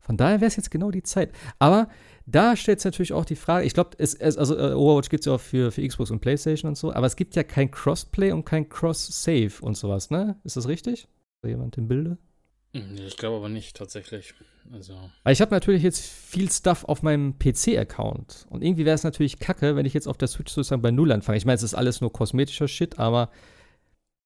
Von 0.00 0.16
daher 0.16 0.40
wäre 0.40 0.48
es 0.48 0.56
jetzt 0.56 0.70
genau 0.70 0.90
die 0.90 1.02
Zeit. 1.02 1.30
Aber 1.58 1.88
da 2.26 2.56
stellt 2.56 2.80
sich 2.80 2.86
natürlich 2.86 3.12
auch 3.12 3.24
die 3.24 3.36
Frage, 3.36 3.66
ich 3.66 3.74
glaube, 3.74 3.90
es, 3.98 4.14
es, 4.14 4.36
also 4.36 4.56
uh, 4.56 4.74
Overwatch 4.74 5.08
gibt 5.08 5.22
es 5.22 5.26
ja 5.26 5.34
auch 5.34 5.40
für, 5.40 5.70
für 5.70 5.86
Xbox 5.86 6.10
und 6.10 6.20
Playstation 6.20 6.70
und 6.70 6.76
so, 6.76 6.92
aber 6.92 7.06
es 7.06 7.16
gibt 7.16 7.36
ja 7.36 7.42
kein 7.42 7.70
Crossplay 7.70 8.32
und 8.32 8.44
kein 8.44 8.68
Cross-Save 8.68 9.52
und 9.60 9.76
sowas, 9.76 10.10
ne? 10.10 10.36
Ist 10.42 10.56
das 10.56 10.66
richtig? 10.66 11.06
Ist 11.42 11.48
jemand 11.48 11.76
im 11.76 11.88
Bilde? 11.88 12.18
Hm, 12.72 12.96
ich 13.06 13.16
glaube 13.16 13.36
aber 13.36 13.48
nicht, 13.48 13.76
tatsächlich. 13.76 14.34
Also. 14.72 14.94
Weil 15.24 15.32
ich 15.32 15.40
habe 15.40 15.50
natürlich 15.50 15.82
jetzt 15.82 16.04
viel 16.04 16.50
Stuff 16.50 16.84
auf 16.84 17.02
meinem 17.02 17.38
PC-Account. 17.38 18.46
Und 18.48 18.62
irgendwie 18.62 18.84
wäre 18.84 18.94
es 18.94 19.02
natürlich 19.02 19.38
kacke, 19.38 19.74
wenn 19.74 19.86
ich 19.86 19.94
jetzt 19.94 20.06
auf 20.06 20.16
der 20.16 20.28
Switch 20.28 20.52
sozusagen 20.52 20.82
bei 20.82 20.92
Null 20.92 21.10
anfange. 21.10 21.38
Ich 21.38 21.44
meine, 21.44 21.56
es 21.56 21.62
ist 21.62 21.74
alles 21.74 22.00
nur 22.00 22.12
kosmetischer 22.12 22.68
Shit, 22.68 22.98
aber 22.98 23.30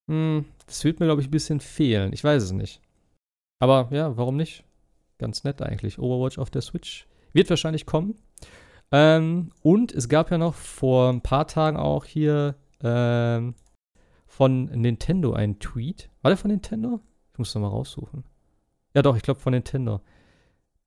mh, 0.07 0.15
hm, 0.15 0.45
das 0.67 0.83
wird 0.83 0.99
mir, 0.99 1.07
glaube 1.07 1.21
ich, 1.21 1.27
ein 1.27 1.31
bisschen 1.31 1.59
fehlen. 1.59 2.13
Ich 2.13 2.23
weiß 2.23 2.43
es 2.43 2.51
nicht. 2.51 2.81
Aber 3.65 3.87
ja, 3.89 4.15
warum 4.15 4.37
nicht? 4.37 4.63
Ganz 5.17 5.43
nett 5.43 5.59
eigentlich. 5.63 5.97
Overwatch 5.97 6.37
auf 6.37 6.51
der 6.51 6.61
Switch. 6.61 7.07
Wird 7.33 7.49
wahrscheinlich 7.49 7.87
kommen. 7.87 8.13
Ähm, 8.91 9.49
und 9.63 9.91
es 9.91 10.07
gab 10.07 10.29
ja 10.29 10.37
noch 10.37 10.53
vor 10.53 11.09
ein 11.09 11.21
paar 11.21 11.47
Tagen 11.47 11.75
auch 11.75 12.05
hier 12.05 12.53
ähm, 12.83 13.55
von 14.27 14.65
Nintendo 14.65 15.33
einen 15.33 15.57
Tweet. 15.57 16.11
War 16.21 16.29
der 16.29 16.37
von 16.37 16.51
Nintendo? 16.51 16.99
Ich 17.33 17.39
muss 17.39 17.55
noch 17.55 17.63
mal 17.63 17.69
raussuchen. 17.69 18.23
Ja, 18.93 19.01
doch, 19.01 19.17
ich 19.17 19.23
glaube 19.23 19.39
von 19.39 19.53
Nintendo. 19.53 19.99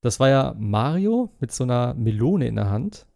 Das 0.01 0.21
war 0.21 0.29
ja 0.29 0.55
Mario 0.57 1.33
mit 1.41 1.51
so 1.51 1.65
einer 1.65 1.95
Melone 1.95 2.47
in 2.47 2.55
der 2.55 2.71
Hand. 2.71 3.09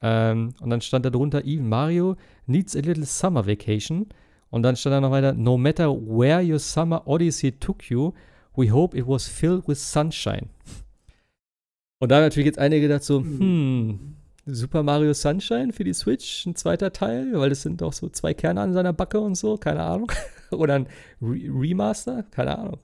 Ähm, 0.00 0.54
und 0.60 0.70
dann 0.70 0.80
stand 0.80 1.06
da 1.06 1.10
drunter, 1.10 1.44
even 1.44 1.68
Mario 1.68 2.14
needs 2.46 2.76
a 2.76 2.80
little 2.82 3.04
summer 3.04 3.48
vacation. 3.48 4.06
Und 4.50 4.62
dann 4.62 4.76
stand 4.76 4.94
da 4.94 5.00
noch 5.00 5.10
weiter, 5.10 5.32
no 5.32 5.58
matter 5.58 5.90
where 5.90 6.40
your 6.40 6.60
summer 6.60 7.02
odyssey 7.08 7.50
took 7.50 7.90
you, 7.90 8.12
We 8.58 8.72
hope 8.72 8.98
it 8.98 9.06
was 9.06 9.28
filled 9.28 9.68
with 9.68 9.78
sunshine. 9.78 10.48
Und 12.00 12.10
da 12.10 12.16
haben 12.16 12.24
natürlich 12.24 12.46
jetzt 12.46 12.58
einige 12.58 12.88
gedacht 12.88 13.04
so, 13.04 13.20
hm. 13.20 13.38
hm, 13.38 14.16
Super 14.46 14.82
Mario 14.82 15.14
Sunshine 15.14 15.72
für 15.72 15.84
die 15.84 15.92
Switch, 15.92 16.44
ein 16.44 16.56
zweiter 16.56 16.92
Teil, 16.92 17.32
weil 17.34 17.52
es 17.52 17.62
sind 17.62 17.80
doch 17.82 17.92
so 17.92 18.08
zwei 18.08 18.34
Kerne 18.34 18.60
an 18.60 18.72
seiner 18.72 18.92
Backe 18.92 19.20
und 19.20 19.36
so, 19.36 19.58
keine 19.58 19.84
Ahnung. 19.84 20.10
Oder 20.50 20.74
ein 20.74 20.88
Re 21.22 21.38
Remaster, 21.48 22.24
keine 22.32 22.58
Ahnung. 22.58 22.80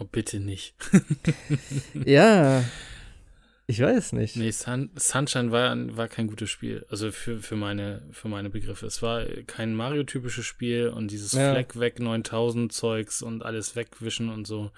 Oh, 0.00 0.06
bitte 0.10 0.40
nicht. 0.40 0.74
ja, 2.06 2.64
ich 3.66 3.80
weiß 3.80 4.12
nicht. 4.12 4.36
Nee, 4.36 4.50
Sun, 4.50 4.90
Sunshine 4.96 5.52
war, 5.52 5.74
war 5.96 6.08
kein 6.08 6.26
gutes 6.26 6.50
Spiel. 6.50 6.84
Also 6.90 7.12
für, 7.12 7.38
für, 7.38 7.56
meine, 7.56 8.02
für 8.10 8.28
meine 8.28 8.50
Begriffe. 8.50 8.86
Es 8.86 9.02
war 9.02 9.24
kein 9.46 9.74
Mario-typisches 9.74 10.44
Spiel 10.44 10.88
und 10.88 11.10
dieses 11.10 11.32
ja. 11.32 11.52
Fleck 11.52 11.78
weg 11.78 12.00
9000 12.00 12.72
Zeugs 12.72 13.22
und 13.22 13.44
alles 13.44 13.76
wegwischen 13.76 14.30
und 14.30 14.46
so. 14.46 14.72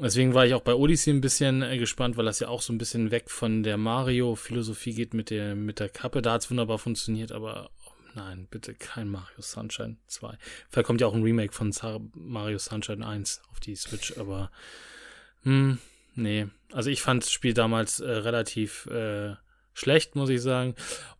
Deswegen 0.00 0.34
war 0.34 0.46
ich 0.46 0.54
auch 0.54 0.62
bei 0.62 0.74
Odyssey 0.74 1.12
ein 1.12 1.20
bisschen 1.20 1.62
äh, 1.62 1.78
gespannt, 1.78 2.16
weil 2.16 2.24
das 2.24 2.40
ja 2.40 2.48
auch 2.48 2.62
so 2.62 2.72
ein 2.72 2.78
bisschen 2.78 3.10
weg 3.10 3.30
von 3.30 3.62
der 3.62 3.76
Mario-Philosophie 3.76 4.94
geht 4.94 5.14
mit 5.14 5.30
der, 5.30 5.54
mit 5.54 5.80
der 5.80 5.88
Kappe. 5.88 6.22
Da 6.22 6.32
hat 6.32 6.42
es 6.42 6.50
wunderbar 6.50 6.78
funktioniert, 6.78 7.32
aber 7.32 7.70
oh 7.86 7.92
nein, 8.14 8.46
bitte 8.50 8.74
kein 8.74 9.08
Mario 9.08 9.40
Sunshine 9.40 9.96
2. 10.06 10.36
Vielleicht 10.68 10.86
kommt 10.86 11.00
ja 11.00 11.06
auch 11.06 11.14
ein 11.14 11.22
Remake 11.22 11.52
von 11.52 11.72
Mario 12.14 12.58
Sunshine 12.58 13.04
1 13.04 13.42
auf 13.50 13.60
die 13.60 13.74
Switch, 13.74 14.16
aber 14.18 14.50
hm, 15.42 15.78
Nee, 16.18 16.48
also 16.72 16.90
ich 16.90 17.02
fand 17.02 17.22
das 17.24 17.32
Spiel 17.32 17.54
damals 17.54 18.00
äh, 18.00 18.10
relativ 18.10 18.86
äh, 18.86 19.34
schlecht, 19.72 20.16
muss 20.16 20.28
ich 20.28 20.42
sagen. 20.42 20.74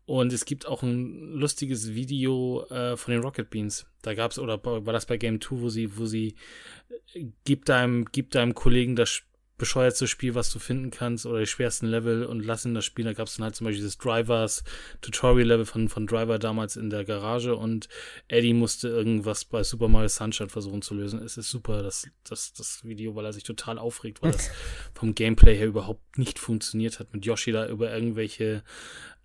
Und 0.05 0.33
es 0.33 0.45
gibt 0.45 0.67
auch 0.67 0.83
ein 0.83 1.33
lustiges 1.33 1.95
Video 1.95 2.65
äh, 2.71 2.97
von 2.97 3.13
den 3.13 3.23
Rocket 3.23 3.51
Beans. 3.51 3.87
Da 4.03 4.15
gab 4.15 4.31
es, 4.31 4.39
oder 4.39 4.63
war 4.65 4.93
das 4.93 5.07
bei 5.07 5.17
Game 5.17 5.41
2, 5.41 5.61
wo 5.61 5.69
sie, 5.69 5.99
wo 5.99 6.07
sie 6.07 6.35
äh, 7.15 7.27
gibt 7.45 7.69
deinem, 7.69 8.07
gibt 8.07 8.35
deinem 8.35 8.55
Kollegen 8.55 8.97
das 8.97 9.23
bescheuertste 9.59 10.07
Spiel, 10.07 10.35
was 10.35 10.51
du 10.53 10.59
finden 10.59 10.91
kannst, 10.91 11.27
oder 11.27 11.41
die 11.41 11.47
schwersten 11.47 11.87
Level 11.87 12.25
und 12.25 12.45
lass 12.45 12.65
ihn 12.65 12.75
das 12.75 12.85
spielen. 12.85 13.07
Da 13.07 13.13
gab 13.13 13.27
es 13.27 13.37
dann 13.37 13.45
halt 13.45 13.57
zum 13.57 13.67
Beispiel 13.67 13.81
dieses 13.83 13.99
Drivers 13.99 14.65
Tutorial 15.01 15.49
Level 15.49 15.67
von, 15.67 15.89
von 15.89 16.07
Driver 16.07 16.39
damals 16.39 16.77
in 16.77 16.91
der 16.91 17.05
Garage 17.05 17.55
und 17.55 17.89
Eddie 18.29 18.55
musste 18.55 18.89
irgendwas 18.89 19.45
bei 19.45 19.63
Super 19.63 19.89
Mario 19.89 20.09
Sunshine 20.09 20.49
versuchen 20.49 20.81
zu 20.81 20.95
lösen. 20.95 21.21
Es 21.23 21.37
ist 21.37 21.51
super, 21.51 21.83
das, 21.83 22.09
das, 22.25 22.53
das 22.53 22.85
Video, 22.85 23.15
weil 23.15 23.25
er 23.25 23.33
sich 23.33 23.45
total 23.45 23.79
aufregt, 23.79 24.23
weil 24.23 24.33
das 24.33 24.51
vom 24.95 25.15
Gameplay 25.15 25.57
her 25.57 25.67
überhaupt 25.67 26.17
nicht 26.17 26.39
funktioniert 26.39 27.01
hat, 27.01 27.13
mit 27.13 27.27
Yoshi 27.27 27.53
da 27.53 27.69
über 27.69 27.93
irgendwelche 27.93 28.63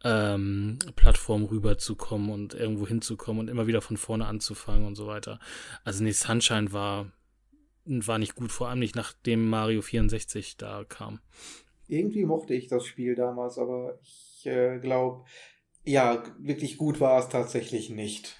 ähm, 0.03 0.79
Plattformen 0.95 1.45
rüberzukommen 1.45 2.29
und 2.29 2.53
irgendwo 2.53 2.87
hinzukommen 2.87 3.39
und 3.39 3.49
immer 3.49 3.67
wieder 3.67 3.81
von 3.81 3.97
vorne 3.97 4.25
anzufangen 4.25 4.85
und 4.85 4.95
so 4.95 5.07
weiter. 5.07 5.39
Also 5.83 6.03
nee, 6.03 6.11
Sunshine 6.11 6.73
war 6.73 7.11
war 7.85 8.17
nicht 8.17 8.35
gut, 8.35 8.51
vor 8.51 8.69
allem 8.69 8.79
nicht 8.79 8.95
nachdem 8.95 9.49
Mario 9.49 9.81
64 9.81 10.57
da 10.57 10.83
kam. 10.87 11.19
Irgendwie 11.87 12.25
mochte 12.25 12.53
ich 12.53 12.67
das 12.67 12.85
Spiel 12.85 13.15
damals, 13.15 13.57
aber 13.57 13.99
ich 14.01 14.45
äh, 14.45 14.79
glaube, 14.79 15.25
ja, 15.83 16.23
wirklich 16.39 16.77
gut 16.77 16.99
war 16.99 17.19
es 17.19 17.29
tatsächlich 17.29 17.89
nicht. 17.89 18.37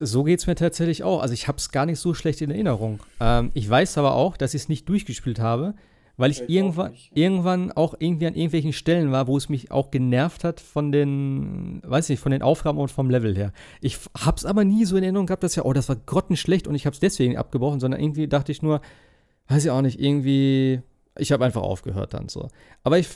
So 0.00 0.24
geht 0.24 0.40
es 0.40 0.46
mir 0.46 0.56
tatsächlich 0.56 1.04
auch. 1.04 1.22
Also 1.22 1.34
ich 1.34 1.46
habe 1.46 1.58
es 1.58 1.70
gar 1.70 1.86
nicht 1.86 2.00
so 2.00 2.14
schlecht 2.14 2.40
in 2.40 2.50
Erinnerung. 2.50 3.00
Ähm, 3.20 3.52
ich 3.54 3.68
weiß 3.68 3.96
aber 3.98 4.14
auch, 4.14 4.36
dass 4.36 4.54
ich 4.54 4.62
es 4.62 4.68
nicht 4.68 4.88
durchgespielt 4.88 5.38
habe, 5.38 5.74
weil 6.16 6.30
ich, 6.30 6.48
irgendwann, 6.48 6.92
auch 6.92 6.96
irgendwann 7.14 7.72
auch 7.72 7.94
irgendwie 7.98 8.26
an 8.26 8.34
irgendwelchen 8.34 8.72
Stellen 8.72 9.10
war, 9.10 9.26
wo 9.26 9.36
es 9.36 9.48
mich 9.48 9.70
auch 9.70 9.90
genervt 9.90 10.44
hat 10.44 10.60
von 10.60 10.92
den, 10.92 11.82
weiß 11.84 12.08
nicht, 12.08 12.20
von 12.20 12.32
den 12.32 12.42
Aufgaben 12.42 12.78
und 12.78 12.90
vom 12.90 13.10
Level 13.10 13.36
her. 13.36 13.52
Ich 13.80 13.98
habe 14.16 14.36
es 14.36 14.44
aber 14.44 14.64
nie 14.64 14.84
so 14.84 14.96
in 14.96 15.02
Erinnerung 15.02 15.26
gehabt, 15.26 15.42
dass 15.42 15.56
ja, 15.56 15.64
oh, 15.64 15.72
das 15.72 15.88
war 15.88 15.96
grottenschlecht 15.96 16.68
und 16.68 16.74
ich 16.74 16.86
habe 16.86 16.94
es 16.94 17.00
deswegen 17.00 17.36
abgebrochen, 17.36 17.80
sondern 17.80 18.00
irgendwie 18.00 18.28
dachte 18.28 18.52
ich 18.52 18.62
nur, 18.62 18.80
weiß 19.48 19.64
ich 19.64 19.70
auch 19.70 19.82
nicht, 19.82 20.00
irgendwie, 20.00 20.80
ich 21.18 21.32
habe 21.32 21.44
einfach 21.44 21.62
aufgehört 21.62 22.14
dann 22.14 22.28
so. 22.28 22.48
Aber 22.82 22.98
ich 22.98 23.08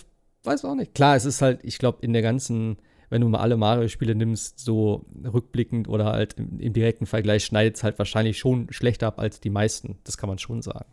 weiß 0.42 0.64
auch 0.64 0.74
nicht. 0.74 0.94
Klar, 0.94 1.16
es 1.16 1.24
ist 1.24 1.40
halt, 1.40 1.60
ich 1.62 1.78
glaube, 1.78 1.98
in 2.02 2.12
der 2.12 2.22
ganzen 2.22 2.78
wenn 3.10 3.22
du 3.22 3.28
mal 3.28 3.40
alle 3.40 3.56
Mario-Spiele 3.56 4.14
nimmst, 4.14 4.58
so 4.58 5.06
rückblickend 5.24 5.88
oder 5.88 6.06
halt 6.06 6.34
im, 6.34 6.60
im 6.60 6.72
direkten 6.72 7.06
Vergleich, 7.06 7.44
schneidet 7.44 7.76
es 7.76 7.82
halt 7.82 7.98
wahrscheinlich 7.98 8.38
schon 8.38 8.70
schlechter 8.70 9.06
ab 9.06 9.18
als 9.18 9.40
die 9.40 9.50
meisten. 9.50 9.98
Das 10.04 10.18
kann 10.18 10.28
man 10.28 10.38
schon 10.38 10.62
sagen. 10.62 10.84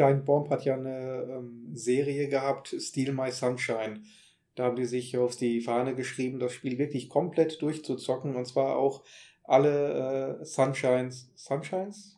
Giant 0.00 0.24
Bomb 0.24 0.48
hat 0.48 0.64
ja 0.64 0.74
eine 0.74 1.26
ähm, 1.30 1.72
Serie 1.74 2.28
gehabt, 2.28 2.74
Steal 2.78 3.12
My 3.12 3.30
Sunshine. 3.30 4.00
Da 4.54 4.64
haben 4.64 4.76
die 4.76 4.86
sich 4.86 5.18
auf 5.18 5.36
die 5.36 5.60
Fahne 5.60 5.94
geschrieben, 5.94 6.38
das 6.38 6.52
Spiel 6.54 6.78
wirklich 6.78 7.10
komplett 7.10 7.60
durchzuzocken 7.60 8.34
und 8.34 8.46
zwar 8.46 8.76
auch 8.76 9.02
alle 9.44 10.38
äh, 10.40 10.44
Sunshines. 10.44 11.30
Sunshines? 11.34 12.16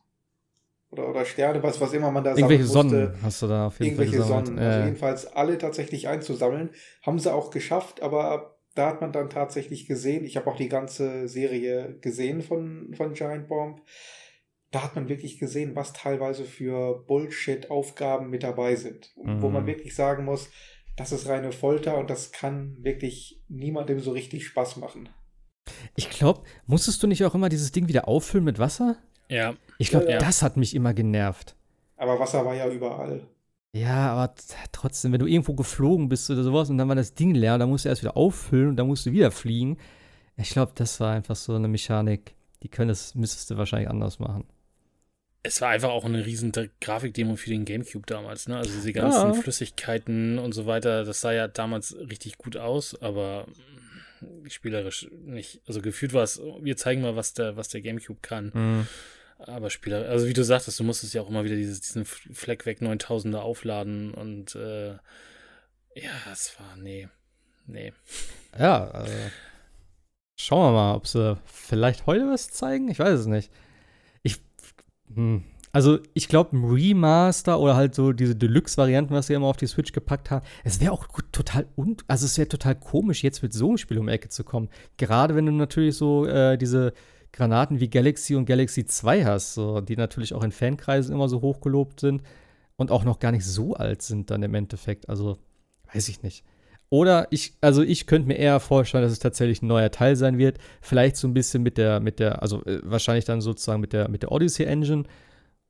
Oder, 0.90 1.08
oder 1.08 1.24
Sterne, 1.24 1.60
was, 1.62 1.80
was 1.80 1.92
immer 1.92 2.12
man 2.12 2.22
da 2.22 2.36
Irgendwelche 2.36 2.66
Sonnen 2.66 3.14
hast 3.20 3.42
du 3.42 3.48
da 3.48 3.66
auf 3.66 3.80
jeden 3.80 3.96
Fall 3.96 4.04
Irgendwelche 4.04 4.28
Sonnen. 4.28 4.58
Also 4.60 4.84
jedenfalls 4.84 5.26
alle 5.26 5.58
tatsächlich 5.58 6.06
einzusammeln. 6.06 6.70
Haben 7.00 7.18
sie 7.18 7.34
auch 7.34 7.50
geschafft, 7.50 8.00
aber 8.00 8.58
da 8.76 8.86
hat 8.86 9.00
man 9.00 9.10
dann 9.10 9.28
tatsächlich 9.28 9.86
gesehen, 9.86 10.24
ich 10.24 10.36
habe 10.36 10.48
auch 10.48 10.56
die 10.56 10.68
ganze 10.68 11.26
Serie 11.26 11.98
gesehen 12.00 12.42
von, 12.42 12.94
von 12.94 13.14
Giant 13.14 13.48
Bomb, 13.48 13.80
da 14.72 14.82
hat 14.82 14.96
man 14.96 15.08
wirklich 15.08 15.38
gesehen, 15.38 15.76
was 15.76 15.92
teilweise 15.92 16.44
für 16.44 17.04
Bullshit-Aufgaben 17.06 18.30
mit 18.30 18.42
dabei 18.42 18.74
sind. 18.74 19.12
Mhm. 19.22 19.42
Wo 19.42 19.50
man 19.50 19.62
mhm. 19.62 19.68
wirklich 19.68 19.94
sagen 19.94 20.24
muss, 20.24 20.50
das 20.96 21.12
ist 21.12 21.28
reine 21.28 21.52
Folter 21.52 21.98
und 21.98 22.10
das 22.10 22.32
kann 22.32 22.76
wirklich 22.82 23.42
niemandem 23.48 24.00
so 24.00 24.10
richtig 24.10 24.46
Spaß 24.46 24.78
machen. 24.78 25.10
Ich 25.94 26.10
glaube, 26.10 26.42
musstest 26.66 27.02
du 27.02 27.06
nicht 27.06 27.24
auch 27.24 27.34
immer 27.34 27.50
dieses 27.50 27.70
Ding 27.70 27.86
wieder 27.86 28.08
auffüllen 28.08 28.44
mit 28.44 28.58
Wasser? 28.58 28.96
Ja. 29.28 29.54
Ich 29.78 29.90
glaube, 29.90 30.06
ja, 30.06 30.12
ja. 30.12 30.18
das 30.18 30.42
hat 30.42 30.56
mich 30.56 30.74
immer 30.74 30.94
genervt. 30.94 31.54
Aber 31.96 32.18
Wasser 32.18 32.44
war 32.44 32.54
ja 32.54 32.68
überall. 32.68 33.28
Ja, 33.74 34.12
aber 34.12 34.34
trotzdem, 34.72 35.12
wenn 35.12 35.20
du 35.20 35.26
irgendwo 35.26 35.54
geflogen 35.54 36.08
bist 36.08 36.30
oder 36.30 36.42
sowas 36.42 36.68
und 36.68 36.78
dann 36.78 36.88
war 36.88 36.96
das 36.96 37.14
Ding 37.14 37.34
leer 37.34 37.56
dann 37.56 37.70
musst 37.70 37.84
du 37.84 37.88
erst 37.88 38.02
wieder 38.02 38.16
auffüllen 38.16 38.68
und 38.68 38.76
dann 38.76 38.86
musst 38.86 39.06
du 39.06 39.12
wieder 39.12 39.30
fliegen. 39.30 39.78
Ich 40.36 40.50
glaube, 40.50 40.72
das 40.74 40.98
war 41.00 41.14
einfach 41.14 41.36
so 41.36 41.54
eine 41.54 41.68
Mechanik. 41.68 42.34
Die 42.62 42.68
können 42.68 42.88
das, 42.88 43.14
müsstest 43.14 43.50
du 43.50 43.56
wahrscheinlich 43.56 43.88
anders 43.88 44.18
machen. 44.18 44.44
Es 45.44 45.60
war 45.60 45.70
einfach 45.70 45.90
auch 45.90 46.04
eine 46.04 46.24
riesen 46.24 46.52
Grafikdemo 46.80 47.36
für 47.36 47.50
den 47.50 47.64
Gamecube 47.64 48.06
damals, 48.06 48.46
ne? 48.46 48.56
Also 48.56 48.72
diese 48.72 48.92
ganzen 48.92 49.32
ja. 49.32 49.34
Flüssigkeiten 49.34 50.38
und 50.38 50.52
so 50.52 50.66
weiter, 50.66 51.04
das 51.04 51.20
sah 51.20 51.32
ja 51.32 51.48
damals 51.48 51.96
richtig 51.96 52.38
gut 52.38 52.56
aus, 52.56 53.00
aber 53.02 53.46
spielerisch 54.48 55.08
nicht. 55.24 55.60
Also 55.66 55.82
gefühlt 55.82 56.12
war 56.12 56.22
es, 56.22 56.40
wir 56.60 56.76
zeigen 56.76 57.02
mal, 57.02 57.16
was 57.16 57.34
der, 57.34 57.56
was 57.56 57.68
der 57.68 57.80
Gamecube 57.80 58.20
kann. 58.22 58.52
Mhm. 58.54 58.86
Aber 59.38 59.70
Spieler, 59.70 60.08
also 60.08 60.28
wie 60.28 60.34
du 60.34 60.44
sagtest, 60.44 60.78
du 60.78 60.84
musstest 60.84 61.14
ja 61.14 61.22
auch 61.22 61.28
immer 61.28 61.44
wieder 61.44 61.56
dieses, 61.56 61.80
diesen 61.80 62.04
Fleck 62.04 62.64
weg 62.64 62.80
9000er 62.80 63.38
aufladen 63.38 64.14
und 64.14 64.54
äh, 64.54 64.92
ja, 65.94 66.12
es 66.30 66.56
war, 66.58 66.76
nee, 66.76 67.08
nee. 67.66 67.92
Ja, 68.58 68.88
also, 68.90 69.12
schauen 70.36 70.72
wir 70.72 70.72
mal, 70.72 70.94
ob 70.94 71.06
sie 71.06 71.38
vielleicht 71.44 72.06
heute 72.06 72.28
was 72.28 72.50
zeigen. 72.50 72.88
Ich 72.88 72.98
weiß 72.98 73.20
es 73.20 73.26
nicht. 73.26 73.50
Hm. 75.14 75.42
Also, 75.74 76.00
ich 76.12 76.28
glaube, 76.28 76.54
ein 76.54 76.64
Remaster 76.64 77.58
oder 77.58 77.74
halt 77.74 77.94
so 77.94 78.12
diese 78.12 78.36
Deluxe-Varianten, 78.36 79.14
was 79.14 79.28
sie 79.28 79.34
immer 79.34 79.46
auf 79.46 79.56
die 79.56 79.66
Switch 79.66 79.92
gepackt 79.92 80.30
haben, 80.30 80.44
es 80.64 80.80
wäre 80.80 80.92
auch 80.92 81.08
total 81.32 81.66
un 81.76 81.96
also 82.08 82.26
es 82.26 82.36
wäre 82.36 82.48
total 82.48 82.74
komisch, 82.74 83.22
jetzt 83.22 83.42
mit 83.42 83.54
so 83.54 83.68
einem 83.68 83.78
Spiel 83.78 83.98
um 83.98 84.06
die 84.06 84.12
Ecke 84.12 84.28
zu 84.28 84.44
kommen. 84.44 84.68
Gerade 84.98 85.34
wenn 85.34 85.46
du 85.46 85.52
natürlich 85.52 85.96
so 85.96 86.26
äh, 86.26 86.58
diese 86.58 86.92
Granaten 87.32 87.80
wie 87.80 87.88
Galaxy 87.88 88.36
und 88.36 88.44
Galaxy 88.44 88.84
2 88.84 89.24
hast, 89.24 89.54
so, 89.54 89.80
die 89.80 89.96
natürlich 89.96 90.34
auch 90.34 90.44
in 90.44 90.52
Fankreisen 90.52 91.14
immer 91.14 91.30
so 91.30 91.40
hochgelobt 91.40 92.00
sind 92.00 92.22
und 92.76 92.90
auch 92.90 93.04
noch 93.04 93.18
gar 93.18 93.32
nicht 93.32 93.46
so 93.46 93.74
alt 93.74 94.02
sind 94.02 94.30
dann 94.30 94.42
im 94.42 94.54
Endeffekt. 94.54 95.08
Also, 95.08 95.38
weiß 95.94 96.08
ich 96.08 96.22
nicht. 96.22 96.44
Oder 96.92 97.26
ich, 97.30 97.54
also 97.62 97.80
ich 97.80 98.06
könnte 98.06 98.28
mir 98.28 98.34
eher 98.34 98.60
vorstellen, 98.60 99.02
dass 99.02 99.12
es 99.12 99.18
tatsächlich 99.18 99.62
ein 99.62 99.66
neuer 99.66 99.90
Teil 99.90 100.14
sein 100.14 100.36
wird. 100.36 100.58
Vielleicht 100.82 101.16
so 101.16 101.26
ein 101.26 101.32
bisschen 101.32 101.62
mit 101.62 101.78
der, 101.78 102.00
mit 102.00 102.18
der, 102.18 102.42
also 102.42 102.62
äh, 102.66 102.80
wahrscheinlich 102.82 103.24
dann 103.24 103.40
sozusagen 103.40 103.80
mit 103.80 103.94
der, 103.94 104.10
mit 104.10 104.20
der 104.20 104.30
Odyssey 104.30 104.66
Engine. 104.66 105.04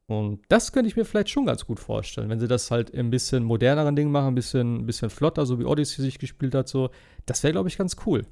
Und 0.09 0.40
das 0.49 0.73
könnte 0.73 0.89
ich 0.89 0.97
mir 0.97 1.05
vielleicht 1.05 1.31
schon 1.31 1.47
ganz 1.47 1.65
gut 1.65 1.78
vorstellen, 1.78 2.28
wenn 2.28 2.40
sie 2.40 2.49
das 2.49 2.73
halt 2.73 2.93
ein 2.93 3.11
bisschen 3.11 3.44
moderneren 3.44 3.94
Ding 3.94 4.11
machen, 4.11 4.32
ein 4.32 4.35
bisschen, 4.35 4.78
ein 4.78 4.86
bisschen 4.86 5.11
flotter, 5.11 5.47
so 5.47 5.61
wie 5.61 5.65
Odyssey 5.65 6.03
sich 6.03 6.19
gespielt 6.19 6.57
hat, 6.57 6.66
so. 6.66 6.90
Das 7.24 7.44
wäre, 7.44 7.53
glaube 7.53 7.69
ich, 7.69 7.78
ganz 7.78 7.94
cool. 8.05 8.27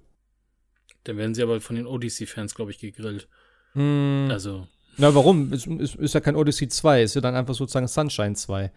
Dann 1.04 1.16
werden 1.16 1.36
sie 1.36 1.44
aber 1.44 1.60
von 1.60 1.76
den 1.76 1.86
Odyssey-Fans, 1.86 2.56
glaube 2.56 2.72
ich, 2.72 2.78
gegrillt. 2.80 3.28
Hm. 3.74 4.30
Also. 4.32 4.66
Na, 4.96 5.14
warum? 5.14 5.52
Es 5.52 5.64
ist, 5.64 5.94
ist, 5.94 6.14
ja 6.14 6.18
kein 6.18 6.34
Odyssey 6.34 6.66
2, 6.66 7.04
ist 7.04 7.14
ja 7.14 7.20
dann 7.20 7.36
einfach 7.36 7.54
sozusagen 7.54 7.86
Sunshine 7.86 8.34
2. 8.34 8.72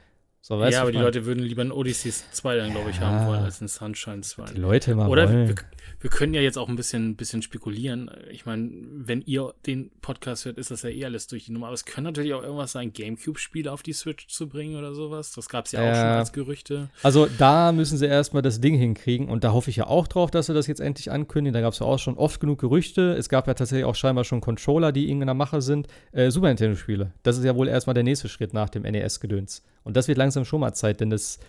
So, 0.45 0.61
ja, 0.61 0.81
aber 0.81 0.91
die 0.91 0.97
Leute 0.97 1.25
würden 1.25 1.41
lieber 1.41 1.61
ein 1.61 1.71
Odyssey 1.71 2.11
2 2.11 2.57
dann, 2.57 2.71
glaube 2.71 2.89
ich, 2.89 2.97
ja. 2.97 3.03
haben 3.03 3.27
wollen, 3.27 3.43
als 3.43 3.61
ein 3.61 3.69
Sunshine 3.69 4.23
2. 4.23 4.51
Die 4.53 4.59
Leute 4.59 4.93
mal 4.93 5.07
Oder 5.07 5.29
wollen. 5.29 5.47
Wir, 5.47 5.55
wir 6.01 6.09
können 6.09 6.33
ja 6.33 6.41
jetzt 6.41 6.57
auch 6.57 6.67
ein 6.67 6.75
bisschen, 6.75 7.15
bisschen 7.15 7.41
spekulieren. 7.41 8.11
Ich 8.29 8.45
meine, 8.45 8.69
wenn 8.91 9.21
ihr 9.21 9.53
den 9.65 9.89
Podcast 10.01 10.43
hört, 10.43 10.57
ist 10.57 10.69
das 10.69 10.81
ja 10.81 10.89
eh 10.89 11.05
alles 11.05 11.27
durch 11.27 11.45
die 11.45 11.53
Nummer. 11.53 11.67
Aber 11.67 11.75
es 11.75 11.85
könnte 11.85 12.09
natürlich 12.09 12.33
auch 12.33 12.43
irgendwas 12.43 12.73
sein, 12.73 12.91
Gamecube-Spiele 12.91 13.71
auf 13.71 13.83
die 13.83 13.93
Switch 13.93 14.27
zu 14.27 14.49
bringen 14.49 14.75
oder 14.75 14.93
sowas. 14.93 15.31
Das 15.31 15.47
gab 15.47 15.67
es 15.67 15.71
ja, 15.71 15.81
ja 15.81 15.91
auch 15.91 15.95
schon 15.95 16.05
als 16.07 16.33
Gerüchte. 16.33 16.89
Also 17.03 17.29
da 17.37 17.71
müssen 17.71 17.97
sie 17.97 18.07
erstmal 18.07 18.41
das 18.41 18.59
Ding 18.59 18.77
hinkriegen 18.77 19.29
und 19.29 19.45
da 19.45 19.53
hoffe 19.53 19.69
ich 19.69 19.77
ja 19.77 19.87
auch 19.87 20.09
drauf, 20.09 20.29
dass 20.29 20.47
sie 20.47 20.53
das 20.53 20.67
jetzt 20.67 20.81
endlich 20.81 21.09
ankündigen. 21.09 21.53
Da 21.53 21.61
gab 21.61 21.71
es 21.71 21.79
ja 21.79 21.85
auch 21.85 21.99
schon 21.99 22.17
oft 22.17 22.41
genug 22.41 22.59
Gerüchte. 22.59 23.13
Es 23.13 23.29
gab 23.29 23.47
ja 23.47 23.53
tatsächlich 23.53 23.85
auch 23.85 23.95
scheinbar 23.95 24.25
schon 24.25 24.41
Controller, 24.41 24.91
die 24.91 25.09
in 25.09 25.21
der 25.21 25.33
Mache 25.35 25.61
sind. 25.61 25.87
Äh, 26.11 26.31
Super 26.31 26.49
Nintendo-Spiele. 26.49 27.13
Das 27.23 27.37
ist 27.37 27.45
ja 27.45 27.55
wohl 27.55 27.69
erstmal 27.69 27.93
der 27.93 28.03
nächste 28.03 28.27
Schritt 28.27 28.53
nach 28.53 28.67
dem 28.67 28.81
NES-Gedöns. 28.83 29.63
Und 29.83 29.97
das 29.97 30.07
wird 30.07 30.17
langsam 30.17 30.32
schon 30.45 30.59
mal 30.59 30.73
Zeit, 30.73 30.99
denn 30.99 31.09
das 31.09 31.39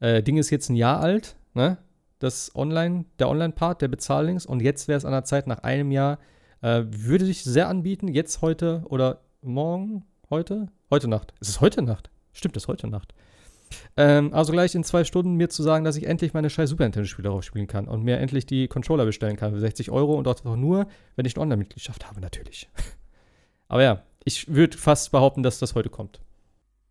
äh, 0.00 0.22
Ding 0.22 0.36
ist 0.36 0.50
jetzt 0.50 0.68
ein 0.68 0.76
Jahr 0.76 1.00
alt, 1.00 1.36
ne? 1.54 1.78
das 2.20 2.54
Online, 2.54 3.06
der 3.18 3.28
Online-Part, 3.28 3.82
der 3.82 3.88
Bezahllinks. 3.88 4.46
Und 4.46 4.60
jetzt 4.62 4.88
wäre 4.88 4.98
es 4.98 5.04
an 5.04 5.12
der 5.12 5.24
Zeit, 5.24 5.46
nach 5.46 5.60
einem 5.60 5.90
Jahr, 5.90 6.18
äh, 6.62 6.82
würde 6.86 7.24
sich 7.24 7.42
sehr 7.42 7.68
anbieten, 7.68 8.08
jetzt 8.08 8.42
heute 8.42 8.82
oder 8.88 9.22
morgen, 9.42 10.04
heute? 10.28 10.68
Heute 10.90 11.08
Nacht. 11.08 11.34
Es 11.40 11.48
ist 11.48 11.60
heute 11.60 11.82
Nacht. 11.82 12.10
Stimmt, 12.32 12.56
es 12.56 12.64
ist 12.64 12.68
heute 12.68 12.86
Nacht. 12.86 13.14
Ähm, 13.96 14.34
also 14.34 14.52
gleich 14.52 14.74
in 14.74 14.84
zwei 14.84 15.04
Stunden 15.04 15.34
mir 15.34 15.48
zu 15.48 15.62
sagen, 15.62 15.84
dass 15.84 15.96
ich 15.96 16.06
endlich 16.06 16.34
meine 16.34 16.50
scheiß 16.50 16.68
Super 16.68 16.84
Nintendo-Spiele 16.84 17.28
darauf 17.28 17.44
spielen 17.44 17.66
kann 17.66 17.88
und 17.88 18.02
mir 18.02 18.18
endlich 18.18 18.44
die 18.44 18.68
Controller 18.68 19.04
bestellen 19.04 19.36
kann 19.36 19.52
für 19.52 19.60
60 19.60 19.90
Euro 19.90 20.14
und 20.16 20.28
auch 20.28 20.44
nur, 20.44 20.86
wenn 21.16 21.24
ich 21.24 21.36
eine 21.36 21.42
Online-Mitgliedschaft 21.42 22.06
habe, 22.06 22.20
natürlich. 22.20 22.68
Aber 23.68 23.82
ja, 23.82 24.02
ich 24.24 24.52
würde 24.52 24.76
fast 24.76 25.12
behaupten, 25.12 25.42
dass 25.42 25.58
das 25.58 25.74
heute 25.74 25.88
kommt. 25.88 26.20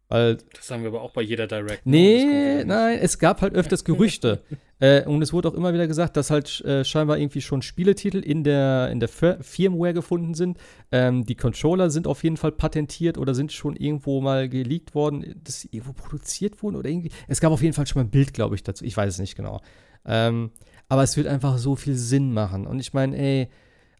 Weil, 0.09 0.37
das 0.53 0.65
sagen 0.65 0.81
wir 0.81 0.89
aber 0.89 1.03
auch 1.03 1.11
bei 1.11 1.21
jeder 1.21 1.45
Direct. 1.45 1.85
Nee, 1.85 2.63
nein, 2.65 2.97
es 2.99 3.19
gab 3.19 3.41
halt 3.41 3.53
öfters 3.53 3.83
Gerüchte. 3.83 4.41
äh, 4.79 5.05
und 5.05 5.21
es 5.21 5.31
wurde 5.33 5.49
auch 5.49 5.53
immer 5.53 5.71
wieder 5.71 5.85
gesagt, 5.85 6.17
dass 6.17 6.31
halt 6.31 6.61
äh, 6.61 6.83
scheinbar 6.83 7.19
irgendwie 7.19 7.41
schon 7.41 7.61
Spieletitel 7.61 8.17
in 8.17 8.43
der, 8.43 8.89
in 8.91 8.99
der 8.99 9.07
Firmware 9.07 9.93
gefunden 9.93 10.33
sind. 10.33 10.57
Ähm, 10.91 11.27
die 11.27 11.35
Controller 11.35 11.91
sind 11.91 12.07
auf 12.07 12.23
jeden 12.23 12.37
Fall 12.37 12.51
patentiert 12.51 13.19
oder 13.19 13.35
sind 13.35 13.51
schon 13.51 13.75
irgendwo 13.75 14.19
mal 14.19 14.49
geleakt 14.49 14.95
worden, 14.95 15.39
dass 15.43 15.61
sie 15.61 15.69
irgendwo 15.71 15.93
produziert 15.93 16.63
wurden 16.63 16.75
oder 16.75 16.89
irgendwie. 16.89 17.11
Es 17.27 17.39
gab 17.39 17.51
auf 17.51 17.61
jeden 17.61 17.75
Fall 17.75 17.85
schon 17.85 18.01
mal 18.01 18.07
ein 18.07 18.11
Bild, 18.11 18.33
glaube 18.33 18.55
ich, 18.55 18.63
dazu. 18.63 18.83
Ich 18.83 18.97
weiß 18.97 19.13
es 19.13 19.19
nicht 19.19 19.35
genau. 19.35 19.61
Ähm, 20.05 20.49
aber 20.87 21.03
es 21.03 21.17
wird 21.17 21.27
einfach 21.27 21.59
so 21.59 21.75
viel 21.75 21.93
Sinn 21.93 22.33
machen. 22.33 22.65
Und 22.65 22.79
ich 22.79 22.93
meine, 22.93 23.15
ey, 23.15 23.49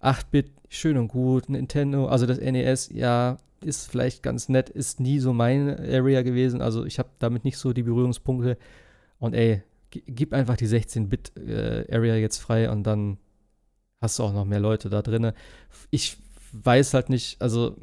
8-Bit, 0.01 0.53
schön 0.69 0.97
und 0.97 1.09
gut, 1.09 1.49
Nintendo, 1.49 2.07
also 2.07 2.25
das 2.25 2.39
NES, 2.39 2.89
ja, 2.93 3.37
ist 3.61 3.89
vielleicht 3.89 4.23
ganz 4.23 4.49
nett, 4.49 4.69
ist 4.69 4.99
nie 4.99 5.19
so 5.19 5.33
mein 5.33 5.69
Area 5.69 6.21
gewesen. 6.21 6.61
Also 6.61 6.85
ich 6.85 6.99
habe 6.99 7.09
damit 7.19 7.43
nicht 7.43 7.57
so 7.57 7.73
die 7.73 7.83
Berührungspunkte. 7.83 8.57
Und 9.19 9.33
ey, 9.33 9.63
gib 9.91 10.33
einfach 10.33 10.55
die 10.55 10.67
16-Bit-Area 10.67 12.15
äh, 12.15 12.21
jetzt 12.21 12.37
frei 12.37 12.69
und 12.69 12.83
dann 12.83 13.17
hast 14.01 14.19
du 14.19 14.23
auch 14.23 14.33
noch 14.33 14.45
mehr 14.45 14.59
Leute 14.59 14.89
da 14.89 15.01
drin. 15.01 15.33
Ich 15.89 16.17
weiß 16.53 16.93
halt 16.93 17.09
nicht, 17.09 17.41
also 17.41 17.75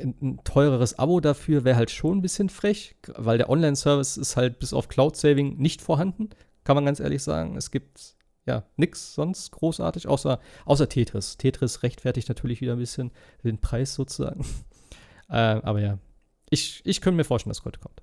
ein, 0.00 0.40
teureres 0.44 0.98
Abo 0.98 1.20
dafür 1.20 1.64
wäre 1.64 1.76
halt 1.76 1.90
schon 1.90 2.18
ein 2.18 2.22
bisschen 2.22 2.48
frech, 2.48 2.96
weil 3.16 3.38
der 3.38 3.50
Online-Service 3.50 4.16
ist 4.16 4.36
halt 4.36 4.58
bis 4.58 4.72
auf 4.72 4.88
Cloud-Saving 4.88 5.56
nicht 5.56 5.82
vorhanden, 5.82 6.30
kann 6.62 6.76
man 6.76 6.84
ganz 6.84 7.00
ehrlich 7.00 7.22
sagen. 7.22 7.56
Es 7.56 7.70
gibt 7.70 8.13
ja 8.46 8.64
nichts 8.76 9.14
sonst 9.14 9.50
großartig, 9.52 10.08
außer, 10.08 10.40
außer 10.64 10.88
Tetris. 10.88 11.36
Tetris 11.36 11.82
rechtfertigt 11.82 12.28
natürlich 12.28 12.60
wieder 12.60 12.72
ein 12.72 12.78
bisschen 12.78 13.10
den 13.42 13.60
Preis 13.60 13.94
sozusagen. 13.94 14.44
Äh, 15.30 15.36
aber 15.36 15.80
ja, 15.80 15.98
Ich, 16.50 16.82
ich 16.84 17.00
könnte 17.00 17.16
mir 17.16 17.24
vorstellen, 17.24 17.50
dass 17.50 17.60
es 17.60 17.64
heute 17.64 17.80
kommt. 17.80 18.02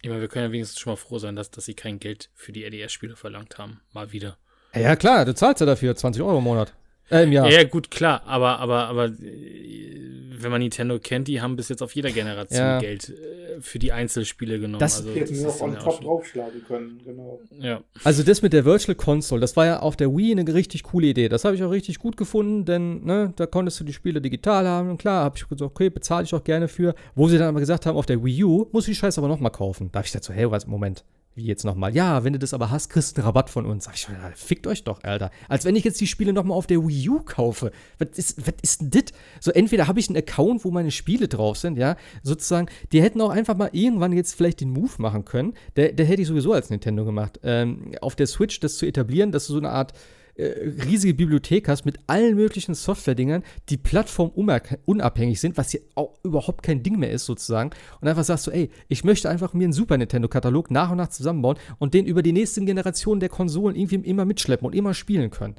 Ich 0.00 0.08
meine, 0.08 0.22
wir 0.22 0.28
können 0.28 0.46
ja 0.46 0.52
wenigstens 0.52 0.80
schon 0.80 0.92
mal 0.92 0.96
froh 0.96 1.18
sein, 1.18 1.36
dass, 1.36 1.50
dass 1.50 1.66
sie 1.66 1.74
kein 1.74 2.00
Geld 2.00 2.30
für 2.34 2.50
die 2.50 2.64
RDS-Spiele 2.64 3.14
verlangt 3.14 3.58
haben. 3.58 3.82
Mal 3.92 4.10
wieder. 4.10 4.38
Ja, 4.74 4.96
klar, 4.96 5.26
du 5.26 5.34
zahlst 5.34 5.60
ja 5.60 5.66
dafür 5.66 5.94
20 5.94 6.22
Euro 6.22 6.38
im 6.38 6.44
Monat. 6.44 6.72
Äh, 7.10 7.24
im 7.24 7.32
Jahr. 7.32 7.50
Ja, 7.50 7.64
gut, 7.64 7.90
klar, 7.90 8.22
aber, 8.26 8.58
aber, 8.58 8.88
aber 8.88 9.06
äh, 9.06 9.98
wenn 10.42 10.50
man 10.50 10.60
Nintendo 10.60 10.98
kennt, 10.98 11.28
die 11.28 11.40
haben 11.40 11.56
bis 11.56 11.68
jetzt 11.68 11.82
auf 11.82 11.94
jeder 11.94 12.10
Generation 12.10 12.58
ja. 12.58 12.78
Geld 12.78 13.08
äh, 13.08 13.60
für 13.60 13.78
die 13.78 13.92
Einzelspiele 13.92 14.58
genommen. 14.58 14.78
Das 14.78 14.98
also, 14.98 15.12
hätten 15.12 15.36
wir 15.36 15.48
auch 15.48 15.60
on 15.60 15.78
top 15.78 16.00
draufschlagen 16.00 16.64
können, 16.66 17.00
genau. 17.04 17.40
Ja. 17.58 17.82
Also 18.04 18.22
das 18.22 18.42
mit 18.42 18.52
der 18.52 18.64
Virtual 18.64 18.94
Console, 18.94 19.40
das 19.40 19.56
war 19.56 19.66
ja 19.66 19.80
auf 19.80 19.96
der 19.96 20.14
Wii 20.14 20.32
eine 20.32 20.52
richtig 20.52 20.84
coole 20.84 21.08
Idee. 21.08 21.28
Das 21.28 21.44
habe 21.44 21.54
ich 21.54 21.62
auch 21.62 21.70
richtig 21.70 21.98
gut 21.98 22.16
gefunden, 22.16 22.64
denn 22.64 23.04
ne, 23.04 23.32
da 23.36 23.46
konntest 23.46 23.80
du 23.80 23.84
die 23.84 23.92
Spiele 23.92 24.20
digital 24.20 24.66
haben. 24.66 24.90
Und 24.90 24.98
klar, 24.98 25.24
habe 25.24 25.36
ich 25.36 25.42
gesagt, 25.42 25.62
okay, 25.62 25.90
bezahle 25.90 26.24
ich 26.24 26.34
auch 26.34 26.44
gerne 26.44 26.68
für. 26.68 26.94
Wo 27.14 27.28
sie 27.28 27.38
dann 27.38 27.48
aber 27.48 27.60
gesagt 27.60 27.86
haben, 27.86 27.96
auf 27.96 28.06
der 28.06 28.24
Wii 28.24 28.44
U 28.44 28.66
muss 28.72 28.86
ich 28.86 28.94
die 28.96 29.00
Scheiße 29.00 29.20
aber 29.20 29.28
nochmal 29.28 29.52
kaufen. 29.52 29.90
Da 29.92 29.98
habe 29.98 30.06
ich 30.06 30.12
gesagt 30.12 30.24
so, 30.24 30.32
hey, 30.32 30.50
was, 30.50 30.66
Moment, 30.66 31.04
wie 31.38 31.46
jetzt 31.46 31.64
nochmal? 31.64 31.94
Ja, 31.94 32.24
wenn 32.24 32.34
du 32.34 32.38
das 32.38 32.52
aber 32.52 32.70
hast, 32.70 32.90
kriegst 32.90 33.16
du 33.16 33.20
einen 33.20 33.26
Rabatt 33.26 33.48
von 33.48 33.64
uns. 33.64 33.84
Sag 33.84 33.94
ich, 33.94 34.06
fickt 34.34 34.66
euch 34.66 34.84
doch, 34.84 35.02
Alter. 35.04 35.30
Als 35.48 35.64
wenn 35.64 35.74
ich 35.76 35.84
jetzt 35.84 36.00
die 36.00 36.06
Spiele 36.06 36.34
nochmal 36.34 36.58
auf 36.58 36.66
der 36.66 36.86
Wii 36.86 37.08
U 37.08 37.20
kaufe. 37.20 37.72
Was 37.98 38.18
ist, 38.18 38.46
was 38.46 38.54
ist 38.60 38.80
denn 38.82 38.90
das? 38.90 39.04
So, 39.40 39.52
entweder 39.52 39.86
habe 39.86 40.00
ich 40.00 40.08
einen 40.08 40.18
Account, 40.18 40.64
wo 40.64 40.70
meine 40.70 40.90
Spiele 40.90 41.28
drauf 41.28 41.56
sind, 41.56 41.78
ja, 41.78 41.96
sozusagen. 42.22 42.68
Die 42.92 43.00
hätten 43.00 43.20
auch 43.22 43.30
einfach 43.30 43.56
mal 43.56 43.70
irgendwann 43.72 44.12
jetzt 44.12 44.34
vielleicht 44.34 44.60
den 44.60 44.70
Move 44.70 44.92
machen 44.98 45.24
können. 45.24 45.54
Der, 45.76 45.92
der 45.92 46.04
hätte 46.04 46.20
ich 46.20 46.28
sowieso 46.28 46.52
als 46.52 46.68
Nintendo 46.68 47.04
gemacht. 47.04 47.40
Ähm, 47.42 47.92
auf 48.02 48.14
der 48.16 48.26
Switch 48.26 48.60
das 48.60 48.76
zu 48.76 48.84
etablieren, 48.84 49.32
dass 49.32 49.46
du 49.46 49.54
so 49.54 49.58
eine 49.58 49.70
Art 49.70 49.94
äh, 50.38 50.84
riesige 50.84 51.14
Bibliothek 51.14 51.68
hast 51.68 51.84
mit 51.84 51.98
allen 52.06 52.36
möglichen 52.36 52.74
Software-Dingern, 52.74 53.42
die 53.68 53.76
plattformunabhängig 53.76 55.40
sind, 55.40 55.56
was 55.56 55.72
hier 55.72 55.80
auch 55.96 56.14
überhaupt 56.22 56.62
kein 56.62 56.82
Ding 56.84 56.98
mehr 56.98 57.10
ist, 57.10 57.26
sozusagen. 57.26 57.70
Und 58.00 58.06
einfach 58.06 58.22
sagst 58.22 58.46
du, 58.46 58.52
ey, 58.52 58.70
ich 58.86 59.02
möchte 59.02 59.28
einfach 59.28 59.52
mir 59.52 59.64
einen 59.64 59.72
Super 59.72 59.98
Nintendo-Katalog 59.98 60.70
nach 60.70 60.92
und 60.92 60.98
nach 60.98 61.08
zusammenbauen 61.08 61.58
und 61.78 61.92
den 61.92 62.06
über 62.06 62.22
die 62.22 62.32
nächsten 62.32 62.66
Generationen 62.66 63.18
der 63.18 63.28
Konsolen 63.28 63.74
irgendwie 63.74 63.96
immer 64.08 64.24
mitschleppen 64.24 64.64
und 64.64 64.74
immer 64.74 64.94
spielen 64.94 65.30
können. 65.30 65.56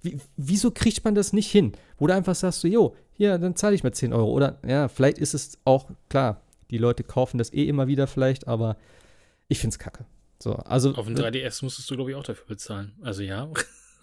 Wie, 0.00 0.18
wieso 0.38 0.70
kriegt 0.70 1.04
man 1.04 1.14
das 1.14 1.32
nicht 1.34 1.50
hin? 1.50 1.72
Wo 1.98 2.06
du 2.06 2.14
einfach 2.14 2.34
sagst, 2.34 2.60
so, 2.60 2.68
jo, 2.68 2.96
hier, 3.12 3.36
dann 3.36 3.54
zahle 3.54 3.74
ich 3.74 3.84
mal 3.84 3.92
10 3.92 4.14
Euro. 4.14 4.30
Oder, 4.30 4.58
ja, 4.66 4.88
vielleicht 4.88 5.18
ist 5.18 5.34
es 5.34 5.58
auch, 5.64 5.90
klar, 6.08 6.40
die 6.70 6.78
Leute 6.78 7.04
kaufen 7.04 7.36
das 7.36 7.52
eh 7.52 7.68
immer 7.68 7.86
wieder 7.86 8.06
vielleicht, 8.06 8.48
aber 8.48 8.78
ich 9.48 9.58
find's 9.58 9.78
kacke. 9.78 10.06
So, 10.42 10.54
also, 10.54 10.94
Auf 10.94 11.06
dem 11.06 11.14
3DS 11.14 11.62
musstest 11.62 11.90
du, 11.90 11.96
glaube 11.96 12.10
ich, 12.10 12.16
auch 12.16 12.24
dafür 12.24 12.46
bezahlen. 12.46 12.92
Also 13.02 13.22
ja. 13.22 13.48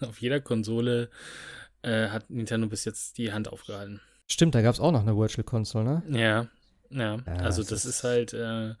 auf 0.08 0.20
jeder 0.20 0.40
Konsole 0.40 1.10
äh, 1.82 2.08
hat 2.08 2.30
Nintendo 2.30 2.66
bis 2.66 2.84
jetzt 2.84 3.18
die 3.18 3.32
Hand 3.32 3.48
aufgehalten. 3.48 4.00
Stimmt, 4.26 4.54
da 4.54 4.62
gab 4.62 4.74
es 4.74 4.80
auch 4.80 4.92
noch 4.92 5.02
eine 5.02 5.16
Virtual 5.16 5.44
Console, 5.44 5.84
ne? 5.84 6.02
Ja, 6.10 6.48
ja. 6.90 7.18
ja 7.26 7.34
also 7.42 7.62
das, 7.62 7.70
das 7.70 7.84
ist 7.84 8.04
halt, 8.04 8.32
äh, 8.32 8.74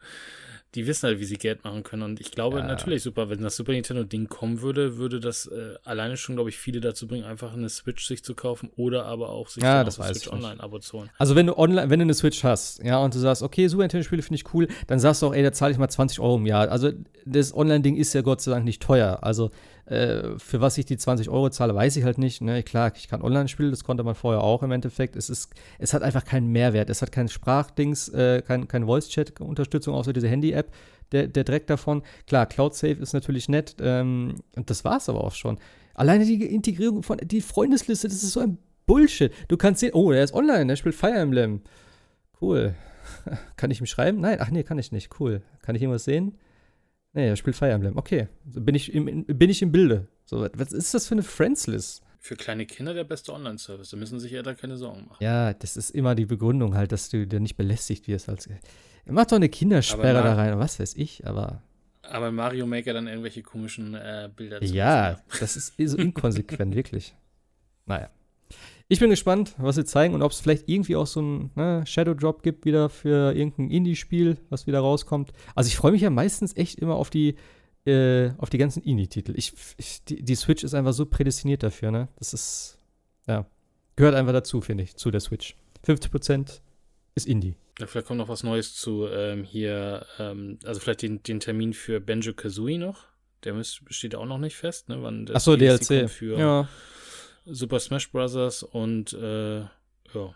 die 0.76 0.86
wissen 0.86 1.08
halt, 1.08 1.18
wie 1.18 1.24
sie 1.24 1.36
Geld 1.36 1.64
machen 1.64 1.82
können. 1.82 2.02
Und 2.02 2.20
ich 2.20 2.30
glaube 2.30 2.58
ja. 2.58 2.66
natürlich 2.66 3.02
super, 3.02 3.28
wenn 3.28 3.42
das 3.42 3.56
Super 3.56 3.72
Nintendo-Ding 3.72 4.28
kommen 4.28 4.60
würde, 4.60 4.96
würde 4.96 5.18
das 5.18 5.46
äh, 5.46 5.74
alleine 5.82 6.16
schon, 6.16 6.36
glaube 6.36 6.50
ich, 6.50 6.58
viele 6.58 6.80
dazu 6.80 7.08
bringen, 7.08 7.24
einfach 7.24 7.52
eine 7.52 7.68
Switch 7.68 8.06
sich 8.06 8.22
zu 8.22 8.34
kaufen 8.34 8.70
oder 8.76 9.06
aber 9.06 9.30
auch 9.30 9.48
sich 9.48 9.62
ja, 9.62 9.82
das 9.82 9.98
ein 9.98 10.14
Switch 10.14 10.28
Online-Abo 10.28 10.78
zu 10.78 10.98
holen. 10.98 11.10
Also 11.18 11.34
wenn 11.34 11.46
du 11.46 11.58
online, 11.58 11.90
wenn 11.90 11.98
du 11.98 12.04
eine 12.04 12.14
Switch 12.14 12.44
hast, 12.44 12.82
ja, 12.84 12.98
und 12.98 13.14
du 13.14 13.18
sagst, 13.18 13.42
okay, 13.42 13.66
Super 13.66 13.82
Nintendo-Spiele 13.82 14.22
finde 14.22 14.36
ich 14.36 14.54
cool, 14.54 14.68
dann 14.86 15.00
sagst 15.00 15.22
du 15.22 15.26
auch, 15.26 15.34
ey, 15.34 15.42
da 15.42 15.52
zahle 15.52 15.72
ich 15.72 15.78
mal 15.78 15.88
20 15.88 16.20
Euro 16.20 16.36
im 16.36 16.46
Jahr. 16.46 16.70
Also 16.70 16.92
das 17.26 17.52
Online-Ding 17.52 17.96
ist 17.96 18.12
ja 18.12 18.22
Gott 18.22 18.40
sei 18.40 18.52
Dank 18.52 18.64
nicht 18.64 18.80
teuer. 18.80 19.18
Also 19.22 19.50
äh, 19.90 20.38
für 20.38 20.60
was 20.60 20.78
ich 20.78 20.86
die 20.86 20.96
20 20.96 21.28
Euro 21.28 21.50
zahle, 21.50 21.74
weiß 21.74 21.96
ich 21.96 22.04
halt 22.04 22.16
nicht. 22.16 22.40
Ne? 22.40 22.62
Klar, 22.62 22.92
ich 22.94 23.08
kann 23.08 23.22
online 23.22 23.48
spielen, 23.48 23.70
das 23.70 23.82
konnte 23.82 24.04
man 24.04 24.14
vorher 24.14 24.42
auch 24.42 24.62
im 24.62 24.70
Endeffekt. 24.70 25.16
Es, 25.16 25.28
ist, 25.28 25.52
es 25.80 25.92
hat 25.92 26.02
einfach 26.02 26.24
keinen 26.24 26.46
Mehrwert. 26.46 26.90
Es 26.90 27.02
hat 27.02 27.10
kein 27.10 27.28
Sprachdings, 27.28 28.08
äh, 28.10 28.40
kein, 28.42 28.68
kein 28.68 28.86
Voice-Chat-Unterstützung, 28.86 29.94
außer 29.94 30.12
diese 30.12 30.28
Handy-App, 30.28 30.72
der, 31.10 31.26
der 31.26 31.42
Dreck 31.42 31.66
davon. 31.66 32.02
Klar, 32.28 32.46
Cloud 32.46 32.76
Save 32.76 33.02
ist 33.02 33.14
natürlich 33.14 33.48
nett. 33.48 33.76
Ähm, 33.80 34.36
und 34.54 34.70
das 34.70 34.84
war 34.84 34.98
es 34.98 35.08
aber 35.08 35.24
auch 35.24 35.34
schon. 35.34 35.58
Alleine 35.94 36.24
die 36.24 36.44
Integrierung 36.44 37.02
von 37.02 37.18
die 37.18 37.40
Freundesliste, 37.40 38.06
das 38.06 38.22
ist 38.22 38.32
so 38.32 38.40
ein 38.40 38.58
Bullshit. 38.86 39.32
Du 39.48 39.56
kannst 39.56 39.80
sehen, 39.80 39.94
oh, 39.94 40.12
der 40.12 40.22
ist 40.22 40.34
online, 40.34 40.66
der 40.66 40.76
spielt 40.76 40.94
Fire 40.94 41.18
Emblem. 41.18 41.62
Cool. 42.40 42.76
kann 43.56 43.72
ich 43.72 43.80
ihm 43.80 43.86
schreiben? 43.86 44.20
Nein, 44.20 44.38
ach 44.40 44.50
nee, 44.50 44.62
kann 44.62 44.78
ich 44.78 44.92
nicht. 44.92 45.18
Cool. 45.18 45.42
Kann 45.62 45.74
ich 45.74 45.82
irgendwas 45.82 46.04
sehen? 46.04 46.38
Nee, 47.12 47.28
er 47.28 47.36
spielt 47.36 47.56
Fire 47.56 47.70
Emblem. 47.70 47.96
Okay, 47.96 48.28
bin 48.44 48.74
ich 48.74 48.92
im, 48.92 49.24
bin 49.26 49.50
ich 49.50 49.62
im 49.62 49.72
Bilde. 49.72 50.08
So, 50.24 50.46
was 50.54 50.72
ist 50.72 50.94
das 50.94 51.08
für 51.08 51.14
eine 51.14 51.22
Friends-List? 51.22 52.02
Für 52.18 52.36
kleine 52.36 52.66
Kinder 52.66 52.94
der 52.94 53.04
beste 53.04 53.32
Online-Service. 53.32 53.90
Da 53.90 53.96
müssen 53.96 54.20
sich 54.20 54.30
ja 54.32 54.42
da 54.42 54.54
keine 54.54 54.76
Sorgen 54.76 55.06
machen. 55.08 55.24
Ja, 55.24 55.54
das 55.54 55.76
ist 55.76 55.90
immer 55.90 56.14
die 56.14 56.26
Begründung 56.26 56.74
halt, 56.74 56.92
dass 56.92 57.08
du 57.08 57.26
dir 57.26 57.40
nicht 57.40 57.56
belästigt 57.56 58.06
wirst. 58.08 58.28
Als, 58.28 58.48
mach 59.06 59.26
doch 59.26 59.36
eine 59.36 59.48
Kindersperre 59.48 60.22
da 60.22 60.34
rein, 60.34 60.58
was 60.58 60.78
weiß 60.78 60.94
ich, 60.96 61.26
aber. 61.26 61.62
Aber 62.02 62.30
Mario 62.30 62.66
Maker 62.66 62.92
dann 62.92 63.06
irgendwelche 63.06 63.42
komischen 63.42 63.94
äh, 63.94 64.28
Bilder 64.34 64.60
zu 64.60 64.72
Ja, 64.72 65.20
das 65.40 65.56
ist 65.56 65.74
so 65.78 65.96
inkonsequent, 65.96 66.74
wirklich. 66.76 67.14
Naja. 67.86 68.10
Ich 68.92 68.98
bin 68.98 69.08
gespannt, 69.08 69.54
was 69.56 69.76
sie 69.76 69.84
zeigen 69.84 70.14
und 70.14 70.22
ob 70.22 70.32
es 70.32 70.40
vielleicht 70.40 70.68
irgendwie 70.68 70.96
auch 70.96 71.06
so 71.06 71.22
ein 71.22 71.52
ne, 71.54 71.84
Shadow 71.86 72.12
Drop 72.12 72.42
gibt 72.42 72.64
wieder 72.64 72.88
für 72.88 73.32
irgendein 73.36 73.70
Indie-Spiel, 73.70 74.36
was 74.48 74.66
wieder 74.66 74.80
rauskommt. 74.80 75.32
Also 75.54 75.68
ich 75.68 75.76
freue 75.76 75.92
mich 75.92 76.02
ja 76.02 76.10
meistens 76.10 76.56
echt 76.56 76.80
immer 76.80 76.96
auf 76.96 77.08
die, 77.08 77.36
äh, 77.86 78.30
auf 78.38 78.50
die 78.50 78.58
ganzen 78.58 78.82
Indie-Titel. 78.82 79.32
Ich, 79.36 79.52
ich, 79.76 80.02
die, 80.06 80.24
die, 80.24 80.34
Switch 80.34 80.64
ist 80.64 80.74
einfach 80.74 80.92
so 80.92 81.06
prädestiniert 81.06 81.62
dafür, 81.62 81.92
ne? 81.92 82.08
Das 82.18 82.34
ist, 82.34 82.78
ja, 83.28 83.46
gehört 83.94 84.16
einfach 84.16 84.32
dazu, 84.32 84.60
finde 84.60 84.82
ich, 84.82 84.96
zu 84.96 85.12
der 85.12 85.20
Switch. 85.20 85.54
50% 85.86 86.58
ist 87.14 87.28
Indie. 87.28 87.54
Ja, 87.78 87.86
vielleicht 87.86 88.08
kommt 88.08 88.18
noch 88.18 88.28
was 88.28 88.42
Neues 88.42 88.74
zu 88.74 89.06
ähm, 89.06 89.44
hier, 89.44 90.04
ähm, 90.18 90.58
also 90.64 90.80
vielleicht 90.80 91.02
den, 91.02 91.22
den 91.22 91.38
Termin 91.38 91.74
für 91.74 92.00
Benjo 92.00 92.34
Kazooie 92.34 92.76
noch. 92.76 93.04
Der 93.44 93.54
steht 93.62 94.16
auch 94.16 94.26
noch 94.26 94.38
nicht 94.38 94.56
fest, 94.56 94.88
ne? 94.88 95.00
Wann 95.00 95.26
das 95.26 95.36
Achso, 95.36 95.56
DLC. 95.56 96.10
Für, 96.10 96.36
ja 96.36 96.68
Super 97.50 97.80
Smash 97.80 98.10
Bros. 98.10 98.62
und 98.62 99.12
äh, 99.12 99.60
ja. 99.60 100.34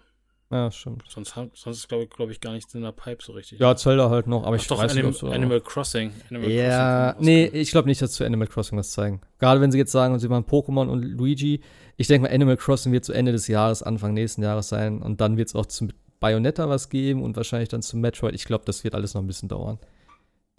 Ja, 0.51 0.71
stimmt. 0.71 1.03
Sonst, 1.09 1.35
sonst 1.35 1.79
ist, 1.79 1.89
glaube 1.89 2.05
ich, 2.05 2.11
glaub 2.11 2.31
ich, 2.31 2.41
gar 2.41 2.53
nichts 2.53 2.75
in 2.75 2.83
der 2.83 2.93
Pipe 2.93 3.25
so 3.25 3.33
richtig. 3.33 3.59
Ja, 3.59 3.75
Zelda 3.75 4.09
halt 4.11 4.27
noch, 4.29 4.45
aber 4.45 4.55
Ach 4.55 4.61
ich 4.61 4.69
doch, 4.69 4.79
weiß 4.79 4.93
Anim 4.93 5.07
nicht, 5.07 5.19
so 5.19 5.29
Animal 5.29 5.61
Crossing. 5.61 6.13
Animal 6.31 6.51
ja, 6.51 7.13
Crossing 7.13 7.25
nee, 7.25 7.47
ich 7.47 7.71
glaube 7.71 7.89
nicht, 7.89 8.01
dass 8.01 8.13
zu 8.13 8.25
Animal 8.25 8.47
Crossing 8.47 8.79
was 8.79 8.93
zeigen. 8.93 9.21
Gerade 9.41 9.61
wenn 9.61 9.73
sie 9.73 9.79
jetzt 9.79 9.91
sagen, 9.91 10.17
sie 10.19 10.29
machen 10.29 10.45
Pokémon 10.45 10.89
und 10.89 11.03
Luigi. 11.03 11.61
Ich 11.97 12.07
denke 12.07 12.29
mal, 12.29 12.35
Animal 12.35 12.57
Crossing 12.57 12.93
wird 12.93 13.05
zu 13.05 13.13
Ende 13.13 13.33
des 13.33 13.49
Jahres, 13.49 13.83
Anfang 13.83 14.15
nächsten 14.15 14.43
Jahres 14.43 14.69
sein. 14.69 15.03
Und 15.03 15.21
dann 15.21 15.37
wird 15.37 15.49
es 15.49 15.55
auch 15.57 15.67
zu 15.67 15.89
Bayonetta 16.21 16.69
was 16.69 16.89
geben 16.89 17.23
und 17.23 17.37
wahrscheinlich 17.37 17.71
dann 17.71 17.83
zu 17.83 17.97
Metroid. 17.97 18.35
Ich 18.35 18.45
glaube, 18.45 18.65
das 18.65 18.85
wird 18.85 18.95
alles 18.95 19.15
noch 19.15 19.23
ein 19.23 19.27
bisschen 19.27 19.49
dauern. 19.49 19.79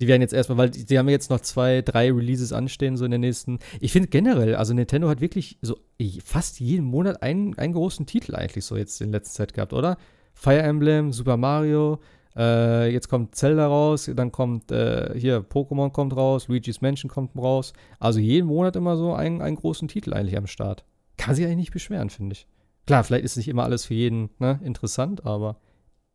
Die 0.02 0.08
werden 0.08 0.22
jetzt 0.22 0.34
erstmal, 0.34 0.58
weil 0.58 0.70
die, 0.72 1.00
haben 1.00 1.08
jetzt 1.08 1.30
noch 1.30 1.40
zwei, 1.40 1.82
drei 1.82 2.12
Releases 2.12 2.52
anstehen, 2.52 2.98
so 2.98 3.06
in 3.06 3.12
den 3.12 3.22
nächsten. 3.22 3.60
Ich 3.80 3.94
finde 3.94 4.10
generell, 4.10 4.56
also 4.56 4.74
Nintendo 4.74 5.08
hat 5.08 5.22
wirklich 5.22 5.58
so 5.62 5.78
fast 6.24 6.60
jeden 6.60 6.86
Monat 6.86 7.24
einen, 7.24 7.58
einen 7.58 7.74
großen 7.74 8.06
Titel 8.06 8.36
eigentlich 8.36 8.66
so 8.66 8.76
jetzt 8.76 9.00
in 9.02 9.12
letzter 9.12 9.34
Zeit 9.34 9.54
gehabt, 9.54 9.72
oder? 9.72 9.98
Fire 10.34 10.62
Emblem, 10.62 11.14
Super 11.14 11.38
Mario, 11.38 12.02
äh, 12.36 12.92
jetzt 12.92 13.08
kommt 13.08 13.36
Zelda 13.36 13.68
raus, 13.68 14.12
dann 14.14 14.32
kommt 14.32 14.70
äh, 14.72 15.18
hier 15.18 15.40
Pokémon 15.40 15.92
kommt 15.92 16.16
raus, 16.16 16.50
Luigi's 16.50 16.82
Mansion 16.82 17.10
kommt 17.10 17.36
raus. 17.38 17.72
Also 18.00 18.20
jeden 18.20 18.48
Monat 18.48 18.76
immer 18.76 18.98
so 18.98 19.14
einen, 19.14 19.42
einen 19.42 19.56
großen 19.56 19.88
Titel 19.88 20.14
eigentlich 20.14 20.38
am 20.38 20.48
Start. 20.48 20.84
Kann 21.18 21.36
sich 21.36 21.46
eigentlich 21.46 21.58
nicht 21.58 21.74
beschweren, 21.74 22.10
finde 22.10 22.34
ich. 22.34 22.48
Klar, 22.86 23.06
vielleicht 23.06 23.24
ist 23.24 23.38
nicht 23.38 23.48
immer 23.48 23.64
alles 23.64 23.86
für 23.86 23.94
jeden 23.94 24.30
ne, 24.40 24.60
interessant, 24.64 25.26
aber 25.26 25.58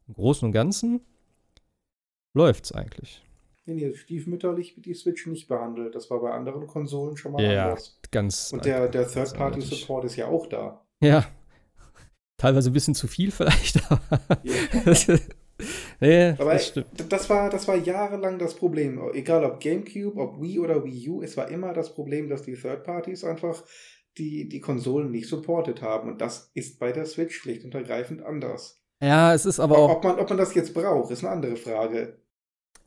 im 0.06 0.14
Großen 0.14 0.46
und 0.46 0.52
Ganzen 0.52 1.00
läuft's 2.34 2.72
eigentlich. 2.72 3.22
Nee, 3.66 3.74
nee, 3.74 3.94
stiefmütterlich 3.94 4.76
wird 4.76 4.86
die 4.86 4.94
Switch 4.94 5.26
nicht 5.26 5.48
behandelt. 5.48 5.94
Das 5.94 6.10
war 6.10 6.20
bei 6.20 6.30
anderen 6.30 6.66
Konsolen 6.66 7.16
schon 7.16 7.32
mal 7.32 7.42
ja, 7.42 7.66
anders. 7.66 7.98
ganz. 8.10 8.52
Und 8.52 8.64
der, 8.64 8.88
der 8.88 9.06
Third-Party-Support 9.06 10.04
ist 10.06 10.16
ja 10.16 10.26
auch 10.26 10.46
da. 10.46 10.84
Ja. 11.00 11.26
Teilweise 12.36 12.70
ein 12.70 12.72
bisschen 12.72 12.94
zu 12.94 13.06
viel 13.06 13.30
vielleicht, 13.30 13.80
aber. 13.90 14.00
Ja. 14.42 15.18
nee, 16.00 16.28
aber 16.38 16.54
das, 16.54 16.72
das, 17.08 17.28
war, 17.28 17.50
das 17.50 17.68
war 17.68 17.76
jahrelang 17.76 18.38
das 18.38 18.54
Problem. 18.54 19.00
Egal 19.12 19.44
ob 19.44 19.60
GameCube, 19.60 20.18
ob 20.18 20.40
Wii 20.40 20.58
oder 20.58 20.84
Wii 20.84 21.10
U, 21.10 21.22
es 21.22 21.36
war 21.36 21.48
immer 21.48 21.74
das 21.74 21.94
Problem, 21.94 22.28
dass 22.30 22.42
die 22.42 22.54
Third-Parties 22.54 23.24
einfach 23.24 23.62
die, 24.16 24.48
die 24.48 24.60
Konsolen 24.60 25.10
nicht 25.10 25.28
supportet 25.28 25.82
haben. 25.82 26.08
Und 26.10 26.20
das 26.20 26.50
ist 26.54 26.78
bei 26.78 26.92
der 26.92 27.06
Switch 27.06 27.36
schlicht 27.36 27.64
und 27.64 27.74
ergreifend 27.74 28.22
anders. 28.22 28.82
Ja, 29.02 29.34
es 29.34 29.46
ist 29.46 29.60
aber 29.60 29.78
auch. 29.78 29.96
Ob 29.96 30.04
man, 30.04 30.18
ob 30.18 30.28
man 30.28 30.38
das 30.38 30.54
jetzt 30.54 30.74
braucht, 30.74 31.10
ist 31.10 31.24
eine 31.24 31.32
andere 31.32 31.56
Frage. 31.56 32.19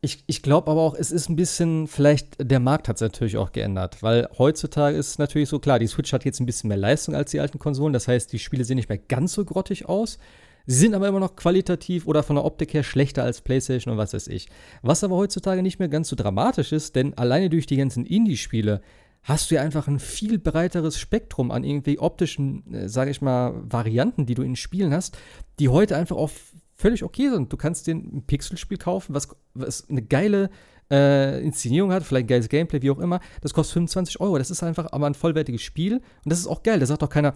Ich, 0.04 0.22
ich 0.26 0.42
glaube 0.42 0.70
aber 0.70 0.82
auch, 0.82 0.94
es 0.94 1.10
ist 1.10 1.30
ein 1.30 1.36
bisschen, 1.36 1.86
vielleicht, 1.86 2.36
der 2.38 2.60
Markt 2.60 2.88
hat 2.88 2.96
es 2.96 3.00
natürlich 3.00 3.38
auch 3.38 3.52
geändert, 3.52 4.02
weil 4.02 4.28
heutzutage 4.36 4.98
ist 4.98 5.08
es 5.08 5.18
natürlich 5.18 5.48
so, 5.48 5.58
klar, 5.58 5.78
die 5.78 5.86
Switch 5.86 6.12
hat 6.12 6.26
jetzt 6.26 6.40
ein 6.40 6.46
bisschen 6.46 6.68
mehr 6.68 6.76
Leistung 6.76 7.14
als 7.14 7.30
die 7.30 7.40
alten 7.40 7.58
Konsolen, 7.58 7.94
das 7.94 8.06
heißt, 8.06 8.30
die 8.30 8.38
Spiele 8.38 8.66
sehen 8.66 8.76
nicht 8.76 8.90
mehr 8.90 8.98
ganz 8.98 9.32
so 9.32 9.46
grottig 9.46 9.88
aus. 9.88 10.18
Sie 10.66 10.76
sind 10.76 10.94
aber 10.94 11.08
immer 11.08 11.20
noch 11.20 11.36
qualitativ 11.36 12.06
oder 12.06 12.22
von 12.22 12.36
der 12.36 12.44
Optik 12.44 12.74
her 12.74 12.82
schlechter 12.82 13.24
als 13.24 13.40
PlayStation 13.40 13.92
und 13.92 13.98
was 13.98 14.12
weiß 14.12 14.28
ich. 14.28 14.48
Was 14.82 15.02
aber 15.02 15.16
heutzutage 15.16 15.62
nicht 15.62 15.78
mehr 15.78 15.88
ganz 15.88 16.10
so 16.10 16.16
dramatisch 16.16 16.72
ist, 16.72 16.96
denn 16.96 17.16
alleine 17.16 17.48
durch 17.48 17.64
die 17.64 17.76
ganzen 17.78 18.04
Indie-Spiele 18.04 18.82
hast 19.22 19.50
du 19.50 19.54
ja 19.54 19.62
einfach 19.62 19.88
ein 19.88 20.00
viel 20.00 20.38
breiteres 20.38 20.98
Spektrum 20.98 21.50
an 21.50 21.64
irgendwie 21.64 21.98
optischen, 21.98 22.74
äh, 22.74 22.90
sage 22.90 23.10
ich 23.10 23.22
mal, 23.22 23.54
Varianten, 23.64 24.26
die 24.26 24.34
du 24.34 24.42
in 24.42 24.54
Spielen 24.54 24.92
hast, 24.92 25.16
die 25.58 25.70
heute 25.70 25.96
einfach 25.96 26.16
auf 26.16 26.52
völlig 26.74 27.02
okay 27.02 27.30
sind. 27.30 27.52
Du 27.52 27.56
kannst 27.56 27.86
dir 27.86 27.94
ein 27.94 28.24
Pixelspiel 28.26 28.78
kaufen, 28.78 29.14
was, 29.14 29.28
was 29.54 29.88
eine 29.88 30.02
geile 30.02 30.50
äh, 30.90 31.42
Inszenierung 31.42 31.92
hat, 31.92 32.02
vielleicht 32.02 32.24
ein 32.24 32.28
geiles 32.28 32.48
Gameplay, 32.48 32.82
wie 32.82 32.90
auch 32.90 32.98
immer. 32.98 33.20
Das 33.40 33.54
kostet 33.54 33.74
25 33.74 34.20
Euro. 34.20 34.38
Das 34.38 34.50
ist 34.50 34.62
einfach 34.62 34.92
aber 34.92 35.06
ein 35.06 35.14
vollwertiges 35.14 35.62
Spiel. 35.62 35.94
Und 35.94 36.32
das 36.32 36.38
ist 36.38 36.46
auch 36.46 36.62
geil. 36.62 36.78
Da 36.78 36.86
sagt 36.86 37.02
doch 37.02 37.08
keiner, 37.08 37.34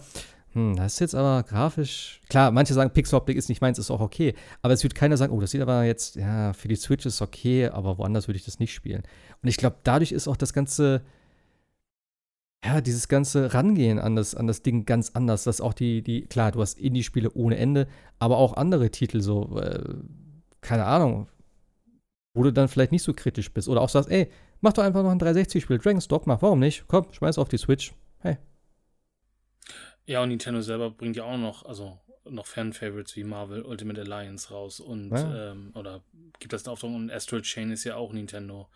hm, 0.53 0.75
das 0.75 0.93
ist 0.93 0.99
jetzt 0.99 1.15
aber 1.15 1.43
grafisch. 1.43 2.21
Klar, 2.27 2.51
manche 2.51 2.73
sagen, 2.73 2.91
Pixel-Optik 2.91 3.37
ist 3.37 3.49
nicht 3.49 3.61
meins, 3.61 3.77
ist 3.77 3.91
auch 3.91 4.01
okay. 4.01 4.33
Aber 4.61 4.73
es 4.73 4.83
wird 4.83 4.95
keiner 4.95 5.15
sagen, 5.17 5.31
oh, 5.33 5.39
das 5.39 5.51
sieht 5.51 5.61
aber 5.61 5.83
jetzt, 5.83 6.15
ja, 6.15 6.53
für 6.53 6.67
die 6.67 6.75
Switch 6.75 7.05
ist 7.05 7.21
okay, 7.21 7.67
aber 7.67 7.97
woanders 7.97 8.27
würde 8.27 8.37
ich 8.37 8.45
das 8.45 8.59
nicht 8.59 8.73
spielen. 8.73 9.03
Und 9.41 9.49
ich 9.49 9.57
glaube, 9.57 9.77
dadurch 9.83 10.11
ist 10.11 10.27
auch 10.27 10.37
das 10.37 10.53
ganze, 10.53 11.01
ja, 12.63 12.81
dieses 12.81 13.07
ganze 13.07 13.53
Rangehen 13.53 13.99
an 13.99 14.15
das, 14.15 14.35
an 14.35 14.47
das 14.47 14.61
Ding 14.61 14.85
ganz 14.85 15.11
anders. 15.11 15.43
Dass 15.43 15.61
auch 15.61 15.73
die, 15.73 16.01
die, 16.01 16.25
klar, 16.25 16.51
du 16.51 16.61
hast 16.61 16.77
Indie-Spiele 16.77 17.31
ohne 17.33 17.57
Ende, 17.57 17.87
aber 18.19 18.37
auch 18.37 18.53
andere 18.53 18.89
Titel, 18.89 19.21
so, 19.21 19.59
äh, 19.59 19.93
keine 20.61 20.85
Ahnung, 20.85 21.27
wo 22.33 22.43
du 22.43 22.51
dann 22.51 22.67
vielleicht 22.67 22.91
nicht 22.91 23.03
so 23.03 23.13
kritisch 23.13 23.53
bist. 23.53 23.69
Oder 23.69 23.81
auch 23.81 23.89
sagst, 23.89 24.09
ey, 24.09 24.29
mach 24.61 24.73
doch 24.73 24.83
einfach 24.83 25.03
noch 25.03 25.11
ein 25.11 25.19
360-Spiel. 25.19 25.77
Dragon's 25.77 26.07
Dogma, 26.07 26.41
warum 26.41 26.59
nicht? 26.59 26.85
Komm, 26.87 27.11
schmeiß 27.11 27.37
auf 27.37 27.49
die 27.49 27.57
Switch. 27.57 27.93
Hey, 28.19 28.37
ja, 30.09 30.23
und 30.23 30.29
Nintendo 30.29 30.59
selber 30.61 30.89
bringt 30.89 31.15
ja 31.17 31.23
auch 31.23 31.37
noch, 31.37 31.65
also 31.65 31.99
noch 32.27 32.47
Fan-Favorites 32.47 33.15
wie 33.15 33.23
Marvel 33.23 33.61
Ultimate 33.61 34.01
Alliance 34.01 34.49
raus 34.51 34.79
und 34.79 35.11
ja. 35.11 35.51
ähm, 35.51 35.71
oder 35.75 36.01
gibt 36.39 36.51
das 36.51 36.65
eine 36.65 36.73
Auftrag 36.73 36.89
und 36.89 37.11
Astral 37.11 37.43
Chain 37.43 37.71
ist 37.71 37.83
ja 37.83 37.95
auch 37.95 38.11
Nintendo 38.11 38.69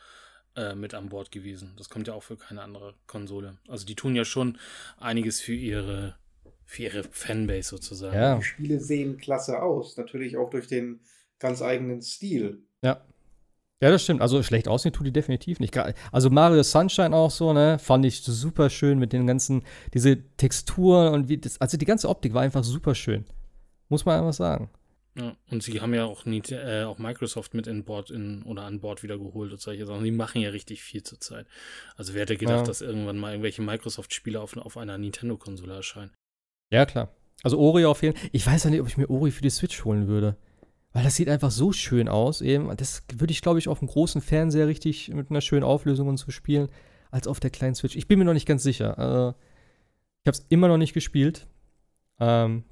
äh, 0.56 0.76
mit 0.76 0.94
an 0.94 1.10
Bord 1.10 1.32
gewesen. 1.32 1.74
Das 1.78 1.90
kommt 1.90 2.08
ja 2.08 2.14
auch 2.14 2.24
für 2.24 2.38
keine 2.38 2.62
andere 2.62 2.94
Konsole. 3.08 3.58
Also 3.68 3.86
die 3.86 3.96
tun 3.96 4.16
ja 4.16 4.26
schon 4.26 4.58
einiges 5.00 5.40
für 5.40 5.54
ihre 5.54 6.16
für 6.66 6.84
ihre 6.84 7.04
Fanbase 7.04 7.70
sozusagen. 7.70 8.16
Ja. 8.16 8.36
Die 8.38 8.44
Spiele 8.44 8.80
sehen 8.80 9.18
klasse 9.18 9.62
aus, 9.62 9.98
natürlich 9.98 10.38
auch 10.38 10.50
durch 10.50 10.68
den 10.68 11.02
ganz 11.40 11.62
eigenen 11.62 12.02
Stil. 12.02 12.64
Ja. 12.82 13.02
Ja, 13.82 13.92
das 13.92 14.04
stimmt. 14.04 14.22
Also 14.22 14.42
schlecht 14.44 14.70
aussehen 14.70 14.94
tut 14.94 15.06
die 15.06 15.12
definitiv 15.12 15.60
nicht. 15.60 15.78
Also 16.12 16.30
Mario 16.30 16.64
Sunshine 16.64 17.14
auch 17.14 17.32
so, 17.32 17.52
ne? 17.52 17.78
Fand 17.80 18.06
ich 18.06 18.24
super 18.24 18.70
schön 18.70 18.98
mit 18.98 19.12
den 19.12 19.28
ganzen, 19.28 19.64
diese 19.94 20.24
Texturen 20.38 21.14
und 21.14 21.28
wie 21.28 21.38
das, 21.38 21.60
also 21.60 21.76
die 21.76 21.86
ganze 21.86 22.08
Optik 22.08 22.34
war 22.34 22.44
einfach 22.44 22.64
super 22.64 22.96
schön. 22.96 23.26
Muss 23.90 24.06
man 24.06 24.20
einfach 24.20 24.34
sagen. 24.34 24.70
Ja, 25.16 25.36
und 25.52 25.62
sie 25.62 25.80
haben 25.80 25.94
ja 25.94 26.06
auch, 26.06 26.26
nie, 26.26 26.42
äh, 26.50 26.86
auch 26.86 26.98
Microsoft 26.98 27.54
mit 27.54 27.68
in 27.68 27.84
Bord 27.84 28.10
in, 28.10 28.42
oder 28.44 28.64
an 28.64 28.80
Bord 28.80 29.04
wieder 29.04 29.20
geholt 29.20 29.52
und 29.52 29.62
solche 29.62 29.86
Sachen. 29.86 30.04
Die 30.04 30.12
machen 30.12 30.42
ja 30.42 30.50
richtig 30.50 30.82
viel 30.82 31.04
zurzeit. 31.04 31.46
Also 31.96 32.14
wer 32.14 32.22
hätte 32.22 32.36
gedacht, 32.36 32.62
ja. 32.62 32.64
dass 32.64 32.82
irgendwann 32.82 33.20
mal 33.20 33.32
irgendwelche 33.32 33.62
Microsoft-Spiele 33.62 34.42
auf, 34.42 34.58
auf 34.58 34.76
einer 34.76 34.98
Nintendo-Konsole 34.98 35.76
erscheinen? 35.76 36.12
Ja, 36.72 36.88
klar. 36.88 37.14
Also 37.44 37.60
Ori 37.60 37.86
auf 37.86 38.02
jeden 38.02 38.18
Fall. 38.18 38.30
Ich 38.32 38.48
weiß 38.48 38.64
ja 38.64 38.70
nicht, 38.72 38.82
ob 38.82 38.88
ich 38.88 38.98
mir 38.98 39.10
Ori 39.10 39.30
für 39.30 39.44
die 39.44 39.52
Switch 39.52 39.86
holen 39.86 40.08
würde. 40.08 40.36
Weil 40.94 41.04
das 41.04 41.16
sieht 41.16 41.30
einfach 41.30 41.52
so 41.52 41.72
schön 41.72 42.08
aus. 42.08 42.42
Eben. 42.42 42.76
Das 42.78 43.04
würde 43.14 43.32
ich, 43.32 43.42
glaube 43.42 43.60
ich, 43.60 43.68
auf 43.68 43.82
einem 43.82 43.90
großen 43.90 44.22
Fernseher 44.22 44.68
richtig 44.68 45.10
mit 45.10 45.30
einer 45.30 45.42
schönen 45.42 45.64
Auflösung 45.64 46.08
und 46.08 46.18
so 46.18 46.32
spielen, 46.32 46.70
als 47.12 47.28
auf 47.28 47.40
der 47.40 47.50
kleinen 47.52 47.76
Switch. 47.76 47.96
Ich 47.96 48.08
bin 48.08 48.18
mir 48.18 48.26
noch 48.26 48.34
nicht 48.34 48.48
ganz 48.48 48.64
sicher. 48.64 48.98
Also, 48.98 49.36
ich 50.24 50.28
habe 50.28 50.38
es 50.38 50.46
immer 50.50 50.68
noch 50.68 50.78
nicht 50.78 50.94
gespielt. 50.94 51.48
Ähm, 52.20 52.64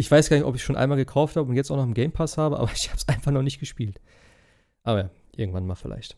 ich 0.00 0.10
weiß 0.10 0.30
gar 0.30 0.36
nicht, 0.36 0.46
ob 0.46 0.56
ich 0.56 0.64
schon 0.64 0.76
einmal 0.76 0.98
gekauft 0.98 1.36
habe 1.36 1.48
und 1.48 1.54
jetzt 1.54 1.70
auch 1.70 1.76
noch 1.76 1.84
im 1.84 1.94
Game 1.94 2.10
Pass 2.10 2.38
habe, 2.38 2.58
aber 2.58 2.70
ich 2.74 2.88
habe 2.88 2.96
es 2.96 3.06
einfach 3.08 3.30
noch 3.30 3.42
nicht 3.42 3.60
gespielt. 3.60 4.00
Aber 4.82 4.98
ja, 4.98 5.10
irgendwann 5.36 5.66
mal 5.66 5.74
vielleicht. 5.74 6.16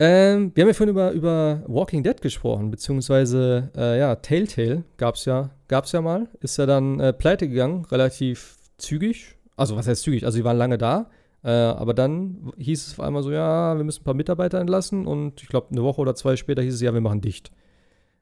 Ähm, 0.00 0.50
wir 0.54 0.62
haben 0.62 0.68
ja 0.68 0.74
vorhin 0.74 0.90
über, 0.90 1.12
über 1.12 1.62
Walking 1.68 2.02
Dead 2.02 2.20
gesprochen, 2.20 2.72
beziehungsweise, 2.72 3.70
äh, 3.76 3.98
ja, 4.00 4.16
Telltale 4.16 4.82
gab 4.96 5.14
es 5.14 5.24
ja, 5.26 5.50
gab's 5.68 5.92
ja 5.92 6.00
mal. 6.00 6.28
Ist 6.40 6.58
ja 6.58 6.66
dann 6.66 6.98
äh, 6.98 7.12
pleite 7.12 7.48
gegangen, 7.48 7.84
relativ 7.84 8.56
zügig. 8.78 9.36
Also, 9.56 9.76
was 9.76 9.86
heißt 9.86 10.02
zügig? 10.02 10.24
Also, 10.24 10.36
sie 10.36 10.44
waren 10.44 10.56
lange 10.56 10.78
da. 10.78 11.10
Äh, 11.44 11.50
aber 11.50 11.94
dann 11.94 12.52
hieß 12.58 12.86
es 12.86 12.92
auf 12.94 13.04
einmal 13.04 13.22
so: 13.22 13.30
Ja, 13.30 13.76
wir 13.76 13.84
müssen 13.84 14.00
ein 14.00 14.04
paar 14.04 14.14
Mitarbeiter 14.14 14.58
entlassen. 14.58 15.06
Und 15.06 15.40
ich 15.42 15.48
glaube, 15.48 15.68
eine 15.70 15.82
Woche 15.84 16.00
oder 16.00 16.16
zwei 16.16 16.34
später 16.34 16.62
hieß 16.62 16.74
es: 16.74 16.80
Ja, 16.80 16.92
wir 16.94 17.00
machen 17.00 17.20
dicht. 17.20 17.52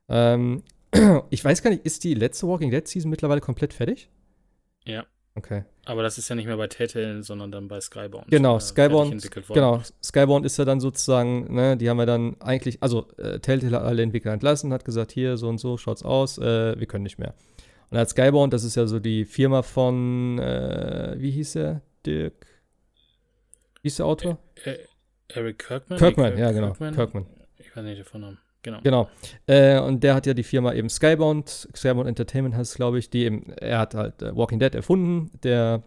Ähm, 0.09 0.63
ich 1.31 1.45
weiß 1.45 1.63
gar 1.63 1.71
nicht, 1.71 1.85
ist 1.85 2.05
die 2.05 2.15
letzte 2.15 2.47
Walking 2.47 2.71
Dead 2.71 2.87
Season 2.87 3.11
mittlerweile 3.11 3.41
komplett 3.41 3.73
fertig? 3.73 4.09
Ja. 4.85 5.07
Okay. 5.37 5.65
Aber 5.85 6.03
das 6.03 6.19
ist 6.19 6.29
ja 6.29 6.35
nicht 6.35 6.47
mehr 6.47 6.57
bei 6.57 6.67
Telltale, 6.67 7.23
sondern 7.23 7.53
dann 7.53 7.69
bei 7.69 7.81
Skybound. 7.81 8.29
Genau, 8.31 8.57
äh, 8.57 8.61
Skybound, 8.61 9.31
genau, 9.49 9.81
Skybound 10.03 10.45
ist 10.45 10.59
ja 10.59 10.65
dann 10.65 10.81
sozusagen, 10.81 11.55
ne, 11.55 11.77
die 11.77 11.89
haben 11.89 11.99
ja 11.99 12.07
dann 12.07 12.37
eigentlich, 12.41 12.83
also 12.83 13.07
äh, 13.17 13.39
Telltale 13.39 13.77
hat 13.77 13.85
alle 13.85 14.03
Entwickler 14.03 14.33
entlassen, 14.33 14.73
hat 14.73 14.85
gesagt, 14.85 15.13
hier, 15.13 15.37
so 15.37 15.49
und 15.49 15.59
so 15.59 15.77
schaut's 15.77 16.03
aus, 16.03 16.39
äh, 16.39 16.79
wir 16.79 16.87
können 16.87 17.05
nicht 17.05 17.19
mehr. 17.19 17.35
Und 17.91 17.99
als 17.99 18.11
Skybound, 18.11 18.53
das 18.53 18.65
ist 18.65 18.75
ja 18.75 18.87
so 18.87 18.99
die 18.99 19.25
Firma 19.25 19.63
von, 19.63 20.39
äh, 20.39 21.15
wie 21.19 21.31
hieß 21.31 21.57
er? 21.57 21.83
Dirk. 22.05 22.47
Wie 23.83 23.89
hieß 23.89 23.97
der 23.97 24.07
Autor? 24.07 24.39
Ä 24.65 24.79
Eric 25.29 25.59
Kirkman? 25.59 25.99
Kirkman, 25.99 26.39
ja, 26.39 26.51
genau. 26.51 26.69
Kirkman? 26.69 26.95
Kirkman. 26.95 27.27
Ich 27.57 27.75
weiß 27.75 27.85
nicht 27.85 27.99
der 27.99 28.05
Vornamen. 28.05 28.39
Genau. 28.63 28.81
Genau. 28.83 29.09
Äh, 29.47 29.81
und 29.81 30.03
der 30.03 30.15
hat 30.15 30.27
ja 30.27 30.35
die 30.35 30.43
Firma 30.43 30.73
eben 30.75 30.89
Skybound, 30.89 31.69
Skybound 31.75 32.09
Entertainment 32.09 32.55
heißt 32.55 32.73
es, 32.73 32.77
glaube 32.77 32.99
ich, 32.99 33.09
die 33.09 33.25
eben, 33.25 33.53
er 33.55 33.79
hat 33.79 33.95
halt 33.95 34.23
äh, 34.23 34.37
Walking 34.37 34.59
Dead 34.59 34.75
erfunden, 34.75 35.31
der 35.43 35.83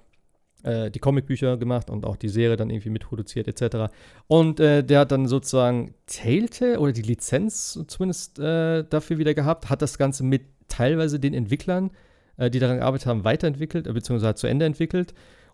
äh, 0.64 0.90
die 0.90 1.00
Comicbücher 1.00 1.58
gemacht 1.58 1.90
und 1.90 2.06
auch 2.06 2.16
die 2.16 2.30
Serie 2.30 2.58
dann 2.58 2.70
irgendwie 2.70 2.90
mitproduziert, 2.90 3.48
etc. 3.48 3.94
Und 4.28 4.60
äh, 4.60 4.84
der 4.84 5.02
hat 5.02 5.12
dann 5.12 5.28
sozusagen 5.28 5.94
Telltale 6.08 6.80
oder 6.80 6.94
die 6.94 7.02
Lizenz 7.02 7.80
zumindest 7.88 8.40
äh, 8.40 8.84
dafür 8.90 9.18
wieder 9.18 9.34
gehabt, 9.34 9.70
hat 9.70 9.82
das 9.82 9.98
Ganze 9.98 10.24
mit 10.24 10.44
teilweise 10.68 11.20
den 11.20 11.34
Entwicklern, 11.34 11.92
äh, 12.38 12.50
die 12.50 12.60
daran 12.60 12.78
gearbeitet 12.78 13.06
haben, 13.08 13.24
weiterentwickelt, 13.24 13.94
beziehungsweise 13.94 14.36
zu 14.36 14.48
Ende 14.48 14.66
entwickelt. 14.66 15.14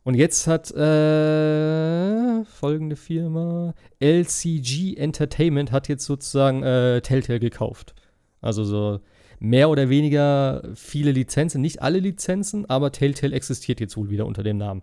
Und 0.09 0.15
jetzt 0.15 0.47
hat 0.47 0.71
äh, 0.71 2.43
folgende 2.43 2.95
Firma, 2.95 3.75
LCG 3.99 4.95
Entertainment, 4.97 5.71
hat 5.71 5.87
jetzt 5.87 6.03
sozusagen 6.03 6.63
äh, 6.63 6.99
Telltale 7.01 7.39
gekauft. 7.39 7.93
Also 8.41 8.63
so 8.63 9.01
mehr 9.39 9.69
oder 9.69 9.89
weniger 9.89 10.63
viele 10.73 11.11
Lizenzen, 11.11 11.61
nicht 11.61 11.83
alle 11.83 11.99
Lizenzen, 11.99 12.67
aber 12.67 12.91
Telltale 12.91 13.35
existiert 13.35 13.79
jetzt 13.79 13.97
wohl 13.97 14.09
wieder 14.09 14.25
unter 14.25 14.41
dem 14.41 14.57
Namen. 14.57 14.81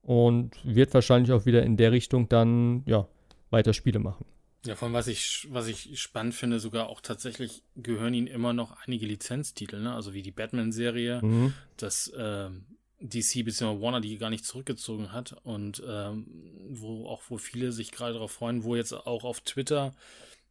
Und 0.00 0.52
wird 0.62 0.94
wahrscheinlich 0.94 1.32
auch 1.32 1.44
wieder 1.44 1.64
in 1.64 1.76
der 1.76 1.90
Richtung 1.90 2.28
dann, 2.28 2.84
ja, 2.86 3.08
weiter 3.50 3.72
Spiele 3.72 3.98
machen. 3.98 4.24
Ja, 4.64 4.76
von 4.76 4.92
was 4.92 5.08
ich, 5.08 5.48
was 5.50 5.66
ich 5.66 6.00
spannend 6.00 6.36
finde, 6.36 6.60
sogar 6.60 6.88
auch 6.88 7.00
tatsächlich 7.00 7.64
gehören 7.74 8.14
ihnen 8.14 8.28
immer 8.28 8.52
noch 8.52 8.76
einige 8.86 9.06
Lizenztitel, 9.06 9.80
ne? 9.80 9.92
Also 9.92 10.14
wie 10.14 10.22
die 10.22 10.30
Batman-Serie, 10.30 11.20
mhm. 11.20 11.52
das 11.76 12.12
ähm, 12.16 12.66
DC 13.02 13.44
bzw. 13.44 13.80
Warner 13.80 14.00
die 14.00 14.18
gar 14.18 14.30
nicht 14.30 14.44
zurückgezogen 14.44 15.12
hat 15.12 15.36
und 15.44 15.82
ähm, 15.86 16.26
wo 16.68 17.06
auch 17.06 17.22
wo 17.28 17.38
viele 17.38 17.72
sich 17.72 17.92
gerade 17.92 18.14
darauf 18.14 18.32
freuen, 18.32 18.64
wo 18.64 18.76
jetzt 18.76 18.92
auch 18.92 19.24
auf 19.24 19.40
Twitter, 19.40 19.92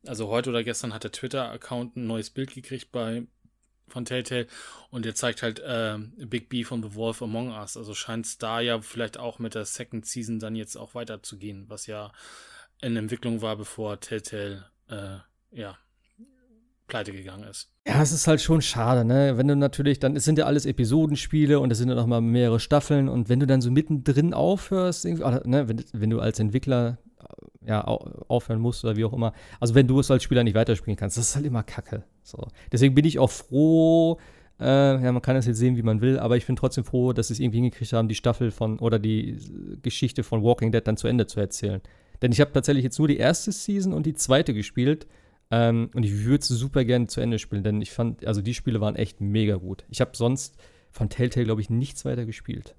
also 0.06 0.28
heute 0.28 0.50
oder 0.50 0.64
gestern 0.64 0.94
hat 0.94 1.04
der 1.04 1.12
Twitter-Account 1.12 1.96
ein 1.96 2.08
neues 2.08 2.30
Bild 2.30 2.54
gekriegt 2.54 2.92
bei 2.92 3.24
von 3.88 4.06
Telltale 4.06 4.48
und 4.90 5.06
der 5.06 5.16
zeigt 5.16 5.44
halt 5.44 5.60
äh, 5.60 5.98
Big 6.18 6.50
B 6.50 6.64
von 6.64 6.82
The 6.82 6.96
Wolf 6.96 7.22
Among 7.22 7.52
Us. 7.52 7.76
Also 7.78 7.94
scheint 7.94 8.26
es 8.26 8.38
da 8.38 8.62
ja 8.62 8.82
vielleicht 8.82 9.18
auch 9.18 9.38
mit 9.38 9.54
der 9.54 9.66
Second 9.66 10.06
Season 10.06 10.40
dann 10.40 10.56
jetzt 10.56 10.78
auch 10.78 10.96
weiterzugehen, 10.96 11.70
was 11.70 11.88
ja 11.88 12.12
in 12.82 12.96
Entwicklung 12.96 13.42
war, 13.42 13.58
bevor 13.58 14.00
Telltale 14.00 14.66
äh, 14.88 15.18
ja, 15.52 15.78
pleite 16.92 17.12
gegangen 17.14 17.46
ist. 17.46 17.72
Ja, 17.88 18.02
es 18.02 18.12
ist 18.12 18.28
halt 18.28 18.42
schon 18.42 18.62
schade, 18.62 19.06
ne? 19.06 19.38
Wenn 19.38 19.48
du 19.48 19.56
natürlich, 19.56 20.00
dann 20.00 20.16
es 20.16 20.26
sind 20.26 20.38
ja 20.38 20.46
alles 20.46 20.66
Episodenspiele 20.66 21.60
und 21.60 21.72
es 21.72 21.78
sind 21.78 21.90
ja 21.90 21.96
noch 21.96 22.06
mal 22.06 22.22
mehrere 22.22 22.60
Staffeln 22.60 23.10
und 23.10 23.30
wenn 23.30 23.40
du 23.40 23.48
dann 23.48 23.62
so 23.62 23.72
mittendrin 23.72 24.34
aufhörst, 24.34 25.06
oder, 25.06 25.42
ne, 25.46 25.68
wenn, 25.68 25.84
wenn 25.94 26.10
du 26.10 26.20
als 26.20 26.40
Entwickler 26.40 27.00
ja, 27.66 27.84
aufhören 27.84 28.60
musst 28.60 28.84
oder 28.84 28.96
wie 28.96 29.06
auch 29.06 29.14
immer. 29.14 29.34
Also 29.60 29.76
wenn 29.76 29.88
du 29.88 30.00
es 30.00 30.12
als 30.12 30.24
Spieler 30.24 30.44
nicht 30.44 30.56
weiterspielen 30.56 30.98
kannst, 30.98 31.18
das 31.18 31.30
ist 31.30 31.36
halt 31.36 31.46
immer 31.46 31.64
Kacke. 31.64 32.04
So. 32.24 32.48
Deswegen 32.72 32.96
bin 32.96 33.06
ich 33.06 33.20
auch 33.20 33.30
froh, 33.30 34.20
äh, 34.60 34.66
ja, 35.04 35.12
man 35.12 35.22
kann 35.22 35.36
das 35.36 35.46
jetzt 35.46 35.58
sehen, 35.58 35.78
wie 35.78 35.84
man 35.84 36.02
will, 36.02 36.20
aber 36.20 36.38
ich 36.38 36.46
bin 36.46 36.56
trotzdem 36.56 36.84
froh, 36.84 37.14
dass 37.14 37.28
sie 37.28 37.34
es 37.34 37.40
irgendwie 37.40 37.60
hingekriegt 37.60 37.94
haben, 37.94 38.08
die 38.08 38.16
Staffel 38.16 38.52
von 38.52 38.80
oder 38.80 39.00
die 39.00 39.38
Geschichte 39.82 40.24
von 40.24 40.44
Walking 40.44 40.72
Dead 40.72 40.86
dann 40.86 40.98
zu 40.98 41.08
Ende 41.08 41.28
zu 41.28 41.40
erzählen. 41.40 41.82
Denn 42.22 42.32
ich 42.32 42.42
habe 42.42 42.52
tatsächlich 42.52 42.84
jetzt 42.84 43.00
nur 43.00 43.08
die 43.08 43.18
erste 43.18 43.52
Season 43.52 43.94
und 43.94 44.06
die 44.06 44.14
zweite 44.14 44.54
gespielt. 44.54 45.08
Ähm, 45.52 45.90
und 45.94 46.04
ich 46.04 46.24
würde 46.24 46.42
es 46.42 46.48
super 46.48 46.86
gerne 46.86 47.08
zu 47.08 47.20
Ende 47.22 47.38
spielen, 47.38 47.64
denn 47.64 47.82
ich 47.82 47.92
fand, 47.92 48.26
also 48.26 48.42
die 48.42 48.54
Spiele 48.54 48.80
waren 48.80 48.96
echt 48.96 49.20
mega 49.20 49.56
gut. 49.56 49.84
Ich 49.90 50.02
habe 50.02 50.16
sonst 50.16 50.58
von 50.92 51.10
Telltale, 51.10 51.46
glaube 51.46 51.62
ich, 51.62 51.70
nichts 51.70 52.06
weiter 52.06 52.26
gespielt. 52.26 52.76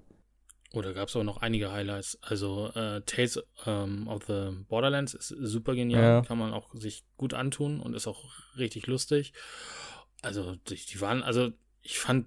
Oder 0.73 0.91
oh, 0.91 0.95
gab 0.95 1.09
es 1.09 1.17
auch 1.17 1.23
noch 1.23 1.39
einige 1.43 1.71
Highlights. 1.71 2.19
Also 2.23 2.71
äh, 2.75 3.03
Tales 3.03 3.43
ähm, 3.67 4.09
of 4.09 4.25
the 4.27 4.51
Borderlands 4.69 5.13
ist 5.13 5.29
super 5.29 5.75
genial, 5.75 6.03
ja. 6.03 6.23
kann 6.23 6.39
man 6.39 6.53
auch 6.55 6.75
sich 6.75 7.05
gut 7.19 7.35
antun 7.35 7.79
und 7.79 7.95
ist 7.95 8.07
auch 8.07 8.25
richtig 8.57 8.87
lustig. 8.87 9.35
Also 10.23 10.57
die, 10.69 10.77
die 10.77 11.01
waren, 11.01 11.23
also 11.23 11.51
ich 11.83 11.99
fand 11.99 12.27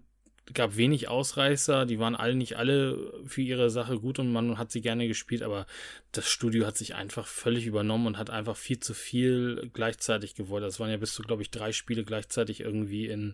gab 0.53 0.77
wenig 0.77 1.07
Ausreißer, 1.07 1.85
die 1.85 1.99
waren 1.99 2.15
alle 2.15 2.35
nicht 2.35 2.57
alle 2.57 3.13
für 3.25 3.41
ihre 3.41 3.69
Sache 3.69 3.99
gut 3.99 4.19
und 4.19 4.31
man 4.31 4.57
hat 4.57 4.71
sie 4.71 4.81
gerne 4.81 5.07
gespielt, 5.07 5.41
aber 5.41 5.65
das 6.11 6.29
Studio 6.29 6.67
hat 6.67 6.77
sich 6.77 6.93
einfach 6.93 7.25
völlig 7.25 7.65
übernommen 7.65 8.07
und 8.07 8.17
hat 8.17 8.29
einfach 8.29 8.55
viel 8.55 8.79
zu 8.79 8.93
viel 8.93 9.69
gleichzeitig 9.73 10.35
gewollt. 10.35 10.63
Das 10.63 10.79
waren 10.79 10.91
ja 10.91 10.97
bis 10.97 11.13
zu, 11.13 11.23
glaube 11.23 11.41
ich, 11.41 11.49
drei 11.49 11.71
Spiele 11.71 12.03
gleichzeitig 12.03 12.59
irgendwie 12.61 13.07
in, 13.07 13.33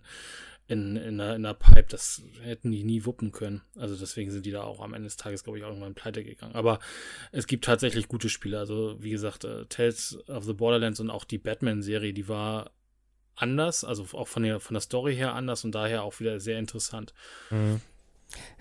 in, 0.67 0.95
in, 0.95 1.19
einer, 1.19 1.35
in 1.35 1.45
einer 1.45 1.53
Pipe. 1.53 1.87
Das 1.89 2.23
hätten 2.41 2.71
die 2.71 2.85
nie 2.85 3.05
wuppen 3.05 3.33
können. 3.33 3.61
Also 3.75 3.95
deswegen 3.97 4.31
sind 4.31 4.45
die 4.45 4.51
da 4.51 4.63
auch 4.63 4.79
am 4.79 4.93
Ende 4.93 5.07
des 5.07 5.17
Tages, 5.17 5.43
glaube 5.43 5.59
ich, 5.59 5.65
irgendwann 5.65 5.95
pleite 5.95 6.23
gegangen. 6.23 6.55
Aber 6.55 6.79
es 7.33 7.45
gibt 7.45 7.65
tatsächlich 7.65 8.07
gute 8.07 8.29
Spiele. 8.29 8.57
Also 8.57 8.95
wie 9.03 9.09
gesagt, 9.09 9.43
äh, 9.43 9.65
Tales 9.65 10.17
of 10.29 10.45
the 10.45 10.53
Borderlands 10.53 11.01
und 11.01 11.09
auch 11.09 11.25
die 11.25 11.39
Batman-Serie, 11.39 12.13
die 12.13 12.29
war 12.29 12.71
anders, 13.41 13.83
also 13.83 14.05
auch 14.17 14.27
von 14.27 14.43
der, 14.43 14.59
von 14.59 14.73
der 14.73 14.81
Story 14.81 15.15
her 15.15 15.33
anders 15.33 15.63
und 15.63 15.73
daher 15.73 16.03
auch 16.03 16.19
wieder 16.19 16.39
sehr 16.39 16.59
interessant. 16.59 17.13
Mhm. 17.49 17.81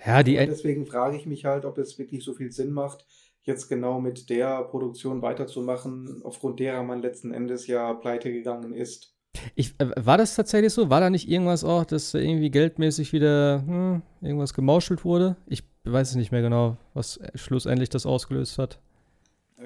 Ja, 0.05 0.23
die 0.23 0.37
und 0.37 0.47
deswegen 0.47 0.85
frage 0.85 1.15
ich 1.17 1.25
mich 1.25 1.45
halt, 1.45 1.65
ob 1.65 1.77
es 1.77 1.97
wirklich 1.97 2.23
so 2.23 2.33
viel 2.33 2.51
Sinn 2.51 2.71
macht, 2.71 3.05
jetzt 3.43 3.69
genau 3.69 3.99
mit 3.99 4.29
der 4.29 4.63
Produktion 4.63 5.21
weiterzumachen, 5.21 6.21
aufgrund 6.23 6.59
derer 6.59 6.83
man 6.83 7.01
letzten 7.01 7.33
Endes 7.33 7.67
ja 7.67 7.93
pleite 7.93 8.31
gegangen 8.31 8.73
ist. 8.73 9.15
Ich, 9.55 9.73
äh, 9.79 9.91
war 9.95 10.17
das 10.17 10.35
tatsächlich 10.35 10.73
so? 10.73 10.89
War 10.89 10.99
da 10.99 11.09
nicht 11.09 11.29
irgendwas 11.29 11.63
auch, 11.63 11.85
dass 11.85 12.13
irgendwie 12.13 12.51
geldmäßig 12.51 13.13
wieder 13.13 13.63
hm, 13.65 14.01
irgendwas 14.21 14.53
gemauschelt 14.53 15.05
wurde? 15.05 15.37
Ich 15.47 15.63
weiß 15.85 16.09
es 16.09 16.15
nicht 16.15 16.31
mehr 16.31 16.41
genau, 16.41 16.77
was 16.93 17.19
schlussendlich 17.35 17.89
das 17.89 18.05
ausgelöst 18.05 18.57
hat. 18.57 18.79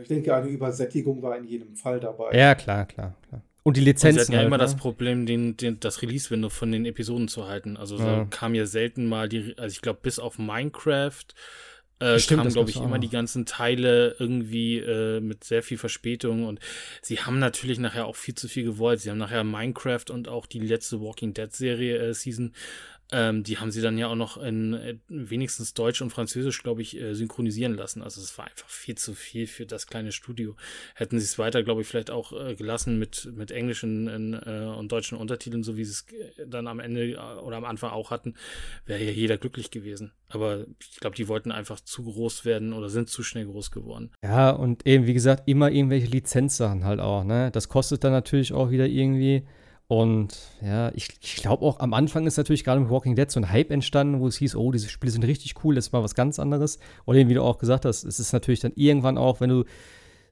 Ich 0.02 0.08
denke, 0.08 0.36
eine 0.36 0.50
Übersättigung 0.50 1.22
war 1.22 1.38
in 1.38 1.46
jedem 1.46 1.76
Fall 1.76 2.00
dabei. 2.00 2.38
Ja, 2.38 2.54
klar, 2.54 2.86
klar, 2.86 3.16
klar. 3.28 3.42
Und 3.66 3.78
die 3.78 3.82
Lizenzen. 3.82 4.08
Und 4.08 4.14
sie 4.14 4.22
hatten 4.22 4.32
ja 4.34 4.38
halt, 4.38 4.48
immer 4.48 4.58
ne? 4.58 4.64
das 4.64 4.78
Problem, 4.78 5.26
den, 5.26 5.58
den, 5.58 5.80
das 5.80 6.04
Release-Window 6.04 6.50
von 6.50 6.72
den 6.72 6.86
Episoden 6.86 7.28
zu 7.28 7.48
halten. 7.48 7.78
Also 7.78 7.98
ja. 7.98 8.06
da 8.06 8.26
kam 8.26 8.54
ja 8.54 8.68
selten 8.68 9.08
mal 9.08 9.28
die, 9.28 9.56
also 9.58 9.74
ich 9.74 9.82
glaube, 9.82 10.00
bis 10.04 10.20
auf 10.20 10.38
Minecraft 10.38 11.26
äh, 12.00 12.20
Stimmt, 12.20 12.42
kamen, 12.42 12.54
glaube 12.54 12.70
ich, 12.70 12.76
immer 12.76 13.00
die 13.00 13.10
ganzen 13.10 13.48
Teile 13.48 14.16
irgendwie 14.20 14.78
äh, 14.78 15.20
mit 15.20 15.44
sehr 15.44 15.64
viel 15.64 15.78
Verspätung 15.78 16.46
und 16.46 16.60
sie 17.02 17.22
haben 17.22 17.40
natürlich 17.40 17.80
nachher 17.80 18.06
auch 18.06 18.18
viel 18.18 18.36
zu 18.36 18.48
viel 18.48 18.66
gewollt. 18.66 19.00
Sie 19.00 19.10
haben 19.10 19.18
nachher 19.18 19.44
Minecraft 19.44 20.04
und 20.12 20.28
auch 20.28 20.46
die 20.46 20.60
letzte 20.60 21.02
Walking 21.02 21.34
Dead 21.34 21.52
Serie 21.52 21.98
äh, 21.98 22.14
Season 22.14 22.54
ähm, 23.12 23.44
die 23.44 23.60
haben 23.60 23.70
sie 23.70 23.82
dann 23.82 23.98
ja 23.98 24.08
auch 24.08 24.16
noch 24.16 24.38
in 24.38 24.74
äh, 24.74 24.98
wenigstens 25.08 25.74
Deutsch 25.76 26.02
und 26.02 26.10
Französisch, 26.10 26.64
glaube 26.64 26.82
ich, 26.82 27.00
äh, 27.00 27.14
synchronisieren 27.14 27.76
lassen. 27.76 28.02
Also 28.02 28.20
es 28.20 28.36
war 28.38 28.46
einfach 28.46 28.68
viel 28.68 28.96
zu 28.96 29.14
viel 29.14 29.46
für 29.46 29.68
das 29.68 29.86
kleine 29.86 30.12
Studio. 30.12 30.56
Hätten 30.96 31.20
sie 31.20 31.26
es 31.26 31.38
weiter, 31.38 31.62
glaube 31.62 31.82
ich, 31.82 31.88
vielleicht 31.88 32.10
auch 32.10 32.34
äh, 32.34 32.56
gelassen 32.56 32.98
mit, 32.98 33.30
mit 33.36 33.52
englischen 33.52 34.34
äh, 34.34 34.66
und 34.76 34.92
deutschen 34.92 35.18
Untertiteln, 35.18 35.64
so 35.64 35.78
wie 35.78 35.86
sie 35.86 35.92
es 35.92 36.06
äh, 36.38 36.48
dann 36.48 36.68
am 36.68 36.80
Ende 36.80 37.12
äh, 37.12 37.18
oder 37.18 37.58
am 37.58 37.66
Anfang 37.66 37.92
auch 37.92 38.10
hatten, 38.10 38.34
wäre 38.88 39.04
ja 39.04 39.12
jeder 39.12 39.38
glücklich 39.38 39.70
gewesen. 39.70 40.12
Aber 40.30 40.66
ich 40.80 41.00
glaube, 41.00 41.16
die 41.16 41.28
wollten 41.28 41.52
einfach 41.52 41.80
zu 41.80 42.04
groß 42.04 42.44
werden 42.44 42.74
oder 42.74 42.90
sind 42.90 43.10
zu 43.10 43.22
schnell 43.22 43.46
groß 43.46 43.70
geworden. 43.70 44.12
Ja, 44.24 44.50
und 44.50 44.88
eben, 44.88 45.06
wie 45.06 45.14
gesagt, 45.14 45.48
immer 45.48 45.70
irgendwelche 45.70 46.08
Lizenzsachen 46.08 46.84
halt 46.84 47.00
auch, 47.00 47.24
ne? 47.24 47.52
Das 47.52 47.70
kostet 47.70 48.04
dann 48.04 48.12
natürlich 48.12 48.52
auch 48.52 48.72
wieder 48.72 48.88
irgendwie 48.88 49.46
und 49.88 50.36
ja, 50.64 50.92
ich, 50.96 51.10
ich 51.22 51.36
glaube 51.36 51.64
auch 51.64 51.80
am 51.80 51.94
Anfang 51.94 52.26
ist 52.26 52.38
natürlich 52.38 52.64
gerade 52.64 52.82
mit 52.82 52.90
Walking 52.90 53.16
Dead 53.16 53.30
so 53.30 53.40
ein 53.40 53.52
Hype 53.52 53.70
entstanden, 53.70 54.20
wo 54.20 54.28
es 54.28 54.38
hieß, 54.38 54.56
oh, 54.56 54.72
diese 54.72 54.90
Spiele 54.90 55.12
sind 55.12 55.24
richtig 55.26 55.64
cool, 55.64 55.76
das 55.76 55.88
ist 55.88 55.92
mal 55.92 56.02
was 56.04 56.16
ganz 56.16 56.40
anderes. 56.40 56.80
Und 57.06 57.16
eben, 57.18 57.30
wie 57.30 57.36
du 57.36 57.44
auch 57.44 57.60
gesagt 57.60 57.86
hast, 57.86 58.04
es 58.04 58.20
ist 58.20 58.34
natürlich 58.34 58.62
dann 58.62 58.74
irgendwann 58.76 59.18
auch, 59.18 59.42
wenn 59.42 59.50
du 59.50 59.64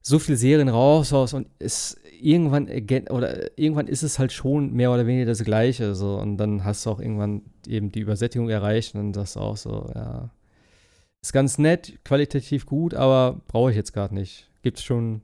so 0.02 0.20
viele 0.20 0.38
Serien 0.38 0.70
raushaust 0.70 1.34
und 1.34 1.48
es 1.60 1.98
irgendwann 2.20 2.68
oder 3.10 3.58
irgendwann 3.58 3.88
ist 3.88 4.04
es 4.04 4.20
halt 4.20 4.32
schon 4.32 4.74
mehr 4.74 4.92
oder 4.92 5.06
weniger 5.06 5.28
das 5.28 5.44
Gleiche. 5.44 5.94
So, 5.94 6.18
und 6.18 6.38
dann 6.38 6.64
hast 6.64 6.86
du 6.86 6.90
auch 6.90 7.00
irgendwann 7.00 7.44
eben 7.68 7.92
die 7.92 8.00
Übersättigung 8.00 8.50
erreicht 8.50 8.96
und 8.96 9.02
dann 9.02 9.14
sagst 9.14 9.36
du 9.36 9.40
auch 9.40 9.58
so, 9.58 9.92
ja, 9.94 10.30
ist 11.22 11.32
ganz 11.32 11.58
nett, 11.58 12.00
qualitativ 12.04 12.66
gut, 12.66 12.94
aber 12.94 13.42
brauche 13.48 13.70
ich 13.70 13.78
jetzt 13.78 13.94
gerade 13.94 14.16
nicht. 14.16 14.50
Gibt 14.62 14.80
es 14.80 14.84
schon 14.84 15.22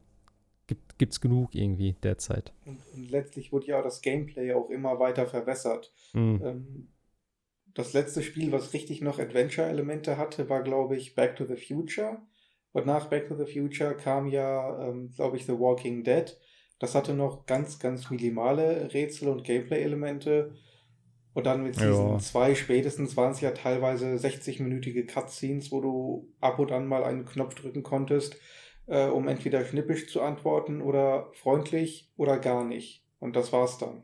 gibt 0.97 1.13
es 1.13 1.21
genug 1.21 1.55
irgendwie 1.55 1.93
derzeit. 2.03 2.53
Und, 2.65 2.79
und, 2.93 3.11
letztlich 3.11 3.51
wurde 3.51 3.67
ja 3.67 3.81
das 3.81 4.01
Gameplay 4.01 4.53
auch 4.53 4.69
immer 4.69 4.99
weiter 4.99 5.25
verwässert. 5.25 5.93
Mhm. 6.13 6.41
Ähm, 6.43 6.87
das 7.73 7.93
letzte 7.93 8.23
Spiel, 8.23 8.51
was 8.51 8.73
richtig 8.73 9.01
noch 9.01 9.19
Adventure-Elemente 9.19 10.17
hatte, 10.17 10.49
war, 10.49 10.63
glaube 10.63 10.97
ich, 10.97 11.15
Back 11.15 11.35
to 11.35 11.45
the 11.45 11.55
Future. 11.55 12.17
Und 12.71 12.85
nach 12.85 13.07
Back 13.07 13.27
to 13.27 13.35
the 13.35 13.51
Future 13.51 13.95
kam 13.95 14.27
ja, 14.27 14.89
ähm, 14.89 15.11
glaube 15.15 15.37
ich, 15.37 15.45
The 15.45 15.57
Walking 15.57 16.03
Dead. 16.03 16.37
Das 16.79 16.95
hatte 16.95 17.13
noch 17.13 17.45
ganz, 17.45 17.79
ganz 17.79 18.09
minimale 18.09 18.93
Rätsel 18.93 19.29
und 19.29 19.43
Gameplay-Elemente. 19.43 20.55
Und 21.33 21.45
dann 21.45 21.63
mit 21.63 21.75
Season 21.75 22.19
2 22.19 22.55
spätestens 22.55 23.15
waren 23.15 23.31
es 23.31 23.41
ja 23.41 23.51
teilweise 23.51 24.07
60-minütige 24.15 25.05
Cutscenes, 25.05 25.71
wo 25.71 25.79
du 25.79 26.33
ab 26.39 26.59
und 26.59 26.71
an 26.71 26.87
mal 26.87 27.03
einen 27.03 27.25
Knopf 27.25 27.55
drücken 27.55 27.83
konntest 27.83 28.35
äh, 28.89 29.07
um 29.07 29.27
entweder 29.27 29.63
schnippisch 29.63 30.11
zu 30.11 30.21
antworten 30.21 30.81
oder 30.81 31.29
freundlich 31.33 32.09
oder 32.17 32.37
gar 32.37 32.63
nicht. 32.65 33.03
Und 33.19 33.35
das 33.35 33.53
war's 33.53 33.77
dann. 33.77 34.03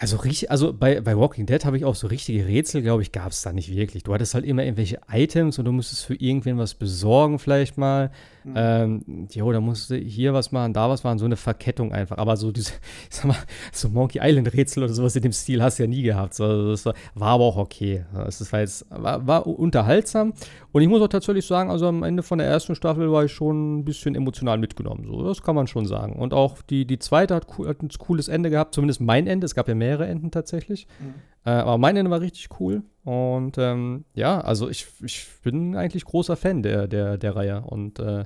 Also, 0.00 0.18
also 0.48 0.72
bei, 0.72 1.02
bei 1.02 1.14
Walking 1.14 1.44
Dead 1.44 1.62
habe 1.66 1.76
ich 1.76 1.84
auch 1.84 1.94
so 1.94 2.06
richtige 2.06 2.46
Rätsel, 2.46 2.80
glaube 2.80 3.02
ich, 3.02 3.12
gab 3.12 3.32
es 3.32 3.42
da 3.42 3.52
nicht 3.52 3.70
wirklich. 3.70 4.02
Du 4.02 4.14
hattest 4.14 4.32
halt 4.32 4.46
immer 4.46 4.64
irgendwelche 4.64 4.98
Items 5.12 5.58
und 5.58 5.66
du 5.66 5.72
musstest 5.72 6.06
für 6.06 6.14
irgendwen 6.14 6.56
was 6.56 6.74
besorgen, 6.74 7.38
vielleicht 7.38 7.76
mal. 7.76 8.10
Mhm. 8.44 8.52
Ähm, 8.56 9.28
jo, 9.30 9.52
da 9.52 9.60
musst 9.60 9.90
du 9.90 9.96
hier 9.96 10.32
was 10.32 10.52
machen, 10.52 10.72
da 10.72 10.88
was 10.88 11.04
machen, 11.04 11.18
so 11.18 11.24
eine 11.24 11.36
Verkettung 11.36 11.92
einfach. 11.92 12.18
Aber 12.18 12.36
so 12.36 12.52
diese, 12.52 12.72
ich 13.10 13.16
sag 13.16 13.26
mal, 13.26 13.36
so 13.72 13.88
Monkey 13.88 14.20
Island 14.22 14.52
Rätsel 14.52 14.84
oder 14.84 14.92
sowas 14.92 15.16
in 15.16 15.22
dem 15.22 15.32
Stil 15.32 15.62
hast 15.62 15.78
du 15.78 15.82
ja 15.82 15.88
nie 15.88 16.02
gehabt. 16.02 16.34
So, 16.34 16.70
das 16.70 16.84
war, 16.86 16.94
war, 17.14 17.28
aber 17.28 17.44
auch 17.44 17.56
okay. 17.56 18.04
Das 18.14 18.52
war 18.52 18.60
jetzt, 18.60 18.86
war, 18.90 19.26
war 19.26 19.46
unterhaltsam. 19.46 20.32
Und 20.72 20.82
ich 20.82 20.88
muss 20.88 21.02
auch 21.02 21.08
tatsächlich 21.08 21.46
sagen, 21.46 21.70
also 21.70 21.86
am 21.86 22.02
Ende 22.02 22.22
von 22.22 22.38
der 22.38 22.46
ersten 22.46 22.74
Staffel 22.74 23.10
war 23.10 23.24
ich 23.24 23.32
schon 23.32 23.78
ein 23.78 23.84
bisschen 23.84 24.14
emotional 24.14 24.58
mitgenommen. 24.58 25.04
So, 25.06 25.24
das 25.24 25.42
kann 25.42 25.54
man 25.54 25.66
schon 25.66 25.86
sagen. 25.86 26.14
Und 26.14 26.32
auch 26.32 26.62
die, 26.62 26.86
die 26.86 26.98
zweite 26.98 27.34
hat, 27.34 27.46
hat 27.66 27.82
ein 27.82 27.88
cooles 27.98 28.28
Ende 28.28 28.50
gehabt, 28.50 28.74
zumindest 28.74 29.00
mein 29.00 29.26
Ende. 29.26 29.44
Es 29.44 29.54
gab 29.54 29.68
ja 29.68 29.74
mehrere 29.74 30.06
Enden 30.06 30.30
tatsächlich. 30.30 30.86
Mhm. 31.00 31.14
Äh, 31.44 31.50
aber 31.50 31.78
mein 31.78 31.96
Ende 31.96 32.10
war 32.10 32.20
richtig 32.20 32.48
cool. 32.60 32.82
Und 33.10 33.58
ähm, 33.58 34.04
ja, 34.14 34.40
also 34.40 34.68
ich, 34.68 34.86
ich 35.04 35.26
bin 35.42 35.74
eigentlich 35.74 36.04
großer 36.04 36.36
Fan 36.36 36.62
der, 36.62 36.86
der, 36.86 37.18
der 37.18 37.34
Reihe. 37.34 37.60
Und 37.62 37.98
äh, 37.98 38.24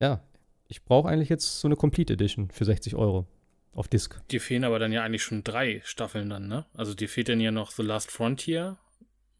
ja, 0.00 0.22
ich 0.68 0.86
brauche 0.86 1.10
eigentlich 1.10 1.28
jetzt 1.28 1.60
so 1.60 1.68
eine 1.68 1.76
Complete 1.76 2.14
Edition 2.14 2.50
für 2.50 2.64
60 2.64 2.94
Euro 2.94 3.26
auf 3.72 3.88
Disc. 3.88 4.18
Dir 4.30 4.40
fehlen 4.40 4.64
aber 4.64 4.78
dann 4.78 4.90
ja 4.90 5.02
eigentlich 5.02 5.22
schon 5.22 5.44
drei 5.44 5.82
Staffeln 5.84 6.30
dann, 6.30 6.48
ne? 6.48 6.64
Also 6.72 6.94
dir 6.94 7.10
fehlt 7.10 7.28
dann 7.28 7.40
ja 7.40 7.50
noch 7.50 7.72
The 7.72 7.82
Last 7.82 8.10
Frontier, 8.10 8.78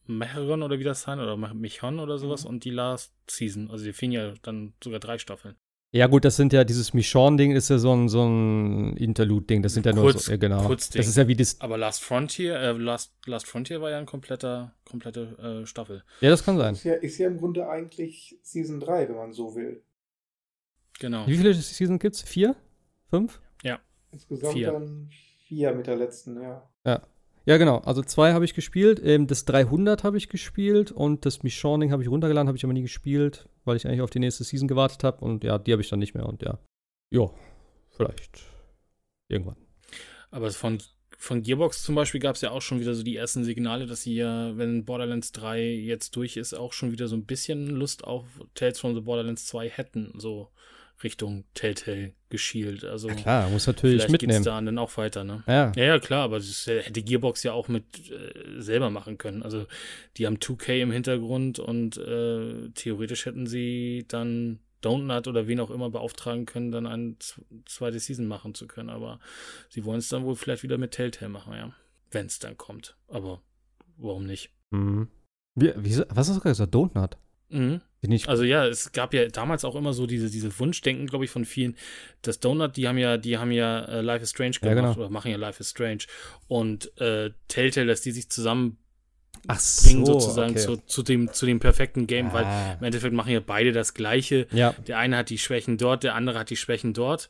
Mecheron 0.06 0.62
oder 0.62 0.78
wie 0.78 0.84
das 0.84 1.00
sein, 1.00 1.18
oder 1.18 1.34
Michon 1.54 1.98
oder 1.98 2.18
sowas 2.18 2.44
mhm. 2.44 2.50
und 2.50 2.64
die 2.64 2.72
Last 2.72 3.14
Season. 3.30 3.70
Also 3.70 3.86
dir 3.86 3.94
fehlen 3.94 4.12
ja 4.12 4.34
dann 4.42 4.74
sogar 4.84 5.00
drei 5.00 5.16
Staffeln. 5.16 5.56
Ja, 5.92 6.08
gut, 6.08 6.24
das 6.24 6.36
sind 6.36 6.52
ja, 6.52 6.64
dieses 6.64 6.92
Michon-Ding 6.92 7.52
ist 7.52 7.70
ja 7.70 7.78
so 7.78 7.94
ein, 7.94 8.08
so 8.08 8.24
ein 8.26 8.96
Interlude-Ding. 8.96 9.62
Das 9.62 9.74
sind 9.74 9.86
ja 9.86 9.92
nur 9.92 10.12
so, 10.12 10.30
ja, 10.30 10.36
genau. 10.36 10.66
Kurzding. 10.66 10.98
Das 10.98 11.08
ist 11.08 11.16
ja 11.16 11.26
wie 11.28 11.36
das. 11.36 11.60
Aber 11.60 11.78
Last 11.78 12.02
Frontier, 12.02 12.56
äh, 12.56 12.72
Last, 12.72 13.14
Last 13.24 13.46
Frontier 13.46 13.80
war 13.80 13.90
ja 13.90 13.98
ein 13.98 14.06
kompletter, 14.06 14.74
komplette 14.84 15.62
äh, 15.62 15.66
Staffel. 15.66 16.02
Ja, 16.20 16.30
das 16.30 16.44
kann 16.44 16.58
sein. 16.58 16.74
Ist 16.74 16.84
ja, 16.84 16.94
ist 16.94 17.18
ja 17.18 17.28
im 17.28 17.38
Grunde 17.38 17.68
eigentlich 17.68 18.38
Season 18.42 18.80
3, 18.80 19.08
wenn 19.08 19.16
man 19.16 19.32
so 19.32 19.54
will. 19.54 19.82
Genau. 20.98 21.26
Wie 21.26 21.36
viele 21.36 21.54
Season 21.54 21.98
gibt's? 21.98 22.22
Vier? 22.22 22.56
Fünf? 23.08 23.40
Ja. 23.62 23.80
Insgesamt 24.10 24.54
vier. 24.54 24.72
dann 24.72 25.10
vier 25.46 25.74
mit 25.74 25.86
der 25.86 25.96
letzten, 25.96 26.40
ja. 26.40 26.68
Ja. 26.84 27.02
Ja, 27.46 27.58
genau. 27.58 27.78
Also 27.78 28.02
zwei 28.02 28.32
habe 28.32 28.44
ich 28.44 28.54
gespielt. 28.54 29.00
Ähm, 29.04 29.28
das 29.28 29.44
300 29.44 30.02
habe 30.02 30.18
ich 30.18 30.28
gespielt 30.28 30.90
und 30.90 31.24
das 31.24 31.44
Michon-Ding 31.44 31.92
habe 31.92 32.02
ich 32.02 32.08
runtergeladen, 32.08 32.48
habe 32.48 32.58
ich 32.58 32.64
aber 32.64 32.72
nie 32.72 32.82
gespielt, 32.82 33.48
weil 33.64 33.76
ich 33.76 33.86
eigentlich 33.86 34.00
auf 34.00 34.10
die 34.10 34.18
nächste 34.18 34.42
Season 34.42 34.66
gewartet 34.66 35.04
habe. 35.04 35.24
Und 35.24 35.44
ja, 35.44 35.56
die 35.58 35.72
habe 35.72 35.80
ich 35.80 35.88
dann 35.88 36.00
nicht 36.00 36.14
mehr. 36.14 36.26
Und 36.26 36.42
ja, 36.42 36.58
ja, 37.10 37.30
vielleicht 37.90 38.42
irgendwann. 39.28 39.56
Aber 40.32 40.50
von, 40.50 40.78
von 41.16 41.42
Gearbox 41.42 41.84
zum 41.84 41.94
Beispiel 41.94 42.20
gab 42.20 42.34
es 42.34 42.40
ja 42.40 42.50
auch 42.50 42.62
schon 42.62 42.80
wieder 42.80 42.94
so 42.94 43.04
die 43.04 43.14
ersten 43.14 43.44
Signale, 43.44 43.86
dass 43.86 44.02
sie 44.02 44.16
ja, 44.16 44.56
wenn 44.58 44.84
Borderlands 44.84 45.30
3 45.30 45.62
jetzt 45.62 46.16
durch 46.16 46.36
ist, 46.36 46.52
auch 46.52 46.72
schon 46.72 46.90
wieder 46.90 47.06
so 47.06 47.14
ein 47.14 47.26
bisschen 47.26 47.68
Lust 47.68 48.02
auf 48.02 48.24
Tales 48.54 48.80
from 48.80 48.96
the 48.96 49.02
Borderlands 49.02 49.46
2 49.46 49.68
hätten. 49.68 50.12
So 50.16 50.50
Richtung 51.02 51.44
Telltale 51.54 52.12
geschielt. 52.28 52.84
Also 52.84 53.08
ja, 53.08 53.14
klar, 53.14 53.50
muss 53.50 53.66
natürlich 53.66 53.96
vielleicht 53.96 54.12
mitnehmen. 54.12 54.38
Geht's 54.38 54.44
da 54.44 54.60
dann 54.60 54.78
auch 54.78 54.96
weiter, 54.96 55.24
ne? 55.24 55.44
Ja. 55.46 55.72
ja, 55.76 55.84
ja, 55.84 55.98
klar, 55.98 56.24
aber 56.24 56.38
das 56.38 56.66
hätte 56.66 57.02
Gearbox 57.02 57.42
ja 57.42 57.52
auch 57.52 57.68
mit 57.68 58.10
äh, 58.10 58.60
selber 58.60 58.90
machen 58.90 59.18
können. 59.18 59.42
Also 59.42 59.66
die 60.16 60.26
haben 60.26 60.36
2K 60.36 60.80
im 60.80 60.90
Hintergrund 60.90 61.58
und 61.58 61.96
äh, 61.98 62.70
theoretisch 62.74 63.26
hätten 63.26 63.46
sie 63.46 64.04
dann 64.08 64.60
Donut 64.80 65.26
oder 65.26 65.46
wen 65.46 65.60
auch 65.60 65.70
immer 65.70 65.90
beauftragen 65.90 66.46
können, 66.46 66.70
dann 66.70 66.86
eine 66.86 67.16
zweite 67.66 67.98
Season 67.98 68.26
machen 68.26 68.54
zu 68.54 68.66
können. 68.66 68.90
Aber 68.90 69.18
sie 69.68 69.84
wollen 69.84 69.98
es 69.98 70.08
dann 70.08 70.24
wohl 70.24 70.36
vielleicht 70.36 70.62
wieder 70.62 70.78
mit 70.78 70.92
Telltale 70.92 71.28
machen, 71.28 71.54
ja. 71.54 71.72
Wenn 72.10 72.26
es 72.26 72.38
dann 72.38 72.56
kommt. 72.56 72.96
Aber 73.08 73.42
warum 73.96 74.26
nicht? 74.26 74.50
Mhm. 74.70 75.08
Wie, 75.54 75.72
wie, 75.76 75.98
was 76.08 76.28
hast 76.28 76.36
du 76.36 76.40
gerade 76.40 76.50
gesagt? 76.50 76.74
Donut? 76.74 77.16
Mhm. 77.48 77.80
Also 78.28 78.44
ja, 78.44 78.66
es 78.66 78.92
gab 78.92 79.14
ja 79.14 79.28
damals 79.28 79.64
auch 79.64 79.74
immer 79.74 79.92
so 79.92 80.06
diese, 80.06 80.30
diese 80.30 80.58
Wunschdenken, 80.58 81.06
glaube 81.06 81.24
ich, 81.24 81.30
von 81.30 81.44
vielen. 81.44 81.76
Das 82.22 82.40
Donut, 82.40 82.76
die 82.76 82.88
haben 82.88 82.98
ja, 82.98 83.16
die 83.16 83.38
haben 83.38 83.52
ja 83.52 83.84
äh, 83.84 84.00
Life 84.00 84.22
is 84.22 84.30
Strange 84.30 84.58
gemacht 84.60 84.76
ja, 84.76 84.82
genau. 84.82 84.92
oder 84.96 85.10
machen 85.10 85.30
ja 85.30 85.36
Life 85.36 85.60
is 85.60 85.70
Strange. 85.70 86.04
Und 86.48 86.96
äh, 87.00 87.30
Telltale, 87.48 87.86
dass 87.86 88.00
die 88.00 88.12
sich 88.12 88.30
zusammen 88.30 88.78
Ach 89.48 89.60
bringen 89.84 90.04
so, 90.04 90.18
sozusagen 90.18 90.52
okay. 90.52 90.60
zu, 90.60 90.76
zu, 90.86 91.02
dem, 91.02 91.32
zu 91.32 91.46
dem 91.46 91.60
perfekten 91.60 92.06
Game, 92.06 92.28
ah. 92.28 92.32
weil 92.32 92.76
im 92.78 92.84
Endeffekt 92.84 93.14
machen 93.14 93.32
ja 93.32 93.40
beide 93.40 93.72
das 93.72 93.94
Gleiche. 93.94 94.46
Ja. 94.50 94.74
Der 94.86 94.98
eine 94.98 95.18
hat 95.18 95.30
die 95.30 95.38
Schwächen 95.38 95.78
dort, 95.78 96.02
der 96.02 96.14
andere 96.14 96.38
hat 96.38 96.50
die 96.50 96.56
Schwächen 96.56 96.94
dort. 96.94 97.28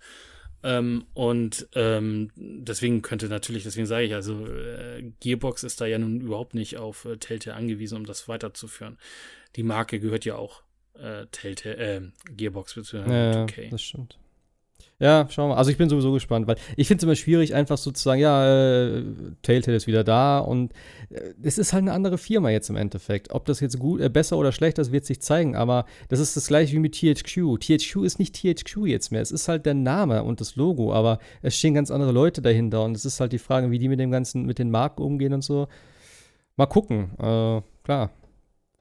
Ähm, 0.62 1.04
und 1.14 1.68
ähm, 1.74 2.30
deswegen 2.34 3.02
könnte 3.02 3.28
natürlich, 3.28 3.64
deswegen 3.64 3.86
sage 3.86 4.04
ich, 4.04 4.14
also 4.14 4.46
äh, 4.46 5.12
Gearbox 5.20 5.62
ist 5.62 5.80
da 5.80 5.86
ja 5.86 5.98
nun 5.98 6.20
überhaupt 6.20 6.54
nicht 6.54 6.78
auf 6.78 7.04
äh, 7.04 7.18
Telltale 7.18 7.56
angewiesen, 7.56 7.98
um 7.98 8.06
das 8.06 8.28
weiterzuführen. 8.28 8.98
Die 9.54 9.62
Marke 9.62 10.00
gehört 10.00 10.24
ja 10.24 10.36
auch 10.36 10.62
äh, 11.00 11.26
Telltale, 11.30 11.76
äh, 11.76 12.00
Gearbox 12.36 12.74
bzw. 12.74 12.98
Ja, 12.98 13.44
2K. 13.44 13.70
das 13.70 13.82
stimmt. 13.82 14.18
Ja, 14.98 15.26
schauen 15.28 15.48
wir 15.48 15.54
mal. 15.54 15.58
Also 15.58 15.70
ich 15.70 15.76
bin 15.76 15.90
sowieso 15.90 16.12
gespannt, 16.12 16.46
weil 16.46 16.56
ich 16.74 16.88
finde 16.88 17.00
es 17.00 17.04
immer 17.04 17.16
schwierig, 17.16 17.54
einfach 17.54 17.76
so 17.76 17.90
zu 17.90 18.02
sagen, 18.02 18.20
ja, 18.20 18.86
äh, 18.86 19.02
Telltale 19.42 19.76
ist 19.76 19.86
wieder 19.86 20.04
da 20.04 20.38
und 20.38 20.72
äh, 21.10 21.34
es 21.42 21.58
ist 21.58 21.74
halt 21.74 21.82
eine 21.82 21.92
andere 21.92 22.16
Firma 22.16 22.48
jetzt 22.48 22.70
im 22.70 22.76
Endeffekt. 22.76 23.30
Ob 23.30 23.44
das 23.44 23.60
jetzt 23.60 23.78
gut, 23.78 24.00
äh, 24.00 24.08
besser 24.08 24.38
oder 24.38 24.52
schlechter 24.52 24.80
ist, 24.80 24.92
wird 24.92 25.04
sich 25.04 25.20
zeigen, 25.20 25.54
aber 25.54 25.84
das 26.08 26.18
ist 26.18 26.34
das 26.34 26.46
gleiche 26.46 26.72
wie 26.72 26.78
mit 26.78 26.94
THQ. 26.94 27.58
THQ 27.60 28.04
ist 28.04 28.18
nicht 28.18 28.34
THQ 28.36 28.86
jetzt 28.86 29.12
mehr. 29.12 29.20
Es 29.20 29.32
ist 29.32 29.48
halt 29.48 29.66
der 29.66 29.74
Name 29.74 30.24
und 30.24 30.40
das 30.40 30.56
Logo, 30.56 30.94
aber 30.94 31.18
es 31.42 31.58
stehen 31.58 31.74
ganz 31.74 31.90
andere 31.90 32.12
Leute 32.12 32.40
dahinter 32.40 32.82
und 32.82 32.96
es 32.96 33.04
ist 33.04 33.20
halt 33.20 33.32
die 33.32 33.38
Frage, 33.38 33.70
wie 33.70 33.78
die 33.78 33.88
mit 33.88 34.00
dem 34.00 34.10
ganzen, 34.10 34.46
mit 34.46 34.58
den 34.58 34.70
Marken 34.70 35.02
umgehen 35.02 35.34
und 35.34 35.42
so. 35.42 35.68
Mal 36.56 36.66
gucken. 36.66 37.10
Äh, 37.18 37.60
klar. 37.84 38.10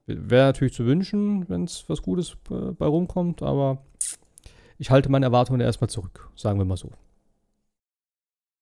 Wäre 0.08 0.48
natürlich 0.48 0.74
zu 0.74 0.86
wünschen, 0.86 1.50
wenn 1.50 1.64
es 1.64 1.86
was 1.88 2.02
Gutes 2.02 2.38
äh, 2.52 2.72
bei 2.72 2.86
rumkommt, 2.86 3.42
aber 3.42 3.84
ich 4.78 4.92
halte 4.92 5.10
meine 5.10 5.26
Erwartungen 5.26 5.62
erstmal 5.62 5.90
zurück, 5.90 6.30
sagen 6.36 6.60
wir 6.60 6.66
mal 6.66 6.78
so. 6.78 6.92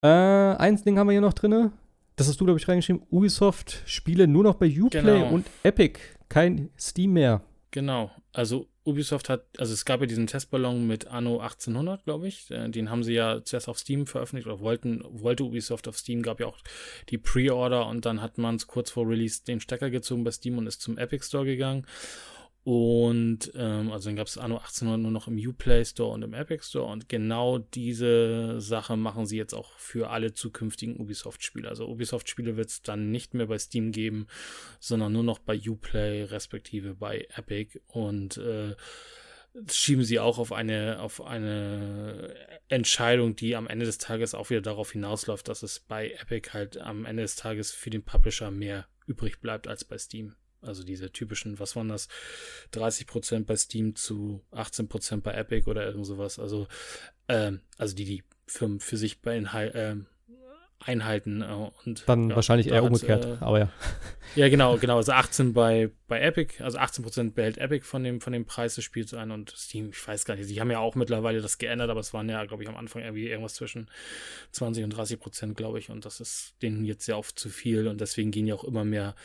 Äh, 0.04 0.08
eins 0.08 0.84
Ding 0.84 0.98
haben 0.98 1.08
wir 1.08 1.14
hier 1.14 1.22
noch 1.22 1.34
drin. 1.34 1.72
Das 2.16 2.28
hast 2.28 2.40
du, 2.40 2.46
glaube 2.46 2.60
ich, 2.60 2.68
reingeschrieben. 2.68 3.02
Ubisoft 3.10 3.82
Spiele 3.86 4.28
nur 4.28 4.44
noch 4.44 4.56
bei 4.56 4.68
Uplay 4.68 5.02
genau. 5.02 5.30
und 5.30 5.48
Epic. 5.64 6.00
Kein 6.30 6.70
Steam 6.78 7.14
mehr. 7.14 7.42
Genau. 7.72 8.12
Also 8.32 8.68
Ubisoft 8.86 9.30
hat, 9.30 9.46
also 9.58 9.74
es 9.74 9.86
gab 9.86 10.02
ja 10.02 10.08
diesen 10.08 10.28
Testballon 10.28 10.86
mit 10.86 11.08
Anno 11.08 11.40
1800, 11.40 12.04
glaube 12.04 12.28
ich. 12.28 12.52
Äh, 12.52 12.70
den 12.70 12.90
haben 12.90 13.04
sie 13.04 13.14
ja 13.14 13.44
zuerst 13.44 13.70
auf 13.70 13.80
Steam 13.80 14.08
veröffentlicht 14.08 14.48
oder 14.48 14.60
wollten, 14.60 15.04
wollte 15.10 15.44
Ubisoft 15.44 15.88
auf 15.88 15.98
Steam, 15.98 16.22
gab 16.22 16.40
ja 16.40 16.48
auch 16.48 16.60
die 17.10 17.18
Pre-Order 17.18 17.88
und 17.88 18.06
dann 18.06 18.22
hat 18.22 18.38
man 18.38 18.56
es 18.56 18.68
kurz 18.68 18.92
vor 18.92 19.08
Release 19.08 19.44
den 19.46 19.62
Stecker 19.62 19.90
gezogen 19.90 20.24
bei 20.24 20.32
Steam 20.32 20.58
und 20.58 20.68
ist 20.68 20.82
zum 20.82 20.98
Epic 20.98 21.26
Store 21.26 21.46
gegangen. 21.46 21.86
Und 22.66 23.52
ähm, 23.56 23.92
also 23.92 24.08
dann 24.08 24.16
gab 24.16 24.28
es 24.28 24.38
Anno 24.38 24.56
1800 24.56 25.02
nur 25.02 25.12
noch 25.12 25.28
im 25.28 25.38
Uplay 25.38 25.84
Store 25.84 26.14
und 26.14 26.24
im 26.24 26.34
Epic 26.34 26.64
Store. 26.64 26.86
Und 26.86 27.10
genau 27.10 27.58
diese 27.58 28.62
Sache 28.62 28.96
machen 28.96 29.26
sie 29.26 29.36
jetzt 29.36 29.54
auch 29.54 29.74
für 29.78 30.10
alle 30.12 30.34
zukünftigen 30.34 30.96
Ubisoft-Spiele. 30.96 31.68
Also 31.68 31.88
Ubisoft-Spiele 31.90 32.56
wird 32.56 32.70
es 32.70 32.82
dann 32.82 33.12
nicht 33.12 33.34
mehr 33.34 33.48
bei 33.48 33.58
Steam 33.58 33.92
geben, 33.92 34.28
sondern 34.80 35.12
nur 35.12 35.24
noch 35.24 35.40
bei 35.40 35.60
Uplay, 35.60 36.24
respektive 36.24 36.96
bei 36.96 37.28
Epic. 37.36 37.82
Und 37.88 38.38
äh, 38.38 38.76
schieben 39.70 40.06
sie 40.06 40.22
auch 40.22 40.38
auf 40.38 40.54
eine, 40.54 41.02
auf 41.02 41.22
eine 41.22 42.34
Entscheidung, 42.70 43.36
die 43.36 43.58
am 43.58 43.68
Ende 43.68 43.86
des 43.86 43.98
Tages 43.98 44.34
auch 44.34 44.50
wieder 44.50 44.62
darauf 44.62 44.94
hinausläuft, 44.94 45.50
dass 45.50 45.64
es 45.64 45.82
bei 45.82 46.12
Epic 46.12 46.52
halt 46.54 46.78
am 46.78 47.04
Ende 47.04 47.24
des 47.24 47.36
Tages 47.36 47.72
für 47.74 47.90
den 47.90 48.04
Publisher 48.04 48.52
mehr 48.52 48.88
übrig 49.06 49.42
bleibt 49.42 49.68
als 49.68 49.84
bei 49.84 49.98
Steam. 49.98 50.36
Also 50.64 50.84
diese 50.84 51.12
typischen, 51.12 51.60
was 51.60 51.76
waren 51.76 51.90
das? 51.90 52.08
30% 52.74 53.46
bei 53.46 53.56
Steam 53.56 53.96
zu 53.96 54.42
18% 54.52 55.22
bei 55.22 55.34
Epic 55.34 55.70
oder 55.70 55.86
irgend 55.86 56.06
sowas. 56.06 56.40
Also, 56.40 56.68
ähm, 57.28 57.62
also 57.78 57.96
die 57.96 58.06
die 58.06 58.24
Firmen 58.48 58.80
für 58.80 58.98
sich 58.98 59.22
beinhal 59.22 59.72
ähm, 59.76 60.06
einhalten. 60.86 61.42
Äh, 61.42 61.70
und, 61.86 62.04
Dann 62.08 62.30
ja, 62.30 62.36
wahrscheinlich 62.36 62.68
eher 62.68 62.84
umgekehrt, 62.84 63.26
äh, 63.26 63.38
aber 63.40 63.60
ja. 63.60 63.70
Ja, 64.36 64.50
genau, 64.50 64.78
genau. 64.82 64.98
Also 64.98 65.12
18 65.12 65.54
bei, 65.54 65.92
bei 66.08 66.22
Epic, 66.22 66.62
also 66.64 66.78
18% 66.78 67.32
behält 67.32 67.58
Epic 67.58 67.86
von 67.86 68.04
dem, 68.04 68.22
von 68.22 68.34
dem 68.34 68.46
Preis 68.46 68.76
des 68.76 68.84
Spiels 68.84 69.14
ein 69.14 69.32
und 69.32 69.52
Steam, 69.52 69.90
ich 69.90 70.08
weiß 70.08 70.26
gar 70.26 70.36
nicht, 70.36 70.48
sie 70.48 70.60
haben 70.60 70.72
ja 70.72 70.80
auch 70.80 70.96
mittlerweile 70.96 71.42
das 71.42 71.58
geändert, 71.58 71.90
aber 71.90 72.00
es 72.00 72.14
waren 72.14 72.30
ja, 72.30 72.44
glaube 72.46 72.64
ich, 72.64 72.70
am 72.70 72.78
Anfang 72.78 73.02
irgendwie 73.02 73.28
irgendwas 73.28 73.56
zwischen 73.56 73.90
20 74.52 74.84
und 74.84 74.90
30 74.92 75.20
Prozent, 75.20 75.58
glaube 75.58 75.80
ich, 75.80 75.90
und 75.90 76.06
das 76.06 76.20
ist 76.20 76.56
denen 76.62 76.86
jetzt 76.86 77.06
sehr 77.06 77.18
oft 77.18 77.38
zu 77.38 77.50
viel 77.50 77.88
und 77.88 78.02
deswegen 78.02 78.32
gehen 78.32 78.48
ja 78.48 78.56
auch 78.56 78.64
immer 78.64 78.84
mehr 78.84 79.16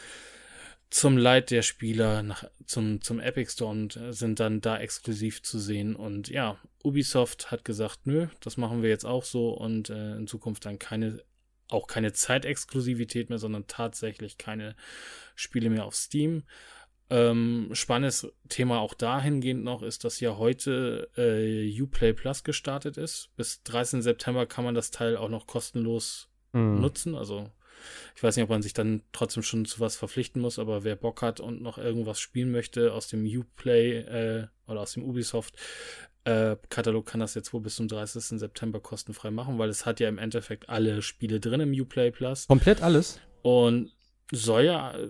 zum 0.91 1.19
Leid 1.19 1.51
der 1.51 1.63
Spieler 1.63 2.23
nach, 2.23 2.45
zum, 2.65 3.01
zum 3.03 3.21
Epic 3.21 3.53
Store 3.53 3.71
und 3.71 3.97
äh, 3.97 4.13
sind 4.13 4.41
dann 4.41 4.61
da 4.61 4.79
exklusiv 4.79 5.43
zu 5.43 5.59
sehen. 5.59 5.95
Und 5.95 6.29
ja, 6.29 6.59
Ubisoft 6.83 7.51
hat 7.51 7.65
gesagt, 7.65 8.07
nö, 8.07 8.29
das 8.41 8.57
machen 8.57 8.83
wir 8.83 8.89
jetzt 8.89 9.05
auch 9.05 9.25
so 9.25 9.51
und 9.51 9.91
äh, 9.91 10.17
in 10.17 10.27
Zukunft 10.27 10.65
dann 10.65 10.79
keine, 10.79 11.23
auch 11.69 11.87
keine 11.87 12.13
Zeitexklusivität 12.13 13.29
mehr, 13.29 13.39
sondern 13.39 13.67
tatsächlich 13.67 14.39
keine 14.39 14.75
Spiele 15.35 15.69
mehr 15.69 15.85
auf 15.85 15.95
Steam. 15.95 16.45
Ähm, 17.11 17.71
spannendes 17.73 18.31
Thema 18.51 18.81
auch 18.81 18.93
dahingehend 18.93 19.65
noch 19.65 19.83
ist, 19.83 20.05
dass 20.05 20.21
ja 20.21 20.37
heute 20.37 21.11
äh, 21.17 21.83
Uplay 21.83 22.13
Plus 22.13 22.45
gestartet 22.45 22.99
ist. 22.99 23.31
Bis 23.37 23.63
13. 23.63 24.03
September 24.03 24.47
kann 24.47 24.65
man 24.65 24.75
das 24.75 24.91
Teil 24.91 25.17
auch 25.17 25.31
noch 25.31 25.47
kostenlos 25.47 26.29
mhm. 26.53 26.81
nutzen. 26.81 27.15
Also 27.15 27.51
ich 28.15 28.23
weiß 28.23 28.37
nicht, 28.37 28.45
ob 28.45 28.51
man 28.51 28.63
sich 28.63 28.73
dann 28.75 29.03
trotzdem 29.13 29.43
schon 29.43 29.65
zu 29.65 29.81
was 29.81 29.97
verpflichten 29.97 30.41
muss, 30.41 30.59
aber 30.59 30.85
wer 30.85 30.97
Bock 30.97 31.23
hat 31.23 31.41
und 31.41 31.63
noch 31.63 31.79
irgendwas 31.79 32.21
spielen 32.21 32.51
möchte 32.51 32.93
aus 32.93 33.09
dem 33.09 33.25
Uplay 33.25 33.99
äh, 33.99 34.47
oder 34.67 34.81
aus 34.81 34.93
dem 34.93 35.05
Ubisoft 35.05 35.55
äh, 36.29 36.57
Katalog 36.69 37.07
kann 37.07 37.21
das 37.21 37.35
jetzt 37.35 37.53
wohl 37.55 37.63
bis 37.63 37.77
zum 37.77 37.89
30. 37.89 38.39
September 38.39 38.81
kostenfrei 38.81 39.31
machen, 39.31 39.59
weil 39.59 39.71
es 39.71 39.87
hat 39.87 39.99
ja 39.99 40.09
im 40.09 40.19
Endeffekt 40.19 40.69
alle 40.69 41.01
Spiele 41.01 41.41
drin 41.41 41.61
im 41.61 41.73
Uplay 41.73 42.11
Plus. 42.11 42.47
Komplett 42.47 42.83
alles? 42.83 43.19
Und 43.43 43.93
soll 44.31 44.65
ja 44.65 44.93
äh, 44.93 45.09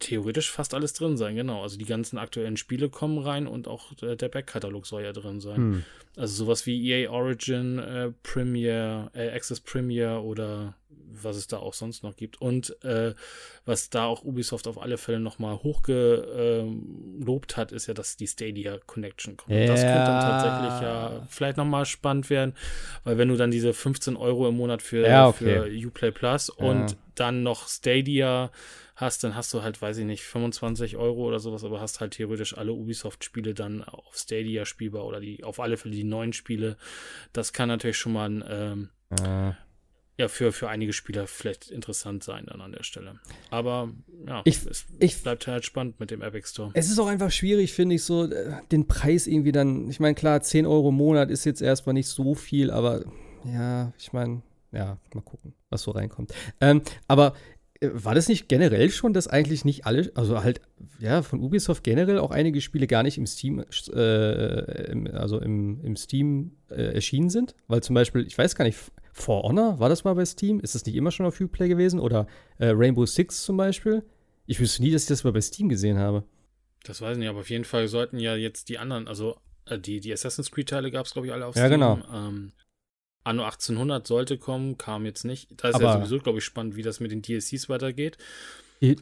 theoretisch 0.00 0.50
fast 0.50 0.74
alles 0.74 0.92
drin 0.92 1.16
sein, 1.16 1.36
genau. 1.36 1.62
Also 1.62 1.78
die 1.78 1.84
ganzen 1.84 2.18
aktuellen 2.18 2.56
Spiele 2.56 2.88
kommen 2.88 3.18
rein 3.18 3.46
und 3.46 3.68
auch 3.68 3.92
äh, 4.02 4.16
der 4.16 4.28
Backkatalog 4.28 4.86
soll 4.86 5.04
ja 5.04 5.12
drin 5.12 5.40
sein. 5.40 5.56
Hm. 5.56 5.84
Also 6.16 6.44
sowas 6.44 6.66
wie 6.66 6.90
EA 6.90 7.10
Origin, 7.10 7.78
äh, 7.78 8.10
Premiere, 8.24 9.10
äh, 9.14 9.30
Access 9.30 9.60
Premiere 9.60 10.22
oder 10.22 10.74
was 11.22 11.36
es 11.36 11.46
da 11.46 11.58
auch 11.58 11.74
sonst 11.74 12.02
noch 12.02 12.16
gibt. 12.16 12.40
Und 12.40 12.82
äh, 12.84 13.14
was 13.64 13.90
da 13.90 14.04
auch 14.04 14.22
Ubisoft 14.24 14.68
auf 14.68 14.80
alle 14.80 14.98
Fälle 14.98 15.20
nochmal 15.20 15.56
hochgelobt 15.56 17.52
ähm, 17.52 17.56
hat, 17.56 17.72
ist 17.72 17.86
ja, 17.86 17.94
dass 17.94 18.16
die 18.16 18.26
Stadia 18.26 18.78
Connection 18.86 19.36
kommt. 19.36 19.54
Ja. 19.54 19.66
Das 19.66 19.80
könnte 19.80 19.98
dann 19.98 20.20
tatsächlich 20.20 20.82
ja 20.82 21.26
vielleicht 21.28 21.56
nochmal 21.56 21.86
spannend 21.86 22.30
werden, 22.30 22.54
weil 23.04 23.18
wenn 23.18 23.28
du 23.28 23.36
dann 23.36 23.50
diese 23.50 23.72
15 23.72 24.16
Euro 24.16 24.48
im 24.48 24.56
Monat 24.56 24.82
für, 24.82 25.06
ja, 25.06 25.28
okay. 25.28 25.62
für 25.62 25.86
Uplay 25.86 26.10
Plus 26.10 26.52
ja. 26.58 26.66
und 26.66 26.96
dann 27.14 27.42
noch 27.42 27.68
Stadia 27.68 28.50
hast, 28.94 29.24
dann 29.24 29.34
hast 29.34 29.52
du 29.52 29.62
halt, 29.62 29.80
weiß 29.80 29.98
ich 29.98 30.06
nicht, 30.06 30.22
25 30.22 30.96
Euro 30.96 31.26
oder 31.26 31.38
sowas, 31.38 31.64
aber 31.64 31.80
hast 31.80 32.00
halt 32.00 32.14
theoretisch 32.14 32.56
alle 32.56 32.72
Ubisoft-Spiele 32.72 33.52
dann 33.52 33.84
auf 33.84 34.16
Stadia 34.16 34.64
spielbar 34.64 35.04
oder 35.04 35.20
die 35.20 35.44
auf 35.44 35.60
alle 35.60 35.76
Fälle 35.76 35.94
die 35.94 36.04
neuen 36.04 36.32
Spiele. 36.32 36.76
Das 37.32 37.52
kann 37.52 37.68
natürlich 37.68 37.98
schon 37.98 38.12
mal 38.12 38.30
ein 38.30 38.44
ähm, 38.48 38.90
äh 39.10 39.52
ja, 40.18 40.28
für, 40.28 40.52
für 40.52 40.68
einige 40.68 40.92
Spieler 40.92 41.26
vielleicht 41.26 41.70
interessant 41.70 42.24
sein 42.24 42.46
dann 42.46 42.60
an 42.60 42.72
der 42.72 42.82
Stelle. 42.82 43.20
Aber 43.50 43.90
ja, 44.26 44.42
ich, 44.44 44.64
es 44.66 44.86
ich, 44.98 45.22
bleibt 45.22 45.46
halt 45.46 45.64
spannend 45.64 46.00
mit 46.00 46.10
dem 46.10 46.22
Epic 46.22 46.48
Store. 46.48 46.70
Es 46.74 46.90
ist 46.90 46.98
auch 46.98 47.06
einfach 47.06 47.30
schwierig, 47.30 47.74
finde 47.74 47.96
ich, 47.96 48.02
so 48.02 48.24
äh, 48.24 48.54
den 48.72 48.88
Preis 48.88 49.26
irgendwie 49.26 49.52
dann, 49.52 49.90
ich 49.90 50.00
meine, 50.00 50.14
klar, 50.14 50.40
10 50.40 50.64
Euro 50.64 50.88
im 50.88 50.94
Monat 50.94 51.30
ist 51.30 51.44
jetzt 51.44 51.60
erstmal 51.60 51.92
nicht 51.92 52.08
so 52.08 52.34
viel, 52.34 52.70
aber 52.70 53.04
ja, 53.44 53.92
ich 53.98 54.12
meine, 54.12 54.42
ja, 54.72 54.98
mal 55.14 55.22
gucken, 55.22 55.54
was 55.70 55.82
so 55.82 55.90
reinkommt. 55.90 56.32
Ähm, 56.60 56.82
aber 57.08 57.34
war 57.80 58.14
das 58.14 58.28
nicht 58.28 58.48
generell 58.48 58.90
schon, 58.90 59.12
dass 59.12 59.28
eigentlich 59.28 59.64
nicht 59.64 59.86
alle, 59.86 60.10
also 60.14 60.42
halt, 60.42 60.60
ja, 60.98 61.22
von 61.22 61.40
Ubisoft 61.40 61.84
generell 61.84 62.18
auch 62.18 62.30
einige 62.30 62.60
Spiele 62.60 62.86
gar 62.86 63.02
nicht 63.02 63.18
im 63.18 63.26
Steam, 63.26 63.64
äh, 63.92 64.90
im, 64.90 65.06
also 65.08 65.40
im, 65.40 65.80
im 65.84 65.96
Steam 65.96 66.52
äh, 66.70 66.94
erschienen 66.94 67.30
sind? 67.30 67.54
Weil 67.68 67.82
zum 67.82 67.94
Beispiel, 67.94 68.26
ich 68.26 68.36
weiß 68.36 68.54
gar 68.54 68.64
nicht, 68.64 68.78
For 69.12 69.42
Honor, 69.42 69.78
war 69.78 69.88
das 69.88 70.04
mal 70.04 70.14
bei 70.14 70.24
Steam? 70.24 70.60
Ist 70.60 70.74
das 70.74 70.84
nicht 70.84 70.94
immer 70.94 71.10
schon 71.10 71.26
auf 71.26 71.40
Uplay 71.40 71.68
gewesen? 71.68 72.00
Oder 72.00 72.26
äh, 72.58 72.68
Rainbow 72.68 73.06
Six 73.06 73.42
zum 73.42 73.56
Beispiel? 73.56 74.02
Ich 74.46 74.60
wüsste 74.60 74.82
nie, 74.82 74.90
dass 74.90 75.02
ich 75.02 75.08
das 75.08 75.24
mal 75.24 75.32
bei 75.32 75.40
Steam 75.40 75.68
gesehen 75.68 75.98
habe. 75.98 76.24
Das 76.84 77.00
weiß 77.00 77.12
ich 77.12 77.18
nicht, 77.18 77.28
aber 77.28 77.40
auf 77.40 77.50
jeden 77.50 77.64
Fall 77.64 77.88
sollten 77.88 78.18
ja 78.18 78.36
jetzt 78.36 78.68
die 78.68 78.78
anderen, 78.78 79.08
also 79.08 79.36
äh, 79.66 79.78
die, 79.78 80.00
die 80.00 80.12
Assassin's 80.12 80.50
Creed-Teile 80.50 80.90
gab 80.90 81.06
es, 81.06 81.12
glaube 81.12 81.26
ich, 81.26 81.32
alle 81.32 81.46
auf 81.46 81.56
ja, 81.56 81.66
Steam. 81.66 81.80
Ja, 81.80 81.94
genau. 81.94 82.28
Ähm, 82.28 82.52
Anno 83.26 83.42
1800 83.44 84.06
sollte 84.06 84.38
kommen, 84.38 84.78
kam 84.78 85.04
jetzt 85.04 85.24
nicht. 85.24 85.48
Da 85.56 85.68
ist 85.68 85.74
aber 85.74 85.84
ja 85.84 85.92
sowieso, 85.94 86.18
glaube 86.18 86.38
ich, 86.38 86.44
spannend, 86.44 86.76
wie 86.76 86.82
das 86.82 87.00
mit 87.00 87.10
den 87.10 87.22
DLCs 87.22 87.68
weitergeht. 87.68 88.18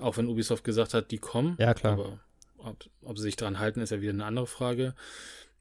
Auch 0.01 0.17
wenn 0.17 0.29
Ubisoft 0.29 0.65
gesagt 0.65 0.95
hat, 0.95 1.11
die 1.11 1.19
kommen. 1.19 1.57
Ja, 1.59 1.75
klar. 1.75 1.95
Aber 1.95 2.19
ob, 2.59 2.85
ob 3.03 3.19
sie 3.19 3.25
sich 3.25 3.37
daran 3.37 3.59
halten, 3.59 3.81
ist 3.81 3.91
ja 3.91 4.01
wieder 4.01 4.13
eine 4.13 4.25
andere 4.25 4.47
Frage. 4.47 4.95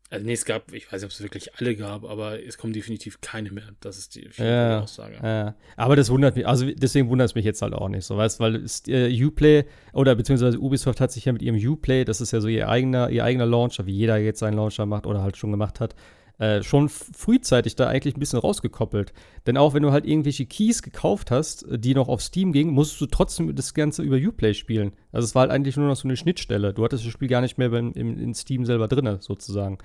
Also 0.10 0.26
nee, 0.26 0.34
es 0.34 0.46
gab, 0.46 0.72
ich 0.72 0.86
weiß 0.86 1.02
nicht, 1.02 1.06
ob 1.06 1.12
es 1.12 1.24
wirklich 1.24 1.56
alle 1.56 1.76
gab, 1.76 2.04
aber 2.06 2.46
es 2.46 2.58
kommen 2.60 2.72
definitiv 2.72 3.20
keine 3.20 3.52
mehr. 3.52 3.70
Das 3.80 3.98
ist 3.98 4.16
die 4.16 4.30
ja, 4.38 4.82
Aussage. 4.82 5.16
Ja. 5.22 5.56
Aber 5.76 5.96
das 5.96 6.12
wundert 6.12 6.36
mich, 6.36 6.48
also 6.48 6.68
deswegen 6.72 7.10
wundert 7.10 7.30
es 7.30 7.36
mich 7.36 7.46
jetzt 7.46 7.64
halt 7.64 7.74
auch 7.74 7.90
nicht 7.90 8.06
so, 8.06 8.16
weißt 8.16 8.40
weil 8.40 8.64
äh, 8.88 9.26
Uplay 9.26 9.66
oder 9.92 10.14
beziehungsweise 10.14 10.60
Ubisoft 10.60 11.02
hat 11.02 11.12
sich 11.12 11.26
ja 11.26 11.34
mit 11.34 11.42
ihrem 11.42 11.58
Uplay, 11.58 12.06
das 12.06 12.22
ist 12.22 12.32
ja 12.32 12.42
so 12.42 12.48
ihr 12.48 12.70
eigener, 12.70 13.10
ihr 13.10 13.24
eigener 13.24 13.48
Launcher, 13.48 13.88
wie 13.88 13.94
jeder 13.94 14.18
jetzt 14.18 14.40
seinen 14.40 14.54
Launcher 14.54 14.86
macht 14.86 15.08
oder 15.08 15.24
halt 15.24 15.36
schon 15.36 15.50
gemacht 15.50 15.80
hat, 15.80 15.96
äh, 16.40 16.64
schon 16.64 16.90
frühzeitig 16.90 17.76
da 17.76 17.88
eigentlich 17.88 18.16
ein 18.16 18.20
bisschen 18.20 18.40
rausgekoppelt. 18.40 19.14
Denn 19.46 19.58
auch 19.58 19.74
wenn 19.74 19.84
du 19.84 19.92
halt 19.92 20.06
irgendwelche 20.06 20.46
Keys 20.46 20.82
gekauft 20.82 21.32
hast, 21.32 21.66
die 21.70 21.94
noch 21.94 22.08
auf 22.08 22.22
Steam 22.22 22.52
gingen, 22.52 22.74
musstest 22.74 23.02
du 23.02 23.06
trotzdem 23.06 23.56
das 23.56 23.74
Ganze 23.74 24.02
über 24.02 24.18
Uplay 24.18 24.54
spielen. 24.54 24.94
Also 25.12 25.26
es 25.26 25.36
war 25.36 25.42
halt 25.42 25.52
eigentlich 25.52 25.78
nur 25.78 25.88
noch 25.88 25.96
so 25.96 26.08
eine 26.08 26.18
Schnittstelle. 26.18 26.74
Du 26.74 26.84
hattest 26.84 27.06
das 27.06 27.12
Spiel 27.12 27.28
gar 27.28 27.42
nicht 27.42 27.58
mehr 27.58 27.72
in, 27.72 27.94
in 27.94 28.34
Steam 28.34 28.66
selber 28.66 28.88
drin, 28.88 29.18
sozusagen. 29.20 29.78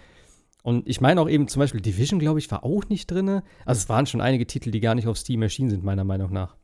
Und 0.63 0.89
ich 0.89 1.01
meine 1.01 1.21
auch 1.21 1.29
eben 1.29 1.49
zum 1.49 1.61
Beispiel 1.61 1.81
Division, 1.81 2.19
glaube 2.19 2.39
ich, 2.39 2.51
war 2.51 2.65
auch 2.65 2.89
nicht 2.89 3.11
drin. 3.11 3.43
Also 3.65 3.81
es 3.81 3.89
waren 3.89 4.07
schon 4.07 4.21
einige 4.21 4.47
Titel, 4.47 4.71
die 4.71 4.81
gar 4.81 4.95
nicht 4.95 5.07
auf 5.07 5.17
Steam 5.17 5.43
erschienen 5.43 5.71
sind, 5.71 5.85
meiner 5.85 6.05
Meinung 6.05 6.33
nach. 6.33 6.57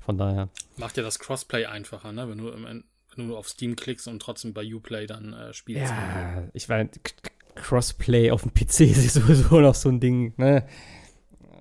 Von 0.00 0.18
daher. 0.18 0.48
Macht 0.76 0.96
ja 0.96 1.02
das 1.02 1.18
Crossplay 1.18 1.66
einfacher, 1.66 2.12
ne? 2.12 2.28
Wenn 2.28 2.38
du, 2.38 2.52
wenn 2.52 3.28
du 3.28 3.36
auf 3.36 3.48
Steam 3.48 3.76
klickst 3.76 4.08
und 4.08 4.20
trotzdem 4.20 4.52
bei 4.52 4.64
Uplay 4.64 5.06
dann 5.06 5.32
äh, 5.32 5.52
spielst. 5.52 5.92
Ja, 5.92 6.48
ich 6.52 6.68
meine, 6.68 6.90
Crossplay 7.58 8.30
auf 8.30 8.42
dem 8.42 8.52
PC 8.52 8.80
ist 8.80 9.14
sowieso 9.14 9.60
noch 9.60 9.74
so 9.74 9.88
ein 9.88 10.00
Ding, 10.00 10.32
ne? 10.36 10.64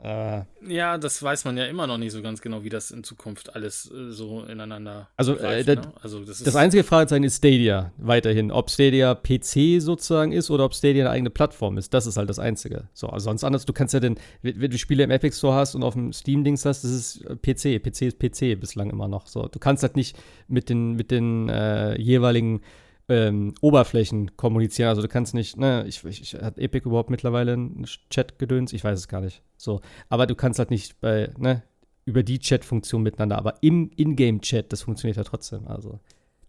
Äh, 0.03 0.43
ja, 0.67 0.97
das 0.97 1.21
weiß 1.21 1.43
man 1.45 1.57
ja 1.57 1.65
immer 1.65 1.85
noch 1.87 1.97
nicht 1.97 2.11
so 2.13 2.21
ganz 2.21 2.41
genau, 2.41 2.63
wie 2.63 2.69
das 2.69 2.91
in 2.91 3.03
Zukunft 3.03 3.55
alles 3.55 3.91
äh, 3.91 4.11
so 4.11 4.43
ineinander. 4.43 5.09
Also, 5.17 5.35
greift, 5.35 5.67
äh, 5.67 5.75
ne? 5.75 5.93
also 6.01 6.23
das, 6.23 6.41
das 6.43 6.55
einzige 6.55 6.83
Fragezeichen 6.83 7.23
ist 7.23 7.37
Stadia 7.37 7.91
weiterhin. 7.97 8.51
Ob 8.51 8.69
Stadia 8.69 9.15
PC 9.15 9.81
sozusagen 9.81 10.31
ist 10.31 10.49
oder 10.49 10.65
ob 10.65 10.75
Stadia 10.75 11.05
eine 11.05 11.09
eigene 11.09 11.29
Plattform 11.29 11.77
ist. 11.77 11.93
Das 11.93 12.05
ist 12.05 12.15
halt 12.15 12.29
das 12.29 12.39
Einzige. 12.39 12.87
So, 12.93 13.07
also 13.07 13.25
sonst 13.25 13.43
anders, 13.43 13.65
du 13.65 13.73
kannst 13.73 13.93
ja 13.93 13.99
denn, 13.99 14.17
wenn 14.41 14.71
du 14.71 14.77
Spiele 14.77 15.03
im 15.03 15.11
Epic 15.11 15.35
Store 15.35 15.55
hast 15.55 15.75
und 15.75 15.83
auf 15.83 15.93
dem 15.93 16.13
Steam-Dings 16.13 16.63
hast, 16.65 16.83
das 16.83 16.91
ist 16.91 17.21
äh, 17.25 17.35
PC. 17.35 17.83
PC 17.83 18.03
ist 18.03 18.19
PC 18.19 18.59
bislang 18.59 18.89
immer 18.89 19.07
noch. 19.07 19.27
So, 19.27 19.47
du 19.47 19.59
kannst 19.59 19.83
halt 19.83 19.95
nicht 19.95 20.15
mit 20.47 20.69
den, 20.69 20.93
mit 20.93 21.11
den 21.11 21.49
äh, 21.49 21.99
jeweiligen 21.99 22.61
ähm, 23.09 23.53
Oberflächen 23.61 24.35
kommunizieren. 24.35 24.89
Also 24.89 25.01
du 25.01 25.07
kannst 25.07 25.33
nicht, 25.33 25.57
ne, 25.57 25.85
ich, 25.87 26.03
ich, 26.03 26.33
hat 26.35 26.59
Epic 26.59 26.85
überhaupt 26.85 27.09
mittlerweile 27.09 27.53
einen 27.53 27.85
Chat-Gedöns? 28.09 28.73
Ich 28.73 28.83
weiß 28.83 28.99
es 28.99 29.07
gar 29.07 29.21
nicht. 29.21 29.41
So. 29.55 29.81
Aber 30.09 30.27
du 30.27 30.35
kannst 30.35 30.59
halt 30.59 30.71
nicht 30.71 30.99
bei, 30.99 31.31
ne, 31.37 31.63
über 32.05 32.23
die 32.23 32.39
Chat-Funktion 32.39 33.03
miteinander, 33.03 33.37
aber 33.37 33.55
im 33.61 33.91
Ingame-Chat, 33.95 34.71
das 34.71 34.81
funktioniert 34.81 35.17
ja 35.17 35.23
trotzdem. 35.23 35.67
Also. 35.67 35.99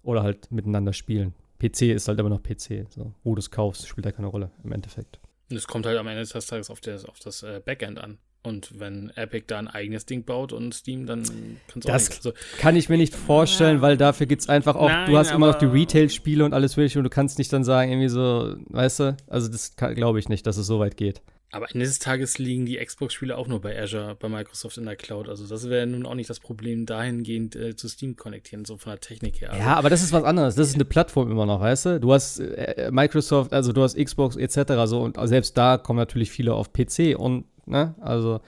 Oder 0.02 0.22
halt 0.22 0.50
miteinander 0.50 0.92
spielen. 0.92 1.34
PC 1.58 1.82
ist 1.82 2.08
halt 2.08 2.18
immer 2.20 2.28
noch 2.28 2.42
PC. 2.42 2.86
So. 2.90 3.12
Wo 3.24 3.34
du 3.34 3.40
es 3.40 3.50
kaufst, 3.50 3.86
spielt 3.86 4.06
da 4.06 4.12
keine 4.12 4.28
Rolle 4.28 4.50
im 4.62 4.72
Endeffekt. 4.72 5.18
Und 5.50 5.56
es 5.56 5.66
kommt 5.66 5.86
halt 5.86 5.98
am 5.98 6.06
Ende 6.06 6.24
des 6.24 6.46
Tages 6.46 6.70
auf 6.70 6.80
das, 6.80 7.04
auf 7.04 7.18
das 7.18 7.42
äh, 7.42 7.60
Backend 7.64 7.98
an. 7.98 8.18
Und 8.42 8.78
wenn 8.78 9.10
Epic 9.16 9.44
da 9.48 9.58
ein 9.58 9.68
eigenes 9.68 10.06
Ding 10.06 10.24
baut 10.24 10.52
und 10.52 10.72
Steam, 10.72 11.06
dann 11.06 11.24
kann 11.24 11.80
es 11.80 11.86
auch 11.86 11.90
Das 11.90 12.10
also, 12.16 12.32
kann 12.58 12.76
ich 12.76 12.88
mir 12.88 12.96
nicht 12.96 13.14
vorstellen, 13.14 13.76
ja. 13.76 13.82
weil 13.82 13.96
dafür 13.96 14.26
gibt 14.26 14.42
es 14.42 14.48
einfach 14.48 14.76
auch, 14.76 14.88
Nein, 14.88 15.10
du 15.10 15.18
hast 15.18 15.32
immer 15.32 15.48
noch 15.48 15.58
die 15.58 15.66
Retail-Spiele 15.66 16.44
und 16.44 16.54
alles 16.54 16.76
mögliche 16.76 16.98
und 16.98 17.04
du 17.04 17.10
kannst 17.10 17.38
nicht 17.38 17.52
dann 17.52 17.64
sagen, 17.64 17.90
irgendwie 17.90 18.08
so, 18.08 18.54
weißt 18.68 19.00
du, 19.00 19.16
also 19.26 19.48
das 19.48 19.76
glaube 19.76 20.18
ich 20.18 20.28
nicht, 20.28 20.46
dass 20.46 20.56
es 20.56 20.66
so 20.66 20.78
weit 20.78 20.96
geht. 20.96 21.20
Aber 21.50 21.66
Ende 21.72 21.86
des 21.86 21.98
Tages 21.98 22.38
liegen 22.38 22.66
die 22.66 22.76
Xbox-Spiele 22.76 23.36
auch 23.36 23.46
nur 23.46 23.60
bei 23.60 23.80
Azure, 23.80 24.16
bei 24.16 24.28
Microsoft 24.28 24.76
in 24.76 24.84
der 24.84 24.96
Cloud. 24.96 25.28
Also 25.30 25.46
das 25.46 25.68
wäre 25.70 25.86
nun 25.86 26.04
auch 26.04 26.14
nicht 26.14 26.28
das 26.28 26.40
Problem, 26.40 26.84
dahingehend 26.84 27.56
äh, 27.56 27.74
zu 27.74 27.88
Steam 27.88 28.16
konnektieren, 28.16 28.66
so 28.66 28.76
von 28.76 28.92
der 28.92 29.00
Technik 29.00 29.40
her. 29.40 29.52
Also, 29.52 29.62
ja, 29.62 29.74
aber 29.76 29.88
das 29.88 30.02
ist 30.02 30.12
was 30.12 30.24
anderes. 30.24 30.56
Das 30.56 30.68
ist 30.68 30.74
eine 30.74 30.84
Plattform 30.84 31.30
immer 31.30 31.46
noch, 31.46 31.60
weißt 31.60 31.86
du? 31.86 32.00
Du 32.00 32.12
hast 32.12 32.38
äh, 32.40 32.90
Microsoft, 32.92 33.54
also 33.54 33.72
du 33.72 33.82
hast 33.82 33.96
Xbox 33.96 34.36
etc. 34.36 34.74
so 34.84 35.00
und 35.00 35.18
selbst 35.26 35.56
da 35.56 35.78
kommen 35.78 35.98
natürlich 35.98 36.30
viele 36.30 36.52
auf 36.52 36.72
PC 36.72 37.18
und, 37.18 37.46
ne, 37.68 37.94
also 38.00 38.40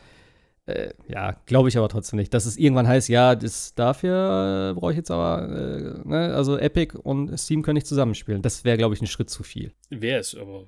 äh, 0.67 0.91
ja, 1.09 1.37
glaube 1.47 1.69
ich 1.69 1.79
aber 1.79 1.89
trotzdem 1.89 2.19
nicht. 2.19 2.33
Dass 2.33 2.47
es 2.47 2.57
irgendwann 2.57 2.89
heißt, 2.89 3.09
ja, 3.09 3.35
das 3.35 3.75
dafür 3.75 4.71
äh, 4.71 4.79
brauche 4.79 4.93
ich 4.93 4.97
jetzt 4.97 5.11
aber, 5.11 5.49
äh, 5.49 6.09
ne, 6.09 6.35
also 6.35 6.57
Epic 6.57 6.97
und 6.97 7.37
Steam 7.39 7.63
können 7.63 7.75
nicht 7.75 7.87
zusammenspielen. 7.87 8.43
Das 8.43 8.65
wäre, 8.65 8.77
glaube 8.77 8.95
ich, 8.95 9.01
ein 9.01 9.07
Schritt 9.07 9.31
zu 9.31 9.43
viel. 9.43 9.73
Wäre 9.91 10.21
es, 10.21 10.35
aber 10.35 10.67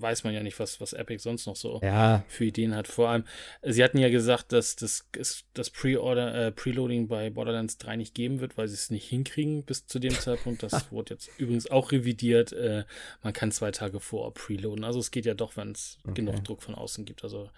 weiß 0.00 0.24
man 0.24 0.34
ja 0.34 0.42
nicht, 0.42 0.58
was, 0.58 0.80
was 0.80 0.92
Epic 0.92 1.22
sonst 1.22 1.46
noch 1.46 1.56
so 1.56 1.80
ja. 1.82 2.24
für 2.28 2.44
Ideen 2.44 2.74
hat. 2.74 2.88
Vor 2.88 3.08
allem, 3.08 3.24
sie 3.62 3.82
hatten 3.82 3.98
ja 3.98 4.08
gesagt, 4.08 4.52
dass 4.52 4.76
das, 4.76 5.06
das 5.54 5.70
Pre-Order, 5.70 6.46
äh, 6.46 6.52
Preloading 6.52 7.08
bei 7.08 7.30
Borderlands 7.30 7.78
3 7.78 7.96
nicht 7.96 8.14
geben 8.14 8.40
wird, 8.40 8.56
weil 8.56 8.68
sie 8.68 8.74
es 8.74 8.90
nicht 8.90 9.08
hinkriegen 9.08 9.64
bis 9.64 9.86
zu 9.86 9.98
dem 9.98 10.12
Zeitpunkt. 10.12 10.62
Das 10.62 10.90
wurde 10.92 11.14
jetzt 11.14 11.30
übrigens 11.38 11.70
auch 11.70 11.92
revidiert. 11.92 12.52
Äh, 12.52 12.84
man 13.22 13.32
kann 13.32 13.52
zwei 13.52 13.70
Tage 13.70 14.00
vor 14.00 14.32
preloaden. 14.34 14.84
Also 14.84 14.98
es 14.98 15.10
geht 15.10 15.26
ja 15.26 15.34
doch, 15.34 15.56
wenn 15.56 15.72
es 15.72 15.98
okay. 16.04 16.14
genug 16.14 16.44
Druck 16.44 16.62
von 16.62 16.74
außen 16.74 17.04
gibt. 17.04 17.24
Also 17.24 17.50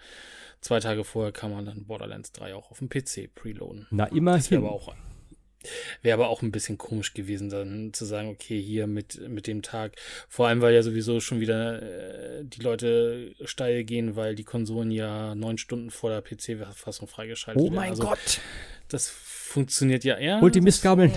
zwei 0.61 0.79
Tage 0.79 1.03
vorher 1.03 1.31
kann 1.31 1.51
man 1.51 1.65
dann 1.65 1.85
Borderlands 1.85 2.31
3 2.33 2.55
auch 2.55 2.71
auf 2.71 2.79
dem 2.79 2.89
PC 2.89 3.33
preloaden. 3.33 3.87
Na, 3.91 4.05
immerhin. 4.05 4.39
Das 4.39 4.51
wäre 4.51 4.61
aber 4.61 4.71
auch 4.71 4.93
Wäre 6.01 6.13
aber 6.13 6.29
auch 6.29 6.41
ein 6.41 6.51
bisschen 6.51 6.77
komisch 6.77 7.13
gewesen, 7.13 7.49
dann 7.49 7.93
zu 7.93 8.05
sagen, 8.05 8.29
okay, 8.29 8.61
hier 8.61 8.87
mit, 8.87 9.27
mit 9.27 9.47
dem 9.47 9.61
Tag. 9.61 9.93
Vor 10.29 10.47
allem, 10.47 10.61
weil 10.61 10.73
ja 10.73 10.83
sowieso 10.83 11.19
schon 11.19 11.39
wieder 11.39 11.81
äh, 11.81 12.43
die 12.43 12.61
Leute 12.61 13.35
steil 13.43 13.83
gehen, 13.83 14.15
weil 14.15 14.35
die 14.35 14.43
Konsolen 14.43 14.91
ja 14.91 15.35
neun 15.35 15.57
Stunden 15.57 15.91
vor 15.91 16.09
der 16.09 16.21
PC-Fassung 16.21 17.07
freigeschaltet 17.07 17.61
werden. 17.61 17.73
Oh 17.73 17.75
mein 17.75 17.91
also, 17.91 18.03
Gott! 18.03 18.39
Das 18.87 19.07
funktioniert 19.07 20.03
ja 20.03 20.17
eher. 20.17 20.41
Holt 20.41 20.55
die 20.55 20.61
Mistgabeln. 20.61 21.11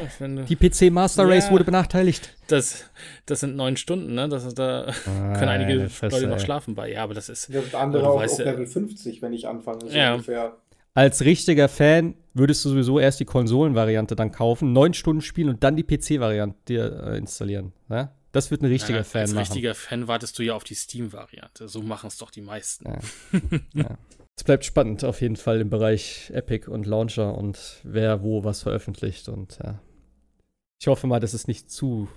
Die 0.48 0.56
PC 0.56 0.92
Master 0.92 1.26
Race 1.28 1.46
ja, 1.46 1.50
wurde 1.52 1.64
benachteiligt. 1.64 2.34
Das, 2.48 2.84
das 3.24 3.40
sind 3.40 3.56
neun 3.56 3.76
Stunden, 3.76 4.14
ne? 4.14 4.28
Das, 4.28 4.52
da 4.54 4.86
ah, 4.88 5.32
können 5.38 5.48
einige 5.48 5.88
Leute 6.02 6.26
noch 6.26 6.40
schlafen 6.40 6.74
bei. 6.74 6.90
Ja, 6.90 7.04
aber 7.04 7.14
das 7.14 7.28
ist. 7.28 7.52
Das 7.54 7.74
andere 7.74 8.08
auch 8.08 8.22
auf 8.22 8.38
Level 8.38 8.66
50, 8.66 9.22
wenn 9.22 9.32
ich 9.32 9.48
anfange. 9.48 9.88
So 9.88 9.96
ja. 9.96 10.12
ungefähr. 10.12 10.56
Als 10.94 11.24
richtiger 11.24 11.68
Fan 11.68 12.14
würdest 12.34 12.64
du 12.64 12.70
sowieso 12.70 12.98
erst 12.98 13.20
die 13.20 13.24
Konsolenvariante 13.24 14.14
dann 14.14 14.30
kaufen, 14.30 14.72
neun 14.72 14.94
Stunden 14.94 15.22
spielen 15.22 15.48
und 15.48 15.64
dann 15.64 15.76
die 15.76 15.84
PC-Variante 15.84 16.74
äh, 16.74 17.16
installieren. 17.16 17.72
Ja? 17.88 18.14
Das 18.32 18.50
wird 18.50 18.62
ein 18.62 18.66
richtiger 18.66 18.98
ja, 18.98 19.04
Fan 19.04 19.22
als 19.22 19.30
machen. 19.30 19.38
Als 19.38 19.50
richtiger 19.50 19.74
Fan 19.74 20.08
wartest 20.08 20.38
du 20.38 20.42
ja 20.42 20.54
auf 20.54 20.64
die 20.64 20.74
Steam-Variante. 20.74 21.68
So 21.68 21.82
machen 21.82 22.08
es 22.08 22.18
doch 22.18 22.30
die 22.30 22.40
meisten. 22.40 22.86
Ja. 22.88 22.98
ja. 23.74 23.98
Es 24.36 24.44
bleibt 24.44 24.64
spannend 24.64 25.04
auf 25.04 25.20
jeden 25.20 25.36
Fall 25.36 25.60
im 25.60 25.70
Bereich 25.70 26.30
Epic 26.34 26.68
und 26.68 26.86
Launcher 26.86 27.36
und 27.36 27.80
wer 27.84 28.22
wo 28.22 28.44
was 28.44 28.62
veröffentlicht. 28.62 29.28
Und 29.28 29.58
ja. 29.62 29.80
ich 30.80 30.86
hoffe 30.86 31.06
mal, 31.06 31.20
dass 31.20 31.34
es 31.34 31.46
nicht 31.46 31.70
zu, 31.70 32.08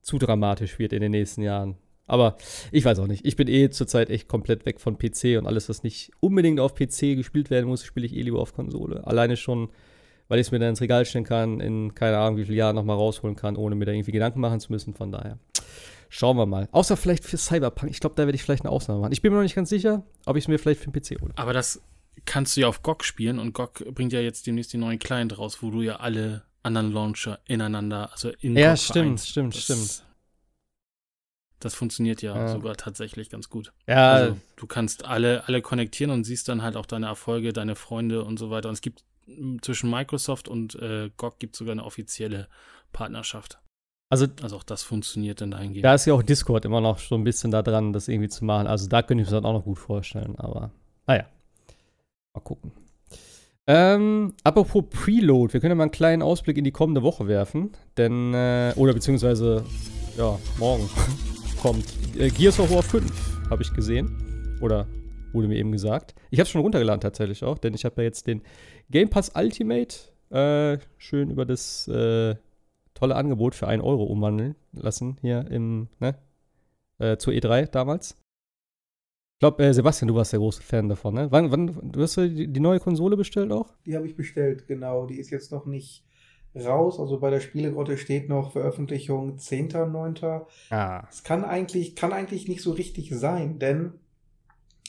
zu 0.00 0.18
dramatisch 0.18 0.78
wird 0.78 0.92
in 0.92 1.02
den 1.02 1.10
nächsten 1.10 1.42
Jahren. 1.42 1.76
Aber 2.08 2.36
ich 2.72 2.84
weiß 2.84 2.98
auch 2.98 3.06
nicht. 3.06 3.24
Ich 3.24 3.36
bin 3.36 3.46
eh 3.48 3.70
zurzeit 3.70 4.10
echt 4.10 4.26
komplett 4.26 4.66
weg 4.66 4.80
von 4.80 4.98
PC 4.98 5.38
und 5.38 5.46
alles, 5.46 5.68
was 5.68 5.82
nicht 5.82 6.10
unbedingt 6.20 6.58
auf 6.58 6.74
PC 6.74 7.14
gespielt 7.14 7.50
werden 7.50 7.68
muss, 7.68 7.84
spiele 7.84 8.06
ich 8.06 8.16
eh 8.16 8.22
lieber 8.22 8.40
auf 8.40 8.54
Konsole. 8.54 9.06
Alleine 9.06 9.36
schon, 9.36 9.68
weil 10.26 10.40
ich 10.40 10.48
es 10.48 10.50
mir 10.50 10.58
dann 10.58 10.70
ins 10.70 10.80
Regal 10.80 11.04
stellen 11.04 11.24
kann, 11.24 11.60
in 11.60 11.94
keine 11.94 12.18
Ahnung 12.18 12.38
wie 12.38 12.44
viele 12.44 12.56
Jahren 12.56 12.74
nochmal 12.74 12.96
rausholen 12.96 13.36
kann, 13.36 13.56
ohne 13.56 13.74
mir 13.74 13.84
da 13.84 13.92
irgendwie 13.92 14.12
Gedanken 14.12 14.40
machen 14.40 14.58
zu 14.58 14.72
müssen. 14.72 14.94
Von 14.94 15.12
daher 15.12 15.38
schauen 16.08 16.36
wir 16.36 16.46
mal. 16.46 16.68
Außer 16.72 16.96
vielleicht 16.96 17.24
für 17.24 17.36
Cyberpunk. 17.36 17.92
Ich 17.92 18.00
glaube, 18.00 18.16
da 18.16 18.24
werde 18.24 18.36
ich 18.36 18.42
vielleicht 18.42 18.64
eine 18.64 18.72
Ausnahme 18.72 19.00
machen. 19.00 19.12
Ich 19.12 19.22
bin 19.22 19.30
mir 19.30 19.36
noch 19.36 19.44
nicht 19.44 19.54
ganz 19.54 19.68
sicher, 19.68 20.02
ob 20.24 20.36
ich 20.36 20.44
es 20.44 20.48
mir 20.48 20.58
vielleicht 20.58 20.80
für 20.80 20.90
den 20.90 21.00
PC 21.00 21.20
hole. 21.20 21.32
Aber 21.36 21.52
das 21.52 21.82
kannst 22.24 22.56
du 22.56 22.62
ja 22.62 22.68
auf 22.68 22.82
GOG 22.82 23.04
spielen 23.04 23.38
und 23.38 23.52
GOG 23.52 23.94
bringt 23.94 24.12
ja 24.12 24.20
jetzt 24.20 24.46
demnächst 24.46 24.72
die 24.72 24.78
neuen 24.78 24.98
Client 24.98 25.38
raus, 25.38 25.58
wo 25.60 25.70
du 25.70 25.82
ja 25.82 25.96
alle 25.96 26.42
anderen 26.62 26.92
Launcher 26.92 27.38
ineinander, 27.46 28.10
also 28.12 28.30
in 28.40 28.56
Ja, 28.56 28.70
GOG 28.70 28.78
stimmt, 28.78 29.20
stimmt, 29.20 29.54
das 29.54 29.62
stimmt. 29.62 30.04
Das 31.60 31.74
funktioniert 31.74 32.22
ja, 32.22 32.36
ja, 32.36 32.48
sogar 32.48 32.76
tatsächlich 32.76 33.30
ganz 33.30 33.50
gut. 33.50 33.72
Ja. 33.86 34.12
Also, 34.12 34.36
du 34.56 34.66
kannst 34.66 35.04
alle, 35.04 35.46
alle 35.48 35.60
konnektieren 35.60 36.12
und 36.12 36.24
siehst 36.24 36.48
dann 36.48 36.62
halt 36.62 36.76
auch 36.76 36.86
deine 36.86 37.06
Erfolge, 37.06 37.52
deine 37.52 37.74
Freunde 37.74 38.24
und 38.24 38.38
so 38.38 38.50
weiter. 38.50 38.68
Und 38.68 38.74
es 38.74 38.80
gibt 38.80 39.04
zwischen 39.60 39.90
Microsoft 39.90 40.48
und 40.48 40.74
äh, 40.76 41.10
GOG 41.16 41.38
gibt 41.38 41.56
sogar 41.56 41.72
eine 41.72 41.84
offizielle 41.84 42.48
Partnerschaft. 42.92 43.58
Also, 44.10 44.26
also 44.40 44.56
auch 44.56 44.62
das 44.62 44.82
funktioniert 44.82 45.40
dann 45.40 45.50
dahingehend. 45.50 45.84
Da 45.84 45.94
ist 45.94 46.06
ja 46.06 46.14
auch 46.14 46.22
Discord 46.22 46.64
immer 46.64 46.80
noch 46.80 46.98
so 46.98 47.14
ein 47.14 47.24
bisschen 47.24 47.50
da 47.50 47.62
dran, 47.62 47.92
das 47.92 48.08
irgendwie 48.08 48.30
zu 48.30 48.44
machen. 48.44 48.66
Also 48.66 48.88
da 48.88 49.02
könnte 49.02 49.22
ich 49.22 49.28
mir 49.28 49.36
das 49.36 49.44
auch 49.44 49.52
noch 49.52 49.64
gut 49.64 49.78
vorstellen. 49.78 50.34
Aber 50.38 50.70
naja, 51.06 51.26
mal 52.34 52.40
gucken. 52.40 52.72
Ähm, 53.66 54.32
apropos 54.44 54.84
Preload, 54.88 55.52
wir 55.52 55.60
können 55.60 55.72
ja 55.72 55.74
mal 55.74 55.82
einen 55.82 55.90
kleinen 55.90 56.22
Ausblick 56.22 56.56
in 56.56 56.64
die 56.64 56.72
kommende 56.72 57.02
Woche 57.02 57.28
werfen. 57.28 57.72
Denn, 57.98 58.32
äh, 58.32 58.72
oder 58.76 58.94
beziehungsweise, 58.94 59.64
ja, 60.16 60.38
morgen. 60.58 60.88
kommt. 61.58 61.84
Äh, 62.18 62.30
Gears 62.30 62.58
of 62.60 62.70
War 62.70 62.82
5 62.82 63.50
habe 63.50 63.62
ich 63.62 63.72
gesehen. 63.74 64.56
Oder 64.60 64.86
wurde 65.32 65.48
mir 65.48 65.56
eben 65.56 65.72
gesagt. 65.72 66.14
Ich 66.30 66.38
habe 66.38 66.44
es 66.46 66.50
schon 66.50 66.62
runtergeladen 66.62 67.00
tatsächlich 67.00 67.44
auch, 67.44 67.58
denn 67.58 67.74
ich 67.74 67.84
habe 67.84 68.00
ja 68.02 68.04
jetzt 68.04 68.26
den 68.26 68.42
Game 68.90 69.10
Pass 69.10 69.32
Ultimate 69.34 69.96
äh, 70.30 70.78
schön 70.96 71.30
über 71.30 71.44
das 71.44 71.88
äh, 71.88 72.36
tolle 72.94 73.16
Angebot 73.16 73.54
für 73.54 73.68
1 73.68 73.82
Euro 73.82 74.04
umwandeln 74.04 74.56
lassen 74.72 75.18
hier 75.20 75.46
im, 75.50 75.88
ne? 76.00 76.16
Äh, 76.98 77.16
zur 77.16 77.32
E3 77.32 77.66
damals. 77.66 78.16
Ich 79.36 79.40
glaube, 79.40 79.64
äh, 79.64 79.72
Sebastian, 79.72 80.08
du 80.08 80.14
warst 80.16 80.32
der 80.32 80.40
große 80.40 80.62
Fan 80.62 80.88
davon, 80.88 81.14
ne? 81.14 81.30
Wann, 81.30 81.52
wann, 81.52 81.92
du 81.92 82.02
hast 82.02 82.16
die, 82.16 82.48
die 82.48 82.60
neue 82.60 82.80
Konsole 82.80 83.16
bestellt 83.16 83.52
auch? 83.52 83.72
Die 83.86 83.94
habe 83.94 84.06
ich 84.06 84.16
bestellt, 84.16 84.66
genau. 84.66 85.06
Die 85.06 85.18
ist 85.18 85.30
jetzt 85.30 85.52
noch 85.52 85.64
nicht 85.64 86.04
raus. 86.54 86.98
Also 86.98 87.18
bei 87.18 87.30
der 87.30 87.40
Spielegrotte 87.40 87.98
steht 87.98 88.28
noch 88.28 88.52
Veröffentlichung 88.52 89.36
10.9. 89.36 90.46
Ah. 90.70 91.06
Es 91.10 91.22
kann 91.22 91.44
eigentlich, 91.44 91.96
kann 91.96 92.12
eigentlich 92.12 92.48
nicht 92.48 92.62
so 92.62 92.72
richtig 92.72 93.10
sein, 93.10 93.58
denn 93.58 93.94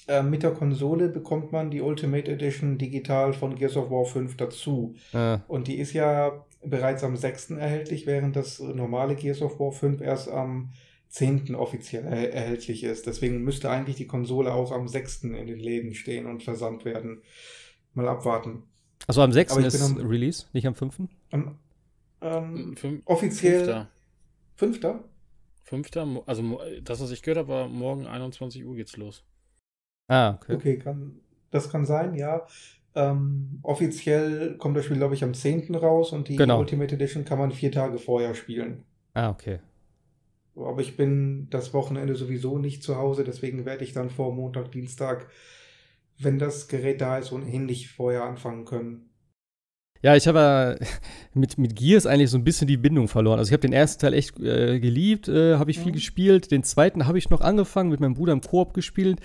äh, 0.07 0.23
mit 0.23 0.43
der 0.43 0.51
Konsole 0.51 1.07
bekommt 1.09 1.51
man 1.51 1.69
die 1.69 1.81
Ultimate 1.81 2.31
Edition 2.31 2.77
digital 2.77 3.33
von 3.33 3.55
Gears 3.55 3.77
of 3.77 3.91
War 3.91 4.05
5 4.05 4.38
dazu. 4.38 4.95
Ah. 5.13 5.41
Und 5.47 5.67
die 5.67 5.77
ist 5.77 5.93
ja 5.93 6.45
bereits 6.63 7.03
am 7.03 7.15
6. 7.15 7.51
erhältlich, 7.51 8.05
während 8.07 8.35
das 8.35 8.59
normale 8.59 9.15
Gears 9.15 9.41
of 9.41 9.59
War 9.59 9.71
5 9.71 10.01
erst 10.01 10.29
am 10.29 10.71
10. 11.09 11.55
offiziell 11.55 12.05
er 12.05 12.33
erhältlich 12.33 12.83
ist. 12.83 13.07
Deswegen 13.07 13.43
müsste 13.43 13.69
eigentlich 13.69 13.95
die 13.95 14.07
Konsole 14.07 14.53
auch 14.53 14.71
am 14.71 14.88
6. 14.88 15.23
in 15.23 15.47
den 15.47 15.59
Läden 15.59 15.93
stehen 15.93 16.25
und 16.25 16.43
versandt 16.43 16.85
werden. 16.85 17.21
Mal 17.93 18.07
abwarten. 18.07 18.63
Also 19.08 19.22
am 19.22 19.32
6. 19.32 19.58
ist 19.58 19.82
am, 19.82 19.98
Release, 19.98 20.45
nicht 20.53 20.68
am 20.68 20.76
5. 20.76 21.02
Am, 21.32 21.58
ähm, 22.22 22.76
Fünf, 22.78 23.02
offiziell. 23.06 23.88
5. 24.56 24.80
5. 25.64 25.90
Also 26.26 26.60
das, 26.84 27.02
was 27.02 27.11
ich 27.11 27.22
gehört 27.22 27.40
habe, 27.40 27.50
war 27.50 27.68
morgen 27.68 28.08
21 28.08 28.66
Uhr 28.66 28.76
geht's 28.76 28.98
los. 28.98 29.24
Ah, 30.08 30.36
okay. 30.36 30.56
Okay, 30.56 30.78
kann, 30.78 31.19
das 31.52 31.69
kann 31.69 31.86
sein, 31.86 32.16
ja. 32.16 32.45
Ähm, 32.95 33.60
offiziell 33.61 34.58
kommt 34.58 34.76
das 34.76 34.86
Spiel, 34.86 34.98
glaube 34.98 35.14
ich, 35.14 35.24
am 35.24 35.34
10. 35.34 35.76
raus 35.76 36.11
und 36.11 36.28
die 36.28 36.36
genau. 36.36 36.60
Ultimate 36.60 36.95
Edition 36.95 37.24
kann 37.24 37.38
man 37.38 37.52
vier 37.52 37.72
Tage 37.72 38.00
vorher 38.00 38.34
spielen. 38.34 38.84
Ah, 39.14 39.30
okay. 39.30 39.60
Aber 40.56 40.82
ich 40.82 40.98
bin 40.98 41.48
das 41.52 41.74
Wochenende 41.74 42.16
sowieso 42.16 42.58
nicht 42.58 42.84
zu 42.84 42.98
Hause, 42.98 43.24
deswegen 43.24 43.66
werde 43.66 43.84
ich 43.84 43.94
dann 43.94 44.10
vor 44.10 44.34
Montag, 44.34 44.72
Dienstag, 44.72 45.30
wenn 46.19 46.38
das 46.38 46.67
Gerät 46.67 47.01
da 47.01 47.17
ist, 47.17 47.31
ohnehin 47.31 47.65
nicht 47.65 47.89
vorher 47.89 48.23
anfangen 48.23 48.65
können. 48.65 49.09
Ja, 50.01 50.15
ich 50.15 50.27
habe 50.27 50.80
mit, 51.33 51.57
mit 51.57 51.75
Gears 51.75 52.06
eigentlich 52.06 52.30
so 52.30 52.38
ein 52.38 52.43
bisschen 52.43 52.67
die 52.67 52.77
Bindung 52.77 53.07
verloren. 53.07 53.39
Also 53.39 53.49
ich 53.49 53.53
habe 53.53 53.61
den 53.61 53.73
ersten 53.73 54.01
Teil 54.01 54.14
echt 54.14 54.39
äh, 54.39 54.80
geliebt, 54.80 55.27
äh, 55.27 55.56
habe 55.56 55.72
ich 55.72 55.80
viel 55.80 55.91
mhm. 55.91 55.95
gespielt. 55.95 56.51
Den 56.51 56.64
zweiten 56.64 57.07
habe 57.07 57.17
ich 57.17 57.30
noch 57.30 57.41
angefangen, 57.41 57.89
mit 57.89 57.99
meinem 57.99 58.14
Bruder 58.14 58.33
im 58.33 58.41
Koop 58.41 58.73
gespielt. 58.73 59.19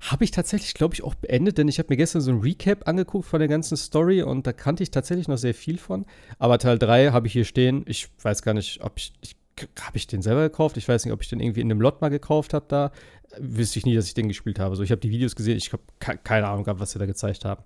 Habe 0.00 0.24
ich 0.24 0.30
tatsächlich, 0.30 0.74
glaube 0.74 0.94
ich, 0.94 1.02
auch 1.02 1.14
beendet, 1.14 1.58
denn 1.58 1.68
ich 1.68 1.78
habe 1.78 1.86
mir 1.88 1.96
gestern 1.96 2.20
so 2.20 2.30
ein 2.30 2.40
Recap 2.40 2.86
angeguckt 2.86 3.26
von 3.26 3.38
der 3.38 3.48
ganzen 3.48 3.76
Story 3.76 4.22
und 4.22 4.46
da 4.46 4.52
kannte 4.52 4.82
ich 4.82 4.90
tatsächlich 4.90 5.26
noch 5.26 5.38
sehr 5.38 5.54
viel 5.54 5.78
von. 5.78 6.04
Aber 6.38 6.58
Teil 6.58 6.78
3 6.78 7.12
habe 7.12 7.26
ich 7.26 7.32
hier 7.32 7.44
stehen. 7.44 7.82
Ich 7.86 8.08
weiß 8.22 8.42
gar 8.42 8.52
nicht, 8.52 8.82
ob 8.82 8.98
ich, 8.98 9.14
ich 9.22 9.36
habe 9.80 9.96
ich 9.96 10.06
den 10.06 10.22
selber 10.22 10.42
gekauft? 10.42 10.76
Ich 10.76 10.88
weiß 10.88 11.04
nicht, 11.04 11.14
ob 11.14 11.22
ich 11.22 11.28
den 11.28 11.40
irgendwie 11.40 11.60
in 11.60 11.70
einem 11.70 11.80
Lot 11.80 12.00
mal 12.00 12.10
gekauft 12.10 12.52
habe 12.52 12.66
da. 12.68 12.92
Wüsste 13.38 13.78
ich 13.78 13.86
nie, 13.86 13.94
dass 13.94 14.06
ich 14.06 14.14
den 14.14 14.28
gespielt 14.28 14.58
habe. 14.58 14.76
So, 14.76 14.82
ich 14.82 14.90
habe 14.90 15.00
die 15.00 15.10
Videos 15.10 15.36
gesehen, 15.36 15.56
ich 15.56 15.72
habe 15.72 15.82
keine 15.98 16.46
Ahnung 16.46 16.64
gehabt, 16.64 16.80
was 16.80 16.90
sie 16.92 16.98
da 16.98 17.06
gezeigt 17.06 17.44
haben. 17.44 17.62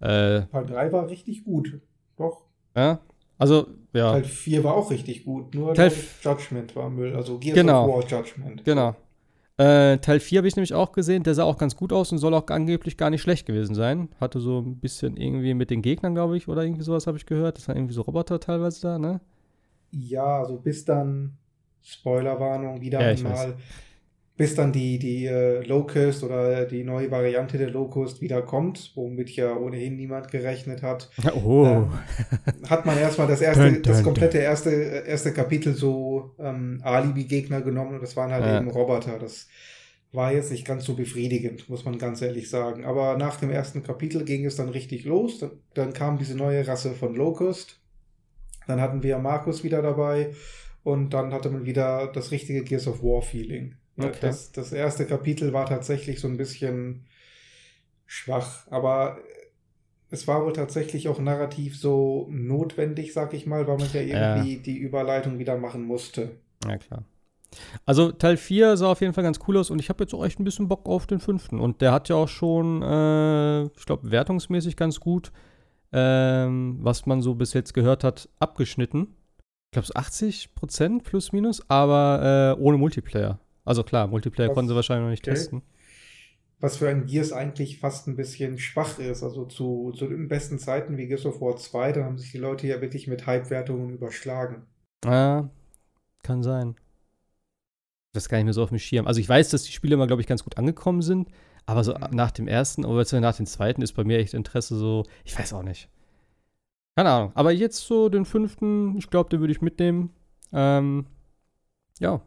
Äh, 0.00 0.46
Teil 0.46 0.66
3 0.66 0.92
war 0.92 1.08
richtig 1.08 1.44
gut. 1.44 1.80
Doch. 2.16 2.44
Ja. 2.76 3.00
Also, 3.38 3.66
ja. 3.92 4.12
Teil 4.12 4.24
4 4.24 4.64
war 4.64 4.74
auch 4.74 4.90
richtig 4.90 5.24
gut. 5.24 5.54
Nur 5.54 5.74
Teil 5.74 5.92
Judgment 6.22 6.74
war 6.76 6.90
Müll. 6.90 7.14
Also 7.14 7.38
Gears 7.38 7.54
genau. 7.54 7.88
of 7.88 7.96
War 7.96 8.10
Judgment. 8.10 8.64
Genau. 8.64 8.94
Äh, 9.56 9.98
Teil 9.98 10.18
4 10.18 10.38
habe 10.38 10.48
ich 10.48 10.56
nämlich 10.56 10.74
auch 10.74 10.92
gesehen, 10.92 11.22
der 11.22 11.34
sah 11.34 11.44
auch 11.44 11.58
ganz 11.58 11.76
gut 11.76 11.92
aus 11.92 12.10
und 12.10 12.18
soll 12.18 12.34
auch 12.34 12.46
angeblich 12.48 12.96
gar 12.96 13.10
nicht 13.10 13.22
schlecht 13.22 13.46
gewesen 13.46 13.74
sein. 13.74 14.08
Hatte 14.20 14.40
so 14.40 14.60
ein 14.60 14.80
bisschen 14.80 15.16
irgendwie 15.16 15.54
mit 15.54 15.70
den 15.70 15.80
Gegnern, 15.80 16.14
glaube 16.14 16.36
ich, 16.36 16.48
oder 16.48 16.64
irgendwie 16.64 16.82
sowas 16.82 17.06
habe 17.06 17.16
ich 17.16 17.26
gehört. 17.26 17.58
Das 17.58 17.68
waren 17.68 17.76
irgendwie 17.76 17.94
so 17.94 18.02
Roboter 18.02 18.40
teilweise 18.40 18.82
da, 18.82 18.98
ne? 18.98 19.20
Ja, 19.92 20.40
also 20.40 20.56
bis 20.56 20.84
dann, 20.84 21.36
Spoilerwarnung, 21.82 22.80
wieder 22.80 23.00
ja, 23.00 23.08
einmal, 23.08 23.54
bis 24.36 24.54
dann 24.54 24.72
die, 24.72 24.98
die 24.98 25.26
äh, 25.26 25.62
Locust 25.64 26.24
oder 26.24 26.64
die 26.64 26.82
neue 26.82 27.10
Variante 27.10 27.56
der 27.56 27.70
Locust 27.70 28.20
wieder 28.20 28.42
kommt, 28.42 28.92
womit 28.94 29.30
ja 29.30 29.56
ohnehin 29.56 29.96
niemand 29.96 30.30
gerechnet 30.30 30.82
hat. 30.82 31.10
Oh. 31.44 31.66
Ähm, 31.66 31.90
hat 32.68 32.86
man 32.86 32.96
erstmal 32.96 33.26
das 33.26 33.40
erste, 33.40 33.64
dun, 33.64 33.74
dun, 33.74 33.82
das 33.82 34.02
komplette 34.02 34.38
erste, 34.38 34.70
erste 34.70 35.32
Kapitel 35.32 35.74
so 35.74 36.34
ähm, 36.38 36.80
Alibi-Gegner 36.82 37.60
genommen 37.60 37.94
und 37.94 38.02
das 38.02 38.16
waren 38.16 38.30
halt 38.30 38.44
ja. 38.44 38.58
eben 38.58 38.70
Roboter. 38.70 39.18
Das 39.18 39.48
war 40.12 40.32
jetzt 40.32 40.52
nicht 40.52 40.64
ganz 40.64 40.84
so 40.84 40.94
befriedigend, 40.94 41.68
muss 41.68 41.84
man 41.84 41.98
ganz 41.98 42.22
ehrlich 42.22 42.48
sagen. 42.48 42.84
Aber 42.84 43.16
nach 43.16 43.36
dem 43.36 43.50
ersten 43.50 43.82
Kapitel 43.82 44.24
ging 44.24 44.46
es 44.46 44.56
dann 44.56 44.68
richtig 44.68 45.04
los. 45.04 45.38
Dann, 45.40 45.50
dann 45.74 45.92
kam 45.92 46.18
diese 46.18 46.36
neue 46.36 46.66
Rasse 46.66 46.92
von 46.92 47.14
Locust 47.14 47.80
dann 48.66 48.80
hatten 48.80 49.02
wir 49.02 49.18
Markus 49.18 49.64
wieder 49.64 49.82
dabei 49.82 50.32
und 50.82 51.10
dann 51.10 51.32
hatte 51.32 51.50
man 51.50 51.66
wieder 51.66 52.06
das 52.08 52.30
richtige 52.30 52.62
Gears 52.62 52.86
of 52.86 53.02
War 53.02 53.22
Feeling. 53.22 53.76
Okay. 53.96 54.18
Das, 54.20 54.52
das 54.52 54.72
erste 54.72 55.06
Kapitel 55.06 55.52
war 55.52 55.66
tatsächlich 55.66 56.20
so 56.20 56.28
ein 56.28 56.36
bisschen 56.36 57.06
schwach, 58.06 58.66
aber 58.70 59.18
es 60.10 60.26
war 60.26 60.44
wohl 60.44 60.52
tatsächlich 60.52 61.08
auch 61.08 61.18
narrativ 61.18 61.78
so 61.78 62.28
notwendig, 62.30 63.12
sag 63.12 63.34
ich 63.34 63.46
mal, 63.46 63.66
weil 63.66 63.78
man 63.78 63.88
ja 63.92 64.00
irgendwie 64.00 64.54
ja. 64.54 64.62
die 64.62 64.76
Überleitung 64.76 65.38
wieder 65.38 65.56
machen 65.56 65.84
musste. 65.84 66.32
Ja, 66.66 66.76
klar. 66.78 67.04
Also 67.86 68.10
Teil 68.10 68.36
4 68.36 68.76
sah 68.76 68.90
auf 68.90 69.00
jeden 69.00 69.12
Fall 69.12 69.24
ganz 69.24 69.38
cool 69.46 69.56
aus 69.56 69.70
und 69.70 69.78
ich 69.78 69.88
habe 69.88 70.02
jetzt 70.02 70.12
auch 70.12 70.24
echt 70.24 70.40
ein 70.40 70.44
bisschen 70.44 70.68
Bock 70.68 70.88
auf 70.88 71.06
den 71.06 71.20
fünften. 71.20 71.60
Und 71.60 71.80
der 71.80 71.92
hat 71.92 72.08
ja 72.08 72.16
auch 72.16 72.28
schon, 72.28 72.82
äh, 72.82 73.64
ich 73.64 73.86
glaube, 73.86 74.10
wertungsmäßig 74.10 74.76
ganz 74.76 74.98
gut 74.98 75.30
ähm, 75.94 76.78
was 76.80 77.06
man 77.06 77.22
so 77.22 77.36
bis 77.36 77.52
jetzt 77.52 77.72
gehört 77.72 78.02
hat, 78.02 78.28
abgeschnitten. 78.40 79.14
Ich 79.38 79.72
glaube, 79.72 79.84
es 79.84 79.94
80 79.94 80.54
Prozent 80.54 81.04
plus 81.04 81.32
minus, 81.32 81.70
aber 81.70 82.56
äh, 82.58 82.60
ohne 82.60 82.78
Multiplayer. 82.78 83.38
Also 83.64 83.82
klar, 83.82 84.06
Multiplayer 84.06 84.48
was, 84.48 84.54
konnten 84.54 84.68
sie 84.68 84.74
wahrscheinlich 84.74 85.04
noch 85.04 85.10
nicht 85.10 85.26
okay. 85.26 85.34
testen. 85.34 85.62
Was 86.60 86.76
für 86.76 86.88
ein 86.88 87.06
Gears 87.06 87.32
eigentlich 87.32 87.78
fast 87.78 88.06
ein 88.06 88.16
bisschen 88.16 88.58
schwach 88.58 88.98
ist. 88.98 89.22
Also 89.22 89.44
zu, 89.46 89.92
zu 89.92 90.06
den 90.06 90.28
besten 90.28 90.58
Zeiten 90.58 90.96
wie 90.96 91.06
Gears 91.06 91.26
of 91.26 91.40
War 91.40 91.56
2, 91.56 91.92
da 91.92 92.04
haben 92.04 92.18
sich 92.18 92.32
die 92.32 92.38
Leute 92.38 92.66
ja 92.66 92.80
wirklich 92.80 93.06
mit 93.06 93.26
Hype-Wertungen 93.26 93.90
überschlagen. 93.90 94.62
Ja, 95.04 95.50
kann 96.22 96.42
sein. 96.42 96.76
Das 98.12 98.28
kann 98.28 98.38
ich 98.38 98.44
mir 98.44 98.52
so 98.52 98.62
auf 98.62 98.68
dem 98.68 98.78
Schirm. 98.78 99.06
Also 99.06 99.20
ich 99.20 99.28
weiß, 99.28 99.50
dass 99.50 99.64
die 99.64 99.72
Spiele 99.72 99.94
immer, 99.94 100.06
glaube 100.06 100.22
ich, 100.22 100.28
ganz 100.28 100.44
gut 100.44 100.56
angekommen 100.56 101.02
sind. 101.02 101.28
Aber 101.66 101.82
so 101.82 101.94
mhm. 101.94 102.10
nach 102.12 102.30
dem 102.30 102.48
ersten 102.48 102.84
oder 102.84 103.20
nach 103.20 103.36
dem 103.36 103.46
zweiten 103.46 103.82
ist 103.82 103.92
bei 103.92 104.04
mir 104.04 104.18
echt 104.18 104.34
Interesse 104.34 104.76
so, 104.76 105.04
ich 105.24 105.38
weiß 105.38 105.52
auch 105.54 105.62
nicht. 105.62 105.88
Keine 106.96 107.10
Ahnung. 107.10 107.32
Aber 107.34 107.50
jetzt 107.52 107.78
so 107.78 108.08
den 108.08 108.24
fünften, 108.24 108.96
ich 108.96 109.10
glaube, 109.10 109.30
den 109.30 109.40
würde 109.40 109.52
ich 109.52 109.60
mitnehmen. 109.60 110.10
Ähm, 110.52 111.06
ja. 111.98 112.22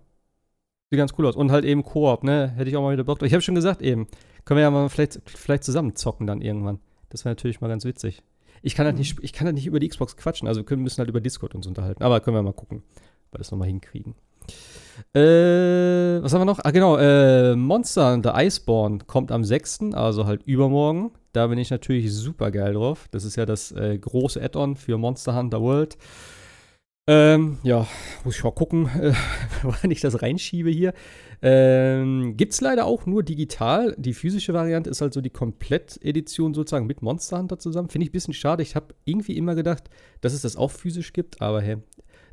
Sieht 0.89 0.97
ganz 0.97 1.13
cool 1.17 1.25
aus. 1.25 1.35
Und 1.35 1.51
halt 1.51 1.65
eben 1.65 1.83
Koop, 1.83 2.23
ne? 2.23 2.53
Hätte 2.55 2.69
ich 2.69 2.77
auch 2.77 2.81
mal 2.81 2.93
wieder 2.93 3.03
Bock. 3.03 3.21
Ich 3.21 3.33
habe 3.33 3.41
schon 3.41 3.55
gesagt 3.55 3.81
eben, 3.81 4.07
können 4.45 4.57
wir 4.57 4.63
ja 4.63 4.71
mal 4.71 4.87
vielleicht, 4.89 5.19
vielleicht 5.25 5.63
zusammen 5.63 5.95
zocken 5.95 6.27
dann 6.27 6.41
irgendwann. 6.41 6.79
Das 7.09 7.25
wäre 7.25 7.31
natürlich 7.31 7.59
mal 7.59 7.67
ganz 7.67 7.83
witzig. 7.83 8.23
Ich 8.61 8.73
kann, 8.75 8.85
halt 8.85 8.95
mhm. 8.95 8.99
nicht, 8.99 9.17
ich 9.21 9.33
kann 9.33 9.45
halt 9.45 9.55
nicht 9.55 9.67
über 9.67 9.79
die 9.79 9.87
Xbox 9.87 10.17
quatschen, 10.17 10.47
also 10.47 10.67
wir 10.67 10.77
müssen 10.77 10.99
halt 10.99 11.09
über 11.09 11.21
Discord 11.21 11.55
uns 11.55 11.67
unterhalten. 11.67 12.03
Aber 12.03 12.19
können 12.21 12.37
wir 12.37 12.41
mal 12.41 12.53
gucken, 12.53 12.83
ob 13.27 13.33
wir 13.33 13.37
das 13.37 13.51
nochmal 13.51 13.67
hinkriegen. 13.67 14.15
Äh, 15.13 16.23
was 16.23 16.33
haben 16.33 16.41
wir 16.41 16.45
noch? 16.45 16.59
Ah, 16.63 16.71
genau. 16.71 16.97
Äh, 16.97 17.55
Monster 17.55 18.19
The 18.23 18.31
Iceborne 18.33 18.99
kommt 19.05 19.31
am 19.31 19.43
6., 19.43 19.93
also 19.93 20.25
halt 20.25 20.43
übermorgen. 20.43 21.11
Da 21.33 21.47
bin 21.47 21.59
ich 21.59 21.69
natürlich 21.69 22.13
super 22.13 22.49
geil 22.49 22.73
drauf. 22.73 23.07
Das 23.11 23.25
ist 23.25 23.35
ja 23.35 23.45
das 23.45 23.71
äh, 23.73 23.97
große 23.97 24.41
Add-on 24.41 24.75
für 24.75 24.97
Monster 24.97 25.35
Hunter 25.35 25.61
World. 25.61 25.97
Ähm, 27.09 27.57
ja, 27.63 27.87
muss 28.25 28.35
ich 28.35 28.43
mal 28.43 28.51
gucken, 28.51 28.87
äh, 28.87 29.13
wann 29.63 29.91
ich 29.91 30.01
das 30.01 30.21
reinschiebe 30.21 30.69
hier. 30.69 30.93
Ähm, 31.41 32.35
Gibt 32.35 32.51
es 32.51 32.59
leider 32.59 32.85
auch 32.85 33.05
nur 33.05 33.23
digital. 33.23 33.95
Die 33.97 34.13
physische 34.13 34.53
Variante 34.53 34.89
ist 34.89 34.99
halt 34.99 35.13
so 35.13 35.21
die 35.21 35.29
Komplett-Edition 35.29 36.53
sozusagen 36.53 36.85
mit 36.85 37.01
Monster 37.01 37.37
Hunter 37.37 37.59
zusammen. 37.59 37.89
Finde 37.89 38.03
ich 38.03 38.09
ein 38.09 38.11
bisschen 38.11 38.33
schade. 38.33 38.61
Ich 38.61 38.75
habe 38.75 38.93
irgendwie 39.05 39.37
immer 39.37 39.55
gedacht, 39.55 39.89
dass 40.19 40.33
es 40.33 40.41
das 40.41 40.57
auch 40.57 40.71
physisch 40.71 41.13
gibt, 41.13 41.41
aber 41.41 41.61
hey, 41.61 41.77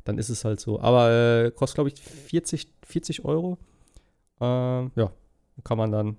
dann 0.03 0.17
ist 0.17 0.29
es 0.29 0.43
halt 0.43 0.59
so. 0.59 0.81
Aber 0.81 1.09
äh, 1.45 1.51
kostet, 1.51 1.75
glaube 1.75 1.91
ich, 1.91 2.01
40, 2.01 2.67
40 2.85 3.23
Euro. 3.23 3.57
Äh, 4.41 4.43
ja, 4.45 5.11
kann 5.63 5.77
man 5.77 5.91
dann 5.91 6.17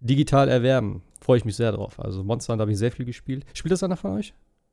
digital 0.00 0.48
erwerben. 0.48 1.02
Freue 1.20 1.36
ich 1.36 1.44
mich 1.44 1.56
sehr 1.56 1.72
drauf. 1.72 2.00
Also 2.00 2.24
Monster 2.24 2.54
Hunter 2.54 2.62
habe 2.62 2.72
ich 2.72 2.78
sehr 2.78 2.92
viel 2.92 3.04
gespielt. 3.04 3.44
Spielt 3.52 3.72
das 3.72 3.82
einer 3.82 3.96
von 3.98 4.12
euch? 4.12 4.32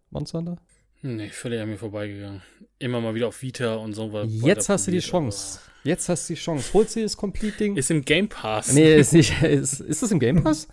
Monster 0.09 0.39
Hunter? 0.39 0.55
Nee, 1.01 1.29
völlig 1.29 1.61
an 1.61 1.69
mir 1.69 1.77
vorbeigegangen. 1.77 2.41
Immer 2.77 2.99
mal 2.99 3.15
wieder 3.15 3.27
auf 3.27 3.41
Vita 3.41 3.75
und 3.75 3.93
so 3.93 4.11
was. 4.11 4.27
Jetzt 4.41 4.69
hast 4.69 4.87
du 4.87 4.91
die 4.91 4.99
Chance. 4.99 5.59
Jetzt 5.83 6.09
hast 6.09 6.29
du 6.29 6.33
die 6.33 6.39
Chance. 6.39 6.73
Holst 6.73 6.95
du 6.95 7.01
das 7.01 7.15
Complete-Ding? 7.15 7.77
Ist 7.77 7.89
im 7.89 8.03
Game 8.03 8.27
Pass. 8.27 8.73
Nee, 8.73 8.97
ist 8.97 9.13
nicht. 9.13 9.41
Ist, 9.41 9.79
ist 9.79 10.03
das 10.03 10.11
im 10.11 10.19
Game 10.19 10.43
Pass? 10.43 10.67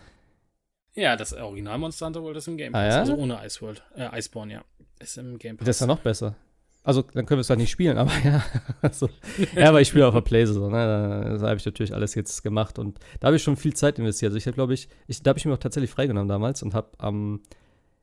ja, 0.95 1.15
das 1.15 1.33
Original 1.33 1.79
Monster 1.79 2.07
Hunter 2.07 2.23
World 2.23 2.39
ist 2.39 2.49
im 2.49 2.57
Game 2.57 2.75
ah, 2.75 2.79
Pass. 2.79 2.87
Ah, 2.87 2.97
ja? 2.97 3.01
Also 3.01 3.15
ohne 3.15 3.45
Iceworld. 3.45 3.83
Äh, 3.95 4.19
Iceborne, 4.19 4.53
ja. 4.53 4.65
Ist 4.99 5.17
im 5.19 5.39
Game 5.39 5.57
Pass. 5.57 5.67
Das 5.67 5.77
ist 5.77 5.81
ja 5.81 5.87
noch 5.87 6.01
besser. 6.01 6.35
Also, 6.83 7.03
dann 7.03 7.27
können 7.27 7.39
wir 7.39 7.43
es 7.43 7.51
halt 7.51 7.59
nicht 7.59 7.71
spielen, 7.71 7.99
aber 7.99 8.13
ja. 8.25 8.45
Also, 8.81 9.09
ja, 9.55 9.69
aber 9.69 9.81
ich 9.81 9.89
spiele 9.89 10.07
auf 10.07 10.15
der 10.15 10.21
Playsaison, 10.23 10.73
ne? 10.73 11.39
Da 11.41 11.47
habe 11.47 11.57
ich 11.57 11.67
natürlich 11.67 11.95
alles 11.95 12.15
jetzt 12.15 12.43
gemacht 12.43 12.79
und 12.79 12.99
da 13.21 13.27
habe 13.27 13.37
ich 13.37 13.43
schon 13.43 13.57
viel 13.57 13.75
Zeit 13.75 13.99
investiert. 13.99 14.31
Also, 14.31 14.39
ich 14.39 14.47
habe, 14.47 14.55
glaube 14.55 14.75
ich, 14.75 14.89
ich, 15.07 15.23
da 15.23 15.31
habe 15.31 15.39
ich 15.39 15.45
mir 15.45 15.53
auch 15.53 15.59
tatsächlich 15.59 15.91
freigenommen 15.91 16.29
damals 16.29 16.63
und 16.63 16.75
habe 16.75 16.91
am, 16.99 17.43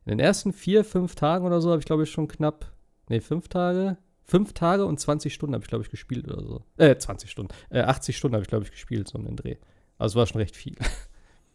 in 0.05 0.11
den 0.11 0.19
ersten 0.19 0.53
vier, 0.53 0.83
fünf 0.83 1.15
Tagen 1.15 1.45
oder 1.45 1.61
so, 1.61 1.69
habe 1.69 1.79
ich, 1.79 1.85
glaube 1.85 2.03
ich, 2.03 2.11
schon 2.11 2.27
knapp, 2.27 2.71
nee, 3.09 3.21
fünf 3.21 3.47
Tage, 3.47 3.97
fünf 4.23 4.53
Tage 4.53 4.85
und 4.85 4.99
20 4.99 5.33
Stunden 5.33 5.53
habe 5.53 5.63
ich, 5.63 5.69
glaube 5.69 5.83
ich, 5.83 5.89
gespielt 5.89 6.29
oder 6.29 6.41
so. 6.41 6.63
Äh, 6.77 6.97
20 6.97 7.29
Stunden. 7.29 7.53
Äh, 7.69 7.81
80 7.81 8.17
Stunden 8.17 8.35
habe 8.35 8.43
ich, 8.43 8.49
glaube 8.49 8.65
ich, 8.65 8.71
gespielt, 8.71 9.07
so 9.07 9.17
um 9.17 9.25
den 9.25 9.35
Dreh. 9.35 9.57
Also, 9.97 10.19
war 10.19 10.27
schon 10.27 10.41
recht 10.41 10.55
viel. 10.55 10.75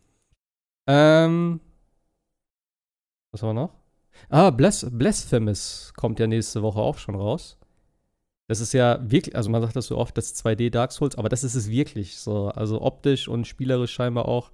ähm, 0.86 1.60
was 3.32 3.42
haben 3.42 3.50
wir 3.50 3.54
noch? 3.54 3.74
Ah, 4.28 4.50
Blas 4.50 4.86
Blasphemous 4.90 5.92
kommt 5.96 6.18
ja 6.18 6.26
nächste 6.26 6.62
Woche 6.62 6.80
auch 6.80 6.98
schon 6.98 7.14
raus. 7.14 7.58
Das 8.48 8.60
ist 8.60 8.72
ja 8.72 8.98
wirklich, 9.02 9.36
also 9.36 9.50
man 9.50 9.60
sagt 9.60 9.76
das 9.76 9.86
so 9.86 9.98
oft, 9.98 10.16
das 10.16 10.34
2D 10.34 10.70
Dark 10.70 10.92
Souls, 10.92 11.16
aber 11.16 11.28
das 11.28 11.44
ist 11.44 11.54
es 11.54 11.68
wirklich 11.70 12.18
so. 12.18 12.48
Also 12.48 12.80
optisch 12.80 13.28
und 13.28 13.46
spielerisch 13.46 13.92
scheinbar 13.92 14.26
auch. 14.26 14.50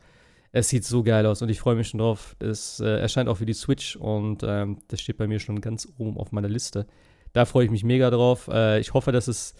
Es 0.57 0.68
sieht 0.68 0.84
so 0.84 1.02
geil 1.02 1.26
aus 1.26 1.42
und 1.42 1.49
ich 1.49 1.58
freue 1.58 1.74
mich 1.74 1.89
schon 1.89 1.99
drauf. 1.99 2.36
Es 2.39 2.78
äh, 2.78 3.00
erscheint 3.00 3.28
auch 3.28 3.39
für 3.39 3.44
die 3.44 3.55
Switch 3.55 3.97
und 3.97 4.44
ähm, 4.44 4.78
das 4.86 5.00
steht 5.00 5.16
bei 5.16 5.26
mir 5.26 5.41
schon 5.41 5.60
ganz 5.60 5.89
oben 5.99 6.16
auf 6.16 6.31
meiner 6.31 6.49
Liste. 6.49 6.86
Da 7.33 7.44
freue 7.44 7.65
ich 7.65 7.73
mich 7.73 7.83
mega 7.83 8.08
drauf. 8.08 8.47
Äh, 8.47 8.78
ich 8.78 8.94
hoffe, 8.94 9.10
dass 9.10 9.26
es 9.26 9.57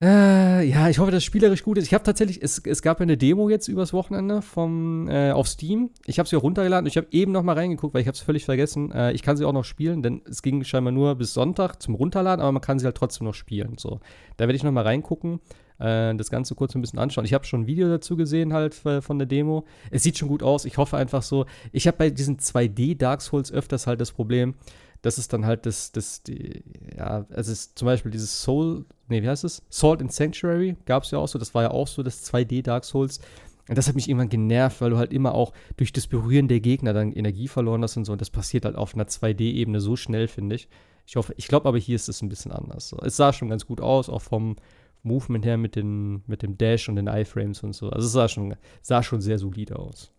äh, 0.00 0.64
ja, 0.64 0.88
ich 0.88 1.00
hoffe, 1.00 1.10
dass 1.10 1.18
es 1.18 1.24
spielerisch 1.24 1.64
gut 1.64 1.76
ist. 1.76 1.86
Ich 1.86 1.94
habe 1.94 2.04
tatsächlich, 2.04 2.40
es, 2.40 2.58
es 2.64 2.82
gab 2.82 3.00
ja 3.00 3.02
eine 3.02 3.16
Demo 3.16 3.48
jetzt 3.48 3.66
übers 3.66 3.92
Wochenende 3.92 4.42
vom, 4.42 5.08
äh, 5.08 5.32
auf 5.32 5.48
Steam. 5.48 5.90
Ich 6.06 6.20
habe 6.20 6.28
sie 6.28 6.36
auch 6.36 6.44
runtergeladen 6.44 6.84
und 6.84 6.88
ich 6.88 6.96
habe 6.96 7.08
eben 7.10 7.32
noch 7.32 7.42
mal 7.42 7.54
reingeguckt, 7.54 7.94
weil 7.94 8.02
ich 8.02 8.06
habe 8.06 8.14
es 8.14 8.20
völlig 8.20 8.44
vergessen. 8.44 8.92
Äh, 8.92 9.10
ich 9.12 9.22
kann 9.22 9.36
sie 9.36 9.44
auch 9.44 9.52
noch 9.52 9.64
spielen, 9.64 10.04
denn 10.04 10.22
es 10.24 10.42
ging 10.42 10.62
scheinbar 10.62 10.92
nur 10.92 11.16
bis 11.16 11.34
Sonntag 11.34 11.82
zum 11.82 11.96
Runterladen, 11.96 12.40
aber 12.40 12.52
man 12.52 12.62
kann 12.62 12.78
sie 12.78 12.84
halt 12.84 12.96
trotzdem 12.96 13.26
noch 13.26 13.34
spielen. 13.34 13.74
So, 13.76 13.98
da 14.36 14.44
werde 14.44 14.54
ich 14.54 14.62
noch 14.62 14.70
mal 14.70 14.84
reingucken, 14.84 15.40
äh, 15.80 16.14
das 16.14 16.30
Ganze 16.30 16.54
kurz 16.54 16.76
ein 16.76 16.80
bisschen 16.80 17.00
anschauen. 17.00 17.24
Ich 17.24 17.34
habe 17.34 17.44
schon 17.44 17.62
ein 17.62 17.66
Video 17.66 17.88
dazu 17.88 18.16
gesehen 18.16 18.52
halt 18.52 18.86
äh, 18.86 19.00
von 19.00 19.18
der 19.18 19.26
Demo. 19.26 19.64
Es 19.90 20.04
sieht 20.04 20.16
schon 20.16 20.28
gut 20.28 20.44
aus. 20.44 20.64
Ich 20.64 20.78
hoffe 20.78 20.96
einfach 20.96 21.22
so. 21.22 21.46
Ich 21.72 21.88
habe 21.88 21.96
bei 21.96 22.10
diesen 22.10 22.38
2D 22.38 22.96
Dark 22.96 23.20
Souls 23.20 23.50
öfters 23.50 23.88
halt 23.88 24.00
das 24.00 24.12
Problem, 24.12 24.54
das 25.02 25.18
ist 25.18 25.32
dann 25.32 25.46
halt 25.46 25.66
das, 25.66 25.92
das, 25.92 26.22
die, 26.22 26.62
ja, 26.96 27.24
es 27.30 27.48
ist 27.48 27.78
zum 27.78 27.86
Beispiel 27.86 28.10
dieses 28.10 28.42
Soul, 28.42 28.84
nee, 29.08 29.22
wie 29.22 29.28
heißt 29.28 29.44
es? 29.44 29.62
Salt 29.70 30.00
and 30.00 30.12
Sanctuary 30.12 30.76
gab 30.86 31.04
es 31.04 31.10
ja 31.10 31.18
auch 31.18 31.28
so, 31.28 31.38
das 31.38 31.54
war 31.54 31.62
ja 31.62 31.70
auch 31.70 31.86
so 31.86 32.02
das 32.02 32.30
2D 32.32 32.62
Dark 32.62 32.84
Souls. 32.84 33.20
Und 33.68 33.76
das 33.76 33.86
hat 33.86 33.94
mich 33.94 34.08
irgendwann 34.08 34.30
genervt, 34.30 34.80
weil 34.80 34.90
du 34.90 34.96
halt 34.96 35.12
immer 35.12 35.34
auch 35.34 35.52
durch 35.76 35.92
das 35.92 36.06
Berühren 36.06 36.48
der 36.48 36.60
Gegner 36.60 36.94
dann 36.94 37.12
Energie 37.12 37.48
verloren 37.48 37.82
hast 37.82 37.98
und 37.98 38.06
so. 38.06 38.12
Und 38.12 38.20
das 38.20 38.30
passiert 38.30 38.64
halt 38.64 38.76
auf 38.76 38.94
einer 38.94 39.04
2D-Ebene 39.04 39.80
so 39.80 39.94
schnell, 39.94 40.26
finde 40.26 40.56
ich. 40.56 40.68
Ich 41.06 41.16
hoffe, 41.16 41.34
ich 41.36 41.48
glaube 41.48 41.68
aber 41.68 41.78
hier 41.78 41.96
ist 41.96 42.08
es 42.08 42.22
ein 42.22 42.30
bisschen 42.30 42.50
anders. 42.50 42.88
So. 42.88 42.98
Es 42.98 43.16
sah 43.16 43.32
schon 43.32 43.50
ganz 43.50 43.66
gut 43.66 43.80
aus, 43.80 44.08
auch 44.08 44.22
vom 44.22 44.56
Movement 45.02 45.44
her 45.44 45.58
mit, 45.58 45.76
den, 45.76 46.22
mit 46.26 46.42
dem 46.42 46.56
Dash 46.56 46.88
und 46.88 46.96
den 46.96 47.08
Iframes 47.08 47.62
und 47.62 47.74
so. 47.74 47.90
Also 47.90 48.06
es 48.06 48.12
sah 48.12 48.28
schon, 48.28 48.56
sah 48.80 49.02
schon 49.02 49.20
sehr 49.20 49.38
solide 49.38 49.78
aus. 49.78 50.12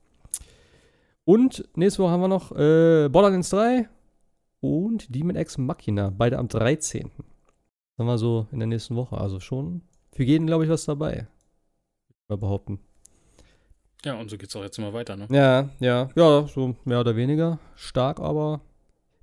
Und 1.25 1.67
nächste 1.75 2.03
Woche 2.03 2.11
haben 2.11 2.21
wir 2.21 2.27
noch 2.27 2.51
äh, 2.51 3.09
Borderlands 3.09 3.49
3, 3.49 3.87
und 4.61 5.13
Demon 5.13 5.35
X 5.35 5.57
Machina, 5.57 6.11
beide 6.15 6.37
am 6.37 6.47
13. 6.47 7.11
Sagen 7.97 8.09
wir 8.09 8.17
so 8.17 8.47
in 8.51 8.59
der 8.59 8.67
nächsten 8.67 8.95
Woche. 8.95 9.17
Also 9.17 9.39
schon 9.39 9.81
für 10.11 10.23
jeden, 10.23 10.47
glaube 10.47 10.63
ich, 10.63 10.69
was 10.69 10.85
dabei. 10.85 11.27
Mal 12.27 12.37
behaupten. 12.37 12.79
Ja, 14.05 14.15
und 14.15 14.29
so 14.29 14.37
geht 14.37 14.49
es 14.49 14.55
auch 14.55 14.63
jetzt 14.63 14.77
immer 14.77 14.93
weiter, 14.93 15.17
ne? 15.17 15.27
Ja, 15.29 15.69
ja, 15.79 16.09
ja, 16.15 16.47
so 16.47 16.75
mehr 16.85 17.01
oder 17.01 17.15
weniger 17.15 17.59
stark, 17.75 18.19
aber 18.19 18.61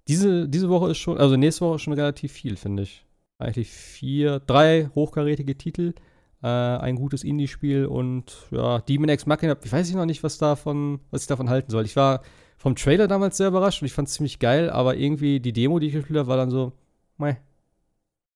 diese, 0.06 0.48
diese 0.48 0.68
Woche 0.68 0.90
ist 0.90 0.98
schon, 0.98 1.16
also 1.16 1.36
nächste 1.36 1.64
Woche 1.64 1.76
ist 1.76 1.82
schon 1.82 1.94
relativ 1.94 2.32
viel, 2.32 2.56
finde 2.56 2.82
ich. 2.82 3.04
Eigentlich 3.38 3.70
vier, 3.70 4.40
drei 4.40 4.90
hochkarätige 4.94 5.56
Titel, 5.56 5.94
äh, 6.42 6.46
ein 6.46 6.96
gutes 6.96 7.24
Indie-Spiel 7.24 7.86
und 7.86 8.36
ja, 8.50 8.80
Demon 8.80 9.08
X 9.08 9.24
Machina, 9.24 9.56
ich 9.62 9.72
weiß 9.72 9.88
ich 9.88 9.94
noch 9.94 10.04
nicht, 10.04 10.22
was 10.22 10.36
davon, 10.36 11.00
was 11.10 11.22
ich 11.22 11.28
davon 11.28 11.48
halten 11.48 11.70
soll. 11.70 11.84
Ich 11.86 11.96
war 11.96 12.22
vom 12.66 12.74
Trailer 12.74 13.06
damals 13.06 13.36
sehr 13.36 13.46
überrascht 13.46 13.80
und 13.80 13.86
ich 13.86 13.92
fand 13.92 14.08
es 14.08 14.14
ziemlich 14.14 14.40
geil, 14.40 14.70
aber 14.70 14.96
irgendwie 14.96 15.38
die 15.38 15.52
Demo, 15.52 15.78
die 15.78 15.86
ich 15.86 15.92
gespielt 15.92 16.18
habe, 16.18 16.28
war 16.28 16.36
dann 16.36 16.50
so, 16.50 16.72
meh. 17.16 17.36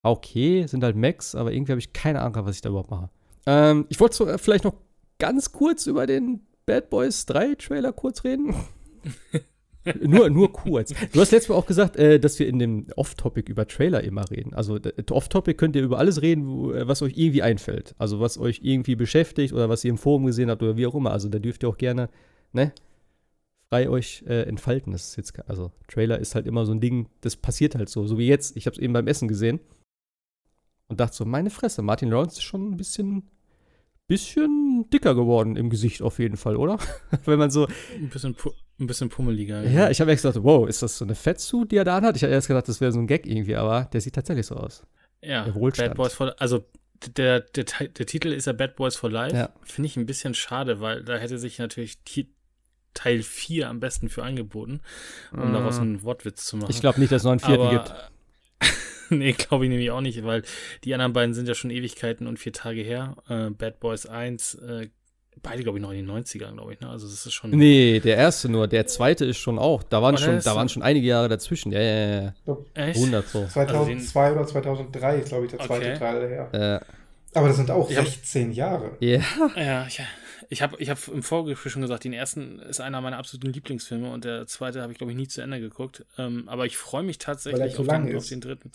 Okay, 0.04 0.64
sind 0.68 0.84
halt 0.84 0.94
Max, 0.94 1.34
aber 1.34 1.50
irgendwie 1.50 1.72
habe 1.72 1.80
ich 1.80 1.92
keine 1.92 2.22
Ahnung, 2.22 2.46
was 2.46 2.54
ich 2.54 2.62
da 2.62 2.68
überhaupt 2.68 2.92
mache. 2.92 3.10
Ähm, 3.46 3.86
ich 3.88 3.98
wollte 3.98 4.14
so, 4.14 4.28
äh, 4.28 4.38
vielleicht 4.38 4.62
noch 4.62 4.74
ganz 5.18 5.50
kurz 5.50 5.88
über 5.88 6.06
den 6.06 6.42
Bad 6.64 6.90
Boys 6.90 7.26
3 7.26 7.56
Trailer 7.56 7.92
kurz 7.92 8.22
reden. 8.22 8.54
nur, 10.00 10.30
nur 10.30 10.52
kurz. 10.52 10.94
Du 11.12 11.20
hast 11.20 11.32
letztes 11.32 11.48
Mal 11.48 11.56
auch 11.56 11.66
gesagt, 11.66 11.96
äh, 11.96 12.20
dass 12.20 12.38
wir 12.38 12.46
in 12.46 12.60
dem 12.60 12.86
Off-Topic 12.94 13.50
über 13.50 13.66
Trailer 13.66 14.04
immer 14.04 14.30
reden. 14.30 14.54
Also 14.54 14.78
Off-Topic 15.10 15.56
könnt 15.56 15.74
ihr 15.74 15.82
über 15.82 15.98
alles 15.98 16.22
reden, 16.22 16.46
wo, 16.46 16.70
äh, 16.70 16.86
was 16.86 17.02
euch 17.02 17.14
irgendwie 17.16 17.42
einfällt. 17.42 17.96
Also 17.98 18.20
was 18.20 18.38
euch 18.38 18.60
irgendwie 18.62 18.94
beschäftigt 18.94 19.52
oder 19.52 19.68
was 19.68 19.82
ihr 19.82 19.90
im 19.90 19.98
Forum 19.98 20.26
gesehen 20.26 20.50
habt 20.50 20.62
oder 20.62 20.76
wie 20.76 20.86
auch 20.86 20.94
immer. 20.94 21.10
Also 21.10 21.28
da 21.28 21.40
dürft 21.40 21.64
ihr 21.64 21.68
auch 21.68 21.78
gerne, 21.78 22.08
ne, 22.52 22.72
frei 23.70 23.88
euch 23.88 24.24
äh, 24.26 24.42
entfalten. 24.42 24.92
Das 24.92 25.08
ist 25.08 25.16
jetzt, 25.16 25.48
also 25.48 25.70
Trailer 25.88 26.18
ist 26.18 26.34
halt 26.34 26.46
immer 26.46 26.66
so 26.66 26.72
ein 26.72 26.80
Ding, 26.80 27.08
das 27.20 27.36
passiert 27.36 27.74
halt 27.76 27.88
so, 27.88 28.06
so 28.06 28.18
wie 28.18 28.26
jetzt. 28.26 28.56
Ich 28.56 28.66
habe 28.66 28.74
es 28.74 28.82
eben 28.82 28.92
beim 28.92 29.06
Essen 29.06 29.28
gesehen 29.28 29.60
und 30.88 31.00
dachte 31.00 31.16
so, 31.16 31.24
meine 31.24 31.50
Fresse, 31.50 31.82
Martin 31.82 32.10
Lawrence 32.10 32.38
ist 32.38 32.42
schon 32.42 32.72
ein 32.72 32.76
bisschen, 32.76 33.30
bisschen 34.08 34.90
dicker 34.92 35.14
geworden 35.14 35.56
im 35.56 35.70
Gesicht 35.70 36.02
auf 36.02 36.18
jeden 36.18 36.36
Fall, 36.36 36.56
oder? 36.56 36.78
Wenn 37.24 37.38
man 37.38 37.50
so 37.50 37.68
ein 37.96 38.10
bisschen, 38.10 38.36
ein 38.80 38.86
bisschen 38.88 39.08
pummeliger. 39.08 39.62
Ja, 39.62 39.70
ja 39.70 39.90
ich 39.90 40.00
habe 40.00 40.10
erst 40.10 40.24
gedacht, 40.24 40.42
wow, 40.42 40.68
ist 40.68 40.82
das 40.82 40.98
so 40.98 41.04
eine 41.04 41.14
Fettsuit, 41.14 41.70
die 41.70 41.76
er 41.76 41.84
da 41.84 42.02
hat? 42.02 42.16
Ich 42.16 42.24
habe 42.24 42.32
erst 42.32 42.48
gedacht, 42.48 42.68
das 42.68 42.80
wäre 42.80 42.90
so 42.90 42.98
ein 42.98 43.06
Gag 43.06 43.24
irgendwie, 43.24 43.54
aber 43.54 43.88
der 43.92 44.00
sieht 44.00 44.16
tatsächlich 44.16 44.46
so 44.46 44.56
aus. 44.56 44.84
Ja, 45.22 45.44
Bad 45.48 45.94
Boys 45.94 46.14
for, 46.14 46.34
also 46.40 46.64
der, 47.16 47.40
der, 47.40 47.64
der 47.64 48.06
Titel 48.06 48.32
ist 48.32 48.46
ja 48.46 48.52
Bad 48.52 48.74
Boys 48.74 48.96
for 48.96 49.10
Life. 49.10 49.36
Ja. 49.36 49.50
Finde 49.62 49.86
ich 49.86 49.96
ein 49.96 50.06
bisschen 50.06 50.34
schade, 50.34 50.80
weil 50.80 51.04
da 51.04 51.16
hätte 51.16 51.38
sich 51.38 51.58
natürlich 51.58 52.02
Teil 52.94 53.22
4 53.22 53.68
am 53.68 53.80
besten 53.80 54.08
für 54.08 54.22
angeboten, 54.22 54.80
um 55.32 55.50
mm. 55.50 55.52
daraus 55.52 55.78
einen 55.78 56.02
Wortwitz 56.02 56.44
zu 56.44 56.56
machen. 56.56 56.70
Ich 56.70 56.80
glaube 56.80 57.00
nicht, 57.00 57.12
dass 57.12 57.22
es 57.22 57.24
noch 57.24 57.32
einen 57.32 57.40
vierten 57.40 57.66
Aber, 57.66 57.70
gibt. 57.70 57.94
nee, 59.10 59.32
glaube 59.32 59.64
ich 59.64 59.70
nämlich 59.70 59.90
auch 59.90 60.00
nicht, 60.00 60.24
weil 60.24 60.42
die 60.84 60.94
anderen 60.94 61.12
beiden 61.12 61.34
sind 61.34 61.48
ja 61.48 61.54
schon 61.54 61.70
Ewigkeiten 61.70 62.26
und 62.26 62.38
vier 62.38 62.52
Tage 62.52 62.82
her. 62.82 63.16
Äh, 63.28 63.50
Bad 63.50 63.80
Boys 63.80 64.06
1, 64.06 64.54
äh, 64.54 64.88
beide, 65.42 65.62
glaube 65.62 65.78
ich, 65.78 65.82
noch 65.82 65.90
in 65.90 66.06
den 66.06 66.10
90ern, 66.10 66.54
glaube 66.54 66.74
ich. 66.74 66.80
Ne? 66.80 66.88
Also 66.88 67.06
das 67.06 67.26
ist 67.26 67.32
schon. 67.32 67.50
Nee, 67.50 68.00
der 68.00 68.16
erste 68.16 68.48
nur. 68.48 68.68
Der 68.68 68.86
zweite 68.86 69.24
ist 69.24 69.38
schon 69.38 69.58
auch. 69.58 69.82
Da 69.82 70.02
waren, 70.02 70.16
schon, 70.18 70.40
da 70.40 70.54
waren 70.54 70.68
schon 70.68 70.82
einige 70.82 71.06
Jahre 71.06 71.28
dazwischen. 71.28 71.72
Ja, 71.72 71.80
ja, 71.80 72.22
ja. 72.22 72.34
Echt? 72.74 72.96
100 72.96 73.28
so. 73.28 73.46
2002 73.46 74.20
also 74.20 74.38
oder 74.38 74.46
2003 74.48 75.16
ist, 75.18 75.28
glaube 75.28 75.44
ich, 75.44 75.50
der 75.50 75.60
zweite 75.60 75.86
okay. 75.86 75.98
Teil 75.98 76.28
her. 76.28 76.82
Äh. 76.82 77.38
Aber 77.38 77.48
das 77.48 77.56
sind 77.56 77.70
auch 77.70 77.88
ich 77.88 77.96
16 77.96 78.48
hab, 78.48 78.56
Jahre. 78.56 78.90
Yeah. 79.00 79.22
Ja, 79.56 79.86
ich, 79.86 80.00
ich 80.48 80.62
habe 80.62 80.76
ich 80.78 80.90
hab 80.90 81.08
im 81.08 81.22
Vorgespräch 81.22 81.72
schon 81.72 81.82
gesagt, 81.82 82.04
den 82.04 82.12
ersten 82.12 82.58
ist 82.60 82.80
einer 82.80 83.00
meiner 83.00 83.18
absoluten 83.18 83.52
Lieblingsfilme 83.52 84.10
und 84.10 84.24
der 84.24 84.46
zweite 84.46 84.82
habe 84.82 84.92
ich, 84.92 84.98
glaube 84.98 85.12
ich, 85.12 85.18
nie 85.18 85.28
zu 85.28 85.40
Ende 85.40 85.60
geguckt. 85.60 86.04
Ähm, 86.18 86.48
aber 86.48 86.66
ich 86.66 86.76
freue 86.76 87.02
mich 87.02 87.18
tatsächlich 87.18 87.78
auf 87.78 87.86
den, 87.86 88.16
auf 88.16 88.28
den, 88.28 88.40
dritten. 88.40 88.70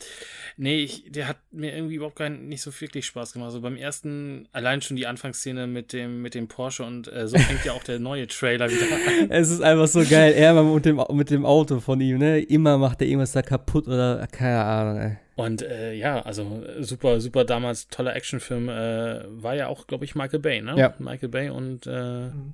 Nee, 0.57 0.83
ich, 0.83 1.11
der 1.11 1.27
hat 1.27 1.37
mir 1.51 1.75
irgendwie 1.75 1.95
überhaupt 1.95 2.17
keinen, 2.17 2.47
nicht 2.47 2.61
so 2.61 2.71
wirklich 2.79 3.05
Spaß 3.05 3.33
gemacht. 3.33 3.47
Also 3.47 3.61
beim 3.61 3.77
ersten, 3.77 4.47
allein 4.51 4.81
schon 4.81 4.97
die 4.97 5.07
Anfangsszene 5.07 5.67
mit 5.67 5.93
dem, 5.93 6.21
mit 6.21 6.35
dem 6.35 6.47
Porsche 6.47 6.83
und 6.83 7.11
äh, 7.11 7.27
so 7.27 7.37
fängt 7.37 7.65
ja 7.65 7.73
auch 7.73 7.83
der 7.83 7.99
neue 7.99 8.27
Trailer 8.27 8.69
wieder 8.69 8.85
an. 8.85 9.29
Es 9.29 9.49
ist 9.49 9.61
einfach 9.61 9.87
so 9.87 10.03
geil. 10.03 10.33
Er 10.33 10.61
mit 10.63 10.85
dem, 10.85 11.01
mit 11.11 11.29
dem 11.29 11.45
Auto 11.45 11.79
von 11.79 11.99
ihm, 11.99 12.17
ne? 12.17 12.39
Immer 12.39 12.77
macht 12.77 13.01
er 13.01 13.07
irgendwas 13.07 13.31
da 13.31 13.41
kaputt 13.41 13.87
oder 13.87 14.27
keine 14.31 14.63
Ahnung, 14.63 14.97
ey. 15.01 15.17
Und 15.35 15.61
äh, 15.61 15.93
ja, 15.93 16.22
also 16.22 16.64
super, 16.80 17.19
super 17.19 17.43
damals 17.43 17.88
toller 17.89 18.15
Actionfilm. 18.15 18.69
Äh, 18.69 19.23
war 19.27 19.55
ja 19.55 19.67
auch, 19.67 19.85
glaube 19.85 20.05
ich, 20.05 20.15
Michael 20.15 20.39
Bay, 20.39 20.61
ne? 20.61 20.75
Ja. 20.77 20.95
Michael 20.97 21.30
Bay 21.30 21.49
und 21.49 21.85
äh, 21.88 22.27
mhm. 22.27 22.53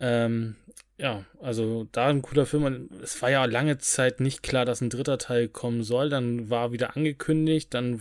ähm, 0.00 0.56
ja, 0.98 1.24
also 1.40 1.88
da 1.92 2.08
ein 2.08 2.22
cooler 2.22 2.46
Film. 2.46 2.64
Und 2.64 2.90
es 3.02 3.20
war 3.22 3.30
ja 3.30 3.44
lange 3.44 3.78
Zeit 3.78 4.20
nicht 4.20 4.42
klar, 4.42 4.64
dass 4.64 4.80
ein 4.80 4.90
dritter 4.90 5.18
Teil 5.18 5.48
kommen 5.48 5.84
soll. 5.84 6.08
Dann 6.08 6.50
war 6.50 6.72
wieder 6.72 6.96
angekündigt. 6.96 7.72
Dann 7.72 8.00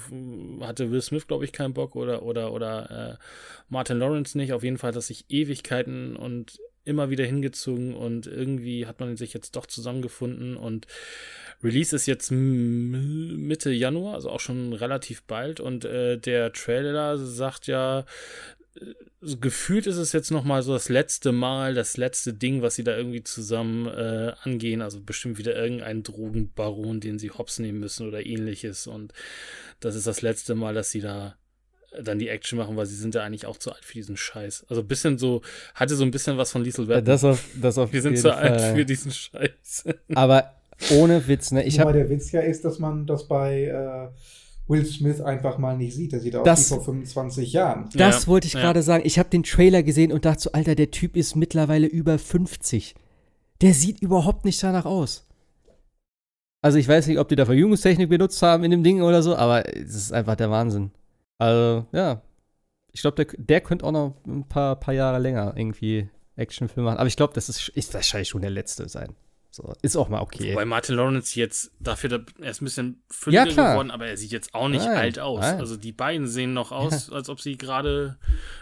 hatte 0.61 0.91
Will 0.91 1.01
Smith, 1.01 1.27
glaube 1.27 1.45
ich, 1.45 1.51
keinen 1.51 1.73
Bock 1.73 1.95
oder 1.95 2.23
oder 2.23 2.53
oder 2.53 3.17
äh, 3.19 3.23
Martin 3.69 3.99
Lawrence 3.99 4.37
nicht. 4.37 4.53
Auf 4.53 4.63
jeden 4.63 4.77
Fall 4.77 4.89
hat 4.89 4.95
das 4.95 5.07
sich 5.07 5.25
Ewigkeiten 5.29 6.15
und 6.15 6.59
immer 6.83 7.09
wieder 7.09 7.25
hingezogen 7.25 7.93
und 7.93 8.27
irgendwie 8.27 8.87
hat 8.87 8.99
man 8.99 9.17
sich 9.17 9.33
jetzt 9.33 9.55
doch 9.55 9.65
zusammengefunden 9.65 10.57
und 10.57 10.87
Release 11.63 11.95
ist 11.95 12.07
jetzt 12.07 12.31
Mitte 12.31 13.71
Januar, 13.71 14.15
also 14.15 14.29
auch 14.29 14.39
schon 14.39 14.73
relativ 14.73 15.23
bald. 15.23 15.59
Und 15.59 15.85
äh, 15.85 16.17
der 16.17 16.53
Trailer 16.53 17.17
sagt 17.17 17.67
ja, 17.67 18.05
äh, 18.75 18.85
so 19.21 19.37
gefühlt 19.37 19.85
ist 19.85 19.97
es 19.97 20.13
jetzt 20.13 20.31
noch 20.31 20.43
mal 20.43 20.63
so 20.63 20.73
das 20.73 20.89
letzte 20.89 21.31
Mal, 21.31 21.75
das 21.75 21.97
letzte 21.97 22.33
Ding, 22.33 22.63
was 22.63 22.75
sie 22.75 22.83
da 22.83 22.97
irgendwie 22.97 23.23
zusammen 23.23 23.87
äh, 23.87 24.33
angehen. 24.41 24.81
Also 24.81 24.99
bestimmt 25.01 25.37
wieder 25.37 25.55
irgendein 25.55 26.01
Drogenbaron, 26.01 26.99
den 26.99 27.19
sie 27.19 27.29
hops 27.29 27.59
nehmen 27.59 27.79
müssen 27.79 28.07
oder 28.07 28.25
ähnliches. 28.25 28.87
Und 28.87 29.13
das 29.79 29.95
ist 29.95 30.07
das 30.07 30.23
letzte 30.23 30.55
Mal, 30.55 30.73
dass 30.73 30.89
sie 30.89 31.01
da 31.01 31.35
dann 32.03 32.19
die 32.19 32.29
Action 32.29 32.57
machen, 32.57 32.77
weil 32.77 32.85
sie 32.85 32.95
sind 32.95 33.15
ja 33.15 33.23
eigentlich 33.23 33.45
auch 33.45 33.57
zu 33.57 33.71
alt 33.71 33.83
für 33.83 33.93
diesen 33.93 34.17
Scheiß. 34.17 34.65
Also 34.69 34.81
ein 34.81 34.87
bisschen 34.87 35.17
so, 35.17 35.41
hatte 35.75 35.95
so 35.95 36.03
ein 36.03 36.11
bisschen 36.11 36.37
was 36.37 36.51
von 36.51 36.63
Liesel 36.63 36.87
Weapon. 36.87 37.05
Das 37.05 37.23
auf, 37.23 37.43
das 37.61 37.77
auf 37.77 37.91
Wir 37.91 38.01
sind 38.01 38.17
zu 38.17 38.29
Fall. 38.29 38.51
alt 38.51 38.77
für 38.77 38.85
diesen 38.85 39.11
Scheiß. 39.11 39.85
Aber 40.15 40.53
ohne 40.91 41.27
Witz, 41.27 41.51
ne? 41.51 41.63
Ich 41.63 41.79
hab, 41.79 41.91
der 41.91 42.09
Witz 42.09 42.31
ja 42.31 42.41
ist, 42.41 42.65
dass 42.65 42.79
man 42.79 43.05
das 43.05 43.27
bei 43.27 43.65
äh, 43.65 44.07
Will 44.67 44.85
Smith 44.85 45.21
einfach 45.21 45.57
mal 45.57 45.77
nicht 45.77 45.95
sieht. 45.95 46.13
Der 46.13 46.21
sieht 46.21 46.35
aus 46.35 46.45
das, 46.45 46.71
wie 46.71 46.75
vor 46.75 46.85
25 46.85 47.53
Jahren. 47.53 47.89
Das 47.93 48.23
ja, 48.23 48.27
wollte 48.27 48.47
ich 48.47 48.53
ja. 48.53 48.61
gerade 48.61 48.81
sagen. 48.81 49.03
Ich 49.05 49.19
habe 49.19 49.29
den 49.29 49.43
Trailer 49.43 49.83
gesehen 49.83 50.11
und 50.11 50.25
dachte 50.25 50.43
so, 50.43 50.51
Alter, 50.53 50.75
der 50.75 50.91
Typ 50.91 51.15
ist 51.17 51.35
mittlerweile 51.35 51.87
über 51.87 52.17
50. 52.17 52.95
Der 53.61 53.73
sieht 53.73 54.01
überhaupt 54.01 54.45
nicht 54.45 54.63
danach 54.63 54.85
aus. 54.85 55.27
Also 56.63 56.77
ich 56.77 56.87
weiß 56.87 57.07
nicht, 57.07 57.17
ob 57.17 57.27
die 57.27 57.35
da 57.35 57.45
Verjüngungstechnik 57.45 58.09
benutzt 58.09 58.41
haben 58.41 58.63
in 58.63 58.71
dem 58.71 58.83
Ding 58.83 59.01
oder 59.01 59.21
so, 59.23 59.35
aber 59.35 59.75
es 59.75 59.95
ist 59.95 60.13
einfach 60.13 60.35
der 60.35 60.51
Wahnsinn. 60.51 60.91
Also, 61.41 61.87
ja. 61.91 62.21
Ich 62.91 63.01
glaube, 63.01 63.25
der, 63.25 63.35
der 63.37 63.61
könnte 63.61 63.85
auch 63.85 63.91
noch 63.91 64.15
ein 64.27 64.47
paar, 64.47 64.75
paar 64.75 64.93
Jahre 64.93 65.17
länger 65.17 65.53
irgendwie 65.55 66.09
Actionfilme 66.35 66.89
machen. 66.89 66.99
Aber 66.99 67.07
ich 67.07 67.15
glaube, 67.15 67.33
das 67.33 67.49
ist, 67.49 67.69
ist 67.69 67.93
wahrscheinlich 67.95 68.29
schon 68.29 68.41
der 68.41 68.51
letzte 68.51 68.87
sein. 68.87 69.15
So, 69.49 69.73
ist 69.81 69.97
auch 69.97 70.07
mal 70.07 70.21
okay. 70.21 70.53
Wobei 70.53 70.65
Martin 70.65 70.95
Lawrence 70.95 71.37
jetzt 71.37 71.71
dafür, 71.79 72.23
er 72.39 72.51
ist 72.51 72.61
ein 72.61 72.65
bisschen 72.65 73.03
fülliger 73.09 73.47
ja, 73.47 73.71
geworden, 73.71 73.91
aber 73.91 74.05
er 74.05 74.17
sieht 74.17 74.31
jetzt 74.31 74.53
auch 74.53 74.69
nicht 74.69 74.85
nein, 74.85 74.97
alt 74.97 75.19
aus. 75.19 75.41
Nein. 75.41 75.59
Also 75.59 75.77
die 75.77 75.91
beiden 75.91 76.27
sehen 76.27 76.53
noch 76.53 76.71
aus, 76.71 77.07
ja. 77.07 77.15
als 77.15 77.27
ob 77.27 77.41
sie 77.41 77.57
gerade 77.57 78.17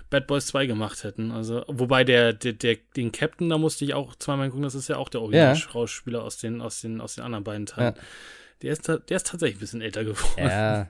Bad 0.09 0.25
Boys 0.25 0.47
2 0.47 0.65
gemacht 0.65 1.03
hätten. 1.03 1.31
Also, 1.31 1.63
wobei 1.67 2.05
der, 2.05 2.33
der, 2.33 2.53
der, 2.53 2.77
den 2.95 3.11
Captain, 3.11 3.49
da 3.49 3.57
musste 3.57 3.85
ich 3.85 3.93
auch 3.93 4.15
zweimal 4.15 4.49
gucken, 4.49 4.63
das 4.63 4.73
ist 4.73 4.87
ja 4.87 4.97
auch 4.97 5.09
der 5.09 5.21
Original-Schauspieler 5.21 6.19
ja. 6.19 6.25
aus, 6.25 6.37
den, 6.37 6.61
aus, 6.61 6.81
den, 6.81 7.01
aus 7.01 7.15
den 7.15 7.25
anderen 7.25 7.43
beiden 7.43 7.65
Teilen. 7.65 7.93
Der, 8.61 8.71
ist, 8.71 8.87
der 8.87 9.01
ist 9.09 9.27
tatsächlich 9.27 9.57
ein 9.57 9.59
bisschen 9.59 9.81
älter 9.81 10.03
geworden. 10.05 10.47
Ja. 10.47 10.87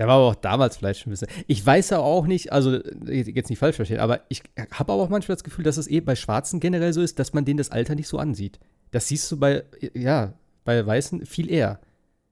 Der 0.00 0.08
war 0.08 0.14
aber 0.14 0.28
auch 0.28 0.34
damals 0.34 0.78
vielleicht 0.78 1.00
schon 1.00 1.10
ein 1.10 1.12
bisschen. 1.12 1.28
Ich 1.46 1.64
weiß 1.64 1.90
ja 1.90 1.98
auch 1.98 2.26
nicht, 2.26 2.52
also 2.52 2.78
jetzt 3.06 3.50
nicht 3.50 3.58
falsch 3.58 3.76
verstehen, 3.76 4.00
aber 4.00 4.22
ich 4.30 4.42
habe 4.72 4.94
aber 4.94 5.02
auch 5.02 5.10
manchmal 5.10 5.36
das 5.36 5.44
Gefühl, 5.44 5.62
dass 5.62 5.76
es 5.76 5.88
eh 5.88 6.00
bei 6.00 6.16
Schwarzen 6.16 6.58
generell 6.58 6.94
so 6.94 7.02
ist, 7.02 7.18
dass 7.18 7.34
man 7.34 7.44
denen 7.44 7.58
das 7.58 7.70
Alter 7.70 7.94
nicht 7.94 8.08
so 8.08 8.16
ansieht. 8.16 8.58
Das 8.92 9.08
siehst 9.08 9.30
du 9.30 9.38
bei, 9.38 9.62
ja, 9.92 10.32
bei 10.64 10.86
Weißen 10.86 11.26
viel 11.26 11.50
eher. 11.50 11.80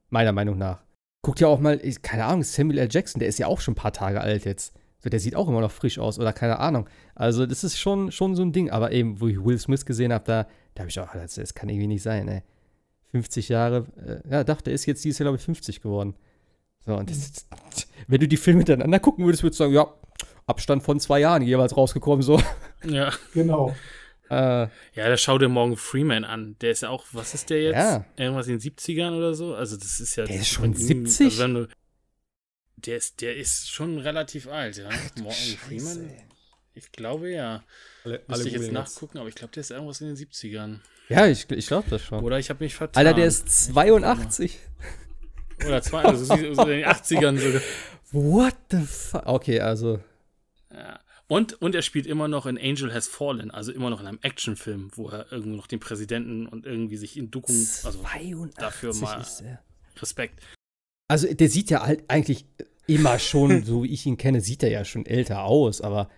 Meiner 0.09 0.33
Meinung 0.33 0.57
nach. 0.57 0.83
Guckt 1.21 1.41
ja 1.41 1.49
auch 1.49 1.61
mal, 1.61 1.77
keine 2.01 2.25
Ahnung, 2.25 2.43
Samuel 2.43 2.79
L. 2.79 2.89
Jackson, 2.91 3.21
der 3.21 3.29
ist 3.29 3.39
ja 3.39 3.49
auch 3.49 3.61
schon 3.61 3.73
ein 3.73 3.83
paar 3.83 3.93
Tage 3.93 4.23
alt 4.23 4.47
jetzt. 4.47 4.73
So, 5.05 5.11
der 5.11 5.21
sieht 5.21 5.37
auch 5.37 5.47
immer 5.47 5.61
noch 5.61 5.71
frisch 5.71 5.99
aus 5.99 6.19
oder 6.19 6.33
keine 6.33 6.61
Ahnung. 6.61 6.89
Also, 7.15 7.45
das 7.45 7.65
ist 7.65 7.79
schon, 7.79 8.11
schon 8.13 8.35
so 8.35 8.41
ein 8.41 8.53
Ding. 8.53 8.71
Aber 8.71 8.93
eben, 8.93 9.21
wo 9.21 9.29
ich 9.29 9.45
Will 9.45 9.59
Smith 9.59 9.85
gesehen 9.85 10.15
habe, 10.15 10.25
da, 10.25 10.47
da 10.75 10.81
habe 10.81 10.89
ich 10.89 10.99
auch, 10.99 11.13
das, 11.13 11.35
das, 11.35 11.53
kann 11.53 11.69
irgendwie 11.69 11.89
nicht 11.89 12.03
sein, 12.03 12.29
ey. 12.29 12.43
50 13.11 13.51
Jahre, 13.51 13.85
äh, 14.07 14.31
ja, 14.31 14.43
dachte, 14.43 14.65
der 14.65 14.73
ist 14.73 14.87
jetzt 14.87 15.05
dieses 15.05 15.19
Jahr, 15.19 15.25
glaube 15.25 15.37
ich, 15.37 15.45
50 15.45 15.83
geworden. 15.83 16.15
So, 16.85 16.95
und 16.95 17.11
das, 17.11 17.47
wenn 18.07 18.21
du 18.21 18.29
die 18.29 18.37
Filme 18.37 18.59
miteinander 18.59 19.01
gucken 19.01 19.25
würdest, 19.25 19.43
würdest 19.43 19.61
du 19.61 19.65
sagen, 19.65 19.75
ja, 19.75 19.93
Abstand 20.47 20.83
von 20.83 20.99
zwei 20.99 21.21
Jahren 21.21 21.43
jeweils 21.43 21.77
rausgekommen, 21.77 22.23
so. 22.23 22.41
Ja, 22.85 23.13
genau. 23.35 23.75
Äh, 24.31 24.35
ja, 24.35 24.71
da 24.95 25.17
schau 25.17 25.39
dir 25.39 25.49
morgen 25.49 25.77
Freeman 25.77 26.25
an. 26.25 26.57
Der 26.61 26.71
ist 26.71 26.83
ja 26.83 26.91
auch, 26.91 27.05
was 27.13 27.35
ist 27.35 27.51
der 27.51 27.63
jetzt? 27.63 27.77
Ja. 27.77 28.05
Irgendwas 28.17 28.47
in 28.47 28.59
den 28.59 28.61
70ern 28.61 29.17
oder 29.17 29.35
so? 29.35 29.55
Also, 29.55 29.77
das 29.77 30.01
ist 30.01 30.17
ja. 30.17 30.25
Der 30.25 30.37
ist 30.37 30.49
schon 30.49 30.75
70? 30.75 31.27
Also 31.27 31.47
du, 31.47 31.69
der, 32.77 32.97
ist, 32.97 33.21
der 33.21 33.37
ist 33.37 33.71
schon 33.71 33.99
relativ 33.99 34.49
alt, 34.49 34.77
ja. 34.77 34.89
Morgan 35.17 35.33
Freeman? 35.33 36.11
Ich 36.75 36.93
glaube 36.93 37.31
ja. 37.31 37.65
Alle, 38.05 38.23
Müsste 38.29 38.49
ich 38.49 38.55
jetzt 38.55 38.73
nachgucken, 38.73 39.17
jetzt. 39.17 39.21
aber 39.21 39.29
ich 39.29 39.35
glaube, 39.35 39.53
der 39.53 39.63
ist 39.63 39.71
irgendwas 39.71 40.01
in 40.01 40.09
den 40.09 40.17
70ern. 40.17 40.81
Ja, 41.09 41.27
ich, 41.27 41.51
ich 41.51 41.67
glaube 41.67 41.89
das 41.91 42.03
schon. 42.03 42.23
Oder 42.23 42.39
ich 42.39 42.51
habe 42.51 42.63
mich 42.63 42.75
vertan. 42.75 43.05
Alter, 43.05 43.17
der 43.17 43.27
ist 43.27 43.49
82. 43.73 44.59
Oder 45.67 45.83
zwei, 45.83 46.03
also 46.03 46.35
in 46.35 46.43
den 46.43 46.85
80ern 46.85 47.39
sogar. 47.39 47.63
What 48.13 48.57
the 48.71 48.83
fuck? 48.87 49.27
Okay, 49.27 49.61
also. 49.61 50.01
Ja. 50.73 51.01
Und, 51.27 51.61
und 51.61 51.75
er 51.75 51.83
spielt 51.83 52.07
immer 52.07 52.27
noch 52.27 52.47
in 52.47 52.57
Angel 52.57 52.93
Has 52.93 53.07
Fallen, 53.07 53.51
also 53.51 53.71
immer 53.71 53.91
noch 53.91 54.01
in 54.01 54.07
einem 54.07 54.19
Actionfilm, 54.23 54.91
wo 54.95 55.11
er 55.11 55.31
irgendwo 55.31 55.57
noch 55.57 55.67
den 55.67 55.79
Präsidenten 55.79 56.47
und 56.47 56.65
irgendwie 56.65 56.97
sich 56.97 57.19
in 57.19 57.31
Duckung, 57.31 57.55
also 57.85 58.03
dafür 58.57 58.95
mal 58.95 59.25
Respekt. 60.01 60.41
Also 61.07 61.33
der 61.33 61.49
sieht 61.51 61.69
ja 61.69 61.85
halt 61.85 62.05
eigentlich 62.09 62.47
immer 62.87 63.19
schon, 63.19 63.63
so 63.63 63.85
wie 63.85 63.89
ich 63.93 64.07
ihn 64.07 64.17
kenne, 64.17 64.41
sieht 64.41 64.63
er 64.63 64.71
ja 64.71 64.85
schon 64.87 65.05
älter 65.05 65.45
aus, 65.45 65.83
aber 65.83 66.09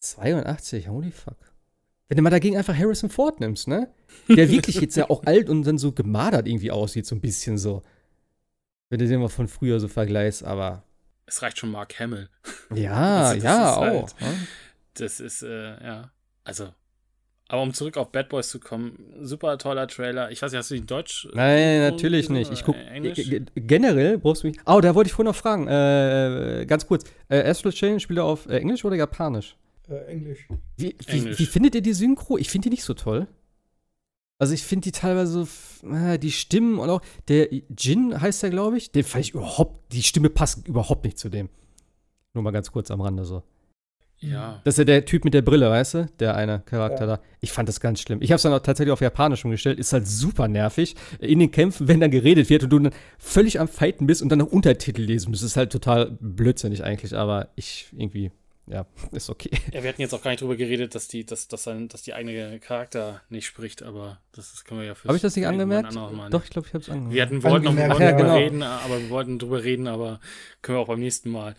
82, 0.00 0.88
holy 0.88 1.12
fuck. 1.12 1.36
Wenn 2.08 2.16
du 2.16 2.22
mal 2.22 2.30
dagegen 2.30 2.56
einfach 2.56 2.76
Harrison 2.76 3.10
Ford 3.10 3.40
nimmst, 3.40 3.68
ne? 3.68 3.88
Der 4.28 4.50
wirklich 4.50 4.76
jetzt 4.76 4.96
ja 4.96 5.08
auch 5.08 5.24
alt 5.24 5.48
und 5.48 5.62
dann 5.64 5.78
so 5.78 5.92
gemadert 5.92 6.46
irgendwie 6.46 6.70
aussieht, 6.70 7.06
so 7.06 7.14
ein 7.14 7.20
bisschen 7.20 7.56
so. 7.56 7.82
Wenn 8.94 9.00
du 9.00 9.08
den 9.08 9.18
mal 9.18 9.28
von 9.28 9.48
früher 9.48 9.80
so 9.80 9.88
vergleichst, 9.88 10.44
aber 10.44 10.84
es 11.26 11.42
reicht 11.42 11.58
schon 11.58 11.72
Mark 11.72 11.98
Hamill. 11.98 12.28
Ja, 12.76 13.22
also, 13.30 13.44
ja, 13.44 13.76
halt, 13.76 14.04
auch. 14.04 14.08
das 14.94 15.18
ist, 15.18 15.42
äh, 15.42 15.84
ja, 15.84 16.12
also. 16.44 16.68
Aber 17.48 17.62
um 17.62 17.74
zurück 17.74 17.96
auf 17.96 18.12
Bad 18.12 18.28
Boys 18.28 18.50
zu 18.50 18.60
kommen, 18.60 19.12
super 19.20 19.58
toller 19.58 19.88
Trailer. 19.88 20.30
Ich 20.30 20.40
weiß 20.40 20.52
nicht, 20.52 20.60
hast 20.60 20.70
du 20.70 20.76
ihn 20.76 20.86
Deutsch? 20.86 21.26
Nein, 21.34 21.80
natürlich 21.80 22.30
nicht. 22.30 22.52
Ich 22.52 22.62
guck 22.62 22.76
generell 23.56 24.18
brauchst 24.18 24.44
du 24.44 24.46
mich. 24.46 24.58
Oh, 24.64 24.80
da 24.80 24.94
wollte 24.94 25.08
ich 25.08 25.12
vorhin 25.14 25.30
noch 25.30 25.36
fragen. 25.36 25.66
Äh, 25.66 26.64
ganz 26.66 26.86
kurz. 26.86 27.02
Äh, 27.28 27.42
Astral 27.50 27.72
Chain 27.72 27.98
spielt 27.98 28.20
er 28.20 28.26
auf 28.26 28.46
äh, 28.46 28.58
Englisch 28.58 28.84
oder 28.84 28.94
Japanisch? 28.94 29.56
Äh, 29.88 30.04
Englisch. 30.04 30.46
Wie, 30.76 30.94
wie, 31.04 31.12
Englisch. 31.18 31.38
wie 31.40 31.46
findet 31.46 31.74
ihr 31.74 31.82
die 31.82 31.94
Synchro? 31.94 32.38
Ich 32.38 32.48
finde 32.48 32.66
die 32.66 32.70
nicht 32.70 32.84
so 32.84 32.94
toll. 32.94 33.26
Also 34.44 34.52
ich 34.52 34.62
finde 34.62 34.82
die 34.82 34.92
teilweise, 34.92 35.48
äh, 35.90 36.18
die 36.18 36.30
Stimmen 36.30 36.78
und 36.78 36.90
auch 36.90 37.00
der 37.28 37.48
Jin 37.50 38.20
heißt 38.20 38.42
der, 38.42 38.50
glaube 38.50 38.76
ich, 38.76 38.92
den 38.92 39.02
fand 39.02 39.24
ich 39.24 39.32
überhaupt, 39.32 39.90
die 39.90 40.02
Stimme 40.02 40.28
passt 40.28 40.68
überhaupt 40.68 41.02
nicht 41.06 41.18
zu 41.18 41.30
dem. 41.30 41.48
Nur 42.34 42.44
mal 42.44 42.50
ganz 42.50 42.70
kurz 42.70 42.90
am 42.90 43.00
Rande 43.00 43.24
so. 43.24 43.42
Ja. 44.18 44.60
Das 44.64 44.74
ist 44.74 44.78
ja 44.80 44.84
der 44.84 45.06
Typ 45.06 45.24
mit 45.24 45.32
der 45.32 45.40
Brille, 45.40 45.70
weißt 45.70 45.94
du? 45.94 46.06
Der 46.18 46.36
eine 46.36 46.60
Charakter 46.60 47.06
ja. 47.06 47.16
da. 47.16 47.22
Ich 47.40 47.52
fand 47.52 47.70
das 47.70 47.80
ganz 47.80 48.00
schlimm. 48.00 48.20
Ich 48.20 48.32
habe 48.32 48.36
es 48.36 48.42
dann 48.42 48.52
auch 48.52 48.60
tatsächlich 48.60 48.92
auf 48.92 49.00
Japanisch 49.00 49.42
umgestellt. 49.46 49.78
Ist 49.78 49.94
halt 49.94 50.06
super 50.06 50.46
nervig. 50.46 50.94
In 51.20 51.38
den 51.38 51.50
Kämpfen, 51.50 51.88
wenn 51.88 52.00
dann 52.00 52.10
geredet 52.10 52.50
wird 52.50 52.64
und 52.64 52.68
du 52.68 52.78
dann 52.80 52.92
völlig 53.16 53.60
am 53.60 53.68
Fighten 53.68 54.06
bist 54.06 54.20
und 54.20 54.28
dann 54.28 54.40
noch 54.40 54.52
Untertitel 54.52 55.00
lesen 55.00 55.30
musst. 55.30 55.42
Das 55.42 55.52
ist 55.52 55.56
halt 55.56 55.72
total 55.72 56.18
blödsinnig 56.20 56.84
eigentlich, 56.84 57.16
aber 57.16 57.48
ich 57.56 57.86
irgendwie 57.96 58.30
ja, 58.66 58.86
ist 59.12 59.30
okay. 59.30 59.50
Ja, 59.72 59.82
wir 59.82 59.88
hatten 59.88 60.00
jetzt 60.00 60.14
auch 60.14 60.22
gar 60.22 60.30
nicht 60.30 60.40
drüber 60.40 60.56
geredet, 60.56 60.94
dass 60.94 61.08
die, 61.08 61.24
dass, 61.24 61.48
dass, 61.48 61.64
dass 61.64 62.02
die 62.02 62.14
eigene 62.14 62.58
Charakter 62.60 63.22
nicht 63.28 63.46
spricht, 63.46 63.82
aber 63.82 64.20
das, 64.32 64.52
das 64.52 64.64
können 64.64 64.80
wir 64.80 64.86
ja 64.86 64.94
für. 64.94 65.08
Habe 65.08 65.16
ich 65.16 65.22
das 65.22 65.36
nicht 65.36 65.46
angemerkt? 65.46 65.94
Doch, 65.94 66.44
ich 66.44 66.50
glaube, 66.50 66.66
ich 66.68 66.74
habe 66.74 66.82
es 66.82 66.88
angemerkt. 66.88 67.14
Wir 67.14 67.22
hatten, 67.22 67.42
wollten 67.42 67.64
noch 67.64 67.76
wollten 67.76 68.02
ja, 68.02 68.10
genau. 68.12 68.36
reden, 68.36 68.62
aber 68.62 69.00
wir 69.00 69.10
wollten 69.10 69.38
drüber 69.38 69.62
reden, 69.62 69.86
aber 69.86 70.20
können 70.62 70.78
wir 70.78 70.82
auch 70.82 70.88
beim 70.88 71.00
nächsten 71.00 71.30
Mal. 71.30 71.54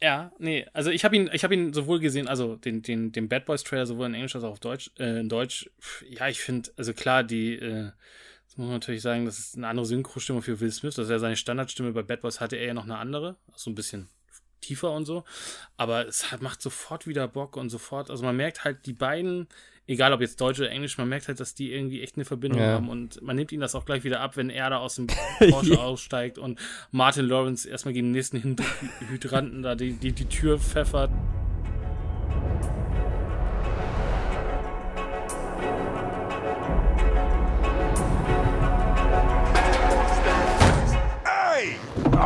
Ja, 0.00 0.32
nee, 0.38 0.66
also 0.72 0.90
ich 0.90 1.04
habe 1.04 1.16
ihn, 1.16 1.30
ich 1.32 1.44
habe 1.44 1.54
ihn 1.54 1.72
sowohl 1.72 1.98
gesehen, 1.98 2.28
also 2.28 2.56
den, 2.56 2.82
den, 2.82 3.12
den 3.12 3.28
Bad 3.28 3.46
Boys 3.46 3.62
Trailer 3.62 3.86
sowohl 3.86 4.06
in 4.06 4.14
Englisch 4.14 4.34
als 4.34 4.44
auch 4.44 4.50
auf 4.50 4.60
Deutsch. 4.60 4.90
Äh, 4.98 5.20
in 5.20 5.28
Deutsch, 5.28 5.70
ja, 6.08 6.28
ich 6.28 6.40
finde, 6.40 6.70
also 6.76 6.92
klar, 6.92 7.22
die, 7.22 7.54
äh, 7.54 7.90
das 8.46 8.56
muss 8.56 8.66
man 8.66 8.76
natürlich 8.76 9.02
sagen, 9.02 9.24
das 9.24 9.38
ist 9.38 9.56
eine 9.56 9.66
andere 9.66 9.86
Synchrostimme 9.86 10.42
für 10.42 10.60
Will 10.60 10.70
Smith. 10.70 10.94
Das 10.94 11.06
ist 11.06 11.10
ja 11.10 11.18
seine 11.18 11.36
Standardstimme. 11.36 11.92
Bei 11.92 12.02
Bad 12.02 12.20
Boys 12.20 12.40
hatte 12.40 12.56
er 12.56 12.66
ja 12.66 12.74
noch 12.74 12.84
eine 12.84 12.98
andere, 12.98 13.36
so 13.54 13.70
ein 13.70 13.74
bisschen 13.74 14.08
tiefer 14.66 14.92
und 14.92 15.04
so. 15.04 15.24
Aber 15.76 16.06
es 16.06 16.30
hat, 16.30 16.42
macht 16.42 16.62
sofort 16.62 17.06
wieder 17.06 17.28
Bock 17.28 17.56
und 17.56 17.70
sofort, 17.70 18.10
also 18.10 18.24
man 18.24 18.36
merkt 18.36 18.64
halt, 18.64 18.86
die 18.86 18.92
beiden, 18.92 19.48
egal 19.86 20.12
ob 20.12 20.20
jetzt 20.20 20.40
Deutsch 20.40 20.60
oder 20.60 20.70
Englisch, 20.70 20.98
man 20.98 21.08
merkt 21.08 21.28
halt, 21.28 21.40
dass 21.40 21.54
die 21.54 21.72
irgendwie 21.72 22.02
echt 22.02 22.16
eine 22.16 22.24
Verbindung 22.24 22.60
ja. 22.60 22.72
haben 22.72 22.88
und 22.88 23.22
man 23.22 23.36
nimmt 23.36 23.52
ihnen 23.52 23.60
das 23.60 23.74
auch 23.74 23.84
gleich 23.84 24.04
wieder 24.04 24.20
ab, 24.20 24.36
wenn 24.36 24.50
er 24.50 24.70
da 24.70 24.78
aus 24.78 24.96
dem 24.96 25.06
Porsche 25.50 25.80
aussteigt 25.80 26.38
und 26.38 26.58
Martin 26.90 27.26
Lawrence 27.26 27.68
erstmal 27.68 27.94
gegen 27.94 28.08
den 28.08 28.12
nächsten 28.12 28.56
Hydranten 29.08 29.62
da 29.62 29.74
die, 29.74 29.92
die, 29.92 30.12
die 30.12 30.26
Tür 30.26 30.58
pfeffert. 30.58 31.10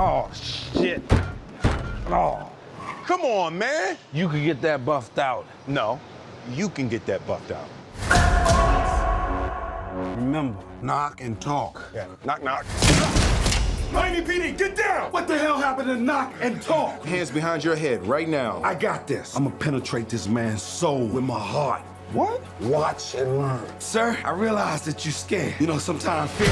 Oh, 0.01 0.29
shit. 0.33 1.03
Oh, 2.11 2.51
come 3.05 3.21
on, 3.21 3.59
man. 3.59 3.99
You 4.15 4.31
can 4.31 4.43
get 4.43 4.63
that 4.63 4.87
buffed 4.87 5.19
out. 5.19 5.45
No, 5.67 6.01
you 6.53 6.71
can 6.71 6.89
get 6.89 7.05
that 7.05 7.27
buffed 7.27 7.51
out. 7.51 7.69
Remember, 10.17 10.59
knock 10.81 11.21
and 11.21 11.39
talk. 11.39 11.83
Yeah, 11.95 12.07
knock, 12.25 12.43
knock. 12.43 12.65
Miami 13.93 14.23
PD, 14.23 14.57
get 14.57 14.75
down! 14.75 15.13
What 15.13 15.29
the 15.29 15.37
hell 15.37 15.59
happened 15.59 15.89
to 15.89 15.97
knock 15.97 16.33
and 16.41 16.63
talk? 16.63 17.05
Hands 17.05 17.31
behind 17.31 17.63
your 17.63 17.77
head 17.77 18.07
right 18.07 18.29
now. 18.29 18.63
I 18.63 18.75
got 18.75 19.07
this. 19.07 19.37
I'm 19.37 19.45
gonna 19.45 19.57
penetrate 19.57 20.09
this 20.09 20.29
man's 20.29 20.63
soul 20.63 21.07
with 21.07 21.25
my 21.25 21.39
heart. 21.39 21.83
What? 22.13 22.41
Watch 22.61 23.15
and 23.17 23.39
learn. 23.39 23.81
Sir, 23.81 24.17
I 24.25 24.31
realize 24.31 24.81
that 24.83 25.05
you're 25.05 25.13
scared. 25.13 25.55
You 25.61 25.67
know, 25.67 25.79
sometimes 25.79 26.31
fear. 26.33 26.49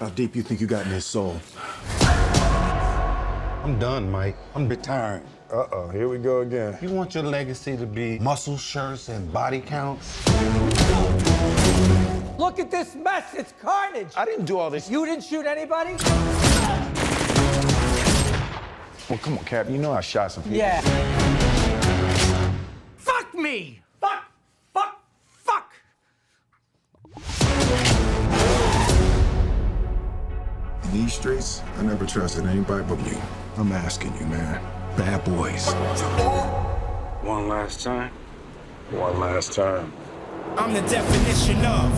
How 0.00 0.10
deep 0.10 0.36
you 0.36 0.42
think 0.42 0.60
you 0.60 0.66
got 0.66 0.84
in 0.84 0.92
his 0.92 1.06
soul? 1.06 1.40
I'm 3.64 3.78
done, 3.78 4.10
Mike. 4.10 4.36
I'm 4.54 4.68
retiring. 4.68 5.24
Uh-oh, 5.52 5.88
here 5.88 6.08
we 6.08 6.18
go 6.18 6.40
again. 6.40 6.78
You 6.80 6.90
want 6.90 7.14
your 7.14 7.24
legacy 7.24 7.76
to 7.76 7.86
be 7.86 8.18
muscle 8.18 8.56
shirts 8.56 9.08
and 9.08 9.32
body 9.32 9.60
counts? 9.60 10.26
Look 12.38 12.58
at 12.60 12.70
this 12.70 12.94
mess. 12.94 13.34
It's 13.34 13.52
carnage. 13.60 14.12
I 14.16 14.24
didn't 14.24 14.44
do 14.44 14.58
all 14.58 14.70
this. 14.70 14.88
You 14.88 15.04
didn't 15.04 15.24
shoot 15.24 15.44
anybody? 15.44 15.96
Well, 19.10 19.18
come 19.18 19.38
on, 19.38 19.44
Cap. 19.44 19.68
You 19.68 19.78
know 19.78 19.92
I 19.92 20.02
shot 20.02 20.32
some 20.32 20.44
people. 20.44 20.58
Yeah. 20.58 20.80
Fuck 22.96 23.34
me! 23.34 23.80
Fuck! 24.00 24.24
Fuck! 24.72 25.02
Fuck! 25.26 25.72
In 30.84 30.92
these 30.92 31.12
streets, 31.14 31.62
I 31.76 31.82
never 31.82 32.06
trusted 32.06 32.46
anybody 32.46 32.84
but 32.84 32.98
you. 33.06 33.18
I'm 33.58 33.72
asking 33.72 34.16
you, 34.20 34.26
man. 34.26 34.60
Bad 34.96 35.24
boys. 35.24 35.72
One 37.24 37.48
last 37.48 37.82
time. 37.82 38.12
One 38.92 39.18
last 39.18 39.52
time. 39.52 39.92
I'm 40.56 40.72
the 40.72 40.80
definition 40.82 41.56
of 41.66 41.90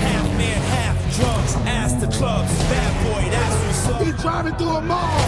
half 0.00 0.26
man, 0.38 0.62
half 0.72 0.96
drugs. 1.14 1.56
Ask 1.66 2.00
the 2.00 2.06
clubs, 2.06 2.50
bad 2.72 2.92
boy, 3.04 3.30
that's 3.30 3.86
what's 3.86 3.88
up. 3.88 4.02
He 4.02 4.12
driving 4.22 4.54
through 4.56 4.76
a 4.76 4.80
mall. 4.80 5.20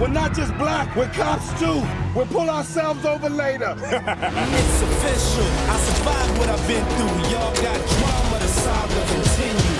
We're 0.00 0.08
not 0.08 0.34
just 0.34 0.52
black, 0.58 0.96
we're 0.96 1.08
cops 1.10 1.48
too. 1.60 1.80
We'll 2.16 2.26
pull 2.26 2.50
ourselves 2.50 3.04
over 3.04 3.30
later. 3.30 3.76
it's 3.78 4.82
official. 4.82 5.46
I 5.70 5.78
survived 5.78 6.38
what 6.38 6.48
I've 6.48 6.66
been 6.66 6.84
through. 6.96 7.30
Y'all 7.30 7.54
got 7.62 7.78
drama, 7.86 8.38
the 8.40 8.48
saga 8.48 9.14
continue. 9.14 9.73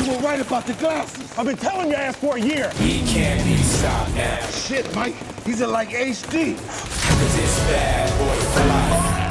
You 0.00 0.12
were 0.12 0.18
right 0.20 0.40
about 0.40 0.66
the 0.66 0.72
glasses. 0.74 1.30
I've 1.38 1.44
been 1.44 1.58
telling 1.58 1.90
your 1.90 1.98
ass 1.98 2.16
for 2.16 2.36
a 2.36 2.40
year. 2.40 2.70
He 2.76 3.00
can't 3.06 3.44
be 3.44 3.56
stopped 3.62 4.14
now. 4.14 4.46
Shit, 4.46 4.94
Mike. 4.94 5.14
These 5.44 5.60
are 5.60 5.66
like 5.66 5.90
HD. 5.90 6.56
Cause 6.56 7.38
it's 7.38 7.58
bad 7.68 8.08
boy 8.18 8.44
for 8.44 8.66
life. 8.66 9.29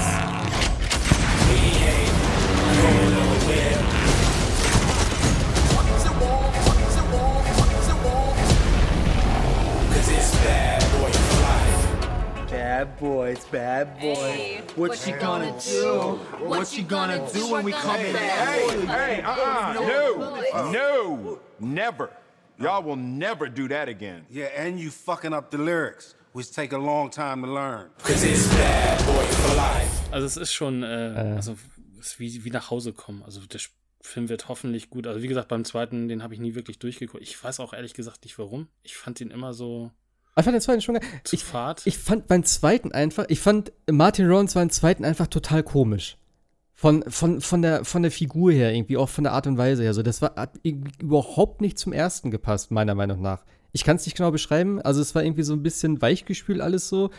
Bad 12.79 12.97
boys, 12.97 13.45
bad 13.51 13.99
boys. 13.99 14.17
Hey, 14.17 14.61
what, 14.75 14.91
what 14.91 15.05
you 15.05 15.13
gonna, 15.17 15.47
gonna 15.47 15.59
do? 15.59 15.81
do? 15.81 16.45
What, 16.45 16.77
you 16.77 16.83
gonna, 16.83 17.29
do 17.33 17.51
when 17.51 17.65
we 17.65 17.73
come 17.73 17.99
in? 17.99 18.15
Hey, 18.15 18.85
hey, 18.85 19.21
uh-uh. 19.21 19.73
No, 19.73 20.71
no, 20.71 21.39
never. 21.59 22.09
Y'all 22.57 22.81
will 22.81 22.95
never 22.95 23.49
do 23.49 23.67
that 23.67 23.89
again. 23.89 24.25
Yeah, 24.29 24.45
and 24.55 24.79
you 24.79 24.91
fucking 24.91 25.33
up 25.33 25.51
the 25.51 25.57
lyrics, 25.57 26.15
which 26.31 26.53
take 26.53 26.71
a 26.71 26.77
long 26.77 27.09
time 27.09 27.41
to 27.41 27.51
learn. 27.51 27.89
Cause 28.01 28.23
it's 28.23 28.47
bad 28.47 29.05
boy 29.05 29.25
for 29.25 29.55
life. 29.57 30.13
Also 30.13 30.27
es 30.27 30.37
ist 30.37 30.53
schon, 30.53 30.81
äh, 30.81 31.33
also 31.35 31.57
es 31.99 32.11
ist 32.11 32.19
wie, 32.21 32.45
wie 32.45 32.49
nach 32.49 32.71
Hause 32.71 32.93
kommen. 32.93 33.23
Also 33.23 33.41
der 33.41 33.59
Film 33.99 34.29
wird 34.29 34.47
hoffentlich 34.47 34.89
gut. 34.89 35.05
Also 35.05 35.21
wie 35.21 35.27
gesagt, 35.27 35.49
beim 35.49 35.65
zweiten, 35.65 36.07
den 36.07 36.23
habe 36.23 36.33
ich 36.33 36.39
nie 36.39 36.55
wirklich 36.55 36.79
durchgeguckt. 36.79 37.23
Ich 37.23 37.43
weiß 37.43 37.59
auch 37.59 37.73
ehrlich 37.73 37.93
gesagt 37.93 38.23
nicht 38.23 38.39
warum. 38.39 38.69
Ich 38.83 38.95
fand 38.95 39.19
den 39.19 39.31
immer 39.31 39.53
so. 39.53 39.91
Ich 40.39 40.45
fand 40.45 40.55
den 40.55 40.61
zweiten 40.61 40.81
schon 40.81 40.95
geil. 40.95 41.03
Ich, 41.85 41.93
ich 41.93 41.97
fand 41.97 42.27
beim 42.27 42.43
zweiten 42.43 42.91
einfach, 42.91 43.25
ich 43.29 43.39
fand 43.39 43.71
Martin 43.89 44.27
Rollins 44.27 44.53
beim 44.53 44.69
zweiten 44.69 45.05
einfach 45.05 45.27
total 45.27 45.63
komisch. 45.63 46.17
Von, 46.73 47.03
von, 47.09 47.41
von, 47.41 47.61
der, 47.61 47.83
von 47.83 48.03
der 48.03 48.11
Figur 48.11 48.53
her, 48.53 48.73
irgendwie, 48.73 48.95
auch 48.95 49.09
von 49.09 49.25
der 49.25 49.33
Art 49.33 49.47
und 49.47 49.57
Weise 49.57 49.83
her. 49.83 49.93
So, 49.93 50.01
das 50.01 50.21
war, 50.21 50.35
hat 50.35 50.57
überhaupt 50.63 51.59
nicht 51.59 51.77
zum 51.77 51.91
ersten 51.91 52.31
gepasst, 52.31 52.71
meiner 52.71 52.95
Meinung 52.95 53.21
nach. 53.21 53.43
Ich 53.73 53.83
kann 53.83 53.97
es 53.97 54.05
nicht 54.05 54.15
genau 54.15 54.31
beschreiben. 54.31 54.81
Also, 54.81 55.01
es 55.01 55.13
war 55.13 55.23
irgendwie 55.23 55.43
so 55.43 55.51
ein 55.51 55.61
bisschen 55.61 56.01
weichgespült 56.01 56.61
alles 56.61 56.87
so. 56.87 57.09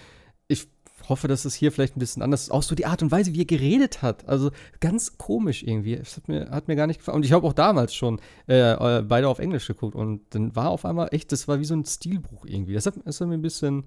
Ich 0.49 0.67
hoffe, 1.11 1.29
dass 1.29 1.45
es 1.45 1.55
hier 1.55 1.71
vielleicht 1.71 1.97
ein 1.97 2.01
bisschen 2.01 2.23
anders 2.23 2.45
ist. 2.45 2.51
Auch 2.51 2.63
so 2.63 2.75
die 2.75 2.87
Art 2.87 3.03
und 3.03 3.11
Weise, 3.11 3.35
wie 3.35 3.41
er 3.43 3.45
geredet 3.45 4.01
hat. 4.01 4.27
Also, 4.27 4.51
ganz 4.81 5.19
komisch 5.19 5.63
irgendwie. 5.63 5.97
Das 5.97 6.17
hat 6.17 6.29
mir, 6.29 6.49
hat 6.51 6.69
mir 6.69 6.77
gar 6.77 6.87
nicht 6.87 6.99
gefallen. 7.01 7.17
Und 7.17 7.25
ich 7.27 7.33
habe 7.33 7.47
auch 7.47 7.53
damals 7.53 7.95
schon 7.95 8.21
äh, 8.47 9.03
beide 9.03 9.29
auf 9.29 9.39
Englisch 9.39 9.67
geguckt. 9.67 9.95
Und 9.95 10.23
dann 10.31 10.57
war 10.57 10.71
auf 10.71 10.87
einmal 10.87 11.09
echt, 11.13 11.33
das 11.33 11.47
war 11.49 11.61
wie 11.61 11.65
so 11.67 11.75
ein 11.75 11.85
Stilbuch 11.85 12.47
irgendwie. 12.47 12.73
Das 12.73 12.87
hat, 12.87 12.95
das 13.05 13.21
hat 13.21 13.29
mir 13.29 13.35
ein 13.35 13.43
bisschen, 13.43 13.85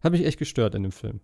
hat 0.00 0.10
mich 0.10 0.24
echt 0.24 0.38
gestört 0.38 0.74
in 0.74 0.82
dem 0.82 0.92
Film. 0.92 1.20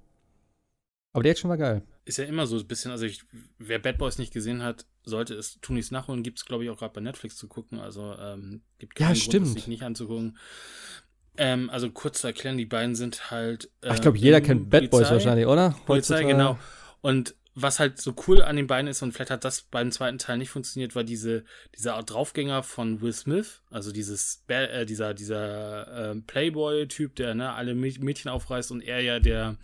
Aber 1.15 1.23
der 1.23 1.33
Action 1.33 1.49
war 1.51 1.57
geil. 1.57 1.83
Ist 2.05 2.19
ja 2.19 2.25
immer 2.25 2.47
so 2.47 2.57
ein 2.59 2.67
bisschen, 2.67 2.91
also 2.91 3.07
ich, 3.07 3.25
wer 3.59 3.79
Bad 3.79 3.99
Boys 3.99 4.19
nicht 4.19 4.33
gesehen 4.33 4.63
hat, 4.63 4.87
sollte 5.05 5.35
es 5.35 5.59
tun 5.61 5.77
nichts 5.77 5.91
nachholen. 5.91 6.23
Gibt 6.23 6.39
es, 6.39 6.45
glaube 6.45 6.65
ich, 6.65 6.71
auch 6.71 6.77
gerade 6.79 6.93
bei 6.93 7.01
Netflix 7.01 7.37
zu 7.37 7.49
gucken. 7.49 7.81
Also 7.81 8.15
ähm, 8.19 8.61
gibt 8.79 8.95
keinen 8.95 9.07
Ja, 9.07 9.13
Grund, 9.15 9.23
stimmt. 9.25 9.47
es 9.47 9.53
sich 9.55 9.69
nicht 9.69 9.83
anzugucken. 9.83 10.37
Ähm, 11.39 11.71
also 11.71 11.91
kurz 11.91 12.21
zu 12.21 12.27
erklären, 12.27 12.59
die 12.59 12.67
beiden 12.67 12.95
sind 12.95 13.31
halt. 13.31 13.71
Ach, 13.87 13.95
ich 13.95 14.01
glaube, 14.01 14.19
jeder 14.19 14.41
kennt 14.41 14.71
Bad 14.71 14.91
Boys 14.91 15.11
wahrscheinlich, 15.11 15.47
oder? 15.47 15.75
Polizei, 15.87 16.17
Heutzutage. 16.17 16.27
genau. 16.27 16.59
Und 17.01 17.37
was 17.61 17.81
halt 17.81 18.01
so 18.01 18.15
cool 18.27 18.43
an 18.43 18.57
den 18.57 18.67
beiden 18.67 18.89
ist, 18.89 19.03
und 19.03 19.13
vielleicht 19.13 19.31
hat 19.31 19.45
das 19.45 19.63
beim 19.63 19.91
zweiten 19.91 20.19
Teil 20.19 20.39
nicht 20.39 20.51
funktioniert, 20.51 20.95
war 20.95 21.03
diese, 21.05 21.45
dieser 21.77 21.95
Art 21.97 22.11
Draufgänger 22.11 22.63
von 22.63 23.01
Will 23.01 23.13
Smith, 23.13 23.61
also 23.71 23.91
dieses, 23.93 24.45
äh, 24.49 24.87
dieser, 24.87 25.15
dieser 25.15 26.11
ähm, 26.13 26.23
Playboy-Typ, 26.25 27.17
der 27.17 27.35
ne, 27.35 27.53
alle 27.53 27.73
Mä- 27.73 28.03
Mädchen 28.03 28.31
aufreißt 28.31 28.71
und 28.71 28.81
er 28.83 29.01
ja 29.01 29.19
der, 29.19 29.57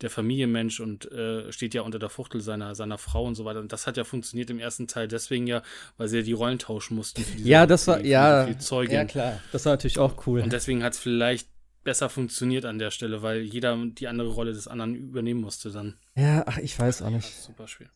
der 0.00 0.10
Familienmensch 0.10 0.80
und 0.80 1.10
äh, 1.12 1.52
steht 1.52 1.74
ja 1.74 1.82
unter 1.82 1.98
der 1.98 2.08
Fuchtel 2.08 2.40
seiner, 2.40 2.74
seiner 2.74 2.98
Frau 2.98 3.24
und 3.24 3.34
so 3.34 3.44
weiter. 3.44 3.60
Und 3.60 3.72
das 3.72 3.86
hat 3.86 3.96
ja 3.96 4.04
funktioniert 4.04 4.50
im 4.50 4.58
ersten 4.58 4.86
Teil 4.88 5.06
deswegen 5.08 5.46
ja, 5.46 5.62
weil 5.96 6.08
sie 6.08 6.18
ja 6.18 6.22
die 6.22 6.32
Rollen 6.32 6.58
tauschen 6.58 6.96
mussten. 6.96 7.22
Für 7.22 7.36
diese, 7.36 7.48
Ja, 7.48 7.66
das 7.66 7.86
war, 7.86 7.98
die- 8.00 8.08
ja, 8.08 8.46
die 8.46 8.92
ja 8.92 9.04
klar. 9.04 9.40
Das 9.52 9.64
war 9.66 9.72
natürlich 9.74 9.98
auch 9.98 10.26
cool. 10.26 10.40
Und 10.40 10.52
deswegen 10.52 10.82
hat 10.82 10.94
es 10.94 10.98
vielleicht 10.98 11.48
besser 11.84 12.08
funktioniert 12.08 12.64
an 12.64 12.78
der 12.78 12.90
Stelle, 12.90 13.22
weil 13.22 13.42
jeder 13.42 13.76
die 13.86 14.08
andere 14.08 14.28
Rolle 14.28 14.52
des 14.52 14.66
anderen 14.66 14.94
übernehmen 14.94 15.40
musste 15.40 15.70
dann. 15.70 15.94
Ja, 16.16 16.44
ach, 16.46 16.58
ich 16.58 16.78
weiß 16.78 17.02
auch 17.02 17.10
nicht. 17.10 17.26
Super 17.26 17.68
schwer. 17.68 17.88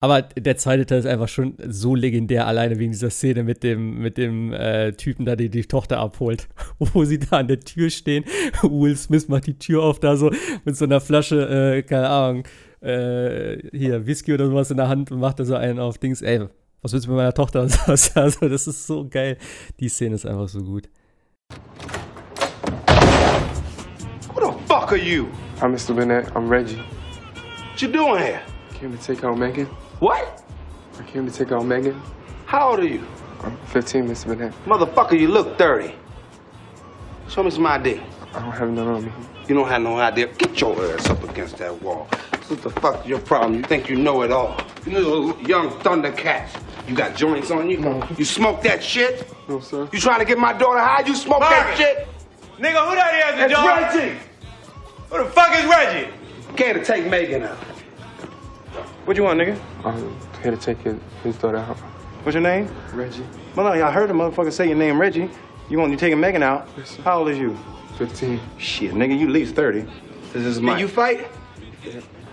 Aber 0.00 0.20
der 0.20 0.56
zweite 0.58 0.84
Teil 0.84 0.98
ist 0.98 1.06
einfach 1.06 1.28
schon 1.28 1.56
so 1.66 1.94
legendär, 1.94 2.46
alleine 2.46 2.78
wegen 2.78 2.92
dieser 2.92 3.08
Szene 3.08 3.42
mit 3.42 3.62
dem, 3.62 4.00
mit 4.00 4.18
dem 4.18 4.52
äh, 4.52 4.92
Typen 4.92 5.24
da, 5.24 5.34
der 5.34 5.48
die 5.48 5.64
Tochter 5.64 5.98
abholt. 5.98 6.48
Wo 6.78 7.04
sie 7.04 7.18
da 7.18 7.38
an 7.38 7.48
der 7.48 7.60
Tür 7.60 7.88
stehen. 7.88 8.24
Will 8.62 8.96
Smith 8.96 9.28
macht 9.28 9.46
die 9.46 9.58
Tür 9.58 9.82
auf, 9.82 10.00
da 10.00 10.16
so 10.16 10.30
mit 10.64 10.76
so 10.76 10.84
einer 10.84 11.00
Flasche, 11.00 11.76
äh, 11.76 11.82
keine 11.82 12.08
Ahnung, 12.10 12.44
äh, 12.82 13.56
hier, 13.70 14.06
Whisky 14.06 14.34
oder 14.34 14.46
sowas 14.46 14.70
in 14.70 14.76
der 14.76 14.88
Hand 14.88 15.10
und 15.10 15.20
macht 15.20 15.40
da 15.40 15.44
so 15.44 15.54
einen 15.54 15.78
auf 15.78 15.96
Dings, 15.96 16.20
ey, 16.20 16.48
was 16.82 16.92
willst 16.92 17.06
du 17.06 17.10
mit 17.10 17.16
meiner 17.16 17.32
Tochter? 17.32 17.62
Und 17.62 17.72
sowas. 17.72 18.12
Also, 18.14 18.46
das 18.46 18.66
ist 18.66 18.86
so 18.86 19.08
geil. 19.08 19.38
Die 19.80 19.88
Szene 19.88 20.16
ist 20.16 20.26
einfach 20.26 20.48
so 20.48 20.62
gut. 20.62 20.90
Fuck 24.84 24.92
are 24.92 24.96
you? 24.96 25.32
I'm 25.62 25.74
Mr. 25.74 25.96
Bennett. 25.96 26.30
I'm 26.36 26.46
Reggie. 26.46 26.76
What 26.76 27.80
you 27.80 27.88
doing 27.88 28.22
here? 28.22 28.42
Came 28.74 28.94
to 28.94 29.02
take 29.02 29.24
out 29.24 29.38
Megan. 29.38 29.64
What? 29.98 30.44
I 30.98 31.02
came 31.04 31.26
to 31.26 31.32
take 31.32 31.52
out 31.52 31.64
Megan. 31.64 31.98
How 32.44 32.72
old 32.72 32.80
are 32.80 32.86
you? 32.86 33.02
I'm 33.40 33.56
15, 33.68 34.06
Mr. 34.06 34.26
Bennett. 34.36 34.52
Motherfucker, 34.66 35.18
you 35.18 35.28
look 35.28 35.56
30. 35.56 35.94
Show 37.30 37.42
me 37.44 37.50
some 37.50 37.64
ID. 37.66 37.98
I 38.34 38.40
don't 38.40 38.52
have 38.52 38.68
none 38.68 38.86
on 38.86 39.04
me. 39.06 39.12
You 39.48 39.54
don't 39.54 39.68
have 39.68 39.80
no 39.80 39.96
idea. 39.96 40.26
Get 40.26 40.60
your 40.60 40.74
ass 40.92 41.08
up 41.08 41.22
against 41.30 41.56
that 41.56 41.80
wall. 41.80 42.06
What 42.48 42.60
the 42.60 42.68
fuck 42.68 43.04
is 43.04 43.06
your 43.06 43.20
problem? 43.20 43.54
You 43.54 43.62
think 43.62 43.88
you 43.88 43.96
know 43.96 44.20
it 44.20 44.30
all. 44.30 44.60
You 44.84 44.98
little 44.98 45.48
young 45.48 45.70
Thundercats. 45.80 46.60
You 46.86 46.94
got 46.94 47.16
joints 47.16 47.50
on 47.50 47.70
you? 47.70 47.78
No. 47.78 48.06
You 48.18 48.26
smoke 48.26 48.60
that 48.64 48.84
shit? 48.84 49.32
No, 49.48 49.60
sir. 49.60 49.88
You 49.94 49.98
trying 49.98 50.18
to 50.18 50.26
get 50.26 50.36
my 50.36 50.52
daughter 50.52 50.80
high? 50.80 51.06
You 51.06 51.14
smoke 51.14 51.40
that 51.40 51.74
shit? 51.78 52.06
Nigga, 52.58 52.86
who 52.86 52.94
that 52.94 53.34
is, 53.34 53.40
It's 53.44 53.52
dog? 53.54 53.94
Reggie! 53.94 54.18
Who 55.10 55.18
the 55.22 55.30
fuck 55.30 55.54
is 55.56 55.64
Reggie? 55.64 56.10
Came 56.56 56.74
to 56.74 56.84
take 56.84 57.06
Megan 57.08 57.42
out. 57.44 57.56
What 59.06 59.16
you 59.16 59.22
want, 59.22 59.40
nigga? 59.40 59.58
I'm 59.84 60.16
here 60.42 60.50
to 60.50 60.56
take 60.56 60.78
his, 60.78 60.96
his 61.22 61.36
daughter 61.36 61.58
out. 61.58 61.76
What's 62.24 62.34
your 62.34 62.42
name? 62.42 62.68
Reggie, 62.92 63.24
Well, 63.54 63.66
I 63.66 63.90
heard 63.90 64.08
the 64.08 64.14
motherfucker 64.14 64.52
say 64.52 64.66
your 64.66 64.76
name, 64.76 64.98
Reggie. 65.00 65.28
You 65.68 65.78
want 65.78 65.90
you 65.92 65.98
taking 65.98 66.18
Megan 66.20 66.42
out? 66.42 66.68
Yes, 66.76 66.90
sir. 66.96 67.02
How 67.02 67.18
old 67.18 67.28
is 67.28 67.38
you? 67.38 67.56
15. 67.98 68.40
Shit, 68.58 68.92
nigga, 68.92 69.18
you 69.18 69.26
at 69.26 69.32
least 69.32 69.54
30. 69.54 69.84
This 70.32 70.44
is 70.44 70.56
Can 70.56 70.66
Mike. 70.66 70.80
you 70.80 70.88
fight? 70.88 71.28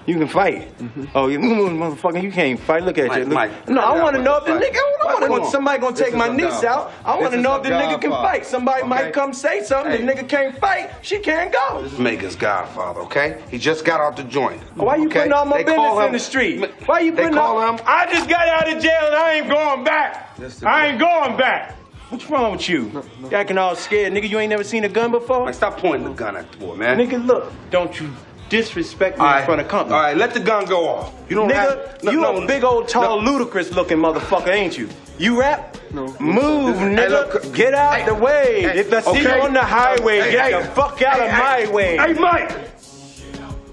You 0.05 0.17
can 0.17 0.27
fight. 0.27 0.75
Mm-hmm. 0.80 1.05
Oh, 1.13 1.27
you 1.27 1.39
motherfucker, 1.39 2.21
you 2.21 2.31
can't 2.31 2.59
fight. 2.59 2.83
Look 2.83 2.97
at 2.97 3.07
Mike, 3.07 3.17
you. 3.19 3.25
Look. 3.25 3.33
Mike, 3.33 3.69
no, 3.69 3.81
I 3.81 4.01
want 4.01 4.15
to 4.15 4.21
know 4.21 4.38
if 4.38 4.45
the 4.45 4.51
nigga. 4.53 4.80
I 5.03 5.27
want 5.30 5.45
somebody 5.47 5.80
gonna 5.80 5.95
This 5.95 6.05
take 6.07 6.15
my 6.15 6.30
niece 6.30 6.63
out. 6.63 6.91
I 7.05 7.19
want 7.19 7.33
to 7.33 7.41
know 7.41 7.57
if 7.57 7.63
the 7.63 7.69
nigga 7.69 8.01
can 8.01 8.11
fight. 8.11 8.45
Somebody 8.45 8.85
might 8.88 9.13
come 9.13 9.33
say 9.33 9.63
something. 9.63 9.91
Hey. 9.91 10.05
The 10.05 10.11
nigga 10.11 10.27
can't 10.27 10.57
fight. 10.57 10.91
She 11.01 11.19
can't 11.19 11.51
go. 11.53 11.81
This 11.83 11.93
is 11.93 11.99
Megan's 11.99 12.35
godfather, 12.35 13.01
okay? 13.01 13.41
He 13.49 13.57
just 13.57 13.85
got 13.85 13.99
out 13.99 14.15
the 14.17 14.23
joint. 14.23 14.61
Why 14.75 14.95
you 14.95 15.07
okay? 15.07 15.19
putting 15.19 15.33
all 15.33 15.45
my 15.45 15.57
They 15.57 15.63
business 15.65 15.97
in 15.97 16.05
him- 16.05 16.11
the 16.13 16.19
street? 16.19 16.71
Why 16.85 16.99
you 17.01 17.11
putting 17.13 17.38
all? 17.38 17.61
him- 17.61 17.80
I 17.85 18.11
just 18.11 18.27
got 18.30 18.47
out 18.47 18.71
of 18.73 18.81
jail 18.81 19.05
and 19.05 19.15
I 19.15 19.33
ain't 19.33 19.49
going 19.49 19.83
back. 19.83 20.30
I 20.65 20.88
ain't 20.88 20.99
going 20.99 21.38
back. 21.38 21.75
What's 22.09 22.30
wrong 22.30 22.51
with 22.51 22.67
you? 22.67 23.03
You 23.21 23.31
acting 23.38 23.57
all 23.57 23.73
scared, 23.75 24.11
nigga. 24.11 24.27
You 24.30 24.39
ain't 24.39 24.49
never 24.49 24.65
seen 24.65 24.83
a 24.83 24.89
gun 24.89 25.11
before. 25.11 25.45
Man, 25.45 25.53
stop 25.53 25.77
pointing 25.77 26.03
the 26.09 26.13
gun 26.13 26.35
at 26.35 26.51
the 26.51 26.57
boy, 26.57 26.75
man. 26.75 26.97
Nigga, 26.97 27.25
look. 27.25 27.53
Don't 27.69 27.97
you 28.01 28.09
disrespect 28.51 29.17
me 29.17 29.25
All 29.25 29.38
in 29.39 29.45
front 29.45 29.61
of 29.61 29.67
company. 29.69 29.95
All 29.95 30.01
right, 30.01 30.15
let 30.17 30.33
the 30.33 30.39
gun 30.41 30.65
go 30.65 30.88
off. 30.88 31.13
You 31.30 31.35
don't 31.38 31.49
Nigga, 31.49 31.53
have. 31.55 32.03
no, 32.03 32.11
you 32.11 32.21
no, 32.21 32.43
a 32.43 32.45
big 32.45 32.63
old 32.63 32.88
tall, 32.88 33.19
no. 33.21 33.31
ludicrous 33.31 33.71
looking 33.71 33.97
motherfucker, 33.97 34.49
ain't 34.49 34.77
you? 34.77 34.89
You 35.17 35.39
rap? 35.39 35.77
No. 35.93 36.07
Move, 36.19 36.77
Hey, 36.77 36.95
nigga. 36.95 37.09
look, 37.09 37.53
get 37.55 37.73
out 37.73 37.95
hey, 37.99 38.05
the 38.05 38.13
way. 38.15 38.61
hey, 38.63 38.80
if 38.80 38.93
I 38.93 39.01
see 39.01 39.09
okay. 39.09 39.21
you 39.38 39.41
on 39.43 39.53
the 39.53 39.63
highway, 39.63 40.19
Hey, 40.19 40.31
get 40.31 40.51
hey, 40.53 40.61
the 40.61 40.67
fuck 40.69 41.01
out 41.01 41.19
hey, 41.19 41.25
of 41.25 41.31
hey, 41.31 41.65
my 41.65 41.71
way. 41.71 41.97
Hey, 41.97 42.13
Mike. 42.13 42.49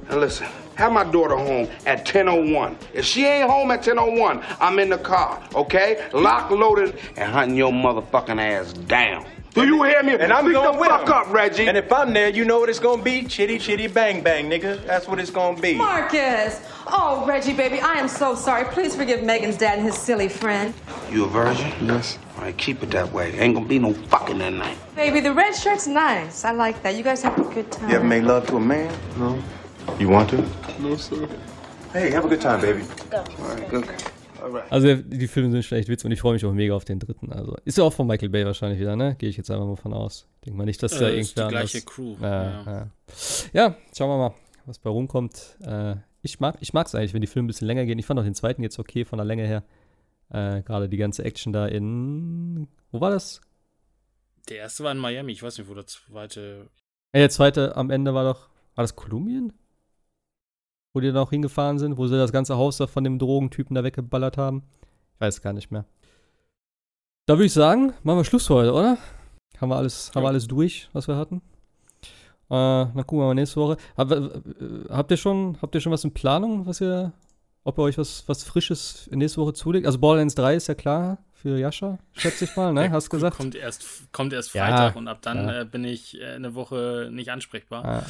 Now 0.08 0.16
listen, 0.18 0.46
have 0.76 0.92
my 0.92 1.04
daughter 1.04 1.36
home 1.36 1.68
at 1.84 2.06
10:01. 2.06 2.76
If 2.94 3.04
she 3.04 3.26
ain't 3.26 3.50
home 3.50 3.70
at 3.72 3.82
10:01, 3.82 4.42
I'm 4.60 4.78
in 4.78 4.90
the 4.90 4.98
car, 4.98 5.42
okay? 5.54 6.06
Lock, 6.12 6.50
loaded, 6.50 6.96
and 7.16 7.32
hunting 7.32 7.56
your 7.56 7.72
motherfucking 7.72 8.40
ass 8.40 8.72
down. 8.72 9.26
Do 9.54 9.66
you 9.66 9.82
hear 9.82 10.02
me? 10.02 10.14
And 10.14 10.32
I'm 10.32 10.44
Speak 10.44 10.54
going 10.54 10.74
the 10.74 10.78
with 10.80 10.88
fuck 10.90 11.06
him. 11.06 11.12
up, 11.12 11.32
Reggie. 11.32 11.66
And 11.68 11.76
if 11.76 11.92
I'm 11.92 12.12
there, 12.12 12.28
you 12.28 12.44
know 12.44 12.60
what 12.60 12.68
it's 12.68 12.78
gonna 12.78 13.02
be? 13.02 13.24
Chitty 13.24 13.58
chitty 13.58 13.86
bang 13.88 14.22
bang, 14.22 14.48
nigga. 14.48 14.84
That's 14.86 15.08
what 15.08 15.18
it's 15.18 15.30
gonna 15.30 15.60
be. 15.60 15.74
Marcus! 15.74 16.60
Oh, 16.86 17.24
Reggie, 17.26 17.54
baby, 17.54 17.80
I 17.80 17.94
am 17.94 18.08
so 18.08 18.34
sorry. 18.34 18.64
Please 18.66 18.94
forgive 18.94 19.22
Megan's 19.22 19.56
dad 19.56 19.78
and 19.78 19.86
his 19.86 19.96
silly 19.96 20.28
friend. 20.28 20.72
you 21.10 21.24
a 21.24 21.28
virgin? 21.28 21.72
Yes. 21.86 22.18
All 22.36 22.42
right, 22.44 22.56
keep 22.56 22.82
it 22.82 22.90
that 22.90 23.10
way. 23.12 23.32
Ain't 23.38 23.54
gonna 23.54 23.66
be 23.66 23.78
no 23.78 23.94
fucking 23.94 24.38
that 24.38 24.52
night. 24.52 24.78
Baby, 24.94 25.20
the 25.20 25.32
red 25.32 25.52
shirt's 25.54 25.86
nice. 25.88 26.44
I 26.44 26.52
like 26.52 26.82
that. 26.82 26.94
You 26.94 27.02
guys 27.02 27.22
have 27.22 27.36
a 27.38 27.54
good 27.54 27.70
time. 27.72 27.90
You 27.90 27.96
ever 27.96 28.04
made 28.04 28.24
love 28.24 28.46
to 28.48 28.56
a 28.56 28.60
man? 28.60 28.94
No. 29.18 29.42
You 29.98 30.08
want 30.08 30.30
to? 30.30 30.46
No, 30.78 30.96
sir. 30.96 31.28
Hey, 31.92 32.10
have 32.10 32.26
a 32.26 32.28
good 32.28 32.40
time, 32.40 32.60
baby. 32.60 32.84
Go. 33.10 33.18
All 33.40 33.54
right, 33.54 33.68
good. 33.70 33.88
Also 34.70 34.94
die 34.94 35.28
Filme 35.28 35.50
sind 35.50 35.64
schon 35.64 35.78
echt 35.78 35.88
witzig 35.88 36.06
und 36.06 36.12
ich 36.12 36.20
freue 36.20 36.34
mich 36.34 36.44
auch 36.44 36.52
mega 36.52 36.74
auf 36.74 36.84
den 36.84 36.98
dritten. 36.98 37.32
Also 37.32 37.56
ist 37.64 37.78
ja 37.78 37.84
auch 37.84 37.92
von 37.92 38.06
Michael 38.06 38.28
Bay 38.28 38.44
wahrscheinlich 38.44 38.80
wieder, 38.80 38.96
ne? 38.96 39.16
Gehe 39.18 39.28
ich 39.28 39.36
jetzt 39.36 39.50
einfach 39.50 39.66
mal 39.66 39.76
von 39.76 39.92
aus. 39.92 40.28
Denk 40.44 40.56
mal 40.56 40.64
nicht, 40.64 40.82
dass 40.82 40.92
Äh, 40.92 41.00
da 41.00 41.08
ist 41.08 41.36
die 41.36 41.40
irgendwer 41.40 41.48
gleiche 41.48 41.82
Crew, 41.82 42.16
Ja, 42.20 42.42
ja. 42.44 42.64
ja. 42.66 42.90
ja, 43.52 43.76
schauen 43.96 44.10
wir 44.10 44.18
mal, 44.18 44.34
was 44.66 44.78
bei 44.78 44.90
rumkommt. 44.90 45.56
Äh, 45.62 45.96
ich 46.22 46.40
mag 46.40 46.56
ich 46.60 46.72
mag's 46.72 46.94
eigentlich, 46.94 47.14
wenn 47.14 47.20
die 47.20 47.26
Filme 47.26 47.46
ein 47.46 47.48
bisschen 47.48 47.66
länger 47.66 47.84
gehen. 47.86 47.98
Ich 47.98 48.06
fand 48.06 48.18
auch 48.20 48.24
den 48.24 48.34
zweiten 48.34 48.62
jetzt 48.62 48.78
okay 48.78 49.04
von 49.04 49.18
der 49.18 49.26
Länge 49.26 49.46
her. 49.46 49.64
Äh, 50.30 50.62
Gerade 50.62 50.88
die 50.88 50.96
ganze 50.96 51.24
Action 51.24 51.52
da 51.52 51.66
in 51.66 52.68
wo 52.90 53.00
war 53.00 53.10
das? 53.10 53.40
Der 54.48 54.58
erste 54.58 54.84
war 54.84 54.92
in 54.92 54.98
Miami, 54.98 55.32
ich 55.32 55.42
weiß 55.42 55.58
nicht, 55.58 55.68
wo 55.68 55.74
der 55.74 55.86
zweite. 55.86 56.68
Ja, 57.14 57.20
der 57.20 57.30
zweite 57.30 57.76
am 57.76 57.90
Ende 57.90 58.14
war 58.14 58.24
doch 58.24 58.48
war 58.74 58.84
das 58.84 58.94
Kolumbien? 58.94 59.52
Wo 60.94 61.00
die 61.00 61.08
dann 61.08 61.16
auch 61.18 61.30
hingefahren 61.30 61.78
sind, 61.78 61.98
wo 61.98 62.06
sie 62.06 62.16
das 62.16 62.32
ganze 62.32 62.56
Haus 62.56 62.78
da 62.78 62.86
von 62.86 63.04
dem 63.04 63.18
Drogentypen 63.18 63.74
da 63.74 63.84
weggeballert 63.84 64.36
haben. 64.36 64.62
Ich 65.14 65.20
weiß 65.20 65.42
gar 65.42 65.52
nicht 65.52 65.70
mehr. 65.70 65.84
Da 67.26 67.34
würde 67.34 67.46
ich 67.46 67.52
sagen, 67.52 67.92
machen 68.02 68.18
wir 68.18 68.24
Schluss 68.24 68.46
für 68.46 68.54
heute, 68.54 68.72
oder? 68.72 68.98
Haben 69.60 69.70
wir 69.70 69.76
alles, 69.76 70.12
haben 70.14 70.22
wir 70.22 70.28
alles 70.28 70.46
durch, 70.46 70.88
was 70.92 71.08
wir 71.08 71.16
hatten? 71.16 71.42
Äh, 72.48 72.88
dann 72.88 72.94
gucken 72.94 73.18
wir 73.18 73.26
mal 73.26 73.34
nächste 73.34 73.60
Woche. 73.60 73.76
Hab, 73.96 74.10
äh, 74.10 74.30
habt 74.88 75.10
ihr 75.10 75.16
schon, 75.16 75.58
habt 75.60 75.74
ihr 75.74 75.80
schon 75.80 75.92
was 75.92 76.04
in 76.04 76.14
Planung, 76.14 76.64
was 76.66 76.80
ihr, 76.80 77.12
ob 77.64 77.78
ihr 77.78 77.82
euch 77.82 77.98
was, 77.98 78.26
was 78.26 78.44
Frisches 78.44 79.10
nächste 79.12 79.40
Woche 79.42 79.52
zulegt? 79.52 79.86
Also 79.86 79.98
Borderlands 79.98 80.36
3 80.36 80.54
ist 80.54 80.68
ja 80.68 80.74
klar 80.74 81.18
für 81.40 81.56
Jascha, 81.58 81.98
schätze 82.14 82.44
ich 82.44 82.56
mal, 82.56 82.72
ne? 82.72 82.90
Hast 82.92 83.06
du 83.06 83.10
gesagt? 83.10 83.36
Kommt 83.36 83.54
erst, 83.54 84.12
kommt 84.12 84.32
erst 84.32 84.52
Ja, 84.54 84.66
Freitag 84.66 84.96
und 84.96 85.06
ab 85.08 85.22
dann 85.22 85.48
ja. 85.48 85.60
äh, 85.60 85.64
bin 85.64 85.84
ich 85.84 86.20
äh, 86.20 86.32
eine 86.34 86.54
Woche 86.54 87.08
nicht 87.12 87.30
ansprechbar. 87.30 87.84
Ah. 87.84 88.06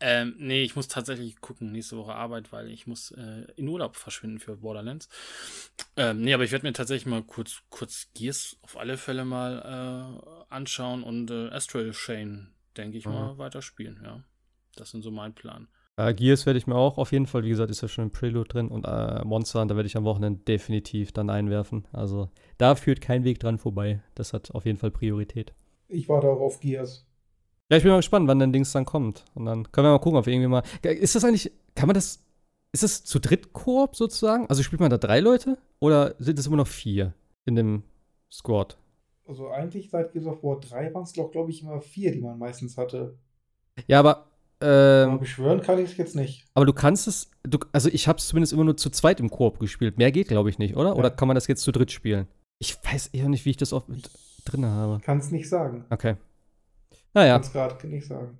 Ähm, 0.00 0.34
nee, 0.38 0.62
ich 0.62 0.74
muss 0.74 0.88
tatsächlich 0.88 1.40
gucken, 1.40 1.70
nächste 1.72 1.96
Woche 1.96 2.14
Arbeit, 2.14 2.52
weil 2.52 2.68
ich 2.70 2.86
muss 2.86 3.12
äh, 3.12 3.46
in 3.56 3.68
Urlaub 3.68 3.96
verschwinden 3.96 4.40
für 4.40 4.56
Borderlands. 4.56 5.08
Ähm, 5.96 6.20
nee, 6.22 6.34
aber 6.34 6.42
ich 6.44 6.50
werde 6.50 6.66
mir 6.66 6.72
tatsächlich 6.72 7.06
mal 7.06 7.22
kurz, 7.22 7.62
kurz 7.70 8.08
Gears 8.14 8.56
auf 8.62 8.76
alle 8.76 8.96
Fälle 8.98 9.24
mal 9.24 10.18
äh, 10.50 10.52
anschauen 10.52 11.02
und 11.04 11.30
äh, 11.30 11.48
Astral 11.50 11.92
Chain, 11.92 12.52
denke 12.76 12.98
ich 12.98 13.06
Mhm. 13.06 13.12
mal, 13.12 13.38
weiterspielen, 13.38 14.00
ja. 14.02 14.22
Das 14.74 14.90
sind 14.90 15.02
so 15.02 15.10
mein 15.10 15.34
Plan. 15.34 15.68
Äh, 16.08 16.14
Gears 16.14 16.46
werde 16.46 16.58
ich 16.58 16.66
mir 16.66 16.74
auch 16.74 16.98
auf 16.98 17.12
jeden 17.12 17.26
Fall, 17.26 17.44
wie 17.44 17.48
gesagt, 17.48 17.70
ist 17.70 17.82
ja 17.82 17.88
schon 17.88 18.04
im 18.04 18.10
Prelude 18.10 18.48
drin 18.48 18.68
und 18.68 18.84
äh, 18.84 19.24
Monster, 19.24 19.64
da 19.66 19.76
werde 19.76 19.86
ich 19.86 19.96
am 19.96 20.04
Wochenende 20.04 20.40
definitiv 20.40 21.12
dann 21.12 21.30
einwerfen. 21.30 21.86
Also 21.92 22.28
da 22.58 22.74
führt 22.74 23.00
kein 23.00 23.24
Weg 23.24 23.38
dran 23.38 23.58
vorbei. 23.58 24.02
Das 24.14 24.32
hat 24.32 24.50
auf 24.52 24.64
jeden 24.64 24.78
Fall 24.78 24.90
Priorität. 24.90 25.52
Ich 25.88 26.08
warte 26.08 26.28
auch 26.28 26.40
auf 26.40 26.60
Gears. 26.60 27.06
Ja, 27.70 27.76
ich 27.76 27.82
bin 27.82 27.92
mal 27.92 27.98
gespannt, 27.98 28.26
wann 28.28 28.38
dein 28.38 28.52
Dings 28.52 28.72
dann 28.72 28.84
kommt. 28.84 29.24
Und 29.34 29.46
dann 29.46 29.70
können 29.70 29.86
wir 29.86 29.92
mal 29.92 29.98
gucken, 29.98 30.18
ob 30.18 30.26
wir 30.26 30.32
irgendwie 30.32 30.48
mal. 30.48 30.62
Ist 30.82 31.14
das 31.14 31.24
eigentlich, 31.24 31.52
kann 31.74 31.86
man 31.86 31.94
das, 31.94 32.24
ist 32.72 32.82
das 32.82 33.04
zu 33.04 33.20
dritt 33.20 33.52
Koop 33.52 33.94
sozusagen? 33.94 34.46
Also 34.48 34.62
spielt 34.62 34.80
man 34.80 34.90
da 34.90 34.98
drei 34.98 35.20
Leute? 35.20 35.58
Oder 35.78 36.14
sind 36.18 36.38
es 36.38 36.46
immer 36.46 36.56
noch 36.56 36.66
vier 36.66 37.14
in 37.44 37.54
dem 37.54 37.84
Squad? 38.30 38.76
Also 39.26 39.48
eigentlich 39.50 39.88
seit 39.88 40.12
Gears 40.12 40.26
of 40.26 40.42
War 40.42 40.58
3 40.58 40.92
waren 40.92 41.04
es 41.04 41.12
doch, 41.12 41.30
glaube 41.30 41.50
ich, 41.50 41.62
immer 41.62 41.80
vier, 41.80 42.12
die 42.12 42.20
man 42.20 42.38
meistens 42.38 42.76
hatte. 42.76 43.16
Ja, 43.86 44.00
aber. 44.00 44.31
Ähm, 44.62 45.18
beschwören 45.18 45.60
kann 45.60 45.78
ich 45.78 45.92
es 45.92 45.96
jetzt 45.96 46.16
nicht. 46.16 46.46
Aber 46.54 46.66
du 46.66 46.72
kannst 46.72 47.08
es, 47.08 47.30
du, 47.42 47.58
also 47.72 47.88
ich 47.88 48.08
habe 48.08 48.18
es 48.18 48.28
zumindest 48.28 48.52
immer 48.52 48.64
nur 48.64 48.76
zu 48.76 48.90
zweit 48.90 49.20
im 49.20 49.30
Koop 49.30 49.58
gespielt. 49.58 49.98
Mehr 49.98 50.12
geht, 50.12 50.28
glaube 50.28 50.50
ich, 50.50 50.58
nicht, 50.58 50.76
oder? 50.76 50.96
Oder 50.96 51.10
kann 51.10 51.28
man 51.28 51.34
das 51.34 51.46
jetzt 51.46 51.62
zu 51.62 51.72
dritt 51.72 51.90
spielen? 51.92 52.28
Ich 52.58 52.76
weiß 52.82 53.08
eher 53.08 53.28
nicht, 53.28 53.44
wie 53.44 53.50
ich 53.50 53.56
das 53.56 53.72
auch 53.72 53.88
mit 53.88 54.10
drin 54.44 54.64
habe. 54.66 55.00
Kann 55.04 55.18
es 55.18 55.30
nicht 55.30 55.48
sagen. 55.48 55.84
Okay. 55.90 56.16
Naja. 57.14 57.34
Kann 57.34 57.42
es 57.42 57.52
gerade 57.52 57.86
nicht 57.88 58.06
sagen. 58.06 58.38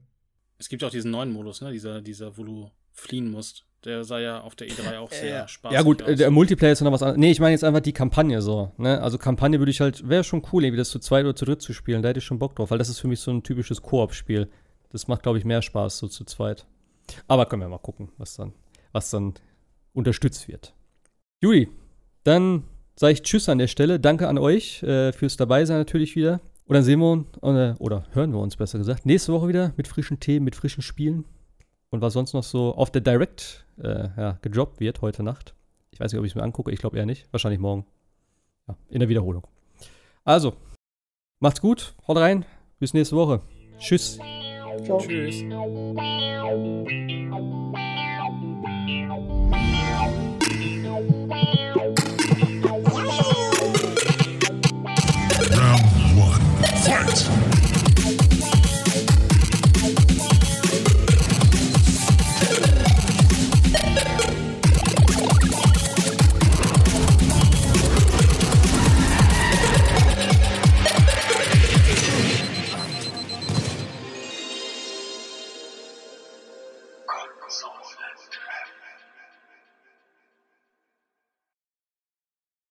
Es 0.58 0.68
gibt 0.68 0.84
auch 0.84 0.90
diesen 0.90 1.10
neuen 1.10 1.32
Modus, 1.32 1.60
ne? 1.60 1.72
Dieser, 1.72 2.00
dieser, 2.00 2.36
wo 2.38 2.44
du 2.44 2.70
fliehen 2.92 3.30
musst. 3.30 3.64
Der 3.84 4.04
sah 4.04 4.20
ja 4.20 4.40
auf 4.40 4.54
der 4.54 4.68
E3 4.68 4.98
auch 4.98 5.10
sehr 5.10 5.48
spaßig 5.48 5.74
Ja 5.74 5.82
gut, 5.82 6.04
aus. 6.04 6.16
der 6.16 6.30
Multiplayer 6.30 6.70
ist 6.70 6.82
noch 6.82 6.92
was 6.92 7.02
anderes. 7.02 7.18
Nee, 7.18 7.32
ich 7.32 7.40
meine 7.40 7.50
jetzt 7.50 7.64
einfach 7.64 7.80
die 7.80 7.92
Kampagne 7.92 8.40
so. 8.40 8.70
Ne? 8.76 9.00
Also 9.02 9.18
Kampagne 9.18 9.58
würde 9.58 9.72
ich 9.72 9.80
halt, 9.80 10.08
wäre 10.08 10.22
schon 10.22 10.42
cool, 10.52 10.62
irgendwie 10.62 10.78
das 10.78 10.90
zu 10.90 11.00
zweit 11.00 11.24
oder 11.24 11.34
zu 11.34 11.46
dritt 11.46 11.62
zu 11.62 11.72
spielen. 11.72 12.00
Da 12.00 12.10
hätte 12.10 12.18
ich 12.18 12.24
schon 12.24 12.38
Bock 12.38 12.54
drauf, 12.54 12.70
weil 12.70 12.78
das 12.78 12.88
ist 12.88 13.00
für 13.00 13.08
mich 13.08 13.18
so 13.18 13.32
ein 13.32 13.42
typisches 13.42 13.82
Koop-Spiel. 13.82 14.48
Das 14.92 15.08
macht, 15.08 15.22
glaube 15.22 15.38
ich, 15.38 15.44
mehr 15.44 15.62
Spaß 15.62 15.98
so 15.98 16.06
zu 16.06 16.24
zweit. 16.24 16.66
Aber 17.26 17.46
können 17.46 17.62
wir 17.62 17.68
mal 17.68 17.78
gucken, 17.78 18.10
was 18.18 18.34
dann, 18.34 18.52
was 18.92 19.10
dann 19.10 19.34
unterstützt 19.94 20.48
wird. 20.48 20.74
Juli, 21.40 21.68
dann 22.24 22.64
sage 22.94 23.14
ich 23.14 23.22
Tschüss 23.22 23.48
an 23.48 23.58
der 23.58 23.66
Stelle. 23.66 23.98
Danke 23.98 24.28
an 24.28 24.38
euch 24.38 24.82
äh, 24.82 25.12
fürs 25.12 25.36
Dabeisein 25.36 25.78
natürlich 25.78 26.14
wieder. 26.14 26.40
Und 26.66 26.74
dann 26.74 26.84
sehen 26.84 27.00
wir 27.00 27.10
uns, 27.10 27.26
äh, 27.42 27.74
oder 27.82 28.04
hören 28.12 28.32
wir 28.32 28.38
uns 28.38 28.56
besser 28.56 28.78
gesagt, 28.78 29.04
nächste 29.06 29.32
Woche 29.32 29.48
wieder 29.48 29.72
mit 29.76 29.88
frischen 29.88 30.20
Themen, 30.20 30.44
mit 30.44 30.54
frischen 30.54 30.82
Spielen. 30.82 31.24
Und 31.90 32.00
was 32.00 32.12
sonst 32.12 32.32
noch 32.32 32.44
so 32.44 32.74
auf 32.74 32.90
der 32.90 33.02
Direct 33.02 33.66
äh, 33.82 34.08
ja, 34.16 34.38
gedroppt 34.42 34.80
wird 34.80 35.02
heute 35.02 35.22
Nacht. 35.22 35.54
Ich 35.90 36.00
weiß 36.00 36.12
nicht, 36.12 36.18
ob 36.18 36.24
ich 36.24 36.32
es 36.32 36.36
mir 36.36 36.42
angucke. 36.42 36.70
Ich 36.70 36.78
glaube 36.78 36.96
eher 36.96 37.06
nicht. 37.06 37.30
Wahrscheinlich 37.32 37.60
morgen. 37.60 37.84
Ja, 38.68 38.76
in 38.88 39.00
der 39.00 39.08
Wiederholung. 39.08 39.46
Also, 40.24 40.54
macht's 41.40 41.60
gut. 41.60 41.94
Haut 42.06 42.16
rein. 42.16 42.44
Bis 42.78 42.94
nächste 42.94 43.16
Woche. 43.16 43.42
Tschüss. 43.78 44.18
Ciao. 44.80 44.98
Tschüss. 44.98 45.44